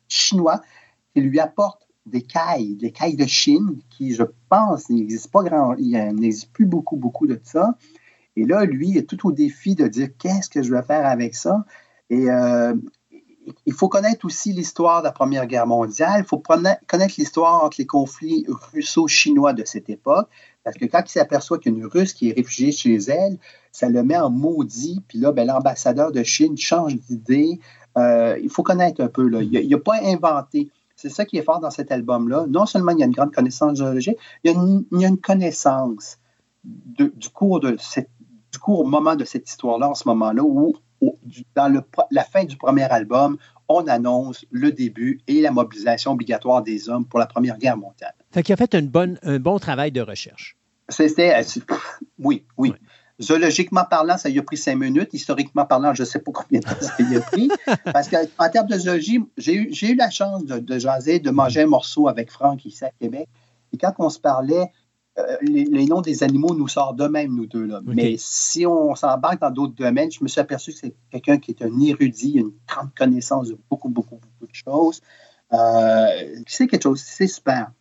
chinois 0.07 0.61
qui 1.13 1.21
lui 1.21 1.39
apporte 1.39 1.87
des 2.05 2.21
cailles, 2.21 2.75
des 2.75 2.91
cailles 2.91 3.15
de 3.15 3.25
Chine, 3.25 3.79
qui, 3.89 4.13
je 4.13 4.23
pense, 4.49 4.89
n'existe 4.89 5.31
pas 5.31 5.43
grand, 5.43 5.75
il 5.75 5.91
n'existe 6.15 6.51
plus 6.51 6.65
beaucoup, 6.65 6.97
beaucoup 6.97 7.27
de 7.27 7.39
ça. 7.43 7.77
Et 8.35 8.45
là, 8.45 8.65
lui, 8.65 8.89
il 8.89 8.97
est 8.97 9.07
tout 9.07 9.27
au 9.27 9.31
défi 9.31 9.75
de 9.75 9.87
dire 9.87 10.09
qu'est-ce 10.17 10.49
que 10.49 10.61
je 10.61 10.73
vais 10.73 10.83
faire 10.83 11.05
avec 11.05 11.35
ça? 11.35 11.65
Et 12.09 12.29
euh, 12.29 12.73
il 13.65 13.73
faut 13.73 13.89
connaître 13.89 14.25
aussi 14.25 14.53
l'histoire 14.53 15.01
de 15.01 15.07
la 15.07 15.11
Première 15.11 15.47
Guerre 15.47 15.67
mondiale. 15.67 16.21
Il 16.23 16.25
faut 16.25 16.37
connaître 16.39 17.15
l'histoire 17.17 17.63
entre 17.63 17.77
les 17.79 17.85
conflits 17.85 18.45
russo-chinois 18.73 19.53
de 19.53 19.63
cette 19.65 19.89
époque. 19.89 20.29
Parce 20.63 20.77
que 20.77 20.85
quand 20.85 21.01
il 21.05 21.11
s'aperçoit 21.11 21.59
qu'il 21.59 21.73
y 21.73 21.75
a 21.75 21.77
une 21.79 21.85
Russe 21.85 22.13
qui 22.13 22.29
est 22.29 22.33
réfugiée 22.33 22.71
chez 22.71 22.95
elle, 22.95 23.37
ça 23.71 23.89
le 23.89 24.03
met 24.03 24.17
en 24.17 24.29
maudit. 24.29 25.01
Puis 25.07 25.19
là, 25.19 25.31
ben, 25.31 25.45
l'ambassadeur 25.45 26.11
de 26.11 26.23
Chine 26.23 26.57
change 26.57 26.95
d'idée. 26.95 27.59
Euh, 27.97 28.37
il 28.41 28.49
faut 28.49 28.63
connaître 28.63 29.01
un 29.01 29.07
peu. 29.07 29.27
Là. 29.27 29.41
Il 29.41 29.69
n'a 29.69 29.77
pas 29.77 30.01
inventé. 30.03 30.69
C'est 30.95 31.09
ça 31.09 31.25
qui 31.25 31.37
est 31.37 31.43
fort 31.43 31.59
dans 31.59 31.71
cet 31.71 31.91
album-là. 31.91 32.45
Non 32.47 32.65
seulement 32.65 32.91
il 32.91 32.99
y 32.99 33.03
a 33.03 33.05
une 33.05 33.13
grande 33.13 33.33
connaissance 33.33 33.77
géologique, 33.77 34.17
il 34.43 34.51
y 34.51 34.55
a 35.05 35.07
une, 35.07 35.17
connaissance 35.17 36.17
du, 36.63 37.11
cours 37.33 37.59
de 37.59 37.77
du 38.53 38.59
cours 38.59 38.87
moment 38.87 39.15
de 39.15 39.25
cette 39.25 39.49
histoire-là, 39.49 39.89
en 39.89 39.95
ce 39.95 40.07
moment-là, 40.07 40.43
où 40.43 40.75
dans 41.55 41.83
la 42.11 42.23
fin 42.23 42.43
du 42.45 42.57
premier 42.57 42.83
album, 42.83 43.37
on 43.69 43.87
annonce 43.87 44.45
le 44.51 44.71
début 44.71 45.19
et 45.27 45.41
la 45.41 45.51
mobilisation 45.51 46.11
obligatoire 46.11 46.63
des 46.63 46.89
hommes 46.89 47.05
pour 47.05 47.19
la 47.19 47.25
Première 47.25 47.57
Guerre 47.57 47.77
mondiale. 47.77 48.13
Fait 48.31 48.43
qu'il 48.43 48.53
a 48.53 48.57
fait 48.57 48.73
une 48.75 48.87
bonne, 48.87 49.17
un 49.23 49.39
bon 49.39 49.59
travail 49.59 49.91
de 49.91 50.01
recherche. 50.01 50.57
C'était. 50.89 51.33
Euh, 51.35 51.75
oui, 52.19 52.45
oui. 52.57 52.73
Zoologiquement 53.21 53.85
parlant, 53.89 54.17
ça 54.17 54.29
y 54.29 54.39
a 54.39 54.43
pris 54.43 54.57
cinq 54.57 54.75
minutes. 54.75 55.13
Historiquement 55.13 55.65
parlant, 55.65 55.93
je 55.93 56.01
ne 56.01 56.07
sais 56.07 56.19
pas 56.19 56.31
combien 56.31 56.59
de 56.59 56.65
temps 56.65 56.75
ça 56.81 56.95
y 56.99 57.15
a 57.15 57.21
pris. 57.21 57.49
Parce 57.93 58.09
qu'en 58.09 58.49
termes 58.49 58.67
de 58.67 58.77
zoologie, 58.77 59.19
j'ai 59.37 59.53
eu, 59.53 59.71
eu, 59.71 59.95
la 59.95 60.09
chance 60.09 60.45
de, 60.45 60.59
de 60.59 60.79
jaser, 60.79 61.19
de 61.19 61.29
manger 61.29 61.61
un 61.61 61.67
morceau 61.67 62.07
avec 62.07 62.31
Franck 62.31 62.65
ici 62.65 62.83
à 62.83 62.89
Québec. 62.99 63.29
Et 63.71 63.77
quand 63.77 63.93
on 63.99 64.09
se 64.09 64.19
parlait, 64.19 64.71
euh, 65.19 65.37
les, 65.41 65.85
noms 65.85 66.01
des 66.01 66.23
animaux 66.23 66.55
nous 66.55 66.67
sortent 66.67 66.97
de 66.97 67.07
même, 67.07 67.35
nous 67.35 67.45
deux. 67.45 67.65
Là. 67.65 67.81
Mais 67.85 68.15
si 68.17 68.65
on 68.65 68.95
s'embarque 68.95 69.39
dans 69.39 69.51
d'autres 69.51 69.75
domaines, 69.75 70.11
je 70.11 70.23
me 70.23 70.27
suis 70.27 70.41
aperçu 70.41 70.71
que 70.71 70.77
c'est 70.79 70.95
quelqu'un 71.11 71.37
qui 71.37 71.51
est 71.51 71.61
un 71.61 71.79
érudit, 71.79 72.33
une 72.39 72.53
grande 72.67 72.89
connaissance 72.95 73.49
de 73.49 73.57
beaucoup, 73.69 73.89
beaucoup, 73.89 74.15
beaucoup 74.15 74.51
de 74.51 74.55
choses. 74.55 75.01
Euh, 75.53 76.07
c'est 76.47 76.67
quelque 76.67 76.83
chose, 76.83 76.99
c'est 76.99 77.27
super. 77.27 77.71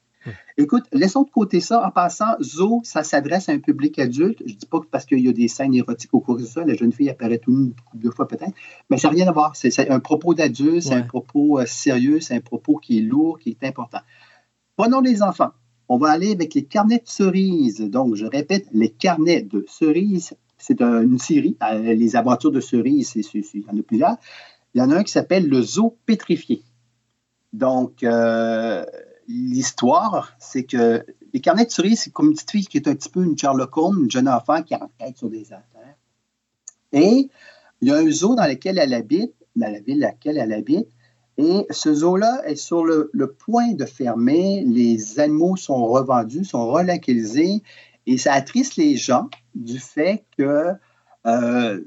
Écoute, 0.56 0.84
laissons 0.92 1.22
de 1.22 1.30
côté 1.30 1.60
ça. 1.60 1.84
En 1.84 1.90
passant, 1.90 2.36
Zo, 2.40 2.80
ça 2.84 3.02
s'adresse 3.02 3.48
à 3.48 3.52
un 3.52 3.58
public 3.58 3.98
adulte. 3.98 4.42
Je 4.46 4.52
ne 4.52 4.58
dis 4.58 4.66
pas 4.66 4.80
que 4.80 4.86
parce 4.86 5.06
qu'il 5.06 5.20
y 5.20 5.28
a 5.28 5.32
des 5.32 5.48
scènes 5.48 5.74
érotiques 5.74 6.14
au 6.14 6.20
cours 6.20 6.36
de 6.36 6.44
ça, 6.44 6.64
la 6.64 6.74
jeune 6.74 6.92
fille 6.92 7.10
apparaît 7.10 7.38
tout 7.38 7.50
une 7.50 7.74
couple 7.90 8.04
de 8.04 8.10
fois 8.10 8.28
peut-être, 8.28 8.54
mais 8.90 8.98
ça 8.98 9.08
n'a 9.08 9.14
rien 9.14 9.28
à 9.28 9.32
voir. 9.32 9.56
C'est 9.56 9.90
un 9.90 10.00
propos 10.00 10.34
d'adulte, 10.34 10.82
c'est 10.82 10.94
un 10.94 11.02
propos 11.02 11.58
euh, 11.58 11.66
sérieux, 11.66 12.20
c'est 12.20 12.36
un 12.36 12.40
propos 12.40 12.76
qui 12.76 12.98
est 12.98 13.02
lourd, 13.02 13.38
qui 13.38 13.50
est 13.50 13.66
important. 13.66 14.00
Prenons 14.76 15.00
les 15.00 15.22
enfants. 15.22 15.50
On 15.88 15.98
va 15.98 16.10
aller 16.10 16.32
avec 16.32 16.54
les 16.54 16.64
carnets 16.64 16.98
de 16.98 17.08
cerises. 17.08 17.80
Donc, 17.80 18.14
je 18.14 18.26
répète, 18.26 18.66
les 18.72 18.90
carnets 18.90 19.42
de 19.42 19.64
cerises, 19.68 20.34
c'est 20.58 20.80
une 20.80 21.18
série. 21.18 21.56
Euh, 21.62 21.94
les 21.94 22.16
aventures 22.16 22.52
de 22.52 22.60
cerises, 22.60 23.14
il 23.14 23.60
y 23.60 23.64
en 23.70 23.78
a 23.78 23.82
plusieurs. 23.82 24.16
Il 24.74 24.78
y 24.78 24.82
en 24.82 24.90
a 24.90 24.96
un 24.96 25.02
qui 25.02 25.12
s'appelle 25.12 25.48
Le 25.48 25.60
zoo 25.60 25.96
pétrifié. 26.06 26.62
Donc, 27.52 28.02
euh, 28.02 28.86
l'histoire, 29.28 30.32
c'est 30.38 30.64
que 30.64 31.04
les 31.34 31.40
carnets 31.40 31.66
de 31.66 31.70
cerises, 31.70 32.00
c'est 32.00 32.10
comme 32.10 32.28
une 32.28 32.34
petite 32.34 32.50
fille 32.50 32.66
qui 32.66 32.78
est 32.78 32.88
un 32.88 32.94
petit 32.94 33.08
peu 33.08 33.24
une 33.24 33.36
Sherlock 33.36 33.76
Holmes, 33.76 34.04
une 34.04 34.10
jeune 34.10 34.28
enfant 34.28 34.62
qui 34.62 34.74
enquête 34.74 35.18
sur 35.18 35.28
des 35.28 35.52
affaires. 35.52 35.96
Et 36.92 37.28
il 37.80 37.88
y 37.88 37.90
a 37.90 37.96
un 37.96 38.10
zoo 38.10 38.34
dans 38.34 38.46
lequel 38.46 38.78
elle 38.78 38.94
habite, 38.94 39.34
dans 39.56 39.70
la 39.70 39.80
ville 39.80 40.00
dans 40.00 40.06
laquelle 40.06 40.38
elle 40.38 40.52
habite, 40.52 40.88
et 41.38 41.66
ce 41.70 41.94
zoo-là 41.94 42.42
est 42.46 42.56
sur 42.56 42.84
le, 42.84 43.10
point 43.38 43.72
de 43.72 43.86
fermer. 43.86 44.62
Les 44.66 45.18
animaux 45.18 45.56
sont 45.56 45.86
revendus, 45.86 46.44
sont 46.44 46.70
relocalisés, 46.70 47.62
et 48.06 48.18
ça 48.18 48.34
attriste 48.34 48.76
les 48.76 48.96
gens 48.96 49.28
du 49.54 49.78
fait 49.78 50.24
que 50.36 50.72
euh, 51.26 51.80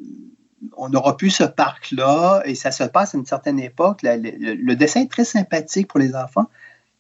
n'aura 0.90 1.18
plus 1.18 1.30
ce 1.30 1.44
parc-là, 1.44 2.42
et 2.46 2.56
ça 2.56 2.72
se 2.72 2.84
passe 2.84 3.14
à 3.14 3.18
une 3.18 3.26
certaine 3.26 3.60
époque. 3.60 4.00
le, 4.04 4.74
dessin 4.74 5.02
est 5.02 5.12
très 5.12 5.26
sympathique 5.26 5.88
pour 5.88 6.00
les 6.00 6.16
enfants, 6.16 6.50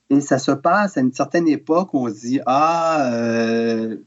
et 0.09 0.21
ça 0.21 0.37
se 0.37 0.51
passe 0.51 0.97
à 0.97 1.01
une 1.01 1.13
certaine 1.13 1.47
époque 1.47 1.93
où 1.93 2.07
on 2.07 2.09
se 2.09 2.19
dit 2.19 2.39
Ah, 2.45 3.09
euh, 3.11 3.97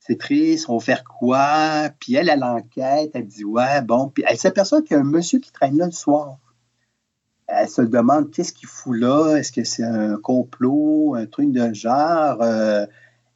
c'est 0.00 0.18
triste, 0.18 0.68
on 0.68 0.76
va 0.76 0.84
faire 0.84 1.04
quoi? 1.04 1.88
Puis 1.98 2.14
elle, 2.14 2.28
elle 2.28 2.44
enquête, 2.44 3.12
elle 3.14 3.26
dit 3.26 3.44
Ouais, 3.44 3.80
bon. 3.80 4.08
Puis 4.08 4.22
elle 4.26 4.36
s'aperçoit 4.36 4.82
qu'il 4.82 4.92
y 4.92 4.94
a 4.96 5.00
un 5.00 5.04
monsieur 5.04 5.38
qui 5.38 5.50
traîne 5.50 5.78
là 5.78 5.86
le 5.86 5.92
soir. 5.92 6.36
Elle 7.54 7.68
se 7.68 7.82
demande 7.82 8.30
qu'est-ce 8.30 8.52
qu'il 8.52 8.68
fout 8.68 8.96
là? 8.98 9.36
Est-ce 9.36 9.52
que 9.52 9.64
c'est 9.64 9.84
un 9.84 10.16
complot, 10.16 11.14
un 11.14 11.26
truc 11.26 11.52
de 11.52 11.72
genre? 11.74 12.40
Euh, 12.40 12.86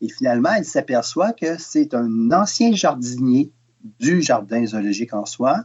Et 0.00 0.08
finalement, 0.08 0.50
elle 0.56 0.64
s'aperçoit 0.64 1.32
que 1.32 1.58
c'est 1.58 1.94
un 1.94 2.30
ancien 2.32 2.72
jardinier 2.72 3.52
du 4.00 4.22
jardin 4.22 4.64
zoologique 4.64 5.14
en 5.14 5.26
soi 5.26 5.64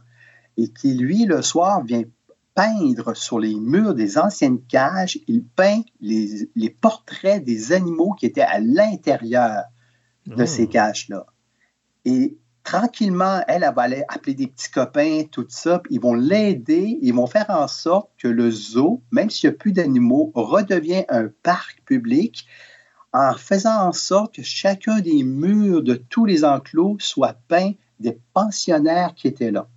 et 0.56 0.68
qui, 0.68 0.94
lui, 0.94 1.24
le 1.24 1.42
soir, 1.42 1.82
vient 1.82 2.02
peindre 2.54 3.14
sur 3.16 3.38
les 3.38 3.54
murs 3.54 3.94
des 3.94 4.18
anciennes 4.18 4.60
cages, 4.62 5.18
il 5.26 5.44
peint 5.44 5.80
les, 6.00 6.70
portraits 6.80 7.42
des 7.42 7.72
animaux 7.72 8.12
qui 8.12 8.26
étaient 8.26 8.42
à 8.42 8.60
l'intérieur 8.60 9.64
de 10.26 10.44
ces 10.44 10.64
oh. 10.64 10.68
cages-là. 10.68 11.26
Et 12.04 12.36
tranquillement, 12.64 13.42
elle, 13.48 13.62
elle 13.62 13.74
va 13.74 13.82
aller 13.82 14.04
appeler 14.08 14.34
des 14.34 14.46
petits 14.46 14.70
copains, 14.70 15.24
tout 15.30 15.46
ça, 15.48 15.82
ils 15.90 16.00
vont 16.00 16.14
l'aider, 16.14 16.98
ils 17.02 17.14
vont 17.14 17.26
faire 17.26 17.46
en 17.48 17.68
sorte 17.68 18.10
que 18.18 18.28
le 18.28 18.50
zoo, 18.50 19.02
même 19.10 19.30
s'il 19.30 19.50
n'y 19.50 19.54
a 19.54 19.58
plus 19.58 19.72
d'animaux, 19.72 20.32
redevient 20.34 21.04
un 21.08 21.28
parc 21.42 21.82
public 21.84 22.46
en 23.12 23.34
faisant 23.34 23.88
en 23.88 23.92
sorte 23.92 24.36
que 24.36 24.42
chacun 24.42 25.00
des 25.00 25.22
murs 25.22 25.82
de 25.82 25.94
tous 25.94 26.24
les 26.24 26.44
enclos 26.44 26.96
soit 26.98 27.36
peint 27.48 27.72
des 28.00 28.18
pensionnaires 28.32 29.14
qui 29.14 29.28
étaient 29.28 29.50
là. 29.50 29.68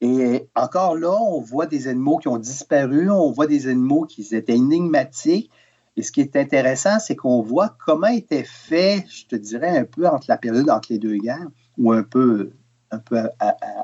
Et 0.00 0.48
encore 0.56 0.96
là, 0.96 1.12
on 1.12 1.40
voit 1.40 1.66
des 1.66 1.86
animaux 1.86 2.18
qui 2.18 2.26
ont 2.26 2.38
disparu, 2.38 3.08
on 3.08 3.30
voit 3.30 3.46
des 3.46 3.68
animaux 3.68 4.04
qui 4.04 4.34
étaient 4.34 4.56
énigmatiques. 4.56 5.50
Et 5.96 6.02
ce 6.02 6.10
qui 6.10 6.20
est 6.20 6.34
intéressant, 6.34 6.98
c'est 6.98 7.14
qu'on 7.14 7.40
voit 7.40 7.76
comment 7.84 8.08
était 8.08 8.42
fait, 8.42 9.04
je 9.08 9.26
te 9.26 9.36
dirais, 9.36 9.78
un 9.78 9.84
peu 9.84 10.08
entre 10.08 10.26
la 10.28 10.38
période 10.38 10.68
entre 10.70 10.88
les 10.90 10.98
deux 10.98 11.16
guerres, 11.18 11.48
ou 11.78 11.92
un 11.92 12.02
peu, 12.02 12.50
un 12.90 12.98
peu 12.98 13.18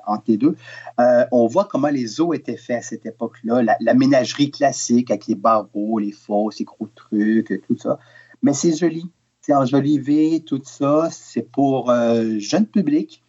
entre 0.06 0.24
les 0.28 0.36
deux. 0.36 0.56
Euh, 1.00 1.24
on 1.32 1.46
voit 1.46 1.64
comment 1.64 1.88
les 1.88 2.20
eaux 2.20 2.32
étaient 2.34 2.56
faits 2.56 2.78
à 2.78 2.82
cette 2.82 3.06
époque-là, 3.06 3.62
la, 3.80 3.94
ménagerie 3.94 4.50
classique 4.50 5.10
avec 5.10 5.26
les 5.26 5.34
barreaux, 5.34 5.98
les 5.98 6.12
fosses, 6.12 6.58
les 6.58 6.64
gros 6.64 6.88
trucs, 6.94 7.62
tout 7.66 7.78
ça. 7.78 7.98
Mais 8.42 8.52
c'est 8.52 8.76
joli. 8.76 9.10
C'est 9.40 9.54
enjolivé, 9.54 10.42
tout 10.44 10.60
ça. 10.62 11.08
C'est 11.10 11.50
pour 11.50 11.90
euh, 11.90 12.38
jeune 12.38 12.66
public. 12.66 13.22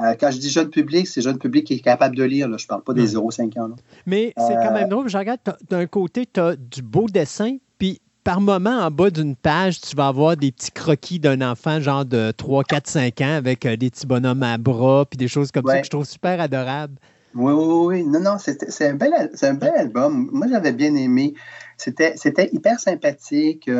Euh, 0.00 0.14
quand 0.18 0.30
je 0.30 0.38
dis 0.38 0.50
jeune 0.50 0.70
public, 0.70 1.06
c'est 1.06 1.20
jeune 1.20 1.38
public 1.38 1.66
qui 1.66 1.74
est 1.74 1.80
capable 1.80 2.16
de 2.16 2.24
lire. 2.24 2.46
Je 2.58 2.64
ne 2.64 2.68
parle 2.68 2.82
pas 2.82 2.94
des 2.94 3.14
0,5 3.14 3.60
ans. 3.60 3.76
Mais 4.06 4.32
c'est 4.36 4.54
quand 4.54 4.72
même 4.72 4.88
drôle. 4.88 5.08
Je 5.08 5.18
regarde, 5.18 5.40
d'un 5.68 5.86
côté, 5.86 6.26
tu 6.26 6.40
as 6.40 6.56
du 6.56 6.82
beau 6.82 7.06
dessin, 7.08 7.58
puis 7.78 8.00
par 8.24 8.40
moment, 8.40 8.78
en 8.78 8.90
bas 8.90 9.10
d'une 9.10 9.36
page, 9.36 9.80
tu 9.80 9.96
vas 9.96 10.08
avoir 10.08 10.36
des 10.36 10.52
petits 10.52 10.70
croquis 10.70 11.18
d'un 11.18 11.40
enfant, 11.40 11.80
genre 11.80 12.04
de 12.04 12.30
3, 12.30 12.64
4, 12.64 12.86
5 12.86 13.20
ans, 13.20 13.34
avec 13.34 13.66
euh, 13.66 13.76
des 13.76 13.90
petits 13.90 14.06
bonhommes 14.06 14.42
à 14.42 14.58
bras, 14.58 15.04
puis 15.06 15.16
des 15.16 15.28
choses 15.28 15.50
comme 15.50 15.66
ça 15.66 15.78
que 15.80 15.84
je 15.84 15.90
trouve 15.90 16.04
super 16.04 16.40
adorables. 16.40 16.96
Oui, 17.34 17.52
oui, 17.52 17.86
oui. 17.86 18.04
Non, 18.04 18.20
non, 18.20 18.36
c'est 18.38 18.82
un, 18.82 18.94
bel, 18.94 19.12
un 19.40 19.54
bel 19.54 19.72
album. 19.74 20.28
Moi, 20.32 20.46
j'avais 20.48 20.72
bien 20.72 20.94
aimé. 20.94 21.34
C'était 21.78 22.50
hyper 22.52 22.78
sympathique 22.78 23.70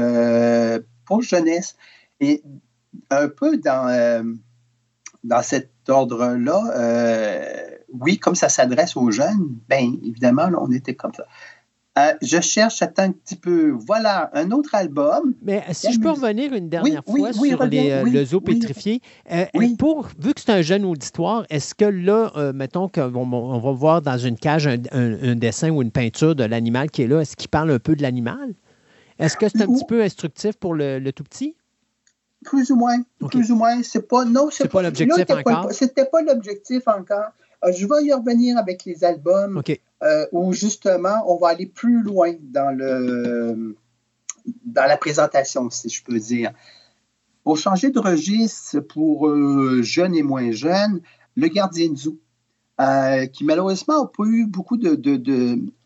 pour 1.05 1.23
jeunesse. 1.23 1.77
Et 2.21 2.43
un 3.11 3.29
peu 3.29 3.59
dans, 3.59 4.35
dans 5.25 5.43
cet 5.43 5.71
ordre-là, 5.89 6.63
euh, 6.77 7.63
oui, 7.93 8.19
comme 8.19 8.35
ça 8.35 8.49
s'adresse 8.49 8.97
aux 8.97 9.11
jeunes, 9.11 9.59
bien 9.69 9.93
évidemment, 10.03 10.49
on 10.59 10.71
était 10.73 10.95
comme 10.95 11.13
ça. 11.15 11.25
Euh, 11.99 12.13
je 12.23 12.41
cherche, 12.41 12.81
attends 12.81 13.03
un 13.03 13.13
petit 13.13 13.37
peu. 13.37 13.71
Voilà, 13.87 14.31
un 14.33 14.51
autre 14.51 14.75
album. 14.75 15.35
Mais 15.43 15.63
si 15.73 15.93
je 15.93 16.01
peux 16.01 16.11
revenir 16.11 16.55
une 16.55 16.71
dernière 16.71 17.05
fois 17.05 17.33
sur 17.33 17.65
les, 17.65 18.03
le 18.05 18.25
zoo 18.25 18.41
pétrifié, 18.41 19.03
euh, 19.31 19.45
pour, 19.79 20.09
vu 20.19 20.33
que 20.33 20.41
c'est 20.41 20.53
un 20.53 20.63
jeune 20.63 20.87
auditoire, 20.87 21.45
est-ce 21.51 21.75
que 21.75 21.85
là, 21.85 22.53
mettons 22.55 22.89
qu'on 22.89 23.15
on 23.15 23.59
va 23.59 23.73
voir 23.73 24.01
dans 24.01 24.17
une 24.17 24.39
cage 24.39 24.67
un, 24.67 25.35
dessin 25.35 25.71
ou 25.71 25.83
une 25.83 25.91
peinture 25.91 26.35
de 26.35 26.45
l'animal 26.45 26.91
qui 26.91 27.03
est 27.03 27.07
là, 27.07 27.21
est-ce 27.21 27.37
qu'il 27.37 27.51
parle 27.51 27.71
un 27.71 27.79
peu 27.79 27.95
de 27.95 28.03
l'animal? 28.03 28.55
Est-ce 29.19 29.37
que 29.37 29.49
c'est 29.49 29.63
un 29.63 29.67
petit 29.67 29.85
peu 29.85 30.03
instructif 30.03 30.57
pour 30.57 30.75
le 30.75 31.11
tout 31.11 31.25
petit? 31.25 31.57
Plus 32.45 32.71
ou 32.71 32.77
moins. 32.77 33.03
Plus 33.31 33.51
ou 33.51 33.57
moins. 33.57 33.83
C'est 33.83 34.07
pas. 34.09 34.25
Non, 34.25 34.49
c'est 34.51 34.69
pas, 34.69 34.83
l'objectif 34.83 35.31
encore? 35.31 35.73
C'était 35.73 36.07
pas 36.07 36.23
l'objectif 36.23 36.87
encore. 36.89 37.31
Euh, 37.65 37.73
je 37.73 37.87
vais 37.87 38.05
y 38.05 38.13
revenir 38.13 38.59
avec 38.59 38.85
les 38.85 39.05
albums 39.05 39.63
euh, 40.03 40.27
où 40.33 40.53
justement 40.53 41.25
on 41.27 41.37
va 41.37 41.49
aller 41.49 41.67
plus 41.67 42.03
loin 42.03 42.33
dans 42.41 42.77
le 42.77 43.77
dans 44.65 44.87
la 44.87 44.97
présentation, 44.97 45.71
si 45.71 45.89
je 45.89 46.03
peux 46.03 46.19
dire. 46.19 46.53
Pour 47.45 47.59
changer 47.59 47.91
de 47.91 47.99
registre 47.99 48.81
pour 48.81 49.29
euh, 49.29 49.83
jeunes 49.83 50.15
et 50.15 50.23
moins 50.23 50.51
jeunes, 50.51 51.01
le 51.37 51.49
gardien 51.49 51.91
de 51.91 51.97
zoo. 51.97 52.19
qui 53.33 53.45
malheureusement 53.45 54.03
n'a 54.03 54.11
pas 54.17 54.25
eu 54.25 54.47
beaucoup 54.47 54.77
de, 54.77 54.95
de, 54.95 55.17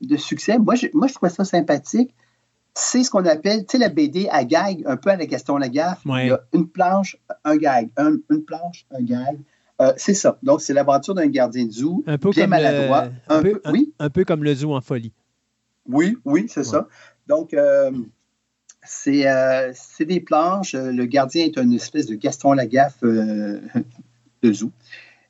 de, 0.00 0.16
succès. 0.16 0.58
Moi 0.58 0.74
je, 0.74 0.86
moi, 0.94 1.06
je 1.06 1.14
trouvais 1.14 1.30
ça 1.30 1.44
sympathique 1.44 2.14
c'est 2.76 3.02
ce 3.02 3.10
qu'on 3.10 3.24
appelle, 3.24 3.60
tu 3.60 3.72
sais, 3.72 3.78
la 3.78 3.88
BD 3.88 4.28
à 4.30 4.44
gag, 4.44 4.82
un 4.86 4.98
peu 4.98 5.08
à 5.08 5.16
la 5.16 5.26
question 5.26 5.56
la 5.56 5.70
gaffe. 5.70 6.02
Il 6.04 6.26
y 6.26 6.30
a 6.30 6.40
une 6.52 6.68
planche, 6.68 7.16
un 7.42 7.56
gag, 7.56 7.90
une 7.98 8.44
planche, 8.44 8.86
un 8.90 9.02
gag. 9.02 9.38
Euh, 9.80 9.92
c'est 9.96 10.14
ça. 10.14 10.38
Donc, 10.42 10.62
c'est 10.62 10.72
l'aventure 10.72 11.14
d'un 11.14 11.26
gardien 11.26 11.66
de 11.66 11.72
zoo, 11.72 12.02
un 12.06 12.18
peu 12.18 12.30
bien 12.30 12.46
maladroit. 12.46 13.08
un, 13.28 13.42
peu, 13.42 13.60
oui? 13.70 13.92
un, 13.98 14.08
peu 14.08 14.24
comme 14.24 14.42
le 14.42 14.54
zoo 14.54 14.74
en 14.74 14.80
folie. 14.80 15.12
Oui, 15.88 16.16
oui, 16.24 16.46
c'est 16.48 16.64
ça. 16.64 16.88
Donc, 17.26 17.52
euh, 17.52 17.90
euh, 19.06 19.72
c'est 19.74 20.04
des 20.04 20.20
planches. 20.20 20.74
Le 20.74 21.04
gardien 21.04 21.44
est 21.44 21.58
une 21.58 21.74
espèce 21.74 22.06
de 22.06 22.14
Gaston 22.14 22.52
Lagaffe 22.52 23.00
de 23.02 24.52
zoo. 24.52 24.70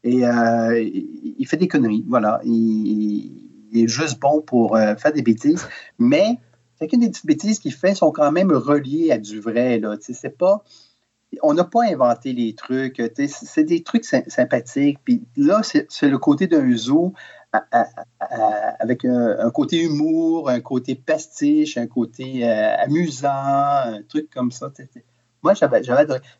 Et 0.05 0.20
il 0.20 1.47
fait 1.47 1.56
des 1.56 1.68
conneries. 1.68 2.05
Voilà. 2.06 2.40
Il, 2.44 3.43
il 3.73 3.85
est 3.85 3.89
juste 3.89 4.20
bon 4.20 4.40
pour 4.40 4.78
faire 4.78 5.12
des 5.12 5.23
bêtises. 5.23 5.66
Mais 5.98 6.39
chacune 6.78 7.01
des 7.01 7.09
petites 7.09 7.27
bêtises 7.27 7.59
qu'il 7.59 7.74
fait 7.74 7.94
sont 7.94 8.12
quand 8.12 8.31
même 8.31 8.52
reliées 8.52 9.10
à 9.10 9.18
du 9.18 9.40
vrai. 9.40 9.81
Là. 9.81 9.97
C'est 10.01 10.39
pas, 10.39 10.62
on 11.43 11.55
n'a 11.55 11.65
pas 11.65 11.85
inventé 11.85 12.32
les 12.32 12.55
trucs. 12.55 13.03
C'est 13.28 13.65
des 13.65 13.82
trucs 13.82 14.05
sympathiques. 14.05 14.98
Puis 15.05 15.23
là, 15.36 15.61
c'est 15.62 16.09
le 16.09 16.19
côté 16.19 16.47
d'un 16.47 16.77
zoo 16.77 17.12
avec 18.81 19.05
un, 19.05 19.51
côté 19.51 19.82
humour, 19.82 20.51
un 20.51 20.61
côté 20.61 20.94
pastiche, 20.94 21.77
un 21.78 21.86
côté 21.86 22.48
euh, 22.48 22.77
amusant, 22.78 23.28
un 23.31 24.03
truc 24.09 24.28
comme 24.31 24.51
ça. 24.51 24.70
Moi, 25.43 25.55
j'avais, 25.55 25.82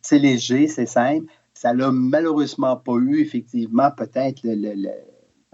c'est 0.03 0.19
léger, 0.19 0.69
c'est 0.69 0.87
simple. 0.87 1.27
Ça 1.55 1.73
l'a 1.73 1.91
malheureusement 1.91 2.77
pas 2.77 2.97
eu, 2.97 3.21
effectivement, 3.21 3.91
peut-être 3.91 4.41
le 4.45 4.91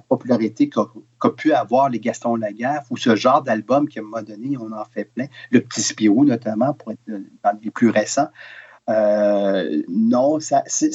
popularité 0.09 0.69
qu'a 0.69 1.31
pu 1.31 1.53
avoir 1.53 1.89
les 1.89 2.01
Gaston 2.01 2.37
Lagaffe 2.37 2.91
ou 2.91 2.97
ce 2.97 3.17
genre 3.17 3.43
d'album 3.43 3.89
qui, 3.89 3.99
à 3.99 4.03
un 4.03 4.05
moment 4.05 4.23
donné, 4.23 4.57
on 4.59 4.73
en 4.73 4.85
fait 4.85 5.05
plein. 5.05 5.27
Le 5.51 5.61
Petit 5.61 5.81
Spirou, 5.81 6.25
notamment, 6.25 6.75
pour 6.75 6.93
être 6.93 7.01
dans 7.07 7.59
les 7.63 7.71
plus 7.71 7.89
récents. 7.89 8.29
Euh, 8.91 9.83
non, 9.89 10.39
c'est 10.41 10.93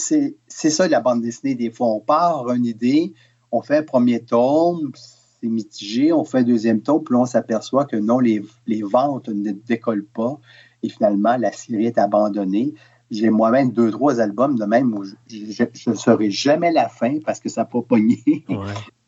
ça 0.49 0.88
la 0.88 0.99
bande 0.99 1.22
dessinée. 1.22 1.55
Des 1.55 1.72
fois, 1.72 1.88
on 1.88 1.99
part 1.99 2.49
une 2.51 2.65
idée, 2.65 3.14
on 3.51 3.61
fait 3.61 3.77
un 3.77 3.84
premier 3.84 4.19
tome, 4.23 4.91
c'est 4.95 5.47
mitigé, 5.47 6.11
on 6.11 6.23
fait 6.23 6.39
un 6.39 6.43
deuxième 6.43 6.81
tome, 6.81 7.03
puis 7.03 7.15
on 7.15 7.26
s'aperçoit 7.26 7.85
que 7.85 7.95
non, 7.95 8.19
les, 8.19 8.43
les, 8.65 8.81
ventes 8.81 9.30
ne 9.30 9.51
décollent 9.51 10.05
pas. 10.05 10.39
Et 10.84 10.89
finalement, 10.89 11.38
la 11.38 11.51
série 11.51 11.85
est 11.85 11.97
abandonnée. 11.97 12.73
J'ai 13.09 13.30
moi-même 13.30 13.72
deux, 13.72 13.89
trois 13.89 14.19
albums 14.19 14.57
de 14.57 14.65
même 14.65 14.93
où 14.93 15.05
je 15.05 15.89
ne 15.89 15.95
saurai 15.95 16.30
jamais 16.30 16.72
la 16.72 16.89
fin 16.89 17.19
parce 17.26 17.39
que 17.39 17.47
ça 17.47 17.61
n'a 17.61 17.65
pas 17.65 17.81
pogné. 17.81 18.22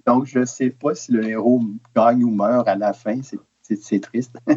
Donc, 0.07 0.25
je 0.25 0.39
ne 0.39 0.45
sais 0.45 0.69
pas 0.69 0.95
si 0.95 1.11
le 1.11 1.27
héros 1.27 1.61
gagne 1.95 2.23
ou 2.23 2.31
meurt 2.31 2.67
à 2.67 2.75
la 2.75 2.93
fin. 2.93 3.21
C'est 3.21 3.37
triste. 3.77 4.35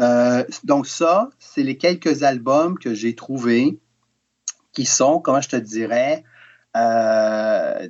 Euh, 0.00 0.42
donc, 0.64 0.86
ça, 0.86 1.28
c'est 1.38 1.62
les 1.62 1.76
quelques 1.76 2.22
albums 2.22 2.78
que 2.78 2.94
j'ai 2.94 3.14
trouvés 3.14 3.78
qui 4.72 4.86
sont, 4.86 5.20
comment 5.20 5.42
je 5.42 5.50
te 5.50 5.56
dirais, 5.56 6.24
euh, 6.74 7.86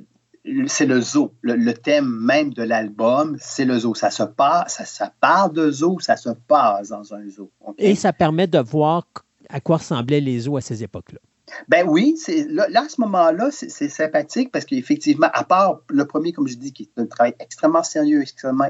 c'est 0.67 0.85
le 0.85 0.99
zoo. 0.99 1.33
Le, 1.41 1.71
thème 1.71 2.07
même 2.07 2.53
de 2.53 2.63
l'album, 2.63 3.37
c'est 3.39 3.63
le 3.63 3.79
zoo. 3.79 3.95
Ça 3.95 4.11
se 4.11 4.23
passe, 4.23 4.83
ça, 4.83 5.13
parle 5.21 5.53
de 5.53 5.71
zoo, 5.71 5.99
ça 5.99 6.17
se 6.17 6.29
passe 6.29 6.89
dans 6.89 7.13
un 7.13 7.27
zoo? 7.29 7.49
Et 7.77 7.95
ça 7.95 8.13
permet 8.13 8.47
de 8.47 8.59
voir 8.59 9.07
à 9.49 9.59
quoi 9.59 9.77
ressemblaient 9.77 10.21
les 10.21 10.39
zoos 10.39 10.57
à 10.57 10.61
ces 10.61 10.83
époques-là. 10.83 11.19
Ben 11.67 11.87
oui, 11.87 12.17
là, 12.49 12.67
là, 12.69 12.83
à 12.83 12.89
ce 12.89 12.99
moment-là, 13.01 13.49
c'est 13.51 13.89
sympathique 13.89 14.51
parce 14.51 14.65
qu'effectivement, 14.65 15.29
à 15.33 15.43
part 15.43 15.81
le 15.89 16.05
premier, 16.05 16.31
comme 16.31 16.47
je 16.47 16.55
dis, 16.55 16.73
qui 16.73 16.83
est 16.83 17.01
un 17.01 17.05
travail 17.05 17.35
extrêmement 17.39 17.83
sérieux, 17.83 18.21
extrêmement 18.21 18.69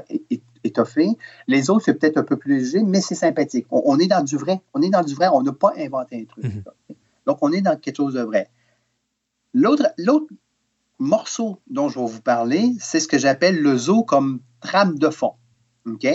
étoffé, 0.62 1.08
les 1.46 1.70
autres, 1.70 1.86
c'est 1.86 1.94
peut-être 1.94 2.18
un 2.18 2.22
peu 2.22 2.36
plus 2.36 2.58
léger, 2.58 2.82
mais 2.82 3.00
c'est 3.00 3.14
sympathique. 3.14 3.66
On, 3.70 3.98
est 3.98 4.08
dans 4.08 4.22
du 4.22 4.36
vrai. 4.36 4.60
On 4.74 4.82
est 4.82 4.90
dans 4.90 5.02
du 5.02 5.14
vrai. 5.14 5.28
On 5.32 5.42
n'a 5.42 5.52
pas 5.52 5.72
inventé 5.78 6.20
un 6.20 6.24
truc. 6.24 6.44
Mhm. 6.44 6.64
Donc, 7.26 7.38
on 7.40 7.52
est 7.52 7.62
dans 7.62 7.76
quelque 7.78 7.96
chose 7.96 8.14
de 8.14 8.22
vrai. 8.22 8.50
L'autre 9.54 9.86
morceau 10.98 11.60
dont 11.68 11.88
je 11.88 11.98
vais 11.98 12.06
vous 12.06 12.20
parler, 12.20 12.72
c'est 12.78 13.00
ce 13.00 13.08
que 13.08 13.18
j'appelle 13.18 13.60
le 13.60 13.76
zoo 13.76 14.02
comme 14.02 14.40
trame 14.60 14.98
de 14.98 15.08
fond. 15.10 15.32
OK? 15.86 16.06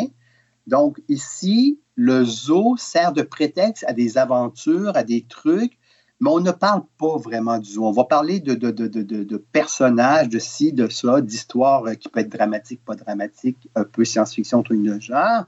Donc, 0.68 1.02
ici, 1.10 1.80
le 1.96 2.24
zoo 2.24 2.78
sert 2.78 3.14
de 3.14 3.24
prétexte 3.24 3.84
à 3.88 3.94
des 3.94 4.18
aventures, 4.18 4.96
à 4.96 5.04
des 5.04 5.26
trucs, 5.28 5.78
mais 6.22 6.30
on 6.30 6.40
ne 6.40 6.52
parle 6.52 6.84
pas 7.00 7.18
vraiment 7.18 7.58
du 7.58 7.72
zoo. 7.72 7.86
On 7.86 7.92
va 7.92 8.04
parler 8.04 8.40
de, 8.40 8.54
de, 8.54 9.38
personnages, 9.52 10.30
de 10.30 10.38
ci, 10.38 10.72
de 10.72 10.88
ça, 10.88 11.20
d'histoires 11.20 11.84
qui 12.00 12.10
peuvent 12.10 12.24
être 12.24 12.32
dramatiques, 12.32 12.86
pas 12.86 12.96
dramatiques, 12.96 13.68
un 13.76 13.84
peu 13.84 14.06
science-fiction, 14.06 14.62
truc 14.62 14.84
de 14.84 15.00
genre. 15.00 15.46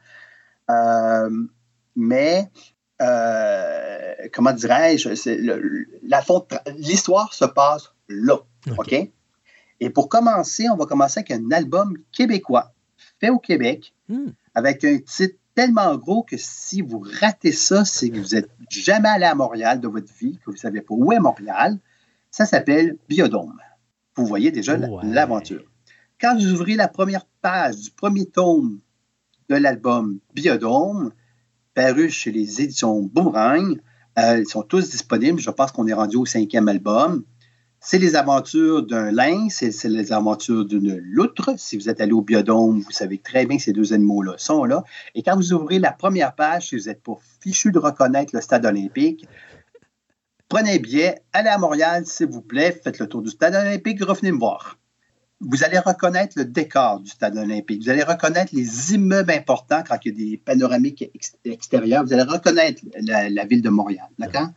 Euh, 0.72 1.30
mais, 1.96 2.50
euh, 3.04 4.14
comment 4.34 4.52
dirais-je, 4.52 5.10
l'histoire 6.80 7.34
se 7.36 7.46
passe 7.46 7.94
là. 8.10 8.40
OK? 8.76 8.96
Et 9.80 9.90
pour 9.92 10.10
commencer, 10.10 10.68
on 10.72 10.76
va 10.76 10.88
commencer 10.88 11.20
avec 11.20 11.32
un 11.32 11.52
album 11.52 11.98
québécois, 12.12 12.74
fait 13.20 13.30
au 13.30 13.38
Québec, 13.38 13.94
hmm. 14.10 14.32
avec 14.56 14.84
un 14.84 14.98
titre 14.98 15.38
tellement 15.56 15.96
gros 15.98 16.24
que 16.24 16.36
si 16.38 16.82
vous 16.82 17.04
ratez 17.22 17.52
ça, 17.52 17.86
c'est 17.86 18.10
que 18.10 18.20
vous 18.20 18.36
n'êtes 18.36 18.50
jamais 18.70 19.10
allé 19.10 19.26
à 19.26 19.36
Montréal 19.36 19.80
de 19.80 19.88
votre 19.88 20.12
vie, 20.14 20.38
que 20.38 20.46
vous 20.48 20.54
ne 20.54 20.58
savez 20.58 20.82
pas 20.82 20.94
où 20.96 21.12
est 21.12 21.20
Montréal. 21.20 21.78
Ça 22.32 22.46
s'appelle 22.46 22.98
Biodôme. 23.08 23.60
Vous 24.16 24.26
voyez 24.26 24.52
déjà 24.52 24.78
l'aventure. 24.78 25.64
Quand 26.20 26.36
vous 26.36 26.52
ouvrez 26.52 26.76
la 26.76 26.88
première 26.88 27.26
page 27.42 27.78
du 27.78 27.92
premier 27.92 28.26
tome 28.26 28.80
de 29.50 29.56
l'album 29.56 30.20
Biodôme, 30.34 31.12
paru 31.74 32.10
chez 32.10 32.32
les 32.32 32.62
éditions 32.62 33.02
Boomerang, 33.02 33.80
euh, 34.20 34.40
ils 34.40 34.48
sont 34.48 34.64
tous 34.64 34.90
disponibles. 34.90 35.40
Je 35.40 35.50
pense 35.50 35.72
qu'on 35.72 35.88
est 35.88 35.94
rendu 35.94 36.18
au 36.18 36.26
cinquième 36.26 36.68
album. 36.68 37.24
C'est 37.86 38.00
les 38.00 38.16
aventures 38.16 38.82
d'un 38.84 39.12
lynx, 39.12 39.70
c'est 39.72 39.90
les 39.90 40.14
aventures 40.14 40.64
d'une 40.64 41.00
loutre. 41.00 41.50
Si 41.58 41.76
vous 41.78 41.90
êtes 41.90 42.00
allé 42.00 42.14
au 42.14 42.22
biodôme, 42.22 42.80
vous 42.80 42.92
savez 42.92 43.18
très 43.18 43.46
bien 43.46 43.58
que 43.58 43.64
ces 43.64 43.74
deux 43.74 43.92
animaux-là 43.92 44.36
sont 44.38 44.64
là. 44.64 44.86
Et 45.16 45.22
quand 45.22 45.36
vous 45.36 45.52
ouvrez 45.52 45.80
la 45.80 45.92
première 45.92 46.34
page, 46.34 46.70
si 46.70 46.78
vous 46.78 46.86
n'êtes 46.86 47.04
pas 47.04 47.18
fichu 47.42 47.74
de 47.74 47.80
reconnaître 47.80 48.34
le 48.34 48.40
stade 48.40 48.66
olympique, 48.66 49.28
prenez 50.48 50.76
un 50.76 51.14
allez 51.34 51.50
à 51.50 51.58
Montréal, 51.58 52.06
s'il 52.06 52.28
vous 52.28 52.42
plaît, 52.42 52.72
faites 52.72 53.00
le 53.00 53.08
tour 53.08 53.22
du 53.22 53.32
stade 53.32 53.54
olympique, 53.54 54.02
revenez 54.02 54.32
me 54.32 54.40
voir. 54.40 54.78
Vous 55.42 55.66
allez 55.66 55.80
reconnaître 55.80 56.38
le 56.38 56.46
décor 56.46 57.02
du 57.02 57.10
stade 57.10 57.36
olympique. 57.36 57.84
Vous 57.84 57.90
allez 57.90 58.04
reconnaître 58.04 58.56
les 58.56 58.94
immeubles 58.94 59.32
importants 59.32 59.84
quand 59.86 59.98
il 60.06 60.08
y 60.08 60.12
a 60.12 60.30
des 60.32 60.38
panoramiques 60.38 61.12
extérieures. 61.44 62.06
Vous 62.06 62.14
allez 62.14 62.24
reconnaître 62.24 62.82
la, 63.02 63.30
la 63.30 63.46
ville 63.46 63.62
de 63.62 63.70
Montréal. 63.70 64.08
D'accord? 64.18 64.48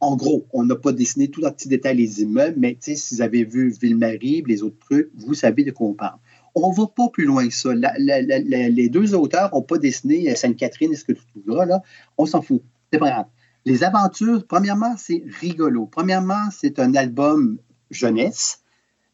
En 0.00 0.16
gros, 0.16 0.46
on 0.52 0.64
n'a 0.64 0.76
pas 0.76 0.92
dessiné 0.92 1.28
tout 1.28 1.44
en 1.44 1.50
petits 1.50 1.68
détails 1.68 1.96
les 1.96 2.22
immeubles, 2.22 2.58
mais 2.58 2.76
si 2.80 3.14
vous 3.14 3.22
avez 3.22 3.44
vu 3.44 3.70
Ville-Marie, 3.70 4.42
les 4.46 4.62
autres 4.62 4.78
trucs, 4.78 5.10
vous 5.14 5.34
savez 5.34 5.64
de 5.64 5.70
quoi 5.70 5.88
on 5.88 5.94
parle. 5.94 6.18
On 6.54 6.70
ne 6.70 6.76
va 6.76 6.86
pas 6.86 7.08
plus 7.08 7.24
loin 7.24 7.46
que 7.46 7.54
ça. 7.54 7.72
les 7.74 8.88
deux 8.88 9.14
auteurs 9.14 9.54
n'ont 9.54 9.62
pas 9.62 9.78
dessiné 9.78 10.34
Sainte-Catherine 10.34 10.92
et 10.92 10.96
ce 10.96 11.04
que 11.04 11.12
tout 11.12 11.42
là, 11.46 11.64
là. 11.64 11.82
On 12.16 12.26
s'en 12.26 12.42
fout. 12.42 12.62
C'est 12.92 12.98
pas. 12.98 13.28
Les 13.64 13.84
aventures, 13.84 14.46
premièrement, 14.46 14.96
c'est 14.96 15.22
rigolo. 15.40 15.86
Premièrement, 15.86 16.48
c'est 16.50 16.78
un 16.78 16.94
album 16.94 17.58
jeunesse. 17.90 18.62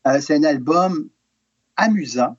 Euh, 0.06 0.20
c'est 0.20 0.36
un 0.36 0.44
album 0.44 1.08
amusant 1.76 2.36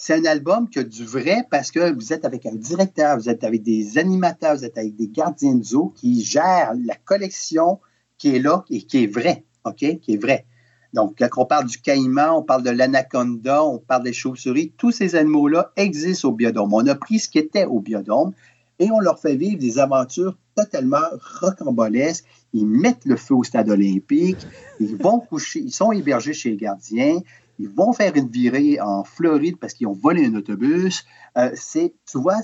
c'est 0.00 0.14
un 0.14 0.24
album 0.26 0.70
qui 0.70 0.78
a 0.78 0.84
du 0.84 1.04
vrai 1.04 1.44
parce 1.50 1.72
que 1.72 1.92
vous 1.92 2.12
êtes 2.12 2.24
avec 2.24 2.46
un 2.46 2.54
directeur, 2.54 3.18
vous 3.18 3.28
êtes 3.28 3.42
avec 3.42 3.64
des 3.64 3.98
animateurs, 3.98 4.54
vous 4.54 4.64
êtes 4.64 4.78
avec 4.78 4.94
des 4.94 5.08
gardiens 5.08 5.56
de 5.56 5.64
zoo 5.64 5.92
qui 5.96 6.22
gèrent 6.22 6.72
la 6.84 6.94
collection 6.94 7.80
qui 8.16 8.36
est 8.36 8.38
là 8.38 8.64
et 8.70 8.82
qui 8.82 9.02
est 9.02 9.06
vraie, 9.12 9.44
OK? 9.64 9.98
Qui 10.00 10.12
est. 10.12 10.46
Donc, 10.94 11.16
quand 11.18 11.42
on 11.42 11.44
parle 11.44 11.66
du 11.66 11.78
caïman, 11.78 12.30
on 12.30 12.42
parle 12.42 12.62
de 12.62 12.70
l'anaconda, 12.70 13.64
on 13.64 13.78
parle 13.78 14.04
des 14.04 14.12
chauves-souris, 14.12 14.72
tous 14.78 14.92
ces 14.92 15.16
animaux-là 15.16 15.72
existent 15.76 16.28
au 16.28 16.32
biodôme. 16.32 16.72
On 16.72 16.86
a 16.86 16.94
pris 16.94 17.18
ce 17.18 17.28
qui 17.28 17.38
était 17.38 17.64
au 17.64 17.80
biodôme 17.80 18.32
et 18.78 18.92
on 18.92 19.00
leur 19.00 19.18
fait 19.18 19.34
vivre 19.34 19.58
des 19.58 19.80
aventures 19.80 20.38
totalement 20.54 21.04
rocambolesques. 21.40 22.24
Ils 22.52 22.66
mettent 22.66 23.04
le 23.04 23.16
feu 23.16 23.34
au 23.34 23.42
stade 23.42 23.68
olympique, 23.68 24.46
ils 24.78 24.96
vont 24.96 25.18
coucher, 25.18 25.58
ils 25.58 25.72
sont 25.72 25.90
hébergés 25.90 26.32
chez 26.32 26.50
les 26.50 26.56
gardiens, 26.56 27.18
ils 27.58 27.68
vont 27.68 27.92
faire 27.92 28.14
une 28.14 28.28
virée 28.28 28.80
en 28.80 29.04
Floride 29.04 29.56
parce 29.58 29.74
qu'ils 29.74 29.86
ont 29.86 29.92
volé 29.92 30.26
un 30.26 30.34
autobus. 30.34 31.04
Euh, 31.36 31.50
c'est, 31.54 31.94
tu 32.10 32.18
vois, 32.18 32.40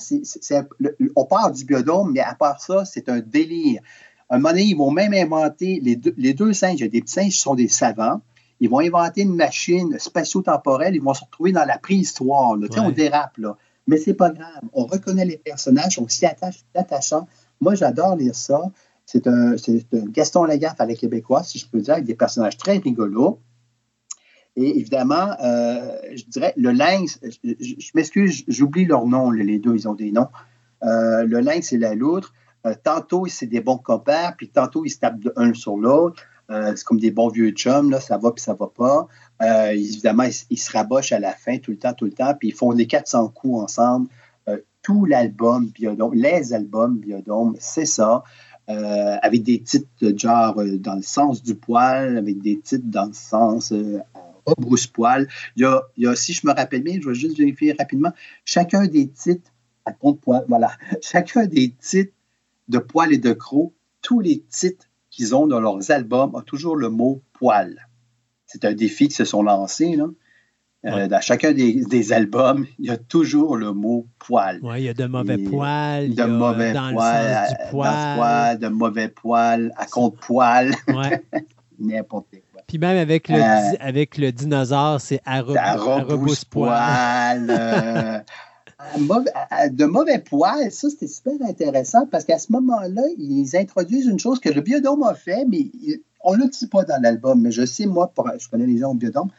on 1.15 1.25
parle 1.25 1.53
du 1.53 1.65
biodôme, 1.65 2.13
mais 2.13 2.21
à 2.21 2.35
part 2.35 2.61
ça, 2.61 2.85
c'est 2.85 3.09
un 3.09 3.21
délire. 3.21 3.81
À 4.29 4.37
un 4.37 4.39
moment 4.39 4.51
donné, 4.51 4.65
ils 4.65 4.77
vont 4.77 4.91
même 4.91 5.15
inventer, 5.15 5.81
les 5.83 5.97
deux, 5.97 6.15
les 6.17 6.35
deux 6.35 6.53
singes, 6.53 6.79
des 6.79 6.89
petits 6.89 7.13
singes 7.13 7.33
qui 7.33 7.39
sont 7.39 7.55
des 7.55 7.69
savants, 7.69 8.21
ils 8.61 8.71
vont 8.71 8.81
inventer 8.81 9.23
une 9.23 9.35
machine 9.35 9.99
spatio-temporelle, 9.99 10.95
ils 10.95 11.03
vont 11.03 11.15
se 11.15 11.25
retrouver 11.25 11.53
dans 11.53 11.65
la 11.65 11.79
préhistoire. 11.79 12.57
Là. 12.57 12.67
On 12.79 12.91
dérape, 12.91 13.37
là. 13.39 13.57
Mais 13.87 13.99
c'est 13.99 14.15
pas 14.15 14.31
grave. 14.31 14.63
On 14.73 14.87
reconnaît 14.87 15.27
les 15.27 15.37
personnages, 15.37 15.99
on 15.99 16.09
s'y 16.09 16.25
attache, 16.25 16.61
c'est 16.73 16.81
attachant. 16.81 17.29
Moi, 17.61 17.75
j'adore 17.75 18.17
lire 18.17 18.35
ça. 18.35 18.63
C'est 19.05 19.27
un, 19.27 19.53
un 19.53 20.05
Gaston 20.07 20.45
Lagaffe 20.45 20.81
à 20.81 20.87
la 20.87 20.95
Québécois, 20.95 21.43
si 21.43 21.59
je 21.59 21.67
peux 21.67 21.81
dire, 21.81 21.95
avec 21.95 22.07
des 22.07 22.15
personnages 22.15 22.57
très 22.57 22.79
rigolos. 22.79 23.39
Et 24.57 24.79
évidemment, 24.79 25.31
euh, 25.43 25.97
je 26.15 26.25
dirais, 26.25 26.53
le 26.57 26.71
lynx, 26.71 27.19
je, 27.43 27.91
m'excuse, 27.95 28.45
j'oublie 28.47 28.85
leur 28.85 29.07
nom, 29.07 29.31
les 29.31 29.59
deux, 29.59 29.75
ils 29.75 29.89
ont 29.89 29.95
des 29.95 30.13
noms. 30.13 30.29
Euh, 30.85 31.25
le 31.25 31.41
lynx 31.41 31.73
et 31.73 31.79
la 31.79 31.95
loutre, 31.95 32.33
euh, 32.67 32.75
tantôt, 32.83 33.27
c'est 33.27 33.47
des 33.47 33.61
bons 33.61 33.79
copains, 33.79 34.33
puis 34.37 34.49
tantôt, 34.49 34.85
ils 34.85 34.91
se 34.91 34.99
tapent 34.99 35.21
de 35.21 35.33
un 35.37 35.55
sur 35.55 35.77
l'autre. 35.77 36.23
c'est 36.49 36.85
comme 36.85 37.01
des 37.01 37.11
bons 37.11 37.29
vieux 37.29 37.51
chums, 37.51 37.91
là, 37.91 38.01
ça 38.01 38.17
va 38.19 38.31
puis 38.31 38.43
ça 38.43 38.55
va 38.55 38.69
pas. 38.69 39.09
évidemment, 39.73 40.25
ils, 40.51 40.59
se 40.59 40.73
rabochent 40.73 41.13
à 41.13 41.19
la 41.19 41.33
fin, 41.33 41.59
tout 41.59 41.73
le 41.73 41.79
temps, 41.79 41.95
tout 41.95 42.05
le 42.05 42.13
temps, 42.13 42.35
puis 42.39 42.49
ils 42.49 42.55
font 42.55 42.73
des 42.75 42.87
400 42.87 43.29
coups 43.31 43.65
ensemble. 43.65 44.09
tout 44.83 45.05
l'album 45.07 45.67
Biodome, 45.69 46.15
les 46.15 46.53
albums 46.53 46.99
Biodome, 46.99 47.57
c'est 47.59 47.87
ça. 47.87 48.23
avec 48.69 49.43
des 49.43 49.63
titres 49.63 49.89
genre 50.17 50.63
dans 50.79 50.95
le 50.95 51.03
sens 51.03 51.43
du 51.43 51.57
poil, 51.57 52.19
avec 52.19 52.41
des 52.41 52.61
titres 52.61 52.87
dans 52.87 53.07
le 53.07 53.15
sens 53.15 53.73
brousse-poil. 54.59 55.29
Il 55.57 55.81
y, 55.97 56.07
a, 56.07 56.17
si 56.17 56.33
je 56.33 56.47
me 56.47 56.53
rappelle 56.53 56.83
bien, 56.83 56.99
je 57.01 57.09
vais 57.09 57.15
juste 57.15 57.39
vérifier 57.39 57.75
rapidement, 57.79 58.13
chacun 58.45 58.87
des 58.87 59.09
titres, 59.09 59.51
à 59.85 59.93
compte 59.93 60.21
poil, 60.21 60.45
voilà, 60.49 60.73
chacun 61.03 61.47
des 61.47 61.71
titres 61.73 62.13
de 62.69 62.79
poil 62.79 63.13
et 63.13 63.19
de 63.19 63.33
croc, 63.33 63.73
tous 64.03 64.21
les 64.21 64.41
titres 64.41 64.87
qu'ils 65.11 65.35
ont 65.35 65.47
dans 65.47 65.61
leurs 65.61 65.91
albums 65.91 66.35
ont 66.35 66.43
toujours 66.43 66.77
le 66.77 66.89
mot 66.89 67.23
poil. 67.33 67.89
C'est 68.47 68.65
un 68.65 68.73
défi 68.73 69.07
qu'ils 69.07 69.17
se 69.17 69.25
sont 69.25 69.43
lancés, 69.43 69.97
là. 69.97 70.07
Euh, 70.87 71.09
dans 71.09 71.21
chacun 71.23 71.53
des, 71.53 72.13
albums, 72.13 72.67
il 72.79 72.87
y 72.87 72.91
a 72.91 72.99
toujours 72.99 73.57
le 73.57 73.73
mot 73.73 74.07
poil. 74.19 74.61
Oui, 74.63 74.81
il 74.81 74.85
y 74.85 74.89
a 74.91 74.95
de 74.95 75.07
mauvais 75.07 75.39
poils. 75.39 76.15
De 76.15 76.25
mauvais 76.25 76.75
poils, 77.71 78.59
de 78.59 78.69
mauvais 78.69 79.09
poils, 79.09 79.73
à 79.77 79.87
compte 79.87 80.19
poil. 80.19 80.75
Ouais. 80.89 81.23
N'importe 81.79 82.33
quoi. 82.33 82.41
Puis 82.67 82.79
même 82.79 82.97
avec 82.97 83.29
le, 83.29 83.37
euh, 83.37 83.77
avec 83.81 84.17
le 84.19 84.33
dinosaure, 84.33 85.01
c'est 85.01 85.21
arobus-poil. 85.25 86.67
Euh, 87.51 88.19
de 89.71 89.85
mauvais 89.85 90.19
poils, 90.19 90.71
ça 90.73 90.89
c'était 90.91 91.09
super 91.09 91.35
intéressant 91.47 92.07
parce 92.07 92.25
qu'à 92.25 92.39
ce 92.39 92.53
moment-là, 92.53 93.03
ils 93.19 93.57
introduisent 93.57 94.07
une 94.07 94.19
chose 94.19 94.41
que 94.41 94.49
le 94.49 94.61
biodôme 94.61 95.03
a 95.03 95.15
fait, 95.15 95.45
mais 95.47 95.71
on 96.23 96.35
ne 96.37 96.45
le 96.45 96.49
dit 96.49 96.67
pas 96.67 96.85
dans 96.85 97.01
l'album. 97.03 97.41
Mais 97.41 97.51
je 97.51 97.67
sais, 97.67 97.87
moi, 97.87 98.13
je 98.39 98.49
connais 98.49 98.67
les 98.67 98.79
gens 98.79 98.93
au 98.93 98.95
biodôme. 98.95 99.31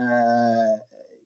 Euh, 0.00 0.76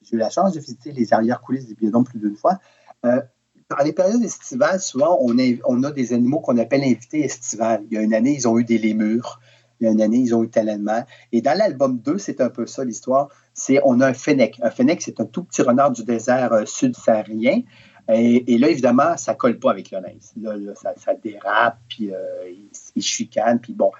j'ai 0.02 0.16
eu 0.16 0.18
la 0.18 0.30
chance 0.30 0.52
de 0.52 0.60
visiter 0.60 0.92
les 0.92 1.12
arrières-coulisses 1.12 1.66
du 1.66 1.74
biodôme 1.74 2.04
plus 2.04 2.18
d'une 2.18 2.36
fois. 2.36 2.58
dans 3.02 3.82
les 3.84 3.92
périodes 3.92 4.22
estivales, 4.22 4.80
souvent, 4.80 5.18
on 5.20 5.38
a, 5.38 5.56
on 5.66 5.82
a 5.84 5.92
des 5.92 6.12
animaux 6.12 6.40
qu'on 6.40 6.58
appelle 6.58 6.82
invités 6.82 7.24
estivales. 7.24 7.82
Il 7.90 7.94
y 7.94 7.98
a 7.98 8.02
une 8.02 8.12
année, 8.14 8.34
ils 8.34 8.48
ont 8.48 8.58
eu 8.58 8.64
des 8.64 8.78
lémures. 8.78 9.40
Une 9.90 10.00
année, 10.00 10.18
ils 10.18 10.34
ont 10.34 10.42
eu 10.42 10.48
tellement. 10.48 11.04
Et 11.32 11.40
dans 11.40 11.56
l'album 11.56 11.98
2, 11.98 12.18
c'est 12.18 12.40
un 12.40 12.50
peu 12.50 12.66
ça 12.66 12.84
l'histoire. 12.84 13.28
C'est 13.52 13.80
on 13.84 14.00
a 14.00 14.08
un 14.08 14.14
fennec. 14.14 14.58
Un 14.62 14.70
fennec, 14.70 15.02
c'est 15.02 15.20
un 15.20 15.26
tout 15.26 15.44
petit 15.44 15.62
renard 15.62 15.92
du 15.92 16.04
désert 16.04 16.52
euh, 16.52 16.64
sud-saharien. 16.64 17.62
Et, 18.08 18.58
là, 18.58 18.68
évidemment, 18.68 19.16
ça 19.16 19.34
colle 19.34 19.58
pas 19.58 19.70
avec 19.70 19.90
le 19.90 19.98
Là, 19.98 20.56
là 20.56 20.72
ça, 20.74 21.14
dérape, 21.14 21.78
puis 21.88 22.12
euh, 22.12 22.16
il, 22.94 23.02
chicane, 23.02 23.58
puis 23.60 23.72
bon. 23.72 23.90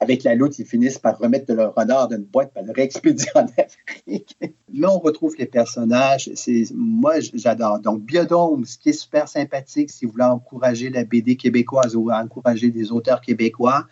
Avec 0.00 0.24
la 0.24 0.34
loutre, 0.34 0.56
ils 0.58 0.66
finissent 0.66 0.98
par 0.98 1.16
remettre 1.16 1.54
le 1.54 1.66
renard 1.66 2.08
dans 2.08 2.16
une 2.16 2.24
boîte 2.24 2.50
et 2.56 2.62
le 2.64 2.72
réexpédier 2.72 3.30
en 3.36 3.46
Afrique. 3.56 4.36
Là, 4.74 4.90
on 4.92 4.98
retrouve 4.98 5.36
les 5.38 5.46
personnages. 5.46 6.28
Moi, 6.74 7.20
j'adore. 7.34 7.78
Donc, 7.78 8.02
Biodome, 8.02 8.64
ce 8.64 8.78
qui 8.78 8.88
est 8.88 8.94
super 8.94 9.28
sympathique, 9.28 9.90
si 9.90 10.04
vous 10.04 10.10
voulez 10.10 10.24
encourager 10.24 10.90
la 10.90 11.04
BD 11.04 11.36
québécoise 11.36 11.94
ou 11.94 12.10
encourager 12.10 12.72
des 12.72 12.90
auteurs 12.90 13.20
québécois, 13.20 13.86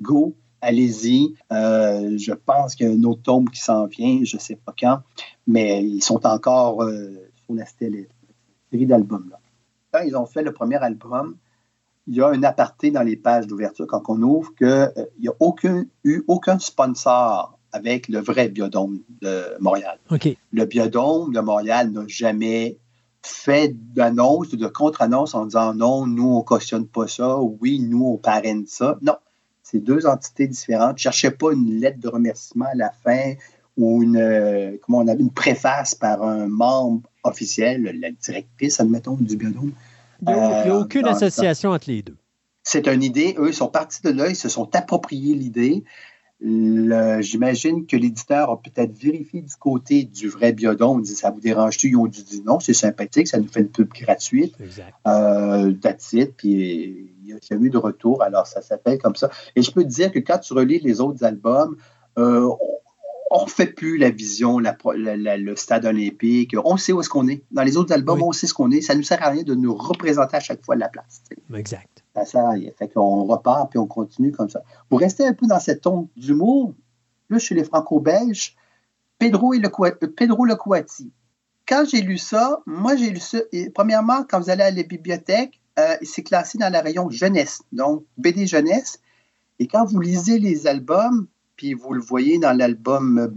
go 0.00 0.34
allez-y. 0.62 1.34
Euh, 1.52 2.16
je 2.16 2.32
pense 2.32 2.74
qu'il 2.74 2.88
y 2.88 2.90
a 2.90 2.94
un 2.94 3.02
autre 3.02 3.22
tome 3.22 3.50
qui 3.50 3.60
s'en 3.60 3.86
vient, 3.86 4.20
je 4.24 4.36
ne 4.36 4.40
sais 4.40 4.56
pas 4.56 4.74
quand, 4.78 5.00
mais 5.46 5.84
ils 5.84 6.02
sont 6.02 6.24
encore 6.26 6.82
euh, 6.84 7.28
sur 7.44 7.54
la 7.54 7.66
série 7.66 8.06
d'albums. 8.86 9.34
Quand 9.92 10.00
ils 10.00 10.16
ont 10.16 10.24
fait 10.24 10.42
le 10.42 10.52
premier 10.52 10.76
album, 10.76 11.36
il 12.06 12.14
y 12.16 12.22
a 12.22 12.28
un 12.28 12.42
aparté 12.42 12.90
dans 12.90 13.02
les 13.02 13.16
pages 13.16 13.46
d'ouverture 13.46 13.86
quand 13.86 14.02
on 14.08 14.22
ouvre 14.22 14.54
qu'il 14.54 14.66
euh, 14.66 14.88
n'y 15.20 15.28
a 15.28 15.34
aucun, 15.40 15.84
eu 16.04 16.22
aucun 16.28 16.58
sponsor 16.58 17.58
avec 17.72 18.08
le 18.08 18.20
vrai 18.20 18.48
biodôme 18.48 19.00
de 19.20 19.44
Montréal. 19.60 19.98
Le 20.52 20.64
biodôme 20.64 21.32
de 21.32 21.40
Montréal 21.40 21.90
n'a 21.90 22.06
jamais 22.06 22.78
fait 23.22 23.74
d'annonce 23.94 24.52
ou 24.52 24.56
de 24.56 24.66
contre-annonce 24.66 25.34
en 25.34 25.46
disant 25.46 25.74
non, 25.74 26.06
nous, 26.06 26.28
on 26.28 26.38
ne 26.38 26.44
cautionne 26.44 26.86
pas 26.86 27.06
ça, 27.06 27.38
oui, 27.40 27.80
nous, 27.80 28.04
on 28.04 28.16
parraine 28.18 28.66
ça. 28.66 28.98
Non, 29.00 29.16
c'est 29.72 29.80
deux 29.80 30.06
entités 30.06 30.46
différentes. 30.46 30.98
Je 30.98 31.08
ne 31.08 31.12
cherchais 31.12 31.30
pas 31.30 31.52
une 31.52 31.80
lettre 31.80 31.98
de 31.98 32.08
remerciement 32.08 32.66
à 32.70 32.74
la 32.74 32.90
fin 32.90 33.34
ou 33.78 34.02
une, 34.02 34.18
euh, 34.18 34.76
comment 34.82 34.98
on 34.98 35.06
une 35.06 35.30
préface 35.30 35.94
par 35.94 36.22
un 36.22 36.46
membre 36.46 37.08
officiel, 37.24 37.82
la 37.98 38.10
directrice, 38.10 38.80
admettons, 38.80 39.16
du 39.18 39.36
biodôme. 39.36 39.72
Il 40.20 40.28
n'y 40.28 40.34
a, 40.34 40.66
euh, 40.66 40.80
aucune 40.80 41.06
association 41.06 41.70
entre 41.70 41.88
les 41.88 42.02
deux. 42.02 42.16
C'est 42.62 42.86
une 42.86 43.02
idée. 43.02 43.34
Eux, 43.38 43.48
ils 43.48 43.54
sont 43.54 43.68
partis 43.68 44.02
de 44.02 44.10
là, 44.10 44.28
ils 44.28 44.36
se 44.36 44.50
sont 44.50 44.68
appropriés 44.76 45.34
l'idée. 45.34 45.84
J'imagine 46.44 47.86
que 47.86 47.96
l'éditeur 47.96 48.50
a 48.50 48.60
peut-être 48.60 48.98
vérifié 48.98 49.42
du 49.42 49.54
côté 49.54 50.04
du 50.04 50.28
vrai 50.28 50.52
biodôme. 50.52 50.98
On 50.98 51.00
dit 51.00 51.14
Ça 51.14 51.30
vous 51.30 51.40
dérange-tu? 51.40 51.90
Ils 51.90 51.96
ont 51.96 52.06
dit 52.06 52.42
non, 52.44 52.58
c'est 52.58 52.74
sympathique, 52.74 53.28
ça 53.28 53.38
nous 53.38 53.48
fait 53.48 53.60
une 53.60 53.68
pub 53.68 53.88
gratuite. 53.88 54.54
Exact. 54.60 54.92
Euh, 55.06 55.72
puis 56.36 57.10
il 57.20 57.24
n'y 57.24 57.32
a 57.32 57.36
jamais 57.48 57.66
eu 57.66 57.70
de 57.70 57.78
retour. 57.78 58.22
Alors, 58.22 58.46
ça 58.46 58.60
s'appelle 58.60 58.98
comme 58.98 59.14
ça. 59.14 59.30
Et 59.54 59.62
je 59.62 59.70
peux 59.70 59.84
te 59.84 59.88
dire 59.88 60.10
que 60.10 60.18
quand 60.18 60.38
tu 60.38 60.52
relis 60.52 60.80
les 60.80 61.00
autres 61.00 61.24
albums, 61.24 61.76
euh, 62.18 62.48
on 63.30 63.44
ne 63.44 63.50
fait 63.50 63.66
plus 63.66 63.96
la 63.96 64.10
vision, 64.10 64.58
le 64.58 65.56
stade 65.56 65.86
olympique. 65.86 66.54
On 66.64 66.76
sait 66.76 66.92
où 66.92 67.00
est-ce 67.00 67.08
qu'on 67.08 67.28
est. 67.28 67.42
Dans 67.50 67.62
les 67.62 67.76
autres 67.76 67.92
albums, 67.92 68.22
on 68.22 68.32
sait 68.32 68.46
ce 68.46 68.54
qu'on 68.54 68.70
est. 68.70 68.80
Ça 68.80 68.94
ne 68.94 68.98
nous 68.98 69.04
sert 69.04 69.22
à 69.22 69.30
rien 69.30 69.42
de 69.42 69.54
nous 69.54 69.74
représenter 69.74 70.36
à 70.36 70.40
chaque 70.40 70.64
fois 70.64 70.74
de 70.74 70.80
la 70.80 70.88
place. 70.88 71.22
Exact. 71.54 72.01
Ça 72.14 72.46
à 72.46 72.50
rien. 72.50 72.70
Fait 72.78 72.88
qu'on 72.88 73.24
repart 73.24 73.70
puis 73.70 73.78
on 73.78 73.86
continue 73.86 74.32
comme 74.32 74.48
ça. 74.48 74.62
Pour 74.88 75.00
rester 75.00 75.26
un 75.26 75.32
peu 75.32 75.46
dans 75.46 75.60
cette 75.60 75.82
ton 75.82 76.08
d'humour, 76.16 76.74
là, 77.30 77.38
chez 77.38 77.54
les 77.54 77.64
Franco-Belges, 77.64 78.56
Pedro, 79.18 79.54
et 79.54 79.58
le, 79.58 79.68
Pedro 80.08 80.46
Quand 81.66 81.84
j'ai 81.88 82.02
lu 82.02 82.18
ça, 82.18 82.60
moi, 82.66 82.96
j'ai 82.96 83.10
lu 83.10 83.20
ça. 83.20 83.38
premièrement, 83.74 84.24
quand 84.28 84.40
vous 84.40 84.50
allez 84.50 84.64
à 84.64 84.70
la 84.70 84.82
bibliothèque, 84.82 85.60
euh, 85.78 85.96
c'est 86.02 86.22
classé 86.22 86.58
dans 86.58 86.70
le 86.70 86.78
rayon 86.78 87.08
jeunesse, 87.08 87.62
donc 87.72 88.04
BD 88.18 88.46
jeunesse. 88.46 89.00
Et 89.58 89.66
quand 89.66 89.84
vous 89.84 90.00
lisez 90.00 90.38
les 90.38 90.66
albums, 90.66 91.28
puis 91.56 91.72
vous 91.72 91.94
le 91.94 92.00
voyez 92.00 92.38
dans 92.38 92.52
l'album, 92.52 93.32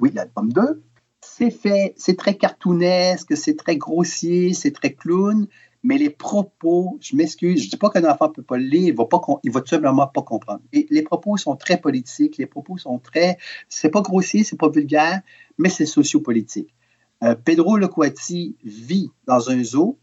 oui, 0.00 0.10
l'album 0.14 0.52
2, 0.52 0.82
c'est 1.20 1.50
fait, 1.50 1.94
c'est 1.96 2.16
très 2.16 2.36
cartoonesque, 2.36 3.36
c'est 3.36 3.56
très 3.56 3.76
grossier, 3.76 4.54
c'est 4.54 4.70
très 4.70 4.94
clown, 4.94 5.46
mais 5.82 5.98
les 5.98 6.10
propos, 6.10 6.98
je 7.00 7.16
m'excuse, 7.16 7.60
je 7.60 7.66
ne 7.66 7.70
dis 7.70 7.76
pas 7.76 7.90
qu'un 7.90 8.08
enfant 8.10 8.28
ne 8.28 8.32
peut 8.32 8.42
pas 8.42 8.58
le 8.58 8.64
lire, 8.64 8.88
il 8.88 8.92
ne 8.92 8.96
va, 8.96 9.06
va 9.52 9.60
tout 9.60 9.68
simplement 9.68 10.06
pas 10.06 10.22
comprendre. 10.22 10.60
Et 10.72 10.86
les 10.90 11.02
propos 11.02 11.36
sont 11.36 11.56
très 11.56 11.80
politiques, 11.80 12.36
les 12.38 12.46
propos 12.46 12.76
sont 12.76 12.98
très, 12.98 13.38
c'est 13.68 13.90
pas 13.90 14.02
grossier, 14.02 14.44
c'est 14.44 14.58
pas 14.58 14.68
vulgaire, 14.68 15.22
mais 15.58 15.68
c'est 15.68 15.86
sociopolitique. 15.86 16.74
Euh, 17.22 17.34
Pedro 17.34 17.76
Loquati 17.76 18.56
vit 18.64 19.10
dans 19.26 19.50
un 19.50 19.62
zoo, 19.62 19.98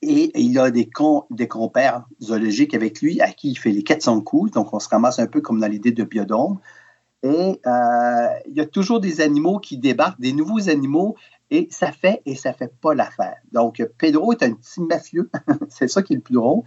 et 0.00 0.30
il 0.40 0.58
a 0.58 0.70
des, 0.70 0.88
des 1.30 1.48
compères 1.48 2.04
zoologiques 2.22 2.74
avec 2.74 3.00
lui 3.00 3.20
à 3.20 3.32
qui 3.32 3.50
il 3.50 3.58
fait 3.58 3.72
les 3.72 3.82
400 3.82 4.20
coups. 4.20 4.52
Donc, 4.52 4.72
on 4.72 4.78
se 4.78 4.88
ramasse 4.88 5.18
un 5.18 5.26
peu 5.26 5.40
comme 5.40 5.58
dans 5.58 5.66
l'idée 5.66 5.90
de 5.90 6.04
biodôme. 6.04 6.60
Et 7.24 7.60
euh, 7.66 8.28
il 8.46 8.56
y 8.56 8.60
a 8.60 8.66
toujours 8.66 9.00
des 9.00 9.20
animaux 9.20 9.58
qui 9.58 9.76
débarquent, 9.76 10.20
des 10.20 10.32
nouveaux 10.32 10.68
animaux, 10.68 11.16
et 11.50 11.68
ça 11.70 11.92
fait 11.92 12.22
et 12.26 12.34
ça 12.34 12.52
fait 12.52 12.72
pas 12.80 12.94
l'affaire. 12.94 13.36
Donc, 13.52 13.82
Pedro 13.98 14.32
est 14.32 14.42
un 14.42 14.52
petit 14.52 14.80
mafieux. 14.80 15.30
C'est 15.68 15.88
ça 15.88 16.02
qui 16.02 16.12
est 16.12 16.16
le 16.16 16.22
plus 16.22 16.34
drôle. 16.34 16.62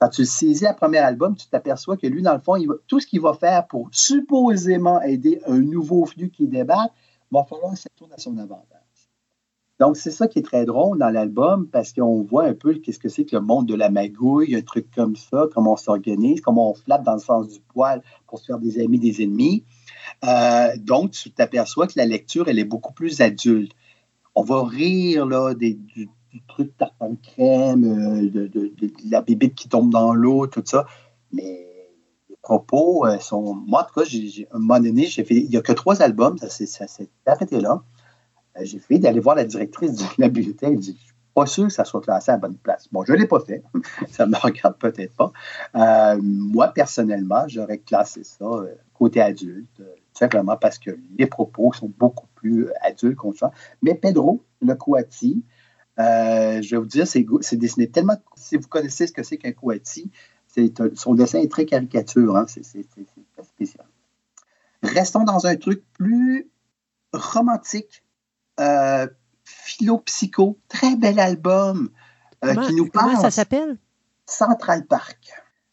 Quand 0.00 0.08
tu 0.08 0.22
le 0.22 0.26
saisis 0.26 0.66
à 0.66 0.74
premier 0.74 0.98
album, 0.98 1.36
tu 1.36 1.46
t'aperçois 1.46 1.96
que 1.96 2.06
lui, 2.06 2.22
dans 2.22 2.34
le 2.34 2.40
fond, 2.40 2.56
tout 2.88 3.00
ce 3.00 3.06
qu'il 3.06 3.20
va 3.20 3.34
faire 3.34 3.66
pour 3.66 3.88
supposément 3.92 5.00
aider 5.02 5.40
un 5.46 5.58
nouveau 5.58 6.04
flux 6.04 6.30
qui 6.30 6.48
débarque, 6.48 6.92
va 7.30 7.44
falloir 7.44 7.72
que 7.72 7.78
ça 7.78 7.88
tourne 7.96 8.12
à 8.12 8.18
son 8.18 8.36
avantage. 8.38 8.80
Donc, 9.80 9.96
c'est 9.96 10.12
ça 10.12 10.28
qui 10.28 10.38
est 10.38 10.42
très 10.42 10.64
drôle 10.64 10.98
dans 10.98 11.10
l'album 11.10 11.68
parce 11.68 11.92
qu'on 11.92 12.22
voit 12.22 12.44
un 12.44 12.54
peu 12.54 12.74
qu'est-ce 12.74 13.00
que 13.00 13.08
c'est 13.08 13.24
que 13.24 13.34
le 13.34 13.42
monde 13.42 13.66
de 13.66 13.74
la 13.74 13.90
magouille, 13.90 14.54
un 14.54 14.62
truc 14.62 14.88
comme 14.94 15.16
ça, 15.16 15.46
comment 15.52 15.72
on 15.72 15.76
s'organise, 15.76 16.40
comment 16.40 16.70
on 16.70 16.74
flatte 16.74 17.02
dans 17.02 17.14
le 17.14 17.20
sens 17.20 17.48
du 17.48 17.60
poil 17.60 18.00
pour 18.28 18.38
se 18.38 18.46
faire 18.46 18.58
des 18.58 18.80
amis, 18.80 19.00
des 19.00 19.22
ennemis. 19.22 19.64
Euh, 20.24 20.76
donc, 20.78 21.10
tu 21.10 21.30
t'aperçois 21.32 21.88
que 21.88 21.94
la 21.96 22.06
lecture, 22.06 22.48
elle 22.48 22.60
est 22.60 22.64
beaucoup 22.64 22.92
plus 22.92 23.20
adulte. 23.20 23.72
On 24.34 24.42
va 24.42 24.64
rire 24.64 25.26
là, 25.26 25.54
du, 25.54 26.08
truc 26.48 26.76
tartare 26.76 27.10
crème, 27.22 27.84
euh, 27.84 28.30
de, 28.30 28.72
la 29.08 29.22
bébite 29.22 29.54
qui 29.54 29.68
tombe 29.68 29.90
dans 29.90 30.12
l'eau, 30.12 30.46
tout 30.46 30.62
ça. 30.64 30.86
Mais 31.32 31.66
les 32.28 32.36
propos 32.42 33.06
euh, 33.06 33.18
sont. 33.18 33.54
Moi, 33.54 33.82
en 33.82 33.84
tout 33.84 34.00
cas, 34.00 34.06
j'ai, 34.06 34.48
un 34.50 34.58
moment 34.58 34.80
donné, 34.80 35.06
j'ai 35.06 35.24
fait. 35.24 35.36
Il 35.36 35.48
n'y 35.48 35.56
a 35.56 35.62
que 35.62 35.72
trois 35.72 36.02
albums, 36.02 36.36
ça 36.38 36.48
s'est 36.48 37.08
arrêté 37.26 37.60
là. 37.60 37.82
Euh, 38.56 38.60
j'ai 38.64 38.78
fait 38.78 38.98
d'aller 38.98 39.20
voir 39.20 39.36
la 39.36 39.44
directrice 39.44 39.94
de 39.94 40.04
la 40.18 40.28
bibliothèque. 40.28 40.78
Je 40.78 40.92
suis 40.92 41.14
pas 41.34 41.46
sûr 41.46 41.66
que 41.66 41.72
ça 41.72 41.84
soit 41.84 42.00
classé 42.00 42.32
à 42.32 42.36
bonne 42.36 42.56
place. 42.56 42.88
Bon, 42.90 43.04
je 43.04 43.12
ne 43.12 43.18
l'ai 43.18 43.26
pas 43.26 43.40
fait. 43.40 43.62
ça 44.10 44.26
ne 44.26 44.32
me 44.32 44.36
regarde 44.36 44.76
peut-être 44.78 45.14
pas. 45.14 45.32
Moi, 46.20 46.68
personnellement, 46.68 47.44
j'aurais 47.46 47.78
classé 47.78 48.24
ça 48.24 48.46
côté 48.94 49.20
adulte, 49.20 49.82
simplement 50.12 50.56
parce 50.56 50.78
que 50.78 50.90
les 51.18 51.26
propos 51.26 51.72
sont 51.72 51.92
beaucoup 51.98 52.26
plus 52.44 53.16
qu'on 53.16 53.32
ça. 53.32 53.50
Mais 53.82 53.94
Pedro, 53.94 54.44
le 54.60 54.74
Kouati, 54.74 55.44
je 55.98 56.70
vais 56.70 56.76
vous 56.76 56.86
dire, 56.86 57.06
c'est 57.06 57.56
dessiné 57.56 57.90
tellement. 57.90 58.16
Si 58.36 58.56
vous 58.56 58.68
connaissez 58.68 59.06
ce 59.06 59.12
que 59.12 59.22
c'est 59.22 59.38
qu'un 59.38 59.52
Kouati, 59.52 60.10
son 60.94 61.14
dessin 61.14 61.40
est 61.40 61.50
très 61.50 61.66
caricature. 61.66 62.36
Hein, 62.36 62.46
c'est 62.46 62.62
spécial. 63.42 63.86
Restons 64.82 65.24
dans 65.24 65.46
un 65.46 65.56
truc 65.56 65.82
plus 65.94 66.50
romantique 67.12 68.04
euh, 68.60 69.06
Philo 69.44 69.98
Psycho, 69.98 70.58
très 70.68 70.96
bel 70.96 71.18
album 71.18 71.90
euh, 72.44 72.54
qui 72.54 72.74
nous 72.74 72.88
parle. 72.88 73.10
Comment 73.10 73.22
ça 73.22 73.30
s'appelle? 73.30 73.78
Central 74.26 74.86
Park. 74.86 75.18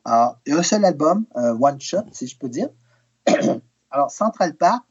Alors, 0.03 0.39
il 0.45 0.53
y 0.53 0.55
a 0.55 0.59
un 0.59 0.63
seul 0.63 0.83
album, 0.83 1.25
one 1.35 1.79
shot, 1.79 2.05
si 2.11 2.27
je 2.27 2.37
peux 2.37 2.49
dire. 2.49 2.69
Alors, 3.91 4.09
Central 4.09 4.55
Park, 4.55 4.83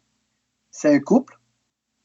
c'est 0.70 0.94
un 0.94 1.01
couple, 1.01 1.40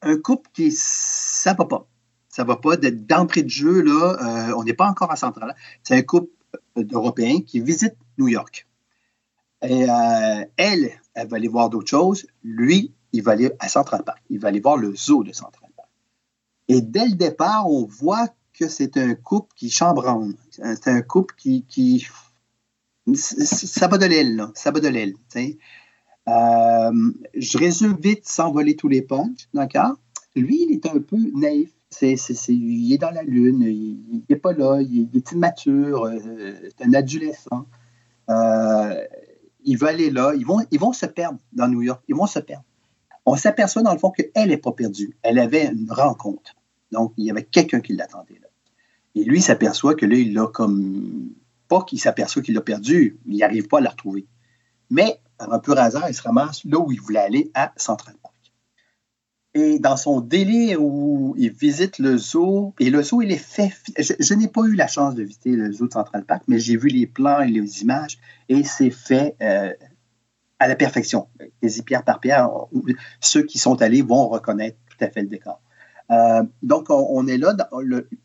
un 0.06 0.18
couple 0.18 0.49
qui, 0.53 0.72
ça 0.72 1.53
va 1.53 1.65
pas. 1.65 1.88
Ça 2.30 2.44
va 2.44 2.57
pas 2.57 2.77
d'entrée 2.77 3.44
de 3.44 3.49
jeu, 3.49 3.81
là, 3.81 4.49
euh, 4.49 4.54
on 4.57 4.63
n'est 4.63 4.73
pas 4.73 4.88
encore 4.88 5.12
à 5.12 5.15
Central. 5.15 5.55
C'est 5.84 5.96
un 5.96 6.02
couple 6.02 6.31
d'Européens 6.76 7.41
qui 7.41 7.62
visitent 7.62 7.97
New 8.18 8.28
York. 8.28 8.68
Et 9.62 9.88
elle, 10.57 10.91
elle 11.13 11.28
va 11.28 11.38
aller 11.38 11.47
voir 11.47 11.70
d'autres 11.70 11.89
choses. 11.89 12.28
Lui, 12.44 12.94
il 13.13 13.23
va 13.23 13.31
aller 13.31 13.52
à 13.60 13.70
Central 13.70 14.04
Park. 14.04 14.21
Il 14.30 14.39
va 14.39 14.49
aller 14.49 14.60
voir 14.60 14.78
le 14.78 14.94
zoo 14.96 15.23
de 15.23 15.31
Central 15.31 15.65
et 16.68 16.81
dès 16.81 17.05
le 17.05 17.15
départ, 17.15 17.70
on 17.70 17.86
voit 17.86 18.28
que 18.54 18.68
c'est 18.68 18.97
un 18.97 19.13
couple 19.15 19.54
qui 19.55 19.70
chambranle. 19.70 20.36
C'est 20.49 20.88
un 20.88 21.02
couple 21.02 21.36
qui, 21.38 21.65
qui 21.68 22.07
ça 23.13 23.88
va 23.88 23.97
de 23.97 24.05
l'aile, 24.05 24.36
là. 24.36 24.52
Ça 24.55 24.71
va 24.71 24.80
de 24.80 24.88
l'aile. 24.88 25.13
Euh, 26.28 27.12
je 27.36 27.57
résume 27.57 27.97
vite 27.99 28.28
sans 28.28 28.52
voler 28.52 28.76
tous 28.76 28.87
les 28.87 29.02
punchs, 29.02 29.47
d'accord? 29.54 29.95
Lui, 30.36 30.65
il 30.68 30.73
est 30.73 30.86
un 30.86 30.99
peu 30.99 31.18
naïf. 31.34 31.71
Il 32.02 32.91
est 32.91 32.97
dans 32.97 33.12
la 33.12 33.23
lune, 33.23 33.62
il 33.62 34.23
n'est 34.29 34.36
pas 34.36 34.52
là, 34.52 34.81
il 34.81 35.10
est, 35.15 35.31
immature, 35.31 36.07
euh, 36.07 36.20
c'est 36.78 36.86
un 36.86 36.94
adolescent. 36.94 37.68
Euh, 38.29 39.02
il 39.63 39.78
va 39.78 39.87
aller 39.87 40.10
là, 40.10 40.34
ils 40.36 40.45
vont, 40.45 40.60
ils 40.71 40.79
vont 40.79 40.91
se 40.91 41.05
perdre 41.05 41.39
dans 41.54 41.70
New 41.70 41.84
York, 41.84 42.04
ils 42.10 42.15
vont 42.15 42.26
se 42.26 42.39
perdre 42.39 42.65
on 43.26 43.36
s'aperçoit 43.36 43.81
dans 43.81 43.94
le 43.94 43.99
fond 43.99 44.12
qu'elle 44.12 44.49
n'est 44.49 44.57
pas 44.57 44.71
perdue. 44.71 45.18
Elle 45.23 45.39
avait 45.39 45.68
une 45.68 45.91
rencontre. 45.91 46.55
Donc, 46.91 47.13
il 47.18 47.26
y 47.26 47.31
avait 47.31 47.44
quelqu'un 47.44 47.81
qui 47.81 47.94
l'attendait 47.94 48.39
là. 48.41 48.47
Et 49.15 49.23
lui, 49.23 49.41
s'aperçoit 49.41 49.95
que 49.95 50.05
là, 50.05 50.15
il 50.15 50.37
a 50.37 50.47
comme. 50.47 51.34
Pas 51.68 51.81
qu'il 51.81 51.99
s'aperçoit 51.99 52.44
qu'il 52.44 52.54
l'a 52.54 52.62
perdu, 52.62 53.18
il 53.26 53.37
n'arrive 53.37 53.68
pas 53.68 53.79
à 53.79 53.81
la 53.81 53.89
retrouver. 53.89 54.28
Mais, 54.91 55.20
par 55.38 55.52
un 55.52 55.60
pur 55.60 55.78
hasard, 55.78 56.10
il 56.10 56.14
se 56.14 56.22
ramasse 56.22 56.64
là 56.65 56.80
où 56.80 56.91
il 56.91 56.99
voulait 56.99 57.20
aller, 57.20 57.52
à 57.54 57.72
Central 57.78 58.15
Park. 58.22 58.34
Et 59.54 59.80
dans 59.80 59.96
son 59.96 60.20
délire 60.20 60.81
où 60.81 61.34
il 61.38 61.52
visite 61.52 61.99
le 61.99 62.18
zoo, 62.18 62.73
et 62.80 62.89
le 62.89 63.02
zoo, 63.02 63.22
il 63.22 63.31
est 63.31 63.38
fait. 63.38 63.72
Je, 63.97 64.34
n'ai 64.34 64.49
pas 64.49 64.64
eu 64.64 64.76
la 64.76 64.88
chance 64.88 65.15
de 65.15 65.23
visiter 65.23 65.52
le 65.52 65.72
zoo 65.72 65.88
de 65.88 65.94
Central 65.94 66.26
Park, 66.26 66.44
mais 66.47 66.60
j'ai 66.60 66.76
vu 66.76 66.89
les 66.89 67.07
plans 67.07 67.39
et 67.39 67.47
les 67.47 67.81
images, 67.81 68.18
et 68.49 68.64
c'est 68.64 68.89
fait 68.89 69.36
euh, 69.41 69.72
à 70.60 70.68
la 70.68 70.76
perfection. 70.76 71.28
Quasi 71.62 71.84
pierre 71.84 72.04
par 72.04 72.20
pierre, 72.20 72.49
ceux 73.22 73.44
qui 73.44 73.57
sont 73.57 73.81
allés 73.81 74.02
vont 74.02 74.28
reconnaître 74.28 74.78
tout 74.89 75.04
à 75.04 75.10
fait 75.10 75.22
le 75.22 75.28
décor. 75.28 75.62
Euh, 76.12 76.44
donc, 76.62 76.89
on, 76.89 77.26
est 77.28 77.38
là, 77.38 77.55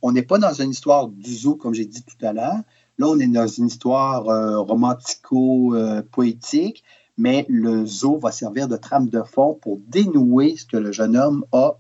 on 0.02 0.12
n'est 0.12 0.22
pas 0.22 0.38
dans 0.38 0.52
une 0.52 0.70
histoire 0.70 1.08
du 1.08 1.34
zoo, 1.34 1.54
comme 1.54 1.72
j'ai 1.74 1.86
dit 1.86 2.02
tout 2.02 2.26
à 2.26 2.32
l'heure. 2.32 2.58
Là, 2.98 3.06
on 3.08 3.18
est 3.18 3.26
dans 3.26 3.46
une 3.46 3.68
histoire 3.68 4.28
euh, 4.28 4.60
romantico-poétique, 4.60 6.84
mais 7.20 7.44
le 7.50 7.84
zoo 7.84 8.18
va 8.18 8.32
servir 8.32 8.66
de 8.66 8.76
trame 8.76 9.10
de 9.10 9.22
fond 9.22 9.58
pour 9.60 9.78
dénouer 9.88 10.56
ce 10.56 10.64
que 10.64 10.78
le 10.78 10.90
jeune 10.90 11.18
homme 11.18 11.44
a 11.52 11.76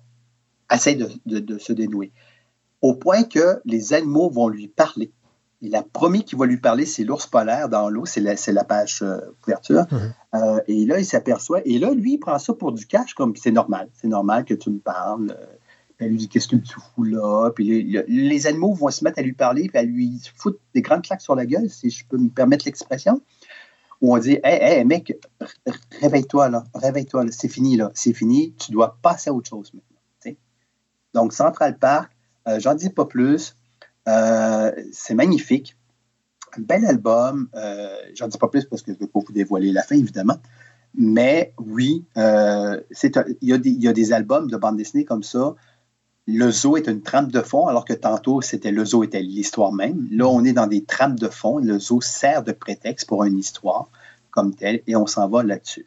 essaie 0.70 0.94
de, 0.94 1.08
de, 1.24 1.58
se 1.58 1.72
dénouer. 1.72 2.12
Au 2.82 2.94
point 2.94 3.24
que 3.24 3.58
les 3.64 3.94
animaux 3.94 4.28
vont 4.28 4.48
lui 4.48 4.68
parler. 4.68 5.10
Et 5.62 5.70
la 5.70 5.82
première 5.82 6.24
qui 6.24 6.36
va 6.36 6.44
lui 6.44 6.58
parler, 6.58 6.84
c'est 6.84 7.04
l'ours 7.04 7.26
polaire 7.26 7.70
dans 7.70 7.88
l'eau, 7.88 8.04
c'est 8.04 8.20
la, 8.20 8.34
la, 8.48 8.64
page 8.64 9.00
euh, 9.02 9.18
couverture. 9.42 9.86
Mhm. 9.90 10.60
et 10.68 10.84
là, 10.84 10.98
il 10.98 11.06
s'aperçoit, 11.06 11.60
et 11.64 11.78
là, 11.78 11.92
lui, 11.92 12.14
il 12.14 12.18
prend 12.18 12.38
ça 12.38 12.52
pour 12.52 12.72
du 12.72 12.86
cash, 12.86 13.14
comme 13.14 13.34
c'est 13.34 13.50
normal. 13.50 13.88
C'est 13.94 14.08
normal 14.08 14.44
que 14.44 14.54
tu 14.54 14.70
me 14.70 14.78
parles. 14.78 15.34
Elle 15.98 16.10
lui 16.10 16.16
dit 16.16 16.28
Qu'est-ce 16.28 16.48
que 16.48 16.56
tu 16.56 16.78
fous 16.94 17.04
là? 17.04 17.50
Puis 17.54 17.82
les, 18.08 18.46
animaux 18.46 18.74
vont 18.74 18.90
se 18.90 19.04
mettre 19.04 19.18
à 19.18 19.22
lui 19.22 19.34
parler, 19.34 19.68
puis 19.68 19.78
à 19.78 19.82
lui 19.82 20.20
foutre 20.34 20.58
des 20.74 20.82
grandes 20.82 21.02
claques 21.02 21.22
sur 21.22 21.34
la 21.34 21.46
gueule, 21.46 21.70
si 21.70 21.90
je 21.90 22.04
peux 22.06 22.18
me 22.18 22.28
permettre 22.28 22.64
l'expression. 22.66 23.22
Où 24.00 24.14
on 24.14 24.18
dit 24.18 24.32
Hé, 24.32 24.40
hey, 24.44 24.84
mec, 24.84 25.12
réveille-toi, 26.00 26.48
là, 26.48 26.64
réveille-toi, 26.74 27.26
c'est 27.30 27.48
fini, 27.48 27.76
là, 27.76 27.90
c'est 27.94 28.14
fini, 28.14 28.54
tu 28.58 28.72
dois 28.72 28.98
passer 29.02 29.30
à 29.30 29.34
autre 29.34 29.48
chose 29.48 29.72
maintenant. 29.74 29.90
Donc, 31.14 31.32
Central 31.32 31.78
Park, 31.78 32.10
euh, 32.46 32.60
j'en 32.60 32.74
dis 32.74 32.90
pas 32.90 33.04
plus, 33.04 33.56
euh, 34.08 34.70
c'est 34.92 35.14
magnifique. 35.14 35.76
Un 36.56 36.62
bel 36.62 36.84
album, 36.84 37.48
euh, 37.54 37.96
j'en 38.14 38.28
dis 38.28 38.38
pas 38.38 38.48
plus 38.48 38.64
parce 38.64 38.82
que 38.82 38.92
je 38.92 38.96
ne 38.96 39.02
veux 39.02 39.08
pas 39.08 39.20
vous 39.20 39.32
dévoiler 39.32 39.72
la 39.72 39.82
fin, 39.82 39.96
évidemment. 39.96 40.38
Mais 40.94 41.52
oui, 41.58 42.04
il 42.16 42.82
y, 43.42 43.52
y, 43.52 43.88
a 43.88 43.92
des 43.92 44.12
albums 44.12 44.50
de 44.50 44.56
bande 44.56 44.76
dessinée 44.76 45.04
comme 45.04 45.22
ça 45.22 45.54
le 46.26 46.50
zoo 46.50 46.76
est 46.76 46.86
une 46.86 47.02
trame 47.02 47.30
de 47.30 47.40
fond, 47.40 47.66
alors 47.66 47.84
que 47.84 47.92
tantôt, 47.92 48.40
c'était 48.40 48.70
le 48.70 48.84
zoo 48.84 49.02
était 49.02 49.22
l'histoire 49.22 49.72
même. 49.72 50.08
Là, 50.10 50.28
on 50.28 50.44
est 50.44 50.52
dans 50.52 50.66
des 50.66 50.84
trames 50.84 51.18
de 51.18 51.28
fond. 51.28 51.58
Le 51.58 51.78
zoo 51.78 52.00
sert 52.00 52.42
de 52.42 52.52
prétexte 52.52 53.08
pour 53.08 53.24
une 53.24 53.38
histoire 53.38 53.88
comme 54.30 54.54
telle, 54.54 54.82
et 54.86 54.94
on 54.96 55.06
s'en 55.06 55.28
va 55.28 55.42
là-dessus. 55.42 55.86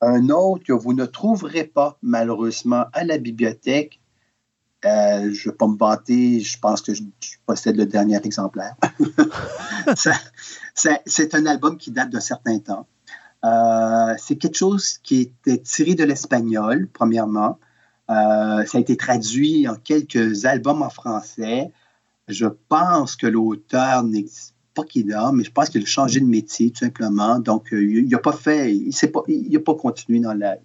Un 0.00 0.30
autre 0.30 0.64
que 0.64 0.72
vous 0.72 0.94
ne 0.94 1.06
trouverez 1.06 1.64
pas, 1.64 1.98
malheureusement, 2.02 2.86
à 2.92 3.04
la 3.04 3.18
bibliothèque, 3.18 4.00
euh, 4.84 5.32
je 5.32 5.48
ne 5.48 5.52
vais 5.52 5.56
pas 5.56 5.66
me 5.66 5.76
vanter, 5.76 6.40
je 6.40 6.58
pense 6.58 6.82
que 6.82 6.94
je, 6.94 7.02
possède 7.46 7.76
le 7.76 7.86
dernier 7.86 8.20
exemplaire. 8.24 8.76
c'est 10.76 11.34
un 11.34 11.46
album 11.46 11.78
qui 11.78 11.90
date 11.90 12.10
d'un 12.10 12.20
certain 12.20 12.58
temps. 12.58 12.86
Euh, 13.44 14.14
c'est 14.18 14.36
quelque 14.36 14.56
chose 14.56 14.98
qui 14.98 15.20
était 15.20 15.58
tiré 15.58 15.94
de 15.94 16.04
l'espagnol, 16.04 16.88
premièrement. 16.92 17.58
Euh, 18.10 18.64
ça 18.64 18.78
a 18.78 18.80
été 18.80 18.96
traduit 18.96 19.68
en 19.68 19.74
quelques 19.74 20.46
albums 20.46 20.82
en 20.82 20.90
français. 20.90 21.70
Je 22.26 22.46
pense 22.68 23.16
que 23.16 23.26
l'auteur 23.26 24.02
n'existe 24.02 24.54
pas 24.74 24.84
qu'il 24.84 25.12
a, 25.12 25.30
mais 25.32 25.44
je 25.44 25.50
pense 25.50 25.68
qu'il 25.68 25.82
a 25.82 25.86
changé 25.86 26.20
de 26.20 26.26
métier, 26.26 26.70
tout 26.70 26.80
simplement. 26.80 27.38
Donc, 27.38 27.72
euh, 27.72 27.82
il 27.82 28.08
n'a 28.08 28.18
pas 28.18 28.32
fait, 28.32 28.74
il 28.74 28.90
n'a 28.90 29.58
pas, 29.60 29.74
pas 29.74 29.78
continué 29.78 30.20
dans 30.20 30.34
la, 30.34 30.56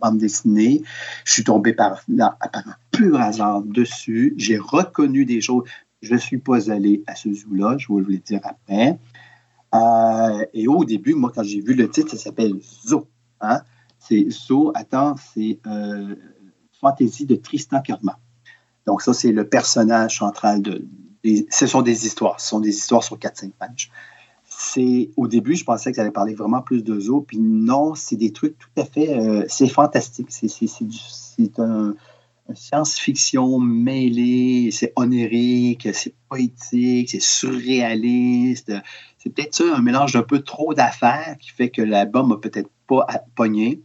bande 0.00 0.18
dessinée. 0.18 0.82
Je 1.24 1.32
suis 1.32 1.44
tombé 1.44 1.72
par, 1.72 2.02
un 2.08 2.74
plus 2.90 3.14
hasard 3.16 3.62
dessus. 3.62 4.34
J'ai 4.36 4.58
reconnu 4.58 5.24
des 5.24 5.40
choses. 5.40 5.64
Je 6.02 6.14
ne 6.14 6.18
suis 6.18 6.38
pas 6.38 6.70
allé 6.70 7.02
à 7.06 7.14
ce 7.14 7.32
zoo-là, 7.32 7.76
je 7.78 7.88
vous 7.88 8.00
le 8.00 8.16
dire 8.16 8.40
après. 8.42 8.98
Euh, 9.74 10.46
et 10.54 10.66
au 10.66 10.84
début, 10.84 11.14
moi, 11.14 11.30
quand 11.34 11.42
j'ai 11.42 11.60
vu 11.60 11.74
le 11.74 11.88
titre, 11.90 12.10
ça 12.10 12.16
s'appelle 12.16 12.54
Zoo. 12.86 13.06
Hein? 13.42 13.60
C'est 13.98 14.30
Zoo, 14.30 14.72
attends, 14.74 15.14
c'est 15.34 15.58
fantaisie 16.80 17.26
de 17.26 17.36
Tristan 17.36 17.80
Kerma. 17.82 18.18
Donc 18.86 19.02
ça, 19.02 19.12
c'est 19.12 19.32
le 19.32 19.46
personnage 19.46 20.18
central 20.18 20.62
de... 20.62 20.84
ce 21.50 21.66
sont 21.66 21.82
des 21.82 22.06
histoires. 22.06 22.40
Ce 22.40 22.48
sont 22.48 22.60
des 22.60 22.76
histoires 22.76 23.04
sur 23.04 23.16
4-5 23.16 23.52
pages. 23.58 23.90
C'est, 24.48 25.10
au 25.16 25.28
début, 25.28 25.54
je 25.54 25.64
pensais 25.64 25.90
que 25.90 25.96
ça 25.96 26.02
allait 26.02 26.10
parler 26.10 26.34
vraiment 26.34 26.60
plus 26.60 26.82
de 26.82 26.98
zoo, 26.98 27.20
puis 27.20 27.38
non, 27.38 27.94
c'est 27.94 28.16
des 28.16 28.32
trucs 28.32 28.58
tout 28.58 28.80
à 28.80 28.84
fait... 28.84 29.16
Euh, 29.16 29.44
c'est 29.48 29.68
fantastique. 29.68 30.26
C'est, 30.30 31.58
un, 31.58 31.94
science-fiction 32.52 33.60
mêlé, 33.60 34.70
c'est 34.72 34.92
onérique, 34.96 35.88
c'est 35.92 36.14
poétique, 36.28 37.10
c'est 37.10 37.22
surréaliste. 37.22 38.72
C'est 39.18 39.30
peut-être 39.30 39.54
ça, 39.54 39.64
un 39.76 39.82
mélange 39.82 40.14
d'un 40.14 40.22
peu 40.22 40.40
trop 40.40 40.74
d'affaires 40.74 41.36
qui 41.38 41.50
fait 41.50 41.70
que 41.70 41.80
l'album 41.80 42.30
n'a 42.30 42.36
peut-être 42.36 42.68
pas 42.88 43.06
pogné, 43.36 43.80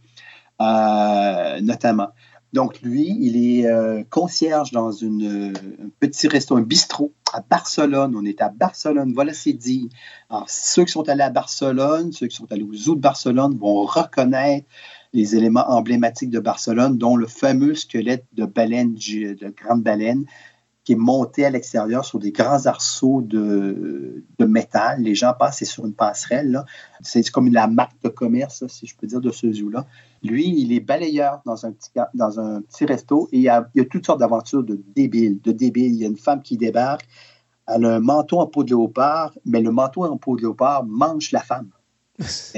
euh, 0.60 1.60
notamment. 1.60 2.08
Donc, 2.56 2.80
lui, 2.80 3.14
il 3.20 3.36
est 3.36 3.66
euh, 3.66 4.02
concierge 4.08 4.70
dans 4.70 4.90
une, 4.90 5.52
un 5.78 5.90
petit 6.00 6.26
resto, 6.26 6.56
un 6.56 6.62
bistrot 6.62 7.12
à 7.34 7.42
Barcelone. 7.42 8.16
On 8.16 8.24
est 8.24 8.40
à 8.40 8.48
Barcelone, 8.48 9.12
voilà, 9.12 9.34
c'est 9.34 9.52
dit. 9.52 9.90
Alors, 10.30 10.48
ceux 10.48 10.86
qui 10.86 10.92
sont 10.92 11.06
allés 11.10 11.22
à 11.22 11.28
Barcelone, 11.28 12.12
ceux 12.12 12.28
qui 12.28 12.34
sont 12.34 12.50
allés 12.50 12.62
au 12.62 12.72
zoo 12.72 12.94
de 12.94 13.00
Barcelone 13.00 13.58
vont 13.58 13.84
reconnaître 13.84 14.66
les 15.12 15.36
éléments 15.36 15.68
emblématiques 15.68 16.30
de 16.30 16.40
Barcelone, 16.40 16.96
dont 16.96 17.16
le 17.16 17.26
fameux 17.26 17.74
squelette 17.74 18.24
de 18.32 18.46
baleine, 18.46 18.94
de 18.94 19.54
grande 19.54 19.82
baleine, 19.82 20.24
qui 20.86 20.92
est 20.92 20.96
monté 20.96 21.44
à 21.44 21.50
l'extérieur 21.50 22.04
sur 22.04 22.20
des 22.20 22.30
grands 22.30 22.64
arceaux 22.66 23.20
de, 23.20 24.24
métal. 24.38 25.02
Les 25.02 25.16
gens 25.16 25.34
passent, 25.36 25.64
sur 25.64 25.84
une 25.84 25.94
passerelle. 25.94 26.64
C'est 27.02 27.28
comme 27.28 27.52
la 27.52 27.66
marque 27.66 28.00
de 28.04 28.08
commerce, 28.08 28.64
si 28.68 28.86
je 28.86 28.96
peux 28.96 29.08
dire, 29.08 29.20
de 29.20 29.32
ce 29.32 29.52
zoo-là. 29.52 29.84
Lui, 30.22 30.48
il 30.56 30.72
est 30.72 30.78
balayeur 30.78 31.42
dans 31.44 31.66
un 31.66 31.72
petit, 31.72 31.90
dans 32.14 32.38
un 32.38 32.62
petit 32.62 32.86
resto 32.86 33.28
et 33.32 33.38
il 33.38 33.42
y 33.42 33.48
a, 33.48 33.68
toutes 33.90 34.06
sortes 34.06 34.20
d'aventures 34.20 34.62
de 34.62 34.80
débiles, 34.94 35.40
de 35.42 35.50
débiles. 35.50 35.92
Il 35.92 36.00
y 36.02 36.04
a 36.04 36.08
une 36.08 36.16
femme 36.16 36.40
qui 36.40 36.56
débarque, 36.56 37.08
elle 37.66 37.84
a 37.84 37.96
un 37.96 38.00
manteau 38.00 38.38
en 38.38 38.46
peau 38.46 38.62
de 38.62 38.68
léopard, 38.68 39.34
mais 39.44 39.60
le 39.60 39.72
manteau 39.72 40.04
en 40.04 40.16
peau 40.16 40.36
de 40.36 40.42
léopard 40.42 40.84
mange 40.84 41.32
la 41.32 41.40
femme. 41.40 41.70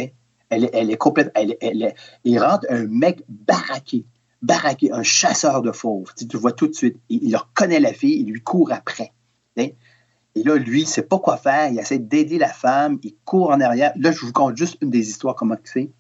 elle, 0.51 0.69
elle, 0.75 0.91
est 0.91 0.99
complète. 0.99 1.33
Elle, 1.35 1.57
elle, 1.63 1.95
il 2.25 2.39
rentre 2.39 2.67
un 2.69 2.87
mec 2.89 3.23
baraqué 3.27 4.05
baraqué, 4.43 4.93
un 4.93 5.03
chasseur 5.03 5.63
de 5.63 5.73
fauves. 5.73 6.13
Tu, 6.17 6.37
vois 6.37 6.53
tout 6.53 6.69
de 6.69 6.75
suite. 6.75 6.97
Il, 7.09 7.37
reconnaît 7.37 7.81
la 7.81 7.93
fille, 7.93 8.21
il 8.21 8.31
lui 8.31 8.43
court 8.43 8.73
après. 8.73 9.13
Et 9.57 10.45
là, 10.45 10.57
lui, 10.57 10.83
il 10.83 10.85
ne 10.85 10.89
sait 10.89 11.03
pas 11.03 11.19
quoi 11.19 11.37
faire. 11.37 11.71
Il 11.71 11.79
essaie 11.79 11.99
d'aider 11.99 12.39
la 12.39 12.53
femme. 12.53 12.99
Il 13.03 13.17
court 13.25 13.51
en 13.51 13.61
arrière. 13.61 13.93
Là, 13.97 14.13
je 14.13 14.21
vous 14.21 14.33
compte 14.33 14.57
juste 14.57 14.79
une 14.81 14.91
des 14.91 15.09
histoires, 15.09 15.35
comment 15.35 15.57
c'est. 15.65 15.91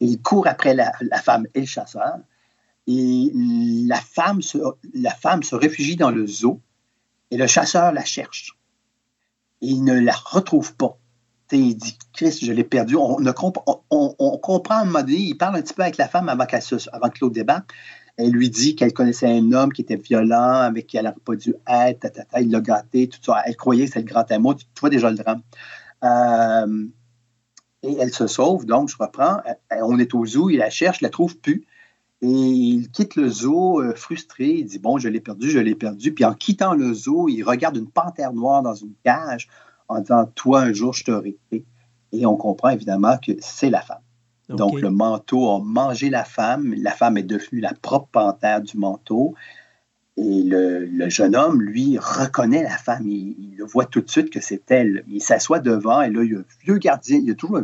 Il 0.00 0.20
court 0.20 0.46
après 0.46 0.74
la, 0.74 0.92
femme 1.22 1.46
et 1.54 1.60
le 1.60 1.66
chasseur. 1.66 2.18
Et 2.86 3.30
la 3.34 4.00
femme, 4.00 4.42
se, 4.42 4.58
la 4.94 5.12
femme 5.12 5.42
se 5.42 5.54
réfugie 5.54 5.96
dans 5.96 6.10
le 6.10 6.26
zoo. 6.26 6.60
Et 7.30 7.36
le 7.36 7.46
chasseur 7.46 7.92
la 7.92 8.04
cherche. 8.04 8.56
Il 9.60 9.84
ne 9.84 9.98
la 9.98 10.12
retrouve 10.12 10.74
pas 10.76 10.98
il 11.50 11.76
dit 11.76 11.98
Christ, 12.12 12.44
je 12.44 12.52
l'ai 12.52 12.64
perdu. 12.64 12.96
On, 12.96 13.18
on, 13.90 14.38
comprend 14.38 14.76
à 14.76 14.80
un 14.80 14.84
moment 14.84 15.00
donné, 15.00 15.16
il 15.16 15.34
parle 15.34 15.56
un 15.56 15.62
petit 15.62 15.74
peu 15.74 15.82
avec 15.82 15.96
la 15.96 16.08
femme 16.08 16.28
avant, 16.28 16.46
avant 16.92 17.08
que 17.08 17.18
l'autre 17.20 17.34
débarque. 17.34 17.72
Elle 18.16 18.30
lui 18.30 18.50
dit 18.50 18.76
qu'elle 18.76 18.92
connaissait 18.92 19.26
un 19.26 19.52
homme 19.52 19.72
qui 19.72 19.82
était 19.82 19.96
violent, 19.96 20.60
avec 20.60 20.86
qui 20.86 20.98
elle 20.98 21.04
n'aurait 21.04 21.16
pas 21.24 21.34
dû 21.34 21.54
être, 21.66 22.06
il 22.40 22.50
l'a 22.50 22.60
gâté, 22.60 23.08
tout 23.08 23.18
ça. 23.22 23.42
Elle 23.46 23.56
croyait 23.56 23.86
que 23.86 23.88
c'était 23.88 24.00
le 24.00 24.12
grand 24.12 24.30
amour. 24.30 24.56
Tu, 24.56 24.64
vois 24.80 24.90
déjà 24.90 25.10
le 25.10 25.16
drame. 25.16 25.40
Euh, 26.04 26.86
et 27.82 27.96
elle 27.98 28.12
se 28.12 28.26
sauve, 28.26 28.66
donc 28.66 28.90
je 28.90 28.96
reprends. 28.98 29.38
On 29.70 29.98
est 29.98 30.14
au 30.14 30.26
zoo, 30.26 30.50
il 30.50 30.58
la 30.58 30.70
cherche, 30.70 31.00
il 31.00 31.04
la 31.04 31.10
trouve 31.10 31.38
plus. 31.38 31.66
Et 32.20 32.28
il 32.28 32.90
quitte 32.90 33.16
le 33.16 33.28
zoo 33.28 33.80
euh, 33.80 33.94
frustré. 33.94 34.48
Il 34.48 34.66
dit 34.66 34.78
Bon, 34.78 34.98
je 34.98 35.08
l'ai 35.08 35.20
perdu, 35.20 35.50
je 35.50 35.58
l'ai 35.58 35.74
perdu. 35.74 36.12
Puis 36.12 36.24
en 36.24 36.34
quittant 36.34 36.74
le 36.74 36.92
zoo, 36.94 37.28
il 37.28 37.42
regarde 37.42 37.76
une 37.76 37.90
panthère 37.90 38.32
noire 38.32 38.62
dans 38.62 38.74
une 38.74 38.94
cage 39.04 39.48
en 39.92 40.00
disant 40.00 40.26
Toi, 40.34 40.60
un 40.60 40.72
jour, 40.72 40.92
je 40.92 41.04
t'aurai. 41.04 41.36
Et 42.12 42.26
on 42.26 42.36
comprend 42.36 42.70
évidemment 42.70 43.16
que 43.18 43.32
c'est 43.40 43.70
la 43.70 43.80
femme. 43.80 44.02
Donc, 44.48 44.80
le 44.80 44.90
manteau 44.90 45.48
a 45.50 45.60
mangé 45.60 46.10
la 46.10 46.24
femme. 46.24 46.74
La 46.76 46.92
femme 46.92 47.16
est 47.16 47.22
devenue 47.22 47.60
la 47.60 47.72
propre 47.74 48.08
panthère 48.12 48.60
du 48.60 48.76
manteau. 48.76 49.34
Et 50.16 50.42
le, 50.42 51.08
jeune 51.08 51.34
homme, 51.34 51.62
lui, 51.62 51.96
reconnaît 51.98 52.62
la 52.62 52.76
femme. 52.76 53.06
Il, 53.08 53.54
le 53.56 53.64
voit 53.64 53.86
tout 53.86 54.00
de 54.00 54.10
suite 54.10 54.30
que 54.30 54.40
c'est 54.40 54.70
elle. 54.70 55.04
Il 55.08 55.22
s'assoit 55.22 55.58
devant 55.58 56.02
et 56.02 56.10
là, 56.10 56.22
il 56.22 56.32
y 56.32 56.36
a 56.36 56.40
un 56.40 56.44
vieux 56.64 56.78
gardien. 56.78 57.18
Il 57.18 57.24
y 57.24 57.30
a 57.30 57.34
toujours 57.34 57.60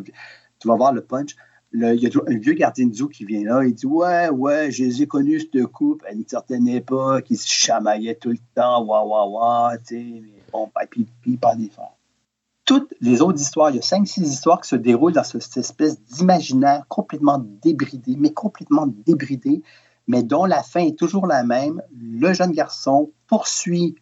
Tu 0.58 0.68
vas 0.68 0.76
voir 0.76 0.92
le 0.92 1.02
punch. 1.02 1.36
il 1.74 1.80
y 1.80 2.06
a 2.06 2.10
un 2.26 2.38
vieux 2.38 2.54
gardien 2.54 2.86
de 2.86 2.94
zoo 2.94 3.08
qui 3.08 3.26
vient 3.26 3.44
là, 3.44 3.64
il 3.64 3.74
dit 3.74 3.86
Ouais, 3.86 4.30
ouais, 4.30 4.70
j'ai 4.70 5.06
connu 5.06 5.40
cette 5.40 5.66
couple 5.66 6.06
à 6.06 6.12
une 6.12 6.26
certaine 6.26 6.68
époque, 6.68 7.26
ils 7.28 7.36
se 7.36 7.48
chamaillaient 7.48 8.14
tout 8.14 8.30
le 8.30 8.38
temps, 8.54 8.82
wa, 8.82 9.04
wa, 9.04 9.26
wa, 9.26 9.78
tu 9.78 9.84
sais, 9.84 10.22
bon, 10.50 10.70
ben, 10.74 10.86
puis, 10.88 11.06
puis 11.20 11.36
par 11.36 11.54
des 11.54 11.68
frères. 11.68 11.97
Toutes 12.68 12.92
les 13.00 13.22
autres 13.22 13.40
histoires, 13.40 13.70
il 13.70 13.76
y 13.76 13.78
a 13.78 13.82
cinq, 13.82 14.06
six 14.06 14.30
histoires 14.30 14.60
qui 14.60 14.68
se 14.68 14.76
déroulent 14.76 15.14
dans 15.14 15.24
cette 15.24 15.56
espèce 15.56 16.02
d'imaginaire 16.02 16.84
complètement 16.88 17.38
débridé, 17.38 18.14
mais 18.18 18.34
complètement 18.34 18.86
débridé, 18.86 19.62
mais 20.06 20.22
dont 20.22 20.44
la 20.44 20.62
fin 20.62 20.80
est 20.80 20.98
toujours 20.98 21.26
la 21.26 21.44
même. 21.44 21.80
Le 21.98 22.30
jeune 22.34 22.52
garçon 22.52 23.10
poursuit 23.26 23.94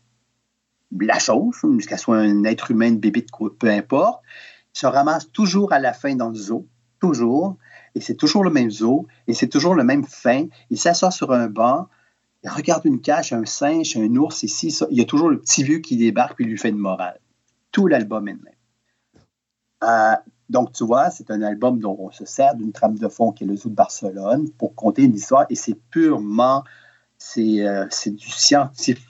la 0.99 1.21
chose, 1.21 1.55
jusqu'à 1.77 1.97
soit 1.97 2.17
un 2.17 2.43
être 2.43 2.73
humain, 2.73 2.89
une 2.89 2.99
bébé, 2.99 3.25
peu 3.57 3.71
importe, 3.71 4.21
se 4.73 4.89
ramasse 4.89 5.31
toujours 5.31 5.73
à 5.73 5.79
la 5.79 5.93
fin 5.93 6.17
dans 6.17 6.31
le 6.31 6.35
zoo 6.35 6.67
toujours, 6.99 7.55
et 7.95 8.01
c'est 8.01 8.17
toujours 8.17 8.43
le 8.43 8.51
même 8.51 8.73
zoo, 8.73 9.07
et 9.29 9.33
c'est 9.33 9.47
toujours 9.47 9.77
le 9.77 9.85
même 9.85 10.03
fin. 10.03 10.47
Il 10.71 10.79
s'assoit 10.79 11.13
sur 11.13 11.31
un 11.31 11.47
banc, 11.47 11.87
il 12.43 12.51
regarde 12.51 12.85
une 12.85 13.01
cage, 13.01 13.33
un 13.33 13.45
singe, 13.45 13.97
un 13.97 14.13
ours, 14.17 14.43
ici, 14.43 14.73
ça. 14.73 14.89
Il 14.91 14.99
y 14.99 15.03
a 15.03 15.05
toujours 15.05 15.31
le 15.31 15.39
petit 15.39 15.63
vieux 15.63 15.79
qui 15.79 15.97
débarque 15.97 16.41
et 16.41 16.45
lui 16.45 16.59
fait 16.59 16.71
une 16.71 16.79
morale. 16.79 17.21
Tout 17.71 17.87
l'album 17.87 18.27
est 18.27 18.33
même. 18.33 18.56
Euh, 19.85 20.15
donc, 20.49 20.73
tu 20.73 20.85
vois, 20.85 21.11
c'est 21.11 21.31
un 21.31 21.43
album 21.43 21.81
dont 21.81 21.97
on 21.99 22.11
se 22.11 22.25
sert 22.25 22.55
d'une 22.55 22.73
trame 22.73 22.99
de 22.99 23.09
fond 23.09 23.33
qui 23.33 23.45
est 23.45 23.47
le 23.47 23.57
zoo 23.57 23.69
de 23.69 23.75
Barcelone 23.75 24.49
pour 24.59 24.75
conter 24.75 25.03
une 25.03 25.15
histoire, 25.15 25.47
et 25.51 25.55
c'est 25.55 25.75
purement, 25.91 26.63
c'est 27.19 27.67
euh, 27.67 27.87
du 28.07 28.31
scientifique 28.31 29.05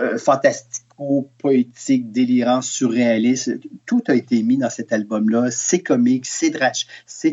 euh, 0.00 0.16
fantastico-poétique, 0.16 2.10
délirant, 2.10 2.62
surréaliste. 2.62 3.58
Tout 3.84 4.02
a 4.08 4.14
été 4.14 4.42
mis 4.42 4.56
dans 4.56 4.70
cet 4.70 4.94
album-là. 4.94 5.50
C'est 5.50 5.82
comique, 5.82 6.24
c'est 6.24 6.50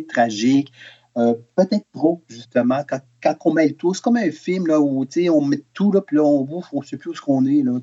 tragique. 0.07 0.73
Peut-être 1.15 1.85
trop, 1.93 2.22
justement, 2.27 2.83
quand, 2.88 3.38
on 3.45 3.53
met 3.53 3.72
tout. 3.72 3.93
C'est 3.93 4.03
comme 4.03 4.17
un 4.17 4.31
film 4.31 4.67
là, 4.67 4.81
où 4.81 5.06
on 5.31 5.41
met 5.41 5.64
tout, 5.73 5.93
là, 5.93 6.01
puis 6.01 6.17
là, 6.17 6.23
on 6.23 6.41
bouffe, 6.41 6.67
on 6.73 6.81
ne 6.81 6.85
sait 6.85 6.97
plus 6.97 7.11
où 7.11 7.15
ce 7.15 7.22
qu'on 7.22 7.45
est. 7.45 7.64
Là, 7.64 7.80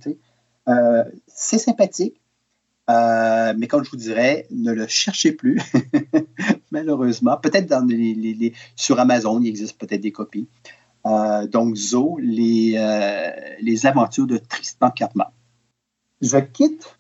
c'est 1.26 1.58
sympathique, 1.58 2.20
mais 2.88 3.66
comme 3.68 3.84
je 3.84 3.90
vous 3.90 3.96
dirais, 3.96 4.46
ne 4.50 4.72
le 4.72 4.86
cherchez 4.86 5.32
plus, 5.32 5.60
malheureusement. 6.70 7.36
Peut-être 7.36 7.66
dans 7.66 7.86
les, 7.86 8.52
sur 8.76 8.98
Amazon, 8.98 9.40
il 9.40 9.48
existe 9.48 9.78
peut-être 9.78 10.00
des 10.00 10.12
copies. 10.12 10.48
Euh, 11.06 11.46
donc 11.46 11.76
Zo, 11.76 12.18
les, 12.20 12.74
euh, 12.76 13.30
les 13.60 13.86
aventures 13.86 14.26
de 14.26 14.38
Tristan 14.38 14.90
Cartman. 14.90 15.28
Je 16.20 16.38
quitte 16.38 16.96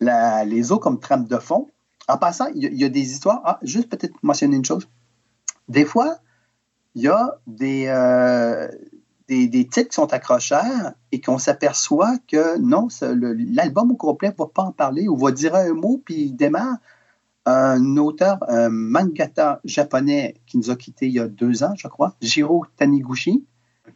les 0.00 0.72
eaux 0.72 0.78
comme 0.78 1.00
trame 1.00 1.26
de 1.26 1.38
fond. 1.38 1.68
En 2.08 2.18
passant, 2.18 2.46
il 2.54 2.74
y, 2.74 2.84
a 2.84 2.88
des 2.88 3.00
histoires. 3.12 3.40
Ah, 3.44 3.58
juste 3.62 3.88
peut-être 3.88 4.14
mentionner 4.22 4.56
une 4.56 4.64
chose. 4.64 4.88
Des 5.68 5.84
fois, 5.84 6.18
il 6.94 7.02
y 7.02 7.08
a 7.08 7.38
des, 7.46 7.86
euh, 7.86 8.68
des, 9.46 9.66
titres 9.66 9.88
qui 9.88 9.94
sont 9.94 10.12
accrocheurs 10.12 10.92
et 11.10 11.20
qu'on 11.20 11.38
s'aperçoit 11.38 12.16
que 12.28 12.58
non, 12.58 12.88
l'album 13.00 13.92
au 13.92 13.96
complet 13.96 14.28
ne 14.28 14.34
va 14.36 14.46
pas 14.52 14.62
en 14.62 14.72
parler 14.72 15.08
ou 15.08 15.16
va 15.16 15.30
dire 15.30 15.54
un 15.54 15.72
mot 15.74 16.00
puis 16.04 16.22
il 16.22 16.32
démarre 16.32 16.76
un 17.44 17.96
auteur, 17.96 18.38
un 18.48 18.68
mangata 18.68 19.60
japonais 19.64 20.34
qui 20.46 20.58
nous 20.58 20.70
a 20.70 20.76
quittés 20.76 21.06
il 21.06 21.14
y 21.14 21.20
a 21.20 21.28
deux 21.28 21.64
ans, 21.64 21.74
je 21.76 21.88
crois, 21.88 22.14
Jiro 22.20 22.64
Taniguchi, 22.76 23.44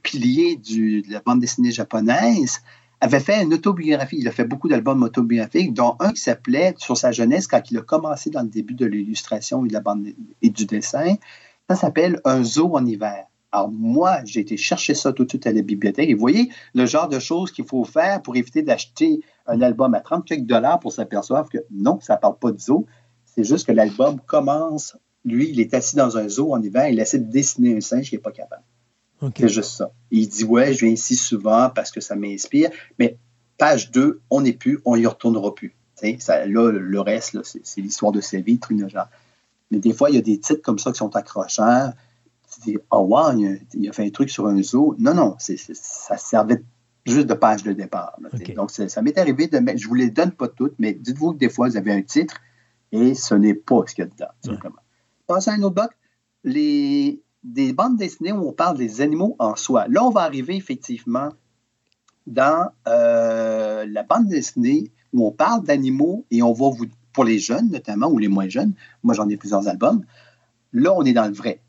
pilier 0.03 0.57
de 0.57 1.13
la 1.13 1.21
bande 1.21 1.41
dessinée 1.41 1.71
japonaise, 1.71 2.63
avait 3.01 3.21
fait 3.21 3.43
une 3.43 3.55
autobiographie. 3.55 4.17
Il 4.19 4.29
a 4.29 4.33
fait 4.33 4.45
beaucoup 4.45 4.69
d'albums 4.69 5.03
autobiographiques, 5.03 5.75
dont 5.75 5.97
un 6.01 6.13
qui 6.13 6.21
s'appelait 6.21 6.75
Sur 6.79 6.97
sa 6.97 7.13
jeunesse, 7.13 7.47
quand 7.47 7.63
il 7.71 7.79
a 7.79 7.83
commencé 7.83 8.31
dans 8.31 8.43
le 8.43 8.49
début 8.49 8.75
de 8.75 8.87
l'illustration 8.87 9.65
et, 9.65 9.69
de 9.69 9.81
et 10.43 10.51
du 10.51 10.67
dessin. 10.67 11.17
Ça 11.69 11.77
s'appelle 11.77 12.21
Un 12.25 12.43
zoo 12.43 12.77
en 12.77 12.87
hiver. 12.87 13.27
Alors, 13.57 13.71
moi, 13.71 14.19
j'ai 14.27 14.41
été 14.41 14.59
chercher 14.59 14.93
ça 14.93 15.15
tout 15.15 15.25
de 15.25 15.31
suite 15.31 15.47
à 15.47 15.53
la 15.53 15.63
bibliothèque. 15.63 16.11
Et 16.11 16.13
vous 16.13 16.21
voyez 16.21 16.51
le 16.75 16.85
genre 16.85 17.09
de 17.09 17.19
choses 17.19 17.51
qu'il 17.51 17.65
faut 17.65 17.85
faire 17.85 18.21
pour 18.21 18.37
éviter 18.37 18.61
d'acheter 18.61 19.21
un 19.47 19.63
album 19.63 19.95
à 19.95 20.01
30 20.01 20.27
quelques 20.27 20.45
dollars 20.45 20.79
pour 20.79 20.93
s'apercevoir 20.93 21.49
que 21.49 21.57
non, 21.71 21.99
ça 22.03 22.17
ne 22.17 22.19
parle 22.19 22.39
pas 22.39 22.53
de 22.53 22.61
zoo. 22.61 22.85
C'est 23.25 23.45
juste 23.45 23.67
que 23.67 23.73
l'album 23.73 24.21
commence, 24.27 24.99
lui, 25.25 25.49
il 25.49 25.59
est 25.59 25.73
assis 25.73 25.97
dans 25.97 26.19
un 26.19 26.29
zoo 26.29 26.53
en 26.53 26.63
hiver, 26.63 26.87
il 26.91 27.01
essaie 27.01 27.19
de 27.19 27.31
dessiner 27.31 27.75
un 27.75 27.81
singe 27.81 28.11
qui 28.11 28.17
n'est 28.17 28.21
pas 28.21 28.31
capable. 28.31 28.63
C'est 29.35 29.49
juste 29.49 29.71
ça. 29.71 29.91
Il 30.11 30.29
dit 30.29 30.45
Ouais, 30.45 30.75
je 30.75 30.85
viens 30.85 30.93
ici 30.93 31.17
souvent 31.17 31.71
parce 31.75 31.91
que 31.91 32.03
ça 32.03 32.15
m'inspire, 32.15 32.69
mais 32.99 33.17
page 33.57 33.91
2, 33.91 34.21
on 34.29 34.43
n'est 34.43 34.53
plus, 34.53 34.81
on 34.85 34.99
n'y 34.99 35.07
retournera 35.07 35.55
plus. 35.55 35.75
Ça, 36.19 36.45
là, 36.45 36.71
le 36.71 37.01
reste, 37.01 37.39
c'est 37.43 37.81
l'histoire 37.81 38.13
de 38.13 38.21
sa 38.21 38.39
vie, 38.39 38.61
genre. 38.89 39.09
Mais 39.71 39.79
des 39.79 39.95
fois, 39.95 40.11
il 40.11 40.17
y 40.17 40.19
a 40.19 40.23
des 40.23 40.39
titres 40.39 40.61
comme 40.63 40.79
ça 40.79 40.93
qui 40.93 40.99
sont 40.99 41.17
accrocheurs. 41.17 41.95
Tu 42.57 42.71
dis 42.71 42.79
Oh, 42.91 43.01
wow, 43.01 43.37
il 43.75 43.89
a, 43.89 43.93
fait 43.93 44.05
un 44.05 44.11
truc 44.11 44.31
sur 44.31 44.47
un 44.47 44.63
zoo. 44.63 44.95
Non, 44.99 45.15
non, 45.15 45.37
ça 45.39 46.17
servait 46.17 46.63
juste 47.05 47.27
de 47.27 47.35
page 47.35 47.63
de 47.63 47.73
départ. 47.73 48.19
Donc, 48.55 48.71
ça 48.71 49.03
m'est 49.03 49.17
arrivé 49.19 49.47
de 49.47 49.59
mettre, 49.59 49.79
je 49.79 49.85
ne 49.85 49.89
vous 49.89 49.95
les 49.95 50.11
donne 50.11 50.33
pas 50.33 50.49
toutes, 50.49 50.75
mais 50.79 50.93
dites-vous 50.93 51.33
que 51.33 51.39
des 51.39 51.49
fois, 51.49 51.69
vous 51.69 51.77
avez 51.77 51.93
un 51.93 52.03
titre, 52.03 52.41
et 52.93 53.15
ce 53.15 53.35
n'est 53.35 53.55
pas 53.55 53.83
ce 53.87 53.95
qu'il 53.95 54.05
y 54.05 54.07
a 54.07 54.11
dedans, 54.11 54.33
simplement. 54.45 54.81
Passons 55.27 55.51
à 55.51 55.55
un 55.55 55.63
autre 55.63 55.75
bloc. 55.75 55.91
Les, 56.45 57.21
des 57.43 57.73
bandes 57.73 57.97
dessinées 57.97 58.33
où 58.33 58.49
on 58.49 58.53
parle 58.53 58.77
des 58.77 59.01
animaux 59.01 59.37
en 59.39 59.57
soi. 59.57 59.87
Là, 59.89 60.05
on 60.05 60.11
va 60.11 60.23
arriver 60.23 60.57
effectivement 60.57 61.31
dans 62.27 62.71
euh, 62.89 63.87
la 63.89 64.03
bande 64.03 64.29
dessinée 64.29 64.91
où 65.13 65.27
on 65.27 65.33
parle 65.33 65.63
d'animaux 65.63 66.25
et 66.31 66.43
on 66.43 66.53
va 66.53 66.71
vous, 66.71 66.87
pour 67.13 67.25
les 67.25 67.39
jeunes 67.39 67.71
notamment, 67.71 68.09
ou 68.09 68.19
les 68.19 68.29
moins 68.29 68.49
jeunes, 68.49 68.73
moi 69.03 69.15
j'en 69.15 69.29
ai 69.29 69.37
plusieurs 69.37 69.69
albums, 69.69 70.05
là 70.73 70.93
on 70.95 71.05
est 71.05 71.13
dans 71.13 71.27
le 71.27 71.33
vrai. 71.33 71.61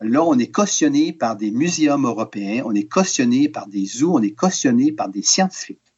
Là, 0.00 0.24
on 0.24 0.38
est 0.38 0.50
cautionné 0.50 1.12
par 1.12 1.36
des 1.36 1.50
muséums 1.50 2.06
européens, 2.06 2.62
on 2.64 2.74
est 2.74 2.88
cautionné 2.88 3.50
par 3.50 3.66
des 3.66 3.84
zoos, 3.84 4.16
on 4.16 4.22
est 4.22 4.34
cautionné 4.34 4.92
par 4.92 5.10
des 5.10 5.22
scientifiques. 5.22 5.92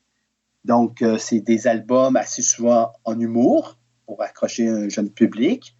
Donc, 0.64 1.02
euh, 1.02 1.18
c'est 1.18 1.40
des 1.40 1.68
albums 1.68 2.16
assez 2.16 2.42
souvent 2.42 2.92
en 3.05 3.18
humour, 3.18 3.76
pour 4.06 4.20
accrocher 4.22 4.68
un 4.68 4.89
jeune 4.89 5.10
public. 5.10 5.76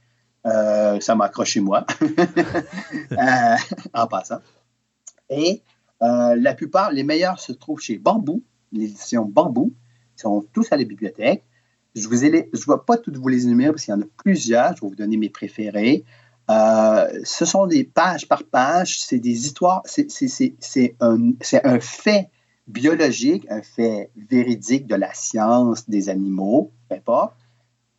Euh, 0.47 1.01
ça 1.01 1.15
m'a 1.17 1.27
accroché 1.27 1.61
moi, 1.61 1.85
euh, 3.13 3.57
en 3.95 4.07
passant. 4.07 4.39
Et 5.29 5.63
la 6.01 6.55
plupart, 6.55 6.91
les 6.91 7.05
meilleurs 7.05 7.39
se 7.39 7.53
trouvent 7.53 7.81
chez 7.81 7.97
Bambou, 7.97 8.43
l'édition 8.73 9.25
Bambou. 9.25 9.73
Ils 10.17 10.21
sont 10.21 10.45
tous 10.53 10.73
à 10.73 10.77
la 10.77 10.85
bibliothèque. 10.85 11.45
Je 11.95 12.09
ne 12.09 12.17
vais 12.17 12.49
pas 12.87 12.97
toutes 12.99 13.17
vous 13.17 13.29
les 13.29 13.45
énumérer 13.45 13.71
parce 13.71 13.85
qu'il 13.85 13.95
y 13.95 13.97
en 13.97 14.01
a 14.01 14.07
plusieurs. 14.17 14.77
Je 14.77 14.83
vais 14.83 14.89
vous 14.89 14.97
donner 14.97 15.17
mes 15.17 15.29
préférés. 15.29 16.05
Ce 16.49 17.45
sont 17.45 17.67
des 17.67 17.85
pages 17.85 18.29
par 18.29 18.45
page. 18.45 19.01
C'est 19.01 19.19
des 19.19 19.47
histoires. 19.47 19.83
C'est 19.87 20.97
un, 21.01 21.33
un 21.65 21.81
fait 21.81 22.31
biologique, 22.69 23.47
un 23.51 23.63
fait 23.63 24.11
véridique 24.17 24.87
de 24.87 24.95
la 24.95 25.13
science 25.15 25.89
des 25.89 26.09
animaux, 26.09 26.71
peu 26.89 26.97
importe 26.97 27.35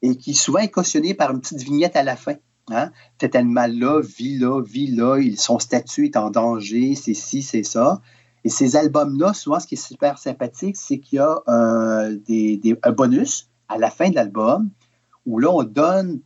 et 0.03 0.17
qui 0.17 0.35
souvent 0.35 0.59
est 0.59 0.69
cautionné 0.69 1.15
par 1.15 1.31
une 1.31 1.39
petite 1.39 1.63
vignette 1.63 1.95
à 1.95 2.03
la 2.03 2.15
fin. 2.15 2.35
Hein? 2.69 2.91
Cet 3.19 3.35
animal-là 3.35 4.01
vit 4.01 4.37
là, 4.37 4.61
vit 4.61 4.87
là, 4.87 5.17
son 5.37 5.59
statut 5.59 6.05
est 6.05 6.17
en 6.17 6.29
danger, 6.29 6.93
c'est 6.93 7.13
ci, 7.13 7.41
c'est 7.41 7.63
ça. 7.63 8.01
Et 8.43 8.49
ces 8.49 8.75
albums-là, 8.75 9.33
souvent, 9.33 9.61
ce 9.61 9.67
qui 9.67 9.75
est 9.75 9.87
super 9.87 10.17
sympathique, 10.17 10.75
c'est 10.75 10.99
qu'il 10.99 11.17
y 11.17 11.19
a 11.19 11.41
un, 11.47 12.17
un 12.83 12.91
bonus 12.91 13.47
à 13.69 13.77
la 13.77 13.89
fin 13.89 14.09
de 14.09 14.15
l'album 14.15 14.69
où 15.25 15.39
là, 15.39 15.49
on 15.49 15.63
donne 15.63 16.19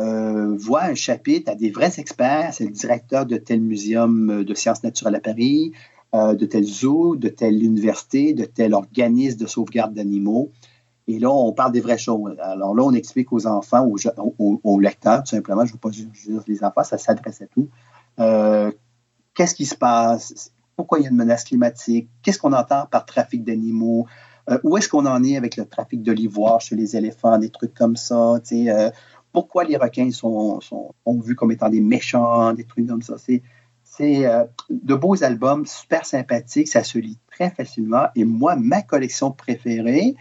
euh, 0.00 0.56
voix 0.56 0.84
un 0.84 0.94
chapitre 0.94 1.52
à 1.52 1.54
des 1.54 1.70
vrais 1.70 1.98
experts. 1.98 2.54
C'est 2.54 2.64
le 2.64 2.70
directeur 2.70 3.26
de 3.26 3.36
tel 3.36 3.60
muséum 3.60 4.44
de 4.44 4.54
sciences 4.54 4.82
naturelles 4.82 5.16
à 5.16 5.20
Paris, 5.20 5.72
euh, 6.14 6.34
de 6.34 6.46
tel 6.46 6.64
zoo, 6.64 7.16
de 7.16 7.28
telle 7.28 7.62
université, 7.62 8.34
de 8.34 8.44
tel 8.44 8.74
organisme 8.74 9.38
de 9.38 9.46
sauvegarde 9.46 9.94
d'animaux. 9.94 10.50
Et 11.08 11.18
là, 11.18 11.30
on 11.30 11.52
parle 11.52 11.72
des 11.72 11.80
vraies 11.80 11.98
choses. 11.98 12.36
Alors 12.38 12.74
là, 12.74 12.82
on 12.84 12.92
explique 12.92 13.32
aux 13.32 13.46
enfants, 13.46 13.86
aux, 14.38 14.80
lecteurs, 14.80 15.24
tout 15.24 15.30
simplement, 15.30 15.64
je 15.64 15.70
ne 15.70 15.74
veux 15.74 15.78
pas 15.78 15.90
dire 15.90 16.42
les 16.46 16.64
enfants, 16.64 16.84
ça 16.84 16.96
s'adresse 16.96 17.42
à 17.42 17.46
tout. 17.46 17.68
Euh, 18.20 18.70
qu'est-ce 19.34 19.54
qui 19.54 19.66
se 19.66 19.74
passe? 19.74 20.52
Pourquoi 20.76 21.00
il 21.00 21.02
y 21.02 21.06
a 21.06 21.10
une 21.10 21.16
menace 21.16 21.44
climatique? 21.44 22.08
Qu'est-ce 22.22 22.38
qu'on 22.38 22.52
entend 22.52 22.86
par 22.90 23.04
trafic 23.04 23.44
d'animaux? 23.44 24.06
Euh, 24.50 24.58
où 24.64 24.76
est-ce 24.76 24.88
qu'on 24.88 25.06
en 25.06 25.22
est 25.22 25.36
avec 25.36 25.56
le 25.56 25.64
trafic 25.64 26.02
de 26.02 26.12
l'ivoire 26.12 26.60
chez 26.60 26.76
les 26.76 26.96
éléphants, 26.96 27.38
des 27.38 27.50
trucs 27.50 27.74
comme 27.74 27.96
ça? 27.96 28.34
Euh, 28.52 28.90
pourquoi 29.32 29.64
les 29.64 29.76
requins 29.76 30.10
sont, 30.10 30.60
sont, 30.60 30.94
vus 31.06 31.34
comme 31.34 31.52
étant 31.52 31.68
des 31.68 31.80
méchants, 31.80 32.52
des 32.52 32.64
trucs 32.64 32.86
comme 32.86 33.02
ça? 33.02 33.16
C'est, 33.18 33.42
c'est 33.82 34.24
de 34.70 34.94
beaux 34.94 35.22
albums 35.24 35.66
super 35.66 36.06
sympathiques, 36.06 36.68
ça 36.68 36.84
se 36.84 36.98
lit 36.98 37.18
très 37.30 37.50
facilement. 37.50 38.06
Et 38.14 38.24
moi, 38.24 38.56
ma 38.56 38.82
collection 38.82 39.30
préférée, 39.30 40.14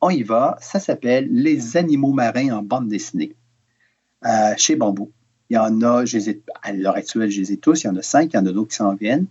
on 0.00 0.10
y 0.10 0.22
va. 0.22 0.56
Ça 0.60 0.80
s'appelle 0.80 1.28
Les 1.30 1.76
animaux 1.76 2.12
marins 2.12 2.50
en 2.50 2.62
bande 2.62 2.88
dessinée 2.88 3.34
euh, 4.24 4.54
chez 4.56 4.76
Bambou. 4.76 5.12
Il 5.48 5.54
y 5.54 5.58
en 5.58 5.82
a, 5.82 6.04
je 6.04 6.18
à 6.62 6.72
l'heure 6.72 6.96
actuelle, 6.96 7.30
je 7.30 7.40
les 7.40 7.52
ai 7.52 7.56
tous. 7.56 7.82
Il 7.82 7.86
y 7.88 7.90
en 7.90 7.96
a 7.96 8.02
cinq, 8.02 8.32
il 8.32 8.36
y 8.36 8.38
en 8.38 8.46
a 8.46 8.52
d'autres 8.52 8.70
qui 8.70 8.76
s'en 8.76 8.94
viennent. 8.94 9.26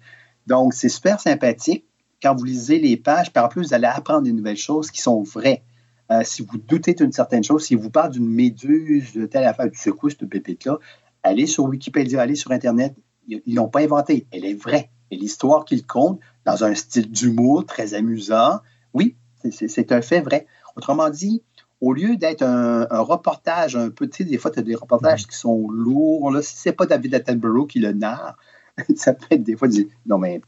Donc, 0.47 0.73
c'est 0.73 0.89
super 0.89 1.19
sympathique. 1.19 1.85
Quand 2.21 2.35
vous 2.35 2.43
lisez 2.43 2.79
les 2.79 2.97
pages, 2.97 3.31
par 3.31 3.47
plus, 3.49 3.67
vous 3.67 3.73
allez 3.73 3.87
apprendre 3.87 4.23
des 4.23 4.33
nouvelles 4.33 4.57
choses 4.57 4.91
qui 4.91 5.01
sont 5.01 5.23
vraies. 5.23 5.63
Euh, 6.11 6.23
si 6.23 6.43
vous 6.43 6.57
doutez 6.57 6.93
d'une 6.93 7.11
certaine 7.11 7.43
chose, 7.43 7.65
si 7.65 7.75
vous 7.75 7.91
parle 7.91 8.11
d'une 8.11 8.27
méduse, 8.27 9.13
de 9.13 9.25
telle 9.25 9.43
affaire, 9.43 9.69
du 9.69 9.77
secousse, 9.77 10.17
de 10.17 10.25
pépite-là, 10.25 10.79
Allez 11.23 11.47
sur 11.47 11.65
Wikipédia, 11.65 12.21
allez 12.21 12.35
sur 12.35 12.51
Internet. 12.51 12.95
Ils 13.27 13.41
ne 13.45 13.55
l'ont 13.55 13.67
pas 13.67 13.81
inventée. 13.81 14.25
Elle 14.31 14.45
est 14.45 14.53
vraie. 14.53 14.89
Et 15.11 15.17
l'histoire 15.17 15.65
qu'ils 15.65 15.85
comptent, 15.85 16.19
dans 16.45 16.63
un 16.63 16.73
style 16.75 17.11
d'humour 17.11 17.65
très 17.65 17.93
amusant, 17.93 18.59
oui, 18.93 19.15
c'est 19.51 19.91
un 19.91 20.01
fait 20.01 20.21
vrai. 20.21 20.47
Autrement 20.75 21.09
dit, 21.09 21.43
au 21.81 21.93
lieu 21.93 22.15
d'être 22.15 22.43
un, 22.43 22.85
reportage 23.01 23.75
un 23.75 23.89
peu, 23.89 24.07
tu 24.07 24.23
sais, 24.23 24.29
des 24.29 24.37
fois, 24.37 24.51
tu 24.51 24.59
as 24.59 24.63
des 24.63 24.75
reportages 24.75 25.27
qui 25.27 25.37
sont 25.37 25.69
lourds. 25.69 26.31
Là, 26.31 26.41
si 26.41 26.55
c'est 26.55 26.73
pas 26.73 26.85
David 26.85 27.15
Attenborough 27.15 27.67
qui 27.67 27.79
le 27.79 27.91
narre, 27.91 28.37
ça 28.95 29.13
peut 29.13 29.27
être 29.31 29.43
des 29.43 29.55
fois 29.55 29.67
du 29.67 29.89
non, 30.05 30.17
mais, 30.17 30.41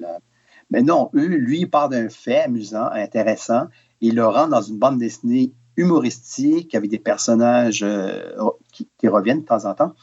mais 0.70 0.82
non, 0.82 1.10
eux, 1.16 1.26
lui, 1.26 1.62
il 1.62 1.70
part 1.70 1.90
d'un 1.90 2.10
fait 2.10 2.42
amusant, 2.42 2.88
intéressant, 2.92 3.68
il 4.02 4.16
le 4.16 4.26
rend 4.26 4.48
dans 4.48 4.62
une 4.62 4.78
bande 4.78 4.98
dessinée 4.98 5.54
humoristique 5.78 6.76
avec 6.76 6.90
des 6.90 7.00
personnages 7.00 7.82
euh, 7.84 8.34
qui, 8.72 9.08
reviennent 9.08 9.42
de 9.42 9.46
temps 9.46 9.66
en 9.66 9.74
temps, 9.74 9.94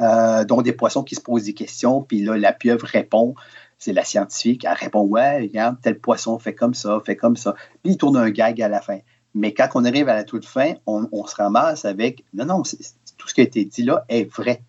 euh, 0.00 0.44
dont 0.44 0.62
des 0.62 0.72
poissons 0.72 1.02
qui 1.02 1.14
se 1.14 1.20
posent 1.20 1.44
des 1.44 1.54
questions, 1.54 2.02
puis 2.02 2.22
là, 2.22 2.36
la 2.36 2.52
pieuvre 2.52 2.86
répond. 2.86 3.34
C'est 3.80 3.92
la 3.92 4.04
scientifique, 4.04 4.64
elle 4.64 4.72
répond 4.72 5.02
Ouais, 5.02 5.40
regarde, 5.40 5.76
tel 5.80 6.00
poisson 6.00 6.38
fait 6.38 6.54
comme 6.54 6.74
ça, 6.74 7.00
fait 7.04 7.16
comme 7.16 7.36
ça. 7.36 7.54
Puis 7.82 7.92
il 7.92 7.96
tourne 7.96 8.16
un 8.16 8.30
gag 8.30 8.60
à 8.60 8.68
la 8.68 8.80
fin. 8.80 8.98
Mais 9.34 9.54
quand 9.54 9.68
on 9.74 9.84
arrive 9.84 10.08
à 10.08 10.14
la 10.14 10.24
toute 10.24 10.44
fin, 10.44 10.74
on, 10.86 11.08
on 11.12 11.26
se 11.26 11.36
ramasse 11.36 11.84
avec 11.84 12.24
Non, 12.34 12.44
non, 12.44 12.62
tout 12.62 13.28
ce 13.28 13.34
qui 13.34 13.40
a 13.40 13.44
été 13.44 13.64
dit 13.64 13.84
là 13.84 14.04
est 14.08 14.24
vrai. 14.24 14.62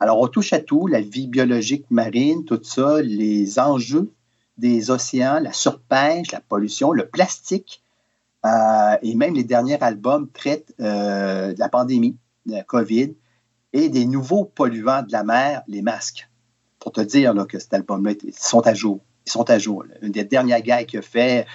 Alors, 0.00 0.20
on 0.20 0.26
touche 0.26 0.52
à 0.52 0.58
tout, 0.58 0.86
la 0.86 1.00
vie 1.00 1.28
biologique 1.28 1.86
marine, 1.88 2.44
tout 2.44 2.60
ça, 2.62 3.00
les 3.00 3.58
enjeux 3.58 4.12
des 4.62 4.92
océans, 4.92 5.40
la 5.40 5.52
surpêche, 5.52 6.30
la 6.30 6.40
pollution, 6.40 6.92
le 6.92 7.08
plastique, 7.08 7.82
euh, 8.46 8.96
et 9.02 9.16
même 9.16 9.34
les 9.34 9.42
derniers 9.42 9.82
albums 9.82 10.30
traitent 10.30 10.72
euh, 10.80 11.52
de 11.52 11.58
la 11.58 11.68
pandémie, 11.68 12.16
de 12.46 12.52
la 12.52 12.62
COVID, 12.62 13.12
et 13.72 13.88
des 13.88 14.06
nouveaux 14.06 14.44
polluants 14.44 15.02
de 15.02 15.10
la 15.10 15.24
mer, 15.24 15.62
les 15.66 15.82
masques. 15.82 16.28
Pour 16.78 16.92
te 16.92 17.00
dire 17.00 17.34
que 17.48 17.58
cet 17.58 17.74
album-là, 17.74 18.12
ils 18.22 18.34
sont 18.34 18.60
à 18.60 18.72
jour. 18.72 19.00
Ils 19.26 19.32
sont 19.32 19.50
à 19.50 19.58
jour. 19.58 19.84
Une 20.00 20.12
des 20.12 20.24
dernières 20.24 20.62
gars 20.62 20.84
qu'il 20.84 21.00
a 21.00 21.02
fait, 21.02 21.46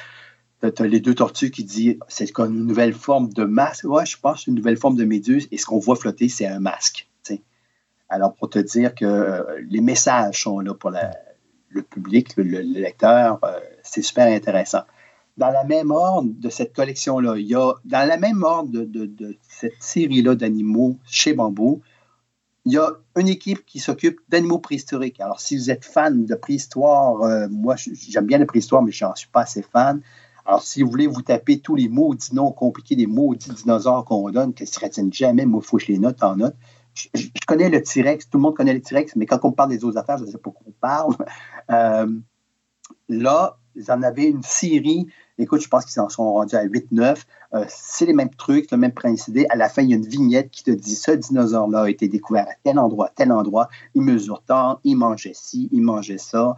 tu 0.62 0.82
as 0.82 0.88
les 0.88 1.00
deux 1.00 1.16
tortues 1.16 1.52
qui 1.52 1.64
disent 1.64 1.98
c'est 2.10 2.30
comme 2.32 2.56
une 2.56 2.66
nouvelle 2.66 2.94
forme 2.94 3.32
de 3.32 3.46
masque. 3.46 3.86
Ouais, 3.86 4.06
je 4.06 4.18
pense 4.20 4.48
une 4.48 4.56
nouvelle 4.56 4.78
forme 4.78 4.98
de 4.98 5.06
méduse, 5.06 5.48
et 5.52 5.58
ce 5.58 5.66
qu'on 5.66 5.80
voit 5.80 5.96
flotter, 5.96 6.28
c'est 6.28 6.48
un 6.48 6.60
masque. 6.60 7.08
Alors, 8.10 8.36
pour 8.36 8.50
te 8.50 8.60
dire 8.60 8.96
que 8.96 9.06
euh, 9.06 9.44
les 9.70 9.82
messages 9.82 10.44
sont 10.44 10.60
là 10.60 10.74
pour 10.74 10.92
le 11.70 11.82
public, 11.82 12.36
le, 12.38 12.62
lecteur, 12.62 13.40
euh, 13.44 13.60
c'est 13.84 14.02
super 14.02 14.28
intéressant. 14.28 14.82
Dans 15.38 15.52
la 15.52 15.64
même 15.64 15.92
ordre 15.92 16.32
de 16.40 16.50
cette 16.50 16.74
collection-là, 16.74 17.36
il 17.38 17.50
dans 17.50 18.08
la 18.08 18.18
même 18.18 18.44
ordre 18.44 18.72
de, 18.72 19.38
cette 19.48 19.82
série-là 19.82 20.36
d'animaux 20.36 20.98
chez 21.06 21.34
Bambou, 21.34 21.82
il 22.66 22.74
y 22.74 22.78
a 22.78 22.90
une 23.16 23.30
équipe 23.30 23.66
qui 23.66 23.80
s'occupe 23.80 24.20
d'animaux 24.28 24.60
préhistoriques. 24.60 25.22
Alors, 25.22 25.40
si 25.40 25.56
vous 25.56 25.72
êtes 25.72 25.86
fan 25.86 26.26
de 26.26 26.36
préhistoire, 26.36 27.22
euh, 27.22 27.48
moi, 27.50 27.76
j'aime 27.78 28.26
bien 28.26 28.40
la 28.40 28.46
préhistoire, 28.46 28.82
mais 28.82 28.92
je 28.92 29.06
n'en 29.06 29.16
suis 29.16 29.30
pas 29.30 29.42
assez 29.42 29.62
fan. 29.62 30.02
Alors, 30.46 30.64
si 30.64 30.82
vous 30.82 30.90
voulez 30.90 31.08
vous 31.08 31.22
taper 31.22 31.60
tous 31.60 31.76
les 31.76 31.88
maudits 31.88 32.34
noms 32.34 32.52
compliqués 32.52 32.96
des 32.96 33.08
maudits 33.08 33.52
dinosaures 33.52 34.04
qu'on 34.04 34.30
donne, 34.32 34.54
que 34.54 34.64
ne 34.64 34.86
retiennent 34.86 35.14
jamais, 35.14 35.46
moi, 35.46 35.62
il 35.64 35.68
faut 35.68 35.78
que 35.78 35.84
je 35.84 35.92
les 35.92 36.00
note 36.00 36.22
en 36.24 36.36
note 36.36 36.56
je, 37.14 37.28
connais 37.46 37.70
le 37.70 37.82
T-Rex, 37.82 38.30
tout 38.30 38.38
le 38.38 38.44
monde 38.44 38.56
connaît 38.56 38.74
le 38.74 38.82
T-Rex, 38.82 39.16
mais 39.16 39.26
quand 39.26 39.40
on 39.44 39.52
parle 39.52 39.70
des 39.70 39.84
autres 39.84 39.98
affaires, 39.98 40.18
je 40.18 40.24
ne 40.24 40.28
sais 40.28 40.34
pas 40.34 40.40
pourquoi 40.44 40.66
on 40.68 40.74
parle. 40.80 41.16
Euh, 41.70 42.08
là, 43.10 43.58
ils 43.76 43.92
en 43.92 44.02
avaient 44.02 44.30
une 44.30 44.42
série. 44.42 45.08
Écoute, 45.38 45.62
je 45.62 45.68
pense 45.68 45.86
qu'ils 45.86 46.02
en 46.02 46.08
sont 46.08 46.32
rendus 46.32 46.56
à 46.56 46.66
8-9. 46.66 47.24
Euh, 47.54 47.66
c'est 47.68 48.06
les 48.06 48.14
mêmes 48.14 48.34
trucs, 48.34 48.72
le 48.72 48.78
même 48.78 48.94
principe. 48.94 49.38
À 49.50 49.56
la 49.56 49.70
fin, 49.70 49.82
il 49.82 49.90
y 49.90 49.94
a 49.94 49.98
une 49.98 50.08
vignette 50.08 50.50
qui 50.50 50.64
te 50.64 50.72
dit 50.72 50.96
ce 50.96 51.12
dinosaure-là 51.12 51.82
a 51.82 51.90
été 51.90 52.08
découvert 52.08 52.48
à 52.48 52.54
tel 52.64 52.80
endroit, 52.80 53.12
tel 53.14 53.32
endroit. 53.32 53.70
Il 53.96 54.02
mesure 54.02 54.42
tant, 54.44 54.80
il 54.84 54.96
mangeait 54.96 55.34
ci, 55.36 55.70
il 55.72 55.82
mangeait 55.82 56.18
ça. 56.18 56.56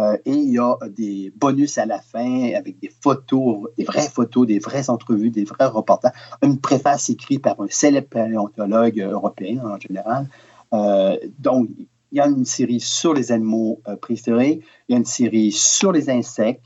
Euh, 0.00 0.16
et 0.24 0.32
il 0.32 0.52
y 0.52 0.58
a 0.58 0.76
des 0.88 1.32
bonus 1.36 1.76
à 1.76 1.84
la 1.84 2.00
fin 2.00 2.52
avec 2.54 2.78
des 2.78 2.90
photos, 3.02 3.68
des 3.76 3.84
vraies 3.84 4.08
photos, 4.08 4.46
des 4.46 4.58
vraies 4.58 4.88
entrevues, 4.88 5.30
des 5.30 5.44
vrais 5.44 5.66
reportages. 5.66 6.12
Une 6.42 6.58
préface 6.58 7.10
écrite 7.10 7.42
par 7.42 7.60
un 7.60 7.66
célèbre 7.68 8.08
paléontologue 8.08 9.00
européen 9.00 9.62
en 9.64 9.78
général. 9.78 10.28
Euh, 10.72 11.18
donc, 11.38 11.68
il 11.78 12.16
y 12.16 12.20
a 12.20 12.26
une 12.26 12.44
série 12.44 12.80
sur 12.80 13.12
les 13.12 13.32
animaux 13.32 13.80
euh, 13.86 13.96
préhistoriques, 13.96 14.64
il 14.88 14.92
y 14.92 14.94
a 14.94 14.98
une 14.98 15.04
série 15.04 15.52
sur 15.52 15.92
les 15.92 16.08
insectes, 16.08 16.64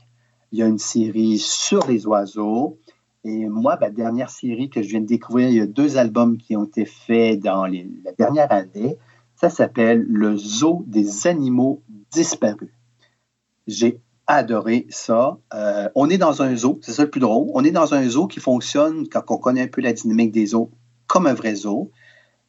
il 0.51 0.59
y 0.59 0.63
a 0.63 0.65
une 0.65 0.77
série 0.77 1.37
sur 1.37 1.85
les 1.87 2.07
oiseaux. 2.07 2.77
Et 3.25 3.47
moi, 3.49 3.77
la 3.81 3.89
dernière 3.89 4.29
série 4.29 4.69
que 4.69 4.81
je 4.81 4.87
viens 4.87 5.01
de 5.01 5.05
découvrir, 5.05 5.49
il 5.49 5.55
y 5.55 5.61
a 5.61 5.67
deux 5.67 5.97
albums 5.97 6.37
qui 6.37 6.55
ont 6.55 6.63
été 6.63 6.85
faits 6.85 7.41
dans 7.41 7.65
la 7.65 8.11
dernière 8.17 8.51
année. 8.51 8.97
Ça 9.35 9.49
s'appelle 9.49 10.05
Le 10.07 10.37
zoo 10.37 10.83
des 10.87 11.27
animaux 11.27 11.81
disparus. 12.11 12.76
J'ai 13.67 14.01
adoré 14.27 14.87
ça. 14.89 15.37
Euh, 15.53 15.89
on 15.95 16.09
est 16.09 16.17
dans 16.17 16.41
un 16.41 16.55
zoo, 16.55 16.79
c'est 16.81 16.91
ça 16.91 17.03
le 17.03 17.09
plus 17.09 17.21
drôle. 17.21 17.49
On 17.53 17.63
est 17.63 17.71
dans 17.71 17.93
un 17.93 18.07
zoo 18.07 18.27
qui 18.27 18.39
fonctionne, 18.39 19.07
quand 19.07 19.23
on 19.29 19.37
connaît 19.37 19.63
un 19.63 19.67
peu 19.67 19.81
la 19.81 19.93
dynamique 19.93 20.31
des 20.31 20.47
zoos, 20.47 20.71
comme 21.07 21.27
un 21.27 21.33
vrai 21.33 21.55
zoo. 21.55 21.91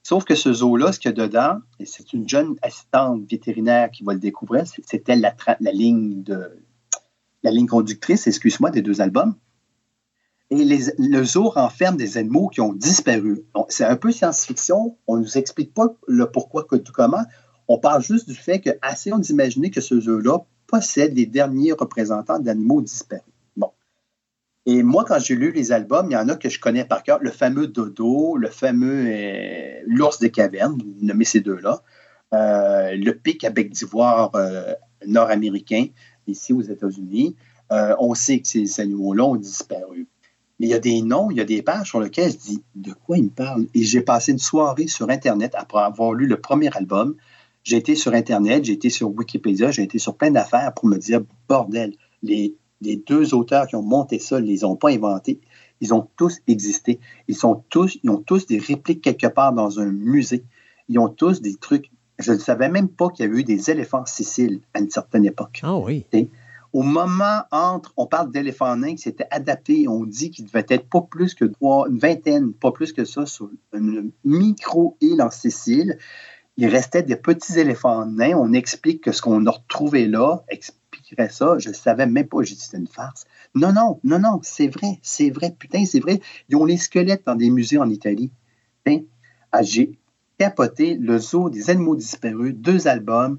Sauf 0.03 0.25
que 0.25 0.35
ce 0.35 0.53
zoo-là, 0.53 0.93
ce 0.93 0.99
qu'il 0.99 1.11
y 1.11 1.15
a 1.15 1.27
dedans, 1.27 1.59
c'est 1.85 2.13
une 2.13 2.29
jeune 2.29 2.57
assistante 2.63 3.29
vétérinaire 3.31 3.91
qui 3.91 4.05
va 4.05 4.15
le 4.15 4.21
découvrir, 4.21 4.65
c'était 4.67 5.17
la, 5.17 5.35
la, 5.61 5.73
ligne 5.73 6.23
de 6.23 6.51
la 7.43 7.51
ligne 7.51 7.67
conductrice, 7.67 8.27
excuse-moi, 8.27 8.71
des 8.71 8.83
deux 8.83 9.01
albums. 9.01 9.35
Et 10.51 10.65
le 10.65 11.25
zoo 11.25 11.51
renferme 11.51 11.99
des 11.99 12.17
animaux 12.17 12.49
qui 12.49 12.63
ont 12.63 12.73
disparu. 12.73 13.45
C'est 13.69 13.85
un 13.85 13.97
peu 13.97 14.11
science-fiction. 14.11 14.97
On 15.07 15.17
ne 15.17 15.21
nous 15.21 15.37
explique 15.37 15.75
pas 15.75 15.89
le 16.07 16.31
pourquoi, 16.31 16.65
que, 16.65 16.77
comment. 16.77 17.25
On 17.69 17.79
parle 17.79 18.03
juste 18.03 18.27
du 18.27 18.35
fait 18.35 18.61
que, 18.61 18.71
assez 18.81 19.11
d'imaginer 19.19 19.71
que 19.71 19.83
ce 19.83 20.01
zoo-là 20.01 20.39
possède 20.69 21.17
les 21.17 21.27
derniers 21.27 21.73
représentants 21.73 22.39
d'animaux 22.39 22.81
disparus. 22.81 23.25
Bon. 23.57 23.73
Et 24.67 24.85
moi, 24.85 25.05
quand 25.05 25.19
j'ai 25.19 25.35
lu 25.35 25.51
les 25.51 25.73
albums, 25.73 26.07
il 26.11 26.15
y 26.15 26.17
en 26.17 26.29
a 26.29 26.37
que 26.37 26.49
je 26.49 26.61
connais 26.61 26.85
par 26.85 27.03
cœur. 27.03 27.19
Le 27.21 27.31
fameux 27.33 27.67
Dodo, 27.67 28.37
le 28.37 28.49
fameux 28.49 29.07
euh, 29.09 29.81
L'ours 29.87 30.21
des 30.21 30.31
cavernes, 30.31 30.79
nommez 31.01 31.25
ces 31.25 31.41
deux-là. 31.41 31.83
Euh, 32.35 32.95
le 32.95 33.13
pic 33.13 33.43
à 33.43 33.51
bec 33.51 33.71
d'ivoire 33.71 34.31
euh, 34.37 34.75
nord-américain, 35.07 35.87
ici 36.27 36.53
aux 36.53 36.61
États-Unis. 36.61 37.35
on 37.71 38.15
sait 38.15 38.41
que 38.41 38.47
ces 38.47 38.81
animaux-là 38.81 39.25
ont 39.25 39.37
disparu. 39.37 40.07
Mais 40.61 40.67
il 40.67 40.71
y 40.71 40.75
a 40.75 40.81
des 40.81 41.01
noms, 41.03 41.31
il 41.31 41.39
y 41.39 41.41
a 41.41 41.45
des 41.45 41.63
pages 41.63 41.89
sur 41.89 42.01
lesquelles 42.01 42.33
je 42.33 42.37
dis 42.37 42.63
de 42.75 42.93
quoi 42.93 43.17
ils 43.17 43.25
me 43.25 43.31
parlent? 43.31 43.67
Et 43.75 43.85
j'ai 43.85 44.03
passé 44.03 44.33
une 44.33 44.39
soirée 44.39 44.89
sur 44.89 45.09
Internet 45.09 45.55
après 45.57 45.81
avoir 45.81 46.13
lu 46.13 46.27
le 46.27 46.41
premier 46.41 46.69
album 46.77 47.15
j'ai 47.69 47.77
été 47.77 47.95
sur 47.97 48.15
Internet, 48.15 48.65
j'ai 48.65 48.73
été 48.73 48.89
sur 48.89 49.11
Wikipédia, 49.15 49.71
j'ai 49.71 49.83
été 49.83 49.99
sur 49.99 50.17
plein 50.17 50.31
d'affaires 50.31 50.73
pour 50.73 50.89
me 50.89 50.97
dire, 50.97 51.21
bordel, 51.51 51.93
les, 52.23 52.57
deux 52.81 53.35
auteurs 53.35 53.67
qui 53.67 53.77
ont 53.77 53.83
monté 53.83 54.19
ça, 54.19 54.39
ils 54.39 54.45
ne 54.45 54.49
les 54.49 54.65
ont 54.65 54.75
pas 54.75 54.89
inventés. 54.89 55.39
Ils 55.83 55.93
ont 55.93 56.09
tous 56.17 56.39
existé. 56.47 56.99
Ils, 57.29 57.37
sont 57.37 57.63
tous, 57.69 57.99
ils 58.03 58.09
ont 58.09 58.23
tous 58.23 58.47
des 58.47 58.59
répliques 58.59 59.03
quelque 59.03 59.27
part 59.27 59.53
dans 59.53 59.81
un 59.81 59.85
musée. 59.85 60.45
Ils 60.89 60.99
ont 60.99 61.11
tous 61.11 61.43
des 61.43 61.57
trucs. 61.57 61.91
Je 62.19 62.33
ne 62.33 62.39
savais 62.39 62.71
même 62.71 62.89
pas 62.89 63.11
qu'il 63.11 63.27
y 63.27 63.29
avait 63.29 63.41
eu 63.41 63.45
des 63.45 63.71
éléphants 63.71 64.07
Sicile 64.07 64.61
à 64.73 64.79
une 64.79 64.89
certaine 64.89 65.27
époque. 65.27 65.61
Ah 65.63 65.77
oui. 65.77 66.07
au 66.73 66.83
moment 66.83 67.43
entre, 67.53 67.93
on 67.99 68.07
parle 68.07 68.33
d'éléphants 68.33 68.77
nains 68.77 68.95
qui 68.95 69.03
s'étaient 69.03 69.29
adaptés, 69.31 69.89
on 69.89 70.07
dit 70.07 70.31
qu'il 70.31 70.47
devait 70.47 70.67
être 70.71 70.89
pas 70.89 71.03
plus 71.03 71.35
que 71.35 71.45
une 71.45 71.99
vingtaine, 71.99 72.55
pas 72.55 72.73
plus 72.73 72.95
que 72.95 73.05
ça, 73.05 73.27
sur 73.27 73.51
une 73.75 74.11
micro-île 74.25 75.21
en 75.21 75.31
Sicile 75.31 75.99
il 76.59 76.67
restait 76.67 77.05
des 77.05 77.15
petits 77.15 77.59
éléphants 77.59 78.05
nains. 78.05 78.37
On 78.37 78.53
explique 78.53 79.05
que 79.05 79.13
ce 79.13 79.23
qu'on 79.23 79.47
a 79.47 79.51
retrouvé 79.51 80.09
là 80.09 80.43
expliquerait 80.49 81.29
ça. 81.29 81.57
Je 81.59 81.69
ne 81.69 81.75
savais 81.75 82.07
même 82.07 82.27
pas. 82.27 82.43
J'ai 82.43 82.57
dit, 82.57 82.61
c'était 82.61 82.79
une 82.79 82.89
farce. 82.89 83.27
Non, 83.55 83.73
non, 83.73 84.01
non, 84.03 84.19
non, 84.19 84.41
c'est 84.43 84.67
vrai, 84.67 84.99
c'est 85.01 85.31
vrai, 85.31 85.55
putain, 85.57 85.85
c'est 85.87 86.01
vrai. 86.01 86.21
Ils 86.49 86.57
ont 86.57 86.65
les 86.65 86.77
squelettes 86.77 87.23
dans 87.25 87.37
des 87.37 87.49
musées 87.49 87.79
en 87.79 87.89
Italie. 87.89 88.33
Ah, 89.53 89.63
j'ai 89.63 89.93
capoté 90.39 90.97
le 90.97 91.19
zoo 91.19 91.49
des 91.49 91.71
animaux 91.71 91.95
disparus, 91.95 92.55
deux 92.55 92.89
albums. 92.89 93.39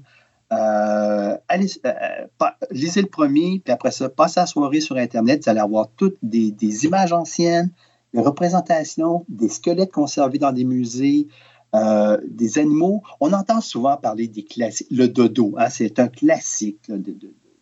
Euh, 0.52 1.36
allez, 1.46 1.66
euh, 1.86 2.46
lisez 2.70 3.02
le 3.02 3.08
premier, 3.08 3.60
puis 3.62 3.72
après 3.72 3.90
ça, 3.90 4.08
passez 4.08 4.40
la 4.40 4.46
soirée 4.46 4.80
sur 4.80 4.96
Internet. 4.96 5.44
Vous 5.44 5.50
allez 5.50 5.60
avoir 5.60 5.88
toutes 5.96 6.16
des, 6.22 6.50
des 6.50 6.84
images 6.86 7.12
anciennes, 7.12 7.70
des 8.14 8.20
représentations, 8.20 9.24
des 9.28 9.48
squelettes 9.48 9.92
conservés 9.92 10.38
dans 10.38 10.52
des 10.52 10.64
musées, 10.64 11.28
euh, 11.74 12.18
des 12.28 12.58
animaux, 12.58 13.02
on 13.20 13.32
entend 13.32 13.60
souvent 13.60 13.96
parler 13.96 14.26
des 14.26 14.44
classiques. 14.44 14.88
Le 14.90 15.06
dodo, 15.06 15.54
hein, 15.58 15.68
c'est 15.70 15.98
un 16.00 16.08
classique 16.08 16.90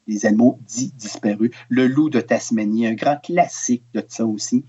des 0.07 0.27
animaux 0.27 0.59
dits 0.67 0.93
disparus. 0.97 1.51
Le 1.69 1.87
loup 1.87 2.09
de 2.09 2.21
Tasmanie, 2.21 2.87
un 2.87 2.95
grand 2.95 3.19
classique 3.19 3.85
de 3.93 4.03
ça 4.09 4.25
aussi. 4.25 4.65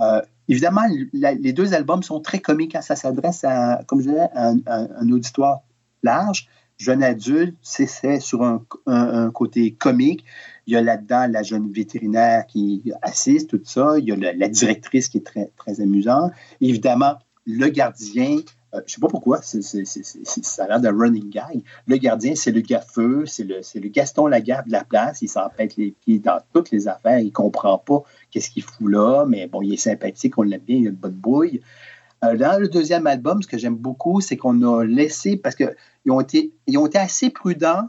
Euh, 0.00 0.22
évidemment, 0.48 0.82
les 1.12 1.52
deux 1.52 1.74
albums 1.74 2.02
sont 2.02 2.20
très 2.20 2.38
comiques. 2.38 2.74
Hein, 2.74 2.80
ça 2.80 2.96
s'adresse 2.96 3.44
à, 3.44 3.82
un 3.90 5.10
auditoire 5.10 5.60
large, 6.02 6.48
jeune 6.78 7.02
adulte. 7.02 7.58
C'est 7.60 8.20
sur 8.20 8.42
un, 8.42 9.30
côté 9.32 9.74
comique. 9.74 10.24
Il 10.66 10.72
y 10.72 10.76
a 10.76 10.80
là-dedans 10.80 11.26
la 11.30 11.42
jeune 11.42 11.70
vétérinaire 11.70 12.46
qui 12.46 12.90
assiste, 13.02 13.50
tout 13.50 13.60
ça. 13.62 13.98
Il 13.98 14.06
y 14.06 14.12
a 14.12 14.16
la, 14.16 14.48
directrice 14.48 15.10
qui 15.10 15.18
est 15.18 15.26
très, 15.26 15.50
très 15.58 15.82
amusante. 15.82 16.32
Évidemment, 16.62 17.16
le 17.44 17.68
gardien, 17.68 18.38
je 18.72 18.78
ne 18.78 18.82
sais 18.86 19.00
pas 19.00 19.08
pourquoi, 19.08 19.40
ça 19.42 20.64
a 20.64 20.68
l'air 20.68 20.80
d'un 20.80 20.96
running 20.96 21.28
guy. 21.28 21.64
Le 21.86 21.96
gardien, 21.96 22.34
c'est 22.34 22.52
le 22.52 22.60
gaffeux, 22.60 23.26
c'est 23.26 23.44
le, 23.44 23.60
le 23.74 23.88
Gaston 23.88 24.26
Lagaffe 24.26 24.66
de 24.66 24.72
la 24.72 24.84
place. 24.84 25.22
Il 25.22 25.28
s'empête 25.28 25.76
les 25.76 25.90
pieds 25.92 26.20
dans 26.20 26.40
toutes 26.54 26.70
les 26.70 26.86
affaires. 26.86 27.18
Il 27.18 27.32
comprend 27.32 27.78
pas 27.78 28.02
qu'est-ce 28.30 28.50
qu'il 28.50 28.62
fout 28.62 28.90
là, 28.90 29.24
mais 29.26 29.48
bon, 29.48 29.62
il 29.62 29.72
est 29.72 29.76
sympathique, 29.76 30.38
on 30.38 30.42
l'aime 30.42 30.60
bien, 30.60 30.76
il 30.76 30.86
a 30.86 30.90
une 30.90 30.96
bonne 30.96 31.12
bouille. 31.12 31.60
dans 32.22 32.60
le 32.60 32.68
deuxième 32.68 33.06
album, 33.06 33.42
ce 33.42 33.48
que 33.48 33.58
j'aime 33.58 33.76
beaucoup, 33.76 34.20
c'est 34.20 34.36
qu'on 34.36 34.62
a 34.62 34.84
laissé, 34.84 35.36
parce 35.36 35.56
qu'ils 35.56 35.74
ont, 36.08 36.20
été, 36.20 36.52
ont 36.76 36.86
été 36.86 36.98
assez 36.98 37.30
prudents 37.30 37.88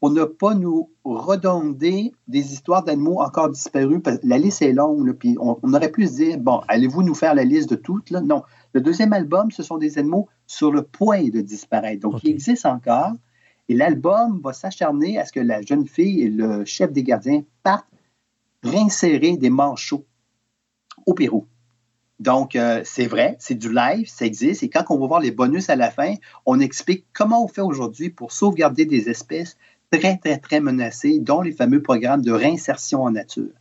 pour 0.00 0.10
ne 0.10 0.24
pas 0.24 0.54
nous 0.54 0.90
redonder 1.04 2.12
des 2.28 2.52
histoires 2.52 2.84
d'animaux 2.84 3.20
encore 3.20 3.50
disparus. 3.50 4.00
la 4.22 4.38
liste 4.38 4.62
est 4.62 4.72
longue, 4.72 5.12
puis 5.12 5.36
on, 5.40 5.58
aurait 5.72 5.90
pu 5.90 6.06
se 6.06 6.14
dire, 6.14 6.38
bon, 6.38 6.62
allez-vous 6.68 7.02
nous 7.02 7.14
faire 7.14 7.34
la 7.34 7.44
liste 7.44 7.70
de 7.70 7.76
toutes? 7.76 8.10
Là? 8.10 8.20
Non. 8.20 8.42
Le 8.74 8.80
deuxième 8.80 9.12
album, 9.12 9.50
ce 9.50 9.62
sont 9.62 9.78
des 9.78 9.98
animaux 9.98 10.28
sur 10.46 10.70
le 10.70 10.82
point 10.82 11.28
de 11.28 11.40
disparaître. 11.40 12.00
Donc, 12.00 12.22
ils 12.22 12.30
existent 12.30 12.72
encore. 12.72 13.12
Et 13.68 13.74
l'album 13.74 14.40
va 14.42 14.52
s'acharner 14.52 15.18
à 15.18 15.26
ce 15.26 15.32
que 15.32 15.40
la 15.40 15.62
jeune 15.62 15.86
fille 15.86 16.22
et 16.22 16.30
le 16.30 16.64
chef 16.64 16.92
des 16.92 17.02
gardiens 17.02 17.42
partent 17.62 17.86
réinsérer 18.62 19.36
des 19.36 19.50
manchots 19.50 20.04
au 21.06 21.14
Pérou. 21.14 21.46
Donc, 22.18 22.56
euh, 22.56 22.82
c'est 22.84 23.06
vrai, 23.06 23.36
c'est 23.38 23.54
du 23.54 23.72
live, 23.72 24.08
ça 24.08 24.26
existe. 24.26 24.62
Et 24.62 24.68
quand 24.68 24.84
on 24.90 24.98
va 24.98 25.06
voir 25.06 25.20
les 25.20 25.30
bonus 25.30 25.70
à 25.70 25.76
la 25.76 25.90
fin, 25.90 26.14
on 26.46 26.58
explique 26.58 27.06
comment 27.12 27.44
on 27.44 27.48
fait 27.48 27.60
aujourd'hui 27.60 28.10
pour 28.10 28.32
sauvegarder 28.32 28.86
des 28.86 29.08
espèces 29.08 29.56
très, 29.90 30.16
très, 30.18 30.38
très 30.38 30.60
menacées, 30.60 31.18
dont 31.20 31.40
les 31.40 31.52
fameux 31.52 31.82
programmes 31.82 32.22
de 32.22 32.32
réinsertion 32.32 33.02
en 33.02 33.10
nature. 33.10 33.52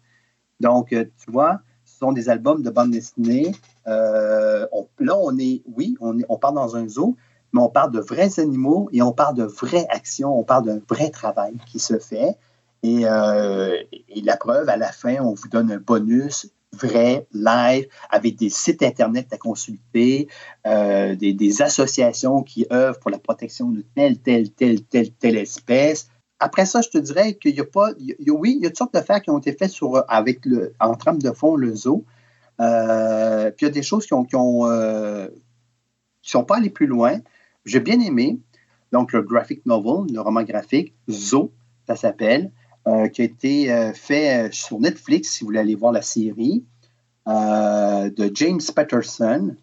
Donc, 0.59 0.93
euh, 0.93 1.05
tu 1.23 1.31
vois, 1.31 1.61
ce 1.85 1.99
sont 1.99 2.11
des 2.11 2.29
albums 2.29 2.61
de 2.61 2.69
bande 2.69 2.91
dessinée. 2.91 3.51
Euh, 3.87 4.65
là, 4.99 5.17
on 5.17 5.37
est, 5.37 5.61
oui, 5.75 5.95
on, 5.99 6.17
on 6.29 6.37
part 6.37 6.53
dans 6.53 6.75
un 6.75 6.87
zoo, 6.87 7.15
mais 7.53 7.61
on 7.61 7.69
parle 7.69 7.91
de 7.91 7.99
vrais 7.99 8.39
animaux 8.39 8.89
et 8.91 9.01
on 9.01 9.13
parle 9.13 9.35
de 9.35 9.43
vraies 9.43 9.87
actions, 9.89 10.37
on 10.37 10.43
parle 10.43 10.65
d'un 10.65 10.79
vrai 10.89 11.09
travail 11.09 11.55
qui 11.65 11.79
se 11.79 11.97
fait. 11.97 12.35
Et, 12.83 13.01
euh, 13.05 13.75
et, 13.91 14.21
la 14.21 14.37
preuve, 14.37 14.69
à 14.69 14.77
la 14.77 14.91
fin, 14.91 15.17
on 15.21 15.33
vous 15.33 15.47
donne 15.47 15.71
un 15.71 15.77
bonus 15.77 16.49
vrai, 16.73 17.25
live, 17.33 17.87
avec 18.11 18.35
des 18.35 18.49
sites 18.49 18.83
Internet 18.83 19.27
à 19.31 19.37
consulter, 19.37 20.27
des, 20.65 21.15
des, 21.33 21.61
associations 21.61 22.43
qui 22.43 22.67
œuvrent 22.71 22.99
pour 22.99 23.09
la 23.09 23.17
protection 23.17 23.69
de 23.69 23.83
telle, 23.95 24.19
telle, 24.19 24.51
telle, 24.51 24.83
telle, 24.83 25.11
telle 25.11 25.37
espèce. 25.37 26.09
Après 26.39 26.65
ça, 26.65 26.81
je 26.81 26.89
te 26.89 26.97
dirais 26.97 27.33
qu'il 27.35 27.53
n'y 27.53 27.59
a 27.59 27.65
pas. 27.65 27.91
oui, 28.27 28.55
il 28.57 28.63
y 28.63 28.65
a 28.65 28.69
toutes 28.69 28.77
sortes 28.77 28.93
de 28.93 29.01
faits 29.01 29.23
qui 29.23 29.29
ont 29.29 29.39
été 29.39 29.53
faits 29.53 29.71
sur, 29.71 30.03
avec 30.07 30.45
le, 30.45 30.73
en 30.79 30.95
trame 30.95 31.19
de 31.19 31.31
fond, 31.31 31.55
le 31.55 31.73
zoo. 31.73 32.05
Euh, 32.59 33.51
puis 33.51 33.65
il 33.65 33.69
y 33.69 33.71
a 33.71 33.73
des 33.73 33.83
choses 33.83 34.05
qui 34.05 34.13
ont, 34.13 34.23
qui 34.23 34.35
ont 34.35 34.67
euh, 34.67 35.27
sont 36.21 36.43
pas 36.43 36.57
allées 36.57 36.69
plus 36.69 36.87
loin. 36.87 37.19
J'ai 37.65 37.79
bien 37.79 37.99
aimé. 37.99 38.39
Donc, 38.91 39.11
le 39.13 39.21
graphic 39.21 39.65
novel, 39.65 40.13
le 40.13 40.21
roman 40.21 40.43
graphique, 40.43 40.93
Zoo, 41.09 41.51
ça 41.87 41.97
s'appelle, 41.97 42.51
euh, 42.87 43.09
qui 43.09 43.21
a 43.21 43.25
été 43.25 43.91
fait 43.93 44.49
sur 44.53 44.79
Netflix, 44.79 45.31
si 45.31 45.41
vous 45.41 45.47
voulez 45.47 45.59
aller 45.59 45.75
voir 45.75 45.91
la 45.91 46.01
série, 46.01 46.63
de 47.25 48.31
James 48.33 48.61
Patterson, 48.73 49.55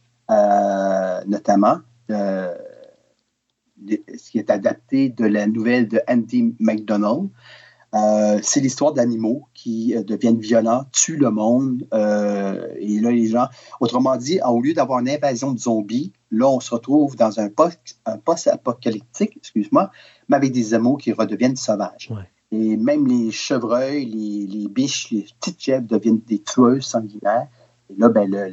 notamment 1.27 1.78
ce 3.89 4.31
qui 4.31 4.39
est 4.39 4.51
adapté 4.51 5.09
de 5.09 5.25
la 5.25 5.47
nouvelle 5.47 5.89
de 5.89 6.01
Andy 6.09 6.55
McDonald. 6.61 7.29
Euh, 7.95 8.41
c'est 8.43 8.61
l'histoire 8.61 8.93
d'animaux 8.93 9.47
qui 9.55 9.95
euh, 9.95 10.03
deviennent 10.03 10.41
violents, 10.41 10.85
tuent 10.91 11.17
le 11.17 11.31
monde. 11.31 11.87
Euh, 11.95 12.67
et 12.79 12.99
là, 12.99 13.13
les 13.13 13.29
gens, 13.29 13.47
autrement 13.81 14.17
dit, 14.17 14.41
au 14.45 14.61
lieu 14.61 14.75
d'avoir 14.75 14.99
une 14.99 15.09
invasion 15.09 15.53
de 15.53 15.59
zombies, 15.61 16.13
là, 16.33 16.49
on 16.49 16.59
se 16.59 16.75
retrouve 16.75 17.15
dans 17.15 17.39
un 17.39 17.49
post-apocalyptique, 17.49 19.37
excuse-moi, 19.37 19.91
mais 20.29 20.37
avec 20.37 20.51
des 20.51 20.75
animaux 20.75 20.97
qui 20.97 21.13
redeviennent 21.13 21.57
sauvages. 21.57 22.11
Et 22.51 22.77
même 22.77 23.07
les 23.07 23.31
chevreuils, 23.31 24.07
les, 24.07 24.69
biches, 24.69 25.11
les 25.13 25.27
petites 25.41 25.61
chèvres 25.61 25.87
deviennent 25.87 26.21
des 26.27 26.41
tueuses 26.41 26.85
sanguinaires. 26.85 27.47
Et 27.91 27.95
là, 27.97 28.09
ben, 28.09 28.29
la, 28.29 28.49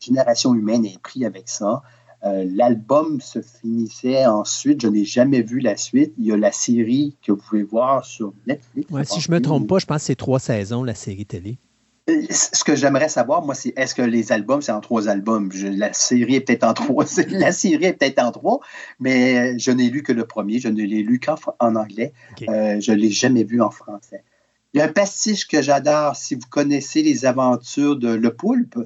génération 0.00 0.54
humaine 0.54 0.84
est 0.84 1.00
prise 1.00 1.24
avec 1.24 1.48
ça. 1.48 1.82
Euh, 2.24 2.46
l'album 2.54 3.20
se 3.20 3.40
finissait 3.42 4.24
ensuite. 4.26 4.80
Je 4.80 4.88
n'ai 4.88 5.04
jamais 5.04 5.42
vu 5.42 5.60
la 5.60 5.76
suite. 5.76 6.14
Il 6.18 6.24
y 6.24 6.32
a 6.32 6.36
la 6.36 6.52
série 6.52 7.16
que 7.22 7.32
vous 7.32 7.38
pouvez 7.38 7.62
voir 7.62 8.04
sur 8.04 8.32
Netflix. 8.46 8.88
si 9.04 9.20
je 9.20 9.30
ne 9.30 9.36
me 9.36 9.42
trompe 9.42 9.68
pas, 9.68 9.78
je 9.78 9.86
pense 9.86 9.98
que 9.98 10.04
c'est 10.04 10.14
trois 10.14 10.40
saisons, 10.40 10.84
la 10.84 10.94
série 10.94 11.26
télé. 11.26 11.58
Euh, 12.10 12.22
ce 12.28 12.64
que 12.64 12.76
j'aimerais 12.76 13.08
savoir, 13.08 13.44
moi, 13.44 13.54
c'est 13.54 13.72
est-ce 13.76 13.94
que 13.94 14.02
les 14.02 14.30
albums, 14.32 14.60
c'est 14.60 14.72
en 14.72 14.80
trois 14.80 15.08
albums? 15.08 15.50
la 15.54 15.92
série 15.92 16.36
est 16.36 16.40
peut-être 16.40 16.64
en 16.64 16.74
trois. 16.74 17.04
la 17.28 17.52
série 17.52 17.84
est 17.84 17.92
peut-être 17.94 18.18
en 18.18 18.32
trois, 18.32 18.60
mais 19.00 19.58
je 19.58 19.70
n'ai 19.70 19.88
lu 19.88 20.02
que 20.02 20.12
le 20.12 20.26
premier. 20.26 20.58
Je 20.58 20.68
ne 20.68 20.82
l'ai 20.82 21.02
lu 21.02 21.18
qu'en 21.18 21.74
anglais. 21.76 22.12
Euh, 22.48 22.80
je 22.80 22.92
ne 22.92 22.96
l'ai 22.96 23.10
jamais 23.10 23.44
vu 23.44 23.62
en 23.62 23.70
français. 23.70 24.22
Il 24.72 24.78
y 24.78 24.80
a 24.80 24.86
un 24.86 24.92
pastiche 24.92 25.46
que 25.46 25.62
j'adore. 25.62 26.16
Si 26.16 26.34
vous 26.34 26.48
connaissez 26.50 27.02
les 27.02 27.24
aventures 27.26 27.96
de 27.96 28.08
Le 28.08 28.34
Poulpe, 28.34 28.78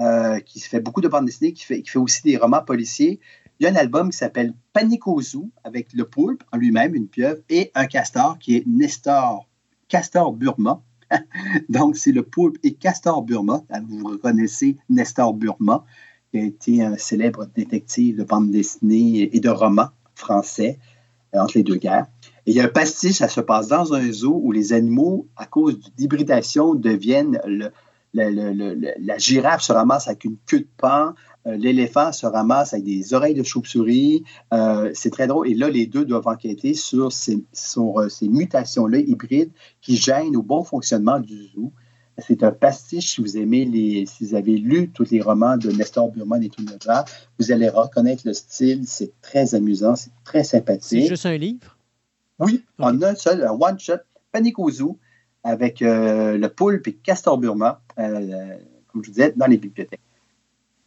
euh, 0.00 0.40
qui 0.40 0.60
fait 0.60 0.80
beaucoup 0.80 1.00
de 1.00 1.08
bandes 1.08 1.26
dessinées, 1.26 1.52
qui 1.52 1.64
fait, 1.64 1.82
aussi 1.96 2.22
des 2.22 2.36
romans 2.36 2.62
policiers. 2.62 3.20
Il 3.58 3.64
y 3.64 3.66
a 3.66 3.70
un 3.70 3.76
album 3.76 4.10
qui 4.10 4.16
s'appelle 4.16 4.54
Panique 4.72 5.06
au 5.06 5.20
zoo, 5.20 5.50
avec 5.64 5.92
le 5.92 6.04
poulpe 6.04 6.42
en 6.50 6.56
lui-même, 6.56 6.94
une 6.94 7.08
pieuvre, 7.08 7.40
et 7.50 7.70
un 7.74 7.86
castor 7.86 8.38
qui 8.38 8.56
est 8.56 8.66
Nestor, 8.66 9.46
Castor 9.88 10.32
Burma. 10.32 10.82
Donc, 11.68 11.96
c'est 11.96 12.12
le 12.12 12.22
poulpe 12.22 12.56
et 12.62 12.72
Castor 12.72 13.22
Burma. 13.22 13.64
Vous 13.86 14.08
reconnaissez 14.08 14.78
Nestor 14.88 15.34
Burma, 15.34 15.84
qui 16.30 16.38
a 16.38 16.42
été 16.42 16.82
un 16.82 16.96
célèbre 16.96 17.46
détective 17.54 18.16
de 18.16 18.24
bande 18.24 18.50
dessinée 18.50 19.28
et 19.36 19.40
de 19.40 19.50
romans 19.50 19.90
français 20.14 20.78
euh, 21.34 21.40
entre 21.40 21.58
les 21.58 21.64
deux 21.64 21.76
guerres. 21.76 22.06
Et 22.46 22.52
il 22.52 22.56
y 22.56 22.60
a 22.60 22.64
un 22.64 22.68
pastiche, 22.68 23.16
ça 23.16 23.28
se 23.28 23.40
passe 23.40 23.68
dans 23.68 23.94
un 23.94 24.10
zoo 24.10 24.40
où 24.42 24.52
les 24.52 24.72
animaux, 24.72 25.28
à 25.36 25.46
cause 25.46 25.78
d'hybridation, 25.96 26.74
deviennent 26.74 27.40
le, 27.46 27.70
la 28.14 29.18
girafe 29.18 29.62
se 29.62 29.72
ramasse 29.72 30.08
avec 30.08 30.24
une 30.24 30.36
queue 30.46 30.60
de 30.60 30.68
pan, 30.76 31.14
euh, 31.46 31.56
l'éléphant 31.56 32.12
se 32.12 32.26
ramasse 32.26 32.72
avec 32.72 32.84
des 32.84 33.14
oreilles 33.14 33.34
de 33.34 33.42
chauve-souris. 33.42 34.22
Euh, 34.52 34.90
c'est 34.94 35.10
très 35.10 35.26
drôle. 35.26 35.48
Et 35.48 35.54
là, 35.54 35.68
les 35.68 35.86
deux 35.86 36.04
doivent 36.04 36.28
enquêter 36.28 36.74
sur 36.74 37.10
ces, 37.10 37.42
sur, 37.52 38.00
euh, 38.00 38.08
ces 38.08 38.28
mutations-là 38.28 38.98
hybrides 38.98 39.50
qui 39.80 39.96
gênent 39.96 40.36
au 40.36 40.42
bon 40.42 40.62
fonctionnement 40.62 41.18
du 41.18 41.48
zoo. 41.48 41.72
C'est 42.18 42.44
un 42.44 42.52
pastiche. 42.52 43.14
Si 43.14 43.20
vous 43.20 43.38
aimez 43.38 43.64
les, 43.64 44.06
si 44.06 44.26
vous 44.26 44.34
avez 44.34 44.56
lu 44.56 44.90
tous 44.90 45.10
les 45.10 45.20
romans 45.20 45.56
de 45.56 45.72
Nestor 45.72 46.12
Burman 46.12 46.42
et 46.42 46.48
tout 46.48 46.62
le 46.62 46.78
genre, 46.80 47.04
vous 47.38 47.50
allez 47.50 47.68
reconnaître 47.68 48.22
le 48.26 48.34
style. 48.34 48.82
C'est 48.86 49.12
très 49.22 49.54
amusant, 49.54 49.96
c'est 49.96 50.12
très 50.22 50.44
sympathique. 50.44 51.02
C'est 51.02 51.08
juste 51.08 51.26
un 51.26 51.36
livre? 51.36 51.76
Oui, 52.38 52.64
en 52.78 53.02
un 53.02 53.14
seul, 53.14 53.42
un 53.44 53.52
one-shot, 53.52 53.98
Panique 54.30 54.58
au 54.58 54.70
zoo 54.70 54.98
avec 55.44 55.82
euh, 55.82 56.36
le 56.38 56.48
poulpe 56.48 56.86
et 56.88 56.94
Castor 56.94 57.38
Burma, 57.38 57.80
euh, 57.98 58.56
comme 58.88 59.02
je 59.02 59.08
vous 59.08 59.14
disais, 59.14 59.32
dans 59.36 59.46
les 59.46 59.58
bibliothèques. 59.58 60.00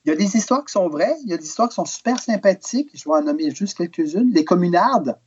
Il 0.06 0.10
y 0.10 0.12
a 0.12 0.16
des 0.16 0.38
histoires 0.38 0.64
qui 0.64 0.72
sont 0.72 0.88
vraies, 0.88 1.16
il 1.24 1.30
y 1.30 1.34
a 1.34 1.38
des 1.38 1.46
histoires 1.46 1.68
qui 1.68 1.76
sont 1.76 1.86
super 1.86 2.20
sympathiques. 2.20 2.92
Je 2.94 3.04
vais 3.10 3.16
en 3.16 3.24
nommer 3.24 3.50
juste 3.50 3.78
quelques-unes. 3.78 4.32
Les 4.32 4.46
communardes, 4.46 5.18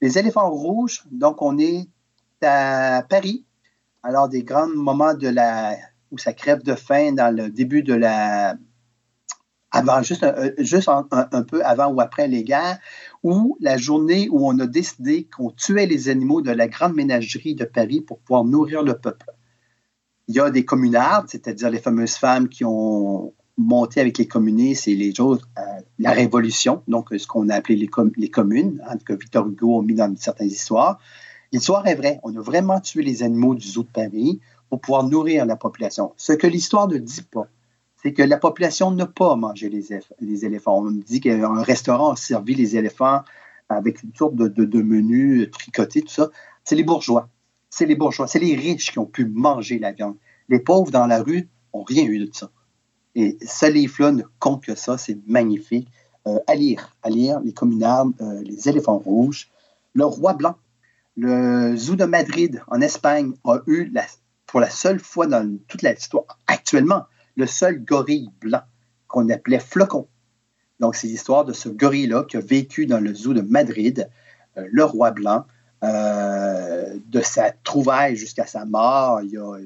les 0.00 0.18
éléphants 0.18 0.50
rouges. 0.50 1.04
Donc, 1.10 1.42
on 1.42 1.58
est 1.58 1.88
à 2.42 3.02
Paris, 3.08 3.44
alors 4.02 4.28
des 4.28 4.42
grands 4.42 4.68
moments 4.68 5.14
de 5.14 5.28
la 5.28 5.76
où 6.10 6.18
ça 6.18 6.32
crève 6.32 6.62
de 6.62 6.74
faim 6.74 7.12
dans 7.12 7.34
le 7.34 7.50
début 7.50 7.82
de 7.82 7.94
la 7.94 8.54
avant, 9.74 10.02
juste, 10.02 10.22
un, 10.22 10.50
juste 10.58 10.88
un, 10.88 11.42
peu 11.42 11.64
avant 11.64 11.88
ou 11.88 12.00
après 12.00 12.28
les 12.28 12.44
guerres, 12.44 12.78
ou 13.24 13.56
la 13.60 13.78
journée 13.78 14.28
où 14.30 14.46
on 14.46 14.58
a 14.60 14.66
décidé 14.66 15.26
qu'on 15.34 15.50
tuait 15.50 15.86
les 15.86 16.08
animaux 16.08 16.42
de 16.42 16.52
la 16.52 16.68
grande 16.68 16.94
ménagerie 16.94 17.54
de 17.54 17.64
Paris 17.64 18.02
pour 18.02 18.18
pouvoir 18.18 18.44
nourrir 18.44 18.82
le 18.82 18.94
peuple. 18.94 19.26
Il 20.28 20.36
y 20.36 20.40
a 20.40 20.50
des 20.50 20.64
communards, 20.64 21.24
c'est-à-dire 21.26 21.70
les 21.70 21.80
fameuses 21.80 22.14
femmes 22.14 22.48
qui 22.48 22.64
ont 22.64 23.32
monté 23.56 24.00
avec 24.00 24.18
les 24.18 24.28
communistes 24.28 24.88
et 24.88 24.94
les 24.94 25.20
autres, 25.20 25.48
euh, 25.58 25.62
la 25.98 26.10
révolution, 26.10 26.82
donc 26.86 27.08
ce 27.16 27.26
qu'on 27.26 27.48
a 27.48 27.54
appelé 27.54 27.76
les, 27.76 27.88
les 28.16 28.28
communes, 28.28 28.82
hein, 28.88 28.96
que 29.04 29.14
Victor 29.14 29.46
Hugo 29.46 29.80
a 29.80 29.82
mis 29.82 29.94
dans 29.94 30.14
certaines 30.16 30.48
histoires. 30.48 30.98
L'histoire 31.52 31.86
est 31.86 31.94
vraie. 31.94 32.20
On 32.24 32.36
a 32.36 32.40
vraiment 32.40 32.80
tué 32.80 33.02
les 33.02 33.22
animaux 33.22 33.54
du 33.54 33.66
zoo 33.66 33.84
de 33.84 33.88
Paris 33.88 34.40
pour 34.68 34.80
pouvoir 34.80 35.04
nourrir 35.04 35.46
la 35.46 35.56
population. 35.56 36.12
Ce 36.16 36.32
que 36.32 36.46
l'histoire 36.46 36.88
ne 36.88 36.98
dit 36.98 37.22
pas, 37.22 37.48
c'est 38.04 38.12
que 38.12 38.22
la 38.22 38.36
population 38.36 38.90
n'a 38.90 39.06
pas 39.06 39.34
mangé 39.34 39.70
les, 39.70 40.44
éléphants. 40.44 40.78
On 40.78 40.82
me 40.82 41.02
dit 41.02 41.20
qu'un 41.20 41.62
restaurant 41.62 42.12
a 42.12 42.16
servi 42.16 42.54
les 42.54 42.76
éléphants 42.76 43.22
avec 43.70 44.02
une 44.02 44.14
sorte 44.14 44.34
de, 44.34 44.82
menus 44.82 45.50
tricotés, 45.50 46.02
tout 46.02 46.12
ça. 46.12 46.30
C'est 46.64 46.74
les 46.74 46.84
bourgeois. 46.84 47.30
C'est 47.70 47.86
les 47.86 47.96
bourgeois. 47.96 48.26
C'est 48.26 48.40
les 48.40 48.54
riches 48.56 48.92
qui 48.92 48.98
ont 48.98 49.06
pu 49.06 49.24
manger 49.24 49.78
la 49.78 49.92
viande. 49.92 50.16
Les 50.50 50.58
pauvres 50.58 50.90
dans 50.90 51.06
la 51.06 51.22
rue 51.22 51.48
n'ont 51.72 51.82
rien 51.82 52.04
eu 52.04 52.18
de 52.18 52.28
ça. 52.30 52.50
Et 53.14 53.38
ce 53.40 53.70
livre-là 53.70 54.12
ne 54.12 54.22
compte 54.38 54.62
que 54.62 54.74
ça. 54.74 54.98
C'est 54.98 55.16
magnifique. 55.26 55.88
Euh, 56.26 56.38
à 56.46 56.56
lire, 56.56 56.94
à 57.02 57.08
lire, 57.08 57.40
les 57.40 57.52
communards, 57.54 58.08
euh, 58.20 58.42
les 58.42 58.68
éléphants 58.68 58.98
rouges, 58.98 59.50
le 59.94 60.04
roi 60.04 60.34
blanc. 60.34 60.56
Le 61.16 61.74
zoo 61.76 61.96
de 61.96 62.04
Madrid, 62.04 62.62
en 62.68 62.82
Espagne, 62.82 63.32
a 63.44 63.60
eu, 63.66 63.90
pour 64.46 64.60
la 64.60 64.68
seule 64.68 64.98
fois 65.00 65.26
dans 65.26 65.56
toute 65.68 65.82
l'histoire, 65.82 66.38
actuellement, 66.46 67.04
le 67.36 67.46
seul 67.46 67.84
gorille 67.84 68.30
blanc 68.40 68.62
qu'on 69.08 69.28
appelait 69.28 69.58
Flocon. 69.58 70.06
Donc, 70.80 70.96
c'est 70.96 71.06
l'histoire 71.06 71.44
de 71.44 71.52
ce 71.52 71.68
gorille-là 71.68 72.24
qui 72.24 72.36
a 72.36 72.40
vécu 72.40 72.86
dans 72.86 72.98
le 72.98 73.14
zoo 73.14 73.32
de 73.32 73.42
Madrid, 73.42 74.08
euh, 74.56 74.66
le 74.70 74.84
roi 74.84 75.12
blanc, 75.12 75.44
euh, 75.82 76.98
de 77.06 77.20
sa 77.20 77.52
trouvaille 77.52 78.16
jusqu'à 78.16 78.46
sa 78.46 78.64
mort 78.64 79.20
il 79.22 79.30
y 79.30 79.36
a, 79.36 79.56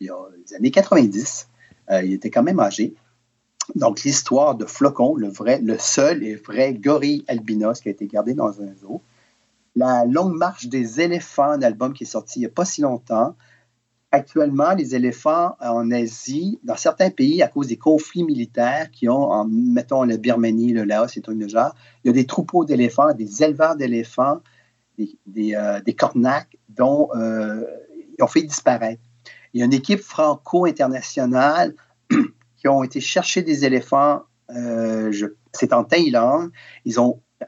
les 0.00 0.54
années 0.54 0.70
90. 0.70 1.48
Euh, 1.90 2.02
il 2.02 2.12
était 2.12 2.30
quand 2.30 2.42
même 2.42 2.60
âgé. 2.60 2.94
Donc, 3.74 4.02
l'histoire 4.02 4.54
de 4.54 4.64
Flocon, 4.64 5.14
le, 5.16 5.28
vrai, 5.28 5.60
le 5.62 5.78
seul 5.78 6.24
et 6.24 6.36
vrai 6.36 6.72
gorille 6.74 7.24
albinos 7.28 7.80
qui 7.80 7.88
a 7.88 7.92
été 7.92 8.06
gardé 8.06 8.34
dans 8.34 8.62
un 8.62 8.74
zoo. 8.80 9.02
La 9.76 10.04
longue 10.06 10.34
marche 10.34 10.66
des 10.66 11.00
éléphants, 11.00 11.50
un 11.50 11.62
album 11.62 11.92
qui 11.92 12.04
est 12.04 12.06
sorti 12.06 12.40
il 12.40 12.42
n'y 12.42 12.46
a 12.46 12.50
pas 12.50 12.64
si 12.64 12.80
longtemps. 12.80 13.36
Actuellement, 14.10 14.72
les 14.72 14.94
éléphants 14.94 15.54
en 15.60 15.90
Asie, 15.90 16.58
dans 16.64 16.76
certains 16.76 17.10
pays, 17.10 17.42
à 17.42 17.48
cause 17.48 17.66
des 17.66 17.76
conflits 17.76 18.24
militaires 18.24 18.90
qui 18.90 19.06
ont, 19.06 19.30
en, 19.30 19.44
mettons, 19.46 20.02
la 20.02 20.16
Birmanie, 20.16 20.72
le 20.72 20.84
Laos 20.84 21.14
et 21.16 21.20
tout 21.20 21.32
le 21.32 21.46
genre, 21.46 21.74
il 22.02 22.08
y 22.08 22.10
a 22.10 22.14
des 22.14 22.24
troupeaux 22.24 22.64
d'éléphants, 22.64 23.12
des 23.12 23.42
éleveurs 23.42 23.76
d'éléphants, 23.76 24.40
des, 24.96 25.18
des, 25.26 25.54
euh, 25.54 25.80
dont 26.70 27.10
euh, 27.14 27.64
ils 28.18 28.24
ont 28.24 28.26
fait 28.26 28.42
disparaître. 28.42 29.02
Il 29.52 29.60
y 29.60 29.62
a 29.62 29.66
une 29.66 29.74
équipe 29.74 30.00
franco-internationale 30.00 31.74
qui 32.56 32.66
ont 32.66 32.82
été 32.82 33.00
chercher 33.00 33.42
des 33.42 33.66
éléphants, 33.66 34.22
euh, 34.50 35.12
c'est 35.52 35.74
en 35.74 35.84
Thaïlande. 35.84 36.50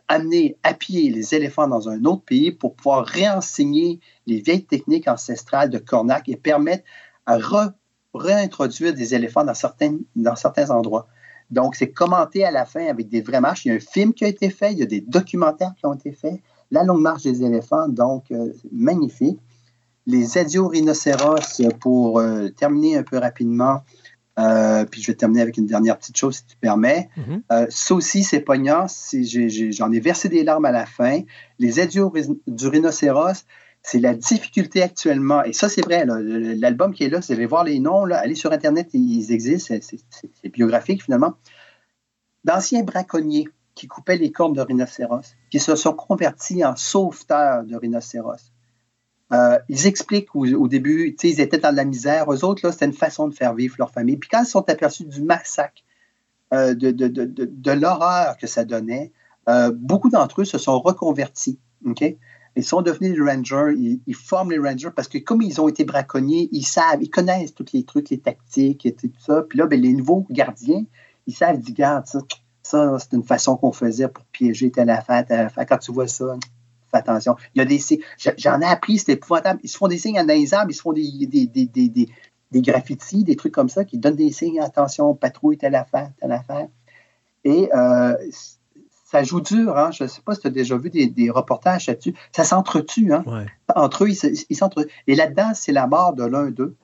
Amené 0.08 0.56
à 0.62 0.74
pied 0.74 1.10
les 1.10 1.34
éléphants 1.34 1.68
dans 1.68 1.88
un 1.88 2.04
autre 2.04 2.22
pays 2.22 2.52
pour 2.52 2.74
pouvoir 2.74 3.04
réenseigner 3.04 4.00
les 4.26 4.40
vieilles 4.40 4.64
techniques 4.64 5.08
ancestrales 5.08 5.70
de 5.70 5.78
Cornac 5.78 6.28
et 6.28 6.36
permettre 6.36 6.84
à 7.26 7.38
réintroduire 8.14 8.94
des 8.94 9.14
éléphants 9.14 9.44
dans 9.44 9.54
certains, 9.54 9.98
dans 10.16 10.36
certains 10.36 10.70
endroits. 10.70 11.08
Donc, 11.50 11.74
c'est 11.74 11.90
commenté 11.90 12.44
à 12.44 12.50
la 12.50 12.64
fin 12.64 12.86
avec 12.86 13.08
des 13.08 13.22
vraies 13.22 13.40
marches. 13.40 13.64
Il 13.64 13.68
y 13.68 13.72
a 13.72 13.74
un 13.74 13.80
film 13.80 14.14
qui 14.14 14.24
a 14.24 14.28
été 14.28 14.50
fait, 14.50 14.72
il 14.72 14.78
y 14.78 14.82
a 14.82 14.86
des 14.86 15.00
documentaires 15.00 15.72
qui 15.76 15.86
ont 15.86 15.94
été 15.94 16.12
faits. 16.12 16.40
La 16.70 16.84
longue 16.84 17.00
marche 17.00 17.24
des 17.24 17.42
éléphants, 17.42 17.88
donc, 17.88 18.30
euh, 18.30 18.52
magnifique. 18.70 19.40
Les 20.06 20.38
adios 20.38 20.68
rhinocéros, 20.68 21.62
pour 21.80 22.20
euh, 22.20 22.48
terminer 22.50 22.96
un 22.96 23.02
peu 23.02 23.18
rapidement, 23.18 23.82
euh, 24.39 24.84
puis 24.84 25.02
je 25.02 25.09
vais 25.09 25.15
terminer 25.15 25.42
avec 25.42 25.57
une 25.57 25.67
dernière 25.67 25.99
petite 25.99 26.17
chose, 26.17 26.36
si 26.36 26.47
tu 26.47 26.57
permets. 26.57 27.09
Euh, 27.52 27.67
ça 27.68 27.94
aussi, 27.94 28.23
c'est 28.23 28.41
poignant. 28.41 28.86
J'en 29.12 29.92
ai, 29.92 30.00
versé 30.00 30.28
des 30.28 30.44
larmes 30.44 30.65
à 30.65 30.70
la 30.70 30.86
fin. 30.86 31.20
Les 31.59 31.81
adieux 31.81 32.07
du 32.47 32.68
rhinocéros, 32.68 33.44
c'est 33.83 33.99
la 33.99 34.15
difficulté 34.15 34.83
actuellement. 34.83 35.42
Et 35.44 35.52
ça, 35.52 35.68
c'est 35.68 35.84
vrai. 35.84 36.05
L'album 36.07 36.94
qui 36.94 37.05
est 37.05 37.09
là, 37.09 37.20
vous 37.20 37.33
allez 37.33 37.47
voir 37.47 37.65
les 37.65 37.81
noms. 37.81 38.05
Là, 38.05 38.18
allez 38.18 38.34
sur 38.34 38.52
Internet, 38.52 38.91
ils 38.92 39.33
existent. 39.33 39.75
C'est 39.81 40.49
biographique, 40.49 41.02
finalement. 41.02 41.34
D'anciens 42.44 42.83
braconniers 42.83 43.49
qui 43.75 43.86
coupaient 43.86 44.17
les 44.17 44.33
cornes 44.33 44.52
de 44.52 44.60
rhinocéros, 44.60 45.34
qui 45.50 45.59
se 45.59 45.75
sont 45.75 45.92
convertis 45.92 46.65
en 46.65 46.76
sauveteurs 46.76 47.65
de 47.65 47.76
rhinocéros. 47.76 48.52
Euh, 49.33 49.59
ils 49.68 49.86
expliquent 49.86 50.34
au, 50.34 50.67
début, 50.67 51.17
ils 51.23 51.41
étaient 51.41 51.59
dans 51.59 51.75
la 51.75 51.84
misère. 51.84 52.33
Eux 52.33 52.44
autres, 52.44 52.70
c'était 52.73 52.86
une 52.86 52.92
façon 52.92 53.28
de 53.28 53.34
faire 53.34 53.55
vivre 53.55 53.76
leur 53.78 53.91
famille. 53.91 54.17
Puis 54.17 54.28
quand 54.28 54.42
ils 54.42 54.49
sont 54.49 54.68
aperçus 54.68 55.05
du 55.05 55.23
massacre, 55.23 55.83
euh, 56.52 56.75
de, 56.75 56.91
de, 56.91 57.07
de, 57.07 57.25
de 57.26 57.70
l'horreur 57.70 58.36
que 58.36 58.49
ça 58.49 58.65
donnait, 58.65 59.12
euh, 59.49 59.73
beaucoup 59.75 60.10
d'entre 60.10 60.42
eux 60.42 60.44
se 60.44 60.59
sont 60.59 60.81
reconvertis. 60.81 61.59
Ils 62.57 62.65
sont 62.65 62.83
devenus 62.83 63.15
des 63.15 63.20
rangers, 63.20 64.00
ils, 64.07 64.15
forment 64.15 64.50
les 64.50 64.59
rangers 64.59 64.91
parce 64.94 65.07
que 65.07 65.18
comme 65.18 65.41
ils 65.42 65.60
ont 65.60 65.68
été 65.68 65.84
braconniers, 65.84 66.49
ils 66.50 66.65
savent, 66.65 67.00
ils 67.00 67.09
connaissent 67.09 67.55
tous 67.55 67.67
les 67.73 67.84
trucs, 67.84 68.10
les 68.10 68.18
tactiques 68.18 68.84
et 68.84 68.94
tout 68.94 69.10
ça. 69.18 69.42
Puis 69.49 69.59
là, 69.59 69.67
ben, 69.67 69.81
les 69.81 69.92
nouveaux 69.92 70.26
gardiens, 70.31 70.84
ils 71.26 71.34
savent, 71.34 71.57
ils 71.57 71.62
disent, 71.62 71.76
ça, 71.76 72.02
ça 72.62 72.99
c'est 72.99 73.12
une 73.12 73.23
façon 73.23 73.57
qu'on 73.57 73.73
faisait 73.73 74.09
pour 74.09 74.25
piéger 74.26 74.73
telle 74.73 74.91
affaire, 74.91 75.25
telle 75.25 75.47
affaire. 75.47 75.67
Quand 75.67 75.78
tu 75.78 75.92
vois 75.92 76.09
ça, 76.09 76.36
attention. 76.96 77.36
Il 77.54 77.58
y 77.58 77.62
a 77.62 77.64
des 77.64 77.80
J'en 78.38 78.60
ai 78.60 78.66
appris, 78.66 78.98
c'était 78.98 79.12
épouvantable. 79.12 79.60
Ils 79.62 79.68
se 79.68 79.76
font 79.76 79.88
des 79.88 79.98
signes 79.98 80.16
dans 80.16 80.26
les 80.26 80.54
arbres, 80.54 80.70
ils 80.70 80.74
se 80.74 80.82
font 80.82 80.92
des, 80.92 81.26
des, 81.26 81.46
des, 81.46 81.66
des, 81.66 82.08
des 82.50 82.62
graffitis, 82.62 83.24
des 83.24 83.36
trucs 83.36 83.54
comme 83.54 83.68
ça, 83.68 83.84
qui 83.84 83.98
donnent 83.98 84.16
des 84.16 84.32
signes, 84.32 84.60
attention, 84.60 85.14
patrouille, 85.14 85.58
telle 85.58 85.74
affaire, 85.74 86.10
telle 86.20 86.32
affaire. 86.32 86.68
Et 87.44 87.70
euh, 87.74 88.14
ça 89.04 89.22
joue 89.24 89.40
dur, 89.40 89.76
hein? 89.76 89.90
Je 89.92 90.04
ne 90.04 90.08
sais 90.08 90.20
pas 90.20 90.34
si 90.34 90.42
tu 90.42 90.46
as 90.46 90.50
déjà 90.50 90.76
vu 90.76 90.90
des, 90.90 91.06
des 91.08 91.30
reportages 91.30 91.86
là-dessus. 91.86 92.14
Ça 92.32 92.44
s'entretue, 92.44 93.12
hein? 93.12 93.24
Entre 93.74 94.04
eux, 94.04 94.10
ils, 94.10 94.44
ils 94.48 94.58
Et 95.06 95.14
là-dedans, 95.14 95.52
c'est 95.54 95.72
la 95.72 95.86
mort 95.86 96.14
de 96.14 96.24
l'un 96.24 96.50
d'eux, 96.50 96.76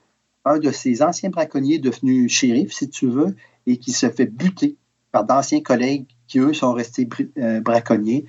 un 0.44 0.58
de 0.58 0.70
ces 0.70 1.02
anciens 1.02 1.30
braconniers 1.30 1.78
devenus 1.78 2.32
shérif, 2.32 2.72
si 2.72 2.88
tu 2.88 3.08
veux, 3.08 3.36
et 3.66 3.78
qui 3.78 3.92
se 3.92 4.08
fait 4.08 4.26
buter 4.26 4.76
par 5.12 5.24
d'anciens 5.24 5.60
collègues 5.60 6.06
qui, 6.26 6.38
eux, 6.38 6.52
sont 6.52 6.72
restés 6.72 7.08
euh, 7.38 7.60
braconniers. 7.60 8.24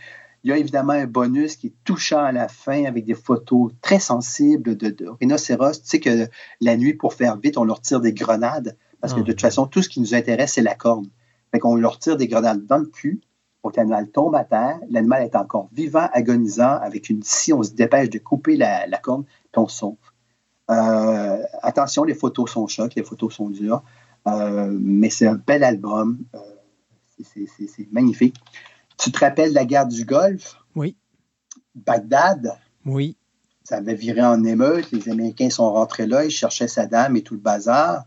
Il 0.48 0.52
y 0.52 0.54
a 0.54 0.58
évidemment 0.58 0.94
un 0.94 1.08
bonus 1.08 1.58
qui 1.58 1.68
est 1.68 1.74
touchant 1.84 2.24
à 2.24 2.32
la 2.32 2.48
fin 2.48 2.86
avec 2.86 3.04
des 3.04 3.16
photos 3.16 3.74
très 3.82 4.00
sensibles 4.00 4.78
de, 4.78 4.96
rhinocéros. 5.20 5.82
Tu 5.82 5.90
sais 5.90 6.00
que 6.00 6.30
la 6.62 6.78
nuit, 6.78 6.94
pour 6.94 7.14
faire 7.16 7.36
vite, 7.36 7.58
on 7.58 7.66
leur 7.66 7.82
tire 7.82 8.00
des 8.00 8.14
grenades 8.14 8.78
parce 9.02 9.14
que 9.14 9.20
de 9.20 9.34
toute 9.34 9.44
ah. 9.44 9.48
façon, 9.48 9.68
tout 9.68 9.82
ce 9.82 9.90
qui 9.90 10.00
nous 10.00 10.16
intéresse, 10.16 10.54
c'est 10.54 10.62
la 10.62 10.74
corne. 10.74 11.10
Fait 11.52 11.60
qu'on 11.60 11.76
leur 11.76 12.00
tire 12.00 12.16
des 12.16 12.30
grenades 12.30 12.66
dans 12.66 12.78
le 12.78 12.86
cul 12.86 13.20
pour 13.62 13.74
que 13.74 13.78
l'animal 13.78 14.10
tombe 14.10 14.36
à 14.36 14.46
terre. 14.46 14.80
L'animal 14.90 15.24
est 15.24 15.36
encore 15.36 15.68
vivant, 15.74 16.08
agonisant. 16.14 16.80
Avec 16.82 17.10
une 17.10 17.24
scie, 17.24 17.52
on 17.52 17.62
se 17.62 17.72
dépêche 17.72 18.10
de 18.10 18.20
couper 18.20 18.56
la, 18.56 18.88
corne, 19.04 19.26
puis 19.26 19.58
on 19.58 19.68
sauve. 19.68 19.98
Euh, 20.72 21.44
attention, 21.62 22.06
les 22.06 22.16
photos 22.16 22.50
sont 22.50 22.68
chocs, 22.68 22.96
les 22.96 23.04
photos 23.04 23.34
sont 23.34 23.50
dures, 23.50 23.84
euh, 24.28 24.74
mais 24.80 25.10
c'est 25.10 25.28
un 25.28 25.36
bel 25.36 25.66
album. 25.66 26.20
Euh, 26.36 26.40
c'est 27.22 27.92
magnifique. 27.92 28.36
Tu 28.98 29.12
te 29.12 29.20
rappelles 29.20 29.54
la 29.54 29.66
guerre 29.66 29.88
du 29.88 30.06
Golfe? 30.06 30.58
Oui. 30.76 30.98
Bagdad? 31.76 32.58
Oui. 32.86 33.18
Ça 33.64 33.78
avait 33.78 33.96
viré 33.96 34.22
en 34.22 34.44
émeute. 34.44 34.92
Les 34.92 35.10
Américains 35.10 35.50
sont 35.50 35.72
rentrés 35.72 36.08
là. 36.08 36.26
Ils 36.26 36.32
cherchaient 36.32 36.68
Saddam 36.68 37.16
et 37.16 37.22
tout 37.22 37.34
le 37.34 37.40
bazar. 37.40 38.06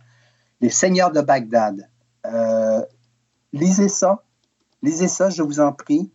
Les 0.60 0.70
seigneurs 0.70 1.12
de 1.12 1.20
Bagdad. 1.20 1.88
Euh, 2.26 2.82
lisez 3.52 3.88
ça. 3.88 4.24
Lisez 4.82 5.08
ça, 5.08 5.30
je 5.30 5.42
vous 5.42 5.60
en 5.60 5.72
prie. 5.72 6.10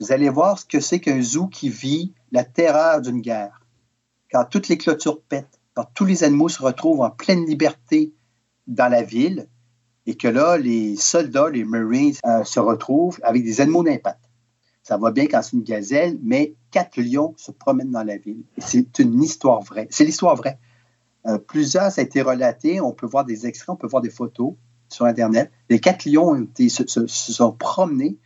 Vous 0.00 0.12
allez 0.12 0.28
voir 0.28 0.58
ce 0.58 0.64
que 0.64 0.80
c'est 0.80 1.00
qu'un 1.00 1.20
zoo 1.20 1.46
qui 1.46 1.68
vit 1.68 2.14
la 2.32 2.44
terreur 2.44 3.00
d'une 3.00 3.20
guerre. 3.20 3.60
Quand 4.30 4.44
toutes 4.44 4.68
les 4.68 4.78
clôtures 4.78 5.22
pètent, 5.22 5.60
quand 5.74 5.86
tous 5.94 6.04
les 6.04 6.24
animaux 6.24 6.48
se 6.48 6.62
retrouvent 6.62 7.00
en 7.00 7.10
pleine 7.10 7.44
liberté 7.46 8.12
dans 8.66 8.88
la 8.88 9.02
ville, 9.02 9.48
et 10.06 10.16
que 10.16 10.28
là, 10.28 10.56
les 10.56 10.96
soldats, 10.96 11.48
les 11.48 11.64
Marines, 11.64 12.14
euh, 12.26 12.44
se 12.44 12.60
retrouvent 12.60 13.18
avec 13.22 13.44
des 13.44 13.60
animaux 13.60 13.82
d'impact. 13.82 14.20
Ça 14.82 14.98
va 14.98 15.10
bien 15.10 15.26
quand 15.26 15.40
c'est 15.40 15.56
une 15.56 15.62
gazelle, 15.62 16.18
mais 16.22 16.54
quatre 16.70 17.00
lions 17.00 17.34
se 17.38 17.50
promènent 17.50 17.90
dans 17.90 18.02
la 18.02 18.18
ville. 18.18 18.42
C'est 18.58 18.98
une 18.98 19.22
histoire 19.22 19.62
vraie. 19.62 19.88
C'est 19.90 20.04
l'histoire 20.04 20.36
vraie. 20.36 20.58
Euh, 21.26 21.38
plusieurs, 21.38 21.90
ça 21.90 22.02
a 22.02 22.04
été 22.04 22.20
relaté. 22.20 22.82
On 22.82 22.92
peut 22.92 23.06
voir 23.06 23.24
des 23.24 23.46
extraits, 23.46 23.70
on 23.70 23.76
peut 23.76 23.86
voir 23.86 24.02
des 24.02 24.10
photos 24.10 24.54
sur 24.90 25.06
Internet. 25.06 25.50
Les 25.70 25.80
quatre 25.80 26.04
lions 26.04 26.46
se, 26.68 27.06
sont 27.06 27.52
promenés, 27.52 28.18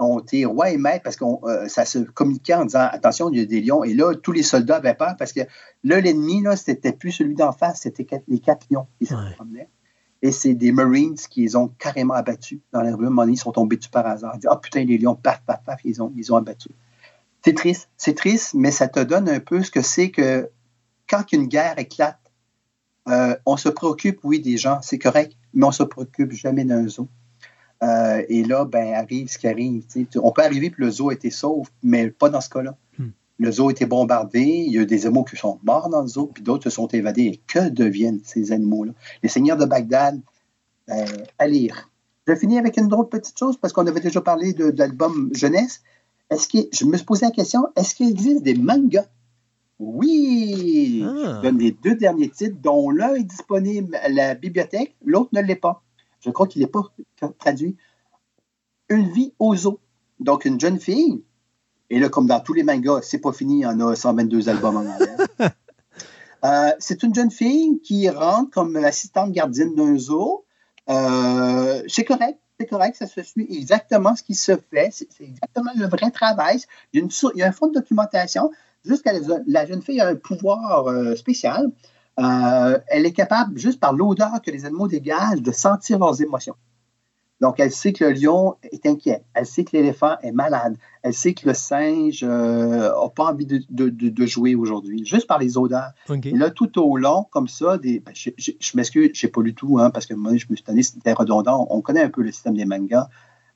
ont 0.00 0.18
été 0.18 0.44
rois 0.44 0.70
et 0.70 0.76
maîtres 0.76 1.04
parce 1.04 1.14
que 1.14 1.24
euh, 1.24 1.68
ça 1.68 1.84
se 1.84 2.00
communiquait 2.00 2.54
en 2.54 2.64
disant 2.64 2.88
attention, 2.90 3.30
il 3.30 3.38
y 3.38 3.42
a 3.42 3.46
des 3.46 3.60
lions. 3.60 3.84
Et 3.84 3.94
là, 3.94 4.14
tous 4.14 4.32
les 4.32 4.42
soldats 4.42 4.76
avaient 4.76 4.94
peur 4.94 5.14
parce 5.16 5.32
que 5.32 5.42
là, 5.84 6.00
l'ennemi, 6.00 6.42
c'était 6.56 6.92
plus 6.92 7.12
celui 7.12 7.36
d'en 7.36 7.52
face, 7.52 7.82
c'était 7.82 8.06
les 8.26 8.40
quatre 8.40 8.66
lions 8.68 8.88
qui 8.98 9.06
se 9.06 9.14
promenaient. 9.36 9.68
Et 10.24 10.32
c'est 10.32 10.54
des 10.54 10.72
Marines 10.72 11.16
qui 11.28 11.42
les 11.42 11.54
ont 11.54 11.68
carrément 11.68 12.14
abattus 12.14 12.58
dans 12.72 12.80
la 12.80 12.96
rue. 12.96 13.04
À 13.04 13.08
un 13.08 13.10
moment 13.10 13.30
ils 13.30 13.36
sont 13.36 13.52
tombés 13.52 13.76
dessus 13.76 13.90
par 13.90 14.06
hasard. 14.06 14.32
Ils 14.34 14.38
disent, 14.38 14.48
ah 14.50 14.56
putain, 14.56 14.82
les 14.82 14.96
lions, 14.96 15.14
paf, 15.14 15.42
paf, 15.44 15.62
paf, 15.62 15.80
ils 15.84 16.02
ont, 16.02 16.10
ils 16.16 16.32
abattu. 16.32 16.70
C'est 17.44 17.52
triste. 17.52 17.90
C'est 17.98 18.14
triste, 18.14 18.54
mais 18.54 18.70
ça 18.70 18.88
te 18.88 19.00
donne 19.00 19.28
un 19.28 19.38
peu 19.38 19.62
ce 19.62 19.70
que 19.70 19.82
c'est 19.82 20.10
que 20.10 20.48
quand 21.06 21.30
une 21.32 21.46
guerre 21.46 21.78
éclate, 21.78 22.18
euh, 23.06 23.36
on 23.44 23.58
se 23.58 23.68
préoccupe, 23.68 24.20
oui, 24.24 24.40
des 24.40 24.56
gens, 24.56 24.80
c'est 24.80 24.98
correct, 24.98 25.36
mais 25.52 25.64
on 25.64 25.68
ne 25.68 25.74
se 25.74 25.82
préoccupe 25.82 26.32
jamais 26.32 26.64
d'un 26.64 26.88
zoo. 26.88 27.06
Euh, 27.82 28.22
et 28.30 28.44
là, 28.44 28.64
ben, 28.64 28.94
arrive 28.94 29.28
ce 29.28 29.36
qui 29.36 29.46
arrive. 29.46 29.84
On 30.16 30.32
peut 30.32 30.42
arriver 30.42 30.70
que 30.70 30.80
le 30.80 30.90
zoo 30.90 31.10
a 31.10 31.12
été 31.12 31.30
mais 31.82 32.08
pas 32.08 32.30
dans 32.30 32.40
ce 32.40 32.48
cas-là. 32.48 32.78
Hmm. 32.98 33.10
Le 33.38 33.50
zoo 33.50 33.68
a 33.68 33.72
été 33.72 33.86
bombardé, 33.86 34.42
il 34.42 34.72
y 34.72 34.78
a 34.78 34.84
des 34.84 35.06
animaux 35.06 35.24
qui 35.24 35.36
sont 35.36 35.58
morts 35.64 35.88
dans 35.88 36.02
le 36.02 36.06
zoo, 36.06 36.26
puis 36.26 36.42
d'autres 36.42 36.64
se 36.64 36.70
sont 36.70 36.86
évadés. 36.88 37.22
Et 37.22 37.40
que 37.46 37.68
deviennent 37.68 38.20
ces 38.24 38.52
animaux-là? 38.52 38.92
Les 39.22 39.28
seigneurs 39.28 39.56
de 39.56 39.64
Bagdad, 39.64 40.20
euh, 40.90 41.04
à 41.38 41.46
lire. 41.46 41.90
Je 42.26 42.34
finis 42.36 42.58
avec 42.58 42.76
une 42.76 42.92
autre 42.94 43.08
petite 43.08 43.38
chose, 43.38 43.56
parce 43.56 43.72
qu'on 43.72 43.86
avait 43.86 44.00
déjà 44.00 44.20
parlé 44.20 44.52
de, 44.52 44.72
l'album 44.76 45.30
jeunesse. 45.34 45.82
Est-ce 46.30 46.48
que, 46.48 46.58
je 46.72 46.84
me 46.84 46.96
suis 46.96 47.04
posé 47.04 47.26
la 47.26 47.32
question, 47.32 47.66
est-ce 47.76 47.94
qu'il 47.94 48.08
existe 48.08 48.42
des 48.42 48.54
mangas? 48.54 49.06
Oui! 49.80 51.04
Ah. 51.04 51.40
Je 51.42 51.48
donne 51.48 51.58
les 51.58 51.72
deux 51.72 51.96
derniers 51.96 52.30
titres, 52.30 52.56
dont 52.62 52.90
l'un 52.90 53.14
est 53.14 53.24
disponible 53.24 53.96
à 53.96 54.08
la 54.08 54.34
bibliothèque, 54.34 54.94
l'autre 55.04 55.30
ne 55.32 55.40
l'est 55.40 55.56
pas. 55.56 55.82
Je 56.20 56.30
crois 56.30 56.46
qu'il 56.46 56.62
n'est 56.62 56.68
pas 56.68 56.82
traduit. 57.38 57.76
Une 58.88 59.10
vie 59.10 59.32
aux 59.38 59.56
zoo. 59.56 59.80
Donc, 60.20 60.44
une 60.44 60.60
jeune 60.60 60.78
fille 60.78 61.22
et 61.90 61.98
là, 61.98 62.08
comme 62.08 62.26
dans 62.26 62.40
tous 62.40 62.54
les 62.54 62.62
mangas, 62.62 63.00
c'est 63.02 63.18
pas 63.18 63.32
fini, 63.32 63.60
il 63.60 63.62
y 63.62 63.66
en 63.66 63.80
a 63.80 63.94
122 63.94 64.48
albums 64.48 64.76
en 64.76 64.80
anglais. 64.80 65.16
Euh, 66.44 66.72
c'est 66.78 67.02
une 67.02 67.14
jeune 67.14 67.30
fille 67.30 67.80
qui 67.82 68.06
rentre 68.10 68.50
comme 68.50 68.76
assistante 68.76 69.32
gardienne 69.32 69.74
d'un 69.74 69.96
zoo. 69.96 70.44
Euh, 70.90 71.82
c'est 71.88 72.04
correct. 72.04 72.38
c'est 72.60 72.66
correct, 72.66 72.96
ça 72.98 73.06
se 73.06 73.22
suit 73.22 73.46
exactement 73.48 74.14
ce 74.14 74.22
qui 74.22 74.34
se 74.34 74.52
fait. 74.70 74.90
C'est 74.92 75.08
exactement 75.20 75.70
le 75.74 75.86
vrai 75.86 76.10
travail. 76.10 76.60
Il 76.92 76.98
y 76.98 77.00
a, 77.00 77.04
une, 77.06 77.10
il 77.34 77.38
y 77.38 77.42
a 77.42 77.48
un 77.48 77.52
fond 77.52 77.68
de 77.68 77.72
documentation. 77.72 78.50
Juste 78.84 79.06
que 79.06 79.10
la 79.46 79.64
jeune 79.64 79.80
fille 79.80 80.02
a 80.02 80.08
un 80.08 80.16
pouvoir 80.16 80.86
euh, 80.88 81.16
spécial. 81.16 81.70
Euh, 82.20 82.78
elle 82.88 83.06
est 83.06 83.12
capable, 83.12 83.58
juste 83.58 83.80
par 83.80 83.92
l'odeur 83.92 84.40
que 84.44 84.50
les 84.50 84.66
animaux 84.66 84.88
dégagent, 84.88 85.42
de 85.42 85.52
sentir 85.52 85.98
leurs 85.98 86.20
émotions. 86.20 86.54
Donc, 87.40 87.58
elle 87.58 87.72
sait 87.72 87.92
que 87.92 88.04
le 88.04 88.12
lion 88.12 88.54
est 88.62 88.86
inquiet. 88.86 89.24
Elle 89.34 89.44
sait 89.44 89.64
que 89.64 89.76
l'éléphant 89.76 90.16
est 90.22 90.32
malade. 90.32 90.76
Elle 91.02 91.12
sait 91.12 91.34
que 91.34 91.46
le 91.46 91.54
singe 91.54 92.22
n'a 92.22 92.30
euh, 92.30 93.08
pas 93.14 93.24
envie 93.24 93.46
de, 93.46 94.26
jouer 94.26 94.54
aujourd'hui, 94.54 95.04
juste 95.04 95.26
par 95.26 95.38
les 95.38 95.58
odeurs. 95.58 95.90
Et 96.08 96.30
là, 96.30 96.50
tout 96.50 96.80
au 96.80 96.96
long, 96.96 97.26
comme 97.30 97.48
ça, 97.48 97.76
des, 97.76 98.00
ben, 98.00 98.12
je, 98.14 98.30
m'excuse, 98.76 99.10
je 99.14 99.26
n'ai 99.26 99.30
pas 99.30 99.42
lu 99.42 99.54
tout, 99.54 99.78
hein, 99.78 99.90
parce 99.90 100.06
que 100.06 100.14
moi, 100.14 100.36
je 100.36 100.46
me 100.48 100.56
suis 100.56 100.64
donné, 100.64 100.82
c'était 100.82 101.12
redondant. 101.12 101.66
On 101.70 101.80
connaît 101.80 102.02
un 102.02 102.10
peu 102.10 102.22
le 102.22 102.30
système 102.30 102.56
des 102.56 102.64
mangas. 102.64 103.08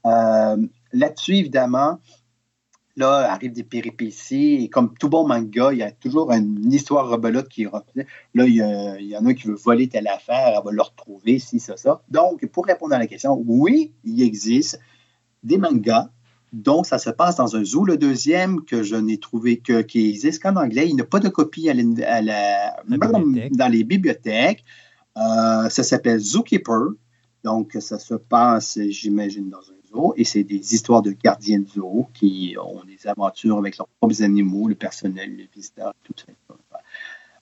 Euh, 0.06 0.56
là-dessus, 0.92 1.36
évidemment, 1.36 1.98
là, 2.98 3.32
arrivent 3.32 3.52
des 3.52 3.64
péripéties. 3.64 4.64
Et 4.64 4.68
comme 4.68 4.94
tout 4.98 5.08
bon 5.08 5.26
manga, 5.26 5.72
il 5.72 5.78
y 5.78 5.82
a 5.82 5.90
toujours 5.90 6.30
une 6.32 6.72
histoire 6.72 7.08
rebelote 7.08 7.48
qui 7.48 7.66
revient. 7.66 8.04
Là, 8.34 8.46
il 8.46 9.06
y, 9.06 9.16
en 9.16 9.26
a 9.26 9.34
qui 9.34 9.46
veut 9.46 9.54
voler 9.54 9.88
telle 9.88 10.08
affaire, 10.08 10.54
elle 10.56 10.64
va 10.64 10.72
le 10.72 10.82
retrouver, 10.82 11.38
si, 11.38 11.60
ça, 11.60 11.76
ça. 11.76 12.02
Donc, 12.10 12.46
pour 12.46 12.66
répondre 12.66 12.94
à 12.94 12.98
la 12.98 13.06
question, 13.06 13.42
oui, 13.46 13.92
il 14.04 14.22
existe 14.22 14.80
des 15.42 15.58
mangas 15.58 16.10
dont 16.52 16.82
ça 16.82 16.98
se 16.98 17.10
passe 17.10 17.36
dans 17.36 17.56
un 17.56 17.64
zoo. 17.64 17.84
Le 17.84 17.96
deuxième 17.96 18.64
que 18.64 18.82
je 18.82 18.96
n'ai 18.96 19.18
trouvé 19.18 19.58
que, 19.58 19.82
qui 19.82 20.08
existe 20.08 20.42
qu'en 20.42 20.56
anglais, 20.56 20.88
il 20.88 20.94
n'y 20.94 21.00
a 21.00 21.04
pas 21.04 21.20
de 21.20 21.28
copie 21.28 21.68
à 21.68 21.74
dans 21.74 23.68
les 23.70 23.84
bibliothèques. 23.84 24.64
Euh, 25.16 25.68
ça 25.68 25.82
s'appelle 25.82 26.18
Zookeeper. 26.18 26.92
Donc, 27.48 27.76
ça 27.80 27.98
se 27.98 28.14
passe, 28.14 28.78
j'imagine, 28.90 29.48
dans 29.48 29.58
un 29.58 29.78
et 30.16 30.24
c'est 30.24 30.44
des 30.44 30.74
histoires 30.74 31.02
de 31.02 31.12
gardiens 31.12 31.60
de 31.60 31.66
zoo 31.66 32.06
qui 32.14 32.56
ont 32.62 32.84
des 32.84 33.06
aventures 33.06 33.58
avec 33.58 33.78
leurs 33.78 33.88
propres 33.88 34.22
animaux, 34.22 34.68
le 34.68 34.74
personnel, 34.74 35.34
les 35.34 35.48
visiteurs, 35.54 35.94
tout 36.04 36.12
ça. 36.16 36.32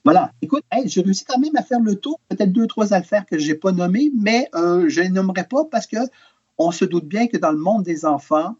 Voilà. 0.05 0.31
Écoute, 0.41 0.63
j'ai 0.85 1.01
réussi 1.01 1.25
quand 1.25 1.39
même 1.39 1.55
à 1.57 1.63
faire 1.63 1.81
le 1.81 1.95
tour. 1.95 2.19
Peut-être 2.29 2.53
deux, 2.53 2.67
trois 2.67 2.93
affaires 2.93 3.25
que 3.25 3.37
je 3.37 3.47
n'ai 3.51 3.55
pas 3.55 3.73
nommées, 3.73 4.11
mais 4.17 4.47
euh, 4.55 4.87
je 4.87 5.01
ne 5.01 5.05
les 5.05 5.11
nommerai 5.11 5.43
pas 5.43 5.65
parce 5.65 5.87
que 5.87 5.97
on 6.57 6.71
se 6.71 6.85
doute 6.85 7.05
bien 7.05 7.27
que 7.27 7.37
dans 7.37 7.51
le 7.51 7.57
monde 7.57 7.83
des 7.83 8.05
enfants, 8.05 8.55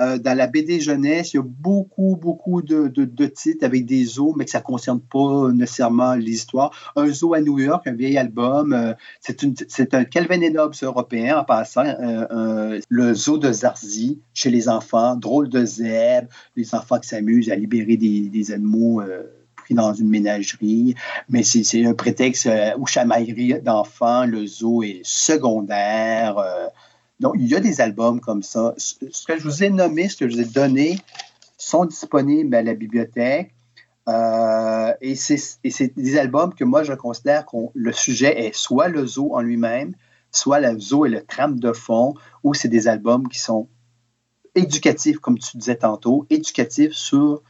euh, 0.00 0.18
dans 0.18 0.36
la 0.36 0.48
BD 0.48 0.80
jeunesse, 0.80 1.34
il 1.34 1.36
y 1.36 1.40
a 1.40 1.44
beaucoup, 1.44 2.18
beaucoup 2.20 2.62
de, 2.62 2.88
titres 3.26 3.64
avec 3.64 3.86
des 3.86 4.04
zoos, 4.04 4.34
mais 4.36 4.44
que 4.44 4.50
ça 4.50 4.58
ne 4.58 4.64
concerne 4.64 5.00
pas 5.00 5.52
nécessairement 5.52 6.14
l'histoire. 6.14 6.72
Un 6.96 7.08
zoo 7.08 7.34
à 7.34 7.40
New 7.40 7.60
York, 7.60 7.86
un 7.86 7.92
vieil 7.92 8.18
album, 8.18 8.72
euh, 8.72 8.92
c'est 9.20 9.94
un 9.94 10.04
Calvin 10.04 10.40
et 10.40 10.56
Hobbes 10.58 10.74
européen 10.82 11.38
en 11.38 11.44
passant. 11.44 11.84
Euh, 11.84 12.80
le 12.88 13.14
zoo 13.14 13.38
de 13.38 13.52
Zarzy 13.52 14.20
chez 14.32 14.50
les 14.50 14.68
enfants, 14.68 15.14
drôle 15.14 15.48
de 15.48 15.64
zèbre, 15.64 16.28
les 16.56 16.74
enfants 16.74 16.98
qui 16.98 17.08
s'amusent 17.08 17.50
à 17.50 17.56
libérer 17.56 17.96
des, 17.96 18.52
animaux 18.52 19.00
pris 19.56 19.74
dans 19.74 19.94
une 19.94 20.10
ménagerie, 20.10 20.94
mais 21.28 21.42
c'est 21.42 21.86
un 21.86 21.94
prétexte 21.94 22.48
ou 22.78 22.86
chamaillerie 22.86 23.60
d'enfants, 23.62 24.26
le 24.26 24.46
zoo 24.46 24.82
est 24.82 25.00
secondaire. 25.04 26.36
Donc, 27.20 27.34
il 27.38 27.46
y 27.46 27.54
a 27.54 27.60
des 27.60 27.80
albums 27.80 28.20
comme 28.20 28.42
ça. 28.42 28.74
Ce 28.76 29.26
que 29.26 29.38
je 29.38 29.44
vous 29.44 29.62
ai 29.62 29.70
nommé, 29.70 30.08
ce 30.08 30.16
que 30.16 30.28
je 30.28 30.34
vous 30.34 30.42
ai 30.42 30.44
donné, 30.44 30.98
sont 31.56 31.84
disponibles 31.84 32.54
à 32.54 32.62
la 32.62 32.74
bibliothèque. 32.74 33.54
Euh, 34.08 34.92
et 35.00 35.14
c'est 35.14 35.96
des 35.96 36.18
albums 36.18 36.54
que 36.54 36.64
moi, 36.64 36.82
je 36.82 36.92
considère 36.92 37.46
que 37.46 37.56
le 37.72 37.92
sujet 37.92 38.46
est 38.46 38.54
soit 38.54 38.88
le 38.88 39.06
zoo 39.06 39.34
en 39.34 39.40
lui-même, 39.40 39.94
soit 40.30 40.60
le 40.60 40.78
zoo 40.78 41.06
et 41.06 41.08
le 41.08 41.24
trame 41.24 41.58
de 41.58 41.72
fond, 41.72 42.14
ou 42.42 42.52
c'est 42.54 42.68
des 42.68 42.88
albums 42.88 43.28
qui 43.28 43.38
sont 43.38 43.68
éducatifs, 44.54 45.18
comme 45.18 45.38
tu 45.38 45.56
disais 45.56 45.76
tantôt, 45.76 46.26
éducatifs 46.30 46.92
sur 46.92 47.42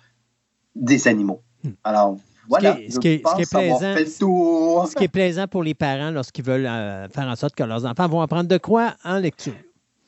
des 0.75 1.09
animaux. 1.09 1.43
Hmm. 1.62 1.73
Alors, 1.83 2.18
voilà, 2.49 2.77
ce 2.89 2.99
qui 2.99 3.09
est, 3.09 3.19
plaisant, 3.19 4.87
ce 4.87 4.95
qui 4.95 5.05
est 5.05 5.09
plaisant 5.09 5.47
pour 5.47 5.63
les 5.63 5.75
parents 5.75 6.11
lorsqu'ils 6.11 6.45
veulent 6.45 6.67
euh, 6.67 7.09
faire 7.09 7.27
en 7.27 7.37
sorte 7.37 7.55
que 7.55 7.63
leurs 7.63 7.85
enfants 7.85 8.09
vont 8.09 8.21
apprendre 8.21 8.49
de 8.49 8.59
quoi 8.59 8.95
en 9.05 9.19
lecture. 9.19 9.55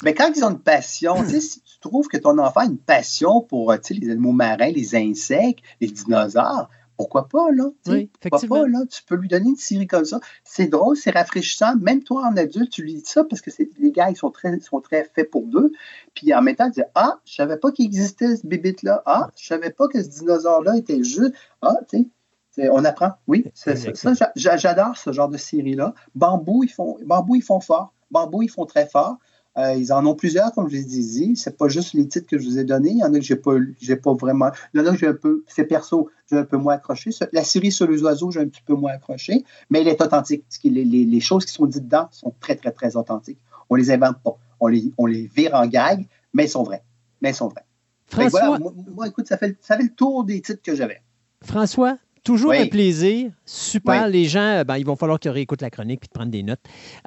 Mais 0.04 0.14
quand 0.14 0.30
ils 0.36 0.44
ont 0.44 0.50
une 0.50 0.58
passion, 0.58 1.24
si 1.26 1.60
tu 1.60 1.78
trouves 1.80 2.08
que 2.08 2.18
ton 2.18 2.38
enfant 2.38 2.60
a 2.60 2.64
une 2.66 2.78
passion 2.78 3.40
pour 3.40 3.72
les 3.72 4.10
animaux 4.10 4.32
marins, 4.32 4.70
les 4.70 4.94
insectes, 4.94 5.60
les 5.80 5.88
dinosaures, 5.88 6.68
pourquoi 6.96 7.28
pas, 7.28 7.50
là? 7.50 7.64
Oui, 7.86 8.10
effectivement. 8.20 8.62
Pas, 8.62 8.68
là? 8.68 8.78
Tu 8.90 9.02
peux 9.02 9.16
lui 9.16 9.28
donner 9.28 9.50
une 9.50 9.56
série 9.56 9.86
comme 9.86 10.04
ça. 10.04 10.20
C'est 10.44 10.66
drôle, 10.66 10.96
c'est 10.96 11.10
rafraîchissant. 11.10 11.76
Même 11.76 12.02
toi, 12.02 12.26
en 12.26 12.36
adulte, 12.36 12.70
tu 12.70 12.82
lui 12.82 12.94
dis 12.94 13.02
ça 13.04 13.24
parce 13.24 13.42
que 13.42 13.50
les 13.78 13.92
gars, 13.92 14.10
ils 14.10 14.16
sont 14.16 14.30
très, 14.30 14.58
sont 14.60 14.80
très 14.80 15.04
faits 15.04 15.30
pour 15.30 15.46
deux. 15.46 15.72
Puis 16.14 16.32
en 16.34 16.40
même 16.40 16.56
temps, 16.56 16.70
tu 16.70 16.80
dis 16.80 16.86
Ah, 16.94 17.20
je 17.26 17.34
savais 17.34 17.58
pas 17.58 17.70
qu'il 17.70 17.84
existait 17.84 18.36
ce 18.36 18.46
bébite-là. 18.46 19.02
Ah, 19.04 19.30
je 19.36 19.46
savais 19.46 19.70
pas 19.70 19.88
que 19.88 20.02
ce 20.02 20.08
dinosaure-là 20.08 20.78
était 20.78 21.02
juste. 21.02 21.34
Ah, 21.60 21.76
tu 21.88 21.98
sais 21.98 22.06
on 22.58 22.84
apprend, 22.84 23.12
oui. 23.26 23.44
Ça, 23.54 23.74
j'adore 24.34 24.96
ce 24.96 25.12
genre 25.12 25.28
de 25.28 25.36
série-là. 25.36 25.94
Bambou, 26.14 26.64
ils 26.64 26.70
font, 26.70 26.98
Bambou, 27.04 27.36
ils 27.36 27.42
font 27.42 27.60
fort. 27.60 27.92
Bambou, 28.10 28.42
ils 28.42 28.50
font 28.50 28.66
très 28.66 28.86
fort. 28.86 29.18
Euh, 29.58 29.74
ils 29.74 29.90
en 29.92 30.04
ont 30.04 30.14
plusieurs, 30.14 30.52
comme 30.52 30.68
je 30.68 30.76
l'ai 30.76 30.84
dit. 30.84 31.34
C'est 31.34 31.56
pas 31.56 31.68
juste 31.68 31.94
les 31.94 32.06
titres 32.06 32.26
que 32.26 32.38
je 32.38 32.44
vous 32.46 32.58
ai 32.58 32.64
donnés. 32.64 32.90
Il 32.90 32.98
y 32.98 33.04
en 33.04 33.12
a 33.14 33.18
que 33.18 33.24
j'ai 33.24 33.36
pas, 33.36 33.52
j'ai 33.80 33.96
pas 33.96 34.12
vraiment. 34.12 34.50
Il 34.74 34.80
y 34.80 34.82
en 34.82 34.86
a 34.86 34.90
que 34.90 34.98
j'ai 34.98 35.06
un 35.06 35.14
peu, 35.14 35.44
c'est 35.46 35.64
perso, 35.64 36.10
j'ai 36.30 36.36
un 36.36 36.44
peu 36.44 36.58
moins 36.58 36.74
accroché. 36.74 37.10
La 37.32 37.42
série 37.42 37.72
sur 37.72 37.88
les 37.88 38.02
oiseaux, 38.02 38.30
j'ai 38.30 38.40
un 38.40 38.48
petit 38.48 38.62
peu 38.62 38.74
moins 38.74 38.92
accroché, 38.92 39.44
mais 39.70 39.80
elle 39.80 39.88
est 39.88 40.00
authentique. 40.02 40.44
Les, 40.64 40.84
les, 40.84 41.20
choses 41.20 41.46
qui 41.46 41.52
sont 41.52 41.64
dites 41.64 41.84
dedans 41.84 42.08
sont 42.10 42.34
très, 42.38 42.54
très, 42.56 42.70
très 42.70 42.96
authentiques. 42.96 43.38
On 43.70 43.76
les 43.76 43.90
invente 43.90 44.18
pas. 44.22 44.36
On 44.60 44.66
les, 44.66 44.92
on 44.98 45.06
les 45.06 45.26
vire 45.26 45.54
en 45.54 45.66
gag, 45.66 46.06
mais 46.34 46.44
elles 46.44 46.50
sont 46.50 46.62
vraies. 46.62 46.84
Mais 47.22 47.30
elles 47.30 47.34
sont 47.34 47.48
vraies. 47.48 47.64
François... 48.08 48.58
moi, 48.58 49.08
écoute, 49.08 49.26
ça 49.26 49.38
fait, 49.38 49.56
ça 49.60 49.76
fait 49.76 49.84
le 49.84 49.94
tour 49.94 50.24
des 50.24 50.40
titres 50.42 50.62
que 50.62 50.74
j'avais. 50.74 51.00
François, 51.42 51.96
Toujours 52.26 52.54
un 52.54 52.66
plaisir. 52.66 53.30
Super. 53.44 54.08
Les 54.08 54.24
gens, 54.24 54.64
ben, 54.66 54.78
ils 54.78 54.84
vont 54.84 54.96
falloir 54.96 55.20
qu'ils 55.20 55.30
réécoutent 55.30 55.62
la 55.62 55.70
chronique 55.70 56.00
puis 56.00 56.08
te 56.08 56.12
prendre 56.12 56.32
des 56.32 56.42
notes. 56.42 56.58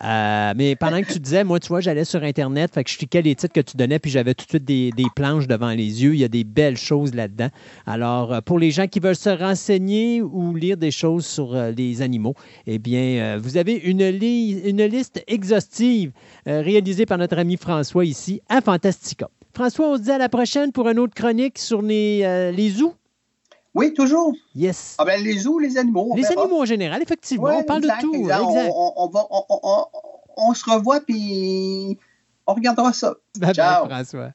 Euh, 0.02 0.54
mais 0.56 0.78
pendant 0.78 1.02
que 1.02 1.12
tu 1.12 1.20
disais, 1.20 1.44
moi, 1.44 1.60
tu 1.60 1.68
vois, 1.68 1.82
j'allais 1.82 2.06
sur 2.06 2.24
Internet, 2.24 2.74
fait 2.74 2.86
que 2.86 2.90
je 2.90 2.98
cliquais 2.98 3.22
les 3.22 3.36
titres 3.36 3.54
que 3.54 3.60
tu 3.60 3.76
donnais, 3.76 4.00
puis 4.00 4.10
j'avais 4.10 4.34
tout 4.34 4.46
de 4.46 4.50
suite 4.50 4.64
des, 4.64 4.94
planches 5.18 5.46
devant 5.46 5.72
les 5.72 6.04
yeux. 6.04 6.14
Il 6.14 6.22
y 6.22 6.24
a 6.24 6.30
des 6.30 6.46
belles 6.46 6.78
choses 6.78 7.14
là-dedans. 7.14 7.50
Alors, 7.86 8.32
euh, 8.32 8.40
pour 8.40 8.60
les 8.60 8.72
gens 8.72 8.88
qui 8.88 9.02
veulent 9.02 9.14
se 9.14 9.30
renseigner 9.30 10.22
ou 10.22 10.56
lire 10.56 10.78
des 10.78 10.92
choses 10.92 11.26
sur 11.26 11.54
euh, 11.54 11.72
les 11.72 12.02
animaux, 12.02 12.36
eh 12.66 12.80
bien, 12.80 13.38
vous 13.40 13.58
avez 13.58 13.74
une, 13.74 14.00
une 14.00 14.86
liste 14.86 15.22
exhaustive 15.28 16.14
réalisée 16.46 17.06
par 17.06 17.18
notre 17.18 17.38
ami 17.38 17.58
François 17.58 18.06
ici 18.06 18.40
à 18.48 18.62
Fantastica. 18.62 19.30
François, 19.54 19.90
on 19.90 19.98
se 19.98 20.04
dit 20.04 20.12
à 20.12 20.18
la 20.18 20.30
prochaine 20.30 20.72
pour 20.72 20.88
une 20.88 21.00
autre 21.00 21.14
chronique 21.14 21.58
sur 21.58 21.82
les, 21.82 22.52
les 22.56 22.70
zoos. 22.70 22.94
Oui, 23.76 23.94
toujours. 23.94 24.34
Yes. 24.56 24.96
Ah 24.98 25.06
ben, 25.06 25.24
les 25.24 25.40
zoos, 25.40 25.60
les 25.60 25.78
animaux. 25.78 26.14
Les 26.16 26.26
animaux 26.26 26.62
en 26.62 26.66
général, 26.66 27.02
effectivement. 27.02 27.50
on 27.58 27.64
parle 27.64 27.82
de 27.82 28.02
tout. 28.02 28.16
Exact. 28.16 28.42
On, 28.42 29.08
va, 29.08 29.28
on, 30.38 30.54
se 30.54 30.70
revoit, 30.70 31.02
puis 31.02 31.98
on 32.48 32.54
regardera 32.54 32.94
ça. 32.94 33.16
Ciao. 33.54 33.86
François. 33.86 34.32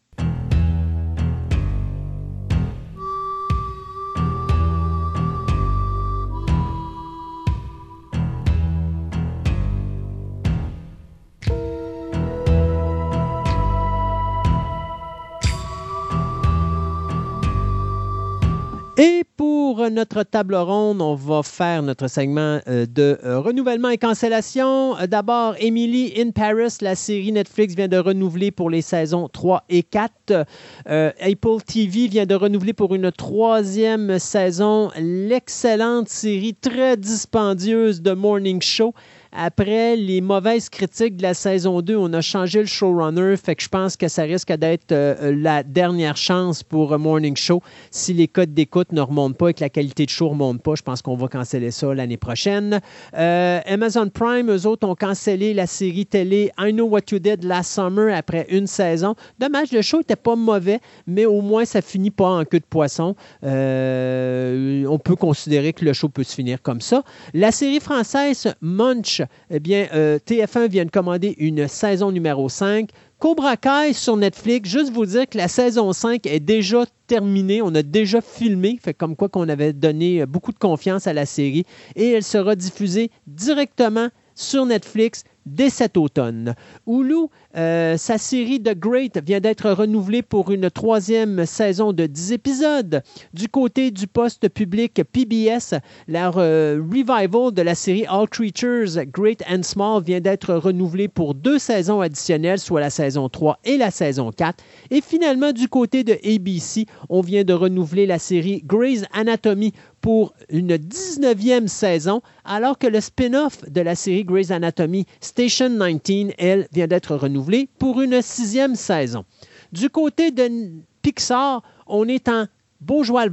Et 18.97 19.25
pour 19.37 19.91
notre 19.91 20.23
table 20.23 20.55
ronde, 20.55 21.03
on 21.03 21.17
va 21.17 21.43
faire 21.43 21.83
notre 21.83 22.07
segment 22.07 22.61
euh, 22.69 22.87
de 22.87 23.19
euh, 23.25 23.41
renouvellement 23.41 23.89
et 23.89 23.99
cancellation. 23.99 24.97
Euh, 24.97 25.09
d'abord, 25.09 25.57
Emily 25.59 26.13
in 26.17 26.31
Paris, 26.31 26.77
la 26.81 26.95
série 26.95 27.33
Netflix 27.33 27.75
vient 27.75 27.89
de 27.89 27.97
renouveler 27.97 28.53
pour 28.53 28.71
les 28.71 28.83
saisons 28.83 29.29
3 29.29 29.65
et 29.69 29.83
4. 29.83 30.47
Apple 30.87 31.63
TV 31.67 32.07
vient 32.07 32.25
de 32.25 32.37
renouveler 32.37 32.73
pour 32.73 32.95
une 32.95 33.11
troisième 33.11 34.21
saison 34.21 34.93
l'excellente 34.97 36.09
série 36.09 36.55
très 36.55 36.97
dispendieuse 36.97 38.01
de 38.01 38.13
Morning 38.13 38.63
Show 38.63 38.95
après 39.37 39.97
les 39.97 40.21
mauvaises 40.21 40.69
critiques 40.69 41.17
de 41.17 41.23
la 41.23 41.35
saison 41.35 41.81
2, 41.81 41.97
on 41.97 42.13
a 42.13 42.21
changé 42.21 42.61
le 42.61 42.67
showrunner, 42.67 43.37
fait 43.37 43.57
que 43.57 43.63
je 43.65 43.69
pense 43.69 43.97
que 43.97 44.07
ça 44.07 44.23
risque 44.23 44.53
d'être 44.53 44.93
euh, 44.93 45.35
la 45.37 45.65
dernière 45.65 46.17
chance 46.17 46.63
pour 46.63 46.97
Morning 46.99 47.37
Show. 47.37 47.61
Si 47.91 48.13
les 48.13 48.29
codes 48.29 48.55
d'écoute 48.55 48.93
ne 48.93 49.01
remontent 49.01 49.35
pas 49.35 49.49
et 49.49 49.55
que 49.55 49.61
la 49.61 49.71
qualité 49.71 50.05
de 50.07 50.11
show 50.11 50.27
ne 50.27 50.31
remonte 50.31 50.63
pas, 50.63 50.77
je 50.77 50.83
pense 50.83 51.03
qu'on 51.03 51.17
va 51.17 51.27
canceller 51.27 51.73
ça 51.73 51.93
l'année 51.93 52.17
prochaine. 52.17 52.81
Euh, 53.17 53.61
Amazon 53.67 54.09
Prime, 54.09 54.51
eux 54.51 54.67
autres, 54.67 54.87
ont 54.87 54.95
cancellé 54.95 55.53
la 55.53 55.67
série 55.67 56.07
télé 56.07 56.53
I 56.59 56.73
Know 56.73 56.87
What 56.87 57.11
You 57.11 57.19
Did 57.19 57.43
Last 57.43 57.73
Summer 57.73 58.15
après 58.17 58.47
une 58.51 58.69
saison. 58.69 59.17
Dommage, 59.41 59.73
le 59.73 59.83
show 59.83 59.99
n'était 59.99 60.15
pas 60.15 60.37
mauvais, 60.37 60.79
mais 61.09 61.27
au 61.27 61.41
moins 61.41 61.65
ça 61.65 61.83
finit 61.83 62.13
pas 62.13 62.29
en 62.29 62.45
queue 62.45 62.61
de 62.61 62.65
poisson. 62.65 63.17
Euh, 63.43 64.85
on 64.87 64.99
peut 65.01 65.17
considérer 65.17 65.73
que 65.73 65.85
le 65.85 65.93
show 65.93 66.09
peut 66.09 66.23
se 66.23 66.35
finir 66.37 66.63
comme 66.63 66.81
ça. 66.81 67.03
La 67.33 67.51
série 67.51 67.81
française 67.81 68.55
Munch 68.61 69.24
eh 69.51 69.61
bien, 69.61 69.89
euh, 69.95 70.19
TF1 70.19 70.69
vient 70.69 70.85
de 70.85 70.91
commander 70.91 71.35
une 71.39 71.69
saison 71.69 72.11
numéro 72.11 72.49
5. 72.49 72.91
Cobra 73.19 73.57
Kai 73.57 73.93
sur 73.93 74.17
Netflix, 74.17 74.69
juste 74.69 74.93
vous 74.93 75.07
dire 75.07 75.29
que 75.29 75.39
la 75.39 75.49
saison 75.49 75.93
5 75.93 76.27
est 76.27 76.41
déjà 76.41 76.85
terminée, 77.07 77.63
on 77.63 77.75
a 77.75 77.83
déjà 77.83 78.21
filmé, 78.21 78.79
fait 78.83 78.93
comme 78.95 79.17
quoi 79.17 79.29
qu'on 79.29 79.49
avait 79.49 79.73
donné 79.73 80.27
beaucoup 80.27 80.53
de 80.53 80.59
confiance 80.59 81.07
à 81.07 81.13
la 81.13 81.25
série 81.25 81.65
et 81.97 82.11
elle 82.11 82.23
sera 82.23 82.55
diffusée 82.55 83.11
directement 83.27 84.09
sur 84.35 84.67
Netflix 84.67 85.25
dès 85.47 85.71
cet 85.71 85.97
automne. 85.97 86.55
Hulu, 86.87 87.27
euh, 87.57 87.97
sa 87.97 88.19
série 88.19 88.63
The 88.63 88.79
Great 88.79 89.19
vient 89.25 89.41
d'être 89.41 89.71
renouvelée 89.71 90.23
pour 90.23 90.51
une 90.51 90.71
troisième 90.71 91.47
saison 91.47 91.93
de 91.93 92.07
10 92.07 92.33
épisodes. 92.33 93.03
Du 93.33 93.49
côté 93.49 93.91
du 93.91 94.07
poste 94.07 94.49
public 94.49 95.03
PBS, 95.13 95.75
la 96.09 96.31
euh, 96.37 96.83
revival 96.83 97.53
de 97.53 97.63
la 97.63 97.75
série 97.75 98.07
All 98.07 98.29
Creatures 98.29 99.05
Great 99.13 99.43
and 99.51 99.63
Small 99.63 100.03
vient 100.03 100.21
d'être 100.21 100.55
renouvelée 100.55 101.09
pour 101.09 101.35
deux 101.35 101.59
saisons 101.59 102.01
additionnelles, 102.01 102.59
soit 102.59 102.81
la 102.81 102.91
saison 102.91 103.29
3 103.29 103.59
et 103.65 103.77
la 103.77 103.91
saison 103.91 104.31
4. 104.31 104.63
Et 104.91 105.01
finalement, 105.01 105.53
du 105.53 105.69
côté 105.69 106.05
de 106.05 106.15
ABC, 106.25 106.87
on 107.09 107.21
vient 107.21 107.45
de 107.45 107.53
renouveler 107.53 108.07
la 108.07 108.19
série 108.19 108.63
Grey's 108.65 109.05
Anatomy 109.13 109.73
pour 110.05 110.35
une 110.51 110.77
19e 110.77 111.67
saison, 111.67 112.21
alors 112.45 112.77
que 112.77 112.87
le 112.87 113.01
spin-off 113.01 113.65
de 113.71 113.81
la 113.81 113.95
série 113.95 114.23
Grey's 114.23 114.51
Anatomy, 114.51 115.07
Station 115.23 115.71
19, 115.71 116.35
elle, 116.37 116.69
vient 116.75 116.87
d'être 116.87 117.17
renouvelée 117.17 117.71
pour 117.79 118.03
une 118.03 118.21
sixième 118.21 118.75
saison. 118.75 119.25
Du 119.73 119.89
côté 119.89 120.31
de 120.31 120.73
Pixar, 121.01 121.63
on 121.87 122.07
est 122.07 122.29
en 122.29 122.45
beau 122.83 123.03
joie 123.03 123.25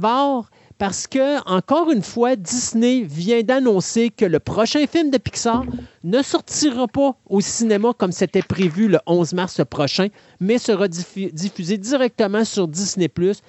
parce 0.78 1.06
que, 1.06 1.46
encore 1.46 1.90
une 1.90 2.02
fois, 2.02 2.36
Disney 2.36 3.02
vient 3.02 3.42
d'annoncer 3.42 4.08
que 4.08 4.24
le 4.24 4.40
prochain 4.40 4.86
film 4.86 5.10
de 5.10 5.18
Pixar 5.18 5.64
ne 6.04 6.22
sortira 6.22 6.88
pas 6.88 7.14
au 7.26 7.42
cinéma 7.42 7.92
comme 7.98 8.12
c'était 8.12 8.40
prévu 8.40 8.88
le 8.88 8.98
11 9.06 9.34
mars 9.34 9.60
prochain, 9.68 10.08
mais 10.40 10.56
sera 10.56 10.88
diffusé 10.88 11.76
directement 11.76 12.46
sur 12.46 12.66
Disney⁇ 12.66 13.08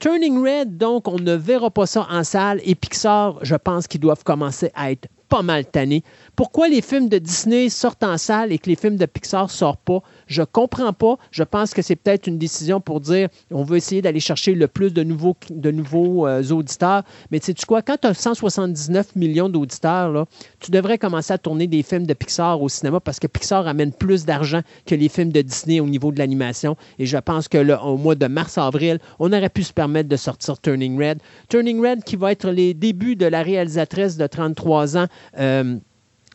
Turning 0.00 0.42
Red, 0.44 0.76
donc, 0.76 1.08
on 1.08 1.18
ne 1.18 1.34
verra 1.34 1.70
pas 1.70 1.86
ça 1.86 2.06
en 2.10 2.24
salle. 2.24 2.60
Et 2.64 2.74
Pixar, 2.74 3.38
je 3.42 3.54
pense 3.54 3.86
qu'ils 3.86 4.00
doivent 4.00 4.24
commencer 4.24 4.70
à 4.74 4.90
être 4.90 5.08
pas 5.28 5.42
mal 5.42 5.66
tannés. 5.66 6.02
Pourquoi 6.36 6.68
les 6.68 6.82
films 6.82 7.08
de 7.08 7.18
Disney 7.18 7.68
sortent 7.68 8.02
en 8.02 8.18
salle 8.18 8.50
et 8.50 8.58
que 8.58 8.68
les 8.68 8.74
films 8.74 8.96
de 8.96 9.06
Pixar 9.06 9.44
ne 9.44 9.50
sortent 9.50 9.84
pas? 9.84 10.00
Je 10.26 10.42
comprends 10.42 10.92
pas. 10.92 11.16
Je 11.30 11.44
pense 11.44 11.72
que 11.74 11.80
c'est 11.80 11.94
peut-être 11.94 12.26
une 12.26 12.38
décision 12.38 12.80
pour 12.80 13.00
dire 13.00 13.28
on 13.52 13.62
veut 13.62 13.76
essayer 13.76 14.02
d'aller 14.02 14.18
chercher 14.18 14.54
le 14.54 14.66
plus 14.66 14.92
de 14.92 15.04
nouveaux, 15.04 15.36
de 15.50 15.70
euh, 15.70 16.50
auditeurs. 16.50 17.04
Mais 17.30 17.38
tu 17.38 17.52
sais 17.56 17.66
quoi, 17.66 17.82
quand 17.82 17.98
tu 18.00 18.08
as 18.08 18.14
179 18.14 19.14
millions 19.14 19.48
d'auditeurs, 19.48 20.26
tu 20.58 20.72
devrais 20.72 20.98
commencer 20.98 21.32
à 21.32 21.38
tourner 21.38 21.68
des 21.68 21.84
films 21.84 22.06
de 22.06 22.14
Pixar 22.14 22.60
au 22.60 22.68
cinéma 22.68 22.98
parce 22.98 23.20
que 23.20 23.28
Pixar 23.28 23.68
amène 23.68 23.92
plus 23.92 24.24
d'argent 24.24 24.62
que 24.86 24.96
les 24.96 25.08
films 25.08 25.30
de 25.30 25.40
Disney 25.40 25.78
au 25.78 25.86
niveau 25.86 26.10
de 26.10 26.18
l'animation. 26.18 26.76
Et 26.98 27.06
je 27.06 27.18
pense 27.18 27.46
que 27.46 27.58
au 27.80 27.96
mois 27.96 28.16
de 28.16 28.26
mars-avril, 28.26 28.98
on 29.20 29.32
aurait 29.32 29.48
pu 29.50 29.62
se 29.62 29.72
permettre 29.72 30.08
de 30.08 30.16
sortir 30.16 30.58
Turning 30.60 30.98
Red. 30.98 31.18
Turning 31.48 31.80
Red 31.80 32.02
qui 32.02 32.16
va 32.16 32.32
être 32.32 32.50
les 32.50 32.74
débuts 32.74 33.16
de 33.16 33.26
la 33.26 33.42
réalisatrice 33.42 34.16
de 34.16 34.26
33 34.26 34.96
ans, 34.96 35.06
euh, 35.38 35.78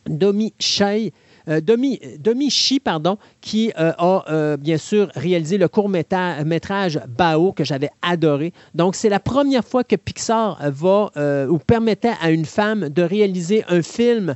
Domi 0.09 0.53
Shea. 0.59 1.11
Euh, 1.47 1.61
Domi, 1.61 1.99
Domi 2.19 2.49
pardon, 2.83 3.17
qui 3.41 3.71
euh, 3.79 3.91
a 3.97 4.25
euh, 4.29 4.57
bien 4.57 4.77
sûr 4.77 5.09
réalisé 5.15 5.57
le 5.57 5.67
court-métrage 5.67 6.99
Bao 7.07 7.53
que 7.53 7.63
j'avais 7.63 7.89
adoré. 8.01 8.53
Donc, 8.75 8.95
c'est 8.95 9.09
la 9.09 9.19
première 9.19 9.63
fois 9.63 9.83
que 9.83 9.95
Pixar 9.95 10.59
va 10.71 11.11
ou 11.49 11.57
permettait 11.59 12.13
à 12.21 12.31
une 12.31 12.45
femme 12.45 12.89
de 12.89 13.01
réaliser 13.01 13.63
un 13.67 13.81
film 13.81 14.35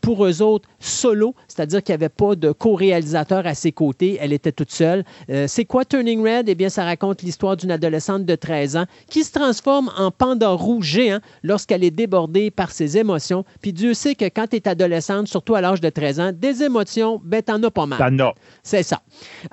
pour 0.00 0.24
eux 0.24 0.42
autres 0.42 0.68
solo, 0.78 1.34
c'est-à-dire 1.48 1.82
qu'il 1.82 1.92
n'y 1.92 2.02
avait 2.02 2.08
pas 2.08 2.34
de 2.34 2.52
co-réalisateur 2.52 3.46
à 3.46 3.54
ses 3.54 3.72
côtés. 3.72 4.18
Elle 4.20 4.32
était 4.32 4.52
toute 4.52 4.70
seule. 4.70 5.04
c'est 5.46 5.64
quoi 5.64 5.84
Turning 5.84 6.22
Red? 6.22 6.48
Eh 6.48 6.54
bien, 6.54 6.68
ça 6.68 6.84
raconte 6.84 7.22
l'histoire 7.22 7.56
d'une 7.56 7.70
adolescente 7.70 8.24
de 8.24 8.34
13 8.34 8.76
ans 8.76 8.84
qui 9.08 9.24
se 9.24 9.32
transforme 9.32 9.90
en 9.96 10.10
panda 10.10 10.48
rouge 10.50 10.86
géant 10.86 11.18
lorsqu'elle 11.42 11.84
est 11.84 11.90
débordée 11.90 12.50
par 12.50 12.70
ses 12.70 12.98
émotions. 12.98 13.44
Puis 13.60 13.72
Dieu 13.72 13.94
sait 13.94 14.14
que 14.14 14.26
quand 14.26 14.48
tu 14.48 14.56
es 14.56 14.68
adolescente, 14.68 15.28
surtout 15.28 15.54
à 15.54 15.60
l'âge 15.60 15.80
de 15.80 15.88
13 15.88 16.20
ans, 16.20 16.32
des 16.32 16.62
émotions, 16.62 17.20
ben, 17.24 17.42
t'en 17.42 17.62
as 17.62 17.70
pas 17.70 17.86
mal. 17.86 17.98
C'est 18.62 18.82
ça. 18.82 19.02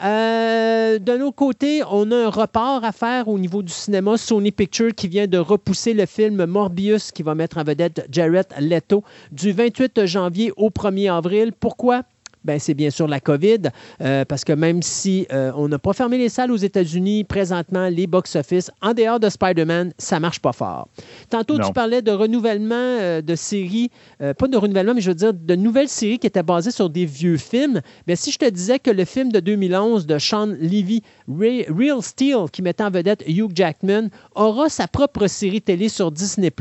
Euh, 0.03 0.99
de 0.99 1.17
notre 1.17 1.35
côté, 1.35 1.83
on 1.89 2.11
a 2.11 2.15
un 2.15 2.29
report 2.29 2.83
à 2.83 2.91
faire 2.91 3.27
au 3.27 3.37
niveau 3.37 3.61
du 3.61 3.73
cinéma. 3.73 4.17
Sony 4.17 4.51
Pictures 4.51 4.95
qui 4.95 5.07
vient 5.07 5.27
de 5.27 5.37
repousser 5.37 5.93
le 5.93 6.05
film 6.05 6.45
Morbius 6.45 7.11
qui 7.11 7.23
va 7.23 7.35
mettre 7.35 7.57
en 7.57 7.63
vedette 7.63 8.05
Jared 8.09 8.47
Leto 8.59 9.03
du 9.31 9.51
28 9.51 10.05
janvier 10.05 10.53
au 10.55 10.69
1er 10.69 11.11
avril. 11.11 11.51
Pourquoi? 11.59 12.03
Ben, 12.43 12.59
c'est 12.59 12.73
bien 12.73 12.89
sûr 12.89 13.07
la 13.07 13.19
COVID, 13.19 13.69
euh, 14.01 14.25
parce 14.25 14.43
que 14.43 14.53
même 14.53 14.81
si 14.81 15.27
euh, 15.31 15.51
on 15.55 15.67
n'a 15.67 15.77
pas 15.77 15.93
fermé 15.93 16.17
les 16.17 16.29
salles 16.29 16.51
aux 16.51 16.57
États-Unis, 16.57 17.23
présentement, 17.23 17.87
les 17.87 18.07
box-office, 18.07 18.71
en 18.81 18.93
dehors 18.93 19.19
de 19.19 19.29
Spider-Man, 19.29 19.93
ça 19.97 20.19
marche 20.19 20.39
pas 20.39 20.51
fort. 20.51 20.87
Tantôt, 21.29 21.59
tu 21.59 21.71
parlais 21.71 22.01
de 22.01 22.11
renouvellement 22.11 22.73
euh, 22.75 23.21
de 23.21 23.35
séries, 23.35 23.91
pas 24.19 24.47
de 24.47 24.57
renouvellement, 24.57 24.93
mais 24.93 25.01
je 25.01 25.09
veux 25.09 25.15
dire 25.15 25.33
de 25.33 25.55
nouvelles 25.55 25.87
séries 25.87 26.19
qui 26.19 26.27
étaient 26.27 26.43
basées 26.43 26.71
sur 26.71 26.89
des 26.89 27.05
vieux 27.05 27.37
films. 27.37 27.81
Bien, 28.07 28.15
si 28.15 28.31
je 28.31 28.39
te 28.39 28.49
disais 28.49 28.79
que 28.79 28.89
le 28.89 29.05
film 29.05 29.31
de 29.31 29.39
2011 29.39 30.05
de 30.05 30.17
Sean 30.17 30.47
Levy, 30.47 31.03
Real 31.27 32.01
Steel, 32.01 32.45
qui 32.51 32.61
mettait 32.61 32.83
en 32.83 32.89
vedette 32.89 33.23
Hugh 33.27 33.51
Jackman, 33.53 34.09
aura 34.35 34.69
sa 34.69 34.87
propre 34.87 35.27
série 35.27 35.61
télé 35.61 35.89
sur 35.89 36.11
Disney+. 36.11 36.51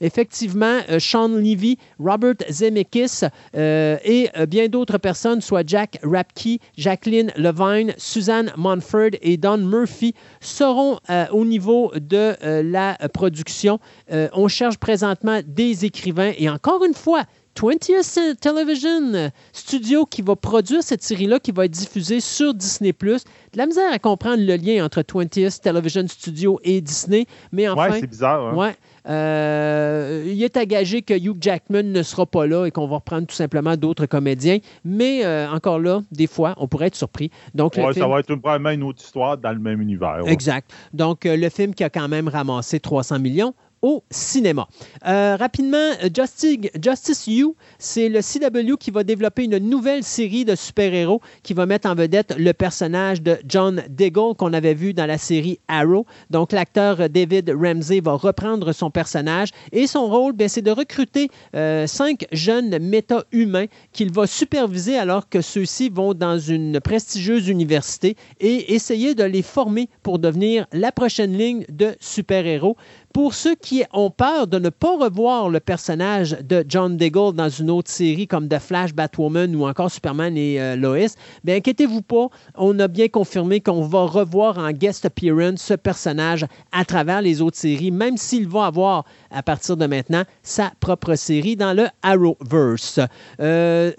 Effectivement, 0.00 0.78
Sean 0.98 1.28
Levy, 1.28 1.78
Robert 1.98 2.34
Zemeckis 2.50 3.22
et 3.54 4.28
bien 4.48 4.68
d'autres 4.68 4.98
personnes 4.98 5.19
soit 5.40 5.66
Jack 5.66 5.98
Rapke, 6.02 6.60
Jacqueline 6.76 7.32
Levine, 7.36 7.94
Suzanne 7.96 8.52
Monford 8.56 9.10
et 9.22 9.36
Don 9.36 9.58
Murphy, 9.58 10.14
seront 10.40 10.98
euh, 11.10 11.26
au 11.32 11.44
niveau 11.44 11.92
de 11.94 12.34
euh, 12.42 12.62
la 12.62 12.96
production. 13.12 13.78
Euh, 14.12 14.28
on 14.32 14.48
cherche 14.48 14.78
présentement 14.78 15.40
des 15.46 15.84
écrivains 15.84 16.32
et 16.38 16.48
encore 16.48 16.84
une 16.84 16.94
fois, 16.94 17.24
20th 17.56 18.36
Television 18.36 19.30
Studio 19.52 20.06
qui 20.06 20.22
va 20.22 20.36
produire 20.36 20.82
cette 20.82 21.02
série-là, 21.02 21.40
qui 21.40 21.52
va 21.52 21.66
être 21.66 21.72
diffusée 21.72 22.20
sur 22.20 22.54
Disney+. 22.54 22.92
De 22.92 23.18
la 23.56 23.66
misère 23.66 23.92
à 23.92 23.98
comprendre 23.98 24.42
le 24.42 24.56
lien 24.56 24.84
entre 24.84 25.02
20th 25.02 25.60
Television 25.60 26.06
Studio 26.08 26.58
et 26.62 26.80
Disney, 26.80 27.26
mais 27.52 27.68
enfin... 27.68 27.90
Ouais, 27.90 28.00
c'est 28.00 28.06
bizarre. 28.06 28.48
Hein? 28.48 28.56
Ouais, 28.56 28.76
euh, 29.08 30.24
il 30.26 30.42
est 30.42 30.56
engagé 30.56 31.02
que 31.02 31.14
Hugh 31.14 31.36
Jackman 31.40 31.84
ne 31.84 32.02
sera 32.02 32.26
pas 32.26 32.46
là 32.46 32.66
et 32.66 32.70
qu'on 32.70 32.86
va 32.86 32.96
reprendre 32.96 33.26
tout 33.26 33.34
simplement 33.34 33.76
d'autres 33.76 34.06
comédiens. 34.06 34.58
Mais 34.84 35.24
euh, 35.24 35.50
encore 35.50 35.78
là, 35.78 36.02
des 36.10 36.26
fois, 36.26 36.54
on 36.58 36.68
pourrait 36.68 36.88
être 36.88 36.96
surpris. 36.96 37.30
Donc, 37.54 37.74
ça 37.74 38.08
va 38.08 38.20
être 38.20 38.34
vraiment 38.34 38.70
une 38.70 38.82
autre 38.82 39.02
histoire 39.02 39.38
dans 39.38 39.52
le 39.52 39.58
même 39.58 39.80
univers. 39.80 40.22
Exact. 40.26 40.70
Donc, 40.92 41.26
euh, 41.26 41.36
le 41.36 41.48
film 41.48 41.74
qui 41.74 41.84
a 41.84 41.90
quand 41.90 42.08
même 42.08 42.28
ramassé 42.28 42.80
300 42.80 43.18
millions 43.18 43.54
au 43.82 44.02
cinéma. 44.10 44.68
Euh, 45.06 45.36
rapidement, 45.36 45.92
Justice, 46.14 46.58
Justice 46.82 47.26
You, 47.26 47.56
c'est 47.78 48.08
le 48.08 48.20
CW 48.20 48.76
qui 48.78 48.90
va 48.90 49.04
développer 49.04 49.44
une 49.44 49.58
nouvelle 49.58 50.04
série 50.04 50.44
de 50.44 50.54
super-héros 50.54 51.20
qui 51.42 51.54
va 51.54 51.66
mettre 51.66 51.88
en 51.88 51.94
vedette 51.94 52.34
le 52.38 52.52
personnage 52.52 53.22
de 53.22 53.38
John 53.46 53.82
Diggle 53.88 54.34
qu'on 54.36 54.52
avait 54.52 54.74
vu 54.74 54.92
dans 54.92 55.06
la 55.06 55.18
série 55.18 55.58
Arrow. 55.68 56.06
Donc, 56.30 56.52
l'acteur 56.52 57.08
David 57.08 57.54
Ramsey 57.58 58.00
va 58.00 58.12
reprendre 58.12 58.72
son 58.72 58.90
personnage 58.90 59.50
et 59.72 59.86
son 59.86 60.06
rôle, 60.06 60.32
ben, 60.32 60.48
c'est 60.48 60.62
de 60.62 60.70
recruter 60.70 61.30
euh, 61.54 61.86
cinq 61.86 62.26
jeunes 62.32 62.78
méta-humains 62.78 63.66
qu'il 63.92 64.12
va 64.12 64.26
superviser 64.26 64.98
alors 64.98 65.28
que 65.28 65.40
ceux-ci 65.40 65.88
vont 65.88 66.14
dans 66.14 66.38
une 66.38 66.80
prestigieuse 66.80 67.48
université 67.48 68.16
et 68.40 68.74
essayer 68.74 69.14
de 69.14 69.24
les 69.24 69.42
former 69.42 69.88
pour 70.02 70.18
devenir 70.18 70.66
la 70.72 70.92
prochaine 70.92 71.36
ligne 71.36 71.64
de 71.68 71.94
super-héros. 72.00 72.76
Pour 73.12 73.34
ceux 73.34 73.56
qui 73.56 73.82
ont 73.92 74.10
peur 74.10 74.46
de 74.46 74.60
ne 74.60 74.68
pas 74.68 74.96
revoir 74.96 75.48
le 75.48 75.58
personnage 75.58 76.38
de 76.42 76.64
John 76.68 76.96
Diggle 76.96 77.34
dans 77.34 77.48
une 77.48 77.68
autre 77.68 77.90
série 77.90 78.28
comme 78.28 78.48
The 78.48 78.60
Flash, 78.60 78.94
Batwoman 78.94 79.56
ou 79.56 79.66
encore 79.66 79.90
Superman 79.90 80.36
et 80.36 80.60
euh, 80.60 80.76
Lois, 80.76 81.16
bien 81.42 81.56
inquiétez-vous 81.56 82.02
pas, 82.02 82.28
on 82.54 82.78
a 82.78 82.86
bien 82.86 83.08
confirmé 83.08 83.60
qu'on 83.60 83.82
va 83.82 84.04
revoir 84.04 84.58
en 84.58 84.70
guest 84.70 85.04
appearance 85.06 85.60
ce 85.60 85.74
personnage 85.74 86.46
à 86.70 86.84
travers 86.84 87.20
les 87.20 87.42
autres 87.42 87.56
séries, 87.58 87.90
même 87.90 88.16
s'il 88.16 88.46
va 88.46 88.66
avoir 88.66 89.04
à 89.32 89.42
partir 89.42 89.76
de 89.76 89.86
maintenant 89.86 90.22
sa 90.44 90.70
propre 90.78 91.16
série 91.16 91.56
dans 91.56 91.74
le 91.74 91.88
Arrowverse. 92.02 93.00
Euh, 93.40 93.90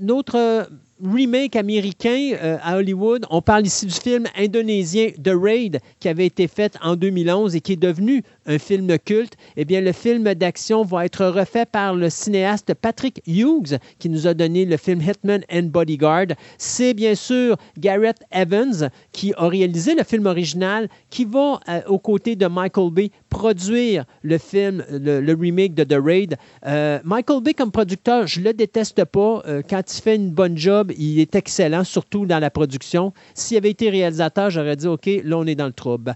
notre 0.00 0.66
remake 1.02 1.56
américain 1.56 2.32
euh, 2.42 2.58
à 2.62 2.76
Hollywood. 2.76 3.26
On 3.30 3.42
parle 3.42 3.66
ici 3.66 3.86
du 3.86 3.92
film 3.92 4.24
indonésien 4.36 5.10
The 5.22 5.32
Raid 5.34 5.80
qui 6.00 6.08
avait 6.08 6.26
été 6.26 6.48
fait 6.48 6.76
en 6.82 6.96
2011 6.96 7.54
et 7.54 7.60
qui 7.60 7.72
est 7.72 7.76
devenu 7.76 8.22
un 8.46 8.58
film 8.58 8.98
culte, 8.98 9.34
eh 9.56 9.64
bien, 9.64 9.80
le 9.80 9.92
film 9.92 10.34
d'action 10.34 10.82
va 10.84 11.04
être 11.04 11.26
refait 11.26 11.66
par 11.66 11.94
le 11.94 12.10
cinéaste 12.10 12.74
Patrick 12.74 13.22
Hughes, 13.26 13.78
qui 13.98 14.08
nous 14.08 14.26
a 14.26 14.34
donné 14.34 14.64
le 14.64 14.76
film 14.76 15.00
Hitman 15.00 15.42
and 15.52 15.64
Bodyguard. 15.64 16.28
C'est 16.58 16.94
bien 16.94 17.14
sûr 17.14 17.56
Garrett 17.78 18.18
Evans 18.32 18.90
qui 19.12 19.32
a 19.36 19.48
réalisé 19.48 19.94
le 19.94 20.04
film 20.04 20.26
original, 20.26 20.88
qui 21.10 21.24
va, 21.24 21.60
euh, 21.68 21.80
aux 21.88 21.98
côtés 21.98 22.36
de 22.36 22.46
Michael 22.46 22.90
Bay, 22.90 23.10
produire 23.30 24.04
le 24.22 24.38
film, 24.38 24.84
le, 24.90 25.34
remake 25.34 25.74
de 25.74 25.84
The 25.84 25.98
Raid. 26.02 26.36
Euh, 26.66 26.98
Michael 27.04 27.42
Bay, 27.42 27.54
comme 27.54 27.70
producteur, 27.70 28.26
je 28.26 28.40
le 28.40 28.52
déteste 28.52 29.04
pas. 29.04 29.42
Euh, 29.46 29.62
quand 29.68 29.82
il 29.92 30.00
fait 30.00 30.16
une 30.16 30.30
bonne 30.30 30.56
job, 30.56 30.92
il 30.96 31.20
est 31.20 31.34
excellent, 31.34 31.84
surtout 31.84 32.26
dans 32.26 32.38
la 32.38 32.50
production. 32.50 33.12
S'il 33.34 33.56
avait 33.56 33.70
été 33.70 33.90
réalisateur, 33.90 34.50
j'aurais 34.50 34.76
dit, 34.76 34.86
OK, 34.86 35.08
là, 35.24 35.38
on 35.38 35.46
est 35.46 35.54
dans 35.54 35.66
le 35.66 35.72
trouble. 35.72 36.14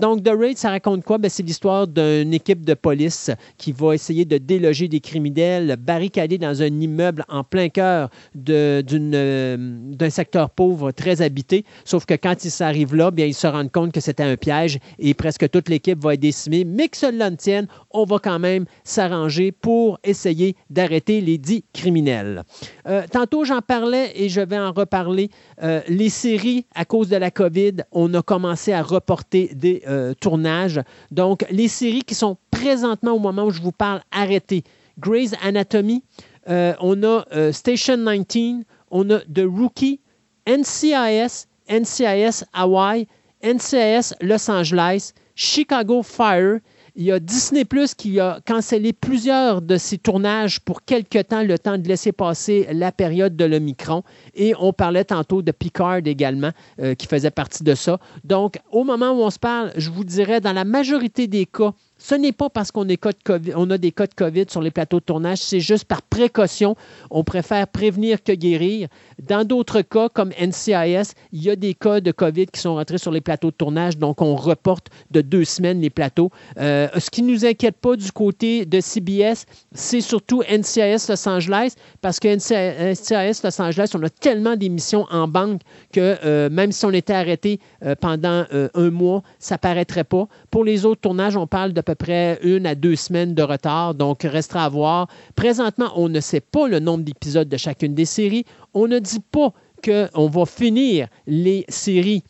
donc, 0.00 0.22
The 0.22 0.32
Raid, 0.38 0.56
ça 0.56 0.70
raconte 0.70 1.04
quoi? 1.04 1.18
Ben, 1.18 1.30
l'histoire 1.48 1.88
d'une 1.88 2.34
équipe 2.34 2.64
de 2.64 2.74
police 2.74 3.30
qui 3.56 3.72
va 3.72 3.94
essayer 3.94 4.26
de 4.26 4.36
déloger 4.36 4.86
des 4.86 5.00
criminels 5.00 5.76
barricadés 5.76 6.36
dans 6.36 6.62
un 6.62 6.66
immeuble 6.66 7.24
en 7.28 7.42
plein 7.42 7.70
cœur 7.70 8.10
d'un 8.34 10.10
secteur 10.10 10.50
pauvre 10.50 10.92
très 10.92 11.22
habité. 11.22 11.64
Sauf 11.86 12.04
que 12.04 12.14
quand 12.14 12.44
ils 12.44 12.50
s'arrivent 12.50 12.94
là, 12.94 13.10
bien, 13.10 13.24
ils 13.24 13.34
se 13.34 13.46
rendent 13.46 13.72
compte 13.72 13.92
que 13.92 14.00
c'était 14.00 14.22
un 14.22 14.36
piège 14.36 14.78
et 14.98 15.14
presque 15.14 15.48
toute 15.48 15.70
l'équipe 15.70 15.98
va 16.02 16.14
être 16.14 16.20
décimée. 16.20 16.64
Mais 16.64 16.88
que 16.88 16.98
cela 16.98 17.30
ne 17.30 17.36
tienne, 17.36 17.66
on 17.98 18.04
va 18.04 18.18
quand 18.18 18.38
même 18.38 18.64
s'arranger 18.84 19.50
pour 19.50 19.98
essayer 20.04 20.54
d'arrêter 20.70 21.20
les 21.20 21.36
dix 21.36 21.64
criminels. 21.72 22.44
Euh, 22.86 23.02
tantôt, 23.10 23.44
j'en 23.44 23.60
parlais 23.60 24.12
et 24.14 24.28
je 24.28 24.40
vais 24.40 24.58
en 24.58 24.72
reparler. 24.72 25.30
Euh, 25.62 25.80
les 25.88 26.08
séries, 26.08 26.64
à 26.74 26.84
cause 26.84 27.08
de 27.08 27.16
la 27.16 27.32
COVID, 27.32 27.78
on 27.90 28.14
a 28.14 28.22
commencé 28.22 28.72
à 28.72 28.82
reporter 28.82 29.50
des 29.54 29.82
euh, 29.88 30.14
tournages. 30.14 30.80
Donc, 31.10 31.44
les 31.50 31.66
séries 31.66 32.02
qui 32.02 32.14
sont 32.14 32.36
présentement 32.52 33.12
au 33.12 33.18
moment 33.18 33.46
où 33.46 33.50
je 33.50 33.60
vous 33.60 33.72
parle 33.72 34.00
arrêtées. 34.12 34.62
Grey's 35.00 35.34
Anatomy, 35.42 36.02
on 36.48 37.02
a 37.02 37.52
Station 37.52 37.98
19, 37.98 38.64
on 38.90 39.10
a 39.10 39.18
The 39.20 39.44
Rookie, 39.44 40.00
NCIS, 40.46 41.46
NCIS 41.68 42.44
Hawaii, 42.54 43.06
NCIS 43.42 44.14
Los 44.20 44.48
Angeles, 44.48 45.12
Chicago 45.34 46.02
Fire. 46.02 46.60
Il 47.00 47.04
y 47.04 47.12
a 47.12 47.20
Disney 47.20 47.64
Plus 47.64 47.94
qui 47.94 48.18
a 48.18 48.40
cancellé 48.44 48.92
plusieurs 48.92 49.62
de 49.62 49.76
ses 49.76 49.98
tournages 49.98 50.58
pour 50.58 50.82
quelque 50.82 51.22
temps, 51.22 51.44
le 51.44 51.56
temps 51.56 51.78
de 51.78 51.86
laisser 51.86 52.10
passer 52.10 52.66
la 52.72 52.90
période 52.90 53.36
de 53.36 53.44
l'Omicron. 53.44 54.02
Et 54.34 54.52
on 54.58 54.72
parlait 54.72 55.04
tantôt 55.04 55.40
de 55.40 55.52
Picard 55.52 56.00
également, 56.04 56.50
euh, 56.80 56.96
qui 56.96 57.06
faisait 57.06 57.30
partie 57.30 57.62
de 57.62 57.76
ça. 57.76 58.00
Donc, 58.24 58.58
au 58.72 58.82
moment 58.82 59.12
où 59.12 59.22
on 59.22 59.30
se 59.30 59.38
parle, 59.38 59.70
je 59.76 59.90
vous 59.90 60.02
dirais, 60.02 60.40
dans 60.40 60.52
la 60.52 60.64
majorité 60.64 61.28
des 61.28 61.46
cas, 61.46 61.72
ce 61.98 62.14
n'est 62.14 62.32
pas 62.32 62.48
parce 62.48 62.70
qu'on 62.70 62.86
on 62.86 63.70
a 63.70 63.78
des 63.78 63.92
cas 63.92 64.06
de 64.06 64.14
COVID 64.14 64.44
sur 64.48 64.62
les 64.62 64.70
plateaux 64.70 65.00
de 65.00 65.04
tournage, 65.04 65.38
c'est 65.38 65.60
juste 65.60 65.84
par 65.84 66.02
précaution. 66.02 66.76
On 67.10 67.24
préfère 67.24 67.66
prévenir 67.66 68.22
que 68.22 68.32
guérir. 68.32 68.88
Dans 69.20 69.44
d'autres 69.44 69.82
cas, 69.82 70.08
comme 70.08 70.30
NCIS, 70.40 71.12
il 71.32 71.42
y 71.42 71.50
a 71.50 71.56
des 71.56 71.74
cas 71.74 72.00
de 72.00 72.12
COVID 72.12 72.46
qui 72.46 72.60
sont 72.60 72.76
rentrés 72.76 72.98
sur 72.98 73.10
les 73.10 73.20
plateaux 73.20 73.50
de 73.50 73.56
tournage, 73.56 73.98
donc 73.98 74.22
on 74.22 74.36
reporte 74.36 74.86
de 75.10 75.20
deux 75.20 75.44
semaines 75.44 75.80
les 75.80 75.90
plateaux. 75.90 76.30
Euh, 76.58 76.88
ce 76.96 77.10
qui 77.10 77.22
ne 77.22 77.32
nous 77.32 77.44
inquiète 77.44 77.76
pas 77.76 77.96
du 77.96 78.12
côté 78.12 78.64
de 78.64 78.80
CBS, 78.80 79.46
c'est 79.72 80.00
surtout 80.00 80.42
NCIS 80.48 81.08
Los 81.08 81.28
Angeles, 81.28 81.74
parce 82.00 82.20
que 82.20 82.28
NCIS 82.28 83.40
Los 83.42 83.60
Angeles, 83.60 83.90
on 83.94 84.02
a 84.04 84.10
tellement 84.10 84.54
d'émissions 84.54 85.06
en 85.10 85.26
banque 85.26 85.62
que 85.92 86.16
euh, 86.24 86.48
même 86.48 86.70
si 86.70 86.84
on 86.84 86.92
était 86.92 87.12
arrêté 87.12 87.58
euh, 87.84 87.96
pendant 88.00 88.44
un 88.74 88.90
mois, 88.90 89.22
ça 89.40 89.56
ne 89.56 89.58
paraîtrait 89.58 90.04
pas. 90.04 90.28
Pour 90.50 90.64
les 90.64 90.84
autres 90.84 91.00
tournages, 91.00 91.36
on 91.36 91.46
parle 91.46 91.72
de 91.72 91.80
peu 91.88 91.94
près 91.94 92.38
une 92.42 92.66
à 92.66 92.74
deux 92.74 92.96
semaines 92.96 93.34
de 93.34 93.42
retard, 93.42 93.94
donc 93.94 94.22
restera 94.22 94.66
à 94.66 94.68
voir. 94.68 95.08
Présentement, 95.36 95.90
on 95.96 96.10
ne 96.10 96.20
sait 96.20 96.42
pas 96.42 96.68
le 96.68 96.80
nombre 96.80 97.02
d'épisodes 97.02 97.48
de 97.48 97.56
chacune 97.56 97.94
des 97.94 98.04
séries. 98.04 98.44
On 98.74 98.86
ne 98.86 98.98
dit 98.98 99.20
pas 99.32 99.54
qu'on 99.82 100.28
va 100.28 100.44
finir 100.44 101.08
les 101.26 101.64
séries 101.70 102.24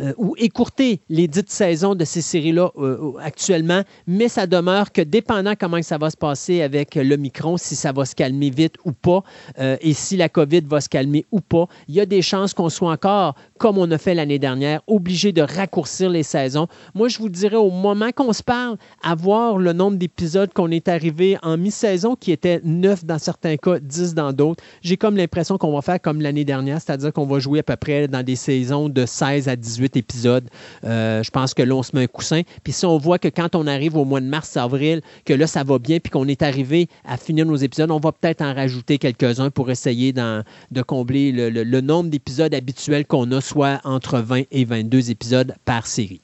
euh, 0.00 0.12
ou 0.18 0.34
écourter 0.36 1.00
les 1.08 1.26
dites 1.26 1.50
saisons 1.50 1.94
de 1.94 2.04
ces 2.04 2.20
séries-là 2.20 2.70
euh, 2.76 3.12
actuellement, 3.20 3.82
mais 4.06 4.28
ça 4.28 4.46
demeure 4.46 4.92
que 4.92 5.00
dépendant 5.00 5.54
comment 5.58 5.80
ça 5.80 5.96
va 5.96 6.10
se 6.10 6.16
passer 6.16 6.60
avec 6.60 6.96
le 6.96 7.16
Micron, 7.16 7.56
si 7.56 7.74
ça 7.74 7.92
va 7.92 8.04
se 8.04 8.14
calmer 8.14 8.50
vite 8.50 8.74
ou 8.84 8.92
pas, 8.92 9.22
euh, 9.58 9.76
et 9.80 9.94
si 9.94 10.18
la 10.18 10.28
COVID 10.28 10.62
va 10.66 10.82
se 10.82 10.90
calmer 10.90 11.24
ou 11.32 11.40
pas, 11.40 11.66
il 11.88 11.94
y 11.94 12.00
a 12.00 12.06
des 12.06 12.20
chances 12.20 12.52
qu'on 12.52 12.68
soit 12.68 12.90
encore, 12.90 13.36
comme 13.58 13.78
on 13.78 13.90
a 13.90 13.96
fait 13.96 14.14
l'année 14.14 14.38
dernière, 14.38 14.82
obligé 14.86 15.32
de 15.32 15.40
raccourcir 15.40 16.10
les 16.10 16.22
saisons. 16.22 16.66
Moi, 16.94 17.08
je 17.08 17.18
vous 17.18 17.30
dirais 17.30 17.56
au 17.56 17.70
moment 17.70 18.10
qu'on 18.14 18.34
se 18.34 18.42
parle, 18.42 18.76
avoir 19.02 19.56
le 19.56 19.72
nombre 19.72 19.96
d'épisodes 19.96 20.52
qu'on 20.52 20.70
est 20.70 20.88
arrivé 20.88 21.38
en 21.42 21.56
mi-saison, 21.56 22.16
qui 22.16 22.32
était 22.32 22.60
9 22.64 23.06
dans 23.06 23.18
certains 23.18 23.56
cas, 23.56 23.78
10 23.80 24.14
dans 24.14 24.32
d'autres, 24.34 24.62
j'ai 24.82 24.98
comme 24.98 25.16
l'impression 25.16 25.56
qu'on 25.56 25.72
va 25.72 25.80
faire 25.80 26.00
comme 26.02 26.20
l'année 26.20 26.44
dernière, 26.44 26.82
c'est-à-dire 26.82 27.14
qu'on 27.14 27.26
va 27.26 27.38
jouer 27.38 27.60
à 27.60 27.62
peu 27.62 27.76
près 27.76 28.08
dans 28.08 28.22
des 28.22 28.36
saisons 28.36 28.90
de 28.90 29.06
16 29.06 29.48
à 29.48 29.56
18 29.56 29.85
épisodes. 29.94 30.48
Euh, 30.84 31.22
je 31.22 31.30
pense 31.30 31.54
que 31.54 31.62
là, 31.62 31.74
on 31.74 31.82
se 31.82 31.94
met 31.94 32.04
un 32.04 32.06
coussin. 32.06 32.42
Puis 32.64 32.72
si 32.72 32.86
on 32.86 32.98
voit 32.98 33.18
que 33.18 33.28
quand 33.28 33.54
on 33.54 33.66
arrive 33.66 33.96
au 33.96 34.04
mois 34.04 34.20
de 34.20 34.26
mars, 34.26 34.56
avril, 34.56 35.02
que 35.24 35.34
là, 35.34 35.46
ça 35.46 35.62
va 35.62 35.78
bien, 35.78 35.98
puis 36.00 36.10
qu'on 36.10 36.26
est 36.28 36.42
arrivé 36.42 36.88
à 37.04 37.16
finir 37.16 37.46
nos 37.46 37.56
épisodes, 37.56 37.90
on 37.90 38.00
va 38.00 38.12
peut-être 38.12 38.42
en 38.42 38.54
rajouter 38.54 38.98
quelques-uns 38.98 39.50
pour 39.50 39.70
essayer 39.70 40.12
de 40.12 40.82
combler 40.82 41.32
le, 41.32 41.80
nombre 41.80 42.10
d'épisodes 42.10 42.54
habituels 42.54 43.06
qu'on 43.06 43.30
a, 43.32 43.40
soit 43.40 43.80
entre 43.84 44.18
20 44.18 44.44
et 44.50 44.64
22 44.64 45.10
épisodes 45.10 45.54
par 45.64 45.86
série. 45.86 46.22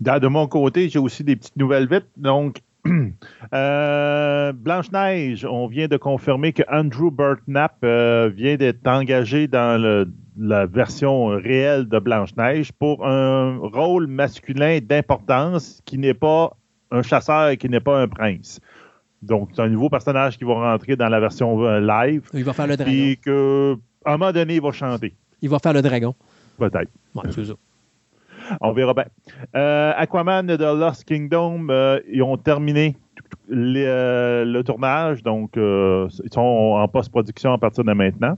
De 0.00 0.26
mon 0.26 0.46
côté, 0.46 0.88
j'ai 0.88 0.98
aussi 0.98 1.24
des 1.24 1.36
petites 1.36 1.56
nouvelles 1.56 1.88
vite. 1.88 2.06
Donc, 2.16 2.60
euh, 3.54 4.52
Blanche-Neige, 4.52 5.46
on 5.48 5.66
vient 5.68 5.86
de 5.86 5.96
confirmer 5.96 6.52
que 6.52 6.62
Andrew 6.70 7.10
Burtnap 7.10 7.76
euh, 7.84 8.28
vient 8.34 8.56
d'être 8.56 8.86
engagé 8.86 9.46
dans 9.46 9.80
le 9.80 10.08
la 10.36 10.66
version 10.66 11.26
réelle 11.26 11.88
de 11.88 11.98
Blanche-Neige 11.98 12.72
pour 12.72 13.06
un 13.06 13.58
rôle 13.58 14.06
masculin 14.06 14.78
d'importance 14.82 15.80
qui 15.84 15.98
n'est 15.98 16.14
pas 16.14 16.56
un 16.90 17.02
chasseur 17.02 17.48
et 17.48 17.56
qui 17.56 17.68
n'est 17.68 17.80
pas 17.80 18.00
un 18.00 18.08
prince. 18.08 18.60
Donc, 19.22 19.50
c'est 19.54 19.62
un 19.62 19.68
nouveau 19.68 19.88
personnage 19.88 20.36
qui 20.36 20.44
va 20.44 20.54
rentrer 20.54 20.96
dans 20.96 21.08
la 21.08 21.20
version 21.20 21.62
euh, 21.64 21.80
live. 21.80 22.28
Il 22.34 22.44
va 22.44 22.52
faire 22.52 22.66
le 22.66 22.76
dragon. 22.76 22.92
Et 22.92 23.16
que, 23.16 23.76
à 24.04 24.14
un 24.14 24.16
moment 24.16 24.32
donné, 24.32 24.56
il 24.56 24.62
va 24.62 24.72
chanter. 24.72 25.14
Il 25.40 25.48
va 25.48 25.58
faire 25.58 25.72
le 25.72 25.82
dragon. 25.82 26.14
Peut-être. 26.58 26.90
c'est 27.30 27.44
ça. 27.44 27.54
On 28.60 28.72
verra 28.72 28.92
bien. 28.92 29.04
Euh, 29.54 29.92
Aquaman 29.96 30.46
de 30.46 30.64
Lost 30.64 31.04
Kingdom, 31.04 31.68
euh, 31.70 32.00
ils 32.10 32.22
ont 32.22 32.36
terminé 32.36 32.96
le 33.48 34.62
tournage, 34.62 35.22
donc 35.22 35.52
ils 35.56 36.32
sont 36.32 36.40
en 36.40 36.86
post-production 36.88 37.52
à 37.52 37.58
partir 37.58 37.84
de 37.84 37.92
maintenant 37.92 38.36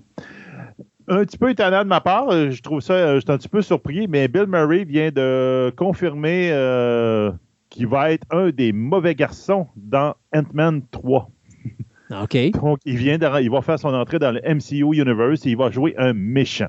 un 1.08 1.24
petit 1.24 1.38
peu 1.38 1.50
étonnant 1.50 1.82
de 1.82 1.88
ma 1.88 2.00
part. 2.00 2.30
Euh, 2.30 2.50
je 2.50 2.62
trouve 2.62 2.80
ça, 2.80 2.94
euh, 2.94 3.14
je 3.16 3.20
suis 3.20 3.30
un 3.30 3.38
petit 3.38 3.48
peu 3.48 3.62
surpris, 3.62 4.06
mais 4.08 4.28
Bill 4.28 4.46
Murray 4.46 4.84
vient 4.84 5.10
de 5.10 5.72
confirmer 5.76 6.50
euh, 6.52 7.30
qu'il 7.70 7.86
va 7.86 8.12
être 8.12 8.26
un 8.30 8.50
des 8.50 8.72
mauvais 8.72 9.14
garçons 9.14 9.66
dans 9.76 10.14
Ant-Man 10.34 10.82
3. 10.90 11.30
OK. 12.22 12.50
Donc, 12.52 12.78
il, 12.84 12.96
vient 12.96 13.18
il 13.40 13.50
va 13.50 13.62
faire 13.62 13.78
son 13.78 13.94
entrée 13.94 14.18
dans 14.18 14.32
le 14.32 14.40
MCU 14.40 14.96
Universe 14.96 15.46
et 15.46 15.50
il 15.50 15.56
va 15.56 15.70
jouer 15.70 15.94
un 15.98 16.12
méchant. 16.12 16.68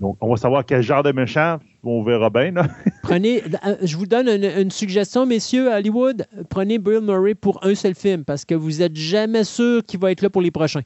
Donc, 0.00 0.16
on 0.20 0.28
va 0.28 0.36
savoir 0.36 0.64
quel 0.66 0.82
genre 0.82 1.04
de 1.04 1.12
méchant, 1.12 1.58
on 1.84 2.02
verra 2.02 2.28
bien. 2.28 2.52
Prenez, 3.02 3.42
je 3.82 3.96
vous 3.96 4.06
donne 4.06 4.28
une, 4.28 4.44
une, 4.44 4.70
suggestion, 4.70 5.24
messieurs, 5.24 5.72
Hollywood. 5.72 6.26
Prenez 6.50 6.78
Bill 6.78 7.00
Murray 7.00 7.34
pour 7.34 7.64
un 7.64 7.74
seul 7.74 7.94
film 7.94 8.24
parce 8.24 8.44
que 8.44 8.54
vous 8.54 8.78
n'êtes 8.78 8.96
jamais 8.96 9.44
sûr 9.44 9.84
qu'il 9.86 10.00
va 10.00 10.10
être 10.10 10.22
là 10.22 10.30
pour 10.30 10.42
les 10.42 10.50
prochains. 10.50 10.82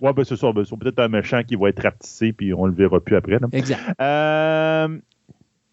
Ouais, 0.00 0.12
ben 0.12 0.24
c'est 0.24 0.36
ça. 0.36 0.52
Ben, 0.52 0.64
c'est 0.64 0.78
peut-être 0.78 1.00
un 1.00 1.08
méchant 1.08 1.42
qui 1.42 1.56
va 1.56 1.68
être 1.68 1.82
rapetissé, 1.82 2.32
puis 2.32 2.54
on 2.54 2.66
le 2.66 2.72
verra 2.72 3.00
plus 3.00 3.16
après. 3.16 3.38
Exact. 3.52 3.80
Euh, 4.00 4.98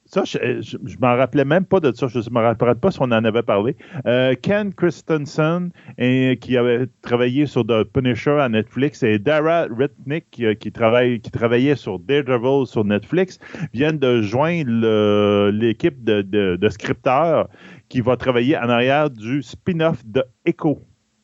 ça, 0.07 0.23
je, 0.23 0.37
je, 0.61 0.97
m'en 1.01 1.15
rappelais 1.15 1.45
même 1.45 1.65
pas 1.65 1.79
de 1.79 1.91
ça. 1.91 2.07
Je 2.07 2.19
ne 2.19 2.33
me 2.33 2.39
rappelle 2.39 2.75
pas 2.75 2.91
si 2.91 2.99
on 3.01 3.05
en 3.05 3.25
avait 3.25 3.41
parlé. 3.41 3.75
Euh, 4.05 4.35
Ken 4.39 4.73
Christensen, 4.73 5.71
qui 5.97 6.57
avait 6.57 6.85
travaillé 7.01 7.47
sur 7.47 7.65
The 7.65 7.83
Punisher 7.83 8.39
à 8.39 8.47
Netflix, 8.47 9.01
et 9.03 9.17
Dara 9.17 9.65
Ritnick, 9.69 10.25
qui, 10.59 10.71
travaille, 10.71 11.19
qui 11.19 11.31
travaillait 11.31 11.75
sur 11.75 11.99
Daredevil 11.99 12.67
sur 12.67 12.85
Netflix, 12.85 13.39
viennent 13.73 13.97
de 13.97 14.21
joindre 14.21 15.49
l'équipe 15.49 16.03
de, 16.03 16.21
de, 16.21 16.55
de 16.55 16.69
scripteurs 16.69 17.49
qui 17.89 18.01
va 18.01 18.15
travailler 18.15 18.57
en 18.57 18.69
arrière 18.69 19.09
du 19.09 19.41
spin-off 19.41 20.05
de 20.05 20.23
Echo. 20.45 20.81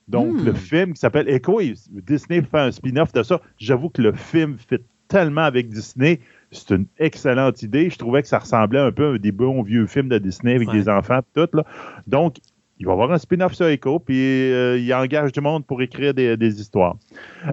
Donc, 0.07 0.41
le 0.41 0.51
hmm. 0.51 0.55
film 0.55 0.93
qui 0.93 0.99
s'appelle 0.99 1.29
Echo, 1.29 1.61
Disney 1.89 2.41
fait 2.41 2.59
un 2.59 2.71
spin-off 2.71 3.13
de 3.13 3.23
ça. 3.23 3.39
J'avoue 3.57 3.89
que 3.89 4.01
le 4.01 4.13
film 4.13 4.57
fit 4.57 4.79
tellement 5.07 5.41
avec 5.41 5.69
Disney. 5.69 6.19
C'est 6.51 6.71
une 6.71 6.85
excellente 6.97 7.61
idée. 7.63 7.89
Je 7.89 7.97
trouvais 7.97 8.21
que 8.21 8.27
ça 8.27 8.39
ressemblait 8.39 8.79
un 8.79 8.91
peu 8.91 9.15
à 9.15 9.17
des 9.17 9.31
bons 9.31 9.61
vieux 9.61 9.85
films 9.85 10.09
de 10.09 10.17
Disney 10.17 10.55
avec 10.55 10.69
des 10.69 10.89
enfants, 10.89 11.19
tout. 11.33 11.47
Là. 11.53 11.63
Donc, 12.07 12.37
il 12.79 12.85
va 12.85 12.93
y 12.93 12.95
avoir 12.95 13.11
un 13.11 13.19
spin-off 13.19 13.53
sur 13.53 13.67
Echo, 13.67 13.99
puis 13.99 14.15
il 14.15 14.93
engage 14.93 15.31
du 15.33 15.39
monde 15.39 15.65
pour 15.67 15.83
écrire 15.83 16.15
des, 16.15 16.59
histoires. 16.59 16.97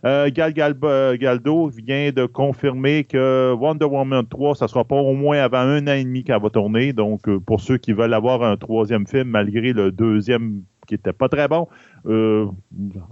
Gal, 0.02 0.54
Galdo 0.54 1.68
vient 1.68 2.10
de 2.12 2.24
confirmer 2.24 3.04
que 3.04 3.52
Wonder 3.52 3.84
Woman 3.84 4.26
3, 4.26 4.54
ça 4.54 4.68
sera 4.68 4.84
pas 4.84 4.96
au 4.96 5.12
moins 5.12 5.38
avant 5.38 5.58
un 5.58 5.86
an 5.86 5.92
et 5.92 6.04
demi 6.04 6.24
qu'elle 6.24 6.40
va 6.40 6.48
tourner. 6.48 6.94
Donc, 6.94 7.28
pour 7.40 7.60
ceux 7.60 7.76
qui 7.76 7.92
veulent 7.92 8.14
avoir 8.14 8.42
un 8.42 8.56
troisième 8.56 9.06
film, 9.06 9.28
malgré 9.28 9.74
le 9.74 9.92
deuxième 9.92 10.62
qui 10.88 10.94
était 10.94 11.12
pas 11.12 11.28
très 11.28 11.46
bon, 11.46 11.68
euh, 12.06 12.46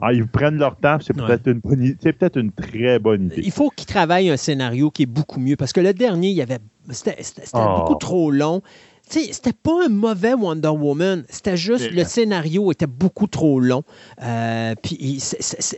ah, 0.00 0.12
ils 0.12 0.26
prennent 0.26 0.56
leur 0.56 0.76
temps, 0.76 0.96
c'est 1.00 1.14
peut-être 1.14 1.46
une 1.46 1.60
peut 1.60 2.30
une 2.34 2.50
très 2.50 2.98
bonne 2.98 3.26
idée. 3.26 3.42
Il 3.44 3.52
faut 3.52 3.70
qu'ils 3.70 3.86
travaillent 3.86 4.30
un 4.30 4.36
scénario 4.36 4.90
qui 4.90 5.02
est 5.02 5.06
beaucoup 5.06 5.38
mieux 5.38 5.56
parce 5.56 5.72
que 5.72 5.80
le 5.80 5.92
dernier, 5.92 6.30
il 6.30 6.36
y 6.36 6.42
avait 6.42 6.58
c'était 6.90 7.16
ah. 7.52 7.76
beaucoup 7.78 7.96
trop 7.96 8.30
long. 8.30 8.62
C'était 9.08 9.52
pas 9.52 9.86
un 9.86 9.88
mauvais 9.88 10.34
Wonder 10.34 10.68
Woman, 10.68 11.24
c'était 11.28 11.56
juste 11.56 11.92
le 11.92 12.02
scénario 12.02 12.72
était 12.72 12.88
beaucoup 12.88 13.28
trop 13.28 13.60
long. 13.60 13.84
Euh, 14.20 14.74
puis 14.82 15.22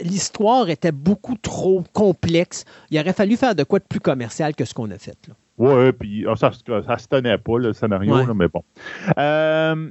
l'histoire 0.02 0.70
était 0.70 0.93
beaucoup 0.93 1.35
trop 1.35 1.85
complexe. 1.93 2.65
Il 2.91 2.99
aurait 2.99 3.12
fallu 3.12 3.36
faire 3.36 3.55
de 3.55 3.65
quoi 3.65 3.81
de 3.81 3.85
plus 3.85 4.01
commercial 4.01 4.55
que 4.55 4.65
ce 4.65 4.73
qu'on 4.73 4.91
a 4.93 4.97
fait. 4.97 5.18
Oui, 5.59 5.93
puis 5.93 6.25
ah, 6.27 6.36
ça, 6.36 6.52
ça, 6.86 6.97
se 6.97 7.07
tenait 7.07 7.36
pas, 7.36 7.59
le 7.59 7.75
scénario, 7.75 8.33
mais 8.35 8.49
bon. 8.49 8.62
Euh, 9.18 9.91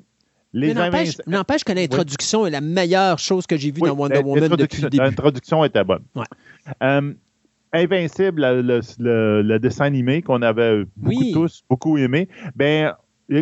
n'empêche 1.27 1.64
que 1.64 1.72
l'introduction 1.74 2.45
est 2.45 2.52
la 2.52 2.61
meilleure 2.61 3.19
chose 3.19 3.45
que 3.48 3.58
j'ai 3.58 3.72
vue 3.72 3.82
dans 3.82 3.95
Wonder 3.95 4.19
Woman 4.19 4.50
depuis 4.56 4.82
le 4.82 4.90
début. 4.90 5.03
L'introduction 5.03 5.64
était 5.64 5.84
bonne. 5.84 6.03
Euh, 6.84 7.14
Invincible, 7.74 8.42
le, 8.42 9.58
dessin 9.58 9.86
animé 9.86 10.22
qu'on 10.22 10.42
avait 10.42 10.86
beaucoup 10.95 11.32
tous 11.34 11.64
beaucoup 11.69 11.98
aimé, 11.98 12.30
ben 12.56 12.94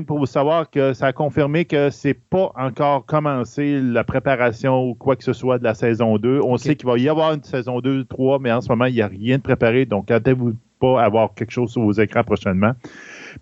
pour 0.07 0.17
vous 0.17 0.25
savoir 0.25 0.69
que 0.69 0.93
ça 0.93 1.07
a 1.07 1.13
confirmé 1.13 1.65
que 1.65 1.89
c'est 1.91 2.15
pas 2.15 2.51
encore 2.55 3.05
commencé 3.05 3.79
la 3.79 4.03
préparation 4.03 4.83
ou 4.83 4.95
quoi 4.95 5.15
que 5.15 5.23
ce 5.23 5.33
soit 5.33 5.59
de 5.59 5.63
la 5.63 5.75
saison 5.75 6.17
2. 6.17 6.41
On 6.43 6.57
sait 6.57 6.75
qu'il 6.75 6.87
va 6.87 6.97
y 6.97 7.07
avoir 7.07 7.33
une 7.33 7.43
saison 7.43 7.81
2, 7.81 8.05
3, 8.05 8.39
mais 8.39 8.51
en 8.51 8.61
ce 8.61 8.69
moment, 8.69 8.85
il 8.85 8.95
n'y 8.95 9.01
a 9.01 9.07
rien 9.07 9.37
de 9.37 9.43
préparé. 9.43 9.85
Donc, 9.85 10.09
attendez-vous 10.09 10.53
pas 10.79 11.01
à 11.01 11.05
avoir 11.05 11.33
quelque 11.35 11.51
chose 11.51 11.71
sur 11.71 11.83
vos 11.83 11.91
écrans 11.93 12.23
prochainement. 12.23 12.71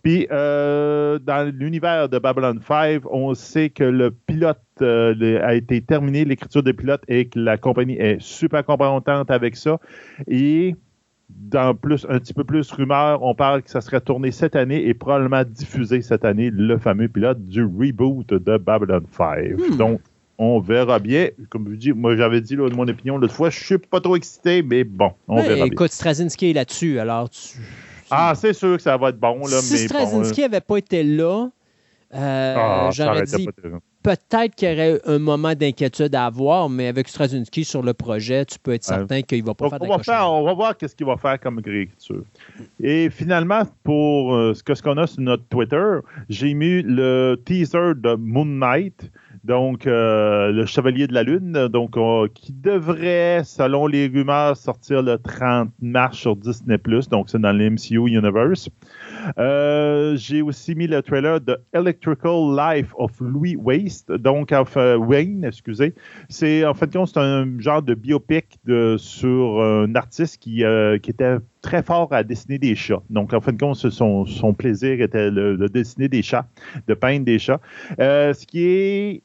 Puis, 0.01 0.27
euh, 0.31 1.19
dans 1.19 1.53
l'univers 1.53 2.09
de 2.09 2.17
Babylon 2.17 2.59
5, 2.67 3.03
on 3.11 3.33
sait 3.33 3.69
que 3.69 3.83
le 3.83 4.11
pilote 4.11 4.57
euh, 4.81 5.39
a 5.43 5.53
été 5.53 5.81
terminé, 5.81 6.25
l'écriture 6.25 6.63
des 6.63 6.73
pilotes, 6.73 7.03
et 7.07 7.27
que 7.27 7.39
la 7.39 7.57
compagnie 7.57 7.97
est 7.97 8.19
super 8.19 8.65
contente 8.65 9.29
avec 9.29 9.55
ça. 9.55 9.79
Et 10.27 10.75
dans 11.29 11.75
plus, 11.75 12.05
un 12.09 12.19
petit 12.19 12.33
peu 12.33 12.43
plus 12.43 12.69
rumeur, 12.71 13.23
on 13.23 13.35
parle 13.35 13.61
que 13.61 13.69
ça 13.69 13.81
serait 13.81 14.01
tourné 14.01 14.31
cette 14.31 14.55
année 14.55 14.87
et 14.87 14.93
probablement 14.93 15.43
diffusé 15.43 16.01
cette 16.01 16.25
année, 16.25 16.49
le 16.51 16.77
fameux 16.77 17.07
pilote 17.07 17.43
du 17.45 17.63
reboot 17.63 18.33
de 18.33 18.57
Babylon 18.57 19.03
5. 19.11 19.57
Hmm. 19.57 19.77
Donc, 19.77 20.01
on 20.37 20.59
verra 20.59 20.99
bien. 20.99 21.29
Comme 21.49 21.69
je 21.71 21.75
dis, 21.75 21.91
moi 21.93 22.15
j'avais 22.15 22.41
dit 22.41 22.55
là, 22.55 22.67
de 22.67 22.75
mon 22.75 22.87
opinion 22.87 23.17
l'autre 23.17 23.35
fois, 23.35 23.49
je 23.49 23.63
suis 23.63 23.77
pas 23.77 24.01
trop 24.01 24.15
excité, 24.15 24.63
mais 24.63 24.83
bon, 24.83 25.11
on 25.27 25.41
verra 25.41 25.55
bien. 25.55 25.65
Écoute, 25.65 25.91
Straczynski 25.91 26.49
est 26.49 26.53
là-dessus, 26.53 26.99
alors 26.99 27.29
tu 27.29 27.59
ah, 28.15 28.33
c'est 28.35 28.53
sûr 28.53 28.77
que 28.77 28.83
ça 28.83 28.97
va 28.97 29.09
être 29.09 29.19
bon. 29.19 29.39
Là, 29.39 29.61
si 29.61 29.77
Straczynski 29.77 30.41
n'avait 30.41 30.61
pas 30.61 30.77
été 30.77 31.03
là, 31.03 31.49
euh, 32.13 32.55
ah, 32.57 32.89
j'aurais 32.91 33.23
dit 33.23 33.47
peut-être 34.03 34.53
qu'il 34.55 34.69
y 34.69 34.73
aurait 34.73 34.99
un 35.05 35.17
moment 35.17 35.55
d'inquiétude 35.55 36.13
à 36.13 36.25
avoir, 36.25 36.69
mais 36.69 36.87
avec 36.87 37.07
Straczynski 37.07 37.63
sur 37.63 37.81
le 37.81 37.93
projet, 37.93 38.45
tu 38.45 38.59
peux 38.59 38.73
être 38.73 38.83
certain 38.83 39.21
qu'il 39.21 39.39
ne 39.41 39.45
va 39.45 39.53
pas 39.53 39.69
faire 39.69 39.79
on 39.81 39.97
va, 39.97 40.29
on 40.29 40.43
va 40.43 40.53
voir 40.53 40.75
ce 40.79 40.93
qu'il 40.93 41.05
va 41.05 41.17
faire 41.17 41.39
comme 41.39 41.61
réécriture. 41.65 42.23
Et 42.79 43.09
finalement, 43.09 43.63
pour 43.83 44.35
euh, 44.35 44.53
ce 44.53 44.81
qu'on 44.81 44.97
a 44.97 45.07
sur 45.07 45.21
notre 45.21 45.45
Twitter, 45.45 45.99
j'ai 46.29 46.53
mis 46.53 46.83
le 46.83 47.41
teaser 47.45 47.93
de 47.95 48.15
Moon 48.15 48.45
Knight 48.45 49.09
donc 49.43 49.87
euh, 49.87 50.51
le 50.51 50.65
Chevalier 50.65 51.05
de 51.07 51.13
la 51.13 51.23
Lune, 51.23 51.67
donc 51.67 51.97
qui 52.33 52.53
devrait, 52.53 53.41
selon 53.43 53.87
les 53.87 54.07
rumeurs, 54.07 54.55
sortir 54.55 55.01
le 55.01 55.17
30 55.17 55.69
mars 55.81 56.17
sur 56.17 56.35
Disney+. 56.35 56.77
Donc 57.11 57.29
c'est 57.29 57.39
dans 57.39 57.51
l'MCU 57.51 58.07
Universe. 58.07 58.69
Euh, 59.37 60.15
j'ai 60.15 60.41
aussi 60.41 60.75
mis 60.75 60.87
le 60.87 61.01
trailer 61.01 61.41
de 61.41 61.57
Electrical 61.73 62.55
Life 62.55 62.93
of 62.95 63.11
Louis 63.19 63.57
Waste, 63.57 64.11
donc 64.13 64.53
Wayne, 64.75 65.43
excusez. 65.43 65.93
C'est 66.29 66.65
en 66.65 66.73
fait 66.73 66.91
c'est 67.05 67.17
un 67.17 67.59
genre 67.59 67.81
de 67.81 67.95
biopic 67.95 68.59
sur 68.97 69.61
un 69.61 69.93
artiste 69.95 70.37
qui, 70.41 70.63
euh, 70.63 70.97
qui 70.99 71.09
était 71.11 71.37
très 71.61 71.83
fort 71.83 72.13
à 72.13 72.23
dessiner 72.23 72.59
des 72.59 72.75
chats. 72.75 73.01
Donc, 73.09 73.33
en 73.33 73.41
fin 73.41 73.51
de 73.51 73.57
compte, 73.57 73.75
son, 73.75 74.25
son 74.25 74.53
plaisir 74.53 75.01
était 75.01 75.31
de 75.31 75.67
dessiner 75.67 76.07
des 76.07 76.21
chats, 76.21 76.45
de 76.87 76.93
peindre 76.93 77.25
des 77.25 77.39
chats. 77.39 77.59
ce 77.97 78.45
qui 78.45 78.63
est 78.63 79.23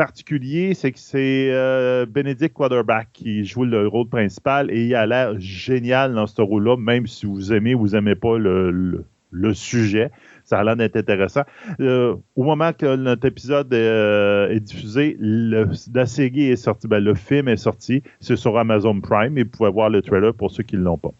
particulier, 0.00 0.72
c'est 0.72 0.92
que 0.92 0.98
c'est 0.98 1.50
euh, 1.50 2.06
Benedict 2.06 2.54
Quarterback 2.54 3.10
qui 3.12 3.44
joue 3.44 3.66
le 3.66 3.86
rôle 3.86 4.08
principal 4.08 4.70
et 4.70 4.86
il 4.86 4.94
a 4.94 5.06
l'air 5.06 5.38
génial 5.38 6.14
dans 6.14 6.26
ce 6.26 6.40
rôle-là, 6.40 6.78
même 6.78 7.06
si 7.06 7.26
vous 7.26 7.52
aimez 7.52 7.74
ou 7.74 7.80
vous 7.80 7.88
n'aimez 7.88 8.14
pas 8.14 8.38
le, 8.38 9.04
sujet. 9.52 10.10
Ça 10.44 10.58
a 10.58 10.64
l'air 10.64 10.76
d'être 10.76 10.96
intéressant. 10.96 11.42
Euh, 11.80 12.16
au 12.34 12.44
moment 12.44 12.72
que 12.72 12.96
notre 12.96 13.26
épisode 13.26 13.74
euh, 13.74 14.48
est 14.48 14.60
diffusé, 14.60 15.18
la 15.20 16.06
série 16.06 16.46
est 16.46 16.56
sortie, 16.56 16.88
ben, 16.88 17.04
le 17.04 17.14
film 17.14 17.48
est 17.48 17.58
sorti. 17.58 18.02
C'est 18.20 18.36
sur 18.36 18.56
Amazon 18.56 19.02
Prime 19.02 19.36
et 19.36 19.42
vous 19.42 19.50
pouvez 19.50 19.70
voir 19.70 19.90
le 19.90 20.00
trailer 20.00 20.32
pour 20.32 20.50
ceux 20.50 20.62
qui 20.62 20.76
ne 20.76 20.82
l'ont 20.82 20.96
pas. 20.96 21.10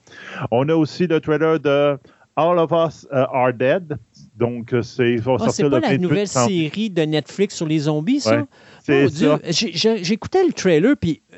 On 0.50 0.66
a 0.70 0.74
aussi 0.74 1.06
le 1.06 1.20
trailer 1.20 1.60
de 1.60 1.98
All 2.36 2.58
of 2.58 2.70
Us 2.72 3.06
Are 3.10 3.52
Dead. 3.52 3.98
Donc, 4.40 4.74
c'est. 4.82 5.16
Ah, 5.26 5.50
c'est 5.50 5.68
pas 5.68 5.80
la 5.80 5.98
nouvelle 5.98 6.26
série 6.26 6.90
de 6.90 7.02
Netflix 7.02 7.54
sur 7.54 7.66
les 7.66 7.80
zombies, 7.80 8.20
ça? 8.20 8.46
J'écoutais 8.88 10.44
le 10.44 10.52
trailer, 10.52 10.96
puis 11.00 11.20
euh, 11.32 11.36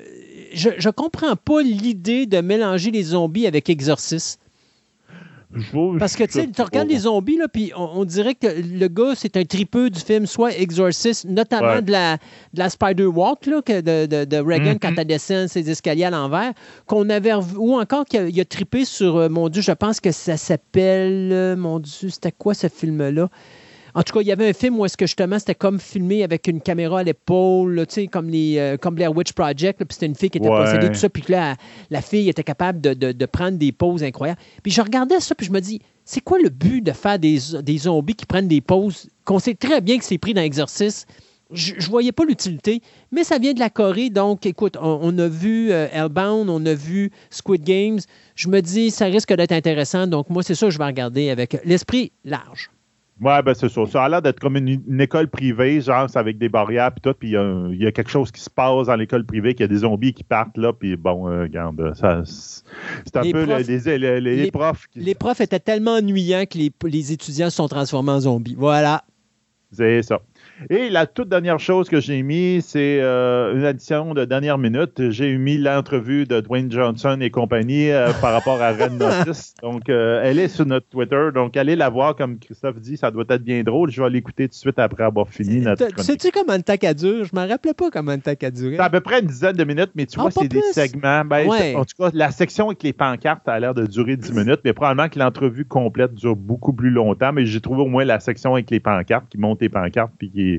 je, 0.55 0.71
je 0.79 0.89
comprends 0.89 1.37
pas 1.37 1.61
l'idée 1.63 2.27
de 2.27 2.41
mélanger 2.41 2.91
les 2.91 3.03
zombies 3.03 3.47
avec 3.47 3.69
Exorcist. 3.69 4.39
Parce 5.99 6.17
que 6.17 6.25
tu 6.25 6.33
sais, 6.33 6.47
tu 6.47 6.63
regardes 6.63 6.89
les 6.89 7.01
zombies, 7.01 7.37
là, 7.37 7.47
puis 7.49 7.73
on, 7.77 8.05
dirait 8.05 8.35
que 8.35 8.47
le 8.47 8.89
gars, 8.89 9.13
c'est 9.15 9.37
un 9.37 9.45
tripeux 9.45 9.91
du 9.91 10.01
film, 10.01 10.27
soit 10.27 10.57
Exorcist, 10.57 11.27
notamment 11.27 11.83
de 11.83 11.91
la, 11.91 12.17
de 12.55 12.59
la 12.59 12.71
Spider-Walk 12.71 13.45
de, 13.45 14.07
de, 14.07 14.25
de 14.25 14.37
Reagan 14.37 14.73
mm-hmm. 14.73 14.79
quand 14.81 14.95
elle 14.97 15.07
descend 15.07 15.49
ses 15.49 15.69
escaliers 15.71 16.05
à 16.05 16.11
l'envers, 16.11 16.53
qu'on 16.87 17.09
avait 17.11 17.35
ou 17.57 17.75
encore 17.75 18.05
qu'il 18.07 18.21
a, 18.21 18.43
a, 18.43 18.45
tripé 18.45 18.85
sur, 18.85 19.17
euh, 19.17 19.29
mon 19.29 19.49
Dieu, 19.49 19.63
je 19.63 19.73
pense 19.73 20.01
que 20.01 20.11
ça 20.11 20.37
s'appelle, 20.37 21.31
euh, 21.33 21.57
mon 21.57 21.79
Dieu, 21.79 22.09
c'était 22.09 22.33
quoi 22.33 22.55
ce 22.55 22.69
film-là? 22.69 23.29
En 23.95 24.03
tout 24.03 24.15
cas, 24.15 24.21
il 24.23 24.27
y 24.27 24.33
avait 24.33 24.49
un 24.49 24.53
film 24.53 24.79
où 24.79 24.87
est-ce 24.87 24.97
que 24.97 25.07
justement 25.07 25.39
c'était 25.39 25.55
comme 25.55 25.79
filmé 25.79 26.25
avec 26.25 26.47
une 26.47 26.61
caméra 26.61 27.01
à 27.01 27.03
l'épaule, 27.03 27.85
tu 27.89 27.95
sais, 27.95 28.07
comme 28.07 28.29
les 28.29 28.57
euh, 28.59 28.77
comme 28.79 28.95
Blair 28.95 29.15
Witch 29.15 29.33
Project, 29.33 29.85
puis 29.85 29.89
c'était 29.91 30.07
une 30.07 30.15
fille 30.15 30.31
qui 30.31 30.39
était 30.39 30.49
possédée, 30.49 30.89
tout 30.89 30.95
ça, 30.95 31.11
puis 31.11 31.23
que 31.23 31.33
là, 31.33 31.57
la 31.91 32.01
fille 32.01 32.29
était 32.29 32.43
capable 32.43 32.81
de, 32.81 33.27
prendre 33.27 33.59
des 33.59 33.73
poses 33.73 34.03
incroyables. 34.03 34.41
Puis 34.63 34.73
je 34.73 34.81
regardais 34.81 35.21
ça, 35.21 35.35
puis 35.35 35.47
je 35.47 35.53
me 35.53 35.61
dis, 35.61 35.81
c'est 36.05 36.21
quoi 36.21 36.39
le 36.39 36.49
but 36.49 36.81
de 36.81 36.93
faire 36.93 37.19
des, 37.19 37.39
zombies 37.79 38.15
qui 38.15 38.27
prennent 38.27 38.49
des 38.49 38.61
poses 38.61 39.09
qu'on 39.25 39.39
sait 39.39 39.55
très 39.55 39.81
bien 39.81 39.99
que 39.99 40.05
c'est 40.05 40.19
pris 40.19 40.35
dans 40.35 40.43
l'exercice? 40.43 41.07
Je, 41.51 41.75
ne 41.75 41.83
voyais 41.83 42.13
pas 42.13 42.25
l'utilité, 42.25 42.81
mais 43.11 43.25
ça 43.25 43.39
vient 43.39 43.53
de 43.53 43.61
la 43.61 43.69
Corée, 43.69 44.09
donc 44.09 44.47
écoute, 44.47 44.79
on, 44.81 45.19
a 45.19 45.29
vu 45.29 45.71
euh, 45.71 45.87
Hellbound, 45.93 46.49
on 46.49 46.65
a 46.65 46.73
vu 46.73 47.11
Squid 47.29 47.63
Games. 47.63 48.01
Je 48.37 48.49
me 48.49 48.61
dis, 48.61 48.91
ça 48.91 49.05
risque 49.05 49.35
d'être 49.35 49.53
intéressant, 49.53 50.07
donc 50.07 50.31
moi, 50.31 50.43
c'est 50.43 50.55
ça 50.55 50.67
que 50.67 50.73
je 50.73 50.79
vais 50.79 50.87
regarder 50.87 51.29
avec 51.29 51.59
l'esprit 51.67 52.13
large. 52.25 52.71
Ouais, 53.23 53.41
ben 53.41 53.55
c'est 53.55 53.69
ça. 53.69 53.87
Ça 53.87 54.05
a 54.05 54.09
l'air 54.09 54.21
d'être 54.21 54.41
comme 54.41 54.57
une, 54.57 55.01
école 55.01 55.29
privée, 55.29 55.81
genre, 55.81 56.09
avec 56.17 56.39
des 56.39 56.49
barrières 56.49 56.91
puis 56.91 57.01
tout, 57.01 57.15
puis 57.17 57.31
il 57.31 57.81
y, 57.81 57.87
a 57.87 57.93
quelque 57.93 58.11
chose 58.11 58.33
qui 58.33 58.41
se 58.41 58.51
passe 58.51 58.89
dans 58.89 58.97
l'école 58.97 59.25
privée, 59.25 59.55
qu'il 59.55 59.63
y 59.63 59.65
a 59.65 59.69
des 59.69 59.79
zombies 59.79 60.13
qui 60.13 60.25
partent 60.25 60.59
là, 60.59 60.73
puis 60.73 60.97
bon, 60.97 61.29
euh, 61.29 61.43
regarde, 61.43 61.95
ça, 61.95 62.23
c'est 62.25 63.17
un 63.17 63.23
peu 63.23 63.45
les, 63.45 64.51
profs. 64.51 64.87
Les 64.97 65.15
profs 65.15 65.41
étaient 65.41 65.61
tellement 65.61 65.93
ennuyants 65.93 66.47
que 66.47 66.59
les, 66.59 66.73
les 66.85 67.13
étudiants 67.13 67.49
se 67.49 67.57
sont 67.57 67.69
transformés 67.69 68.11
en 68.11 68.21
zombies. 68.21 68.57
Voilà. 68.59 69.05
C'est 69.71 70.03
ça. 70.03 70.21
Et 70.71 70.91
la 70.91 71.07
toute 71.07 71.29
dernière 71.29 71.61
chose 71.61 71.89
que 71.89 72.01
j'ai 72.01 72.23
mis, 72.23 72.63
c'est 72.63 73.01
euh, 73.01 73.57
une 73.57 73.65
addition 73.65 74.15
de 74.15 74.25
dernière 74.25 74.59
minute. 74.59 75.11
J'ai 75.11 75.37
mis 75.37 75.59
l'entrevue 75.59 76.27
de 76.27 76.41
Dwayne 76.41 76.71
Johnson 76.71 77.19
et 77.21 77.31
compagnie 77.31 77.91
euh, 77.91 78.13
par 78.21 78.33
rapport 78.33 78.61
à 78.61 78.73
Red 78.73 78.93
Notice. 78.93 79.55
Donc, 79.63 79.89
euh, 79.89 80.21
elle 80.25 80.39
est 80.39 80.49
sur 80.49 80.67
notre 80.67 80.87
Twitter. 80.89 81.29
Donc, 81.35 81.57
allez 81.57 81.77
la 81.77 81.89
voir, 81.89 82.17
comme 82.17 82.39
Christophe 82.39 82.79
dit, 82.81 82.97
ça 82.97 83.11
doit 83.11 83.25
être 83.29 83.43
bien 83.43 83.63
drôle. 83.63 83.91
Je 83.91 84.03
vais 84.03 84.11
l'écouter 84.11 84.49
tout 84.49 84.53
de 84.53 84.55
suite 84.55 84.79
après 84.79 85.05
avoir 85.05 85.29
fini 85.29 85.61
notre 85.61 85.83
Sais-tu 86.03 86.31
comment 86.31 86.57
le 86.57 86.63
temps 86.63 86.75
a 86.83 86.95
duré? 86.95 87.25
Je 87.25 87.37
me 87.37 87.47
rappelais 87.47 87.75
pas 87.75 87.91
comment 87.91 88.13
le 88.13 88.21
temps 88.21 88.33
a 88.47 88.51
duré. 88.51 88.77
C'est 88.77 88.83
à 88.83 88.91
peu 88.91 89.01
près 89.01 89.21
une 89.21 89.27
dizaine 89.27 89.57
de 89.57 89.65
minutes, 89.65 89.91
mais 89.95 90.07
tu 90.07 90.19
ah, 90.19 90.23
vois, 90.23 90.31
c'est 90.31 90.49
des 90.49 90.63
segments. 90.73 91.25
Ben, 91.25 91.49
en 91.77 91.85
tout 91.85 91.97
cas, 91.99 92.11
la 92.13 92.31
section 92.31 92.67
avec 92.67 92.83
les 92.83 92.93
pancartes 92.93 93.49
a 93.49 93.59
l'air 93.59 93.75
de 93.75 93.87
durer 93.87 94.17
10 94.17 94.33
minutes, 94.33 94.61
mais 94.65 94.73
probablement 94.73 95.09
que 95.09 95.19
l'entrevue 95.19 95.65
complète 95.65 96.15
dure 96.15 96.37
beaucoup 96.37 96.73
plus 96.73 96.91
longtemps. 96.91 97.33
Mais 97.33 97.47
j'ai 97.47 97.61
trouvé 97.61 97.83
au 97.83 97.87
moins 97.87 98.05
la 98.05 98.21
section 98.21 98.55
avec 98.55 98.71
les 98.71 98.81
pancartes 98.81 99.29
qui 99.29 99.39
monte 99.39 99.61
les 99.61 99.69
pancartes 99.69 100.13
puis 100.19 100.31
qui 100.31 100.52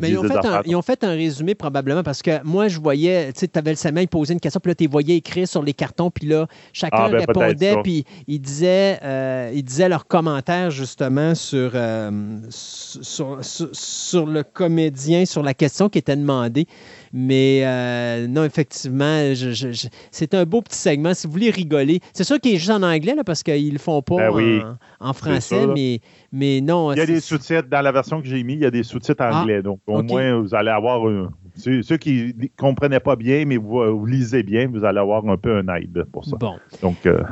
Mais 0.00 0.10
ils 0.10 0.18
ont, 0.18 0.22
fait 0.22 0.46
un, 0.46 0.62
ils 0.64 0.76
ont, 0.76 0.82
fait 0.82 1.04
un, 1.04 1.10
résumé 1.10 1.54
probablement 1.54 2.02
parce 2.02 2.22
que 2.22 2.42
moi, 2.44 2.68
je 2.68 2.78
voyais, 2.80 3.32
tu 3.32 3.40
sais, 3.40 3.48
tu 3.48 3.58
avais 3.58 3.70
le 3.70 3.76
semaine, 3.76 4.04
il 4.04 4.08
posait 4.08 4.32
une 4.32 4.40
question, 4.40 4.60
puis 4.60 4.70
là, 4.70 4.74
tu 4.74 4.86
voyais 4.86 5.16
écrire 5.16 5.46
sur 5.46 5.62
les 5.62 5.74
cartons, 5.74 6.10
puis 6.10 6.26
là, 6.26 6.46
chacun 6.72 6.96
ah, 6.98 7.08
ben, 7.10 7.18
répondait, 7.18 7.76
puis 7.82 8.04
il 8.26 8.40
disait, 8.40 8.98
euh, 9.02 9.50
il 9.54 9.62
disait 9.62 9.88
leurs 9.88 10.06
commentaires 10.06 10.70
justement 10.70 11.34
sur, 11.34 11.72
euh, 11.74 12.40
sur, 12.48 13.38
sur, 13.42 14.26
le 14.26 14.42
comédien, 14.42 15.26
sur 15.26 15.42
la 15.42 15.54
question 15.54 15.88
qui 15.88 15.98
était 15.98 16.16
demandée. 16.16 16.66
Mais 17.12 17.62
euh, 17.64 18.26
non, 18.26 18.44
effectivement, 18.44 19.34
je, 19.34 19.88
c'est 20.10 20.34
un 20.34 20.44
beau 20.44 20.62
petit 20.62 20.78
segment. 20.78 21.12
Si 21.12 21.26
vous 21.26 21.32
voulez 21.32 21.50
rigoler, 21.50 22.00
c'est 22.14 22.24
sûr 22.24 22.40
qu'il 22.40 22.54
est 22.54 22.58
juste 22.58 22.70
en 22.70 22.82
anglais 22.82 23.14
là, 23.14 23.22
parce 23.22 23.42
qu'ils 23.42 23.68
ne 23.68 23.72
le 23.72 23.78
font 23.78 24.00
pas 24.00 24.30
ben 24.30 24.78
en, 24.98 25.12
français, 25.12 25.66
mais, 25.66 26.00
mais 26.32 26.60
non. 26.62 26.92
Il 26.92 26.98
y 26.98 27.02
a 27.02 27.06
des 27.06 27.20
sous-titres 27.20 27.68
dans 27.68 27.82
la 27.82 27.92
version 27.92 28.22
que 28.22 28.26
j'ai 28.26 28.42
mis, 28.42 28.54
il 28.54 28.60
y 28.60 28.66
a 28.66 28.70
des 28.70 28.82
sous-titres 28.82 29.22
ah, 29.22 29.42
anglais. 29.42 29.62
donc 29.62 29.80
au 29.86 30.02
moins, 30.02 30.40
vous 30.40 30.54
allez 30.54 30.70
avoir 30.70 31.02
Ceux, 31.56 31.96
qui 31.98 32.34
ne 32.38 32.46
comprenaient 32.56 33.00
pas 33.00 33.16
bien, 33.16 33.44
mais 33.44 33.58
vous, 33.58 34.06
lisez 34.06 34.42
bien, 34.42 34.68
vous 34.68 34.84
allez 34.84 34.98
avoir 34.98 35.28
un 35.28 35.36
peu 35.36 35.58
un 35.58 35.68
aide 35.76 36.04
pour 36.12 36.24
ça. 36.24 36.36
Bon. 36.36 36.56
Donc, 36.80 37.04
euh, 37.04 37.22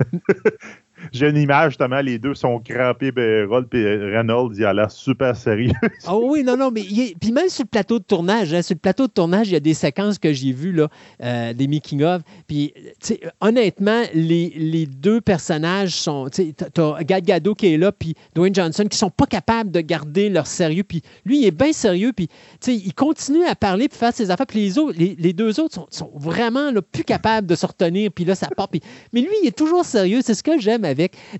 J'ai 1.12 1.28
une 1.28 1.36
image, 1.36 1.72
justement, 1.72 2.00
les 2.00 2.18
deux 2.18 2.34
sont 2.34 2.58
crampés, 2.58 3.12
ben, 3.12 3.46
Roll 3.46 3.66
et 3.72 3.96
Reynolds, 3.96 4.54
il 4.56 4.64
a 4.64 4.72
l'air 4.72 4.90
super 4.90 5.36
sérieux. 5.36 5.72
Ah 6.06 6.16
oui, 6.16 6.42
non, 6.42 6.56
non, 6.56 6.70
mais 6.70 6.82
puis 7.20 7.32
même 7.32 7.48
sur 7.48 7.64
le 7.64 7.68
plateau 7.68 7.98
de 7.98 8.04
tournage, 8.04 8.54
hein, 8.54 8.62
sur 8.62 8.74
le 8.74 8.80
plateau 8.80 9.06
de 9.06 9.12
tournage, 9.12 9.48
il 9.48 9.52
y 9.52 9.56
a 9.56 9.60
des 9.60 9.74
séquences 9.74 10.18
que 10.18 10.32
j'ai 10.32 10.52
vues, 10.52 10.72
là, 10.72 10.88
euh, 11.22 11.52
des 11.52 11.66
making-of. 11.66 12.22
Puis, 12.46 12.72
honnêtement, 13.40 14.02
les, 14.14 14.52
les, 14.56 14.86
deux 14.86 15.20
personnages 15.20 15.90
sont. 15.90 16.28
Tu 16.30 16.54
as 16.76 17.04
Gal 17.04 17.22
Gadot 17.22 17.54
qui 17.54 17.74
est 17.74 17.76
là, 17.76 17.92
puis 17.92 18.14
Dwayne 18.34 18.54
Johnson, 18.54 18.84
qui 18.88 18.96
sont 18.96 19.10
pas 19.10 19.26
capables 19.26 19.70
de 19.70 19.80
garder 19.80 20.28
leur 20.28 20.46
sérieux. 20.46 20.84
Puis 20.84 21.02
lui, 21.24 21.40
il 21.40 21.46
est 21.46 21.50
bien 21.50 21.72
sérieux, 21.72 22.12
puis 22.14 22.28
il 22.66 22.94
continue 22.94 23.44
à 23.44 23.54
parler, 23.54 23.88
puis 23.88 23.98
faire 23.98 24.14
ses 24.14 24.30
affaires. 24.30 24.46
Puis 24.46 24.60
les, 24.60 24.78
autres, 24.78 24.96
les, 24.98 25.32
deux 25.32 25.60
autres 25.60 25.74
sont, 25.74 25.86
sont 25.90 26.10
vraiment 26.14 26.70
là, 26.70 26.80
plus 26.82 27.04
capables 27.04 27.46
de 27.46 27.54
se 27.54 27.66
retenir, 27.66 28.10
puis 28.12 28.24
là, 28.24 28.34
ça 28.34 28.48
part. 28.56 28.68
Puis, 28.68 28.80
mais 29.12 29.20
lui, 29.20 29.30
il 29.42 29.48
est 29.48 29.56
toujours 29.56 29.84
sérieux. 29.84 30.20
C'est 30.22 30.34
ce 30.34 30.42
que 30.42 30.58
j'aime 30.58 30.84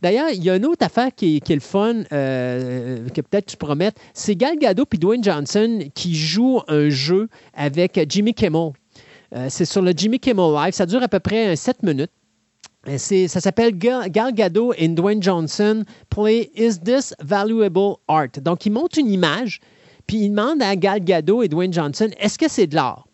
D'ailleurs, 0.03 0.29
il 0.33 0.43
y 0.43 0.51
a 0.51 0.57
une 0.57 0.67
autre 0.67 0.85
affaire 0.85 1.15
qui 1.15 1.37
est, 1.37 1.51
le 1.51 1.61
fun, 1.61 2.03
euh, 2.13 3.09
que 3.09 3.21
peut-être 3.21 3.47
tu 3.47 3.75
mettre. 3.75 4.01
C'est 4.15 4.37
Gal 4.37 4.59
Gadot 4.59 4.87
et 4.93 4.97
Dwayne 4.97 5.23
Johnson 5.23 5.81
qui 5.95 6.15
jouent 6.15 6.61
un 6.69 6.89
jeu 6.89 7.29
avec 7.55 8.01
Jimmy 8.09 8.35
Kimmel. 8.35 8.73
Euh, 9.35 9.47
c'est 9.51 9.65
sur 9.65 9.83
le 9.83 9.93
Jimmy 9.97 10.19
Kimmel 10.19 10.53
Live. 10.53 10.73
Ça 10.73 10.87
dure 10.87 11.03
à 11.03 11.09
peu 11.09 11.21
près 11.21 11.57
7 11.57 11.83
minutes. 11.83 12.11
Euh, 12.89 12.99
ça 12.99 13.41
s'appelle 13.41 13.77
Gal, 13.77 14.11
Gadot 14.33 14.73
et 14.77 14.89
Dwayne 14.89 15.23
Johnson 15.23 15.83
play 16.09 16.51
Is 16.55 16.79
This 16.85 17.15
Valuable 17.21 17.97
Art? 18.09 18.41
Donc, 18.41 18.67
ils 18.67 18.73
montent 18.73 18.97
une 18.97 19.11
image, 19.11 19.61
puis 20.07 20.19
ils 20.19 20.31
demandent 20.31 20.63
à 20.63 20.77
Gal 20.77 21.03
Gadot 21.03 21.43
et 21.43 21.49
Dwayne 21.49 21.73
Johnson 21.73 22.09
est-ce 22.19 22.39
que 22.39 22.49
c'est 22.49 22.67
de 22.67 22.77
l'art? 22.77 23.06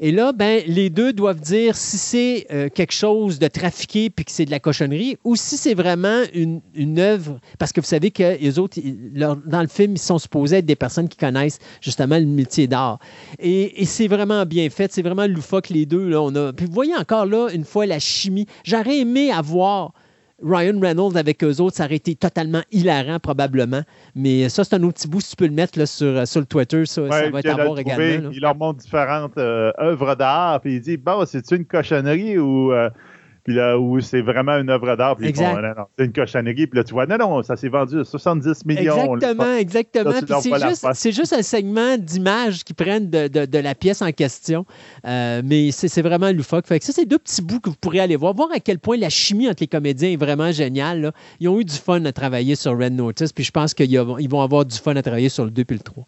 Et 0.00 0.12
là, 0.12 0.32
ben, 0.32 0.62
les 0.66 0.90
deux 0.90 1.12
doivent 1.12 1.40
dire 1.40 1.76
si 1.76 1.98
c'est 1.98 2.46
euh, 2.52 2.68
quelque 2.68 2.92
chose 2.92 3.40
de 3.40 3.48
trafiqué 3.48 4.10
puis 4.10 4.24
que 4.24 4.30
c'est 4.30 4.44
de 4.44 4.50
la 4.52 4.60
cochonnerie 4.60 5.16
ou 5.24 5.34
si 5.34 5.56
c'est 5.56 5.74
vraiment 5.74 6.22
une, 6.34 6.60
une, 6.74 7.00
œuvre. 7.00 7.40
Parce 7.58 7.72
que 7.72 7.80
vous 7.80 7.86
savez 7.86 8.12
que 8.12 8.38
les 8.40 8.60
autres, 8.60 8.78
dans 8.84 9.60
le 9.60 9.66
film, 9.66 9.94
ils 9.94 9.98
sont 9.98 10.18
supposés 10.18 10.58
être 10.58 10.66
des 10.66 10.76
personnes 10.76 11.08
qui 11.08 11.16
connaissent 11.16 11.58
justement 11.80 12.16
le 12.16 12.26
métier 12.26 12.68
d'art. 12.68 13.00
Et, 13.40 13.84
c'est 13.86 14.06
vraiment 14.06 14.46
bien 14.46 14.70
fait. 14.70 14.92
C'est 14.92 15.02
vraiment 15.02 15.26
loufoque, 15.26 15.68
les 15.70 15.84
deux. 15.84 16.08
Là, 16.08 16.22
on 16.22 16.34
a... 16.36 16.52
Puis 16.52 16.66
vous 16.66 16.72
voyez 16.72 16.94
encore 16.94 17.26
là, 17.26 17.48
une 17.52 17.64
fois, 17.64 17.84
la 17.84 17.98
chimie. 17.98 18.46
J'aurais 18.64 18.98
aimé 18.98 19.32
avoir 19.32 19.94
Ryan 20.42 20.78
Reynolds 20.80 21.16
avec 21.16 21.42
eux 21.42 21.60
autres, 21.60 21.76
ça 21.76 21.84
aurait 21.84 21.96
été 21.96 22.14
totalement 22.14 22.62
hilarant 22.70 23.18
probablement. 23.18 23.82
Mais 24.14 24.48
ça, 24.48 24.64
c'est 24.64 24.76
un 24.76 24.82
autre 24.82 24.94
petit 24.94 25.08
bout, 25.08 25.20
si 25.20 25.30
tu 25.30 25.36
peux 25.36 25.46
le 25.46 25.52
mettre 25.52 25.78
là, 25.78 25.86
sur, 25.86 26.26
sur 26.26 26.40
le 26.40 26.46
Twitter, 26.46 26.86
ça, 26.86 27.02
va 27.02 27.40
être 27.40 27.46
à 27.46 27.64
voir 27.64 27.78
également. 27.78 28.30
Il 28.32 28.40
leur 28.40 28.56
montre 28.56 28.80
différentes 28.80 29.36
euh, 29.38 29.72
œuvres 29.80 30.14
d'art, 30.14 30.60
puis 30.60 30.76
il 30.76 30.80
dit, 30.80 30.96
bon, 30.96 31.24
c'est-tu 31.26 31.56
une 31.56 31.66
cochonnerie 31.66 32.38
ou... 32.38 32.72
Euh, 32.72 32.88
puis 33.48 33.56
là 33.56 33.78
où 33.78 33.98
c'est 34.00 34.20
vraiment 34.20 34.58
une 34.58 34.68
œuvre 34.68 34.94
d'art, 34.94 35.16
puis 35.16 35.32
c'est 35.34 36.04
une 36.04 36.12
cochonnerie, 36.12 36.66
puis 36.66 36.76
là 36.76 36.84
tu 36.84 36.92
vois, 36.92 37.06
non, 37.06 37.16
non, 37.16 37.42
ça 37.42 37.56
s'est 37.56 37.70
vendu 37.70 38.00
à 38.00 38.04
70 38.04 38.66
millions. 38.66 39.14
Exactement, 39.14 39.54
exactement. 39.54 40.92
c'est 40.92 41.12
juste, 41.12 41.32
un 41.32 41.40
segment 41.40 41.96
d'images 41.96 42.62
qui 42.62 42.74
prennent 42.74 43.08
de, 43.08 43.58
la 43.58 43.74
pièce 43.74 44.02
en 44.02 44.12
question, 44.12 44.66
euh, 45.06 45.40
mais 45.42 45.70
c'est 45.70 46.02
vraiment 46.02 46.30
loufoque. 46.30 46.66
Fait 46.66 46.78
que 46.78 46.84
ça, 46.84 46.92
c'est 46.92 47.06
deux 47.06 47.18
petits 47.18 47.40
bouts 47.40 47.60
que 47.60 47.70
vous 47.70 47.76
pourrez 47.80 48.00
aller 48.00 48.16
voir, 48.16 48.34
voir 48.34 48.50
à 48.54 48.60
quel 48.60 48.78
point 48.78 48.98
la 48.98 49.08
chimie 49.08 49.48
entre 49.48 49.62
les 49.62 49.66
comédiens 49.66 50.10
est 50.10 50.16
vraiment 50.16 50.52
géniale. 50.52 51.12
Ils 51.40 51.48
ont 51.48 51.58
eu 51.58 51.64
du 51.64 51.74
fun 51.74 52.04
à 52.04 52.12
travailler 52.12 52.54
sur 52.54 52.78
Red 52.78 52.92
Notice, 52.92 53.32
puis 53.32 53.44
je 53.44 53.50
pense 53.50 53.72
qu'ils 53.72 53.98
vont 53.98 54.42
avoir 54.42 54.66
du 54.66 54.76
fun 54.76 54.94
à 54.94 55.00
travailler 55.00 55.30
sur 55.30 55.46
le 55.46 55.50
2 55.50 55.62
et 55.62 55.72
le 55.72 55.78
3. 55.78 56.06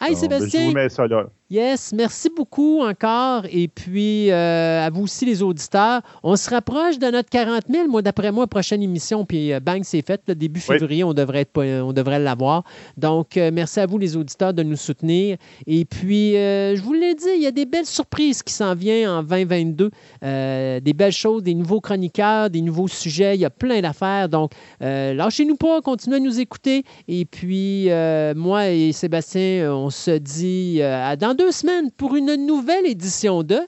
Hey, 0.00 0.12
ben, 0.12 0.16
Sébastien. 0.16 0.60
je 0.60 0.66
vous 0.66 0.72
mets 0.72 0.88
ça 0.88 1.06
là. 1.06 1.26
Yes, 1.52 1.92
merci 1.92 2.30
beaucoup 2.34 2.80
encore. 2.80 3.44
Et 3.52 3.68
puis, 3.68 4.30
euh, 4.30 4.86
à 4.86 4.88
vous 4.88 5.02
aussi, 5.02 5.26
les 5.26 5.42
auditeurs. 5.42 6.00
On 6.22 6.34
se 6.34 6.48
rapproche 6.48 6.98
de 6.98 7.06
notre 7.08 7.28
40 7.28 7.64
000. 7.68 7.88
Moi, 7.88 8.00
d'après 8.00 8.32
moi, 8.32 8.46
prochaine 8.46 8.82
émission, 8.82 9.26
puis 9.26 9.52
euh, 9.52 9.60
bang, 9.60 9.82
c'est 9.84 10.00
fait. 10.00 10.22
Le 10.28 10.34
début 10.34 10.60
février, 10.60 11.04
on 11.04 11.12
devrait, 11.12 11.40
être, 11.40 11.62
on 11.82 11.92
devrait 11.92 12.20
l'avoir. 12.20 12.64
Donc, 12.96 13.36
euh, 13.36 13.50
merci 13.52 13.80
à 13.80 13.84
vous, 13.84 13.98
les 13.98 14.16
auditeurs, 14.16 14.54
de 14.54 14.62
nous 14.62 14.76
soutenir. 14.76 15.36
Et 15.66 15.84
puis, 15.84 16.32
je 16.32 16.80
vous 16.80 16.94
l'ai 16.94 17.14
dit, 17.14 17.28
il 17.36 17.42
y 17.42 17.46
a 17.46 17.50
des 17.50 17.66
belles 17.66 17.84
surprises 17.84 18.42
qui 18.42 18.54
s'en 18.54 18.74
viennent 18.74 19.10
en 19.10 19.22
2022. 19.22 19.90
des 20.22 20.92
belles 20.94 21.12
choses, 21.12 21.42
des 21.42 21.54
nouveaux 21.54 21.82
chroniqueurs, 21.82 22.48
des 22.48 22.62
nouveaux 22.62 22.88
sujets. 22.88 23.34
Il 23.34 23.42
y 23.42 23.44
a 23.44 23.50
plein 23.50 23.82
d'affaires. 23.82 24.30
Donc, 24.30 24.52
lâchez-nous 24.80 25.56
pas, 25.56 25.82
continuez 25.82 26.16
à 26.16 26.20
nous 26.20 26.40
écouter. 26.40 26.84
Et 27.08 27.26
puis, 27.26 27.90
moi 28.36 28.70
et 28.70 28.92
Sébastien, 28.92 29.70
on 29.70 29.90
se 29.90 30.12
dit 30.12 30.80
à 30.80 31.14
dans 31.16 31.34
deux 31.34 31.41
deux 31.42 31.50
semaines 31.50 31.90
pour 31.90 32.14
une 32.14 32.36
nouvelle 32.36 32.86
édition 32.86 33.42
de 33.42 33.58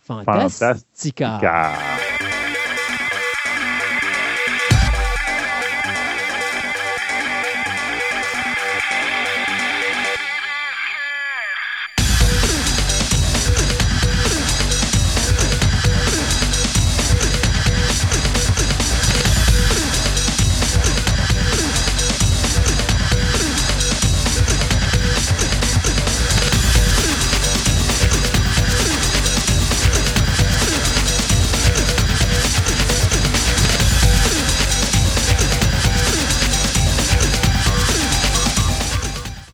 Fantastica. 0.00 0.74
Fantastica. 0.74 1.72